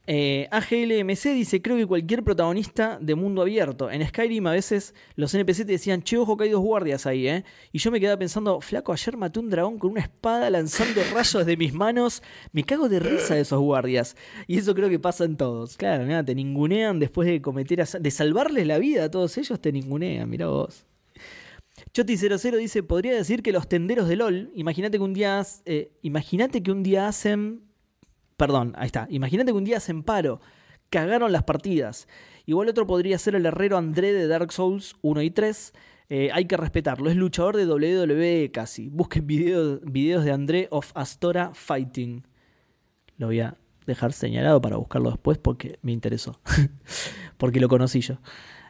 Eh, 0.10 0.48
AGLMC 0.52 1.34
dice, 1.34 1.62
creo 1.62 1.76
que 1.76 1.86
cualquier 1.86 2.24
protagonista 2.24 2.98
de 3.02 3.14
mundo 3.14 3.42
abierto. 3.42 3.92
En 3.92 4.08
Skyrim 4.08 4.48
a 4.48 4.54
veces 4.54 4.96
los 5.16 5.34
NPC 5.34 5.66
te 5.66 5.74
decían, 5.74 6.02
che, 6.02 6.18
ojo 6.18 6.38
que 6.38 6.46
hay 6.46 6.50
dos 6.50 6.62
guardias 6.62 7.06
ahí, 7.06 7.28
¿eh? 7.28 7.44
Y 7.74 7.80
yo 7.80 7.92
me 7.92 8.00
quedaba 8.00 8.18
pensando, 8.18 8.62
flaco, 8.62 8.94
ayer 8.94 9.18
maté 9.18 9.40
un 9.40 9.50
dragón 9.50 9.78
con 9.78 9.92
una 9.92 10.02
espada 10.02 10.50
lanzando 10.50 11.02
rayos 11.14 11.46
de 11.46 11.58
mis 11.58 11.74
manos. 11.74 12.24
Me 12.54 12.64
cago 12.64 12.88
de 12.88 13.00
risa 13.00 13.36
de 13.36 13.42
esos 13.42 13.60
guardias. 13.60 14.16
Y 14.48 14.58
eso 14.58 14.74
creo 14.74 14.88
que 14.90 14.98
pasa 14.98 15.26
en 15.26 15.36
todos. 15.36 15.76
Claro, 15.76 16.06
mira, 16.06 16.24
te 16.24 16.34
ningunean 16.34 17.00
después 17.00 17.28
de 17.28 17.42
cometer, 17.42 17.86
de 17.86 18.12
salvarles 18.12 18.66
la 18.66 18.80
vida 18.80 19.04
a 19.04 19.12
todos 19.12 19.38
ellos, 19.38 19.60
te 19.60 19.74
ningunean, 19.74 20.30
mira 20.30 20.48
vos. 20.48 20.86
Choti00 21.94 22.58
dice, 22.58 22.82
podría 22.82 23.14
decir 23.14 23.44
que 23.44 23.52
los 23.52 23.68
tenderos 23.68 24.08
de 24.08 24.16
LOL, 24.16 24.52
imagínate 24.56 24.98
que 24.98 25.04
un 25.04 25.14
día, 25.14 25.46
eh, 25.66 25.92
imagínate 26.02 26.64
que 26.64 26.72
un 26.72 26.82
día 26.82 27.08
hacen 27.08 27.67
Perdón, 28.38 28.74
ahí 28.78 28.86
está. 28.86 29.08
Imagínate 29.10 29.52
que 29.52 29.58
un 29.58 29.64
día 29.66 29.78
hacen 29.78 30.04
paro. 30.04 30.40
Cagaron 30.90 31.32
las 31.32 31.44
partidas. 31.44 32.08
Igual 32.46 32.70
otro 32.70 32.88
podría 32.88 33.18
ser 33.18 33.36
el 33.36 33.46
herrero 33.46 33.78
André 33.78 34.14
de 34.14 34.28
Dark 34.28 34.52
Souls 34.54 34.96
1 35.02 35.22
y 35.24 35.32
3. 35.32 35.74
Eh, 36.10 36.30
hay 36.32 36.46
que 36.46 36.56
respetarlo. 36.56 37.10
Es 37.10 37.18
luchador 37.18 37.58
de 37.58 37.66
WWE 37.66 38.52
casi. 38.52 38.88
Busquen 38.90 39.28
video- 39.28 39.80
videos 39.84 40.24
de 40.24 40.32
André 40.32 40.68
of 40.72 40.92
Astora 40.96 41.52
Fighting. 41.54 42.26
Lo 43.18 43.28
voy 43.28 43.42
a 43.42 43.58
dejar 43.86 44.14
señalado 44.14 44.62
para 44.62 44.78
buscarlo 44.78 45.10
después 45.10 45.38
porque 45.40 45.80
me 45.82 45.92
interesó. 45.92 46.40
porque 47.38 47.60
lo 47.60 47.68
conocí 47.68 48.00
yo. 48.02 48.20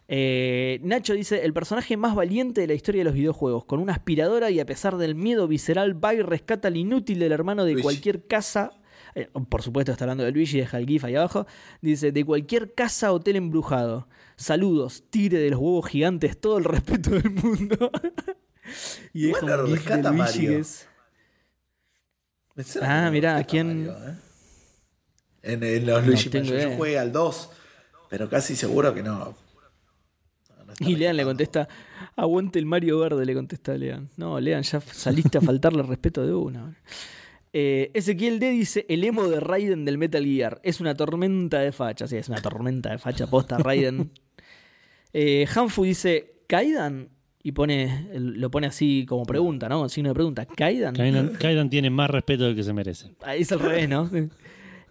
Eh, 0.07 0.80
Nacho 0.84 1.14
dice, 1.14 1.44
el 1.44 1.53
personaje 1.53 1.98
más 1.98 2.15
valiente 2.15 2.61
de 2.61 2.68
la 2.68 2.73
historia 2.73 3.02
de 3.02 3.06
los 3.06 3.14
videojuegos, 3.14 3.65
con 3.65 3.80
una 3.81 3.91
aspiradora 3.94 4.49
y 4.49 4.60
a 4.61 4.65
pesar 4.65 4.95
del 4.98 5.15
miedo 5.15 5.48
visceral, 5.49 6.02
va 6.03 6.14
y 6.14 6.22
rescata 6.22 6.69
al 6.69 6.77
inútil 6.77 7.19
del 7.19 7.34
hermano 7.34 7.65
de 7.65 7.73
cualquier 7.81 8.26
casa. 8.26 8.72
Eh, 9.15 9.29
por 9.49 9.61
supuesto 9.61 9.91
está 9.91 10.05
hablando 10.05 10.23
de 10.23 10.31
Luigi, 10.31 10.57
deja 10.59 10.77
el 10.77 10.85
gif 10.85 11.03
ahí 11.03 11.15
abajo. 11.15 11.45
Dice, 11.81 12.11
de 12.11 12.25
cualquier 12.25 12.73
casa 12.73 13.11
hotel 13.11 13.35
embrujado. 13.35 14.07
Saludos, 14.35 15.03
tigre 15.09 15.39
de 15.39 15.49
los 15.51 15.59
huevos 15.59 15.88
gigantes, 15.89 16.39
todo 16.39 16.57
el 16.57 16.63
respeto 16.63 17.09
del 17.11 17.29
mundo. 17.31 17.91
y 19.13 19.27
deja 19.27 19.45
un 19.63 19.67
gif 19.77 19.85
de 19.85 20.01
Luigi 20.11 20.47
que 20.47 20.57
es- 20.59 20.88
Ah, 22.81 23.09
mirá, 23.11 23.35
rescata 23.38 23.43
¿quién- 23.51 23.88
Mario, 23.88 24.09
¿eh? 24.09 24.15
En, 25.43 25.63
en 25.63 25.85
los 25.85 26.01
No 26.01 26.07
Luigi 26.07 26.29
tengo. 26.29 26.53
Yo 26.53 26.75
jugué 26.75 26.97
al 26.99 27.11
2, 27.11 27.49
pero 28.09 28.27
casi 28.29 28.55
seguro 28.55 28.93
que 28.93 29.03
no. 29.03 29.35
Y 30.79 30.95
Lean 30.95 31.15
le 31.17 31.23
contesta, 31.23 31.67
aguante 32.15 32.59
el 32.59 32.65
Mario 32.65 32.99
Verde, 32.99 33.25
le 33.25 33.34
contesta 33.34 33.73
Lean. 33.77 34.09
No, 34.17 34.39
Lean, 34.39 34.61
ya 34.63 34.79
saliste 34.81 35.38
a 35.38 35.41
faltarle 35.41 35.81
respeto 35.84 36.25
de 36.25 36.34
una. 36.34 36.75
Eh, 37.59 37.89
Ezequiel 37.95 38.38
D 38.38 38.51
dice, 38.51 38.85
el 38.88 39.03
emo 39.03 39.27
de 39.27 39.39
Raiden 39.39 39.84
del 39.84 39.97
Metal 39.97 40.23
Gear. 40.23 40.59
Es 40.61 40.79
una 40.79 40.93
tormenta 40.93 41.59
de 41.59 41.71
facha. 41.71 42.05
Sí, 42.05 42.15
es 42.15 42.29
una 42.29 42.39
tormenta 42.39 42.91
de 42.91 42.99
facha 42.99 43.25
posta 43.25 43.57
Raiden. 43.63 44.11
Eh, 45.11 45.47
Hanfu 45.55 45.84
dice, 45.84 46.35
¿Kaidan? 46.45 47.09
Y 47.41 47.53
pone, 47.53 48.09
lo 48.13 48.51
pone 48.51 48.67
así 48.67 49.07
como 49.09 49.25
pregunta, 49.25 49.67
¿no? 49.69 49.89
Signo 49.89 50.09
de 50.09 50.13
pregunta. 50.13 50.45
¿Kaidan? 50.45 50.93
Kaidan, 50.93 51.29
Kaidan 51.29 51.71
tiene 51.71 51.89
más 51.89 52.11
respeto 52.11 52.43
del 52.43 52.55
que 52.55 52.61
se 52.61 52.73
merece. 52.73 53.15
Ah, 53.23 53.35
Es 53.35 53.51
al 53.51 53.59
revés, 53.59 53.89
¿no? 53.89 54.07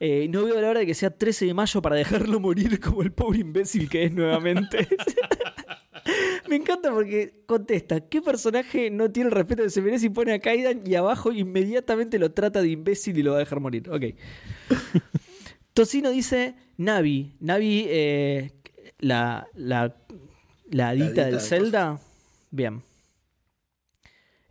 Eh, 0.01 0.27
no 0.29 0.45
veo 0.45 0.61
la 0.61 0.71
hora 0.71 0.81
de 0.81 0.87
que 0.87 0.95
sea 0.95 1.11
13 1.11 1.47
de 1.47 1.55
mayo 1.55 1.81
para 1.81 1.95
dejarlo 1.95 2.41
morir 2.41 2.81
como 2.81 3.03
el 3.03 3.13
pobre 3.13 3.39
imbécil 3.39 3.89
que 3.89 4.07
es 4.07 4.13
nuevamente. 4.13 4.89
Me 6.49 6.57
encanta 6.57 6.93
porque 6.93 7.43
contesta, 7.47 8.01
¿qué 8.01 8.23
personaje 8.23 8.91
no 8.91 9.11
tiene 9.11 9.29
el 9.29 9.35
respeto 9.35 9.63
que 9.63 9.71
se 9.71 9.83
merece 9.83 10.07
y 10.07 10.11
pone 10.11 10.33
a 10.33 10.39
Kaidan 10.39 10.83
y 10.87 10.95
abajo 10.95 11.33
inmediatamente 11.33 12.19
lo 12.19 12.33
trata 12.33 12.63
de 12.63 12.69
imbécil 12.69 13.19
y 13.19 13.23
lo 13.23 13.33
va 13.33 13.39
a 13.39 13.41
dejar 13.41 13.61
morir? 13.61 13.89
Ok. 13.91 14.05
Tocino 15.75 16.11
dice 16.11 16.55
Navi. 16.77 17.37
Navi, 17.41 17.87
eh, 17.89 18.53
la, 18.99 19.47
la, 19.55 19.97
la 20.71 20.89
adita 20.89 21.07
adita 21.07 21.25
del 21.25 21.35
de 21.35 21.41
Zelda. 21.41 22.01
Bien. 22.51 22.83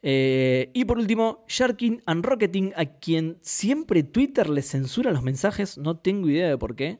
Eh, 0.07 0.69
y 0.73 0.85
por 0.85 0.99
último, 0.99 1.43
Sharkin 1.47 2.03
and 2.05 2.23
Rocketing, 2.23 2.73
a 2.75 2.85
quien 2.85 3.39
siempre 3.41 4.03
Twitter 4.03 4.49
le 4.49 4.61
censura 4.61 5.11
los 5.11 5.23
mensajes, 5.23 5.79
no 5.79 5.97
tengo 5.97 6.29
idea 6.29 6.47
de 6.47 6.59
por 6.59 6.75
qué. 6.75 6.99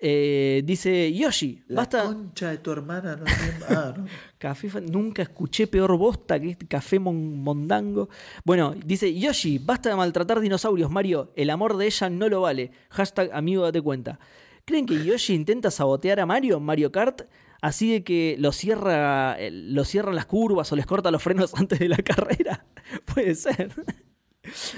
Eh, 0.00 0.62
dice 0.64 1.12
Yoshi, 1.12 1.60
La 1.66 1.78
basta. 1.80 2.04
concha 2.04 2.50
de 2.50 2.58
tu 2.58 2.70
hermana 2.70 3.16
no 3.16 3.24
tiene- 3.24 3.64
Ah, 3.68 3.92
no. 3.96 4.06
Café, 4.38 4.68
nunca 4.82 5.22
escuché 5.22 5.66
peor 5.66 5.96
bosta 5.98 6.38
que 6.38 6.50
este 6.50 6.68
café 6.68 7.00
mon- 7.00 7.40
mondango. 7.42 8.08
Bueno, 8.44 8.74
dice 8.84 9.12
Yoshi, 9.18 9.58
basta 9.58 9.88
de 9.88 9.96
maltratar 9.96 10.38
dinosaurios, 10.38 10.88
Mario. 10.90 11.32
El 11.34 11.50
amor 11.50 11.76
de 11.76 11.86
ella 11.86 12.08
no 12.10 12.28
lo 12.28 12.42
vale. 12.42 12.70
Hashtag 12.90 13.30
amigo 13.32 13.64
date 13.64 13.82
cuenta. 13.82 14.20
¿Creen 14.64 14.86
que 14.86 15.02
Yoshi 15.04 15.34
intenta 15.34 15.70
sabotear 15.72 16.20
a 16.20 16.26
Mario 16.26 16.58
en 16.58 16.62
Mario 16.62 16.92
Kart? 16.92 17.22
Así 17.60 17.90
de 17.90 18.04
que 18.04 18.36
lo 18.38 18.52
cierra, 18.52 19.34
eh, 19.40 19.50
lo 19.50 19.84
cierran 19.84 20.14
las 20.14 20.26
curvas 20.26 20.70
o 20.70 20.76
les 20.76 20.86
corta 20.86 21.10
los 21.10 21.20
frenos 21.22 21.52
antes 21.56 21.80
de 21.80 21.88
la 21.88 21.96
carrera. 21.96 22.64
Puede 23.12 23.34
ser. 23.34 23.72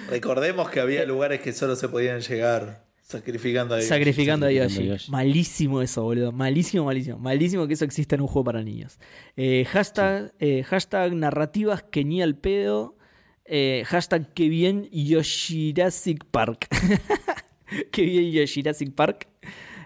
Recordemos 0.08 0.70
que 0.70 0.80
había 0.80 1.04
lugares 1.04 1.40
que 1.42 1.52
solo 1.52 1.76
se 1.76 1.88
podían 1.88 2.20
llegar 2.20 2.88
sacrificando 3.10 3.74
a 3.74 3.80
Sacrificando 3.80 4.46
a 4.46 4.52
Yoshi. 4.52 4.82
a 4.82 4.84
Yoshi. 4.92 5.10
Malísimo 5.10 5.82
eso, 5.82 6.02
boludo. 6.02 6.32
Malísimo, 6.32 6.84
malísimo. 6.84 7.18
Malísimo 7.18 7.66
que 7.66 7.74
eso 7.74 7.84
exista 7.84 8.14
en 8.14 8.22
un 8.22 8.28
juego 8.28 8.44
para 8.44 8.62
niños. 8.62 8.98
Eh, 9.36 9.64
hashtag, 9.68 10.32
eh, 10.38 10.62
hashtag 10.62 11.14
narrativas 11.14 11.82
que 11.82 12.04
ni 12.04 12.22
al 12.22 12.36
pedo. 12.36 12.96
Eh, 13.44 13.82
hashtag 13.86 14.32
que 14.32 14.48
bien 14.48 14.88
Yoshirasic 14.92 16.24
Park. 16.26 16.68
que 17.92 18.02
bien 18.02 18.30
Yoshirasic 18.30 18.94
Park. 18.94 19.28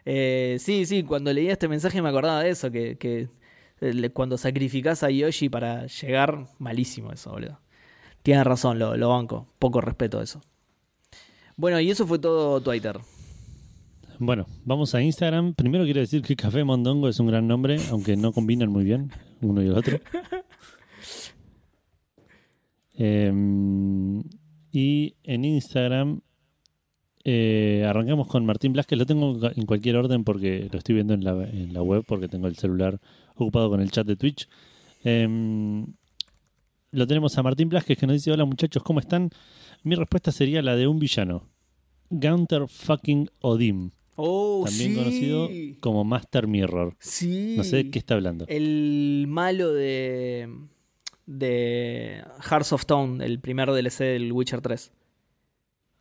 Eh, 0.05 0.59
sí, 0.61 0.85
sí, 0.85 1.03
cuando 1.03 1.33
leía 1.33 1.53
este 1.53 1.67
mensaje 1.67 2.03
me 2.03 2.11
acordaba 2.11 2.43
de 2.43 2.51
eso, 2.51 2.71
que, 2.71 2.99
que 2.99 3.29
eh, 3.81 4.11
cuando 4.11 4.37
sacrificás 4.37 5.03
a 5.03 5.11
Yoshi 5.11 5.49
para 5.49 5.87
llegar, 5.87 6.47
malísimo 6.59 7.13
eso, 7.13 7.31
boludo. 7.31 7.61
Tienes 8.23 8.45
razón, 8.45 8.79
lo, 8.79 8.97
lo 8.97 9.11
banco. 9.11 9.49
Poco 9.59 9.81
respeto 9.81 10.21
a 10.21 10.23
eso. 10.23 10.41
Bueno, 11.57 11.79
y 11.81 11.91
eso 11.91 12.07
fue 12.07 12.19
todo 12.19 12.61
Twitter. 12.61 12.99
Bueno, 14.19 14.47
vamos 14.65 14.95
a 14.95 15.03
Instagram. 15.03 15.55
Primero 15.55 15.85
quiero 15.85 16.01
decir 16.01 16.23
que 16.23 16.37
Café 16.37 16.63
Mondongo 16.63 17.09
es 17.09 17.19
un 17.19 17.27
gran 17.27 17.49
nombre, 17.49 17.79
aunque 17.91 18.17
no 18.17 18.33
combinan 18.33 18.71
muy 18.71 18.85
bien 18.85 19.11
uno 19.41 19.63
y 19.63 19.67
el 19.67 19.77
otro. 19.77 19.99
Eh, 22.97 23.29
y 24.71 25.17
en 25.25 25.45
Instagram 25.45 26.21
eh, 27.25 27.85
arrancamos 27.89 28.29
con 28.29 28.47
Martín 28.47 28.73
Blasquez. 28.73 28.97
Lo 28.97 29.05
tengo 29.05 29.37
en 29.49 29.67
cualquier 29.67 29.97
orden 29.97 30.23
porque 30.23 30.69
lo 30.71 30.79
estoy 30.79 30.95
viendo 30.95 31.13
en 31.13 31.25
la, 31.25 31.33
en 31.43 31.73
la 31.73 31.83
web 31.83 32.05
porque 32.07 32.29
tengo 32.29 32.47
el 32.47 32.57
celular 32.57 33.01
ocupado 33.35 33.69
con 33.69 33.81
el 33.81 33.91
chat 33.91 34.07
de 34.07 34.15
Twitch. 34.15 34.49
Eh, 35.03 35.27
lo 36.93 37.07
tenemos 37.09 37.37
a 37.37 37.43
Martín 37.43 37.69
Blasquez 37.69 37.99
que 37.99 38.07
nos 38.07 38.15
dice: 38.15 38.31
Hola 38.31 38.45
muchachos, 38.45 38.85
¿cómo 38.85 39.01
están? 39.01 39.31
Mi 39.83 39.97
respuesta 39.97 40.31
sería 40.31 40.63
la 40.63 40.77
de 40.77 40.87
un 40.87 41.01
villano. 41.01 41.49
Gunter 42.11 42.69
fucking 42.69 43.29
Odim, 43.41 43.91
Oh, 44.17 44.63
también 44.67 44.91
sí. 44.91 44.97
conocido 44.97 45.49
como 45.81 46.05
Master 46.05 46.47
Mirror. 46.47 46.95
Sí. 47.01 47.55
No 47.57 47.65
sé 47.65 47.77
de 47.77 47.91
qué 47.91 47.99
está 47.99 48.15
hablando. 48.15 48.45
El 48.49 49.27
malo 49.29 49.73
de. 49.73 50.49
de 51.27 52.23
Hearts 52.49 52.73
of 52.73 52.81
Stone, 52.83 53.25
el 53.25 53.41
primer 53.41 53.71
DLC 53.71 54.05
del 54.05 54.33
Witcher 54.33 54.61
3. 54.61 54.93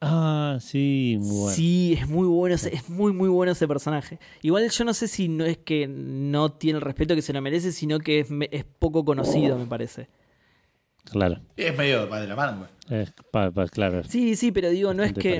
Ah, 0.06 0.58
sí, 0.60 1.16
muy 1.20 1.30
bueno. 1.38 1.56
Sí, 1.56 1.98
es 1.98 2.10
muy 2.10 2.28
bueno, 2.28 2.56
ese- 2.56 2.74
es 2.76 2.90
muy 2.90 3.14
muy 3.14 3.30
bueno 3.30 3.54
ese 3.54 3.68
personaje. 3.70 4.20
Igual 4.42 4.70
yo 4.70 4.84
no 4.84 4.94
sé 4.94 5.08
si 5.08 5.30
no 5.30 5.46
es 5.46 5.58
que 5.58 5.88
no 5.88 6.52
tiene 6.52 6.78
el 6.80 6.84
respeto 6.84 7.16
que 7.16 7.22
se 7.22 7.32
lo 7.32 7.42
merece, 7.42 7.72
sino 7.72 8.00
que 8.00 8.20
es, 8.52 8.66
poco 8.80 9.06
conocido, 9.06 9.58
me 9.58 9.66
parece. 9.66 10.10
Claro, 11.06 11.40
Es 11.56 11.78
medio 11.78 12.06
de 12.08 12.28
la 12.28 12.36
mano, 12.36 12.68
güey. 12.90 13.02
es 13.02 13.14
pa- 13.32 13.52
pa- 13.52 13.68
claro. 13.68 14.04
Sí, 14.04 14.36
sí, 14.36 14.52
pero 14.52 14.70
digo, 14.70 14.94
no 14.94 15.04
es 15.04 15.14
que. 15.14 15.40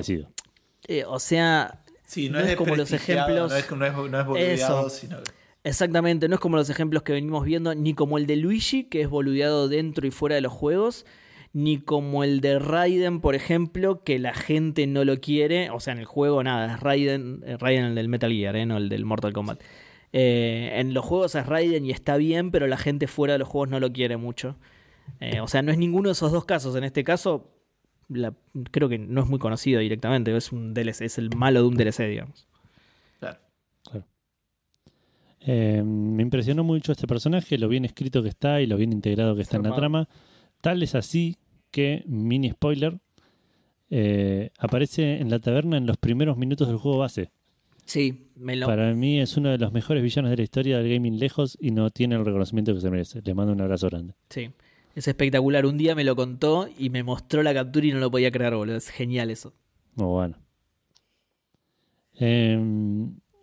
eh, 0.88 1.04
o 1.06 1.18
sea, 1.18 1.83
Sí, 2.04 2.28
no, 2.28 2.38
No 2.38 2.44
es, 2.44 2.50
es 2.52 2.56
como 2.56 2.76
los 2.76 2.92
ejemplos- 2.92 3.50
No 3.50 3.56
es, 3.56 3.70
no 3.70 3.86
es, 4.04 4.10
no 4.10 4.20
es 4.20 4.26
boludeado, 4.26 4.86
Eso. 4.86 4.90
sino 4.90 5.16
que- 5.22 5.30
Exactamente, 5.66 6.28
no 6.28 6.34
es 6.34 6.40
como 6.40 6.56
los 6.58 6.68
ejemplos 6.68 7.02
que 7.02 7.14
venimos 7.14 7.44
viendo, 7.44 7.74
ni 7.74 7.94
como 7.94 8.18
el 8.18 8.26
de 8.26 8.36
Luigi, 8.36 8.84
que 8.84 9.00
es 9.00 9.08
boludeado 9.08 9.68
dentro 9.68 10.06
y 10.06 10.10
fuera 10.10 10.34
de 10.34 10.42
los 10.42 10.52
juegos, 10.52 11.06
ni 11.54 11.78
como 11.78 12.22
el 12.22 12.40
de 12.42 12.58
Raiden, 12.58 13.20
por 13.20 13.34
ejemplo, 13.34 14.02
que 14.04 14.18
la 14.18 14.34
gente 14.34 14.86
no 14.86 15.04
lo 15.04 15.20
quiere. 15.20 15.70
O 15.70 15.80
sea, 15.80 15.94
en 15.94 16.00
el 16.00 16.04
juego 16.04 16.42
nada, 16.42 16.74
es 16.74 16.80
Raiden, 16.80 17.42
eh, 17.46 17.56
Raiden 17.58 17.84
el 17.86 17.94
del 17.94 18.08
Metal 18.08 18.30
Gear, 18.30 18.56
eh, 18.56 18.66
no 18.66 18.76
el 18.76 18.90
del 18.90 19.04
Mortal 19.06 19.32
Kombat. 19.32 19.62
Eh, 20.12 20.72
en 20.74 20.92
los 20.94 21.04
juegos 21.04 21.34
es 21.34 21.46
Raiden 21.46 21.86
y 21.86 21.92
está 21.92 22.16
bien, 22.18 22.50
pero 22.50 22.66
la 22.66 22.76
gente 22.76 23.06
fuera 23.06 23.32
de 23.32 23.38
los 23.38 23.48
juegos 23.48 23.70
no 23.70 23.80
lo 23.80 23.90
quiere 23.92 24.16
mucho. 24.18 24.56
Eh, 25.20 25.40
o 25.40 25.48
sea, 25.48 25.62
no 25.62 25.72
es 25.72 25.78
ninguno 25.78 26.08
de 26.10 26.12
esos 26.12 26.30
dos 26.30 26.44
casos. 26.44 26.76
En 26.76 26.84
este 26.84 27.04
caso, 27.04 27.50
la- 28.14 28.34
creo 28.70 28.88
que 28.88 28.98
no 28.98 29.22
es 29.22 29.28
muy 29.28 29.38
conocido 29.38 29.80
directamente, 29.80 30.34
es 30.36 30.52
un 30.52 30.72
DLC, 30.74 31.02
es 31.04 31.18
el 31.18 31.30
malo 31.34 31.60
de 31.62 31.68
un 31.68 31.74
DLC, 31.76 32.08
digamos. 32.08 32.46
claro. 33.18 33.38
Eh, 35.46 35.82
me 35.84 36.22
impresionó 36.22 36.64
mucho 36.64 36.92
este 36.92 37.06
personaje, 37.06 37.58
lo 37.58 37.68
bien 37.68 37.84
escrito 37.84 38.22
que 38.22 38.30
está 38.30 38.62
y 38.62 38.66
lo 38.66 38.76
bien 38.78 38.92
integrado 38.92 39.36
que 39.36 39.42
está 39.42 39.58
en 39.58 39.64
la 39.64 39.74
trama. 39.74 40.08
Tal 40.62 40.82
es 40.82 40.94
así 40.94 41.36
que, 41.70 42.02
mini 42.06 42.50
spoiler, 42.50 42.98
eh, 43.90 44.50
aparece 44.58 45.18
en 45.20 45.28
la 45.30 45.38
taberna 45.40 45.76
en 45.76 45.84
los 45.86 45.98
primeros 45.98 46.38
minutos 46.38 46.66
del 46.68 46.78
juego 46.78 46.98
base. 46.98 47.30
Sí, 47.84 48.30
me 48.36 48.56
lo, 48.56 48.66
Para 48.66 48.94
mí 48.94 49.20
es 49.20 49.36
uno 49.36 49.50
de 49.50 49.58
los 49.58 49.70
mejores 49.72 50.02
villanos 50.02 50.30
de 50.30 50.38
la 50.38 50.42
historia 50.42 50.78
del 50.78 50.90
gaming 50.90 51.18
lejos 51.18 51.58
y 51.60 51.70
no 51.70 51.90
tiene 51.90 52.14
el 52.14 52.24
reconocimiento 52.24 52.72
que 52.74 52.80
se 52.80 52.88
merece. 52.90 53.20
Le 53.22 53.34
mando 53.34 53.52
un 53.52 53.60
abrazo 53.60 53.88
grande. 53.90 54.14
Sí, 54.30 54.50
es 54.94 55.08
espectacular. 55.08 55.66
Un 55.66 55.78
día 55.78 55.94
me 55.94 56.04
lo 56.04 56.16
contó 56.16 56.68
y 56.78 56.90
me 56.90 57.02
mostró 57.02 57.42
la 57.42 57.54
captura 57.54 57.86
y 57.86 57.92
no 57.92 57.98
lo 57.98 58.10
podía 58.10 58.30
creer, 58.30 58.54
boludo. 58.54 58.76
Es 58.76 58.88
genial 58.88 59.30
eso. 59.30 59.52
Muy 59.94 60.06
bueno. 60.06 60.38
Eh, 62.18 62.58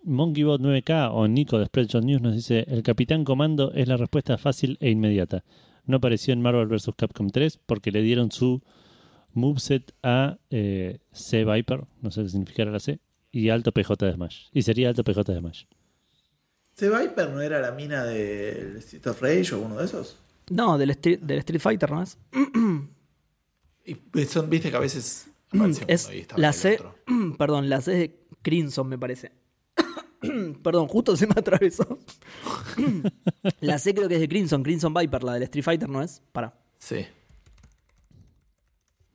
MonkeyBot 0.03 0.61
9K 0.61 1.09
o 1.11 1.27
Nico 1.27 1.59
de 1.59 1.65
Spreadshot 1.65 2.03
News 2.03 2.21
nos 2.21 2.35
dice: 2.35 2.65
El 2.67 2.83
Capitán 2.83 3.23
Comando 3.23 3.71
es 3.73 3.87
la 3.87 3.97
respuesta 3.97 4.37
fácil 4.37 4.77
e 4.79 4.89
inmediata. 4.89 5.43
No 5.85 5.97
apareció 5.97 6.33
en 6.33 6.41
Marvel 6.41 6.67
vs. 6.67 6.91
Capcom 6.95 7.29
3 7.29 7.59
porque 7.65 7.91
le 7.91 8.01
dieron 8.01 8.31
su 8.31 8.61
moveset 9.33 9.93
a 10.03 10.37
eh, 10.49 10.99
C 11.11 11.45
Viper, 11.45 11.85
no 12.01 12.11
sé 12.11 12.23
qué 12.23 12.29
significará 12.29 12.71
la 12.71 12.79
C, 12.79 12.99
y 13.31 13.49
Alto 13.49 13.71
PJ 13.71 14.05
de 14.05 14.13
Smash. 14.13 14.47
Y 14.51 14.61
sería 14.61 14.89
Alto 14.89 15.03
PJ 15.03 15.23
de 15.23 15.39
Smash. 15.39 15.63
¿Ese 16.75 16.89
Viper 16.89 17.29
no 17.29 17.41
era 17.41 17.59
la 17.59 17.71
mina 17.71 18.03
del 18.03 18.77
Street 18.77 19.05
of 19.07 19.21
Rage 19.21 19.53
o 19.53 19.59
uno 19.59 19.77
de 19.77 19.85
esos? 19.85 20.17
No, 20.51 20.77
del 20.77 20.89
Street, 20.91 21.19
del 21.19 21.39
Street 21.39 21.61
Fighter, 21.61 21.91
¿no 21.91 22.01
es? 22.03 22.17
Y 23.83 24.25
son, 24.25 24.47
viste 24.49 24.69
que 24.69 24.77
a 24.77 24.79
veces 24.79 25.27
aparece 25.51 25.83
Es 25.87 26.05
uno 26.05 26.13
y 26.13 26.19
estaba 26.19 26.39
la 26.41 26.53
C, 26.53 26.79
perdón, 27.37 27.67
la 27.69 27.81
C 27.81 27.91
de 27.91 28.19
Crimson, 28.41 28.87
me 28.87 28.97
parece. 28.97 29.31
Perdón, 30.61 30.87
justo 30.87 31.17
se 31.17 31.25
me 31.25 31.33
atravesó. 31.35 31.97
la 33.59 33.79
C 33.79 33.93
creo 33.95 34.07
que 34.07 34.15
es 34.15 34.21
de 34.21 34.29
Crimson, 34.29 34.61
Crimson 34.61 34.93
Viper, 34.93 35.23
la 35.23 35.33
del 35.33 35.43
Street 35.43 35.63
Fighter, 35.63 35.89
¿no 35.89 36.03
es? 36.03 36.21
Para. 36.31 36.53
Sí. 36.77 37.07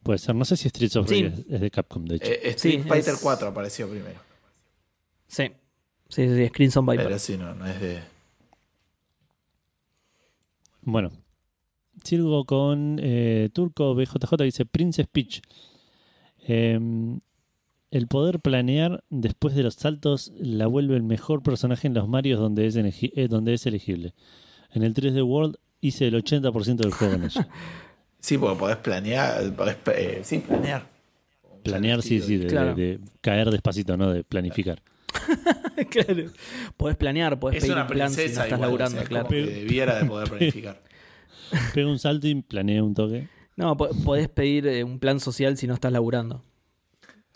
Puede 0.03 0.19
ser. 0.19 0.35
No 0.35 0.45
sé 0.45 0.57
si 0.57 0.69
Streets 0.69 0.97
of. 0.97 1.09
Rage 1.09 1.27
es, 1.27 1.39
es 1.49 1.61
de 1.61 1.71
Capcom, 1.71 2.05
de 2.07 2.17
hecho. 2.17 2.27
Eh, 2.27 2.49
Street 2.51 2.83
Sí, 2.83 2.89
Fighter 2.89 3.15
es- 3.15 3.21
4 3.21 3.49
apareció 3.49 3.89
primero. 3.89 4.19
Sí. 5.29 5.45
Sí, 6.09 6.29
sí, 6.29 6.35
sí, 6.35 6.43
es 6.43 6.51
Crimson 6.53 6.85
Viper. 6.87 7.07
Pero 7.07 7.19
sí, 7.21 7.37
no, 7.37 7.55
no 7.55 7.67
es 7.67 7.81
de. 7.81 8.03
Bueno. 10.83 11.11
Sigo 12.07 12.45
con 12.45 12.99
eh, 13.03 13.51
Turco 13.53 13.95
BJJ, 13.95 14.37
dice 14.45 14.65
Princess 14.65 15.07
Peach. 15.11 15.43
Em, 16.47 17.21
el 17.91 18.07
poder 18.07 18.41
planear 18.41 19.03
después 19.11 19.55
de 19.55 19.63
los 19.63 19.75
saltos 19.75 20.33
la 20.39 20.67
vuelve 20.67 20.97
el 20.97 21.03
mejor 21.03 21.43
personaje 21.43 21.87
en 21.89 21.95
los 21.95 22.09
Marios 22.09 22.39
donde 22.39 22.67
es, 22.67 22.77
eh, 22.77 23.27
donde 23.29 23.55
es 23.55 23.67
elegible. 23.67 24.15
En 24.73 24.83
el 24.83 24.95
3D 24.95 25.23
World 25.25 25.57
hice 25.81 26.07
el 26.09 26.15
80% 26.15 26.77
del 26.77 26.93
juego 26.93 27.15
en 27.15 27.25
ella. 27.25 27.49
Sí, 28.19 28.39
porque 28.39 28.59
podés 28.59 28.77
planear. 28.79 29.55
Podés, 29.55 29.77
eh, 29.95 30.21
sí, 30.25 30.39
planear. 30.39 30.89
Planear, 31.63 32.03
sí, 32.03 32.21
sí, 32.21 32.39
de, 32.39 32.47
Claro. 32.49 32.75
de- 32.75 32.99
de 32.99 33.05
caer 33.21 33.51
despacito, 33.53 33.97
¿no? 33.97 34.11
De 34.11 34.25
planificar. 34.25 34.83
claro. 35.91 36.25
Podés 36.77 36.97
planear, 36.97 37.39
podés 37.39 37.59
Es 37.59 37.63
pedir 37.63 37.75
una 37.75 37.83
un 37.83 37.89
plan 37.89 38.11
si 38.11 38.17
no 38.17 38.23
princesa 38.23 38.43
estás 38.45 38.59
igual, 38.59 38.61
laburando, 38.63 38.95
o 38.97 38.99
sea, 38.99 39.03
es 39.03 39.09
claro. 39.09 39.27
como 39.27 39.37
que 39.37 39.47
debiera 39.47 39.99
de 40.01 40.05
poder 40.07 40.29
planificar. 40.29 40.83
Pega 41.75 41.89
un 41.89 41.99
salto 41.99 42.27
y 42.27 42.35
planea 42.43 42.83
un 42.83 42.95
toque. 42.95 43.29
No, 43.57 43.77
po- 43.77 43.89
podés 44.05 44.29
pedir 44.29 44.67
eh, 44.67 44.85
un 44.85 44.99
plan 44.99 45.19
social 45.21 45.57
si 45.57 45.67
no 45.67 45.75
estás 45.75 45.93
laburando. 45.93 46.45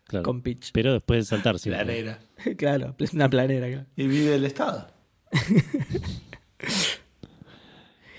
Claro. 0.04 0.24
Con 0.24 0.42
pitch. 0.42 0.70
Pero 0.72 0.92
después 0.92 1.20
de 1.20 1.24
saltar, 1.24 1.58
sí. 1.58 1.70
Planera. 1.70 2.18
claro, 2.58 2.96
una 3.12 3.28
planera. 3.30 3.68
claro. 3.68 3.86
Y 3.96 4.06
vive 4.08 4.34
el 4.34 4.44
Estado. 4.44 4.88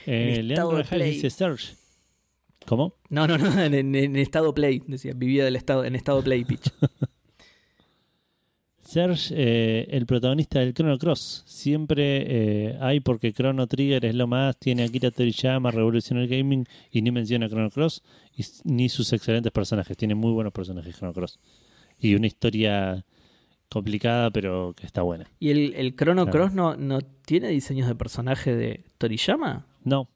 Eh, 0.07 0.35
En 0.39 0.49
estado 0.49 0.71
Leandro 0.71 0.77
de 0.77 0.83
Rajal 0.83 0.97
play. 0.99 1.11
dice 1.13 1.29
Serge. 1.29 1.75
¿Cómo? 2.65 2.95
No, 3.09 3.27
no, 3.27 3.37
no, 3.37 3.61
en, 3.61 3.73
en- 3.75 3.95
en 3.95 4.15
estado 4.15 4.53
play, 4.53 4.81
decía, 4.87 5.13
vivía 5.15 5.45
del 5.45 5.55
estado, 5.55 5.83
en 5.85 5.95
estado 5.95 6.23
play 6.23 6.43
pitch. 6.43 6.71
Serge, 8.91 9.33
eh, 9.37 9.87
el 9.91 10.05
protagonista 10.05 10.59
del 10.59 10.73
Chrono 10.73 10.97
Cross. 10.97 11.43
Siempre 11.45 12.25
eh, 12.71 12.77
hay 12.81 12.99
porque 12.99 13.31
Chrono 13.31 13.65
Trigger 13.65 14.03
es 14.03 14.15
lo 14.15 14.27
más. 14.27 14.57
Tiene 14.57 14.83
Akira 14.83 15.11
Toriyama, 15.11 15.71
revolucionó 15.71 16.19
el 16.21 16.27
gaming 16.27 16.65
y 16.91 17.01
ni 17.01 17.09
menciona 17.09 17.47
Chrono 17.47 17.69
Cross 17.69 18.03
y 18.35 18.43
ni 18.65 18.89
sus 18.89 19.13
excelentes 19.13 19.51
personajes. 19.53 19.95
Tiene 19.95 20.13
muy 20.15 20.33
buenos 20.33 20.51
personajes 20.51 20.97
Chrono 20.97 21.13
Cross. 21.13 21.39
Y 21.99 22.15
una 22.15 22.27
historia 22.27 23.05
complicada, 23.69 24.29
pero 24.29 24.73
que 24.75 24.85
está 24.85 25.03
buena. 25.03 25.25
¿Y 25.39 25.51
el, 25.51 25.73
el 25.75 25.95
Chrono 25.95 26.25
Claro. 26.25 26.31
Cross 26.39 26.53
no, 26.53 26.75
no 26.75 26.99
tiene 27.25 27.47
diseños 27.47 27.87
de 27.87 27.95
personaje 27.95 28.53
de 28.53 28.83
Toriyama? 28.97 29.67
No, 29.85 30.09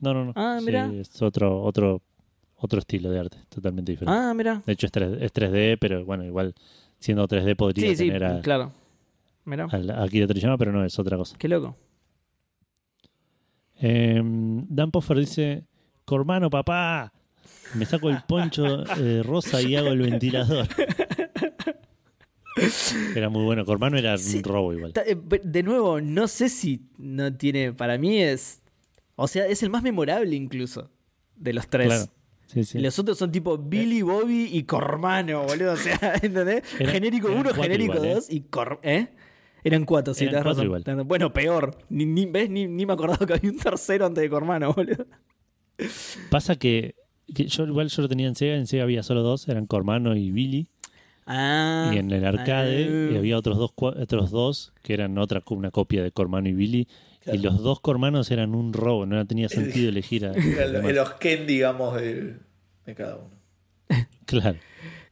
no, 0.00 0.12
no. 0.14 0.24
no. 0.24 0.32
Ah, 0.34 0.56
Sí, 0.58 0.66
mirá. 0.66 0.90
es 0.92 1.22
otro, 1.22 1.62
otro, 1.62 2.02
otro 2.56 2.80
estilo 2.80 3.08
de 3.10 3.20
arte, 3.20 3.38
totalmente 3.48 3.92
diferente. 3.92 4.18
Ah, 4.18 4.34
mira. 4.34 4.62
De 4.66 4.72
hecho, 4.72 4.86
es, 4.86 4.92
3, 4.92 5.18
es 5.20 5.32
3D, 5.32 5.76
pero 5.80 6.04
bueno, 6.04 6.24
igual 6.24 6.54
siendo 6.98 7.26
3D 7.28 7.56
podría 7.56 7.88
Sí, 7.90 7.96
sí, 7.96 8.04
tener 8.06 8.24
a, 8.24 8.40
claro. 8.40 8.72
Mira, 9.44 9.66
al- 9.70 9.90
a 9.90 10.02
Akira 10.02 10.26
Toriyama, 10.26 10.58
pero 10.58 10.72
no, 10.72 10.84
es 10.84 10.98
otra 10.98 11.16
cosa. 11.16 11.36
qué 11.38 11.48
loco. 11.48 11.76
Eh, 13.80 14.20
Dan 14.24 14.90
Poffer 14.90 15.18
dice: 15.18 15.64
Cormano, 16.04 16.48
papá, 16.50 17.12
me 17.74 17.84
saco 17.84 18.08
el 18.08 18.22
poncho 18.26 18.84
eh, 19.00 19.22
rosa 19.22 19.60
y 19.62 19.76
hago 19.76 19.88
el 19.88 20.00
ventilador. 20.00 20.66
Era 23.14 23.28
muy 23.28 23.44
bueno. 23.44 23.64
Cormano 23.66 23.98
era 23.98 24.16
Sí. 24.16 24.38
un 24.38 24.44
robo 24.44 24.72
igual. 24.72 24.92
Eh, 25.06 25.16
De 25.44 25.62
nuevo, 25.62 26.00
no 26.00 26.26
sé 26.26 26.48
si 26.48 26.88
no 26.96 27.34
tiene. 27.36 27.72
Para 27.72 27.98
mí 27.98 28.18
es. 28.22 28.62
O 29.14 29.28
sea, 29.28 29.46
es 29.46 29.62
el 29.62 29.70
más 29.70 29.82
memorable 29.82 30.34
incluso 30.34 30.90
de 31.36 31.52
los 31.52 31.68
tres. 31.68 31.86
Claro. 31.88 32.04
Sí, 32.46 32.64
sí. 32.64 32.78
Los 32.78 32.98
otros 32.98 33.18
son 33.18 33.32
tipo 33.32 33.58
Billy, 33.58 34.02
Bobby 34.02 34.48
y 34.52 34.62
Cormano, 34.64 35.44
boludo. 35.44 35.72
O 35.72 35.76
sea, 35.76 35.98
¿entendés? 36.22 36.62
Era- 36.78 36.92
genérico 36.92 37.28
eran 37.28 37.40
1, 37.40 37.48
cuatro 37.50 37.62
genérico 37.64 37.94
igual, 37.94 38.08
¿eh? 38.10 38.14
2 38.14 38.30
y 38.30 38.40
Cor... 38.42 38.80
¿Eh? 38.82 39.08
Eran 39.64 39.84
cuatro, 39.84 40.14
sí, 40.14 40.24
Eran 40.24 40.44
cuatro 40.44 40.62
razón. 40.62 40.64
igual. 40.84 41.04
Bueno, 41.06 41.32
peor. 41.32 41.76
Ni, 41.88 42.06
ni- 42.06 42.26
¿Ves? 42.26 42.48
Ni, 42.48 42.68
ni 42.68 42.86
me 42.86 42.92
acordaba 42.92 43.26
que 43.26 43.34
había 43.34 43.50
un 43.50 43.58
tercero 43.58 44.06
antes 44.06 44.22
de 44.22 44.30
Cormano, 44.30 44.72
boludo. 44.72 45.06
Pasa 46.30 46.56
que, 46.56 46.94
que 47.34 47.46
yo 47.48 47.66
igual 47.66 47.88
yo 47.88 48.02
lo 48.02 48.08
tenía 48.08 48.28
en 48.28 48.36
Sega. 48.36 48.54
En 48.56 48.66
Sega 48.68 48.84
había 48.84 49.02
solo 49.02 49.22
dos: 49.22 49.48
eran 49.48 49.66
Cormano 49.66 50.14
y 50.16 50.30
Billy. 50.30 50.68
Ah. 51.28 51.90
y 51.92 51.98
en 51.98 52.08
el 52.12 52.24
arcade 52.24 53.08
ah. 53.10 53.12
y 53.12 53.16
había 53.16 53.36
otros 53.36 53.58
dos, 53.58 53.72
otros 53.76 54.30
dos 54.30 54.72
que 54.82 54.94
eran 54.94 55.18
otra 55.18 55.42
una 55.50 55.72
copia 55.72 56.04
de 56.04 56.12
Cormano 56.12 56.48
y 56.48 56.52
Billy. 56.52 56.88
Y 57.32 57.38
los 57.38 57.62
dos 57.62 57.80
Cormanos 57.80 58.30
eran 58.30 58.54
un 58.54 58.72
robo, 58.72 59.06
no 59.06 59.26
tenía 59.26 59.48
sentido 59.48 59.88
elegir 59.88 60.26
a. 60.26 60.32
El, 60.34 60.76
el 60.76 60.98
Ken, 61.18 61.46
digamos, 61.46 61.96
de, 61.96 62.36
de 62.84 62.94
cada 62.94 63.16
uno. 63.16 63.36
Claro. 64.26 64.58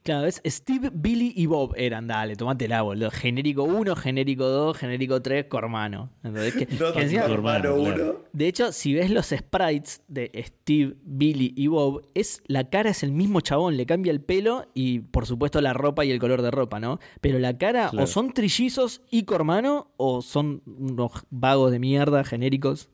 Claro, 0.05 0.27
es 0.27 0.43
Steve, 0.45 0.91
Billy 0.93 1.33
y 1.35 1.47
Bob 1.47 1.73
eran, 1.79 2.07
dale, 2.07 2.37
tomátela, 2.37 2.83
boludo. 2.83 3.11
Genérico 3.11 3.63
1, 3.65 3.97
genérico 3.97 4.45
2, 4.47 4.77
genérico 4.77 5.23
3, 5.23 5.47
Cormano. 5.47 6.11
¿Entendés? 6.23 6.53
Que- 6.55 6.67
No, 6.79 6.93
que 6.93 7.01
encima- 7.05 7.23
Cormano, 7.27 7.71
hermano 7.71 7.85
claro. 7.97 8.11
uno. 8.11 8.19
de 8.35 8.47
hecho, 8.49 8.71
si 8.73 8.93
ves 8.93 9.11
los 9.11 9.25
sprites 9.29 10.03
de 10.09 10.31
Steve, 10.47 10.97
Billy 11.05 11.55
y 11.57 11.69
Bob, 11.69 12.03
es 12.13 12.43
la 12.47 12.69
cara 12.69 12.91
es 12.91 13.03
el 13.03 13.13
mismo 13.13 13.41
chabón, 13.41 13.79
le 13.79 13.87
cambia 13.87 14.13
el 14.13 14.21
pelo 14.21 14.67
y 14.75 14.99
por 15.01 15.25
supuesto 15.25 15.63
la 15.63 15.73
ropa 15.73 16.05
y 16.05 16.11
el 16.11 16.19
color 16.19 16.43
de 16.43 16.51
ropa, 16.51 16.79
¿no? 16.81 17.01
Pero 17.23 17.39
la 17.39 17.57
cara 17.57 17.89
Claro. 17.89 18.05
o 18.05 18.07
son 18.07 18.35
trillizos 18.35 19.01
y 19.11 19.23
Cormano 19.23 19.91
o 19.97 20.21
son 20.21 20.61
unos 20.67 21.13
vagos 21.31 21.73
de 21.73 21.79
mierda 21.79 22.25
genéricos. 22.25 22.91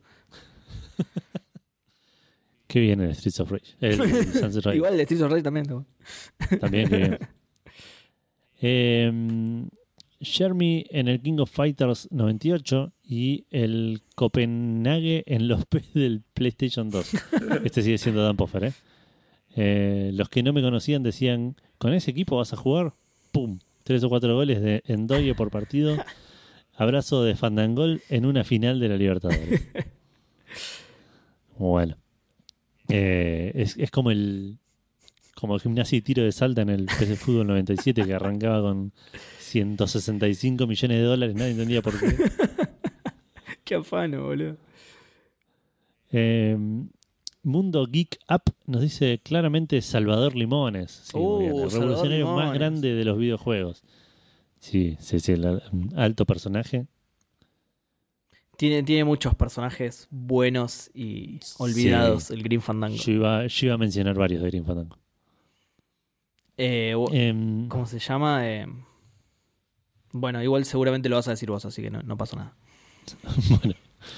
Qué 2.71 2.79
bien 2.79 3.01
el 3.01 3.13
Streets 3.13 3.41
of 3.41 3.51
Rage. 3.51 3.75
El, 3.81 3.99
el 4.01 4.33
Sunset 4.33 4.63
Riders. 4.63 4.75
Igual 4.77 4.93
el 4.93 5.01
Streets 5.01 5.23
of 5.23 5.31
Rage 5.31 5.43
también. 5.43 5.65
¿no? 5.67 5.85
También, 6.59 6.87
qué 6.87 6.97
bien. 6.97 7.19
Eh, 8.63 9.11
Jeremy 10.19 10.85
en 10.91 11.07
el 11.07 11.19
King 11.19 11.39
of 11.39 11.49
Fighters 11.49 12.07
98 12.11 12.93
y 13.03 13.47
el 13.49 14.03
Copenhague 14.13 15.23
en 15.25 15.47
los 15.47 15.65
P 15.65 15.81
del 15.95 16.21
PlayStation 16.35 16.91
2. 16.91 17.11
Este 17.65 17.81
sigue 17.81 17.97
siendo 17.97 18.21
Dan 18.23 18.37
Poffer, 18.37 18.65
¿eh? 18.65 18.73
Eh, 19.55 20.11
Los 20.13 20.29
que 20.29 20.43
no 20.43 20.53
me 20.53 20.61
conocían 20.61 21.01
decían, 21.01 21.55
¿con 21.79 21.95
ese 21.95 22.11
equipo 22.11 22.37
vas 22.37 22.53
a 22.53 22.55
jugar? 22.55 22.93
¡Pum! 23.31 23.57
Tres 23.83 24.03
o 24.03 24.09
cuatro 24.09 24.35
goles 24.35 24.61
de 24.61 24.83
Endoye 24.85 25.33
por 25.33 25.49
partido. 25.49 25.97
Abrazo 26.75 27.23
de 27.23 27.35
Fandangol 27.35 28.03
en 28.09 28.27
una 28.27 28.43
final 28.43 28.79
de 28.79 28.89
la 28.89 28.97
Libertadores. 28.97 29.67
Bueno. 31.57 32.00
Eh, 32.89 33.51
es, 33.55 33.77
es 33.77 33.91
como 33.91 34.11
el 34.11 34.57
como 35.35 35.55
el 35.55 35.61
gimnasia 35.61 35.97
y 35.97 36.01
tiro 36.01 36.23
de 36.23 36.31
salta 36.31 36.61
en 36.61 36.69
el 36.69 36.85
PC 36.85 37.15
Fútbol 37.15 37.47
97 37.47 38.05
que 38.05 38.13
arrancaba 38.13 38.61
con 38.61 38.91
165 39.39 40.67
millones 40.67 40.97
de 40.99 41.03
dólares, 41.03 41.35
nadie 41.35 41.51
entendía 41.51 41.81
por 41.81 41.99
qué. 41.99 42.15
Qué 43.63 43.75
afano, 43.75 44.23
boludo. 44.25 44.57
Eh, 46.11 46.57
Mundo 47.43 47.87
Geek 47.87 48.19
Up 48.29 48.53
nos 48.67 48.81
dice 48.81 49.19
claramente 49.23 49.81
Salvador 49.81 50.35
Limones. 50.35 51.03
Sí, 51.05 51.17
muy 51.17 51.25
Uh, 51.25 51.39
bien, 51.39 51.51
el 51.51 51.71
Salvador 51.71 51.79
revolucionario 51.81 52.35
más 52.35 52.53
grande 52.53 52.93
de 52.93 53.05
los 53.05 53.17
videojuegos. 53.17 53.83
Sí, 54.59 54.97
sí, 54.99 55.19
sí, 55.19 55.31
el 55.31 55.61
alto 55.95 56.25
personaje. 56.25 56.85
Tiene, 58.61 58.83
tiene 58.83 59.03
muchos 59.05 59.33
personajes 59.33 60.07
buenos 60.11 60.91
y 60.93 61.39
olvidados, 61.57 62.29
el 62.29 62.43
Green 62.43 62.61
Fandango. 62.61 62.95
Yo 62.95 63.11
iba, 63.11 63.47
yo 63.47 63.65
iba 63.65 63.73
a 63.73 63.77
mencionar 63.79 64.13
varios 64.15 64.43
de 64.43 64.49
Green 64.51 64.63
Fandango. 64.63 64.99
Eh, 66.57 66.93
Em, 67.11 67.67
¿Cómo 67.69 67.87
se 67.87 67.97
llama? 67.97 68.47
Eh, 68.47 68.67
bueno, 70.11 70.43
igual 70.43 70.63
seguramente 70.65 71.09
lo 71.09 71.15
vas 71.15 71.27
a 71.27 71.31
decir 71.31 71.49
vos, 71.49 71.65
así 71.65 71.81
que 71.81 71.89
no, 71.89 72.03
no 72.03 72.17
pasa 72.17 72.35
nada. 72.35 72.55
bueno, 73.49 73.73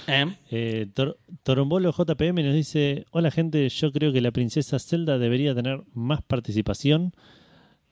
¿Eh? 0.07 0.36
Eh, 0.52 0.88
Tor- 0.94 1.18
Torombolo 1.44 1.94
JPM 1.94 2.44
nos 2.44 2.53
dice: 2.53 3.06
Hola, 3.11 3.32
gente. 3.32 3.70
Yo 3.70 3.94
creo 3.94 4.11
que 4.11 4.20
la 4.20 4.32
princesa 4.32 4.78
Zelda 4.78 5.20
debería 5.20 5.56
tener 5.56 5.84
más 5.94 6.22
participación. 6.22 7.14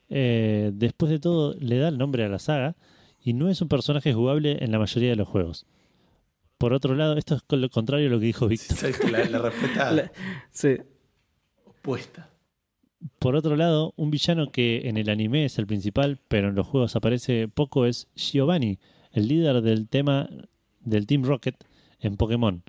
Eh, 0.09 0.71
después 0.73 1.09
de 1.09 1.19
todo, 1.19 1.53
le 1.61 1.77
da 1.77 1.87
el 1.87 1.97
nombre 1.97 2.25
a 2.25 2.27
la 2.27 2.39
saga 2.39 2.75
y 3.23 3.31
no 3.31 3.47
es 3.47 3.61
un 3.61 3.69
personaje 3.69 4.11
jugable 4.13 4.57
en 4.61 4.73
la 4.73 4.79
mayoría 4.79 5.11
de 5.11 5.15
los 5.15 5.29
juegos. 5.29 5.65
Por 6.61 6.73
otro 6.73 6.95
lado, 6.95 7.17
esto 7.17 7.35
es 7.35 7.41
lo 7.57 7.69
contrario 7.69 8.07
a 8.07 8.11
lo 8.11 8.19
que 8.19 8.27
dijo 8.27 8.47
Víctor. 8.47 8.77
Sabes 8.77 8.99
que 8.99 9.11
la, 9.11 9.25
la 9.25 9.39
respuesta 9.39 9.91
La- 9.91 10.11
sí. 10.51 10.77
opuesta. 11.65 12.29
Por 13.19 13.35
otro 13.35 13.55
lado, 13.55 13.93
un 13.97 14.11
villano 14.11 14.51
que 14.51 14.87
en 14.87 14.95
el 14.97 15.09
anime 15.09 15.45
es 15.45 15.57
el 15.57 15.65
principal, 15.65 16.19
pero 16.27 16.49
en 16.49 16.55
los 16.55 16.67
juegos 16.67 16.95
aparece 16.95 17.47
poco, 17.47 17.85
es 17.87 18.07
Giovanni, 18.15 18.77
el 19.11 19.27
líder 19.27 19.61
del 19.63 19.89
tema 19.89 20.29
del 20.81 21.07
Team 21.07 21.23
Rocket 21.23 21.55
en 21.99 22.15
Pokémon. 22.15 22.63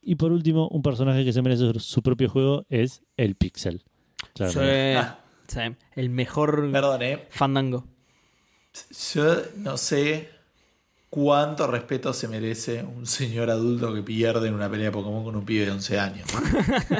Y 0.00 0.14
por 0.14 0.30
último, 0.30 0.68
un 0.68 0.82
personaje 0.82 1.24
que 1.24 1.32
se 1.32 1.42
merece 1.42 1.72
su- 1.72 1.80
su 1.80 2.02
propio 2.02 2.28
juego 2.30 2.64
es 2.68 3.02
el 3.16 3.34
Pixel. 3.34 3.82
Claro, 4.34 4.52
Sí, 4.52 4.58
Ah. 4.62 5.18
sí. 5.48 5.60
El 5.96 6.10
mejor 6.10 6.70
Perdón, 6.70 7.02
¿eh? 7.02 7.26
Fandango. 7.30 7.86
Yo 9.14 9.36
no 9.56 9.76
sé 9.76 10.28
¿Cuánto 11.16 11.66
respeto 11.66 12.12
se 12.12 12.28
merece 12.28 12.82
un 12.82 13.06
señor 13.06 13.48
adulto 13.48 13.94
que 13.94 14.02
pierde 14.02 14.48
en 14.48 14.54
una 14.54 14.68
pelea 14.68 14.88
de 14.88 14.92
Pokémon 14.92 15.24
con 15.24 15.34
un 15.34 15.46
pibe 15.46 15.64
de 15.64 15.70
11 15.70 15.98
años? 15.98 16.28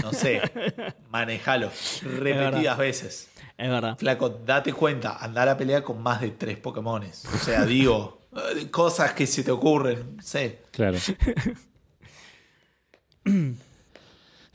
No 0.02 0.10
sé, 0.10 0.40
manejalo 1.10 1.70
repetidas 2.02 2.78
veces. 2.78 3.28
Es 3.58 3.68
verdad. 3.68 3.98
Flaco, 3.98 4.30
date 4.30 4.72
cuenta, 4.72 5.18
andar 5.22 5.50
a 5.50 5.58
pelear 5.58 5.82
con 5.82 6.02
más 6.02 6.22
de 6.22 6.30
tres 6.30 6.56
Pokémones. 6.56 7.26
O 7.26 7.36
sea, 7.36 7.66
digo, 7.66 8.22
cosas 8.70 9.12
que 9.12 9.26
se 9.26 9.42
te 9.44 9.50
ocurren, 9.50 10.16
sé. 10.22 10.62
Claro. 10.70 10.96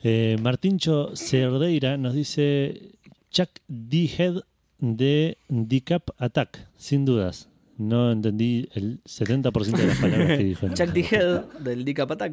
Eh, 0.04 0.36
Martincho 0.42 1.14
Cerdeira 1.14 1.96
nos 1.96 2.14
dice 2.14 2.96
Chuck 3.30 3.50
D. 3.68 4.10
Head 4.18 4.42
de 4.80 5.38
Decap 5.46 6.10
Attack, 6.18 6.66
sin 6.76 7.04
dudas. 7.04 7.51
No 7.88 8.12
entendí 8.12 8.68
el 8.74 9.02
70% 9.04 9.76
de 9.76 9.86
las 9.86 9.98
palabras 9.98 10.28
que 10.38 10.44
dijo. 10.44 10.68
Chuck 10.68 10.88
D. 10.90 11.00
Head 11.10 11.44
del 11.60 11.84
Decap 11.84 12.10
Attack. 12.12 12.32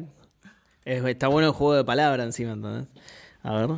Es- 0.84 1.04
está 1.04 1.28
bueno 1.28 1.48
el 1.48 1.54
juego 1.54 1.74
de 1.74 1.84
palabras 1.84 2.24
encima, 2.26 2.52
¿entendés? 2.52 2.86
A 3.42 3.52
ver. 3.54 3.68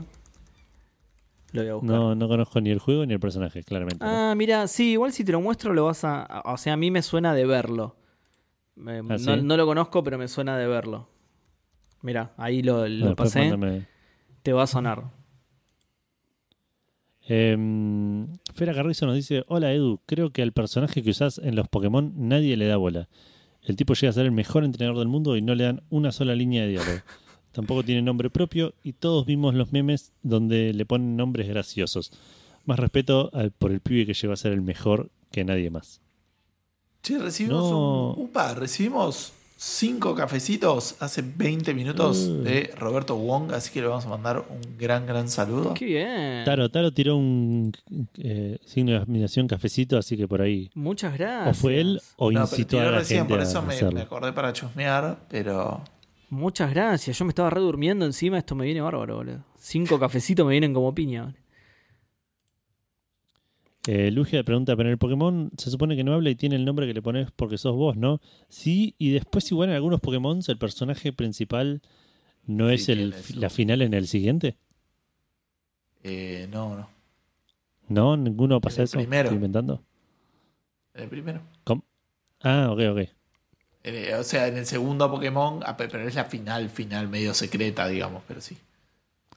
Lo 1.53 1.61
voy 1.63 1.69
a 1.69 1.75
buscar. 1.75 1.91
No, 1.91 2.15
no 2.15 2.29
conozco 2.29 2.61
ni 2.61 2.71
el 2.71 2.79
juego 2.79 3.05
ni 3.07 3.13
el 3.15 3.21
personaje, 3.21 3.63
claramente. 3.63 4.05
¿no? 4.05 4.11
Ah, 4.11 4.35
mira, 4.35 4.67
sí, 4.69 4.93
igual 4.93 5.13
si 5.13 5.25
te 5.25 5.33
lo 5.33 5.41
muestro 5.41 5.73
lo 5.75 5.85
vas 5.85 6.05
a... 6.05 6.43
O 6.47 6.57
sea, 6.57 6.73
a 6.75 6.77
mí 6.77 6.91
me 6.91 7.03
suena 7.03 7.35
de 7.35 7.45
verlo. 7.47 7.97
¿Ah, 8.79 9.03
no, 9.03 9.19
sí? 9.19 9.31
no 9.43 9.57
lo 9.57 9.67
conozco, 9.67 10.03
pero 10.03 10.17
me 10.19 10.29
suena 10.29 10.57
de 10.57 10.67
verlo. 10.67 11.09
Mira, 12.01 12.33
ahí 12.39 12.63
lo, 12.63 12.89
lo 12.89 13.15
pasé. 13.15 13.53
Te 14.43 14.53
va 14.53 14.63
a 14.63 14.67
sonar. 14.67 15.05
Em, 17.35 18.27
Fera 18.55 18.75
Carrizo 18.75 19.07
nos 19.07 19.15
dice: 19.15 19.45
Hola 19.49 19.73
Edu, 19.73 20.01
creo 20.07 20.31
que 20.33 20.43
al 20.43 20.53
personaje 20.53 21.03
que 21.03 21.11
usás 21.11 21.39
en 21.39 21.57
los 21.57 21.67
Pokémon 21.69 22.13
nadie 22.17 22.57
le 22.59 22.67
da 22.67 22.77
bola. 22.77 23.09
El 23.63 23.77
tipo 23.77 23.95
llega 23.95 24.11
a 24.11 24.13
ser 24.13 24.27
el 24.27 24.33
mejor 24.33 24.65
entrenador 24.65 24.99
del 24.99 25.09
mundo 25.09 25.37
y 25.37 25.41
no 25.43 25.55
le 25.55 25.65
dan 25.65 25.83
una 25.89 26.13
sola 26.13 26.35
línea 26.35 26.63
de 26.65 26.69
diálogo. 26.71 26.99
Tampoco 27.53 27.83
tiene 27.85 28.03
nombre 28.03 28.29
propio 28.29 28.75
y 28.83 28.93
todos 28.93 29.25
vimos 29.25 29.55
los 29.55 29.73
memes 29.73 30.13
donde 30.23 30.73
le 30.75 30.85
ponen 30.85 31.17
nombres 31.17 31.49
graciosos. 31.49 32.13
Más 32.67 32.79
respeto 32.79 33.31
al- 33.33 33.51
por 33.53 33.71
el 33.73 33.81
pibe 33.81 34.05
que 34.07 34.15
llegó 34.15 34.33
a 34.33 34.37
ser 34.37 34.53
el 34.53 34.63
mejor 34.63 35.11
que 35.31 35.45
nadie 35.45 35.71
más. 35.71 36.01
Che, 37.03 37.19
recibimos 37.19 37.71
No. 37.71 38.13
un. 38.15 38.25
Upa, 38.25 38.55
recibimos 38.55 39.33
cinco 39.65 40.17
cafecitos 40.17 40.97
hace 40.99 41.23
20 41.23 41.73
minutos 41.73 42.19
Uh. 42.27 42.43
de 42.43 42.73
Roberto 42.77 43.15
Wong, 43.17 43.53
así 43.53 43.71
que 43.73 43.81
le 43.81 43.87
vamos 43.87 44.05
a 44.07 44.09
mandar 44.09 44.45
un 44.51 44.77
gran, 44.77 45.07
gran 45.07 45.29
saludo. 45.29 45.75
Qué 45.75 45.85
bien. 45.85 46.45
Taro, 46.45 46.69
Taro 46.69 46.93
tiró 46.93 47.17
un 47.17 47.73
eh, 48.19 48.59
signo 48.67 48.91
de 48.91 48.97
admiración 48.99 49.47
cafecito, 49.47 49.97
así 49.97 50.17
que 50.17 50.27
por 50.27 50.43
ahí. 50.43 50.69
Muchas 50.75 51.15
O 51.15 51.17
gracias. 51.17 51.59
fue 51.59 51.81
él 51.81 52.01
o 52.17 52.33
No, 52.33 52.41
pero 52.41 52.57
incitó 52.57 52.81
a 52.81 52.85
la 52.85 52.99
recién, 52.99 53.21
gente 53.21 53.35
por 53.35 53.41
a 53.41 53.43
eso 53.45 53.63
me, 53.63 53.75
hacerlo. 53.75 53.93
me 53.93 54.01
acordé 54.01 54.33
para 54.33 54.53
chusmear, 54.53 55.19
pero. 55.29 55.81
Muchas 56.29 56.71
gracias. 56.73 57.17
Yo 57.19 57.25
me 57.25 57.29
estaba 57.29 57.51
re 57.51 57.61
durmiendo 57.61 58.05
encima. 58.05 58.39
Esto 58.39 58.55
me 58.57 58.65
viene 58.65 58.81
bárbaro, 58.81 59.17
boludo. 59.17 59.45
Cinco 59.59 59.99
cafecitos 60.01 60.45
me 60.45 60.53
vienen 60.53 60.75
como 60.75 60.93
piña. 60.95 61.33
Eh, 63.87 64.11
Lugia 64.13 64.39
le 64.39 64.45
pregunta, 64.45 64.77
pero 64.77 64.89
en 64.89 64.93
el 64.93 64.99
Pokémon 64.99 65.51
se 65.57 65.71
supone 65.71 65.97
que 65.97 66.05
no 66.05 66.15
habla 66.15 66.31
y 66.31 66.37
tiene 66.37 66.55
el 66.57 66.65
nombre 66.65 66.87
que 66.87 66.95
le 66.95 67.03
pones 67.03 67.31
porque 67.33 67.59
sos 67.59 67.75
vos, 67.75 67.97
¿no? 67.97 68.21
Sí, 68.49 68.95
y 68.99 69.11
después 69.11 69.51
igual 69.51 69.71
en 69.71 69.75
algunos 69.77 70.01
Pokémon 70.01 70.41
el 70.47 70.59
personaje 70.59 71.13
principal 71.13 71.83
no 72.47 72.69
Sí, 72.69 72.75
es 72.75 72.89
el, 72.89 73.15
la 73.37 73.51
final 73.51 73.83
en 73.83 73.95
el 73.95 74.07
siguiente. 74.09 74.57
eh, 76.03 76.49
no, 76.51 76.77
no. 76.77 76.89
¿No? 77.89 78.17
¿Ninguno 78.17 78.61
pasa 78.61 78.83
el 78.83 78.85
eso? 78.85 78.99
primero. 78.99 79.25
¿Estoy 79.29 79.37
inventando? 79.37 79.85
El 80.95 81.09
primero. 81.09 81.43
Ah, 82.41 82.71
ok, 82.73 82.81
ok. 82.93 83.09
Eh, 83.85 84.15
o 84.15 84.23
sea, 84.25 84.47
en 84.49 84.57
el 84.57 84.67
segundo 84.67 85.11
Pokémon, 85.11 85.61
ah, 85.67 85.77
pe- 85.77 85.89
pero 85.89 86.07
es 86.07 86.15
la 86.15 86.25
final, 86.25 86.71
final 86.71 87.09
medio 87.09 87.35
secreta, 87.35 87.89
digamos, 87.89 88.23
pero 88.27 88.41
sí. 88.41 88.57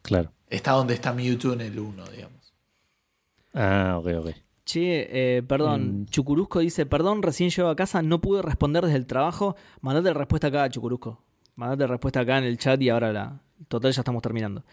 Claro. 0.01 0.31
Está 0.49 0.72
donde 0.72 0.93
está 0.93 1.13
Mewtwo 1.13 1.53
en 1.53 1.61
el 1.61 1.80
1, 1.80 2.05
digamos. 2.07 2.34
Ah, 3.56 3.95
ok, 3.98 4.07
ok. 4.19 4.36
Che, 4.65 5.38
eh, 5.38 5.44
perdón. 5.44 6.02
Mm. 6.02 6.06
Chucurusco 6.07 6.60
dice: 6.60 6.86
Perdón, 6.86 7.23
recién 7.23 7.49
llego 7.49 7.69
a 7.69 7.76
casa. 7.76 8.02
No 8.02 8.19
pude 8.19 8.41
responder 8.41 8.84
desde 8.84 8.98
el 8.98 9.06
trabajo. 9.06 9.56
Mandate 9.82 10.10
la 10.10 10.15
respuesta 10.15 10.48
acá, 10.48 10.69
Chucurusco. 10.69 11.23
Mandate 11.56 11.84
la 11.84 11.88
respuesta 11.88 12.19
acá 12.19 12.38
en 12.38 12.44
el 12.44 12.57
chat 12.57 12.82
y 12.82 12.90
ahora 12.90 13.14
la. 13.14 13.41
Total, 13.69 13.91
ya 13.94 14.02
estamos 14.02 14.22
terminando. 14.22 14.64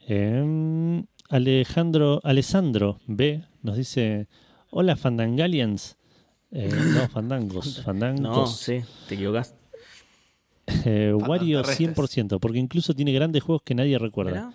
Em, 0.00 1.06
Alejandro, 1.30 2.20
Alessandro 2.22 3.00
B 3.06 3.44
nos 3.62 3.76
dice: 3.76 4.28
Hola, 4.70 4.96
Fandangalians. 4.96 5.96
Eh, 6.50 6.68
no, 6.68 7.08
Fandangos. 7.08 7.80
Fandangos. 7.84 8.20
No, 8.20 8.46
sí, 8.46 8.82
te 9.08 9.14
equivocás. 9.14 9.54
Eh, 10.66 11.12
Wario 11.14 11.62
Fandanterrestres. 11.62 12.26
100%, 12.34 12.40
porque 12.40 12.58
incluso 12.58 12.92
tiene 12.92 13.12
grandes 13.12 13.42
juegos 13.42 13.62
que 13.62 13.74
nadie 13.74 13.98
recuerda. 13.98 14.52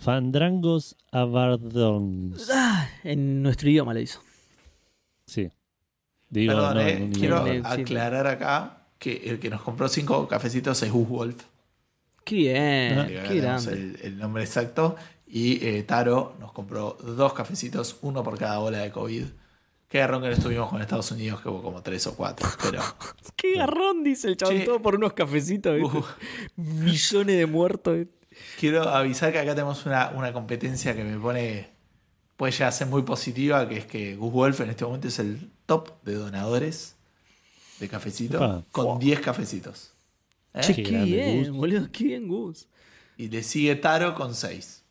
Fandrangos 0.00 0.96
Avardons. 1.12 2.48
Ah, 2.52 2.88
en 3.04 3.42
nuestro 3.42 3.68
idioma 3.68 3.92
lo 3.94 4.00
hizo. 4.00 4.20
Sí. 5.26 5.50
Digo, 6.28 6.54
Perdón, 6.54 6.74
no, 6.74 6.80
eh, 6.80 7.10
quiero 7.12 7.46
idioma. 7.46 7.70
aclarar 7.72 8.26
acá 8.26 8.86
que 8.98 9.22
el 9.26 9.38
que 9.38 9.50
nos 9.50 9.62
compró 9.62 9.88
cinco 9.88 10.26
cafecitos 10.26 10.82
es 10.82 10.90
Gus 10.90 11.08
Wolf. 11.08 11.44
Qué 12.24 12.34
bien, 12.36 12.98
Ah, 12.98 13.06
qué 13.08 13.38
el, 13.72 13.98
el 14.02 14.18
nombre 14.18 14.42
exacto. 14.44 14.96
Y 15.26 15.64
eh, 15.64 15.82
Taro 15.84 16.34
nos 16.40 16.52
compró 16.52 16.96
dos 17.02 17.32
cafecitos, 17.32 17.98
uno 18.02 18.22
por 18.22 18.38
cada 18.38 18.60
ola 18.60 18.78
de 18.78 18.90
COVID. 18.90 19.24
Qué 19.88 19.98
garrón 19.98 20.22
que 20.22 20.28
no 20.28 20.34
estuvimos 20.34 20.68
con 20.70 20.80
Estados 20.80 21.10
Unidos, 21.10 21.40
que 21.40 21.48
hubo 21.48 21.62
como 21.62 21.82
tres 21.82 22.06
o 22.06 22.14
cuatro. 22.16 22.48
Pero 22.62 22.80
Qué 23.36 23.54
garrón, 23.56 24.02
dice 24.04 24.28
el 24.28 24.36
chabón, 24.36 24.58
Che. 24.58 24.64
todo 24.64 24.80
por 24.80 24.94
unos 24.94 25.12
cafecitos. 25.12 25.80
uh, 25.82 26.04
Millones 26.56 27.36
de 27.36 27.46
muertos. 27.46 27.98
¿viste? 27.98 28.19
Quiero 28.60 28.88
avisar 28.88 29.32
que 29.32 29.38
acá 29.38 29.54
tenemos 29.54 29.86
una, 29.86 30.10
una 30.10 30.32
competencia 30.32 30.94
que 30.94 31.02
me 31.04 31.18
pone. 31.18 31.70
Puede 32.36 32.52
llegar 32.52 32.68
a 32.68 32.72
ser 32.72 32.86
muy 32.86 33.02
positiva, 33.02 33.68
que 33.68 33.78
es 33.78 33.86
que 33.86 34.16
Gus 34.16 34.32
Wolf 34.32 34.60
en 34.60 34.70
este 34.70 34.84
momento 34.84 35.08
es 35.08 35.18
el 35.18 35.50
top 35.66 36.02
de 36.04 36.14
donadores 36.14 36.94
de 37.80 37.88
cafecito, 37.88 38.36
Opa. 38.36 38.62
con 38.70 38.98
10 38.98 39.20
cafecitos. 39.20 39.92
¿Eh? 40.54 40.60
Che, 40.62 40.74
Qué 40.74 40.82
qué, 40.82 41.02
bien, 41.04 41.38
Gus. 41.38 41.50
boludo, 41.50 41.88
qué 41.92 42.04
bien, 42.04 42.28
Gus. 42.28 42.66
Y 43.16 43.28
le 43.28 43.42
sigue 43.42 43.76
Taro 43.76 44.14
con 44.14 44.34
6. 44.34 44.82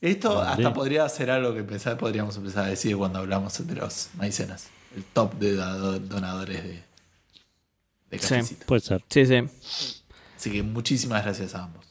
Esto 0.00 0.40
hasta 0.42 0.72
podría 0.74 1.08
ser 1.08 1.30
algo 1.30 1.52
que 1.54 1.60
empezar, 1.60 1.96
podríamos 1.96 2.36
empezar 2.36 2.64
a 2.64 2.68
decir 2.68 2.96
cuando 2.96 3.20
hablamos 3.20 3.64
de 3.64 3.74
los 3.76 4.08
maicenas. 4.16 4.66
El 4.96 5.04
top 5.04 5.34
de 5.34 5.52
do- 5.54 6.00
donadores 6.00 6.62
de, 6.64 6.82
de 8.10 8.18
Sí. 8.18 8.28
cafecito. 8.28 8.66
Puede 8.66 8.80
ser. 8.80 9.04
Sí, 9.08 9.24
sí. 9.26 9.36
Así 10.36 10.50
que 10.50 10.62
muchísimas 10.64 11.22
gracias 11.22 11.54
a 11.54 11.62
ambos. 11.64 11.86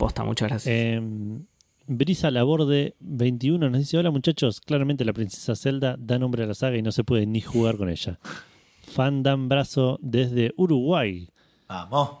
Posta, 0.00 0.24
muchas 0.24 0.48
gracias. 0.48 0.74
Em, 0.74 1.44
Brisa 1.86 2.30
Laborde 2.30 2.94
21 3.00 3.68
nos 3.68 3.78
dice: 3.78 3.98
Hola 3.98 4.10
muchachos, 4.10 4.62
claramente 4.62 5.04
la 5.04 5.12
princesa 5.12 5.54
Zelda 5.54 5.96
da 5.98 6.18
nombre 6.18 6.42
a 6.44 6.46
la 6.46 6.54
saga 6.54 6.78
y 6.78 6.82
no 6.82 6.90
se 6.90 7.04
puede 7.04 7.26
ni 7.26 7.42
jugar 7.42 7.76
con 7.76 7.90
ella. 7.90 8.18
Fan 8.94 9.22
Dan 9.22 9.50
Brazo 9.50 9.98
desde 10.00 10.54
Uruguay. 10.56 11.28
Vamos. 11.68 12.12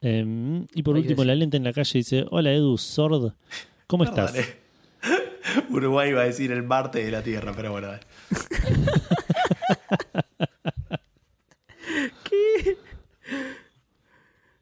Em, 0.00 0.66
y 0.74 0.82
por 0.82 0.96
Ahí 0.96 1.02
último, 1.02 1.22
la 1.22 1.36
lente 1.36 1.56
en 1.56 1.62
la 1.62 1.72
calle 1.72 2.00
dice: 2.00 2.26
Hola 2.28 2.52
Edu 2.52 2.78
Sord, 2.78 3.34
¿cómo 3.86 4.02
estás? 4.02 4.32
Dale. 4.32 4.46
Uruguay 5.70 6.12
va 6.12 6.22
a 6.22 6.24
decir 6.24 6.50
el 6.50 6.64
Marte 6.64 7.04
de 7.04 7.12
la 7.12 7.22
Tierra, 7.22 7.52
pero 7.54 7.70
bueno. 7.70 7.86
dale. 7.90 8.00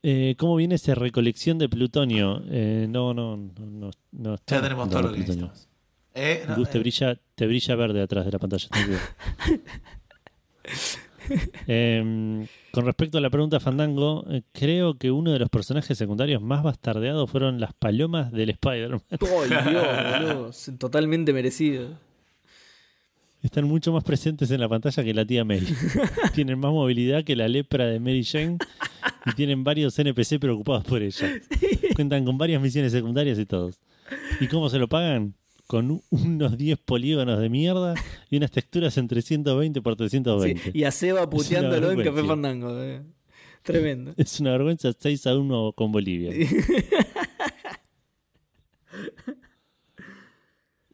Eh, 0.03 0.35
¿Cómo 0.37 0.57
viene 0.57 0.75
esa 0.75 0.95
recolección 0.95 1.59
de 1.59 1.69
plutonio? 1.69 2.43
Eh, 2.51 2.87
no, 2.89 3.15
no, 3.15 3.37
no, 3.37 3.67
no, 3.67 3.91
no 4.11 4.35
está 4.35 4.57
Ya 4.57 4.63
tenemos 4.63 4.87
no, 4.87 4.93
todo 4.93 5.03
lo 5.03 5.13
que 5.13 5.21
necesitamos. 5.21 5.69
Eh, 6.15 6.45
no, 6.49 6.57
Gus, 6.57 6.71
te 6.71 6.79
eh, 6.79 6.81
brilla, 6.81 7.21
te 7.35 7.47
brilla 7.47 7.77
verde 7.77 8.03
atrás 8.03 8.25
de 8.25 8.33
la 8.33 8.39
pantalla. 8.39 8.69
Em, 11.69 12.47
con 12.73 12.85
respecto 12.85 13.17
a 13.17 13.21
la 13.21 13.31
pregunta 13.31 13.61
Fandango, 13.61 14.25
eh, 14.29 14.43
creo 14.53 14.99
que 14.99 15.13
uno 15.13 15.33
de 15.33 15.39
los 15.39 15.49
personajes 15.49 15.97
secundarios 15.97 16.43
más 16.43 16.65
bastardeados 16.65 17.31
fueron 17.31 17.61
las 17.61 17.73
palomas 17.75 18.33
del 18.33 18.51
Spider-Man. 18.51 19.03
Ay, 19.11 19.71
Dios, 19.71 19.85
boludo. 20.21 20.79
Totalmente 20.79 21.33
merecido. 21.33 21.91
Están 23.43 23.65
mucho 23.67 23.93
más 23.93 24.05
presentes 24.05 24.51
en 24.53 24.61
la 24.61 24.69
pantalla 24.69 25.03
que 25.03 25.13
la 25.13 25.25
tía 25.27 25.45
May. 25.45 25.61
tienen 26.35 26.59
más 26.61 26.71
movilidad 26.73 27.25
que 27.25 27.35
la 27.35 27.49
lepra 27.49 27.87
de 27.87 27.99
Mary 27.99 28.23
Jane 28.25 28.59
y 29.27 29.33
tienen 29.35 29.65
varios 29.65 29.99
NPC 29.99 30.39
preocupados 30.39 30.85
por 30.85 31.03
ella. 31.03 31.29
Cuentan 31.97 32.25
con 32.25 32.39
varias 32.39 32.63
misiones 32.63 32.93
secundarias 32.93 33.39
y 33.39 33.47
todos. 33.47 33.81
¿Y 34.41 34.47
cómo 34.47 34.69
se 34.69 34.79
lo 34.79 34.89
pagan? 34.89 35.35
Con 35.67 36.03
unos 36.11 36.57
10 36.59 36.79
polígonos 36.81 37.41
de 37.41 37.49
mierda 37.49 37.95
y 38.31 38.37
unas 38.37 38.51
texturas 38.51 38.97
entre 38.99 39.23
120 39.23 39.81
por 39.83 39.95
Sí, 39.95 39.99
320. 39.99 40.71
y 40.75 40.85
a 40.85 40.91
Seba 40.91 41.29
puteándolo 41.29 41.93
en. 41.93 42.03
Café 42.03 42.23
Fandango. 42.25 42.81
eh. 42.83 43.03
Tremendo. 43.63 44.13
Es 44.17 44.39
una 44.41 44.53
vergüenza 44.53 44.93
6 44.97 45.27
a 45.27 45.37
1 45.37 45.73
con 45.73 45.91
Bolivia. 45.93 46.33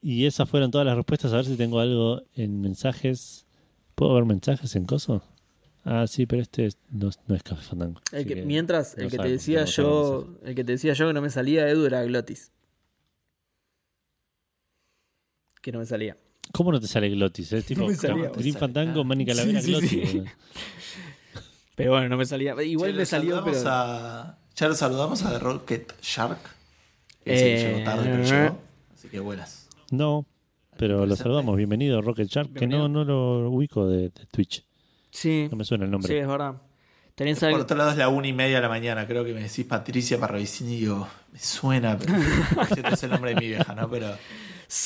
Y 0.01 0.27
esas 0.27 0.49
fueron 0.49 0.71
todas 0.71 0.87
las 0.87 0.97
respuestas. 0.97 1.33
A 1.33 1.37
ver 1.37 1.45
si 1.45 1.57
tengo 1.57 1.81
algo 1.81 2.23
en 2.35 2.61
mensajes. 2.61 3.47
¿Puedo 3.95 4.15
ver 4.15 4.25
mensajes 4.25 4.77
en 4.77 4.85
coso? 4.85 5.23
Ah, 5.85 6.07
sí, 6.07 6.27
pero 6.27 6.43
este 6.43 6.69
no, 6.91 7.11
no 7.27 7.35
es 7.35 7.43
Café 7.43 7.63
Fandango. 7.63 8.01
El 8.13 8.45
mientras, 8.45 8.97
el 8.99 9.11
que 9.11 9.19
te 9.19 9.29
decía 9.29 9.65
yo, 9.65 10.29
el 10.45 10.55
que 10.55 10.63
te 10.63 10.73
decía 10.73 10.93
yo 10.93 11.07
que 11.09 11.15
no 11.15 11.23
me 11.23 11.31
salía 11.31 11.69
Edu 11.69 11.87
era 11.87 12.05
Glotis. 12.05 12.53
Que 15.63 15.73
no 15.73 15.79
me 15.79 15.87
salía. 15.87 16.17
¿Cómo 16.53 16.73
no 16.73 16.81
te 16.81 16.87
sale 16.87 17.09
Glotis? 17.09 17.53
Eh? 17.53 17.57
Es 17.59 17.65
tipo 17.65 17.89
no 17.89 17.95
salía, 17.95 18.31
Green 18.31 18.55
Fandango, 18.55 19.01
ah. 19.01 19.05
Manny 19.05 19.27
Calavera, 19.27 19.61
Glotis. 19.63 20.17
Pero 21.75 21.93
bueno, 21.93 22.09
no 22.09 22.17
me 22.17 22.27
salía. 22.27 22.61
Igual 22.63 22.93
me 22.95 23.07
salió, 23.07 23.43
pero... 23.45 23.57
a, 23.67 24.37
ya 24.57 24.67
lo 24.67 24.75
saludamos 24.75 25.23
a 25.23 25.31
The 25.31 25.39
Rocket 25.39 25.95
Shark. 26.03 26.41
Que 27.25 27.37
llegó 27.37 27.85
tarde, 27.85 28.09
eh, 28.09 28.13
pero 28.13 28.25
llegó. 28.25 28.59
Así 28.93 29.09
que 29.09 29.21
buenas. 29.21 29.58
No, 29.91 30.27
pero 30.77 31.07
lo 31.07 31.17
saludamos. 31.17 31.57
Bienvenido, 31.57 32.03
Rocket 32.03 32.29
Shark, 32.29 32.53
que 32.53 32.67
no, 32.67 32.89
no 32.89 33.05
lo 33.05 33.51
ubico 33.51 33.89
de, 33.89 34.11
Twitch. 34.31 34.65
Sí. 35.11 35.49
No 35.51 35.57
me 35.57 35.65
suena 35.65 35.87
el 35.87 35.91
nombre. 35.91 36.13
Sí, 36.13 36.19
es 36.19 36.29
verdad. 36.29 36.61
¿Tenés 37.15 37.41
Por 37.41 37.55
otro 37.55 37.77
lado 37.77 37.91
es 37.91 37.97
la 37.97 38.09
una 38.09 38.29
y 38.29 38.33
media 38.33 38.57
de 38.57 38.63
la 38.63 38.69
mañana, 38.69 39.05
creo 39.05 39.25
que 39.25 39.33
me 39.33 39.41
decís 39.41 39.65
Patricia 39.65 40.21
Parravicini 40.21 40.75
y 40.75 40.81
digo, 40.81 41.09
me 41.33 41.39
suena, 41.41 41.99
pero 41.99 42.15
este 42.71 42.95
es 42.95 43.03
el 43.03 43.11
nombre 43.11 43.35
de 43.35 43.41
mi 43.41 43.49
vieja, 43.49 43.75
¿no? 43.75 43.91
Pero... 43.91 44.17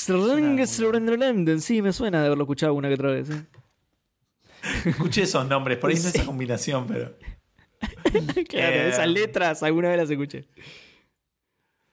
London, 0.09 1.61
sí, 1.61 1.83
me 1.83 1.93
suena 1.93 2.21
de 2.21 2.27
haberlo 2.27 2.45
escuchado 2.45 2.73
una 2.73 2.89
que 2.89 2.95
otra 2.95 3.11
vez. 3.11 3.29
Escuché 4.87 5.23
esos 5.25 5.47
nombres, 5.47 5.77
por 5.77 5.91
ahí 5.91 5.97
no 5.97 6.09
esa 6.09 6.25
combinación, 6.25 6.87
pero... 6.87 7.15
claro, 8.49 8.77
eh, 8.77 8.89
esas 8.89 9.09
letras 9.09 9.63
alguna 9.63 9.91
vez 9.91 9.99
las 9.99 10.11
escuché. 10.11 10.47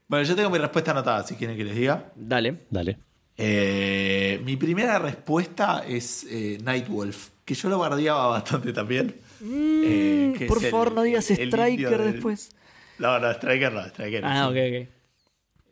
Bueno, 0.09 0.25
yo 0.25 0.35
tengo 0.35 0.49
mi 0.49 0.57
respuesta 0.57 0.91
anotada, 0.91 1.23
si 1.23 1.35
quieren 1.35 1.55
que 1.55 1.63
les 1.63 1.75
diga. 1.75 2.11
Dale. 2.15 2.65
Dale. 2.69 2.97
Eh, 3.37 4.41
mi 4.43 4.57
primera 4.57 4.99
respuesta 4.99 5.83
es 5.87 6.25
eh, 6.29 6.57
Nightwolf, 6.61 7.29
que 7.45 7.53
yo 7.53 7.69
lo 7.69 7.79
bardeaba 7.79 8.27
bastante 8.27 8.73
también. 8.73 9.15
Eh, 9.41 10.33
que 10.37 10.45
Mm, 10.45 10.47
Por 10.49 10.57
es 10.57 10.63
el- 10.65 10.71
favor, 10.71 10.91
no 10.93 11.03
digas 11.03 11.29
Striker 11.29 11.97
del- 12.01 12.13
después. 12.13 12.49
No, 12.97 13.17
no, 13.19 13.31
Striker 13.31 13.71
no, 13.71 13.85
Striker. 13.85 14.25
Ah, 14.25 14.49
sí. 14.51 14.57
ok, 14.59 14.83
ok. 14.83 14.89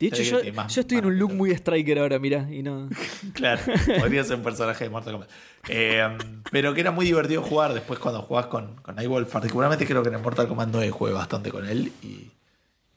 De 0.00 0.06
hecho, 0.06 0.22
yo, 0.22 0.40
yo 0.42 0.80
estoy 0.80 0.98
en 0.98 1.06
un 1.06 1.18
look 1.18 1.34
muy 1.34 1.50
Striker 1.50 1.98
ahora, 1.98 2.18
mira, 2.20 2.46
y 2.50 2.62
no. 2.62 2.88
Claro, 3.34 3.60
podría 4.00 4.22
ser 4.24 4.36
un 4.36 4.42
personaje 4.44 4.84
de 4.84 4.90
Mortal 4.90 5.12
Kombat. 5.14 5.30
Eh, 5.68 6.16
pero 6.52 6.72
que 6.72 6.80
era 6.80 6.92
muy 6.92 7.04
divertido 7.04 7.42
jugar 7.42 7.74
después 7.74 7.98
cuando 7.98 8.22
jugabas 8.22 8.48
con, 8.48 8.76
con 8.76 8.94
Nightwolf. 8.94 9.30
Particularmente 9.32 9.84
creo 9.86 10.02
que 10.02 10.08
en 10.08 10.14
el 10.14 10.22
Mortal 10.22 10.46
Kombat 10.46 10.68
9 10.70 10.90
jugué 10.92 11.12
bastante 11.12 11.50
con 11.50 11.68
él 11.68 11.92
y, 12.02 12.30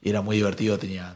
y 0.03 0.09
era 0.09 0.21
muy 0.21 0.35
divertido. 0.37 0.77
Tenía, 0.77 1.15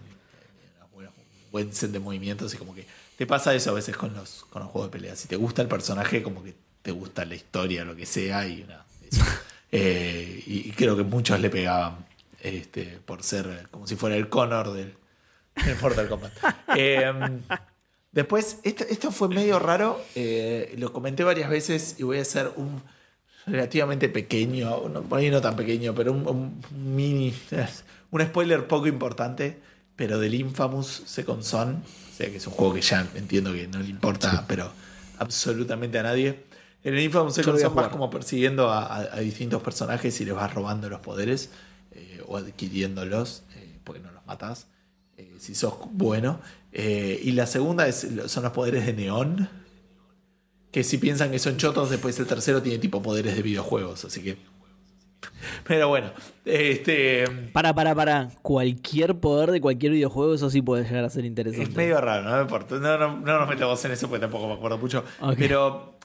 buen 1.56 1.74
set 1.74 1.92
de 1.92 2.00
movimientos 2.00 2.53
y 2.53 2.58
como 2.58 2.75
que 2.75 2.85
te 3.17 3.25
pasa 3.25 3.56
eso 3.56 3.72
a 3.72 3.74
veces 3.74 3.95
con 3.95 4.14
los, 4.14 4.45
con 4.50 4.61
los 4.61 4.72
juegos 4.72 4.92
de 4.92 4.98
pelea. 4.98 5.16
Si 5.16 5.30
te 5.30 5.38
gusta 5.38 5.61
el 5.61 5.69
personaje, 5.69 6.22
como 6.22 6.43
que 6.43 6.53
te 6.82 6.92
gusta 6.92 7.24
la 7.24 7.35
historia, 7.35 7.85
lo 7.85 7.95
que 7.95 8.06
sea. 8.06 8.48
Y, 8.48 8.64
una-. 8.64 8.85
Eh, 9.72 10.42
y, 10.45 10.69
y 10.69 10.72
creo 10.72 10.95
que 10.95 11.03
muchos 11.03 11.38
le 11.42 11.50
pegaban 11.50 12.06
este, 12.40 13.00
por 13.03 13.24
ser 13.24 13.67
como 13.72 13.88
si 13.88 13.98
fuera 13.98 14.16
el 14.16 14.30
Connor 14.30 14.72
del, 14.72 14.93
del 15.66 15.77
Mortal 15.82 16.08
Kombat. 16.08 16.32
Eh, 16.77 17.11
Después, 18.16 18.59
esto, 18.64 18.85
esto 18.90 19.11
fue 19.11 19.27
medio 19.27 19.59
raro, 19.59 20.01
eh, 20.16 20.74
lo 20.77 20.93
comenté 20.93 21.25
varias 21.25 21.50
veces 21.50 21.98
y 22.00 22.03
voy 22.03 22.19
a 22.19 22.22
hacer 22.22 22.50
un 22.56 22.82
relativamente 23.45 24.08
pequeño, 24.08 24.88
no, 24.88 25.01
por 25.01 25.19
ahí 25.19 25.30
no 25.30 25.42
tan 25.42 25.58
pequeño, 25.58 25.93
pero 25.93 26.14
un, 26.14 26.25
un 26.25 26.95
mini, 26.95 27.35
un 28.11 28.22
spoiler 28.22 28.67
poco 28.67 28.88
importante, 28.88 29.59
pero 29.95 30.19
del 30.19 30.33
Infamous 30.35 31.03
Second 31.06 31.43
Son, 31.43 31.75
o 31.75 32.17
sea 32.17 32.30
que 32.30 32.38
es 32.38 32.48
un 32.48 32.53
juego 32.53 32.74
que 32.74 32.82
ya 32.82 33.07
entiendo 33.15 33.53
que 33.53 33.67
no 33.67 33.80
le 33.80 33.90
importa, 33.90 34.45
pero 34.48 34.72
absolutamente 35.17 35.98
a 35.99 36.03
nadie. 36.03 36.43
En 36.83 36.93
el 36.93 36.99
Infamous 37.01 37.33
Second 37.35 37.57
Son 37.69 37.75
vas 37.75 37.91
como 37.91 38.09
persiguiendo 38.09 38.69
a, 38.69 38.85
a- 38.85 39.15
a 39.15 39.19
distintos 39.19 39.61
personajes 39.64 40.19
y 40.22 40.25
les 40.25 40.35
vas 40.35 40.53
robando 40.53 40.90
los 40.90 40.99
poderes 40.99 41.49
eh, 41.93 42.22
o 42.27 42.38
adquiriéndolos, 42.38 43.43
eh, 43.56 43.80
porque 43.83 44.01
no 44.01 44.11
los 44.11 44.25
matas 44.27 44.67
eh, 45.17 45.33
si 45.40 45.56
sos 45.56 45.74
bueno. 45.91 46.40
Y 46.74 47.32
la 47.32 47.48
segunda 47.48 47.88
es, 47.88 48.06
son 48.27 48.43
los 48.43 48.51
poderes 48.51 48.85
de 48.85 48.91
Neón. 48.93 49.48
Que 50.72 50.83
si 50.83 50.98
piensan 50.98 51.32
que 51.32 51.40
son 51.40 51.56
chotos, 51.56 51.90
después 51.90 52.19
el 52.19 52.27
tercero 52.27 52.61
tiene 52.61 52.80
tipo 52.80 53.01
poderes 53.01 53.33
de 53.38 53.41
videojuegos. 53.41 54.03
Así 54.03 54.22
que. 54.22 54.38
Pero 55.67 55.87
bueno. 55.87 56.11
Este. 56.45 57.25
Para, 57.53 57.73
para, 57.73 57.95
para. 57.95 58.29
Cualquier 58.41 59.15
poder 59.19 59.51
de 59.51 59.61
cualquier 59.61 59.93
videojuego, 59.93 60.35
eso 60.35 60.49
sí 60.49 60.61
puede 60.61 60.83
llegar 60.83 61.03
a 61.03 61.09
ser 61.09 61.25
interesante. 61.25 61.69
Es 61.69 61.75
medio 61.75 61.99
raro, 62.01 62.23
no 62.23 62.35
me 62.35 62.41
importa. 62.41 62.75
No, 62.75 62.97
no, 62.97 63.19
no 63.19 63.39
nos 63.39 63.49
metamos 63.49 63.83
en 63.85 63.91
eso 63.91 64.07
porque 64.07 64.21
tampoco 64.21 64.47
me 64.47 64.53
acuerdo 64.53 64.77
mucho. 64.77 65.03
Pero 65.37 65.97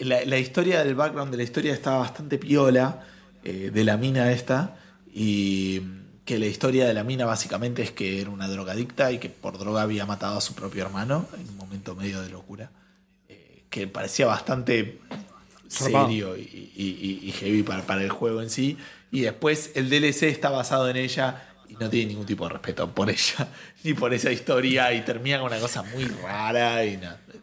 la, 0.00 0.24
la 0.24 0.38
historia 0.38 0.82
del 0.82 0.94
background 0.94 1.30
de 1.30 1.36
la 1.36 1.42
historia 1.42 1.72
estaba 1.72 1.98
bastante 1.98 2.38
piola 2.38 3.00
eh, 3.44 3.70
de 3.72 3.84
la 3.84 3.96
mina 3.96 4.30
esta. 4.32 4.76
Y 5.14 5.82
que 6.24 6.38
la 6.38 6.46
historia 6.46 6.86
de 6.86 6.94
la 6.94 7.04
mina 7.04 7.26
básicamente 7.26 7.82
es 7.82 7.90
que 7.90 8.20
era 8.20 8.30
una 8.30 8.48
drogadicta 8.48 9.10
y 9.12 9.18
que 9.18 9.28
por 9.28 9.58
droga 9.58 9.82
había 9.82 10.06
matado 10.06 10.38
a 10.38 10.40
su 10.40 10.54
propio 10.54 10.84
hermano 10.84 11.26
en 11.34 11.48
un 11.48 11.56
momento 11.56 11.94
medio 11.94 12.22
de 12.22 12.30
locura. 12.30 12.70
Eh, 13.28 13.64
que 13.70 13.86
parecía 13.86 14.26
bastante. 14.26 15.00
Serio 15.72 16.36
y, 16.36 17.32
heavy 17.38 17.62
para, 17.62 18.02
el 18.02 18.10
juego 18.10 18.42
en 18.42 18.50
sí. 18.50 18.76
Y 19.10 19.22
después 19.22 19.72
el 19.74 19.90
DLC 19.90 20.24
está 20.24 20.50
basado 20.50 20.88
en 20.88 20.96
ella 20.96 21.48
y 21.68 21.74
no 21.74 21.88
tiene 21.88 22.10
ningún 22.10 22.26
tipo 22.26 22.44
de 22.44 22.54
respeto 22.54 22.90
por 22.94 23.10
ella 23.10 23.48
ni 23.84 23.94
por 23.94 24.12
esa 24.12 24.30
historia 24.30 24.92
y 24.92 25.02
termina 25.02 25.38
con 25.38 25.48
una 25.48 25.60
cosa 25.60 25.82
muy 25.82 26.04
rara 26.04 26.84
y. 26.84 27.00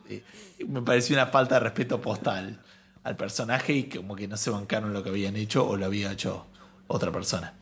Eh, 0.10 0.24
Me 0.68 0.82
pareció 0.82 1.16
una 1.16 1.28
falta 1.28 1.56
de 1.56 1.62
respeto 1.62 2.02
postal 2.02 2.60
al 3.04 3.16
personaje 3.16 3.74
y 3.74 3.84
como 3.84 4.16
que 4.16 4.28
no 4.28 4.38
se 4.38 4.50
bancaron 4.50 4.94
lo 4.94 5.04
que 5.04 5.10
habían 5.10 5.36
hecho 5.36 5.68
o 5.68 5.78
lo 5.78 5.86
había 5.86 6.12
hecho 6.12 6.46
otra 6.88 7.12
persona. 7.12 7.54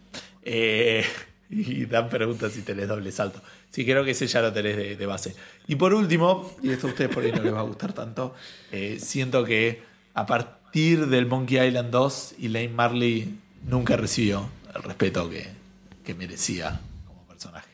Eh, 0.41 1.05
y 1.49 1.85
dan 1.85 2.09
preguntas 2.09 2.51
si 2.53 2.61
tenés 2.61 2.87
doble 2.87 3.11
salto. 3.11 3.41
Sí, 3.69 3.85
creo 3.85 4.03
que 4.03 4.11
ese 4.11 4.27
ya 4.27 4.41
lo 4.41 4.51
tenés 4.51 4.75
de, 4.75 4.95
de 4.95 5.05
base. 5.05 5.35
Y 5.67 5.75
por 5.75 5.93
último, 5.93 6.55
y 6.63 6.71
esto 6.71 6.87
a 6.87 6.89
ustedes 6.89 7.13
por 7.13 7.23
ahí 7.23 7.31
no 7.31 7.43
les 7.43 7.53
va 7.53 7.59
a 7.59 7.63
gustar 7.63 7.93
tanto, 7.93 8.33
eh, 8.71 8.97
siento 8.99 9.43
que 9.43 9.81
a 10.17 10.25
partir 10.25 11.05
del 11.07 11.27
Monkey 11.27 11.59
Island 11.67 11.91
2, 11.91 12.35
Elaine 12.41 12.73
Marley 12.73 13.37
nunca 13.67 13.95
recibió 13.97 14.49
el 14.75 14.81
respeto 14.81 15.29
que, 15.29 15.45
que 16.03 16.15
merecía 16.15 16.81
como 17.05 17.21
personaje. 17.27 17.69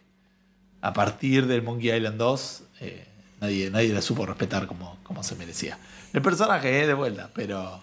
A 0.81 0.91
partir 0.91 1.47
del 1.47 1.61
Monkey 1.61 1.95
Island 1.95 2.17
2, 2.17 2.63
eh, 2.81 3.05
nadie, 3.39 3.69
nadie 3.71 3.93
la 3.93 4.01
supo 4.01 4.25
respetar 4.25 4.67
como, 4.67 4.97
como 5.03 5.23
se 5.23 5.35
merecía. 5.35 5.77
El 6.11 6.21
personaje 6.21 6.81
es 6.81 6.87
de 6.87 6.93
vuelta, 6.93 7.31
pero 7.33 7.81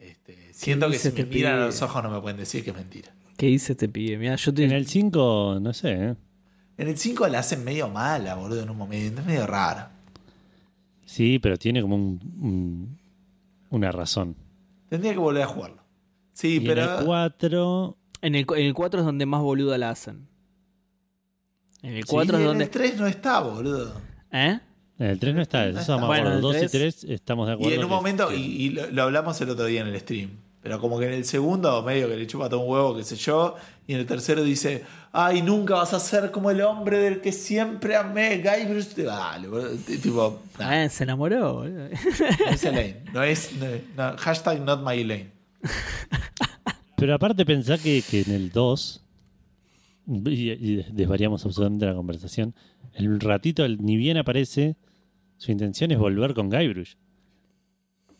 este, 0.00 0.54
siento 0.54 0.90
que 0.90 0.98
si 0.98 1.08
me 1.12 1.20
este 1.20 1.26
miran 1.26 1.60
a 1.60 1.66
los 1.66 1.82
ojos 1.82 2.02
no 2.02 2.10
me 2.10 2.20
pueden 2.22 2.38
decir 2.38 2.64
que 2.64 2.70
es 2.70 2.76
mentira. 2.76 3.12
¿Qué 3.36 3.46
dice 3.46 3.72
este 3.72 3.88
pibe? 3.90 4.16
Mira, 4.16 4.36
yo 4.36 4.54
te... 4.54 4.64
En 4.64 4.72
el 4.72 4.86
5, 4.86 5.58
no 5.60 5.74
sé, 5.74 5.92
¿eh? 5.92 6.14
En 6.78 6.88
el 6.88 6.96
5 6.96 7.28
la 7.28 7.40
hacen 7.40 7.62
medio 7.64 7.88
mala, 7.90 8.34
boludo, 8.34 8.62
en 8.62 8.70
un 8.70 8.78
momento. 8.78 9.20
Es 9.20 9.26
medio 9.26 9.46
raro. 9.46 9.88
Sí, 11.04 11.38
pero 11.38 11.56
tiene 11.58 11.82
como 11.82 11.96
un, 11.96 12.20
un- 12.40 12.97
una 13.70 13.90
razón. 13.92 14.36
Tendría 14.88 15.12
que 15.12 15.18
volver 15.18 15.42
a 15.42 15.46
jugarlo. 15.46 15.82
Sí, 16.32 16.56
Y 16.56 16.60
pero. 16.60 16.82
en 16.84 16.98
el 17.00 17.04
4, 17.04 17.98
En 18.22 18.34
el, 18.34 18.46
en 18.56 18.66
el 18.66 18.74
4 18.74 19.00
es 19.00 19.06
donde 19.06 19.26
más 19.26 19.42
boluda 19.42 19.76
la 19.78 19.90
hacen. 19.90 20.28
En 21.82 21.94
el 21.94 22.02
Sí, 22.04 22.08
4 22.10 22.36
es 22.36 22.40
en 22.40 22.46
donde. 22.48 22.64
el 22.64 22.70
3 22.70 22.96
no 22.98 23.06
está, 23.06 23.40
boludo. 23.40 23.92
¿Eh? 24.32 24.58
en 24.98 25.06
el 25.06 25.18
3 25.20 25.34
no 25.34 25.42
está, 25.42 25.58
No 25.64 25.70
eso 25.70 25.80
está. 25.80 25.82
estamos 25.82 26.00
de 26.02 26.06
Bueno, 26.08 26.28
acuerdo. 26.28 26.50
en 26.50 26.56
el 26.56 26.60
2 26.62 26.74
y 26.74 26.78
3 26.78 27.04
estamos 27.04 27.46
de 27.46 27.52
acuerdo. 27.54 27.70
Y 27.72 27.74
en 27.74 27.84
un 27.84 27.90
momento, 27.90 28.28
que- 28.28 28.36
y, 28.36 28.42
y 28.66 28.70
lo, 28.70 28.90
lo 28.90 29.02
hablamos 29.04 29.40
el 29.40 29.50
otro 29.50 29.64
día 29.66 29.80
en 29.82 29.88
el 29.88 30.00
stream, 30.00 30.30
pero 30.62 30.80
como 30.80 30.98
que 30.98 31.06
en 31.06 31.12
el 31.14 31.24
segundo, 31.24 31.82
medio 31.82 32.08
que 32.08 32.16
le 32.16 32.26
chupa 32.26 32.48
todo 32.48 32.60
un 32.60 32.70
huevo, 32.70 32.96
qué 32.96 33.04
sé 33.04 33.16
yo, 33.16 33.54
y 33.86 33.94
en 33.94 34.00
el 34.00 34.06
tercero 34.06 34.42
dice, 34.42 34.84
ay, 35.12 35.40
nunca 35.42 35.74
vas 35.74 35.94
a 35.94 36.00
ser 36.00 36.30
como 36.30 36.50
el 36.50 36.60
hombre 36.60 36.98
del 36.98 37.20
que 37.20 37.32
siempre 37.32 37.96
amé, 37.96 38.38
Guy 38.38 38.66
Bruce. 38.70 38.94
T- 38.94 39.96
Tipo, 39.98 40.42
nah, 40.58 40.84
Ah, 40.84 40.88
se 40.88 41.04
enamoró, 41.04 41.54
boludo. 41.54 41.88
no 41.88 42.50
es 42.50 42.64
Elaine. 42.64 42.96
No 43.14 43.22
es, 43.22 43.50
no- 43.54 43.66
no, 44.10 44.16
hashtag 44.18 44.60
not 44.62 44.80
my 44.84 45.00
Elaine. 45.00 45.30
Pero 46.96 47.14
aparte 47.14 47.46
pensá 47.46 47.78
que, 47.78 48.02
que 48.02 48.22
en 48.22 48.32
el 48.32 48.50
2, 48.50 49.00
y, 50.26 50.50
y 50.50 50.86
desvariamos 50.90 51.44
absolutamente 51.44 51.86
la 51.86 51.94
conversación, 51.94 52.54
el 52.94 53.20
ratito, 53.20 53.64
el- 53.64 53.78
ni 53.84 53.96
bien 53.96 54.16
aparece, 54.16 54.76
su 55.36 55.52
intención 55.52 55.92
es 55.92 55.98
volver 55.98 56.34
con 56.34 56.50
Guybrush. 56.50 56.94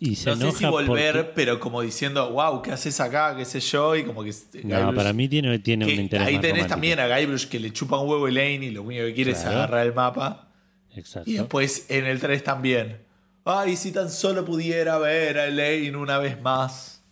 Y 0.00 0.14
se 0.14 0.30
No 0.30 0.36
sé 0.36 0.52
si 0.52 0.64
volver, 0.66 1.12
porque- 1.16 1.32
pero 1.34 1.58
como 1.58 1.82
diciendo, 1.82 2.30
wow, 2.30 2.62
¿qué 2.62 2.70
haces 2.70 3.00
acá? 3.00 3.36
¿Qué 3.36 3.44
sé 3.44 3.58
yo? 3.58 3.96
Y 3.96 4.04
como 4.04 4.22
que. 4.22 4.30
No, 4.62 4.76
Guybrush- 4.76 4.94
para 4.94 5.12
mí 5.12 5.28
tiene, 5.28 5.58
tiene 5.58 5.86
que 5.86 5.94
un 5.94 6.00
interés 6.00 6.26
ahí 6.28 6.34
más 6.34 6.40
tenés 6.42 6.52
romántico. 6.68 6.74
también 6.74 7.00
a 7.00 7.18
Guybrush 7.18 7.46
que 7.48 7.58
le 7.58 7.72
chupa 7.72 7.98
un 7.98 8.08
huevo 8.08 8.26
a 8.26 8.28
Elaine 8.28 8.64
y 8.66 8.70
lo 8.70 8.82
único 8.82 9.04
que 9.06 9.14
quiere 9.14 9.32
es 9.32 9.44
agarrar 9.44 9.84
el 9.86 9.94
mapa. 9.94 10.48
Exacto. 10.94 11.28
Y 11.28 11.34
después 11.34 11.86
en 11.90 12.06
el 12.06 12.20
3 12.20 12.44
también. 12.44 12.98
Ay, 13.44 13.76
si 13.76 13.90
tan 13.92 14.10
solo 14.10 14.44
pudiera 14.44 14.98
ver 14.98 15.38
a 15.38 15.46
Elaine 15.46 15.96
una 15.96 16.18
vez 16.18 16.40
más. 16.40 17.02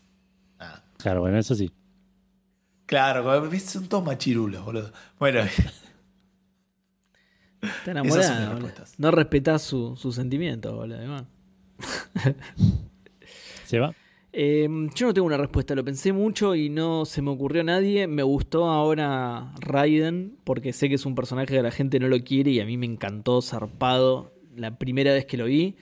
Ah, 0.60 0.82
Claro, 0.98 1.22
bueno, 1.22 1.38
eso 1.38 1.54
sí. 1.56 1.70
claro, 2.86 3.24
como- 3.24 3.58
son 3.58 3.88
todos 3.88 4.04
machirulos, 4.04 4.64
boludo. 4.64 4.92
Bueno, 5.18 5.40
Está 7.62 7.94
respuestas. 7.94 8.94
No 8.98 9.10
respetás 9.10 9.62
su- 9.62 9.96
sus 9.96 10.14
sentimientos, 10.14 10.72
boludo. 10.72 11.26
Se 13.64 13.78
va. 13.78 13.94
Eh, 14.32 14.68
yo 14.94 15.06
no 15.06 15.14
tengo 15.14 15.26
una 15.26 15.38
respuesta, 15.38 15.74
lo 15.74 15.82
pensé 15.82 16.12
mucho 16.12 16.54
y 16.54 16.68
no 16.68 17.06
se 17.06 17.22
me 17.22 17.30
ocurrió 17.30 17.62
a 17.62 17.64
nadie. 17.64 18.06
Me 18.06 18.22
gustó 18.22 18.66
ahora 18.66 19.54
Raiden, 19.60 20.36
porque 20.44 20.74
sé 20.74 20.88
que 20.88 20.96
es 20.96 21.06
un 21.06 21.14
personaje 21.14 21.46
que 21.54 21.62
la 21.62 21.70
gente 21.70 21.98
no 21.98 22.08
lo 22.08 22.22
quiere 22.22 22.50
y 22.50 22.60
a 22.60 22.66
mí 22.66 22.76
me 22.76 22.86
encantó 22.86 23.40
zarpado 23.40 24.34
la 24.54 24.78
primera 24.78 25.12
vez 25.12 25.24
que 25.24 25.36
lo 25.36 25.46
vi. 25.46 25.76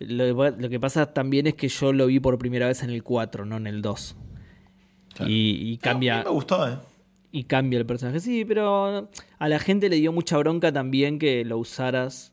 Lo, 0.00 0.50
lo 0.50 0.68
que 0.68 0.78
pasa 0.78 1.12
también 1.12 1.46
es 1.46 1.54
que 1.54 1.68
yo 1.68 1.92
lo 1.92 2.06
vi 2.06 2.20
por 2.20 2.38
primera 2.38 2.68
vez 2.68 2.82
en 2.82 2.90
el 2.90 3.02
4, 3.02 3.46
no 3.46 3.56
en 3.56 3.66
el 3.66 3.82
2. 3.82 4.16
Claro. 5.14 5.30
Y, 5.30 5.34
y 5.34 5.80
No, 5.82 5.90
a 5.90 5.94
mí 5.94 6.06
cambia, 6.06 6.22
me 6.24 6.30
gustó, 6.30 6.68
¿eh? 6.68 6.76
y 7.32 7.44
cambia 7.44 7.78
el 7.78 7.86
personaje. 7.86 8.20
Sí, 8.20 8.44
pero 8.44 9.08
a 9.38 9.48
la 9.48 9.58
gente 9.58 9.88
le 9.88 9.96
dio 9.96 10.12
mucha 10.12 10.36
bronca 10.38 10.72
también 10.72 11.18
que 11.18 11.44
lo 11.44 11.58
usaras. 11.58 12.32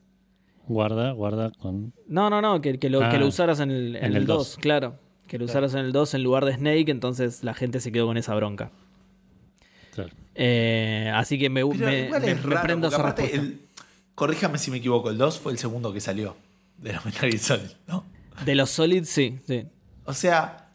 Guarda, 0.68 1.12
guarda 1.12 1.50
con. 1.58 1.92
No, 2.08 2.28
no, 2.30 2.40
no, 2.42 2.60
que, 2.60 2.78
que 2.78 2.90
lo, 2.90 3.02
Ah, 3.04 3.08
que 3.10 3.18
lo 3.18 3.26
usaras 3.26 3.60
en 3.60 3.70
el, 3.70 3.96
en 3.96 4.04
en 4.04 4.10
el 4.12 4.16
el 4.18 4.26
2, 4.26 4.36
2. 4.38 4.56
claro. 4.60 4.98
Que 5.28 5.38
lo 5.38 5.44
usaras 5.46 5.74
en 5.74 5.80
el 5.80 5.92
2 5.92 6.14
en 6.14 6.22
lugar 6.22 6.44
de 6.44 6.54
Snake, 6.54 6.88
entonces 6.90 7.42
la 7.42 7.52
gente 7.54 7.80
se 7.80 7.90
quedó 7.92 8.06
con 8.06 8.16
esa 8.16 8.34
bronca. 8.34 8.70
Claro. 9.94 10.10
Eh, 10.34 11.10
así 11.14 11.38
que 11.38 11.48
me, 11.50 11.62
Pero 11.66 11.74
me, 11.78 11.84
me- 11.86 12.06
es 12.06 12.10
me 12.10 12.34
raro, 12.54 12.62
prendo 12.62 12.88
porque 12.88 12.94
esa 12.94 13.02
aparte 13.02 13.22
respuesta. 13.22 13.46
el- 13.46 13.60
corríjame 14.14 14.58
si 14.58 14.70
me 14.70 14.76
equivoco, 14.78 15.10
el 15.10 15.18
2 15.18 15.38
fue 15.40 15.52
el 15.52 15.58
segundo 15.58 15.92
que 15.92 16.00
salió 16.00 16.36
de 16.78 16.92
los 16.92 17.04
Metal 17.04 17.28
Gear 17.30 17.38
Solid, 17.42 17.70
¿no? 17.88 18.04
De 18.44 18.54
los 18.54 18.70
Solid, 18.70 19.04
sí, 19.04 19.38
sí. 19.46 19.64
O 20.04 20.12
sea, 20.12 20.68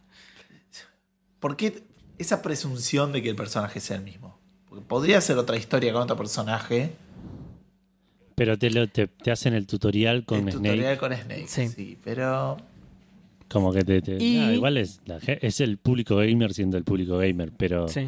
¿por 1.40 1.56
qué 1.56 1.84
esa 2.18 2.42
presunción 2.42 3.12
de 3.12 3.22
que 3.22 3.30
el 3.30 3.36
personaje 3.36 3.80
sea 3.80 3.98
el 3.98 4.04
mismo? 4.04 4.38
Porque 4.68 4.84
podría 4.86 5.22
ser 5.22 5.38
otra 5.38 5.58
historia 5.58 5.94
con 5.94 6.02
otro 6.02 6.16
personaje. 6.18 6.92
Pero 8.42 8.58
te, 8.58 8.72
lo, 8.72 8.88
te, 8.88 9.06
te 9.06 9.30
hacen 9.30 9.54
el 9.54 9.68
tutorial 9.68 10.26
con 10.26 10.48
el 10.48 10.54
Snake. 10.54 10.70
tutorial 10.70 10.98
con 10.98 11.14
Snake. 11.14 11.46
Sí. 11.48 11.68
Sí. 11.68 11.98
pero. 12.04 12.58
Como 13.48 13.72
que 13.72 13.84
te. 13.84 14.02
te- 14.02 14.18
Y- 14.20 14.40
ah, 14.40 14.52
igual 14.52 14.78
es, 14.78 15.00
la 15.06 15.20
es 15.20 15.62
el 15.62 15.78
público 15.78 16.16
gamer 16.16 16.52
siendo 16.52 16.76
el 16.80 16.84
público 16.84 17.20
gamer. 17.20 17.52
Pero, 17.56 17.88
Sí, 17.88 18.08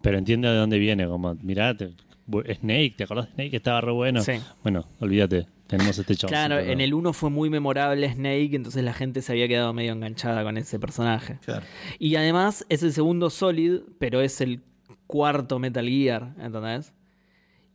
pero 0.00 0.16
entiende 0.16 0.48
de 0.48 0.56
dónde 0.56 0.78
viene. 0.78 1.06
Como, 1.06 1.34
mirá, 1.42 1.76
Snake, 1.76 2.94
¿te 2.96 3.04
acordás 3.04 3.26
de 3.26 3.32
Snake? 3.34 3.56
Estaba 3.58 3.82
re 3.82 3.92
bueno. 3.92 4.22
Sí. 4.22 4.32
Bueno, 4.62 4.86
olvídate. 5.00 5.48
Tenemos 5.66 5.98
este 5.98 6.16
chabón. 6.16 6.32
Claro, 6.32 6.58
en 6.60 6.80
el 6.80 6.94
1 6.94 7.12
fue 7.12 7.28
muy 7.28 7.50
memorable 7.50 8.10
Snake, 8.10 8.50
entonces 8.56 8.82
la 8.84 8.94
gente 8.94 9.20
se 9.20 9.32
había 9.32 9.48
quedado 9.48 9.74
medio 9.74 9.92
enganchada 9.92 10.42
con 10.44 10.56
ese 10.56 10.78
personaje. 10.78 11.36
Claro. 11.44 11.66
Y 11.98 12.16
además 12.16 12.64
es 12.70 12.82
el 12.82 12.94
segundo 12.94 13.28
Solid, 13.28 13.80
pero 13.98 14.22
es 14.22 14.40
el 14.40 14.62
cuarto 15.06 15.58
Metal 15.58 15.86
Gear, 15.86 16.32
¿entendés? 16.40 16.94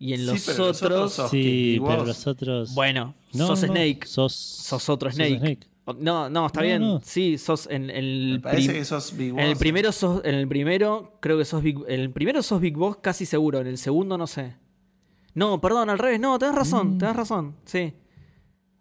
Y 0.01 0.13
en 0.13 0.19
Sí, 0.21 0.25
los 0.25 0.59
otros, 0.59 1.13
Sí, 1.29 1.81
pero 1.85 2.05
los 2.05 2.25
otros. 2.25 2.73
bueno, 2.73 3.15
No, 3.33 3.47
sos 3.47 3.61
no, 3.63 3.67
Snake, 3.67 3.99
Sos, 4.07 4.33
sos 4.33 4.87
otro 4.89 5.11
Snake. 5.11 5.59
No, 5.97 6.29
no, 6.29 6.45
está 6.45 6.61
No, 6.61 6.65
bien. 6.67 6.81
no. 6.81 7.01
Sí, 7.03 7.37
sos 7.37 7.67
en 7.69 7.89
el 7.89 8.33
Me 8.35 8.39
parece 8.39 8.73
que 8.73 8.85
sos 8.85 9.17
Big 9.17 9.31
En 9.31 9.39
el 9.39 9.49
Boss. 9.49 9.57
primero 9.59 9.91
sos, 9.91 10.21
en 10.23 10.35
el 10.35 10.47
primero 10.47 11.17
creo 11.19 11.37
que 11.37 11.45
sos 11.45 11.61
Big, 11.63 11.77
en 11.87 11.99
el 11.99 12.11
primero 12.11 12.41
sos 12.43 12.61
Big 12.61 12.75
Boss 12.77 12.97
casi 13.01 13.25
seguro, 13.25 13.59
en 13.59 13.67
el 13.67 13.77
segundo 13.77 14.17
no 14.17 14.27
sé. 14.27 14.55
No, 15.33 15.59
perdón, 15.59 15.89
al 15.89 15.97
revés, 15.99 16.19
no, 16.19 16.37
tenés 16.39 16.55
razón, 16.55 16.95
Mm. 16.95 16.97
tenés 16.99 17.15
razón, 17.15 17.55
sí. 17.65 17.93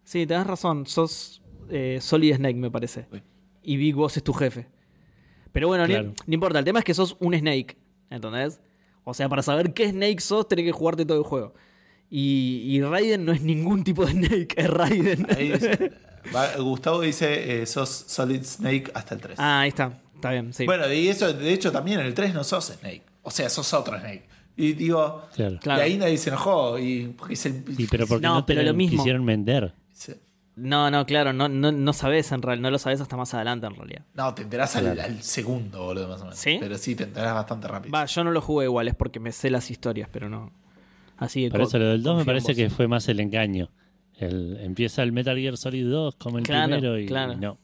Sí, 0.03 0.25
tenés 0.25 0.47
razón, 0.47 0.85
sos 0.87 1.41
eh, 1.69 1.97
Solid 2.01 2.35
Snake 2.35 2.55
me 2.55 2.71
parece. 2.71 3.07
Uy. 3.11 3.21
Y 3.63 3.77
Big 3.77 3.93
Boss 3.95 4.17
es 4.17 4.23
tu 4.23 4.33
jefe. 4.33 4.67
Pero 5.51 5.67
bueno, 5.67 5.85
Claro. 5.85 6.13
no 6.27 6.33
importa, 6.33 6.59
el 6.59 6.65
tema 6.65 6.79
es 6.79 6.85
que 6.85 6.93
sos 6.93 7.17
un 7.19 7.35
Snake, 7.35 7.75
¿entendés? 8.09 8.59
O 9.09 9.13
sea, 9.13 9.27
para 9.29 9.41
saber 9.43 9.73
qué 9.73 9.89
Snake 9.89 10.19
sos 10.21 10.47
tenés 10.47 10.65
que 10.65 10.71
jugarte 10.71 11.05
todo 11.05 11.17
el 11.17 11.23
juego. 11.23 11.53
Y, 12.11 12.63
y 12.65 12.81
Raiden 12.81 13.23
no 13.25 13.31
es 13.31 13.41
ningún 13.41 13.83
tipo 13.83 14.05
de 14.05 14.11
Snake, 14.13 14.53
es 14.55 14.69
Raiden. 14.69 15.27
Ahí 15.35 15.49
dice- 15.51 15.91
va- 16.35 16.55
Gustavo 16.57 17.01
dice: 17.01 17.61
eh, 17.61 17.65
sos 17.65 17.89
Solid 18.07 18.43
Snake 18.43 18.91
hasta 18.93 19.15
el 19.15 19.21
3. 19.21 19.35
ah, 19.39 19.61
ahí 19.61 19.69
está, 19.69 20.01
está 20.15 20.31
bien, 20.31 20.53
sí. 20.53 20.65
Bueno, 20.65 20.91
y 20.91 21.07
eso, 21.07 21.31
de 21.31 21.53
hecho, 21.53 21.71
también 21.71 21.99
en 21.99 22.07
el 22.07 22.13
3 22.13 22.33
no 22.33 22.43
sos 22.43 22.65
Snake. 22.65 23.03
O 23.21 23.31
sea, 23.31 23.49
sos 23.49 23.71
otro 23.73 23.97
Snake. 23.99 24.23
Y 24.57 24.73
digo, 24.73 25.23
Claro. 25.35 25.57
Claro. 25.61 25.81
y 25.81 25.83
ahí 25.85 25.97
nadie 25.97 26.17
se 26.17 26.29
enojó. 26.29 26.77
Y 26.79 27.13
porque 27.17 27.35
es 27.35 27.45
el. 27.45 27.63
Y 27.77 27.85
pero 27.87 28.05
porque 28.07 28.25
No, 28.25 28.33
no, 28.35 28.45
te 28.45 28.53
pero 28.53 28.63
lo 28.63 28.71
lo 28.71 28.77
mismo. 28.77 28.97
quisieron 28.97 29.25
vender. 29.25 29.73
No, 30.61 30.91
no, 30.91 31.05
claro, 31.05 31.31
no, 31.33 31.47
no, 31.49 31.71
no 31.71 31.93
sabes 31.93 32.31
en 32.31 32.41
realidad, 32.41 32.63
no 32.63 32.71
lo 32.71 32.79
sabes 32.79 32.99
hasta 33.01 33.15
más 33.17 33.33
adelante 33.33 33.65
en 33.67 33.75
realidad. 33.75 34.05
No, 34.13 34.33
te 34.33 34.41
enterás 34.43 34.75
al, 34.75 34.83
Claro. 34.93 35.01
al 35.03 35.23
segundo, 35.23 35.83
boludo, 35.85 36.07
más 36.07 36.21
o 36.21 36.25
menos. 36.25 36.37
¿Sí? 36.39 36.57
Pero 36.59 36.77
sí, 36.77 36.95
te 36.95 37.03
enterás 37.05 37.33
bastante 37.33 37.67
rápido. 37.67 37.91
Va, 37.93 38.05
yo 38.05 38.23
no 38.23 38.31
lo 38.31 38.41
jugué 38.41 38.65
igual, 38.65 38.87
es 38.87 38.95
porque 38.95 39.19
me 39.19 39.31
sé 39.31 39.49
las 39.49 39.71
historias, 39.71 40.09
pero 40.11 40.29
no. 40.29 40.51
Así 41.17 41.43
que 41.45 41.49
Por 41.51 41.61
eso 41.61 41.79
lo 41.79 41.85
del 41.87 42.03
2 42.03 42.17
me 42.17 42.25
parece 42.25 42.55
que 42.55 42.69
fue 42.69 42.87
más 42.87 43.07
el 43.09 43.19
engaño. 43.19 43.69
El, 44.15 44.57
empieza 44.61 45.01
el 45.03 45.11
Metal 45.13 45.37
Gear 45.37 45.55
Solid 45.57 45.89
2 45.89 46.15
como 46.17 46.37
el 46.39 46.43
Claro, 46.45 46.67
primero 46.77 46.99
y, 46.99 47.05
claro. 47.05 47.33
y 47.33 47.37
no. 47.37 47.57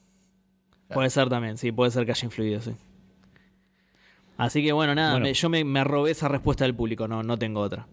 Puede 0.88 1.10
ser 1.10 1.28
también, 1.28 1.58
sí, 1.58 1.72
puede 1.72 1.90
ser 1.90 2.04
que 2.06 2.12
haya 2.12 2.24
influido, 2.24 2.60
sí. 2.60 2.72
Así 4.38 4.62
que 4.62 4.72
bueno, 4.72 4.94
nada, 4.94 5.12
Bueno. 5.12 5.24
me- 5.24 5.34
yo 5.34 5.48
me, 5.48 5.64
me 5.64 5.82
robé 5.84 6.10
esa 6.12 6.28
respuesta 6.28 6.64
del 6.64 6.74
público, 6.74 7.08
no, 7.08 7.22
no 7.22 7.38
tengo 7.38 7.60
otra. 7.60 7.86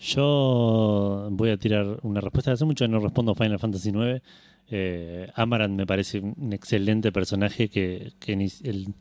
Yo 0.00 1.28
voy 1.32 1.50
a 1.50 1.56
tirar 1.56 1.98
una 2.02 2.20
respuesta. 2.20 2.52
Hace 2.52 2.64
mucho 2.64 2.84
que 2.84 2.88
no 2.88 3.00
respondo 3.00 3.34
Final 3.34 3.58
Fantasy 3.58 3.90
IX. 3.90 4.22
Eh, 4.70 5.28
Amaranth 5.34 5.74
me 5.76 5.86
parece 5.86 6.20
un 6.20 6.52
excelente 6.52 7.10
personaje 7.10 7.68
que, 7.68 8.12
ni- 8.36 8.48
el- 8.64 8.94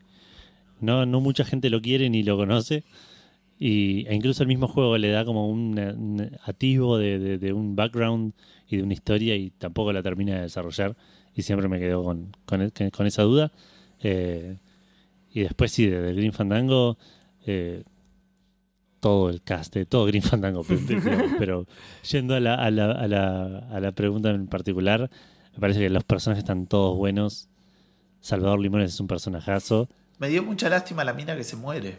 no, 0.80 1.06
mucha 1.22 1.44
gente 1.44 1.70
lo 1.70 1.82
quiere 1.82 2.10
ni 2.10 2.24
lo 2.24 2.38
conoce. 2.38 2.84
Y, 3.60 4.06
e 4.08 4.16
incluso 4.16 4.44
el 4.44 4.48
mismo 4.48 4.68
juego 4.68 4.98
le 4.98 5.10
da 5.10 5.26
como 5.26 5.50
un, 5.50 5.80
un 5.80 6.32
atisbo 6.46 6.98
de, 6.98 7.54
un 7.54 7.76
background 7.76 8.34
y 8.70 8.78
de 8.78 8.84
una 8.84 8.94
historia 8.94 9.36
y 9.36 9.50
tampoco 9.52 9.92
la 9.94 10.04
termina 10.04 10.36
de 10.36 10.42
desarrollar. 10.42 10.96
Y 11.36 11.44
siempre 11.44 11.68
me 11.68 11.80
quedo 11.80 12.04
con, 12.04 12.32
con 12.46 13.08
esa 13.08 13.24
duda. 13.24 13.52
Eh, 14.02 14.58
y 15.34 15.42
después 15.42 15.72
sí, 15.72 15.86
de, 15.88 16.02
de 16.02 16.14
Green 16.14 16.34
Fandango, 16.34 16.98
eh, 17.46 17.84
todo 19.00 19.30
el 19.30 19.42
cast, 19.42 19.74
de 19.76 19.86
todo 19.86 20.06
Green 20.06 20.24
Fandango. 20.24 20.64
Pero, 20.88 21.02
pero- 21.40 21.66
yendo 22.10 22.36
a 22.36 22.40
la, 22.40 22.56
a, 22.56 22.72
la, 22.72 22.92
a, 22.92 23.08
la, 23.08 23.60
a 23.72 23.80
la 23.80 23.92
pregunta 23.92 24.30
en 24.32 24.48
particular, 24.48 25.10
me 25.54 25.60
parece 25.60 25.80
que 25.80 25.90
los 25.90 26.04
personajes 26.04 26.44
están 26.44 26.68
todos 26.68 26.96
buenos. 26.98 27.50
Salvador 28.22 28.60
Limones 28.60 28.94
es 28.94 29.00
un 29.00 29.08
personajazo. 29.08 29.88
Me 30.20 30.30
dio 30.30 30.44
mucha 30.44 30.70
lástima 30.70 31.04
la 31.04 31.14
mina 31.14 31.36
que 31.36 31.44
se 31.44 31.56
muere. 31.56 31.98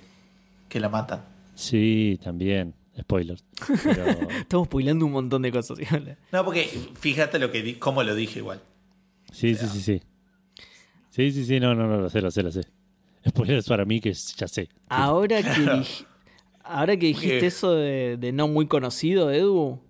Que 0.69 0.81
la 0.81 0.89
matan. 0.89 1.25
Sí, 1.55 2.19
también. 2.23 2.75
Spoilers. 3.01 3.45
Pero, 3.85 4.05
Estamos 4.41 4.67
spoilando 4.67 5.07
un 5.07 5.13
montón 5.13 5.43
de 5.43 5.53
cosas. 5.53 5.79
igual. 5.79 6.19
No, 6.33 6.45
porque 6.45 6.65
fíjate 6.99 7.39
lo 7.39 7.51
que 7.53 7.63
di- 7.63 7.75
cómo 7.75 8.03
lo 8.03 8.15
dije 8.17 8.41
igual. 8.41 8.61
sí, 9.33 9.55
sí, 9.55 9.67
sí, 9.69 9.81
sí. 9.81 10.03
Sí, 11.11 11.31
sí, 11.33 11.45
sí, 11.45 11.61
no, 11.61 11.75
no, 11.75 11.87
no, 11.87 11.97
lo 11.99 12.11
sé, 12.11 12.21
lo 12.21 12.31
sé, 12.31 12.43
lo 12.43 12.51
sé. 12.53 12.63
Spoilers 13.29 13.67
para 13.67 13.85
mí 13.85 14.01
que 14.01 14.13
ya 14.13 14.47
sé. 14.49 14.69
Ahora 14.89 15.43
que, 15.43 15.83
ahora 16.69 16.97
que 16.97 17.07
dijiste 17.07 17.41
¿Qué? 17.41 17.47
eso 17.47 17.75
de, 17.75 18.17
de 18.19 18.33
no 18.33 18.49
muy 18.49 18.67
conocido, 18.67 19.31
Edu, 19.33 19.81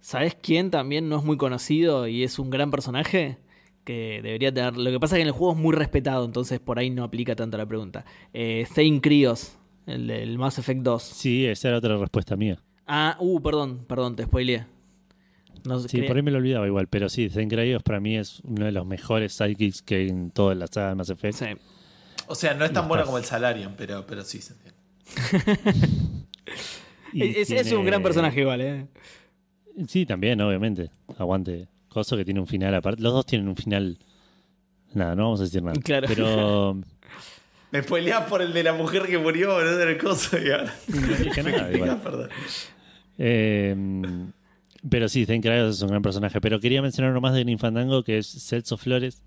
¿sabes 0.00 0.36
quién 0.40 0.70
también 0.70 1.08
no 1.08 1.18
es 1.18 1.24
muy 1.24 1.36
conocido 1.36 2.06
y 2.06 2.22
es 2.24 2.38
un 2.38 2.50
gran 2.50 2.70
personaje? 2.70 3.38
Que 3.84 4.20
debería 4.22 4.52
tener. 4.52 4.76
Lo 4.76 4.90
que 4.90 5.00
pasa 5.00 5.16
es 5.16 5.18
que 5.18 5.22
en 5.22 5.28
el 5.28 5.32
juego 5.32 5.54
es 5.54 5.58
muy 5.58 5.74
respetado, 5.74 6.24
entonces 6.24 6.60
por 6.60 6.78
ahí 6.78 6.90
no 6.90 7.02
aplica 7.02 7.34
tanto 7.34 7.56
la 7.56 7.66
pregunta. 7.66 8.04
Eh, 8.32 8.66
Thane 8.74 9.00
Krios, 9.00 9.56
el 9.86 10.06
del 10.06 10.38
Mass 10.38 10.58
Effect 10.58 10.82
2. 10.82 11.02
Sí, 11.02 11.46
esa 11.46 11.68
era 11.68 11.78
otra 11.78 11.96
respuesta 11.96 12.36
mía. 12.36 12.58
Ah, 12.86 13.16
uh, 13.18 13.40
perdón, 13.40 13.84
perdón, 13.88 14.16
te 14.16 14.24
spoileé. 14.24 14.66
No 15.64 15.78
Sí, 15.80 16.02
por 16.02 16.16
ahí 16.16 16.22
me 16.22 16.30
lo 16.30 16.38
olvidaba 16.38 16.66
igual, 16.66 16.88
pero 16.88 17.08
sí, 17.08 17.28
Zen 17.28 17.48
Kratos 17.48 17.82
para 17.82 18.00
mí 18.00 18.16
es 18.16 18.40
uno 18.44 18.64
de 18.66 18.72
los 18.72 18.86
mejores 18.86 19.32
sidekicks 19.34 19.82
que 19.82 19.94
hay 19.96 20.08
en 20.08 20.30
toda 20.30 20.54
la 20.54 20.66
saga 20.66 20.90
de 20.90 20.94
Mass 20.96 21.10
Effect. 21.10 21.34
sí. 21.38 21.46
O 22.28 22.34
sea, 22.34 22.54
no 22.54 22.64
es 22.64 22.72
tan 22.72 22.86
bueno 22.86 23.02
estás- 23.02 23.06
como 23.06 23.18
el 23.18 23.24
Salarian, 23.24 23.74
pero, 23.76 24.06
pero 24.06 24.22
sí 24.24 24.40
se 24.40 24.52
entiende. 24.52 24.78
Es, 27.12 27.50
es 27.50 27.72
un 27.72 27.84
gran 27.84 28.02
personaje 28.02 28.40
igual, 28.40 28.60
¿eh? 28.60 28.86
Sí, 29.88 30.06
también, 30.06 30.40
obviamente. 30.40 30.90
Aguante. 31.18 31.68
Coso 31.88 32.16
que 32.16 32.24
tiene 32.24 32.40
un 32.40 32.46
final 32.46 32.74
aparte. 32.74 33.02
Los 33.02 33.12
dos 33.12 33.26
tienen 33.26 33.48
un 33.48 33.56
final. 33.56 33.98
Nada, 34.94 35.14
no 35.16 35.24
vamos 35.24 35.40
a 35.40 35.44
decir 35.44 35.62
nada. 35.62 35.80
Claro. 35.82 36.06
Pero. 36.08 36.80
Me 37.72 37.82
spoileás 37.82 38.24
por 38.24 38.42
el 38.42 38.52
de 38.52 38.64
la 38.64 38.72
mujer 38.72 39.06
que 39.06 39.18
murió, 39.18 39.54
boludo, 39.54 39.76
del 39.76 39.96
coso. 39.98 40.38
Y 40.38 40.50
ahora. 40.50 40.74
No 40.88 41.16
dije 41.16 41.42
nada, 41.42 41.72
igual. 41.72 42.00
Perdón. 42.02 42.28
Eh, 43.18 43.76
pero 44.88 45.08
sí, 45.08 45.26
Zen 45.26 45.42
Kratos 45.42 45.76
es 45.76 45.82
un 45.82 45.88
gran 45.88 46.02
personaje. 46.02 46.40
Pero 46.40 46.60
quería 46.60 46.82
mencionar 46.82 47.12
uno 47.12 47.20
más 47.20 47.34
de 47.34 47.44
Green 47.44 47.58
Fandango, 47.58 48.02
que 48.02 48.18
es 48.18 48.26
Celso 48.28 48.76
Flores, 48.76 49.22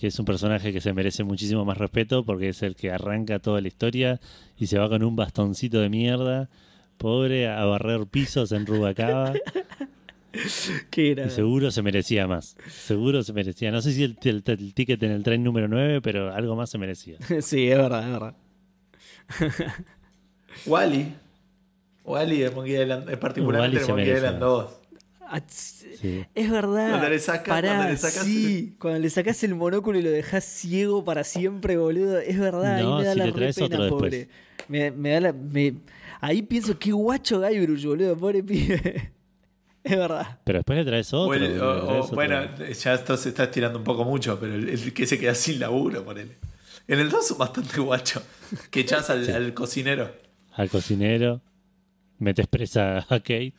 que 0.00 0.06
es 0.06 0.18
un 0.18 0.24
personaje 0.24 0.72
que 0.72 0.80
se 0.80 0.94
merece 0.94 1.24
muchísimo 1.24 1.64
más 1.66 1.76
respeto 1.76 2.24
porque 2.24 2.48
es 2.48 2.62
el 2.62 2.74
que 2.74 2.90
arranca 2.90 3.38
toda 3.38 3.60
la 3.60 3.68
historia 3.68 4.18
y 4.56 4.66
se 4.66 4.78
va 4.78 4.88
con 4.88 5.02
un 5.02 5.14
bastoncito 5.14 5.78
de 5.80 5.90
mierda, 5.90 6.48
pobre, 6.96 7.48
a 7.48 7.64
barrer 7.66 8.06
pisos 8.06 8.52
en 8.52 8.64
Rubacaba. 8.64 9.34
¿Qué 10.90 11.10
era? 11.10 11.26
Y 11.26 11.30
seguro 11.30 11.70
se 11.70 11.82
merecía 11.82 12.26
más. 12.26 12.56
Seguro 12.70 13.22
se 13.22 13.32
merecía. 13.32 13.70
No 13.72 13.82
sé 13.82 13.92
si 13.92 14.04
el, 14.04 14.16
el- 14.22 14.42
el 14.46 14.74
ticket 14.74 15.02
en 15.02 15.10
el 15.10 15.22
tren 15.22 15.42
número 15.44 15.68
9, 15.68 16.00
pero 16.00 16.32
algo 16.32 16.56
más 16.56 16.70
se 16.70 16.78
merecía. 16.78 17.16
sí, 17.42 17.68
es 17.68 17.76
verdad, 17.76 18.04
es 18.04 18.10
verdad. 18.12 18.34
Wally. 20.66 21.14
Wally 22.04 22.38
de 22.40 22.50
Monkey 22.50 22.80
Island, 22.80 23.10
es 23.10 23.18
particularmente 23.18 23.76
Wally 23.76 23.80
de 23.80 23.84
se 23.84 23.92
Monkey 23.92 24.06
merece 24.06 24.26
Island 24.26 24.40
más. 24.40 24.48
2. 24.50 24.79
Ah, 25.32 25.40
Sí. 25.48 26.24
Es 26.34 26.50
verdad. 26.50 26.88
Cuando 26.90 27.08
le 27.08 27.18
saca- 27.20 27.44
Pará, 27.52 27.68
cuando 27.76 27.88
le 27.92 27.96
sacas 27.96 28.24
sí, 28.24 28.74
cuando 28.80 28.98
le 28.98 29.10
sacás 29.10 29.42
el 29.44 29.54
monóculo 29.54 29.98
y 29.98 30.02
lo 30.02 30.10
dejás 30.10 30.44
ciego 30.44 31.04
para 31.04 31.22
siempre, 31.24 31.76
boludo. 31.76 32.18
Es 32.18 32.38
verdad, 32.38 32.80
No, 32.82 32.96
ahí 32.96 33.02
me 33.02 33.04
da 33.06 33.12
si 33.12 33.18
la 33.18 33.26
le 33.26 33.32
traes 33.32 33.56
re 33.56 33.68
pena, 33.68 33.76
otro 33.84 33.96
pobre. 33.98 34.28
Me, 34.68 34.90
me 34.90 35.10
da 35.10 35.20
la- 35.20 35.32
me- 35.32 35.74
Ahí 36.20 36.42
pienso, 36.42 36.78
qué 36.78 36.92
guacho 36.92 37.40
Guybrush, 37.40 37.84
boludo, 37.86 38.16
pobre 38.16 38.42
pibe. 38.42 39.12
Es 39.82 39.96
verdad. 39.96 40.38
Pero 40.44 40.58
después 40.58 40.78
le 40.78 40.84
traes 40.84 41.12
otro. 41.14 41.30
O 41.30 41.34
el- 41.34 41.42
le 41.42 41.60
o- 41.60 41.86
traes 41.86 42.00
o- 42.00 42.04
otro. 42.04 42.14
bueno, 42.14 42.40
ya 42.58 42.94
esto 42.94 43.16
se 43.16 43.30
está 43.30 43.44
estirando 43.44 43.78
un 43.78 43.84
poco 43.84 44.04
mucho, 44.04 44.38
pero 44.38 44.54
el, 44.54 44.68
el 44.68 44.92
que 44.92 45.06
se 45.06 45.18
queda 45.18 45.34
sin 45.34 45.58
laburo, 45.58 46.04
por 46.04 46.18
él. 46.18 46.32
En 46.86 46.98
el 46.98 47.08
2 47.08 47.28
son 47.28 47.38
bastante 47.38 47.80
guacho. 47.80 48.22
Que 48.70 48.80
echas 48.80 49.08
al, 49.10 49.30
al 49.30 49.54
cocinero. 49.54 50.12
Al 50.54 50.68
cocinero. 50.68 51.40
Metes 52.18 52.46
presa 52.48 52.98
a 53.08 53.20
Kate. 53.20 53.54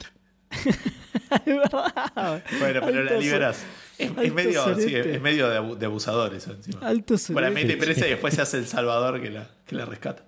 Es 0.52 1.46
verdad. 1.46 2.44
Bueno, 2.60 2.82
pero 2.86 3.04
la 3.04 3.18
liberas. 3.18 3.64
Es, 3.98 4.34
medio, 4.34 4.76
sí, 4.80 4.96
es 4.96 5.22
medio 5.22 5.48
de, 5.48 5.76
de 5.78 5.86
abusador 5.86 6.34
eso 6.34 6.52
encima. 6.52 6.80
Alto 6.82 7.14
Para 7.34 7.50
sorete. 7.50 7.52
mete 7.52 7.78
presa 7.78 8.08
y 8.08 8.12
después 8.12 8.34
se 8.34 8.42
hace 8.42 8.58
el 8.58 8.66
salvador 8.68 9.22
que 9.22 9.30
la, 9.30 9.48
que 9.66 9.76
la 9.76 9.86
rescata. 9.86 10.26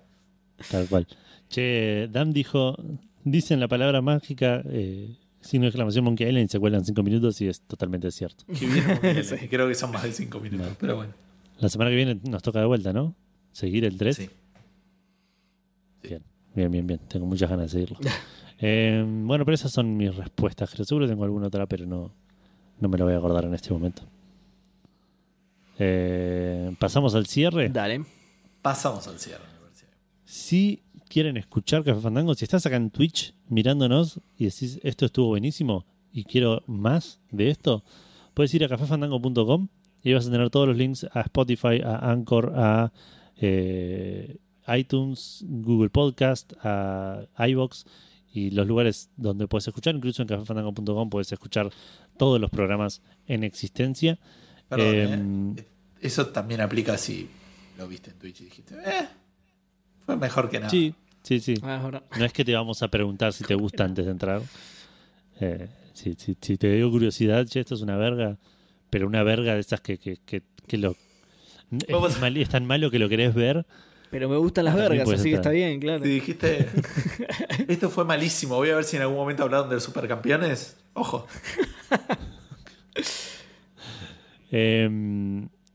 Tal 0.70 0.86
cual. 0.86 1.06
Che, 1.48 2.08
Dam 2.08 2.32
dijo, 2.32 2.76
dicen 3.24 3.58
la 3.60 3.66
palabra 3.68 4.00
mágica, 4.00 4.62
eh, 4.66 5.16
signo 5.40 5.64
de 5.64 5.68
exclamación 5.70 6.04
Monkey 6.04 6.28
Island 6.28 6.46
y 6.46 6.48
se 6.48 6.60
cuelan 6.60 6.84
cinco 6.84 7.02
minutos 7.02 7.40
y 7.40 7.48
es 7.48 7.60
totalmente 7.62 8.10
cierto. 8.12 8.44
Que 8.46 8.66
bien. 8.66 9.48
Creo 9.50 9.68
que 9.68 9.74
son 9.74 9.90
más 9.90 10.04
de 10.04 10.12
5 10.12 10.40
minutos, 10.40 10.76
pero 10.78 10.96
bueno. 10.96 11.12
La 11.58 11.68
semana 11.68 11.90
que 11.90 11.96
viene 11.96 12.20
nos 12.28 12.42
toca 12.42 12.60
de 12.60 12.66
vuelta, 12.66 12.92
¿no? 12.92 13.14
Seguir 13.52 13.84
el 13.84 13.96
3. 13.98 14.16
Sí. 14.16 14.30
Bien, 16.02 16.22
bien, 16.54 16.70
bien, 16.70 16.86
bien. 16.86 17.00
Tengo 17.08 17.26
muchas 17.26 17.50
ganas 17.50 17.72
de 17.72 17.80
seguirlo. 17.80 17.98
Eh, 18.58 19.04
bueno, 19.06 19.44
pero 19.44 19.54
esas 19.54 19.72
son 19.72 19.96
mis 19.96 20.14
respuestas. 20.14 20.70
Creo 20.70 20.84
seguro 20.84 21.08
tengo 21.08 21.24
alguna 21.24 21.48
otra, 21.48 21.66
pero 21.66 21.86
no, 21.86 22.12
no 22.80 22.88
me 22.88 22.98
lo 22.98 23.04
voy 23.04 23.14
a 23.14 23.18
acordar 23.18 23.44
en 23.44 23.54
este 23.54 23.72
momento. 23.72 24.02
Eh, 25.78 26.74
Pasamos 26.78 27.14
al 27.14 27.26
cierre. 27.26 27.68
Dale. 27.68 28.04
Pasamos 28.62 29.06
al 29.08 29.18
cierre. 29.18 29.54
Si 30.24 30.82
quieren 31.08 31.36
escuchar 31.36 31.84
Café 31.84 32.00
Fandango, 32.00 32.34
si 32.34 32.44
estás 32.44 32.64
acá 32.66 32.76
en 32.76 32.90
Twitch 32.90 33.34
mirándonos 33.48 34.20
y 34.36 34.46
decís 34.46 34.80
esto 34.82 35.06
estuvo 35.06 35.28
buenísimo 35.28 35.84
y 36.12 36.24
quiero 36.24 36.62
más 36.66 37.20
de 37.30 37.50
esto, 37.50 37.84
puedes 38.32 38.52
ir 38.54 38.64
a 38.64 38.68
cafefandango.com 38.68 39.68
y 40.02 40.12
vas 40.12 40.26
a 40.26 40.30
tener 40.30 40.50
todos 40.50 40.66
los 40.66 40.76
links 40.76 41.06
a 41.12 41.20
Spotify, 41.20 41.80
a 41.84 42.10
Anchor, 42.10 42.52
a 42.56 42.92
eh, 43.36 44.38
iTunes, 44.66 45.44
Google 45.46 45.90
Podcast, 45.90 46.52
a 46.62 47.26
iBox 47.46 47.86
y 48.34 48.50
los 48.50 48.66
lugares 48.66 49.08
donde 49.16 49.46
puedes 49.48 49.66
escuchar. 49.68 49.94
Incluso 49.94 50.20
en 50.22 50.28
cafefandango.com 50.28 51.08
puedes 51.08 51.30
escuchar 51.32 51.70
todos 52.18 52.38
los 52.40 52.50
programas 52.50 53.00
en 53.26 53.44
existencia. 53.44 54.18
Perdón, 54.68 54.94
Em, 54.94 55.58
¿eh? 55.58 55.64
Eso 56.00 56.26
también 56.26 56.60
aplica 56.60 56.98
si 56.98 57.28
lo 57.78 57.88
viste 57.88 58.10
en 58.10 58.18
Twitch 58.18 58.40
y 58.42 58.44
dijiste, 58.44 58.74
eh, 58.74 59.06
fue 60.04 60.16
mejor 60.16 60.50
que 60.50 60.58
nada. 60.58 60.68
Sí, 60.70 60.94
sí, 61.22 61.40
sí. 61.40 61.54
Ah. 61.62 62.02
No 62.18 62.24
es 62.24 62.32
que 62.32 62.44
te 62.44 62.52
vamos 62.54 62.82
a 62.82 62.88
preguntar 62.88 63.32
si 63.32 63.44
te 63.44 63.54
gusta 63.54 63.84
antes 63.84 64.04
de 64.04 64.10
entrar. 64.10 64.42
Eh, 65.40 65.68
si, 65.94 66.14
si- 66.14 66.36
si 66.40 66.56
te 66.58 66.72
dio 66.74 66.90
curiosidad, 66.90 67.46
che, 67.46 67.60
esto 67.60 67.74
es 67.74 67.80
una 67.82 67.96
verga, 67.96 68.36
pero 68.90 69.06
una 69.06 69.22
verga 69.22 69.54
de 69.54 69.60
esas 69.60 69.80
que, 69.80 69.96
que, 69.98 70.18
que, 70.26 70.42
que 70.66 70.76
lo. 70.76 70.96
Es, 71.70 72.20
mal- 72.20 72.36
es 72.36 72.48
tan 72.48 72.66
malo 72.66 72.90
que 72.90 72.98
lo 72.98 73.08
querés 73.08 73.34
ver. 73.34 73.64
Pero 74.14 74.28
me 74.28 74.36
gustan 74.36 74.64
las 74.64 74.74
También 74.74 74.90
vergas, 74.90 75.06
puede 75.06 75.18
así 75.18 75.30
que 75.30 75.34
está 75.34 75.50
bien, 75.50 75.80
claro. 75.80 76.04
Si 76.04 76.08
dijiste, 76.08 76.68
esto 77.66 77.90
fue 77.90 78.04
malísimo, 78.04 78.54
voy 78.54 78.70
a 78.70 78.76
ver 78.76 78.84
si 78.84 78.94
en 78.94 79.02
algún 79.02 79.16
momento 79.16 79.42
hablaron 79.42 79.68
de 79.68 79.74
los 79.74 79.82
supercampeones. 79.82 80.76
Ojo. 80.94 81.26
Eh, 84.56 84.88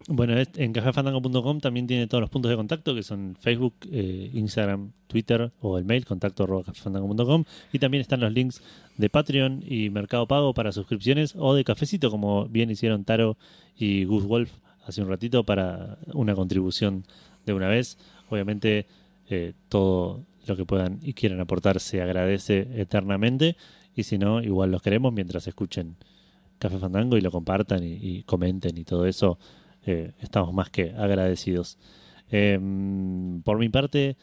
bueno, 0.08 0.36
en 0.38 0.72
cafefandango.com 0.72 1.60
también 1.60 1.86
tiene 1.86 2.08
todos 2.08 2.22
los 2.22 2.30
puntos 2.30 2.50
de 2.50 2.56
contacto 2.56 2.96
que 2.96 3.04
son 3.04 3.36
Facebook, 3.38 3.74
eh, 3.92 4.32
Instagram, 4.34 4.94
Twitter 5.08 5.52
o 5.60 5.78
el 5.78 5.84
mail 5.84 6.06
contacto 6.06 6.48
cafefandango.com 6.64 7.44
y 7.74 7.80
también 7.80 8.00
están 8.00 8.22
los 8.22 8.32
links 8.32 8.62
de 8.96 9.10
Patreon 9.10 9.66
y 9.68 9.90
Mercado 9.90 10.30
Pago 10.30 10.54
para 10.54 10.72
suscripciones 10.72 11.34
o 11.38 11.54
de 11.56 11.66
cafecito 11.66 12.10
como 12.10 12.46
bien 12.46 12.72
hicieron 12.72 13.04
Taro 13.04 13.36
y 13.76 14.06
Gus 14.06 14.24
Wolf 14.24 14.50
hace 14.86 15.02
un 15.02 15.10
ratito 15.10 15.44
para 15.44 15.98
una 16.14 16.36
contribución 16.36 17.04
de 17.46 17.54
una 17.54 17.68
vez. 17.68 17.98
Obviamente 18.30 18.86
eh, 19.30 19.54
todo 19.70 20.24
lo 20.48 20.56
que 20.56 20.66
puedan 20.66 21.00
y 21.02 21.14
quieran 21.14 21.40
aportar 21.40 21.80
se 21.80 22.02
agradece 22.02 22.68
eternamente 22.76 23.56
y 23.96 24.04
si 24.04 24.18
no, 24.18 24.42
igual 24.42 24.72
los 24.72 24.82
queremos 24.82 25.14
mientras 25.14 25.48
escuchen 25.48 25.96
Café 26.58 26.78
Fandango 26.80 27.18
y 27.18 27.22
lo 27.22 27.32
compartan 27.32 27.84
y, 27.84 27.94
y 28.02 28.24
comenten 28.24 28.78
y 28.78 28.84
todo 28.84 29.06
eso. 29.06 29.38
eh, 29.86 30.12
estamos 30.22 30.54
más 30.54 30.70
que 30.70 30.92
agradecidos. 30.98 31.78
Eh, 32.32 32.60
por 33.44 33.58
mi 33.58 33.70
parte, 33.70 34.18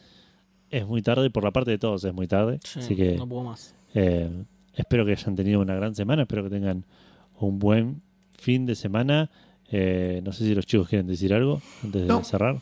es 0.69 0.85
muy 0.85 1.01
tarde, 1.01 1.29
por 1.29 1.43
la 1.43 1.51
parte 1.51 1.71
de 1.71 1.77
todos 1.77 2.03
es 2.03 2.13
muy 2.13 2.27
tarde. 2.27 2.59
Sí, 2.63 2.79
así 2.79 2.95
que 2.95 3.15
no 3.15 3.27
puedo 3.27 3.43
más. 3.43 3.75
eh, 3.93 4.29
espero 4.75 5.05
que 5.05 5.11
hayan 5.13 5.35
tenido 5.35 5.59
una 5.61 5.75
gran 5.75 5.95
semana, 5.95 6.23
espero 6.23 6.43
que 6.43 6.49
tengan 6.49 6.85
un 7.39 7.59
buen 7.59 8.01
fin 8.37 8.65
de 8.65 8.75
semana. 8.75 9.29
Eh, 9.69 10.21
no 10.23 10.31
sé 10.31 10.45
si 10.45 10.55
los 10.55 10.65
chicos 10.65 10.87
quieren 10.87 11.07
decir 11.07 11.33
algo 11.33 11.61
antes 11.83 12.01
de 12.03 12.07
No. 12.07 12.23
cerrar. 12.23 12.57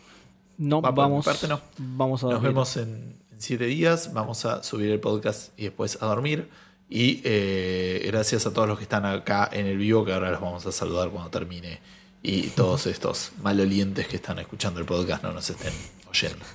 No, 0.58 0.82
Va, 0.82 0.94
por 0.94 1.06
mi 1.06 1.12
vamos. 1.12 1.26
parte 1.26 1.48
no. 1.48 1.60
Vamos 1.78 2.24
a 2.24 2.28
Nos 2.28 2.34
dormir. 2.36 2.50
vemos 2.50 2.78
en, 2.78 3.18
en 3.32 3.42
siete 3.42 3.66
días. 3.66 4.14
Vamos 4.14 4.46
a 4.46 4.64
subir 4.64 4.90
el 4.92 5.00
podcast 5.00 5.58
y 5.60 5.64
después 5.66 5.98
a 6.02 6.06
dormir. 6.06 6.50
Y 6.90 7.22
eh, 7.24 8.04
gracias 8.08 8.46
a 8.46 8.54
todos 8.54 8.68
los 8.68 8.78
que 8.78 8.84
están 8.84 9.06
acá 9.06 9.50
en 9.52 9.66
el 9.66 9.78
vivo, 9.78 10.06
que 10.06 10.14
ahora 10.14 10.32
los 10.32 10.40
vamos 10.42 10.66
a 10.66 10.72
saludar 10.72 11.10
cuando 11.10 11.30
termine. 11.32 11.80
Y 12.22 12.44
todos 12.50 12.86
estos 12.88 13.32
malolientes 13.42 14.08
que 14.08 14.16
están 14.18 14.40
escuchando 14.40 14.80
el 14.80 14.86
podcast 14.86 15.24
no 15.24 15.32
nos 15.32 15.50
estén 15.50 15.74
oyendo. 16.10 16.46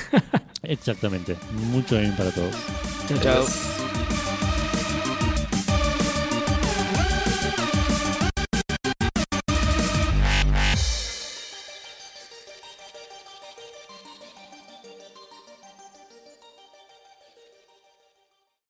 Exactamente. 0.62 1.36
Mucho 1.52 1.98
bien 1.98 2.16
para 2.16 2.32
todos. 2.32 2.54
Chao, 3.08 3.18
chao. 3.22 4.35